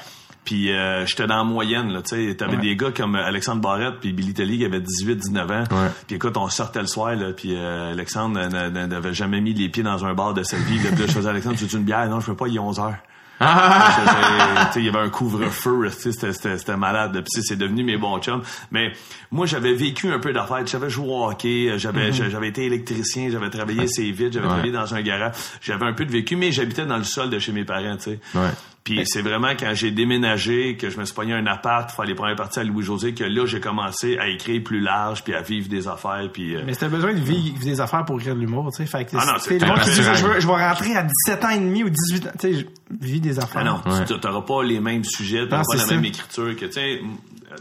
Puis 0.44 0.73
euh, 0.73 1.05
j'étais 1.07 1.27
dans 1.27 1.36
la 1.36 1.44
moyenne, 1.44 1.93
là, 1.93 2.01
tu 2.02 2.28
sais. 2.28 2.35
T'avais 2.35 2.57
Ouais. 2.57 2.62
des 2.62 2.74
gars 2.74 2.90
comme 2.90 3.15
Alexandre 3.15 3.61
Barrette 3.61 4.01
puis 4.01 4.12
Billy 4.12 4.32
Telly 4.35 4.59
qui 4.59 4.65
avaient 4.65 4.81
18, 4.81 5.16
19 5.16 5.51
ans. 5.51 5.65
Ouais. 5.70 5.90
Puis 6.07 6.16
écoute, 6.16 6.36
on 6.36 6.48
sortait 6.48 6.81
le 6.81 6.86
soir, 6.86 7.15
là, 7.15 7.32
puis 7.32 7.55
euh, 7.55 7.93
Alexandre 7.93 8.40
n'a- 8.48 8.70
n'a- 8.70 8.86
n'avait 8.86 9.12
jamais 9.15 9.40
mis 9.40 9.52
les 9.55 9.69
pieds 9.69 9.82
dans 9.82 10.05
un 10.05 10.15
bar 10.15 10.32
de 10.35 10.43
sa 10.43 10.57
vie. 10.57 10.78
Là, 10.78 10.90
Puis 10.90 11.01
là, 11.01 11.07
je 11.07 11.12
faisais, 11.12 11.28
Alexandre, 11.28 11.57
tu 11.57 11.66
veux 11.66 11.78
une 11.78 11.85
bière? 11.85 12.09
Non, 12.09 12.20
je 12.20 12.27
veux 12.31 12.36
pas, 12.36 12.48
il 12.48 12.57
est 12.57 12.59
11 12.59 12.81
heures. 12.81 12.97
Ah! 13.40 13.96
C'était- 13.96 14.66
tu 14.66 14.72
sais, 14.74 14.80
il 14.80 14.86
y 14.86 14.88
avait 14.90 14.98
un 14.98 15.08
couvre-feu, 15.08 15.88
c'était- 15.90 16.76
malade. 16.76 17.12
Puis 17.12 17.42
c'est- 17.42 17.56
devenu 17.56 17.82
mes 17.84 17.96
bons 17.96 18.18
chums. 18.20 18.42
Mais 18.70 18.92
moi, 19.30 19.46
j'avais 19.46 19.72
vécu 19.74 20.12
un 20.12 20.18
peu 20.18 20.32
d'affaires. 20.32 20.66
J'avais 20.66 20.90
joué 20.90 21.06
au 21.08 21.24
hockey, 21.26 21.72
j'avais 21.78 22.12
j'avais 22.12 22.48
été 22.48 22.64
électricien, 22.66 23.28
j'avais 23.30 23.50
travaillé 23.50 23.84
assez 23.84 24.10
vite, 24.10 24.32
j'avais 24.34 24.46
Ouais. 24.46 24.52
travaillé 24.52 24.72
dans 24.72 24.94
un 24.94 25.02
garage. 25.02 25.32
J'avais 25.60 25.86
un 25.86 25.92
peu 25.94 26.04
de 26.04 26.12
vécu, 26.12 26.36
mais 26.36 26.52
j'habitais 26.52 26.86
dans 26.86 26.98
le 26.98 27.04
sol 27.04 27.30
de 27.30 27.38
chez 27.38 27.52
mes 27.52 27.64
parents, 27.64 27.96
tu 27.96 28.02
sais. 28.04 28.18
Ouais. 28.34 28.50
Puis 28.82 29.02
c'est 29.05 29.20
vraiment 29.23 29.51
quand 29.59 29.73
j'ai 29.74 29.90
déménagé, 29.90 30.77
que 30.77 30.89
je 30.90 30.98
me 30.98 31.05
suis 31.05 31.15
pogné 31.15 31.35
un 31.35 31.47
appart, 31.47 31.90
faire 31.90 32.05
les 32.07 32.15
premières 32.15 32.35
parties 32.36 32.61
à 32.61 32.65
Louis-José, 32.65 33.12
que 33.15 33.24
là, 33.24 33.44
j'ai 33.47 33.61
commencé 33.61 34.16
à 34.19 34.27
écrire 34.28 34.62
plus 34.65 34.81
large, 34.81 35.23
puis 35.23 35.35
à 35.35 35.43
vivre 35.43 35.69
des 35.69 35.86
affaires, 35.86 36.28
puis... 36.32 36.57
euh, 36.57 36.62
Mais 36.65 36.74
t'as 36.74 36.89
besoin 36.89 37.12
de 37.12 37.20
vivre 37.20 37.59
des 37.61 37.81
affaires 37.81 38.05
pour 38.07 38.19
écrire 38.19 38.35
de 38.35 38.40
l'humour, 38.40 38.70
tu 38.73 38.78
sais. 38.78 38.86
Fait 38.86 39.05
que 39.05 39.11
Ah 39.19 39.27
non, 39.27 39.32
c'est 39.39 39.59
le 39.59 39.66
monde 39.66 39.81
qui 39.81 39.90
dit, 39.90 39.97
naturel. 39.98 40.16
je, 40.16 40.27
veux- 40.27 40.40
je 40.40 40.47
vais 40.47 40.66
rentrer 40.69 40.97
à 40.97 41.02
17 41.02 41.44
ans 41.44 41.51
et 41.51 41.59
demi 41.59 41.85
ou 41.85 41.90
18 41.90 42.27
ans, 42.27 42.31
tu 42.40 42.55
sais, 42.55 42.55
je 42.61 42.65
vis 43.07 43.20
des 43.20 43.39
affaires. 43.39 43.62
Ah 43.62 43.65
non, 43.65 43.82
Ouais. 43.93 44.05
tu 44.07 44.15
n'auras 44.15 44.40
pas 44.43 44.62
les 44.65 44.81
mêmes 44.81 45.05
sujets, 45.05 45.44
tu 45.44 45.51
n'auras 45.51 45.62
pas 45.70 45.77
la 45.77 45.86
même 45.86 46.05
écriture 46.07 46.57
que 46.57 46.65
tu 46.66 46.73
sais, 46.73 47.01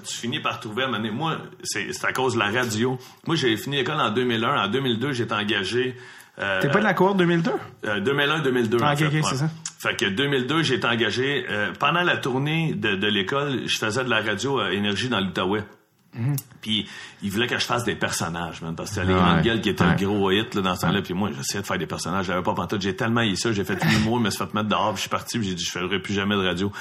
tu 0.08 0.18
finis 0.18 0.40
par 0.40 0.60
trouver 0.62 0.84
à 0.84 0.88
Moi, 0.88 1.38
c'est 1.64 1.91
c'est 1.94 2.06
à 2.08 2.14
cause 2.14 2.36
de 2.36 2.40
la 2.40 2.50
radio. 2.50 2.98
Moi, 3.28 3.36
j'ai 3.36 3.58
fini 3.58 3.76
l'école 3.78 4.00
en 4.00 4.12
2001. 4.12 4.64
En 4.66 4.68
2002, 4.70 5.12
j'étais 5.14 5.34
engagé. 5.34 5.96
euh, 6.40 6.62
T'es 6.62 6.70
pas 6.70 6.80
de 6.80 6.84
la 6.86 6.94
cohorte 6.94 7.18
2002? 7.18 7.52
euh, 7.86 8.00
2001-2002. 8.00 8.78
Ah, 8.82 8.91
en 8.91 8.94
ok, 8.94 8.98
fait, 9.00 9.06
ok, 9.08 9.14
ouais. 9.14 9.22
c'est 9.24 9.36
ça. 9.38 9.50
Fait 9.81 9.95
que 9.95 10.06
2002, 10.06 10.61
j'ai 10.61 10.76
été 10.76 10.88
engagé. 10.88 11.45
euh, 11.49 11.72
pendant 11.80 12.01
la 12.01 12.18
tournée 12.18 12.73
de, 12.73 13.07
l'école, 13.07 13.65
je 13.65 13.77
faisais 13.77 14.03
de 14.03 14.10
la 14.10 14.19
radio 14.19 14.60
à 14.60 14.73
Énergie 14.73 15.07
dans 15.07 15.22
l'Outaouais. 15.22 15.64
Mhm. 16.14 16.36
Puis 16.61 16.88
il 17.22 17.30
voulait 17.31 17.45
que 17.48 17.60
je 17.60 17.65
fasse 17.65 17.84
des 17.84 17.94
personnages, 17.95 18.61
man, 18.61 18.76
parce 18.76 18.90
que 18.90 18.95
c'était 18.95 19.07
les 19.07 19.14
Ouais. 19.14 19.41
gueules 19.44 19.61
qui 19.61 19.69
étaient 19.69 19.84
Ouais. 19.84 19.95
le 19.99 20.06
gros 20.07 20.31
hit 20.31 20.56
là, 20.56 20.61
dans 20.61 20.76
ce 20.76 20.81
temps-là. 20.81 21.02
Puis 21.03 21.14
moi, 21.14 21.30
j'essayais 21.38 21.61
de 21.61 21.68
faire 21.68 21.77
des 21.77 21.86
personnages, 21.86 22.26
j'avais 22.26 22.41
pas 22.41 22.53
pantoute. 22.56 22.81
J'ai 22.81 22.95
tellement 22.95 23.22
eu 23.22 23.36
ça, 23.36 23.52
j'ai 23.53 23.64
fait 23.64 23.81
l'humour, 23.86 24.18
je 24.19 24.23
me 24.23 24.30
suis 24.31 24.40
fait 24.44 24.53
mettre 24.56 24.69
dehors, 24.69 24.90
puis 24.94 24.95
je 24.98 25.02
suis 25.02 25.10
parti, 25.10 25.38
puis 25.38 25.48
j'ai 25.49 25.53
dit 25.56 25.64
je 25.64 25.72
ferai 25.72 25.99
plus 26.02 26.14
jamais 26.15 26.36
de 26.36 26.41
radio. 26.45 26.72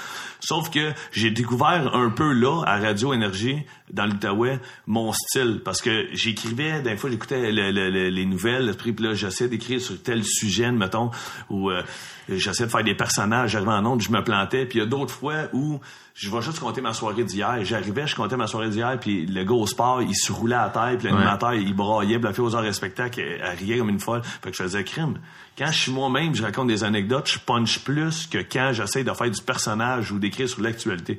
Sauf 0.40 0.70
que 0.70 0.92
j'ai 1.12 1.30
découvert 1.30 1.94
un 1.94 2.08
peu 2.10 2.32
là, 2.32 2.62
à 2.66 2.78
Radio 2.78 3.12
Énergie, 3.12 3.58
dans 3.92 4.06
l'Outaouais, 4.06 4.60
mon 4.86 5.12
style, 5.12 5.60
parce 5.64 5.82
que 5.82 6.06
j'écrivais, 6.12 6.80
des 6.82 6.96
fois 6.96 7.10
j'écoutais 7.10 7.52
le- 7.52 7.70
le- 7.70 7.90
le- 7.90 8.08
les 8.08 8.24
nouvelles, 8.26 8.74
puis 8.76 8.94
là 8.98 9.12
j'essayais 9.14 9.48
d'écrire 9.50 9.80
sur 9.80 10.02
tel 10.02 10.24
sujet, 10.24 10.70
mettons, 10.72 11.10
où 11.50 11.70
euh, 11.70 11.82
j'essayais 12.28 12.66
de 12.66 12.70
faire 12.70 12.84
des 12.84 12.94
personnages, 12.94 13.50
j'arrivais 13.52 13.72
en 13.72 13.84
ondes, 13.86 14.00
je 14.02 14.10
me 14.10 14.22
plantais, 14.22 14.66
puis 14.66 14.78
il 14.78 14.82
y 14.82 14.84
a 14.84 14.88
d'autres 14.88 15.14
fois 15.14 15.48
où 15.52 15.80
je 16.18 16.30
vais 16.30 16.42
juste 16.42 16.58
compter 16.58 16.80
ma 16.80 16.92
soirée 16.92 17.22
d'hier. 17.22 17.58
J'arrivais, 17.62 18.08
je 18.08 18.16
comptais 18.16 18.36
ma 18.36 18.48
soirée 18.48 18.70
d'hier, 18.70 18.98
puis 19.00 19.24
le 19.24 19.44
gars 19.44 19.54
au 19.54 19.68
sport, 19.68 20.02
il 20.02 20.16
se 20.16 20.32
roulait 20.32 20.56
à 20.56 20.68
terre, 20.68 20.96
puis 20.98 21.06
l'animateur, 21.06 21.54
il 21.54 21.72
braillait, 21.74 22.18
puis 22.18 22.24
la 22.24 22.32
fille 22.32 22.42
aux 22.42 22.56
heures 22.56 22.64
de 22.64 22.72
spectacle, 22.72 23.20
elle, 23.20 23.40
elle 23.40 23.56
riait 23.56 23.78
comme 23.78 23.88
une 23.88 24.00
folle. 24.00 24.22
Fait 24.24 24.50
que 24.50 24.56
je 24.56 24.64
faisais 24.64 24.82
crime. 24.82 25.20
Quand 25.56 25.68
je 25.68 25.78
suis 25.78 25.92
moi-même, 25.92 26.34
je 26.34 26.42
raconte 26.42 26.66
des 26.66 26.82
anecdotes, 26.82 27.30
je 27.30 27.38
punch 27.38 27.78
plus 27.84 28.26
que 28.26 28.38
quand 28.38 28.72
j'essaie 28.72 29.04
de 29.04 29.12
faire 29.12 29.30
du 29.30 29.40
personnage 29.40 30.10
ou 30.10 30.18
d'écrire 30.18 30.48
sur 30.48 30.60
l'actualité. 30.60 31.18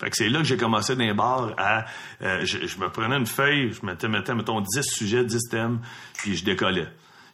Fait 0.00 0.10
que 0.10 0.16
c'est 0.16 0.28
là 0.28 0.38
que 0.40 0.44
j'ai 0.46 0.56
commencé 0.56 0.96
dans 0.96 1.04
les 1.04 1.14
bars 1.14 1.52
à... 1.56 1.84
euh, 2.22 2.44
je, 2.44 2.66
je 2.66 2.78
me 2.78 2.88
prenais 2.88 3.16
une 3.16 3.26
feuille, 3.26 3.72
je 3.72 3.86
mettais, 3.86 4.08
mettais, 4.08 4.34
mettons, 4.34 4.60
10 4.60 4.82
sujets, 4.82 5.24
10 5.24 5.48
thèmes, 5.48 5.78
puis 6.14 6.36
je 6.36 6.44
décollais. 6.44 6.88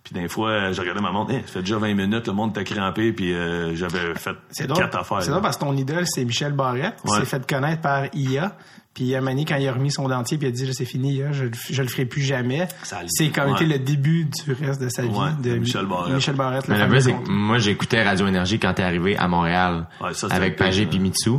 Puis 0.09 0.15
des 0.23 0.29
fois, 0.29 0.51
euh, 0.51 0.73
je 0.73 0.81
regardais 0.81 1.01
ma 1.01 1.11
montre, 1.11 1.33
Hein, 1.35 1.41
ça 1.47 1.55
fait 1.55 1.61
déjà 1.63 1.79
20 1.79 1.95
minutes, 1.95 2.29
le 2.29 2.33
monde 2.33 2.57
était 2.57 2.63
crampé, 2.63 3.13
puis 3.13 3.33
euh, 3.35 3.75
j'avais 3.75 4.15
fait 4.15 4.37
C'est 4.51 4.69
drôle. 4.69 4.79
quatre 4.85 4.99
affaires. 5.01 5.21
C'est 5.21 5.27
là. 5.27 5.33
drôle 5.33 5.43
parce 5.43 5.57
que 5.57 5.65
ton 5.65 5.77
idole, 5.77 6.05
c'est 6.07 6.25
Michel 6.25 6.53
Barrette, 6.53 6.95
qui 7.05 7.11
Ouais. 7.13 7.19
s'est 7.19 7.25
fait 7.27 7.45
connaître 7.45 7.83
par 7.83 8.05
IA. 8.15 8.57
Puis 8.95 9.15
un 9.17 9.19
moment 9.19 9.33
donné, 9.33 9.45
quand 9.45 9.57
il 9.57 9.67
a 9.67 9.73
remis 9.73 9.91
son 9.91 10.07
dentier, 10.09 10.39
puis 10.39 10.47
il 10.47 10.51
a 10.51 10.53
dit, 10.53 10.73
c'est 10.73 10.85
fini, 10.85 11.15
IA, 11.17 11.33
je, 11.33 11.45
le- 11.47 11.51
je 11.71 11.83
le 11.83 11.89
ferai 11.89 12.05
plus 12.07 12.23
jamais. 12.23 12.69
Ça 12.85 12.99
a- 12.99 13.03
C'est 13.09 13.31
comme 13.31 13.49
ouais. 13.51 13.57
été 13.57 13.67
le 13.67 13.81
début 13.81 14.27
du 14.27 14.53
reste 14.53 14.81
de 14.81 14.89
sa 14.89 15.03
vie. 15.03 15.09
Ouais, 15.09 15.31
de 15.43 15.57
Michel 15.59 15.87
Barrette. 15.87 16.15
Michel 16.15 16.37
Barrette. 16.37 16.69
Mais 16.69 16.87
le 16.87 17.01
c'est 17.01 17.15
moi, 17.29 17.59
j'écoutais 17.59 18.03
Radio 18.05 18.29
Énergie 18.29 18.61
quand 18.61 18.73
t'es 18.75 18.85
arrivé 18.85 19.17
à 19.17 19.27
Montréal. 19.27 19.89
Ouais, 20.01 20.15
ça, 20.15 20.29
c'était 20.29 20.35
avec 20.35 20.55
Pagé 20.57 20.85
là. 20.85 20.91
puis 20.91 21.01
Mitsu. 21.01 21.31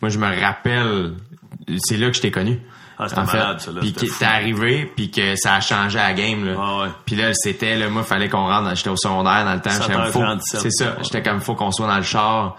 Moi, 0.00 0.08
je 0.08 0.18
me 0.18 0.26
rappelle, 0.40 1.12
c'est 1.78 1.98
là 1.98 2.08
que 2.10 2.16
je 2.16 2.22
t'ai 2.22 2.30
connu. 2.30 2.58
Ah, 2.98 3.08
c'était 3.08 3.22
malade, 3.24 3.60
ça, 3.60 3.72
là, 3.72 3.80
Puis 3.80 3.92
que 3.92 4.00
t'es 4.18 4.24
arrivé, 4.24 4.92
puis 4.94 5.10
que 5.10 5.34
ça 5.36 5.54
a 5.54 5.60
changé 5.60 5.98
la 5.98 6.12
game, 6.12 6.44
là. 6.44 6.52
Ouais, 6.52 6.82
ouais. 6.84 6.88
Puis 7.06 7.16
là, 7.16 7.32
c'était, 7.34 7.76
là, 7.76 7.88
moi, 7.88 8.02
fallait 8.02 8.28
qu'on 8.28 8.46
rentre, 8.46 8.74
j'étais 8.76 8.90
au 8.90 8.96
secondaire 8.96 9.44
dans 9.44 9.54
le 9.54 9.60
temps, 9.60 9.70
j'étais 9.70 9.92
comme, 9.94 10.06
faut, 10.12 10.20
7h47, 10.20 10.40
c'est 10.60 10.70
ça, 10.70 10.96
j'étais 11.02 11.22
comme, 11.22 11.40
faut 11.40 11.54
qu'on 11.54 11.70
soit 11.72 11.86
dans 11.88 11.96
le 11.96 12.02
char 12.02 12.56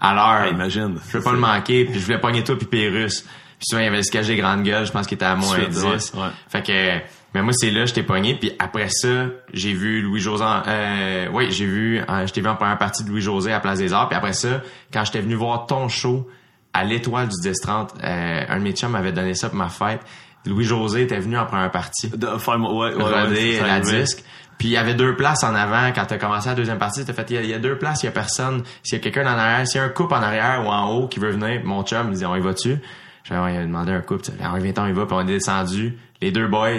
à 0.00 0.14
l'heure. 0.14 0.40
Ah, 0.44 0.48
imagine. 0.48 0.98
Je 1.10 1.18
veux 1.18 1.22
pas 1.22 1.32
le 1.32 1.38
manquer, 1.38 1.84
puis 1.84 1.98
je 2.00 2.04
voulais 2.04 2.18
pogner 2.20 2.42
toi 2.44 2.56
puis 2.56 2.66
Pérus. 2.66 3.22
Puis 3.22 3.66
souvent, 3.68 3.80
il 3.82 3.84
y 3.84 3.88
avait 3.88 3.98
le 3.98 4.02
sketch 4.02 4.26
des 4.26 4.36
grandes 4.36 4.62
gueules, 4.64 4.86
je 4.86 4.90
pense 4.92 5.06
qu'il 5.06 5.14
était 5.16 5.24
à 5.24 5.36
moins 5.36 5.56
Ouais, 5.58 5.68
10. 5.68 5.84
ouais. 6.14 6.20
Fait 6.48 6.62
que, 6.62 6.98
mais 7.34 7.42
moi, 7.42 7.52
c'est 7.56 7.70
là, 7.70 7.86
je 7.86 7.94
t'ai 7.94 8.02
pogné, 8.02 8.34
puis 8.34 8.50
après 8.58 8.88
ça, 8.88 9.26
j'ai 9.52 9.72
vu 9.72 10.02
Louis-José, 10.02 10.44
euh, 10.66 11.28
oui, 11.32 11.50
j'ai 11.50 11.66
vu, 11.66 12.00
euh, 12.00 12.26
je 12.26 12.32
t'ai 12.32 12.40
vu 12.40 12.48
en 12.48 12.56
première 12.56 12.78
partie 12.78 13.04
de 13.04 13.08
Louis-José 13.10 13.52
à 13.52 13.60
Place 13.60 13.78
des 13.78 13.92
Arts, 13.92 14.08
puis 14.08 14.16
après 14.18 14.32
ça, 14.32 14.60
quand 14.92 15.04
j'étais 15.04 15.20
venu 15.20 15.34
voir 15.36 15.66
ton 15.66 15.88
show 15.88 16.28
à 16.74 16.84
l'Étoile 16.84 17.28
du 17.28 17.36
10-30, 17.50 17.90
euh, 18.02 18.40
un 18.48 18.58
de 18.58 18.62
mes 18.62 18.72
chums 18.72 18.90
m'avait 18.92 19.12
donné 19.12 19.34
ça 19.34 19.48
pour 19.48 19.58
ma 19.58 19.68
fête. 19.68 20.00
Louis-José 20.46 21.02
était 21.02 21.18
venu 21.20 21.36
en 21.38 21.46
première 21.46 21.70
partie. 21.70 22.08
De 22.08 22.26
faire, 22.38 22.58
ouais, 22.60 22.94
ouais, 22.94 22.94
ouais, 22.94 23.60
la 23.66 23.80
disque. 24.00 24.24
Puis 24.58 24.68
il 24.68 24.72
y 24.72 24.76
avait 24.76 24.94
deux 24.94 25.14
places 25.16 25.42
en 25.44 25.54
avant 25.54 25.92
quand 25.92 26.04
t'as 26.06 26.18
commencé 26.18 26.48
la 26.48 26.54
deuxième 26.54 26.78
partie. 26.78 27.04
T'as 27.04 27.12
fait, 27.12 27.26
il 27.30 27.34
y 27.34 27.38
a- 27.38 27.42
il 27.42 27.48
y, 27.50 27.54
a 27.54 27.58
deux 27.58 27.78
places, 27.78 28.02
il 28.02 28.06
y 28.06 28.08
a 28.08 28.12
personne. 28.12 28.62
S'il 28.82 28.98
y 28.98 29.00
a 29.00 29.02
quelqu'un 29.02 29.24
en 29.24 29.38
arrière, 29.38 29.66
s'il 29.66 29.80
y 29.80 29.84
a 29.84 29.86
un 29.86 29.88
couple 29.90 30.14
en 30.14 30.22
arrière 30.22 30.62
ou 30.64 30.68
en 30.70 30.88
haut 30.90 31.08
qui 31.08 31.18
veut 31.20 31.30
venir, 31.30 31.60
mon 31.64 31.82
chum, 31.84 32.08
il 32.12 32.18
dit, 32.18 32.24
on 32.26 32.34
y 32.36 32.40
va-tu? 32.40 32.76
J'avais 33.24 33.62
demandé 33.62 33.92
un 33.92 34.00
couple. 34.00 34.24
sais, 34.24 34.32
Ah, 34.42 34.52
viens 34.58 34.72
on 34.78 34.86
y 34.86 34.92
va. 34.92 35.06
Puis 35.06 35.14
on 35.16 35.20
est 35.20 35.24
descendu. 35.24 35.96
Les 36.20 36.30
deux 36.32 36.48
boys. 36.48 36.70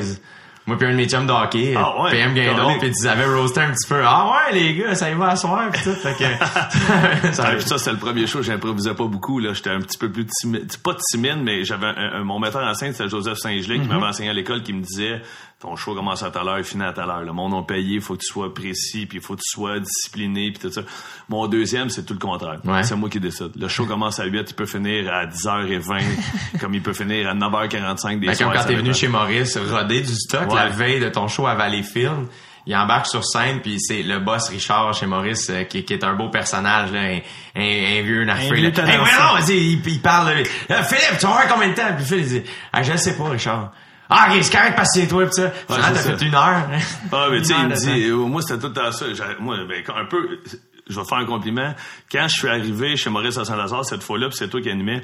Moi 0.66 0.78
puis 0.78 0.88
un 0.88 0.92
de 0.92 0.96
mes 0.96 1.08
chums 1.10 1.28
de 1.28 1.32
hockey, 1.32 1.74
Ah 1.78 2.02
ouais, 2.04 2.12
PM 2.12 2.34
Guindon, 2.34 2.78
puis 2.80 2.90
ils 2.98 3.08
avaient 3.08 3.26
roasté 3.26 3.62
un 3.62 3.72
petit 3.72 3.88
peu. 3.88 4.02
Ah 4.04 4.32
ouais, 4.32 4.54
les 4.60 4.76
gars, 4.76 4.96
ça 4.96 5.10
y 5.10 5.14
va 5.14 5.30
à 5.30 5.36
soir, 5.36 5.70
pis 5.72 5.84
tout. 5.84 5.94
Fait 5.94 6.14
que, 6.18 7.32
ça 7.34 7.58
c'était 7.78 7.92
le 7.92 7.98
premier 7.98 8.28
show, 8.28 8.42
j'improvisais 8.42 8.94
pas 8.94 9.06
beaucoup, 9.06 9.40
là. 9.40 9.54
J'étais 9.54 9.72
un 9.72 9.80
petit 9.80 9.98
peu 9.98 10.10
plus 10.12 10.26
timide. 10.26 10.72
Pas 10.84 10.96
timide, 11.12 11.40
mais 11.44 11.64
j'avais 11.66 11.88
un, 11.88 12.14
un- 12.20 12.24
mon 12.24 12.40
metteur 12.40 12.64
en 12.64 12.74
scène, 12.74 12.94
c'était 12.94 13.10
Joseph 13.10 13.38
Saint-Gelais, 13.38 13.80
qui 13.80 13.88
m'avait 13.88 14.06
enseigné 14.06 14.30
à 14.30 14.34
l'école, 14.34 14.64
qui 14.64 14.74
me 14.74 14.82
disait, 14.82 15.22
ton 15.64 15.76
show 15.78 15.96
commence 15.96 16.22
à 16.24 16.30
telle 16.30 16.46
heure, 16.48 16.58
il 16.60 16.64
finit 16.66 16.84
à 16.84 16.92
telle 16.92 17.10
heure. 17.10 17.22
Le 17.24 17.32
monde 17.32 17.54
a 17.54 17.64
payé, 17.64 18.00
faut 18.02 18.16
que 18.16 18.20
tu 18.20 18.28
sois 18.32 18.54
précis, 18.54 19.06
puis 19.06 19.20
faut 19.22 19.36
que 19.36 19.40
tu 19.42 19.50
sois 19.50 19.80
discipliné, 19.80 20.52
puis 20.52 20.60
tout 20.62 20.72
ça. 20.74 20.82
Mon 21.30 21.48
deuxième, 21.48 21.90
c'est 21.90 22.04
tout 22.06 22.14
le 22.14 22.20
contraire. 22.20 22.60
Ouais. 22.66 22.84
C'est 22.84 22.96
moi 22.98 23.10
qui 23.10 23.20
décide. 23.22 23.52
Le 23.56 23.68
show 23.70 23.86
commence 23.86 24.20
à 24.20 24.26
8, 24.26 24.46
il 24.50 24.54
peut 24.56 24.66
finir 24.66 25.12
à 25.14 25.26
10h20, 25.26 26.04
comme 26.60 26.74
il 26.74 26.84
peut 26.84 26.92
finir 26.94 27.30
à 27.30 27.34
9h45 27.34 28.20
des 28.20 28.28
Ben, 28.28 28.36
soirs. 28.36 28.52
comme 28.52 28.60
quand 28.62 28.68
t'es 28.68 28.76
venu 28.76 28.94
chez 28.94 29.08
Maurice, 29.08 29.58
roder 29.58 30.02
du 30.02 30.14
stock 30.14 30.50
Ouais. 30.50 30.56
la 30.56 30.68
veille 30.70 31.00
de 31.00 31.08
ton 31.10 31.28
show 31.30 31.48
à 31.48 31.56
Valleyfield, 31.56 32.28
il 32.66 32.76
embarque 32.76 33.08
sur 33.08 33.24
scène 33.26 33.60
puis 33.62 33.78
c'est 33.80 34.04
le 34.04 34.20
boss 34.20 34.50
Richard 34.50 34.94
chez 34.94 35.06
Maurice 35.06 35.50
euh, 35.50 35.64
qui, 35.64 35.84
qui 35.84 35.94
est 35.94 36.04
un 36.06 36.14
beau 36.14 36.30
personnage 36.30 36.92
là, 36.94 37.00
un, 37.02 37.20
un, 37.56 38.00
un 38.00 38.02
vieux 38.04 38.24
nafré. 38.24 38.46
Hey, 38.58 38.64
ouais, 38.66 38.72
non, 38.72 39.34
vas-y, 39.40 39.58
il, 39.58 39.82
il 39.86 40.02
parle. 40.02 40.28
là. 40.30 40.44
Euh, 40.72 40.84
Philippe, 40.84 41.20
tu 41.20 41.26
vas 41.26 41.46
combien 41.50 41.70
de 41.70 41.74
temps? 41.74 41.94
Puis 41.98 42.06
Philippe 42.06 42.26
il 42.28 42.42
dit, 42.42 42.50
ah, 42.72 42.82
je 42.84 42.96
sais 42.98 43.18
pas 43.18 43.30
Richard. 43.30 43.72
Ah, 44.16 44.28
ok, 44.32 44.44
c'est 44.44 44.52
correct 44.56 44.76
parce 44.76 44.94
que 44.94 45.02
c'est 45.02 45.08
toi 45.08 45.26
pis 45.26 45.34
ça. 45.34 45.52
C'est 45.52 45.76
t'as 45.76 45.94
fait 46.18 46.26
une 46.26 46.36
heure. 46.36 46.70
Ah, 47.12 47.28
mais 47.32 47.40
tu 47.42 47.46
sais, 47.46 47.54
il 47.60 47.68
me 47.68 47.76
dit, 47.76 48.04
euh, 48.10 48.16
moi, 48.16 48.42
c'était 48.42 48.60
tout 48.60 48.68
le 48.68 48.74
temps 48.74 48.92
ça. 48.92 49.06
Moi, 49.40 49.58
ben, 49.68 49.84
un 49.96 50.06
peu, 50.06 50.40
je 50.88 51.00
vais 51.00 51.06
faire 51.06 51.18
un 51.18 51.26
compliment. 51.26 51.74
Quand 52.12 52.28
je 52.28 52.36
suis 52.36 52.48
arrivé 52.48 52.96
chez 52.96 53.10
Maurice 53.10 53.38
à 53.38 53.46
Saint-Lazare, 53.46 53.86
cette 53.86 54.04
fois-là, 54.04 54.28
puis 54.28 54.38
c'est 54.38 54.50
toi 54.50 54.62
qui 54.62 54.70
animais, 54.70 55.02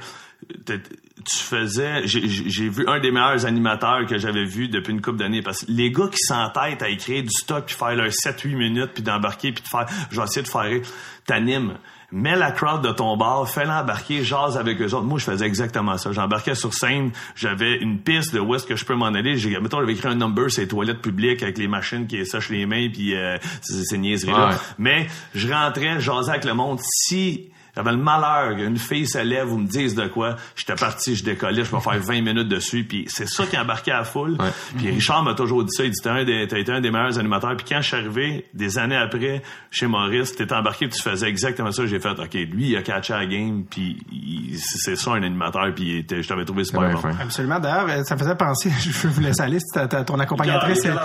tu 0.68 1.38
faisais, 1.38 2.02
j'ai- 2.06 2.69
vu 2.69 2.86
un 2.88 2.99
des 2.99 3.11
meilleurs 3.11 3.45
animateurs 3.45 4.06
que 4.07 4.18
j'avais 4.18 4.45
vu 4.45 4.68
depuis 4.69 4.91
une 4.94 5.02
couple 5.02 5.18
d'années. 5.18 5.41
Parce 5.41 5.65
que 5.65 5.72
les 5.72 5.91
gars 5.91 6.07
qui 6.10 6.19
s'entêtent 6.19 6.81
à 6.81 6.90
écrire 6.90 7.23
du 7.23 7.30
stock, 7.31 7.65
puis 7.65 7.76
faire 7.76 7.95
leurs 7.95 8.14
7-8 8.14 8.56
minutes, 8.56 8.91
puis 8.94 9.03
d'embarquer, 9.03 9.52
puis 9.52 9.64
de 9.64 9.68
faire, 9.68 9.86
je 10.11 10.18
vais 10.18 10.23
essayer 10.23 10.44
de 10.44 10.48
faire 10.48 10.81
t'animes. 11.26 11.77
Mets 12.11 12.36
la 12.36 12.52
crowd 12.52 12.81
de 12.81 12.91
ton 12.91 13.15
bar, 13.18 13.48
fais-la 13.48 13.81
embarquer, 13.81 14.23
jase 14.23 14.57
avec 14.57 14.81
eux 14.81 14.94
autres. 14.94 15.03
Moi, 15.03 15.19
je 15.19 15.26
faisais 15.26 15.45
exactement 15.45 15.98
ça. 15.98 16.11
J'embarquais 16.11 16.56
sur 16.56 16.73
scène, 16.73 17.11
j'avais 17.36 17.77
une 17.77 17.99
piste 17.99 18.34
de 18.34 18.40
où 18.40 18.56
est-ce 18.56 18.65
que 18.65 18.76
je 18.76 18.84
peux 18.84 18.95
m'en 18.95 19.07
aller. 19.07 19.38
J'ai, 19.38 19.60
mettons, 19.60 19.80
j'avais 19.80 19.94
écrit 19.94 20.07
un 20.07 20.15
number, 20.15 20.49
c'est 20.49 20.61
les 20.61 20.68
toilettes 20.68 21.02
publiques 21.02 21.44
avec 21.44 21.60
les 21.60 21.68
machines 21.68 22.07
qui 22.07 22.26
sèchent 22.26 22.49
les 22.49 22.65
mains, 22.65 22.90
puis 22.91 23.15
euh, 23.15 23.38
ces, 23.61 23.98
niaiseries-là. 23.98 24.49
Ouais. 24.49 24.56
Mais 24.80 25.07
je 25.36 25.52
rentrais, 25.53 25.99
jasais 25.99 26.31
avec 26.31 26.45
le 26.45 26.53
monde. 26.56 26.80
Si 26.81 27.52
j'avais 27.76 27.91
le 27.91 27.98
malheur 27.98 28.56
qu'une 28.56 28.78
fille 28.78 29.08
se 29.08 29.20
lève 29.20 29.52
ou 29.52 29.58
me 29.58 29.68
dise 29.68 29.96
de 29.96 30.08
quoi, 30.08 30.36
j'étais 30.56 30.76
parti, 30.76 31.16
je 31.16 31.24
décollais, 31.24 31.64
je 31.64 31.70
peux 31.72 31.80
faire 31.80 32.00
20 32.00 32.22
minutes 32.22 32.48
dessus, 32.50 32.84
puis 32.84 33.06
c'est 33.08 33.28
ça 33.28 33.46
qui 33.46 33.58
embarquait 33.58 33.91
à 33.91 34.00
la 34.00 34.04
foule. 34.04 34.38
Puis 34.78 34.90
Richard 34.91 35.24
m'a 35.24 35.34
toujours 35.34 35.64
dit 35.64 35.72
ça, 35.72 35.84
il 35.84 35.91
dit 35.91 36.00
t'as 36.04 36.14
un 36.14 36.24
des- 36.24 36.48
t'as 36.48 36.58
été 36.58 36.72
un 36.72 36.82
des 36.82 36.91
meilleurs 36.91 37.18
animateurs. 37.20 37.56
Puis 37.58 37.66
quand 37.70 37.82
je 37.82 37.88
suis 37.88 37.96
arrivé, 37.98 38.46
des 38.54 38.78
années 38.78 38.96
après, 38.98 39.41
chez 39.72 39.88
Maurice, 39.88 40.36
t'étais 40.36 40.54
embarqué, 40.56 40.90
tu 40.90 41.02
faisais 41.02 41.28
exactement 41.28 41.72
ça. 41.72 41.86
J'ai 41.86 42.00
fait, 42.00 42.10
ok, 42.20 42.34
lui 42.34 42.70
il 42.70 42.78
a 42.78 42.82
catché 42.82 43.14
la 43.14 43.26
game, 43.26 43.64
puis 43.70 43.98
il- 44.12 44.58
c'est 44.60 44.96
ça 44.96 45.12
un 45.12 45.24
animateur, 45.24 45.68
puis 45.76 45.86
il 45.86 45.98
était- 46.00 46.22
je 46.24 46.28
t'avais 46.28 46.46
trouvé 46.46 46.64
super 46.64 46.82
Ouais, 46.82 46.94
bon. 46.94 47.00
fin. 47.00 47.12
Absolument. 47.22 47.60
D'ailleurs, 47.60 47.88
euh, 47.90 48.04
ça 48.04 48.16
me 48.16 48.20
faisait 48.20 48.36
penser, 48.36 48.72
je 48.80 49.08
vous 49.08 49.22
laisser 49.22 49.41
aller, 49.41 49.60
c'est 49.60 50.06
ton 50.06 50.20
accompagnatrice, 50.20 50.86
euh, 50.86 50.96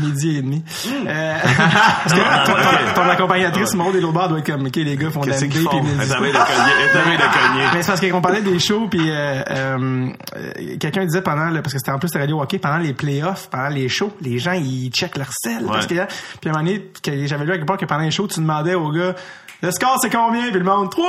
midi 0.00 0.36
et 0.38 0.42
demi. 0.42 0.62
Euh, 1.06 1.36
parce 1.56 2.14
que 2.14 2.46
ton, 2.46 2.52
ton- 2.52 3.02
ton 3.02 3.08
accompagnatrice, 3.08 3.74
Maud 3.74 3.94
et 3.94 4.00
l'autre 4.00 4.28
doit 4.28 4.38
être 4.38 4.46
comme, 4.46 4.66
OK, 4.66 4.76
les 4.76 4.96
gars 4.96 5.10
font 5.10 5.20
de 5.20 5.30
la 5.30 5.36
Elle 5.98 6.08
t'avait 6.08 6.28
de 6.28 6.32
cogner, 6.32 7.16
de 7.16 7.22
cogner. 7.22 7.64
Mais 7.74 7.82
c'est 7.82 7.88
parce 7.88 8.00
qu'on 8.00 8.20
parlait 8.20 8.42
des 8.42 8.58
shows, 8.58 8.88
puis 8.88 9.10
euh, 9.10 9.42
euh, 9.50 10.08
quelqu'un 10.78 11.04
disait 11.04 11.22
pendant, 11.22 11.50
le, 11.50 11.62
parce 11.62 11.72
que 11.72 11.78
c'était 11.78 11.92
en 11.92 11.98
plus 11.98 12.10
de 12.10 12.18
radio 12.18 12.40
hockey, 12.40 12.58
pendant 12.58 12.78
les 12.78 12.92
playoffs, 12.92 13.48
pendant 13.50 13.68
les 13.68 13.88
shows, 13.88 14.12
les 14.20 14.38
gens, 14.38 14.52
ils 14.52 14.90
checkent 14.90 15.16
leur 15.16 15.30
sel. 15.32 15.64
Parce 15.66 15.86
que, 15.86 15.94
puis 15.94 16.50
à 16.50 16.50
un 16.50 16.62
moment 16.62 16.64
donné, 16.64 17.26
j'avais 17.26 17.44
lu 17.44 17.52
à 17.52 17.56
quelque 17.56 17.66
part 17.66 17.78
que 17.78 17.86
pendant 17.86 18.02
les 18.02 18.10
shows, 18.10 18.28
tu 18.28 18.40
demandais 18.40 18.74
aux 18.74 18.90
gars, 18.90 19.14
le 19.62 19.70
score 19.70 19.98
c'est 20.00 20.10
combien? 20.10 20.50
Puis 20.50 20.58
le 20.58 20.64
monde, 20.64 20.88
3-2! 20.88 21.02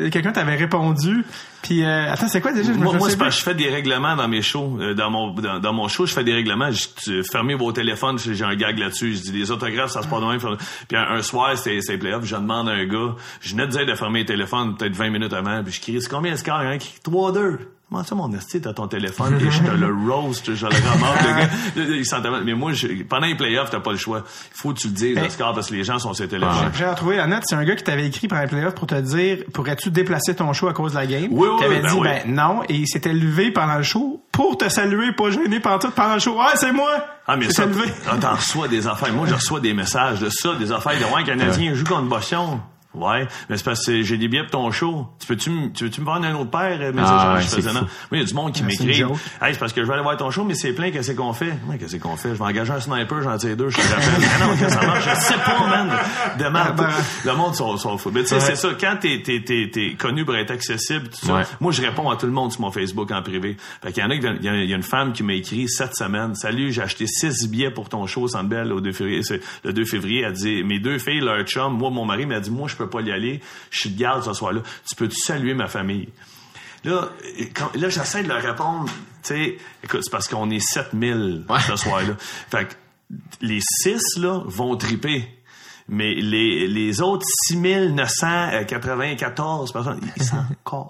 Et 0.00 0.10
quelqu'un 0.10 0.32
t'avait 0.32 0.54
répondu. 0.54 1.24
Puis, 1.62 1.84
euh, 1.84 2.12
attends, 2.12 2.28
c'est 2.28 2.40
quoi 2.40 2.52
déjà? 2.52 2.72
Je 2.72 2.78
Moi, 2.78 2.94
moi 2.94 3.10
c'est 3.10 3.18
que 3.18 3.30
je 3.30 3.42
fais 3.42 3.54
des 3.54 3.68
réglements 3.68 4.14
dans 4.14 4.28
mes 4.28 4.42
shows. 4.42 4.78
Euh, 4.80 4.94
dans 4.94 5.10
mon 5.10 5.32
dans, 5.32 5.58
dans 5.58 5.72
mon 5.72 5.88
show, 5.88 6.06
je 6.06 6.14
fais 6.14 6.22
des 6.22 6.32
règlements. 6.32 6.70
Je, 6.70 7.22
fermez 7.22 7.54
vos 7.54 7.72
téléphones. 7.72 8.18
J'ai 8.18 8.44
un 8.44 8.54
gag 8.54 8.78
là-dessus. 8.78 9.16
Je 9.16 9.22
dis 9.22 9.32
les 9.32 9.50
autographes, 9.50 9.90
ça 9.90 10.02
se 10.02 10.08
passe 10.08 10.20
de 10.20 10.26
même. 10.26 10.38
Puis 10.38 10.96
un, 10.96 11.16
un 11.16 11.22
soir, 11.22 11.58
c'était 11.58 11.80
c'est 11.80 11.98
playoff. 11.98 12.24
Je 12.24 12.36
demande 12.36 12.68
à 12.68 12.72
un 12.72 12.86
gars. 12.86 13.16
Je 13.40 13.50
venais 13.50 13.66
de 13.66 13.72
dire 13.72 13.86
de 13.86 13.94
fermer 13.94 14.20
les 14.20 14.26
téléphones 14.26 14.76
peut-être 14.76 14.94
20 14.94 15.10
minutes 15.10 15.32
avant. 15.32 15.62
Puis 15.64 15.72
je 15.72 15.80
crie, 15.80 16.00
c'est 16.00 16.08
combien 16.08 16.32
un 16.32 16.78
qui 16.78 16.92
crie 16.92 17.12
3-2. 17.12 17.58
Comment 17.90 18.04
ça, 18.04 18.14
mon 18.14 18.30
esti, 18.34 18.60
t'as 18.60 18.74
ton 18.74 18.86
téléphone? 18.86 19.38
Et 19.40 19.50
je 19.50 19.62
te 19.62 19.70
le 19.70 19.86
roast, 20.10 20.52
je 20.54 20.66
le 20.66 20.72
ramasse. 20.72 21.24
le 21.74 22.30
gars. 22.30 22.40
Mais 22.44 22.52
moi, 22.52 22.72
je- 22.74 23.02
pendant 23.04 23.26
les 23.26 23.34
playoffs, 23.34 23.70
t'as 23.70 23.80
pas 23.80 23.92
le 23.92 23.96
choix. 23.96 24.24
Il 24.26 24.58
faut 24.58 24.74
que 24.74 24.78
tu 24.80 24.88
le 24.88 24.92
dises, 24.92 25.14
le 25.16 25.22
Ben, 25.22 25.30
score, 25.30 25.54
parce 25.54 25.68
que 25.68 25.74
les 25.74 25.84
gens 25.84 25.98
sont 25.98 26.12
sur 26.12 26.28
téléphones. 26.28 26.70
J'ai 26.74 26.84
retrouvé 26.84 27.16
la 27.16 27.26
note, 27.26 27.44
c'est 27.46 27.54
un 27.54 27.64
gars 27.64 27.76
qui 27.76 27.84
t'avait 27.84 28.06
écrit 28.06 28.28
pendant 28.28 28.42
les 28.42 28.48
playoffs 28.48 28.74
pour 28.74 28.88
te 28.88 28.94
dire 29.00 29.38
pourrais-tu 29.54 29.90
déplacer 29.90 30.34
ton 30.34 30.52
show 30.52 30.68
à 30.68 30.74
cause 30.74 30.92
de 30.92 30.98
la 30.98 31.06
game? 31.06 31.28
Oui, 31.30 31.48
oui, 31.50 31.60
T'avais 31.60 31.80
ben 31.80 31.88
dit 31.88 31.94
oui. 31.98 32.08
ben 32.08 32.34
non 32.34 32.62
et 32.68 32.74
il 32.74 32.86
s'était 32.86 33.14
levé 33.14 33.52
pendant 33.52 33.76
le 33.76 33.82
show 33.82 34.22
pour 34.32 34.58
te 34.58 34.68
saluer, 34.68 35.12
pas 35.12 35.30
gêné 35.30 35.58
pendant 35.58 35.78
tout 35.78 35.90
pendant 35.90 36.14
le 36.14 36.20
show. 36.20 36.36
Ah, 36.38 36.52
c'est 36.56 36.72
moi! 36.72 36.90
Ah, 37.26 37.36
mais 37.38 37.46
Il 37.46 37.52
ça, 37.52 37.64
t'en 38.20 38.34
reçois 38.34 38.68
des 38.68 38.86
affaires. 38.86 39.12
Moi, 39.14 39.26
je 39.26 39.34
reçois 39.34 39.60
des 39.60 39.72
messages 39.72 40.20
de 40.20 40.28
ça, 40.28 40.54
des 40.56 40.72
affaires 40.72 40.98
de 40.98 41.04
ouais, 41.14 41.24
Canadien 41.24 41.72
joue 41.72 41.84
contre 41.84 42.02
Boston. 42.08 42.60
Ouais, 42.94 43.28
mais 43.48 43.56
c'est 43.58 43.64
parce 43.64 43.84
que 43.84 44.02
j'ai 44.02 44.16
des 44.16 44.28
billets 44.28 44.42
pour 44.44 44.50
ton 44.62 44.70
show. 44.72 45.06
Tu 45.20 45.26
peux-tu 45.26 45.50
me, 45.50 45.68
tu 45.72 45.84
veux-tu 45.84 46.00
me 46.00 46.06
vendre 46.06 46.24
un 46.26 46.34
autre 46.34 46.50
paire? 46.50 46.78
euh, 46.80 46.90
message? 46.92 47.10
Ah, 47.20 47.34
ouais, 47.34 47.42
je 47.42 47.46
c'est 47.46 47.56
faisais 47.56 47.68
fou. 47.68 47.74
non. 47.74 47.80
Moi, 47.82 47.88
il 48.12 48.18
y 48.18 48.22
a 48.22 48.24
du 48.24 48.34
monde 48.34 48.52
qui 48.52 48.62
Ah, 48.62 48.66
m'écrit. 48.66 49.02
Hey, 49.02 49.52
c'est 49.52 49.58
parce 49.58 49.72
que 49.74 49.82
je 49.82 49.86
vais 49.86 49.92
aller 49.92 50.02
voir 50.02 50.16
ton 50.16 50.30
show, 50.30 50.42
mais 50.42 50.54
c'est 50.54 50.72
plein, 50.72 50.90
qu'est-ce 50.90 51.12
qu'on 51.12 51.34
fait? 51.34 51.52
Ouais, 51.68 51.76
qu'est-ce 51.78 51.96
qu'on 51.98 52.16
fait? 52.16 52.30
Je 52.30 52.34
vais 52.34 52.44
engager 52.44 52.72
un 52.72 52.80
sniper, 52.80 53.22
j'en 53.22 53.36
tire 53.36 53.56
deux, 53.56 53.68
je 53.68 53.76
te 53.76 53.82
rappelle. 53.82 54.28
Ah 54.40 54.46
non, 54.46 54.56
que 54.56 54.68
ça 54.72 54.86
marche, 54.86 55.04
je 55.08 55.20
sais 55.20 55.34
pas, 55.44 55.66
man. 55.68 55.90
Demain, 56.38 56.62
Ah, 56.68 56.72
ben. 56.72 56.88
le 57.26 57.32
monde 57.36 57.54
sont, 57.54 57.76
sont 57.76 57.98
fous. 57.98 58.10
Mais 58.12 58.22
tu 58.22 58.28
sais, 58.28 58.34
Ouais. 58.36 58.40
c'est 58.40 58.56
ça, 58.56 58.68
quand 58.80 58.96
t'es, 59.00 59.20
t'es, 59.22 59.42
t'es, 59.44 59.70
t'es 59.72 59.94
connu 59.94 60.24
pour 60.24 60.34
être 60.36 60.50
accessible, 60.50 61.08
tout 61.08 61.26
ça, 61.26 61.42
moi, 61.60 61.72
je 61.72 61.82
réponds 61.82 62.08
à 62.10 62.16
tout 62.16 62.26
le 62.26 62.32
monde 62.32 62.52
sur 62.52 62.62
mon 62.62 62.70
Facebook 62.72 63.10
en 63.12 63.22
privé. 63.22 63.56
Fait 63.82 63.92
qu'il 63.92 64.02
y 64.02 64.06
en 64.06 64.10
a, 64.10 64.16
qui 64.16 64.26
il 64.40 64.44
y 64.44 64.72
a, 64.72 64.76
une 64.76 64.82
femme 64.82 65.12
qui 65.12 65.22
m'a 65.22 65.34
écrit 65.34 65.68
cette 65.68 65.94
semaine. 65.94 66.34
Salut, 66.34 66.72
j'ai 66.72 66.82
acheté 66.82 67.06
six 67.06 67.46
billets 67.48 67.70
pour 67.70 67.90
ton 67.90 68.06
show 68.06 68.26
Centre 68.28 68.48
Bell 68.48 68.72
au 68.72 68.80
2 68.80 68.92
février. 68.92 69.20
Le 69.62 69.72
2 69.74 69.84
février. 69.84 70.22
Elle 70.26 70.32
dit, 70.32 70.62
mes 70.64 70.78
deux 70.80 70.98
filles, 70.98 71.20
leur 71.20 71.42
chum, 71.44 71.74
moi, 71.74 71.90
mon 71.90 72.04
mari 72.06 72.24
m'a 72.24 72.40
dit, 72.40 72.50
moi, 72.50 72.66
je 72.66 72.77
peux 72.78 72.88
pas 72.88 73.00
y 73.02 73.10
aller. 73.12 73.40
Je 73.70 73.80
suis 73.80 73.90
de 73.90 73.98
garde 73.98 74.22
ce 74.24 74.32
soir-là. 74.32 74.62
Tu 74.88 74.94
peux-tu 74.94 75.16
saluer 75.16 75.54
ma 75.54 75.66
famille? 75.66 76.08
Là, 76.84 77.08
quand- 77.54 77.74
là, 77.74 77.88
j'essaie 77.88 78.22
de 78.22 78.28
leur 78.28 78.40
répondre, 78.40 78.88
tu 79.22 79.34
sais, 79.34 79.58
écoute, 79.84 80.00
c'est 80.04 80.10
parce 80.10 80.28
qu'on 80.28 80.48
est 80.50 80.60
7000 80.60 81.44
Ouais. 81.48 81.58
ce 81.66 81.76
soir-là. 81.76 82.14
Fait 82.50 82.66
que 82.66 82.74
les 83.40 83.60
six, 83.60 84.16
là, 84.18 84.42
vont 84.46 84.76
triper. 84.76 85.28
Mais 85.90 86.14
les, 86.14 86.68
les 86.68 87.00
autres 87.00 87.24
6994 87.46 89.72
personnes, 89.72 90.00
ils 90.16 90.22
s'en 90.22 90.44
calent. 90.64 90.86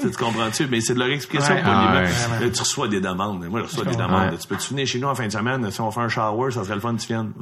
tu 0.00 0.10
comprends-tu? 0.12 0.66
Mais 0.66 0.80
c'est 0.80 0.94
de 0.94 0.98
leur 0.98 1.10
expliquer 1.10 1.44
ça 1.44 1.54
Ouais. 1.54 1.62
Ah 1.64 2.02
ouais. 2.40 2.50
Tu 2.50 2.60
reçois 2.60 2.88
des 2.88 3.00
demandes. 3.00 3.44
Moi, 3.46 3.60
je 3.60 3.64
reçois 3.66 3.84
des 3.84 3.96
demandes. 3.96 4.38
Tu 4.38 4.46
peux-tu 4.48 4.70
venir 4.70 4.86
chez 4.86 4.98
nous 4.98 5.08
en 5.08 5.14
fin 5.14 5.26
de 5.26 5.32
semaine? 5.32 5.70
Si 5.70 5.80
on 5.80 5.90
fait 5.90 6.00
un 6.00 6.08
shower, 6.08 6.50
ça 6.52 6.64
serait 6.64 6.74
le 6.74 6.80
fun 6.80 6.94
que 6.96 7.00
tu 7.02 7.08
viennes. 7.08 7.32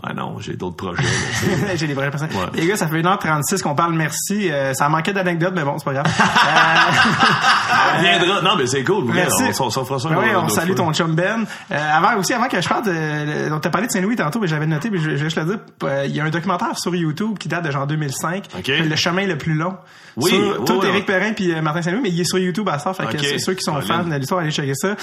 Ah 0.00 0.14
non, 0.14 0.38
j'ai 0.38 0.54
d'autres 0.54 0.76
projets. 0.76 1.02
J'ai 1.74 1.88
des 1.88 1.94
vraies 1.94 2.08
personnes. 2.10 2.28
Ouais. 2.30 2.46
Les 2.54 2.66
gars, 2.68 2.76
ça 2.76 2.86
fait 2.86 3.02
1h36 3.02 3.62
qu'on 3.62 3.74
parle 3.74 3.94
merci. 3.94 4.48
Euh, 4.50 4.72
ça 4.72 4.88
manquait 4.88 5.12
d'anecdotes, 5.12 5.54
mais 5.56 5.64
bon, 5.64 5.76
c'est 5.76 5.84
pas 5.84 5.92
grave. 5.92 6.06
On 7.96 8.00
viendra. 8.02 8.40
Non, 8.42 8.56
mais 8.56 8.66
c'est 8.66 8.84
cool. 8.84 9.04
Merci. 9.12 9.42
On, 9.60 9.66
on, 9.66 9.70
fera 9.84 9.98
ça. 9.98 10.08
Ben 10.10 10.18
oui, 10.18 10.28
on 10.36 10.48
salue 10.48 10.68
fois. 10.68 10.76
ton 10.76 10.92
chum 10.92 11.14
Ben. 11.14 11.44
Euh, 11.72 11.76
avant 11.92 12.16
aussi, 12.16 12.32
avant 12.32 12.46
que 12.48 12.60
je 12.60 12.68
parle 12.68 12.84
de, 12.84 13.52
on 13.52 13.58
t'a 13.58 13.70
parlé 13.70 13.86
de 13.88 13.92
Saint-Louis 13.92 14.14
tantôt, 14.16 14.38
mais 14.40 14.46
j'avais 14.46 14.66
noté, 14.66 14.88
mais 14.90 14.98
je, 14.98 15.04
je 15.04 15.08
vais 15.10 15.18
juste 15.18 15.36
le 15.36 15.44
dire, 15.44 15.58
euh, 15.84 16.04
il 16.06 16.14
y 16.14 16.20
a 16.20 16.24
un 16.24 16.30
documentaire 16.30 16.78
sur 16.78 16.94
YouTube 16.94 17.36
qui 17.38 17.48
date 17.48 17.64
de 17.64 17.70
genre 17.70 17.86
2005, 17.86 18.44
Ok. 18.58 18.68
Le 18.68 18.96
chemin 18.96 19.26
le 19.26 19.36
plus 19.36 19.54
long. 19.54 19.76
Oui, 20.16 20.30
Sur, 20.30 20.38
oui, 20.60 20.64
tout 20.64 20.80
oui, 20.80 20.86
Éric. 20.88 21.06
Perrin 21.06 21.32
puis 21.32 21.52
euh, 21.52 21.60
Martin 21.62 21.82
Saint-Louis, 21.82 22.00
mais 22.02 22.10
il 22.10 22.20
est 22.20 22.24
sur 22.24 22.38
YouTube 22.38 22.68
à 22.68 22.78
ça, 22.78 22.92
fait 22.94 23.04
que 23.06 23.16
Ok. 23.16 23.18
c'est 23.24 23.38
ceux 23.38 23.54
qui 23.54 23.62
sont 23.62 23.80
fans 23.80 24.04
de 24.04 24.14
l'histoire, 24.14 24.40
allez 24.40 24.50
checker 24.50 24.74
ça. 24.74 24.94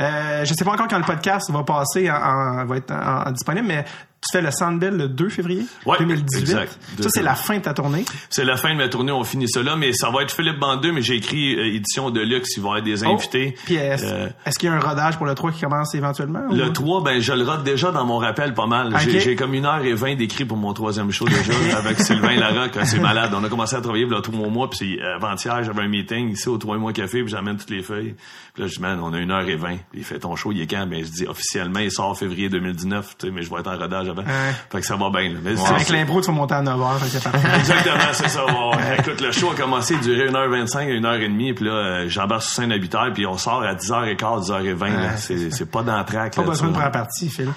Euh, 0.00 0.44
je 0.44 0.54
sais 0.54 0.64
pas 0.64 0.72
encore 0.72 0.88
quand 0.88 0.98
le 0.98 1.04
podcast 1.04 1.50
va 1.50 1.62
passer, 1.64 2.08
en, 2.10 2.14
en- 2.14 2.64
va 2.66 2.76
être 2.76 2.92
en- 2.92 3.28
en 3.28 3.30
disponible, 3.32 3.66
mais 3.68 3.84
tu 4.24 4.36
fais 4.36 4.42
le 4.42 4.50
Sandbell 4.50 4.96
le 4.96 5.08
2 5.08 5.28
février 5.28 5.64
Ouais, 5.86 5.96
2018. 5.98 6.40
exact. 6.40 6.78
Ça, 7.00 7.08
c'est 7.10 7.22
la 7.22 7.34
fin 7.34 7.58
de 7.58 7.62
ta 7.62 7.74
tournée? 7.74 8.04
C'est 8.30 8.44
la 8.44 8.56
fin 8.56 8.72
de 8.72 8.78
ma 8.78 8.88
tournée, 8.88 9.12
on 9.12 9.24
finit 9.24 9.48
ça 9.48 9.62
là, 9.62 9.76
mais 9.76 9.92
ça 9.92 10.10
va 10.10 10.22
être 10.22 10.32
Philippe 10.34 10.58
Bandeux, 10.58 10.92
mais 10.92 11.02
j'ai 11.02 11.14
écrit 11.16 11.54
euh, 11.56 11.74
édition 11.74 12.10
de 12.10 12.20
luxe, 12.20 12.56
il 12.56 12.62
va 12.62 12.68
y 12.68 12.70
avoir 12.70 12.82
des 12.82 13.04
invités. 13.04 13.54
Oh, 13.56 13.60
Puis 13.66 13.74
est-ce 13.76 14.04
Euh, 14.06 14.28
qu'il 14.58 14.68
y 14.68 14.72
a 14.72 14.74
un 14.74 14.80
rodage 14.80 15.16
pour 15.16 15.26
le 15.26 15.34
3 15.34 15.52
qui 15.52 15.60
commence 15.60 15.94
éventuellement? 15.94 16.40
le 16.50 16.66
ou- 16.66 16.70
3, 16.72 17.02
ben 17.02 17.20
je 17.20 17.32
le 17.32 17.42
rate 17.44 17.64
déjà 17.64 17.90
dans 17.90 18.04
mon 18.04 18.18
rappel 18.18 18.54
pas 18.54 18.66
mal. 18.66 18.94
J'ai- 19.00 19.36
comme 19.36 19.54
une 19.54 19.66
heure 19.66 19.84
et 19.84 19.92
vingt 19.94 20.14
d'écrit 20.14 20.44
pour 20.44 20.56
mon 20.56 20.72
troisième 20.72 21.10
show 21.10 21.26
déjà 21.26 21.52
avec 21.78 22.00
Sylvain 22.00 22.36
Larocque. 22.36 22.78
C'est 22.84 23.00
malade. 23.00 23.32
On 23.34 23.42
a 23.44 23.48
commencé 23.48 23.74
à 23.76 23.80
travailler 23.80 24.06
a 24.14 24.20
trois 24.20 24.48
mois, 24.48 24.70
puis 24.70 25.00
euh, 25.00 25.16
avant-hier, 25.16 25.62
j'avais 25.64 25.82
un 25.82 25.88
meeting 25.88 26.30
ici 26.32 26.48
au 26.48 26.56
trois 26.58 26.76
mois 26.78 26.92
café, 26.92 27.22
puis 27.22 27.28
j'amène 27.32 27.56
toutes 27.56 27.70
les 27.70 27.82
feuilles. 27.82 28.14
Puis 28.54 28.62
là, 28.62 28.68
je 28.68 28.74
dis, 28.76 28.80
man, 28.80 29.00
on 29.02 29.12
a 29.12 29.18
une 29.18 29.30
heure 29.32 29.48
et 29.48 29.56
vingt. 29.56 29.78
Il 29.92 30.04
fait 30.04 30.20
ton 30.20 30.36
show, 30.36 30.52
il 30.52 30.60
est 30.60 30.66
quand? 30.66 30.86
Ben, 30.86 31.04
je 31.04 31.10
dis, 31.10 31.26
officiellement, 31.26 31.80
il 31.80 31.90
sort 31.90 32.16
février 32.16 32.48
2019, 32.48 33.16
tu 33.18 33.26
sais, 33.26 33.32
mais 33.32 33.42
je 33.42 33.50
vais 33.50 33.58
être 33.60 33.66
en 33.70 33.76
rodage 33.76 34.08
avant. 34.18 34.30
Fait 34.70 34.80
que 34.80 34.86
ça 34.86 34.96
va 34.96 35.10
bien, 35.10 35.30
là. 35.32 35.38
Mais 35.42 35.56
c'est- 35.56 35.66
Avec 35.74 35.88
l'impro, 35.90 36.20
tu 36.20 36.26
vas 36.28 36.32
monter 36.32 36.54
à 36.54 36.62
9 36.62 36.78
h, 36.78 36.98
fait 36.98 37.04
que 37.04 37.10
c'est 37.12 37.30
parfait. 37.30 37.48
Exactement, 37.58 38.12
c'est 38.12 38.28
ça. 38.28 38.40
Bon, 38.54 38.70
écoute, 38.98 39.20
le 39.20 39.32
show 39.32 39.50
a 39.50 39.54
commencé, 39.54 39.94
il 39.94 40.00
durait 40.00 40.28
1h25, 40.30 40.88
1h30, 41.00 41.54
puis 41.54 41.64
là, 41.64 41.72
euh, 41.72 42.04
j'embarque 42.08 42.42
sur 42.42 42.52
scène 42.52 42.72
habituelle, 42.72 43.12
puis 43.12 43.26
on 43.26 43.36
sort 43.36 43.62
à 43.62 43.74
10h15, 43.74 44.46
10h20. 44.50 44.88
là. 45.02 45.16
C'est 45.16 45.50
c'est 45.50 45.70
pas 45.70 45.82
dans 45.82 45.96
la 45.96 46.04
track. 46.04 46.34
Pas 46.36 46.42
là, 46.42 46.48
besoin 46.48 46.68
de 46.68 46.72
ça. 46.72 46.78
première 46.78 46.92
partie, 46.92 47.28
Phil. 47.28 47.48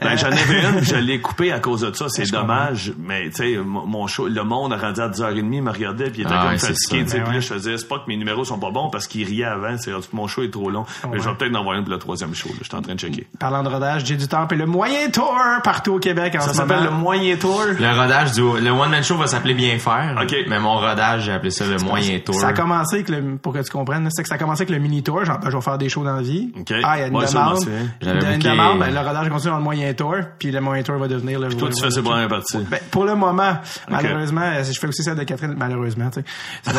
Ben, 0.00 0.08
Euh, 0.12 0.16
j'en 0.16 0.26
avais 0.28 0.62
une, 0.78 0.80
je 0.84 0.96
l'ai 0.96 1.20
coupée 1.20 1.52
à 1.52 1.58
cause 1.60 1.80
de 1.80 1.92
ça. 1.94 2.06
C'est 2.08 2.30
dommage. 2.30 2.92
Mais, 2.98 3.30
tu 3.30 3.36
sais, 3.36 3.58
mon 3.64 4.06
show, 4.06 4.28
le 4.28 4.42
monde 4.44 4.72
a 4.72 4.76
rendu 4.76 5.00
à 5.00 5.08
10h30, 5.08 5.62
me 5.62 5.70
regardait, 5.70 6.10
puis 6.10 6.22
il 6.22 6.24
était 6.26 6.34
Ah 6.36 6.42
comme 6.42 6.50
ouais, 6.52 6.58
c'est 6.58 6.68
fatigué. 6.68 7.02
Ben 7.04 7.06
Puis 7.10 7.18
là, 7.20 7.28
ouais. 7.28 7.40
je 7.40 7.46
faisais, 7.54 7.78
c'est 7.78 7.88
pas 7.88 7.96
que 7.98 8.04
mes 8.08 8.16
numéros 8.16 8.44
sont 8.44 8.58
pas 8.58 8.70
bons 8.70 8.90
parce 8.90 9.06
qu'ils 9.06 9.26
riaient 9.26 9.44
avant. 9.44 9.76
C'est 9.78 9.92
mon 10.12 10.26
show 10.26 10.42
est 10.42 10.50
trop 10.50 10.70
long. 10.70 10.84
Mais 11.10 11.18
je 11.18 11.28
vais 11.28 11.34
peut-être 11.34 11.54
en 11.54 11.60
avoir 11.60 11.76
une 11.76 11.82
pour 11.84 11.92
le 11.92 11.98
troisième 11.98 12.34
show, 12.34 12.48
là. 12.50 12.56
Je 12.62 12.64
suis 12.68 12.76
en 12.76 12.82
train 12.82 12.94
de 12.94 13.00
checker. 13.00 13.26
Parlant 13.38 13.62
de 13.62 13.68
rodage, 13.68 14.04
j'ai 14.04 14.16
du 14.16 14.28
temps 14.28 14.46
et 14.50 14.54
le 14.56 14.66
moyen 14.66 15.10
tour 15.10 15.34
partout 15.62 15.92
au 15.94 15.98
Québec 16.04 16.34
en 16.36 16.40
Ça 16.40 16.48
ce 16.50 16.54
s'appelle 16.54 16.84
le 16.84 16.90
moyen 16.90 17.36
tour. 17.36 17.62
Le 17.78 17.98
rodage 18.00 18.32
du 18.32 18.40
le 18.42 18.70
one 18.70 18.90
man 18.90 19.02
show 19.02 19.16
va 19.16 19.26
s'appeler 19.26 19.54
bien 19.54 19.78
faire. 19.78 20.16
Ok. 20.22 20.34
Mais 20.48 20.58
mon 20.60 20.74
rodage, 20.74 21.22
j'ai 21.24 21.32
appelé 21.32 21.50
ça 21.50 21.64
le 21.66 21.78
moyen 21.78 22.18
tour. 22.20 22.34
Ça 22.34 22.48
a 22.48 22.52
commencé 22.52 22.96
avec 22.96 23.08
le, 23.08 23.36
pour 23.38 23.52
que 23.52 23.60
tu 23.60 23.70
comprennes, 23.70 24.08
c'est 24.12 24.22
que 24.22 24.28
ça 24.28 24.34
a 24.34 24.38
commencé 24.38 24.62
avec 24.62 24.70
le 24.74 24.78
mini 24.78 25.02
tour, 25.02 25.24
genre, 25.24 25.38
ben, 25.38 25.50
je 25.50 25.56
vais 25.56 25.62
faire 25.62 25.78
des 25.78 25.88
shows 25.88 26.04
dans 26.04 26.16
la 26.16 26.22
vie. 26.22 26.52
Ok. 26.60 26.72
Ah, 26.84 26.96
il 26.96 27.00
y 27.00 27.02
a 27.04 27.06
une 27.08 27.16
Ouais, 27.16 27.26
demande. 27.26 27.56
souviens. 27.58 27.78
J'avais 28.02 28.18
Il 28.18 28.22
y 28.24 28.26
a 28.26 28.34
une 28.34 28.38
demande, 28.40 28.78
ben, 28.80 28.92
le 28.92 28.98
rodage 29.00 29.28
continue 29.30 29.50
dans 29.52 29.56
le 29.58 29.64
moyen 29.64 29.92
tour, 29.94 30.14
puis 30.38 30.50
le 30.50 30.60
moyen 30.60 30.82
tour 30.82 30.96
va 30.98 31.08
devenir 31.08 31.40
le 31.40 31.48
Toi, 31.48 31.68
tu 31.74 31.82
fais 31.82 31.90
ces 31.90 32.02
premières 32.02 32.28
parties. 32.28 32.58
Ben, 32.70 32.78
pour 32.90 33.04
le 33.04 33.14
moment, 33.14 33.54
malheureusement, 33.88 34.42
euh, 34.42 34.62
je 34.64 34.78
fais 34.78 34.86
aussi 34.88 35.02
celle 35.02 35.16
de 35.16 35.24
Catherine, 35.24 35.54
malheureusement, 35.56 36.10
tu 36.10 36.20
sais. 36.20 36.72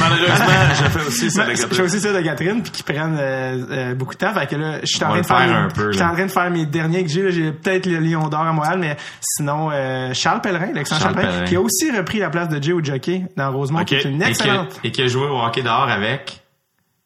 Malheureusement, 0.00 0.46
je 0.74 0.84
fais 0.98 1.06
aussi 1.06 1.30
ça. 1.30 1.44
Ben, 1.44 1.56
je 1.56 1.66
fais 1.66 1.82
aussi 1.82 2.00
celle 2.00 2.16
de 2.16 2.20
Catherine, 2.22 2.62
puis 2.62 2.72
qui 2.72 2.82
prennent 2.82 3.16
euh, 3.18 3.64
euh, 3.70 3.94
beaucoup 3.94 4.14
de 4.14 4.18
temps. 4.18 4.34
Fait 4.34 4.46
que 4.46 4.56
là, 4.56 4.78
je 4.82 4.86
suis 4.86 5.04
en 5.04 5.08
train 5.10 5.20
de 5.20 5.26
faire, 5.26 5.68
je 5.76 5.92
suis 5.92 6.02
en 6.02 6.12
train 6.14 6.26
de 6.26 6.30
faire 6.30 6.50
mes 6.50 6.66
derniers 6.66 7.02
que 7.04 7.10
j'ai. 7.10 7.22
là. 7.22 7.30
J'ai 7.30 7.52
peut-être 7.52 7.86
le 7.86 7.98
Lion 7.98 8.28
d'or 8.28 8.40
à 8.40 8.52
Montréal, 8.56 8.78
mais 8.80 8.96
sinon, 9.20 9.70
euh, 9.72 10.12
Charles 10.14 10.40
Pellerin, 10.40 10.72
l'excellent 10.74 11.00
Charles, 11.00 11.14
Pellerin, 11.14 11.44
qui 11.44 11.56
a 11.56 11.60
aussi 11.60 11.90
repris 11.96 12.18
la 12.18 12.30
place 12.30 12.48
de 12.48 12.62
Jay 12.62 12.72
au 12.72 12.82
jockey 12.82 13.22
dans 13.36 13.52
Rosemont, 13.52 13.84
qui 13.84 13.94
est 13.94 14.04
une 14.04 14.22
excellente. 14.22 14.80
et 14.82 14.90
qui 14.90 15.02
a 15.02 15.06
joué 15.06 15.26
au 15.26 15.38
hockey 15.40 15.62
dehors 15.62 15.88
avec. 15.88 16.42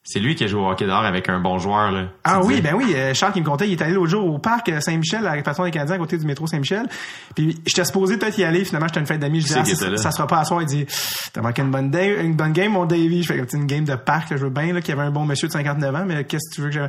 C'est 0.02 0.18
lui 0.18 0.34
qui 0.34 0.42
a 0.44 0.46
joué 0.46 0.60
au 0.60 0.68
hockey 0.68 0.86
dehors 0.86 1.04
avec 1.04 1.28
un 1.28 1.38
bon 1.40 1.58
joueur, 1.58 1.92
là. 1.92 2.04
Ah 2.24 2.40
oui, 2.42 2.60
ben 2.62 2.74
oui, 2.74 2.94
euh, 2.96 3.12
Charles 3.14 3.32
qui 3.34 3.40
me 3.42 3.44
contait, 3.46 3.68
il 3.68 3.72
est 3.72 3.82
allé 3.82 3.92
l'autre 3.92 4.10
jour 4.10 4.26
au 4.26 4.38
parc 4.38 4.72
Saint-Michel, 4.80 5.20
à 5.20 5.22
la 5.22 5.30
réparation 5.32 5.62
des 5.62 5.70
Canadiens, 5.70 5.96
à 5.96 5.98
côté 5.98 6.16
du 6.16 6.24
métro 6.26 6.46
Saint-Michel. 6.46 6.86
Puis 7.36 7.60
j'étais 7.66 7.84
supposé 7.84 8.16
peut-être 8.16 8.36
y 8.38 8.42
aller, 8.44 8.64
finalement 8.64 8.88
j'étais 8.88 9.00
une 9.00 9.06
fête 9.06 9.20
d'amis, 9.20 9.42
je 9.42 9.46
dis 9.46 9.52
C'est 9.52 9.84
ah, 9.84 9.96
ça, 9.96 9.96
ça 9.98 10.10
sera 10.10 10.26
pas 10.26 10.38
à 10.40 10.44
soir, 10.46 10.62
il 10.62 10.66
dit 10.66 10.86
t'as 11.34 11.42
manqué 11.42 11.60
une 11.62 11.70
bonne, 11.70 11.90
day- 11.90 12.24
une 12.24 12.34
bonne 12.34 12.52
game 12.52 12.72
mon 12.72 12.86
Davy, 12.86 13.22
je 13.22 13.32
fais 13.32 13.38
comme 13.38 13.60
une 13.60 13.66
game 13.66 13.84
de 13.84 13.94
parc, 13.94 14.30
là, 14.30 14.36
je 14.38 14.42
veux 14.44 14.50
bien 14.50 14.72
là 14.72 14.80
qu'il 14.80 14.94
y 14.96 14.98
avait 14.98 15.06
un 15.06 15.12
bon 15.12 15.26
monsieur 15.26 15.46
de 15.48 15.52
59 15.52 15.94
ans, 15.94 16.04
mais 16.06 16.24
qu'est-ce 16.24 16.50
que 16.50 16.54
tu 16.56 16.60
veux 16.62 16.68
que 16.68 16.74
j'avais 16.74 16.88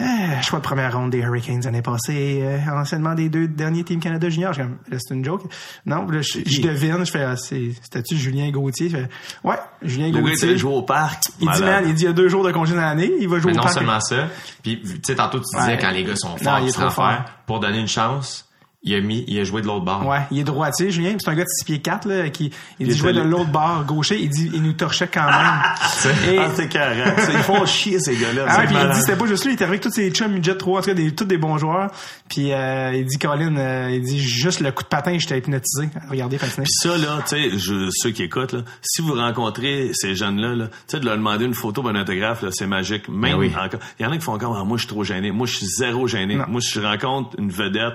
euh, 0.00 0.40
choix 0.42 0.58
de 0.58 0.64
première 0.64 0.96
ronde 0.96 1.10
des 1.10 1.18
Hurricanes 1.18 1.60
l'année 1.64 1.82
passée, 1.82 2.40
euh, 2.42 2.58
anciennement 2.72 3.14
des 3.14 3.28
deux 3.28 3.46
derniers 3.46 3.84
Team 3.84 4.00
Canada 4.00 4.28
Junior. 4.30 4.52
Je 4.52 4.60
suis 4.60 4.68
comme, 4.68 4.78
là, 4.90 4.96
c'est 5.00 5.14
une 5.14 5.24
joke. 5.24 5.42
Non, 5.86 6.06
là, 6.06 6.20
je, 6.22 6.38
je 6.46 6.60
devine, 6.62 7.04
je 7.04 7.10
fais, 7.10 7.22
ah, 7.24 7.36
c'est, 7.36 7.72
c'était-tu 7.82 8.16
Julien 8.16 8.50
Gauthier? 8.50 8.88
Je 8.88 8.96
fais, 8.96 9.08
ouais, 9.44 9.56
Julien 9.82 10.08
Le 10.08 10.14
gars 10.14 10.20
Gauthier. 10.22 10.48
était 10.50 10.58
joué 10.58 10.72
au 10.74 10.82
parc. 10.82 11.22
Il 11.40 11.50
dit, 11.50 11.60
man, 11.62 11.84
il 11.86 11.94
dit, 11.94 12.02
il 12.04 12.06
y 12.06 12.08
a 12.08 12.12
deux 12.14 12.28
jours 12.28 12.44
de 12.44 12.52
congé 12.52 12.74
dans 12.74 12.80
l'année, 12.80 13.10
il 13.20 13.28
va 13.28 13.38
jouer 13.38 13.52
Mais 13.52 13.58
au 13.58 13.60
non 13.60 13.62
parc. 13.64 13.74
seulement 13.74 14.00
ça. 14.00 14.28
Puis, 14.62 14.80
tu 14.82 14.98
sais, 15.04 15.14
tantôt, 15.14 15.38
tu 15.38 15.44
disais 15.58 15.72
Ouais. 15.72 15.78
quand 15.78 15.90
les 15.90 16.04
gars 16.04 16.16
sont 16.16 16.30
Non, 16.30 16.36
forts, 16.38 16.58
il 16.60 16.64
est 16.64 16.68
ils 16.68 16.72
trop 16.72 16.90
fort. 16.90 17.12
Pour 17.46 17.60
donner 17.60 17.78
une 17.78 17.88
chance, 17.88 18.48
il 18.84 18.94
a 18.96 19.00
mis, 19.00 19.24
il 19.28 19.38
a 19.38 19.44
joué 19.44 19.62
de 19.62 19.66
l'autre 19.68 19.84
bord. 19.84 20.06
Ouais, 20.06 20.22
il 20.32 20.38
est 20.40 20.44
droitier, 20.44 20.90
Julien. 20.90 21.10
puis 21.10 21.18
C'est 21.20 21.30
un 21.30 21.34
gars 21.34 21.44
de 21.44 21.48
6 21.48 21.64
pieds 21.64 21.78
4, 21.80 22.08
là, 22.08 22.28
qui, 22.30 22.46
il, 22.80 22.86
Il 22.86 22.92
dit 22.92 22.98
jouer 22.98 23.12
de 23.12 23.20
l'autre 23.20 23.50
bord 23.52 23.84
gaucher. 23.84 24.18
Il 24.20 24.28
dit, 24.28 24.50
il 24.52 24.60
nous 24.62 24.72
torchait 24.72 25.06
quand 25.06 25.24
même. 25.26 25.62
Et, 26.32 26.38
Ah, 26.38 26.48
c'est 26.54 26.68
carré. 26.68 27.02
Ils 27.32 27.38
font 27.44 27.64
chier, 27.64 28.00
ces 28.00 28.16
gars-là. 28.16 28.44
ah, 28.48 28.62
puis 28.66 28.74
il 28.80 28.90
dit, 28.90 29.00
c'était 29.00 29.16
pas 29.16 29.26
juste 29.26 29.44
lui, 29.44 29.52
il 29.52 29.54
était 29.54 29.64
avec 29.64 29.80
tous 29.80 29.90
ses 29.92 30.10
chums 30.10 30.32
midget 30.32 30.56
3, 30.56 30.78
en 30.78 30.82
tout 30.82 30.86
cas, 30.88 30.94
des, 30.94 31.14
tous 31.14 31.24
des 31.24 31.38
bons 31.38 31.58
joueurs. 31.58 31.90
Puis, 32.28 32.52
euh, 32.52 32.92
il 32.94 33.04
dit, 33.06 33.18
Colin, 33.18 33.56
euh, 33.56 33.90
il 33.92 34.02
dit, 34.02 34.20
juste 34.20 34.58
le 34.60 34.72
coup 34.72 34.82
de 34.82 34.88
patin, 34.88 35.16
j'étais 35.18 35.38
hypnotisé. 35.38 35.88
Regardez, 36.10 36.38
fasciné. 36.38 36.64
Puis 36.64 36.72
ça, 36.72 36.98
là, 36.98 37.18
tu 37.26 37.36
sais, 37.36 37.58
je- 37.58 37.88
ceux 37.92 38.10
qui 38.10 38.24
écoutent, 38.24 38.52
là, 38.52 38.62
si 38.82 39.00
vous 39.02 39.14
rencontrez 39.14 39.90
ces 39.94 40.14
jeunes-là, 40.16 40.54
là, 40.56 40.66
tu 40.66 40.72
sais, 40.88 41.00
de 41.00 41.04
leur 41.04 41.16
demander 41.16 41.44
une 41.44 41.54
photo 41.54 41.82
d'un 41.82 42.00
autographe, 42.00 42.42
là, 42.42 42.48
c'est 42.50 42.66
magique. 42.66 43.08
Même 43.08 43.32
Ben 43.32 43.38
oui. 43.38 43.52
encore. 43.56 43.80
Il 44.00 44.02
y 44.02 44.06
en 44.06 44.10
a 44.12 44.16
qui 44.16 44.24
font 44.24 44.38
comme, 44.38 44.56
ah, 44.58 44.64
moi, 44.64 44.76
je 44.76 44.82
suis 44.82 44.88
trop 44.88 45.04
gêné. 45.04 45.30
Moi, 45.30 45.46
je 45.46 45.56
suis 45.56 45.66
zéro 45.66 46.08
gêné. 46.08 46.34
Non. 46.36 46.44
Moi, 46.48 46.60
si 46.60 46.70
je 46.72 46.80
rencontre 46.80 47.38
une 47.38 47.50
vedette, 47.50 47.94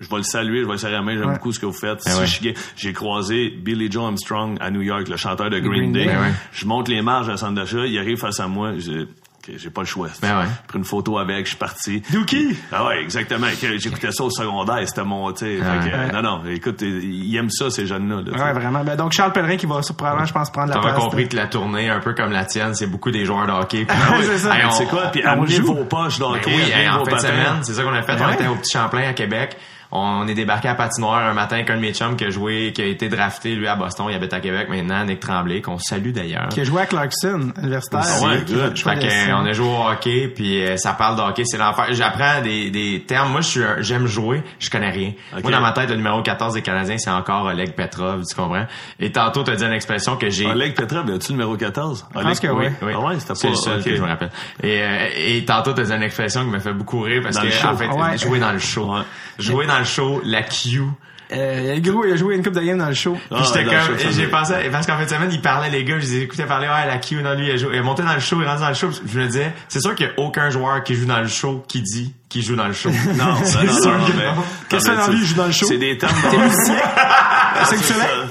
je 0.00 0.08
vais 0.10 0.16
le 0.16 0.22
saluer, 0.22 0.60
je 0.60 0.66
vais 0.66 0.72
le 0.72 0.78
serrer 0.78 0.92
la 0.92 1.02
main, 1.02 1.16
j'aime 1.16 1.26
Ouais. 1.28 1.32
beaucoup 1.34 1.52
ce 1.52 1.58
que 1.58 1.66
vous 1.66 1.72
faites. 1.72 2.02
Ben 2.04 2.12
Si 2.12 2.18
ouais. 2.20 2.26
je 2.26 2.30
suis 2.32 2.42
gay- 2.44 2.54
j'ai 2.76 2.92
croisé 2.92 3.50
Billy 3.50 3.90
Joe 3.90 4.04
Armstrong 4.04 4.56
à 4.60 4.70
New 4.70 4.82
York, 4.82 5.08
le 5.08 5.16
chanteur 5.16 5.50
de 5.50 5.58
Green, 5.58 5.90
Green 5.90 5.92
Day. 5.92 6.04
Day. 6.06 6.12
Ben 6.14 6.20
ouais. 6.20 6.32
Je 6.52 6.66
monte 6.66 6.88
les 6.88 7.02
marges 7.02 7.28
à 7.28 7.32
la 7.32 7.36
centre 7.38 7.54
d'achat, 7.54 7.86
il 7.86 7.98
arrive 7.98 8.18
face 8.18 8.40
à 8.40 8.46
moi, 8.46 8.72
j'ai 8.78 9.02
ok, 9.02 9.54
j'ai 9.56 9.70
pas 9.70 9.82
le 9.82 9.86
choix. 9.86 10.08
Ben 10.20 10.38
ouais. 10.40 10.44
J'ai 10.44 10.66
pris 10.68 10.78
une 10.78 10.84
photo 10.84 11.18
avec, 11.18 11.44
je 11.44 11.50
suis 11.50 11.56
parti. 11.56 12.02
Dookie! 12.12 12.56
Ah 12.72 12.84
ouais, 12.86 13.00
exactement. 13.00 13.46
J'écoutais 13.78 14.10
ça 14.12 14.24
au 14.24 14.30
secondaire, 14.30 14.80
c'était 14.86 15.04
mon, 15.04 15.32
tu 15.32 15.46
sais. 15.46 15.46
Ouais. 15.46 15.80
fait 15.82 15.88
que, 15.90 15.94
euh, 15.94 16.06
Ouais. 16.08 16.12
Non, 16.12 16.22
non, 16.22 16.42
écoute, 16.50 16.82
ils 16.82 17.36
aiment 17.36 17.48
ça, 17.50 17.70
ces 17.70 17.86
jeunes-là. 17.86 18.22
là. 18.22 18.44
Ouais, 18.44 18.52
vraiment. 18.52 18.82
Ben, 18.84 18.96
donc, 18.96 19.12
Charles 19.12 19.32
Pellerin 19.32 19.56
qui 19.56 19.66
va 19.66 19.80
probablement, 19.96 20.26
je 20.26 20.32
pense, 20.32 20.50
prendre 20.50 20.68
la 20.68 20.74
T'auras 20.74 20.90
place. 20.90 21.04
compris 21.04 21.24
de- 21.24 21.28
que 21.30 21.36
la 21.36 21.46
tournée, 21.46 21.88
un 21.88 22.00
peu 22.00 22.12
comme 22.12 22.32
la 22.32 22.44
tienne, 22.44 22.74
c'est 22.74 22.88
beaucoup 22.88 23.10
des 23.12 23.24
joueurs 23.24 23.46
de 23.46 23.52
hockey. 23.52 23.84
Puis- 23.86 23.96
Ah 23.98 24.14
oui, 24.18 24.24
c'est 24.26 24.38
ça. 24.38 24.56
Hey, 24.58 24.64
on- 24.66 24.70
C'est 24.72 24.86
quoi? 24.86 25.06
Puis 25.12 25.22
amenez 25.22 25.60
vos 25.60 25.84
poches 25.84 26.18
Ben 26.18 26.26
d'hockey, 26.32 26.50
oui, 26.54 26.62
amenez 26.72 26.82
hey, 26.82 26.88
en 26.88 26.98
vos 26.98 27.04
fin 27.06 27.16
de 27.16 27.20
semaine, 27.20 27.58
c'est 27.62 27.72
ça 27.74 27.82
qu'on 27.84 27.94
a 27.94 28.02
fait. 28.02 28.16
Ben 28.16 28.26
on 28.28 28.32
était 28.32 28.46
au 28.48 28.56
Petit 28.56 28.72
Champlain 28.72 29.08
à 29.08 29.12
Québec. 29.14 29.56
On 29.92 30.26
est 30.26 30.34
débarqué 30.34 30.68
à 30.68 30.74
Patinoire 30.74 31.24
un 31.28 31.32
matin 31.32 31.56
avec 31.56 31.70
un 31.70 31.76
de 31.76 31.80
mes 31.80 31.94
chums 31.94 32.16
qui 32.16 32.24
a 32.24 32.30
joué, 32.30 32.72
qui 32.74 32.82
a 32.82 32.86
été 32.86 33.08
drafté, 33.08 33.54
lui, 33.54 33.66
à 33.68 33.76
Boston. 33.76 34.06
Il 34.10 34.14
habite 34.16 34.32
à 34.32 34.40
Québec 34.40 34.68
maintenant, 34.68 35.04
Nick 35.04 35.20
Tremblay, 35.20 35.60
qu'on 35.62 35.78
salue 35.78 36.10
d'ailleurs. 36.10 36.48
Qui 36.48 36.60
a 36.60 36.64
joué 36.64 36.82
à 36.82 36.86
Clarkson, 36.86 37.52
universitaire. 37.62 38.00
Ah 38.04 38.26
ouais, 38.26 38.44
Qui- 38.44 38.54
good. 38.54 38.74
qui- 38.74 38.82
Fait 38.82 38.96
que, 38.98 39.32
on 39.32 39.44
a 39.46 39.52
joué 39.52 39.66
au 39.68 39.88
hockey, 39.88 40.28
puis 40.34 40.62
euh, 40.64 40.76
ça 40.76 40.92
parle 40.92 41.16
de 41.16 41.22
hockey, 41.22 41.42
c'est 41.46 41.56
l'enfer. 41.58 41.86
J'apprends 41.90 42.42
des, 42.42 42.70
des 42.70 43.04
termes. 43.06 43.30
Moi, 43.32 43.40
je 43.42 43.46
suis, 43.48 43.62
un- 43.62 43.76
j'aime 43.80 44.06
jouer, 44.06 44.42
je 44.58 44.68
connais 44.70 44.90
rien. 44.90 45.12
Moi, 45.42 45.50
dans 45.52 45.60
ma 45.60 45.72
tête, 45.72 45.88
le 45.90 45.96
numéro 45.96 46.20
14 46.22 46.54
des 46.54 46.62
Canadiens, 46.62 46.98
c'est 46.98 47.10
encore 47.10 47.44
Oleg 47.46 47.72
Petrov, 47.74 48.22
tu 48.28 48.34
comprends? 48.34 48.66
Et 49.00 49.12
tantôt, 49.12 49.42
t'as 49.44 49.54
dit 49.56 49.64
une 49.64 49.72
expression 49.72 50.16
que 50.16 50.28
j'ai... 50.30 50.46
Oleg 50.46 50.74
Petrov, 50.74 51.08
as-tu 51.10 51.28
le 51.32 51.38
numéro 51.38 51.56
14? 51.56 52.06
Je 52.14 52.20
pense 52.20 52.40
que 52.40 52.48
oui. 52.48 52.66
Oui. 52.82 52.92
Ah 52.94 53.00
ouais, 53.00 53.18
c'était 53.20 53.34
C'est 53.36 53.48
le 53.50 53.54
seul 53.54 53.82
que 53.84 53.94
je 53.94 54.02
me 54.02 54.06
rappelle. 54.08 54.30
Et, 54.62 54.80
euh, 54.82 55.06
et 55.16 55.44
tantôt, 55.44 55.72
t'as 55.72 55.84
dit 55.84 55.92
une 55.92 56.02
expression 56.02 56.44
qui 56.44 56.50
m'a 56.50 56.60
fait 56.60 56.72
beaucoup 56.72 57.00
rire 57.00 57.20
parce 57.22 57.36
Dans 57.36 57.42
que, 57.42 57.66
en 57.66 57.76
fait, 57.76 57.86
Ouais. 57.88 58.18
jouer 58.18 58.38
dans 58.40 58.52
le 58.52 58.58
show. 58.58 58.92
Ouais. 58.92 59.02
Jouer 59.38 59.66
dans 59.66 59.75
le 59.78 59.84
show, 59.84 60.20
la 60.24 60.42
Q. 60.42 60.80
Euh, 61.32 61.72
il 61.74 61.88
a 61.88 61.90
gros, 61.92 62.04
il 62.04 62.12
a 62.12 62.16
joué 62.16 62.36
une 62.36 62.42
coupe 62.44 62.52
de 62.54 62.60
game 62.60 62.78
dans 62.78 62.86
le 62.86 62.94
show. 62.94 63.16
Ah, 63.32 63.34
Puis 63.34 63.46
j'étais 63.46 63.64
dans 63.64 63.72
le 63.72 63.96
comme, 64.00 64.12
j'ai 64.12 64.28
pensé, 64.28 64.54
parce 64.70 64.86
qu'en 64.86 64.96
fin 64.96 65.02
de 65.06 65.08
semaine, 65.10 65.28
il 65.32 65.40
parlait 65.42 65.70
les 65.70 65.82
gars, 65.82 65.96
je 65.98 66.02
les 66.06 66.16
écoutais 66.22 66.44
parler, 66.44 66.68
ouais, 66.68 66.86
la 66.86 66.98
Q, 66.98 67.16
non, 67.20 67.34
lui, 67.34 67.46
il 67.48 67.50
a, 67.50 67.56
joué, 67.56 67.70
il 67.72 67.78
est 67.78 67.82
monté 67.82 68.04
dans 68.04 68.14
le 68.14 68.20
show, 68.20 68.36
il 68.40 68.44
est 68.44 68.46
rendu 68.48 68.60
dans 68.62 68.68
le 68.68 68.74
show. 68.74 68.90
Je 69.04 69.18
me 69.18 69.26
disais, 69.26 69.52
c'est 69.66 69.80
sûr 69.80 69.96
qu'il 69.96 70.06
y 70.06 70.08
a 70.08 70.12
aucun 70.18 70.50
joueur 70.50 70.84
qui 70.84 70.94
joue 70.94 71.04
dans 71.06 71.18
le 71.20 71.26
show 71.26 71.64
qui 71.66 71.82
dit 71.82 72.14
qu'il 72.28 72.44
joue 72.44 72.54
dans 72.54 72.68
le 72.68 72.72
show. 72.72 72.90
Non, 72.90 73.34
c'est 73.44 73.64
non, 73.64 73.72
sûr 73.72 73.90
non, 73.98 74.04
mais-. 74.16 74.24
Qu'est-ce 74.68 74.84
que 74.84 74.90
Non, 74.90 74.96
mais 74.98 75.02
dans 75.02 75.06
tu- 75.08 75.16
lui, 75.16 75.20
il 75.22 75.26
joue 75.26 75.34
dans 75.34 75.46
le 75.46 75.52
show? 75.52 75.66
C'est 75.66 75.78
des 75.78 75.98
termes. 75.98 76.14
T'es 76.30 76.38
musicien? 76.38 76.74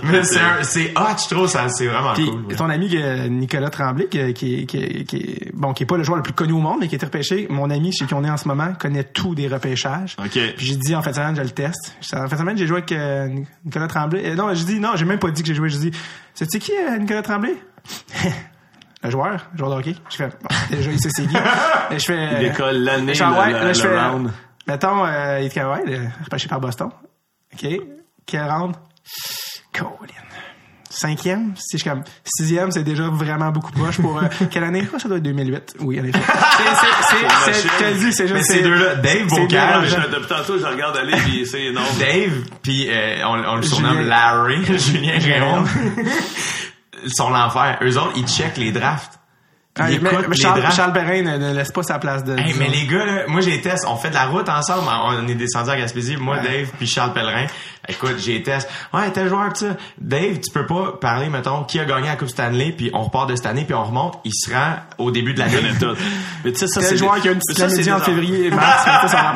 Mais 0.03 0.23
c'est 0.23 0.91
hot, 0.97 1.17
je 1.29 1.33
trouve, 1.33 1.47
ça, 1.47 1.67
c'est 1.69 1.87
vraiment 1.87 2.13
Puis 2.13 2.25
cool. 2.29 2.45
ouais. 2.45 2.55
ton 2.55 2.69
ami 2.69 2.89
que- 2.89 3.27
Nicolas 3.27 3.69
Tremblay, 3.69 4.07
qui, 4.07 4.33
qui, 4.33 4.65
qui, 4.65 5.05
qui, 5.05 5.49
bon, 5.53 5.73
qui 5.73 5.83
est 5.83 5.85
pas 5.85 5.97
le 5.97 6.03
joueur 6.03 6.17
le 6.17 6.23
plus 6.23 6.33
connu 6.33 6.53
au 6.53 6.59
monde, 6.59 6.77
mais 6.81 6.87
qui 6.87 6.95
est 6.95 7.03
repêché, 7.03 7.47
mon 7.49 7.69
ami 7.69 7.91
chez 7.91 8.05
qui 8.05 8.13
on 8.13 8.23
est 8.23 8.29
en 8.29 8.37
ce 8.37 8.47
moment, 8.47 8.73
connaît 8.79 9.03
tout 9.03 9.35
des 9.35 9.47
repêchages. 9.47 10.15
OK. 10.19 10.31
Puis 10.31 10.65
j'ai 10.65 10.75
dit 10.75 10.95
en 10.95 11.01
fait 11.01 11.13
semaine, 11.13 11.35
je 11.35 11.41
le 11.41 11.49
teste. 11.49 11.95
En 12.13 12.27
fait 12.27 12.37
semaine, 12.37 12.57
j'ai 12.57 12.67
joué 12.67 12.77
avec 12.77 12.91
euh, 12.91 13.27
Nicolas 13.63 13.87
Tremblay. 13.87 14.31
Euh, 14.31 14.35
non, 14.35 14.53
j'ai 14.53 14.65
dit 14.65 14.79
non, 14.79 14.91
j'ai 14.95 15.05
même 15.05 15.19
pas 15.19 15.29
dit 15.31 15.41
que 15.41 15.47
j'ai 15.47 15.55
joué. 15.55 15.69
J'ai 15.69 15.79
dit, 15.79 15.91
c'est 16.33 16.47
qui 16.59 16.71
euh, 16.71 16.97
Nicolas 16.97 17.21
Tremblay? 17.21 17.55
le 19.03 19.09
joueur, 19.11 19.47
le 19.53 19.57
joueur 19.57 19.71
de 19.71 19.75
hockey. 19.75 19.95
Je 20.09 20.15
fais, 20.15 20.27
bon, 20.29 20.47
déjà 20.71 20.91
il 20.91 20.99
sait 20.99 21.09
c'est 21.11 21.27
qui. 21.27 21.35
Je 21.91 22.03
fais. 22.05 22.29
Il 22.41 22.49
décolle 22.49 22.77
l'année, 22.77 23.13
je 23.13 23.23
fais, 23.23 23.29
le- 23.29 23.35
ouais, 23.37 23.47
le- 23.51 23.53
là, 23.67 23.73
je 23.73 23.83
le 23.83 23.89
fais, 23.89 23.99
round. 24.07 24.31
Mettons, 24.67 25.05
euh, 25.05 25.39
il 25.41 25.45
était 25.45 25.63
ouais, 25.63 26.09
repêché 26.23 26.47
par 26.47 26.59
Boston. 26.59 26.89
OK. 27.53 27.69
Quel 28.25 28.41
round? 28.49 28.75
Colin. 29.73 29.89
Cinquième, 30.89 31.53
si 31.57 31.77
je 31.77 31.83
comme 31.83 32.03
sixième, 32.23 32.71
c'est 32.71 32.83
déjà 32.83 33.09
vraiment 33.09 33.49
beaucoup 33.51 33.71
proche 33.73 33.97
pour 33.99 34.17
euh, 34.17 34.27
quelle 34.51 34.63
année? 34.63 34.87
Ça 34.97 35.09
doit 35.09 35.17
être 35.17 35.23
2008. 35.23 35.75
Oui, 35.81 35.99
en 35.99 36.05
effet. 36.05 36.19
C'est, 36.57 37.53
c'est, 37.53 37.53
c'est, 37.53 37.67
je 37.67 37.77
te 37.77 37.83
le 37.83 37.93
dis, 37.99 38.13
c'est 38.13 38.27
juste. 38.27 38.33
Mais 38.33 38.43
ces 38.43 38.61
deux-là, 38.63 38.95
Dave 38.95 39.27
Je- 39.29 40.09
Depuis 40.15 40.27
tantôt, 40.27 40.57
je 40.57 40.63
le 40.63 40.69
regarde 40.69 40.95
aller, 40.97 41.17
puis 41.17 41.45
c'est 41.45 41.71
non. 41.71 41.81
Dave, 41.99 42.43
puis 42.63 42.87
euh, 42.89 43.17
on, 43.25 43.43
on 43.43 43.55
le 43.57 43.61
surnomme 43.61 43.97
Julien. 43.97 44.07
Larry, 44.07 44.65
Julien 44.79 45.19
Raymond. 45.19 45.65
Son 47.07 47.33
enfer. 47.33 47.77
Eux 47.83 47.97
autres, 47.97 48.13
ils 48.15 48.27
checkent 48.27 48.57
les 48.57 48.71
drafts. 48.71 49.19
Ah, 49.77 49.87
mais- 49.89 49.99
mais 50.29 50.35
Charles, 50.37 50.61
drafts. 50.61 50.77
Charles 50.77 50.93
Perrin 50.93 51.21
ne, 51.23 51.37
ne 51.37 51.53
laisse 51.53 51.71
pas 51.73 51.83
sa 51.83 51.99
place 51.99 52.23
de. 52.23 52.37
Hey, 52.39 52.53
mais 52.57 52.69
les 52.69 52.87
gars, 52.87 53.05
là, 53.05 53.23
moi 53.27 53.41
j'ai 53.41 53.59
test, 53.59 53.83
on 53.87 53.97
fait 53.97 54.09
de 54.09 54.13
la 54.13 54.27
route 54.27 54.47
ensemble, 54.47 54.87
on 54.89 55.27
est 55.27 55.35
descendu 55.35 55.69
à 55.69 55.75
Gaspésie, 55.77 56.15
moi, 56.15 56.37
Ouais. 56.37 56.43
Dave, 56.43 56.69
puis 56.77 56.87
Charles 56.87 57.11
Pellerin. 57.13 57.47
Écoute, 57.87 58.15
j'ai 58.17 58.41
test. 58.43 58.69
Ouais, 58.93 59.11
tel 59.11 59.29
joueur, 59.29 59.55
ça. 59.55 59.75
Dave, 59.99 60.39
tu 60.39 60.51
peux 60.51 60.65
pas 60.65 60.93
parler, 60.99 61.29
mettons, 61.29 61.63
qui 61.63 61.79
a 61.79 61.85
gagné 61.85 62.07
la 62.07 62.15
Coupe 62.15 62.29
Stanley, 62.29 62.73
puis 62.75 62.89
on 62.93 63.03
repart 63.03 63.29
de 63.29 63.35
cette 63.35 63.45
année, 63.45 63.63
puis 63.65 63.73
on 63.75 63.83
remonte. 63.83 64.19
Il 64.23 64.31
se 64.33 64.51
rend 64.51 64.75
au 64.97 65.11
début 65.11 65.33
de 65.33 65.39
l'année. 65.39 65.55
Mais 66.43 66.51
tu 66.51 66.59
sais, 66.59 66.67
ça, 66.67 66.81
c'est 66.81 66.97
joueur 66.97 67.15
des- 67.15 67.21
qui 67.21 67.29
a 67.29 67.31
une 67.31 67.39
petite 67.39 67.67
comédie 67.67 67.91
en 67.91 67.99
février 67.99 68.45
et 68.47 68.49
mars, 68.51 68.85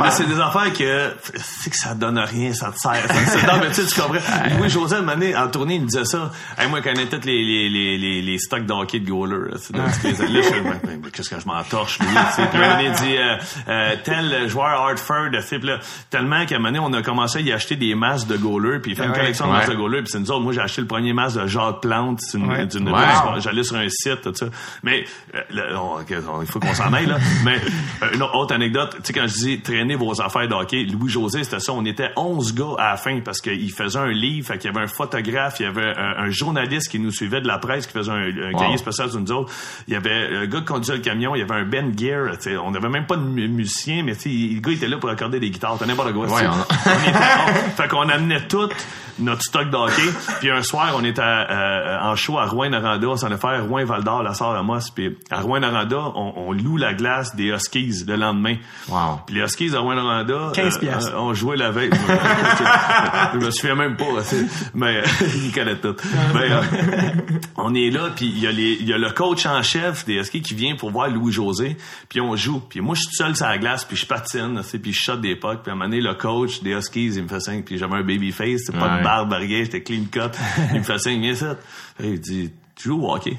Mais 0.02 0.12
c'est 0.12 0.28
des 0.28 0.40
affaires 0.40 0.72
que 0.74 1.14
c'est 1.36 1.70
que 1.70 1.76
ça 1.76 1.94
donne 1.94 2.20
rien, 2.20 2.54
ça 2.54 2.72
te 2.72 2.78
sert. 2.78 3.06
Non, 3.48 3.60
mais 3.62 3.68
tu 3.70 3.76
sais, 3.76 3.86
tu 3.86 4.00
comprends. 4.00 4.20
Louis 4.58 4.70
José, 4.70 4.96
année, 4.96 5.36
en 5.36 5.48
tournée, 5.48 5.76
il 5.76 5.82
me 5.82 5.88
disait 5.88 6.06
ça. 6.06 6.32
Hey, 6.58 6.68
moi, 6.70 6.80
je 6.80 6.90
connais 6.90 7.06
tous 7.06 7.26
les, 7.26 7.44
les, 7.44 7.70
les, 7.70 7.98
les, 7.98 8.22
les 8.22 8.38
stocks 8.38 8.66
de 8.66 8.74
hockey 8.74 9.00
de 9.00 9.10
goaler. 9.10 9.52
Là, 9.52 9.58
tu 9.58 9.64
sais, 9.66 10.14
tu 10.14 10.26
je 10.26 10.64
ben, 10.64 10.80
ben, 10.84 11.02
qu'est-ce 11.12 11.30
que 11.30 11.40
je 11.40 11.46
m'en 11.46 11.64
torche, 11.64 12.00
lui, 12.00 12.08
tu 12.08 12.36
sais. 12.36 12.48
Puis 12.52 12.60
il 12.86 12.92
dit, 12.94 13.18
euh, 13.18 13.38
euh, 13.68 13.96
tel 14.04 14.50
joueur 14.50 14.82
Hartford, 14.82 15.30
tu 15.32 15.42
sais, 15.42 15.58
là, 15.60 15.80
tellement 16.10 16.46
qu'à 16.46 16.56
un 16.56 16.60
moment 16.60 16.72
donné, 16.72 16.80
on 16.80 16.94
a 17.00 17.02
commencé 17.02 17.40
à 17.40 17.42
y 17.42 17.52
acheter 17.52 17.76
des 17.76 17.96
masques 17.96 18.28
de 18.28 18.38
goaler, 18.40 18.80
puis 18.80 18.92
il 18.92 18.96
fait 18.98 19.06
une 19.06 19.14
collection 19.14 19.48
de 19.48 19.52
masques 19.52 19.70
de 19.72 19.76
goaler, 19.76 20.02
puis 20.02 20.10
c'est 20.12 20.20
nous 20.20 20.32
autres. 20.32 20.42
Moi, 20.42 20.54
j'ai 20.54 20.62
acheté 20.62 20.82
le 20.82 20.88
premier 20.88 21.14
masque 21.14 21.40
de 21.42 21.48
Jacques 21.48 21.82
Plante, 21.82 22.20
c'est 22.22 22.38
une, 22.38 22.50
Ouais. 22.50 22.66
d'une- 22.66 22.92
j'allais 23.40 23.64
sur 23.64 23.76
un 23.78 23.88
site, 23.90 24.22
tout 24.22 24.34
ça. 24.34 24.48
Mais, 24.84 25.06
euh, 25.36 25.42
il 26.42 26.46
faut 26.48 26.60
qu'on 26.60 26.74
s'en 26.74 26.92
aille, 26.94 27.06
là. 27.06 27.18
Mais, 27.46 27.58
euh, 28.04 28.08
une 28.14 28.24
autre 28.24 28.54
anecdote, 28.54 28.96
tu 28.98 29.00
sais, 29.04 29.14
quand 29.14 29.28
je 29.28 29.34
dis 29.34 29.62
traîner 29.62 29.96
vos 29.96 30.20
affaires 30.22 30.48
de 30.48 30.54
hockey, 30.54 30.84
Louis-José, 30.84 31.44
c'était 31.44 31.60
ça. 31.60 31.74
On 31.74 31.86
était 31.86 32.10
11 32.16 32.54
gars 32.54 32.76
à 32.78 32.92
la 32.92 32.98
fin 32.98 33.20
parce 33.24 33.40
qu'il 33.42 33.72
faisait 33.72 34.00
un 34.00 34.12
livre, 34.12 34.48
fait 34.48 34.58
qu'il 34.58 34.72
y 34.72 34.74
avait 34.76 34.84
un 34.84 34.88
photographe, 34.88 35.56
il 35.60 35.64
y 35.64 35.66
avait 35.70 35.94
un, 35.98 36.24
un 36.26 36.30
journaliste 36.30 36.90
qui 36.90 37.00
nous 37.00 37.12
suivait 37.12 37.42
de 37.42 37.48
la 37.48 37.58
presse, 37.58 37.88
qui 37.88 37.94
faisait 37.94 38.12
un, 38.12 38.16
un 38.16 38.52
Wow. 38.54 38.60
cahier 38.60 38.78
spécial 38.78 39.10
sur 39.10 39.20
nous 39.20 39.32
autres. 39.32 39.52
Il 39.88 39.94
y 39.94 39.98
avait 39.98 40.38
un 40.38 40.46
gars 40.48 40.60
qui 40.60 40.66
conduisait 40.66 40.96
le 40.96 41.02
camion, 41.02 41.36
il 41.36 41.40
y 41.40 41.42
avait 41.42 41.56
un 41.56 41.66
Ben 41.66 41.94
Gear, 41.98 42.32
tu 42.38 42.50
sais, 42.52 42.58
on 42.58 42.72
n'avait 42.72 42.90
même 42.90 43.06
pas 43.06 43.16
de 43.18 43.22
mu- 43.24 43.48
musicien, 43.48 44.04
mais 44.04 44.16
tu 44.16 44.22
sais, 44.22 44.54
le 44.56 44.60
gars 44.62 44.72
était 44.72 44.88
là 44.88 44.98
pour 44.98 45.10
accorder 45.10 45.40
des 45.40 45.50
guitares, 45.50 45.76
t'as 45.80 45.86
n'importe 45.86 46.14
quoi. 46.14 46.28
tu 46.28 46.34
sais. 46.34 46.40
Ouais, 46.42 46.48
on- 46.48 46.90
On 46.90 47.10
était- 47.10 47.18
on- 47.18 47.70
fait 47.82 47.88
qu'on 47.88 48.10
amenait 48.10 48.29
tout 48.38 48.70
notre 49.22 49.42
stock 49.42 49.70
de 49.70 49.76
hockey. 49.76 50.02
Puis 50.40 50.50
un 50.50 50.62
soir, 50.64 50.94
on 50.96 51.04
était 51.04 51.22
à- 51.22 51.52
euh, 51.52 52.10
en 52.12 52.16
show 52.16 52.38
à 52.40 52.46
Rouen-Noranda. 52.46 53.06
On 53.10 53.18
s'en 53.18 53.28
allait 53.28 53.38
faire 53.38 53.66
Rouen-Val-d'Or, 53.68 54.24
la 54.24 54.34
sœur 54.34 54.52
à 54.52 54.64
Moss. 54.64 54.92
Puis 54.92 55.18
à 55.30 55.42
Rouen-Noranda, 55.42 55.98
on, 56.16 56.34
on 56.38 56.52
loue 56.54 56.78
la 56.78 56.94
glace 56.94 57.36
des 57.36 57.48
Huskies 57.50 58.06
le 58.08 58.16
lendemain. 58.16 58.56
Wow. 58.88 59.20
Puis 59.26 59.36
les 59.36 59.42
Huskies 59.42 59.76
à 59.76 59.80
Rouen-Noranda, 59.80 60.52
15 60.54 60.78
piastres. 60.80 61.12
on 61.18 61.34
jouait 61.34 61.58
la 61.58 61.72
veille. 61.72 61.90
je 63.34 63.38
me 63.46 63.52
souviens 63.52 63.76
même 63.76 63.96
pas, 63.98 64.06
mais 64.74 65.04
il 65.44 65.52
connaît 65.52 65.76
tout. 65.76 65.96
Mais, 66.34 66.52
euh, 66.52 66.62
on 67.58 67.74
est 67.76 67.90
là, 67.90 68.10
puis 68.16 68.26
il 68.28 68.40
y, 68.40 68.48
a 68.48 68.52
les- 68.52 68.78
il 68.80 68.88
y 68.88 68.94
a 68.94 68.98
le 68.98 69.10
coach 69.12 69.46
en 69.46 69.62
chef 69.64 70.06
des 70.06 70.16
Huskies 70.16 70.42
qui 70.42 70.54
vient 70.56 70.76
pour 70.76 70.92
voir 70.92 71.10
Louis-José, 71.10 71.78
puis 72.08 72.22
on 72.22 72.36
joue. 72.36 72.60
Puis 72.62 72.80
moi, 72.82 72.96
je 72.96 73.02
suis 73.02 73.10
tout 73.10 73.16
seul 73.24 73.36
sur 73.36 73.48
la 73.48 73.58
glace, 73.58 73.84
puis 73.86 73.98
je 73.98 74.06
patine, 74.06 74.62
puis 74.82 74.94
je 74.94 75.00
shot 75.00 75.18
des 75.18 75.36
pucks. 75.36 75.62
Puis 75.62 75.72
à 75.72 75.74
un 75.74 75.76
moment 75.76 75.90
donné, 75.90 76.02
le 76.02 76.14
coach 76.14 76.62
des 76.62 76.72
Huskies, 76.72 77.14
il 77.16 77.24
me 77.24 77.28
fait 77.28 77.40
signe, 77.42 77.64
puis 77.64 77.78
j'avais 77.78 77.96
un 77.96 78.04
baby 78.04 78.19
face, 78.32 78.62
c'est 78.66 78.72
pas 78.78 78.92
Ouais. 78.94 79.00
de 79.00 79.04
barbe, 79.04 79.34
rien, 79.34 79.64
j'étais 79.64 79.82
clean 79.82 80.06
cut. 80.12 80.38
Il 80.74 80.80
me 80.80 80.84
fait 80.84 81.00
signe, 81.00 81.22
viens 81.22 81.36
ça. 81.36 81.56
Il 82.00 82.20
dit, 82.20 82.52
tu 82.76 82.90
joues 82.90 83.04
au 83.06 83.14
hockey? 83.14 83.38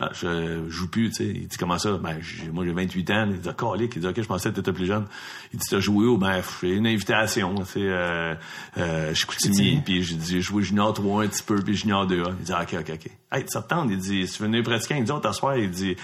Ben, 0.00 0.08
je 0.12 0.68
joue 0.68 0.88
plus, 0.88 1.10
tu 1.10 1.14
sais. 1.18 1.26
Il 1.26 1.46
dit, 1.46 1.56
comment 1.56 1.78
ça? 1.78 1.92
Ben, 2.02 2.16
j'ai- 2.20 2.50
moi, 2.50 2.64
j'ai 2.64 2.72
28 2.72 3.10
ans. 3.12 3.28
Il 3.30 3.38
dit, 3.40 3.48
ah, 3.48 3.52
calique. 3.56 3.92
Il 3.94 4.00
dit, 4.02 4.08
OK, 4.08 4.16
je 4.20 4.26
pensais 4.26 4.50
que 4.50 4.56
t'étais 4.56 4.72
plus 4.72 4.86
jeune. 4.86 5.04
Il 5.52 5.60
dit, 5.60 5.66
t'as 5.70 5.78
joué 5.78 6.06
où? 6.06 6.18
Ben, 6.18 6.40
j'ai 6.60 6.70
une 6.74 6.86
invitation, 6.88 7.54
tu 7.54 7.64
sais, 7.64 7.78
euh, 7.80 8.34
euh, 8.76 9.10
je 9.10 9.14
suis 9.14 9.26
coutumier. 9.26 9.80
Puis 9.84 10.02
j'ai 10.02 10.40
joué 10.40 10.64
junior 10.64 10.92
3 10.92 11.22
un 11.24 11.28
petit 11.28 11.44
peu, 11.44 11.54
puis 11.62 11.76
junior 11.76 12.08
2 12.08 12.24
Il 12.40 12.44
dit, 12.44 12.52
ah, 12.52 12.62
OK, 12.64 12.74
OK, 12.80 12.90
OK. 12.92 13.10
Hey, 13.30 13.44
tente? 13.68 13.88
Il 13.88 13.98
dit, 13.98 14.26
si 14.26 14.36
tu 14.36 14.42
venir 14.42 14.64
pratiquer, 14.64 14.96
il 14.98 15.04
dit, 15.04 15.12
oh, 15.12 15.20
t'asseoir. 15.20 15.56
Il 15.58 15.70
dit, 15.70 15.94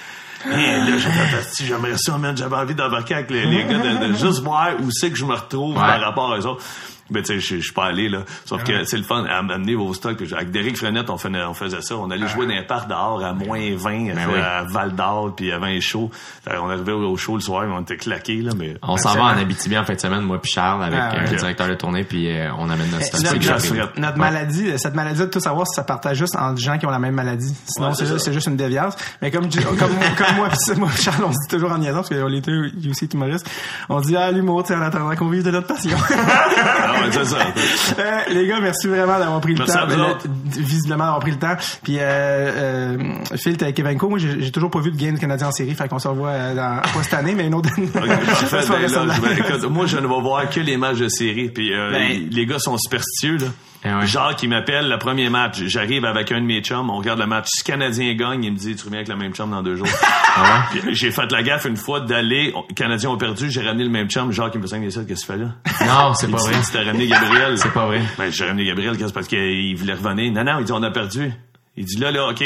Hey, 0.44 0.88
là, 0.88 0.96
j'avais 0.96 1.30
parti, 1.36 1.66
j'aimerais 1.66 1.96
ça, 1.98 2.16
man. 2.16 2.36
J'avais 2.36 2.56
envie 2.56 2.74
d'embarquer 2.76 3.14
avec 3.14 3.30
les, 3.30 3.44
les 3.44 3.64
gars, 3.64 3.78
de, 3.78 4.06
de 4.06 4.12
juste 4.14 4.40
voir 4.40 4.70
où 4.80 4.88
c'est 4.92 5.10
que 5.10 5.16
je 5.16 5.24
me 5.26 5.34
retrouve 5.34 5.72
Ouais. 5.74 5.80
par 5.80 6.00
rapport 6.00 6.32
à 6.32 6.38
eux 6.38 6.46
autres. 6.46 6.64
Ben, 7.10 7.22
tu 7.22 7.40
sais, 7.40 7.40
je 7.58 7.62
suis 7.62 7.72
pas 7.72 7.86
allé, 7.86 8.08
là. 8.08 8.20
Sauf 8.44 8.62
que 8.64 8.84
c'est 8.84 8.96
le 8.96 9.02
fun 9.02 9.24
à 9.28 9.42
m'amener 9.42 9.74
vos 9.74 9.92
stocks. 9.94 10.22
Avec 10.32 10.50
Derek 10.50 10.76
Frenette, 10.76 11.10
on, 11.10 11.16
faisait- 11.18 11.42
on 11.44 11.54
faisait 11.54 11.80
ça. 11.82 11.96
On 11.96 12.10
allait 12.10 12.28
jouer 12.28 12.46
dans 12.46 12.54
un 12.54 12.62
parc 12.62 12.88
dehors 12.88 13.22
à 13.24 13.32
moins 13.32 13.60
20, 13.76 14.14
Ben 14.14 14.18
à, 14.18 14.28
oui. 14.28 14.38
à 14.40 14.64
Val 14.64 14.94
d'Or, 14.94 15.34
puis 15.36 15.50
avant 15.52 15.66
les 15.66 15.80
shows. 15.80 16.10
Fait, 16.44 16.56
On 16.58 16.68
arrivait 16.70 16.92
au 16.92 17.16
show 17.16 17.34
le 17.34 17.40
soir, 17.40 17.64
on 17.70 17.82
était 17.82 17.96
claqués, 17.96 18.42
là, 18.42 18.52
mais... 18.56 18.76
On 18.82 18.96
s'en 18.96 19.14
va 19.14 19.22
en 19.24 19.38
Abitibi 19.38 19.76
en 19.78 19.84
fin 19.84 19.94
de 19.94 20.00
semaine, 20.00 20.22
moi 20.22 20.40
puis 20.40 20.50
Charles, 20.52 20.82
avec 20.84 20.98
Ah, 21.00 21.14
euh, 21.16 21.30
le 21.30 21.36
directeur 21.36 21.68
de 21.68 21.74
tournée, 21.74 22.04
puis 22.04 22.30
euh, 22.30 22.50
on 22.58 22.68
amène 22.70 22.90
notre 22.90 23.04
Eh, 23.12 23.16
stock. 23.16 23.88
notre- 23.96 24.18
maladie, 24.18 24.70
cette 24.78 24.94
maladie 24.94 25.20
de 25.20 25.26
tout 25.26 25.40
savoir 25.40 25.66
si 25.66 25.74
ça 25.74 25.82
partage 25.84 26.18
juste 26.18 26.36
entre 26.36 26.60
gens 26.60 26.78
qui 26.78 26.86
ont 26.86 26.90
la 26.90 26.98
même 26.98 27.14
maladie. 27.14 27.54
Sinon, 27.66 27.88
Ouais, 27.88 27.94
c'est 27.94 28.04
c'est 28.04 28.06
juste, 28.12 28.18
ça. 28.18 28.24
c'est 28.26 28.32
juste 28.32 28.46
une 28.46 28.56
déviance. 28.56 28.94
Mais 29.22 29.30
comme, 29.30 29.48
comme, 29.48 29.76
comme 29.78 30.36
moi, 30.36 30.48
pis 30.72 30.78
moi, 30.78 30.88
Charles, 30.96 31.24
on 31.24 31.32
se 31.32 31.38
dit 31.42 31.48
toujours 31.56 31.72
en 31.72 31.78
niaisant, 31.78 31.96
parce 32.02 32.08
qu'on 32.08 32.28
deux 32.40 32.70
aussi 32.90 33.06
humoristes, 33.12 33.48
on 33.88 34.00
dit, 34.00 34.16
ah, 34.16 34.30
l'humour, 34.30 34.62
c'est 34.66 34.74
en 34.74 34.82
attendant 34.82 35.14
qu'on 35.16 35.28
vive 35.28 35.42
de 35.44 35.50
notre 35.50 35.66
passion. 35.66 35.96
Ouais, 37.00 37.10
c'est 37.12 37.24
ça. 37.24 37.38
Euh, 37.98 38.20
les 38.32 38.46
gars, 38.46 38.60
merci 38.60 38.86
vraiment 38.88 39.18
d'avoir 39.18 39.40
pris 39.40 39.54
le 39.54 39.58
Merci 39.64 39.74
temps. 39.76 40.18
visiblement 40.46 41.04
d'avoir 41.04 41.20
pris 41.20 41.32
le 41.32 41.38
temps. 41.38 41.54
Puis 41.82 41.96
euh, 41.98 42.02
euh, 42.04 42.98
Phil, 43.36 43.56
t'es 43.56 43.64
avec 43.64 43.76
Kevinco. 43.76 44.08
Moi, 44.08 44.18
j'ai 44.18 44.50
toujours 44.50 44.70
pas 44.70 44.80
vu 44.80 44.90
de 44.90 44.96
game 44.96 45.14
du 45.14 45.20
Canadien 45.20 45.48
en 45.48 45.52
série, 45.52 45.74
fait 45.74 45.88
qu'on 45.88 45.98
se 45.98 46.08
revoit 46.08 46.28
euh, 46.30 46.54
dans, 46.54 46.80
pas 46.82 47.02
cette 47.02 47.14
année, 47.14 47.34
mais 47.34 47.46
une 47.46 47.54
autre. 47.54 47.68
Ok, 47.78 47.92
parfait. 47.92 48.62
soirée 48.62 48.86
Ben, 48.86 49.06
là, 49.06 49.14
je 49.14 49.40
écoute, 49.40 49.70
moi, 49.70 49.86
je 49.86 49.96
ne 49.96 50.02
vais 50.06 50.20
voir 50.20 50.48
que 50.48 50.60
les 50.60 50.76
matchs 50.76 50.98
de 50.98 51.08
série. 51.08 51.50
Puis 51.50 51.72
euh, 51.74 51.90
Ben- 51.90 52.28
les 52.30 52.46
gars 52.46 52.58
sont 52.58 52.76
superstitieux. 52.78 53.36
Là. 53.38 53.46
Eh 53.82 53.88
ouais. 53.88 54.06
Jacques, 54.06 54.42
il 54.42 54.50
m'appelle 54.50 54.88
le 54.88 54.98
premier 54.98 55.30
match. 55.30 55.62
J'arrive 55.64 56.04
avec 56.04 56.30
un 56.32 56.40
de 56.40 56.46
mes 56.46 56.60
chums. 56.60 56.90
On 56.90 56.98
regarde 56.98 57.18
le 57.18 57.26
match. 57.26 57.46
Si 57.48 57.62
le 57.62 57.72
Canadien 57.72 58.14
gagne, 58.14 58.44
il 58.44 58.52
me 58.52 58.56
dit, 58.56 58.76
tu 58.76 58.84
reviens 58.84 58.98
avec 58.98 59.08
le 59.08 59.16
même 59.16 59.32
chum 59.32 59.50
dans 59.50 59.62
deux 59.62 59.76
jours. 59.76 59.88
Ah 60.32 60.68
J'ai 60.92 61.10
fait 61.10 61.30
la 61.32 61.42
gaffe 61.42 61.64
une 61.64 61.76
fois 61.76 61.98
d'aller. 61.98 62.54
Les 62.68 62.74
Canadiens 62.76 63.10
ont 63.10 63.16
perdu. 63.16 63.50
J'ai 63.50 63.62
ramené 63.62 63.82
le 63.82 63.90
même 63.90 64.08
chum. 64.08 64.30
Jacques, 64.30 64.52
il 64.54 64.60
me 64.60 64.62
fait 64.66 64.76
5 64.76 64.82
qu'est-ce 64.82 65.00
que 65.00 65.12
tu 65.12 65.26
fais 65.26 65.36
là? 65.36 65.46
Non, 65.84 66.14
c'est 66.14 66.30
pas 66.30 66.36
vrai. 66.36 66.62
C'était 66.62 66.82
ramené 66.82 67.08
Gabriel. 67.08 67.58
C'est 67.58 67.72
pas 67.72 67.86
vrai. 67.86 68.00
Ben, 68.16 68.30
j'ai 68.30 68.46
ramené 68.46 68.64
Gabriel, 68.64 68.96
qu'est-ce 68.96 69.12
parce 69.12 69.26
qu'il 69.26 69.76
voulait 69.76 69.94
revenir. 69.94 70.32
Non, 70.32 70.44
non, 70.44 70.60
il 70.60 70.64
dit, 70.66 70.72
on 70.72 70.82
a 70.84 70.90
perdu. 70.92 71.32
Il 71.76 71.84
dit, 71.84 71.96
là, 71.96 72.12
là, 72.12 72.28
OK. 72.28 72.44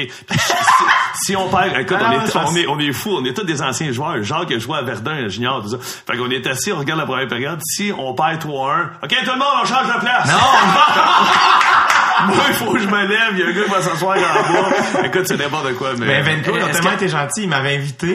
Si, 1.14 1.36
on 1.36 1.48
perd, 1.48 1.76
écoute, 1.78 1.96
Ah, 2.00 2.06
on, 2.06 2.18
non, 2.18 2.24
est, 2.24 2.36
on, 2.36 2.56
est, 2.56 2.66
on 2.66 2.78
est 2.80 2.92
fous, 2.92 3.16
on 3.20 3.24
est 3.24 3.34
tous 3.34 3.44
des 3.44 3.62
anciens 3.62 3.92
joueurs. 3.92 4.22
Jacques 4.22 4.50
a 4.50 4.58
joué 4.58 4.78
à 4.78 4.82
Verdun, 4.82 5.28
junior, 5.28 5.62
tout 5.62 5.70
ça. 5.70 5.76
Fait 5.80 6.16
qu'on 6.16 6.30
est 6.30 6.46
assis, 6.46 6.72
on 6.72 6.78
regarde 6.78 7.00
la 7.00 7.06
première 7.06 7.28
période. 7.28 7.60
Si 7.62 7.92
on 7.96 8.14
perd 8.14 8.42
3-1, 8.44 8.46
OK, 9.02 9.08
tout 9.08 9.30
le 9.32 9.38
monde, 9.38 9.48
on 9.62 9.66
change 9.66 9.86
de 9.94 10.00
place. 10.00 10.28
Moi, 12.26 12.36
il 12.48 12.54
faut 12.54 12.72
que 12.72 12.78
je 12.78 12.86
me 12.86 13.06
lève, 13.06 13.32
il 13.32 13.38
y 13.40 13.42
a 13.42 13.46
un 13.46 13.52
gars 13.52 13.64
qui 13.64 13.70
va 13.70 13.82
s'asseoir 13.82 14.16
en 14.16 14.52
bas. 14.52 15.04
Écoute, 15.04 15.26
c'est 15.26 15.36
n'importe 15.36 15.74
quoi, 15.74 15.90
mais. 15.98 16.06
Mais 16.06 16.22
Venko, 16.22 16.56
il 16.56 16.62
a 16.62 16.68
tellement 16.68 16.92
été 16.92 17.08
gentil, 17.08 17.42
il 17.42 17.48
m'avait 17.48 17.76
invité. 17.76 18.14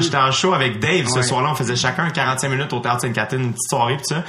J'étais 0.00 0.16
en, 0.16 0.32
show 0.32 0.52
avec 0.52 0.80
Dave 0.80 1.06
ce 1.08 1.22
soir-là, 1.22 1.50
on 1.52 1.54
faisait 1.54 1.76
chacun 1.76 2.10
45 2.10 2.48
minutes 2.48 2.72
au 2.72 2.80
Théâtre 2.80 3.02
Sainte-Catherine, 3.02 3.42
une 3.42 3.52
petite 3.52 3.68
soirée 3.70 3.96
pis 3.96 4.04
ça. 4.06 4.24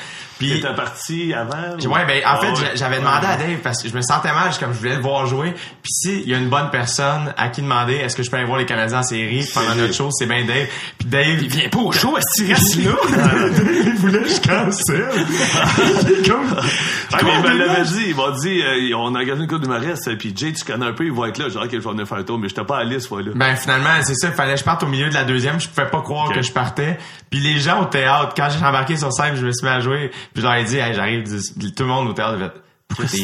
Puis 0.49 0.61
T'étais 0.61 0.73
parti 0.75 1.33
avant? 1.33 1.75
ou- 1.81 1.87
Ouais, 1.87 2.05
ben 2.05 2.21
en 2.25 2.29
Ah 2.33 2.39
fait, 2.41 2.55
j'a- 2.55 2.75
j'avais 2.75 2.97
demandé 2.99 3.25
à 3.27 3.35
Dave 3.37 3.57
parce 3.63 3.81
que 3.81 3.89
je 3.89 3.95
me 3.95 4.01
sentais 4.01 4.31
mal, 4.33 4.51
je- 4.53 4.59
comme 4.59 4.73
je 4.73 4.79
voulais 4.79 4.95
le 4.95 5.01
voir 5.01 5.25
jouer. 5.25 5.51
Puis 5.81 5.91
si 5.91 6.21
il 6.21 6.29
y 6.29 6.33
a 6.35 6.37
une 6.37 6.49
bonne 6.49 6.69
personne 6.71 7.33
à 7.37 7.49
qui 7.49 7.61
demander 7.61 7.93
est-ce 7.95 8.15
que 8.15 8.23
je 8.23 8.29
peux 8.29 8.37
aller 8.37 8.45
voir 8.45 8.57
les 8.59 8.65
Canadiens 8.65 8.99
en 8.99 9.03
série 9.03 9.45
pendant 9.53 9.75
notre 9.75 9.93
show, 9.93 10.09
c'est 10.11 10.25
bien 10.25 10.43
Dave. 10.45 10.67
Puis 10.99 11.07
Dave, 11.07 11.41
il 11.41 11.49
vient 11.49 11.69
pas 11.69 11.79
au 11.79 11.91
show, 11.91 12.15
est-ce 12.17 12.43
qu'il 12.43 12.53
reste 12.53 12.75
là? 12.83 12.91
Il 13.85 13.93
voulait 13.95 14.19
que 14.23 14.29
je 14.29 14.41
cancelle. 14.41 15.25
comme 16.29 16.55
Ah, 17.13 17.17
mais 17.23 17.31
il 17.35 17.41
me 17.41 17.57
l'avait 17.65 17.83
dit, 17.83 18.05
il 18.09 18.15
m'a 18.15 18.31
dit, 18.31 18.61
euh, 18.61 18.97
on 18.97 19.13
a 19.15 19.19
engagé 19.21 19.41
une 19.41 19.47
coupe 19.47 19.61
d'humoriste, 19.61 20.17
puis 20.17 20.33
Jay, 20.35 20.51
tu 20.53 20.63
connais 20.65 20.85
un 20.87 20.93
peu, 20.93 21.05
il 21.05 21.11
va 21.11 21.27
être 21.29 21.37
là. 21.37 21.45
Ok, 21.47 21.69
je 21.71 21.77
vais 21.77 21.89
venir 21.91 22.07
faire 22.07 22.17
un 22.17 22.23
tour, 22.23 22.37
mais 22.39 22.49
j'étais 22.49 22.63
pas 22.63 22.77
à 22.79 22.83
liste, 22.83 23.07
fois-là. 23.07 23.31
Ben 23.35 23.55
finalement, 23.55 23.89
c'est 24.01 24.15
ça, 24.15 24.27
il 24.29 24.33
fallait 24.33 24.53
que 24.53 24.59
je 24.59 24.63
parte 24.65 24.83
au 24.83 24.87
milieu 24.87 25.09
de 25.09 25.13
la 25.13 25.23
deuxième, 25.23 25.59
je 25.59 25.67
pouvais 25.69 25.87
pas 25.89 26.01
croire 26.01 26.31
que 26.33 26.41
je 26.41 26.51
partais. 26.51 26.97
Puis 27.29 27.39
les 27.39 27.59
gens 27.59 27.81
au 27.81 27.85
théâtre, 27.85 28.33
quand 28.35 28.47
j'ai 28.49 28.63
embarqué 28.65 28.97
sur 28.97 29.11
scène, 29.13 29.35
je 29.35 29.45
me 29.45 29.51
suis 29.51 29.65
mis 29.65 29.71
à 29.73 29.79
jouer, 29.79 30.11
puis 30.33 30.41
je 30.41 30.47
leur 30.47 30.55
ai 30.55 30.63
dit, 30.63 30.77
hey, 30.77 30.93
j'arrive, 30.93 31.23
tout 31.23 31.83
le 31.83 31.89
monde 31.89 32.09
au 32.09 32.13
théâtre 32.13 32.37
fait, 32.39 32.51
pourquoi 32.89 33.05
t'es 33.09 33.17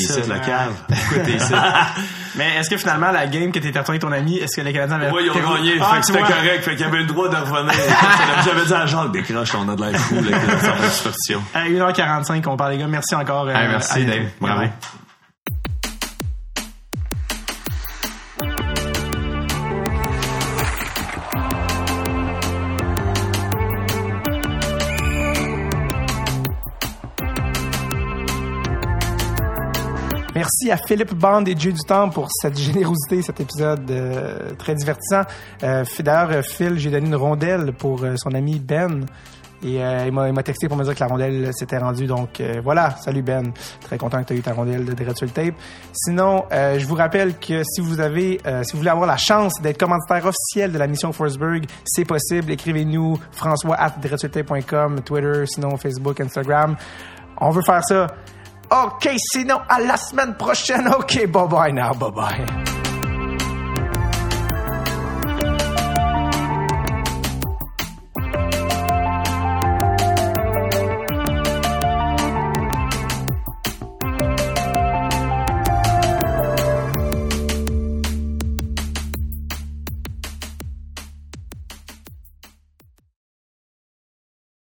ici? 0.00 0.28
la 0.28 0.38
cave? 0.40 0.72
Pourquoi 0.88 1.18
t'es 1.24 1.32
ici? 1.34 1.52
Mais 2.34 2.56
est-ce 2.56 2.70
que 2.70 2.76
finalement, 2.76 3.12
la 3.12 3.26
game 3.26 3.52
que 3.52 3.58
t'étais 3.60 3.78
retourné 3.78 3.98
avec 3.98 4.00
ton 4.02 4.12
ami, 4.12 4.38
est-ce 4.38 4.56
que 4.56 4.62
les 4.62 4.72
Canadiens 4.72 4.96
avaient... 4.96 5.10
Oui, 5.10 5.22
ils 5.26 5.30
ont 5.30 5.54
gagné, 5.54 5.74
Ah, 5.80 5.94
fait 5.94 6.00
que 6.00 6.06
c'était 6.06 6.18
correct, 6.20 6.62
fait 6.64 6.70
qu'il 6.72 6.80
y 6.80 6.84
avait 6.84 6.98
le 6.98 7.06
droit 7.06 7.28
de 7.28 7.36
revenir. 7.36 7.72
J'avais 8.44 8.64
dit 8.64 8.72
à 8.74 8.86
Jean, 8.86 9.04
décroche, 9.06 9.54
on 9.54 9.68
a 9.68 9.76
de 9.76 9.82
l'air 9.84 10.00
fou, 10.00 10.14
là, 10.16 10.90
superstition. 10.90 11.42
À 11.54 11.68
1h45, 11.68 12.42
on 12.48 12.56
parle, 12.56 12.72
les 12.72 12.78
gars. 12.78 12.86
Merci 12.88 13.14
encore. 13.14 13.46
euh, 13.48 13.54
Hey, 13.54 13.68
merci, 13.68 14.04
Dave. 14.04 14.26
Bravo. 14.40 14.62
Merci 30.60 30.70
à 30.70 30.86
Philippe 30.86 31.14
Bande 31.14 31.48
et 31.48 31.54
Dieu 31.54 31.72
du 31.72 31.80
Temps 31.80 32.10
pour 32.10 32.28
cette 32.30 32.58
générosité, 32.58 33.22
cet 33.22 33.40
épisode 33.40 33.90
euh, 33.90 34.50
très 34.58 34.74
divertissant. 34.74 35.22
Euh, 35.62 35.84
D'ailleurs, 36.00 36.30
euh, 36.30 36.42
Phil, 36.42 36.78
j'ai 36.78 36.90
donné 36.90 37.06
une 37.06 37.14
rondelle 37.14 37.72
pour 37.72 38.02
euh, 38.04 38.16
son 38.16 38.34
ami 38.34 38.58
Ben. 38.58 39.06
Et 39.64 39.76
il 39.76 40.12
m'a 40.12 40.42
texté 40.42 40.66
pour 40.68 40.76
me 40.76 40.82
dire 40.82 40.94
que 40.94 41.00
la 41.00 41.06
rondelle 41.06 41.50
s'était 41.54 41.78
rendue. 41.78 42.06
Donc 42.06 42.42
voilà, 42.64 42.96
salut 42.96 43.22
Ben. 43.22 43.52
Très 43.80 43.96
content 43.96 44.20
que 44.22 44.26
tu 44.26 44.34
aies 44.34 44.38
eu 44.38 44.42
ta 44.42 44.52
rondelle 44.52 44.84
de 44.84 44.92
Dread 44.92 45.16
sur 45.16 45.24
le 45.24 45.30
tape. 45.30 45.54
Sinon, 45.92 46.46
je 46.50 46.84
vous 46.84 46.96
rappelle 46.96 47.38
que 47.38 47.62
si 47.62 47.80
vous 47.80 48.00
avez, 48.00 48.40
si 48.64 48.72
vous 48.72 48.78
voulez 48.78 48.90
avoir 48.90 49.06
la 49.06 49.16
chance 49.16 49.62
d'être 49.62 49.78
commanditaire 49.78 50.26
officiel 50.26 50.72
de 50.72 50.78
la 50.78 50.88
mission 50.88 51.12
Forsberg, 51.12 51.66
c'est 51.84 52.04
possible. 52.04 52.50
Écrivez-nous 52.50 53.20
François 53.30 53.76
at 53.76 53.90
Twitter, 55.04 55.44
sinon 55.46 55.76
Facebook, 55.76 56.20
Instagram. 56.20 56.74
On 57.40 57.50
veut 57.50 57.62
faire 57.62 57.84
ça. 57.84 58.08
OK, 58.72 59.10
sinon, 59.18 59.60
à 59.68 59.80
la 59.80 59.98
semaine 59.98 60.34
prochaine. 60.34 60.88
OK, 60.88 61.26
bye-bye 61.26 61.72
now, 61.74 61.92
bye-bye. 61.92 62.81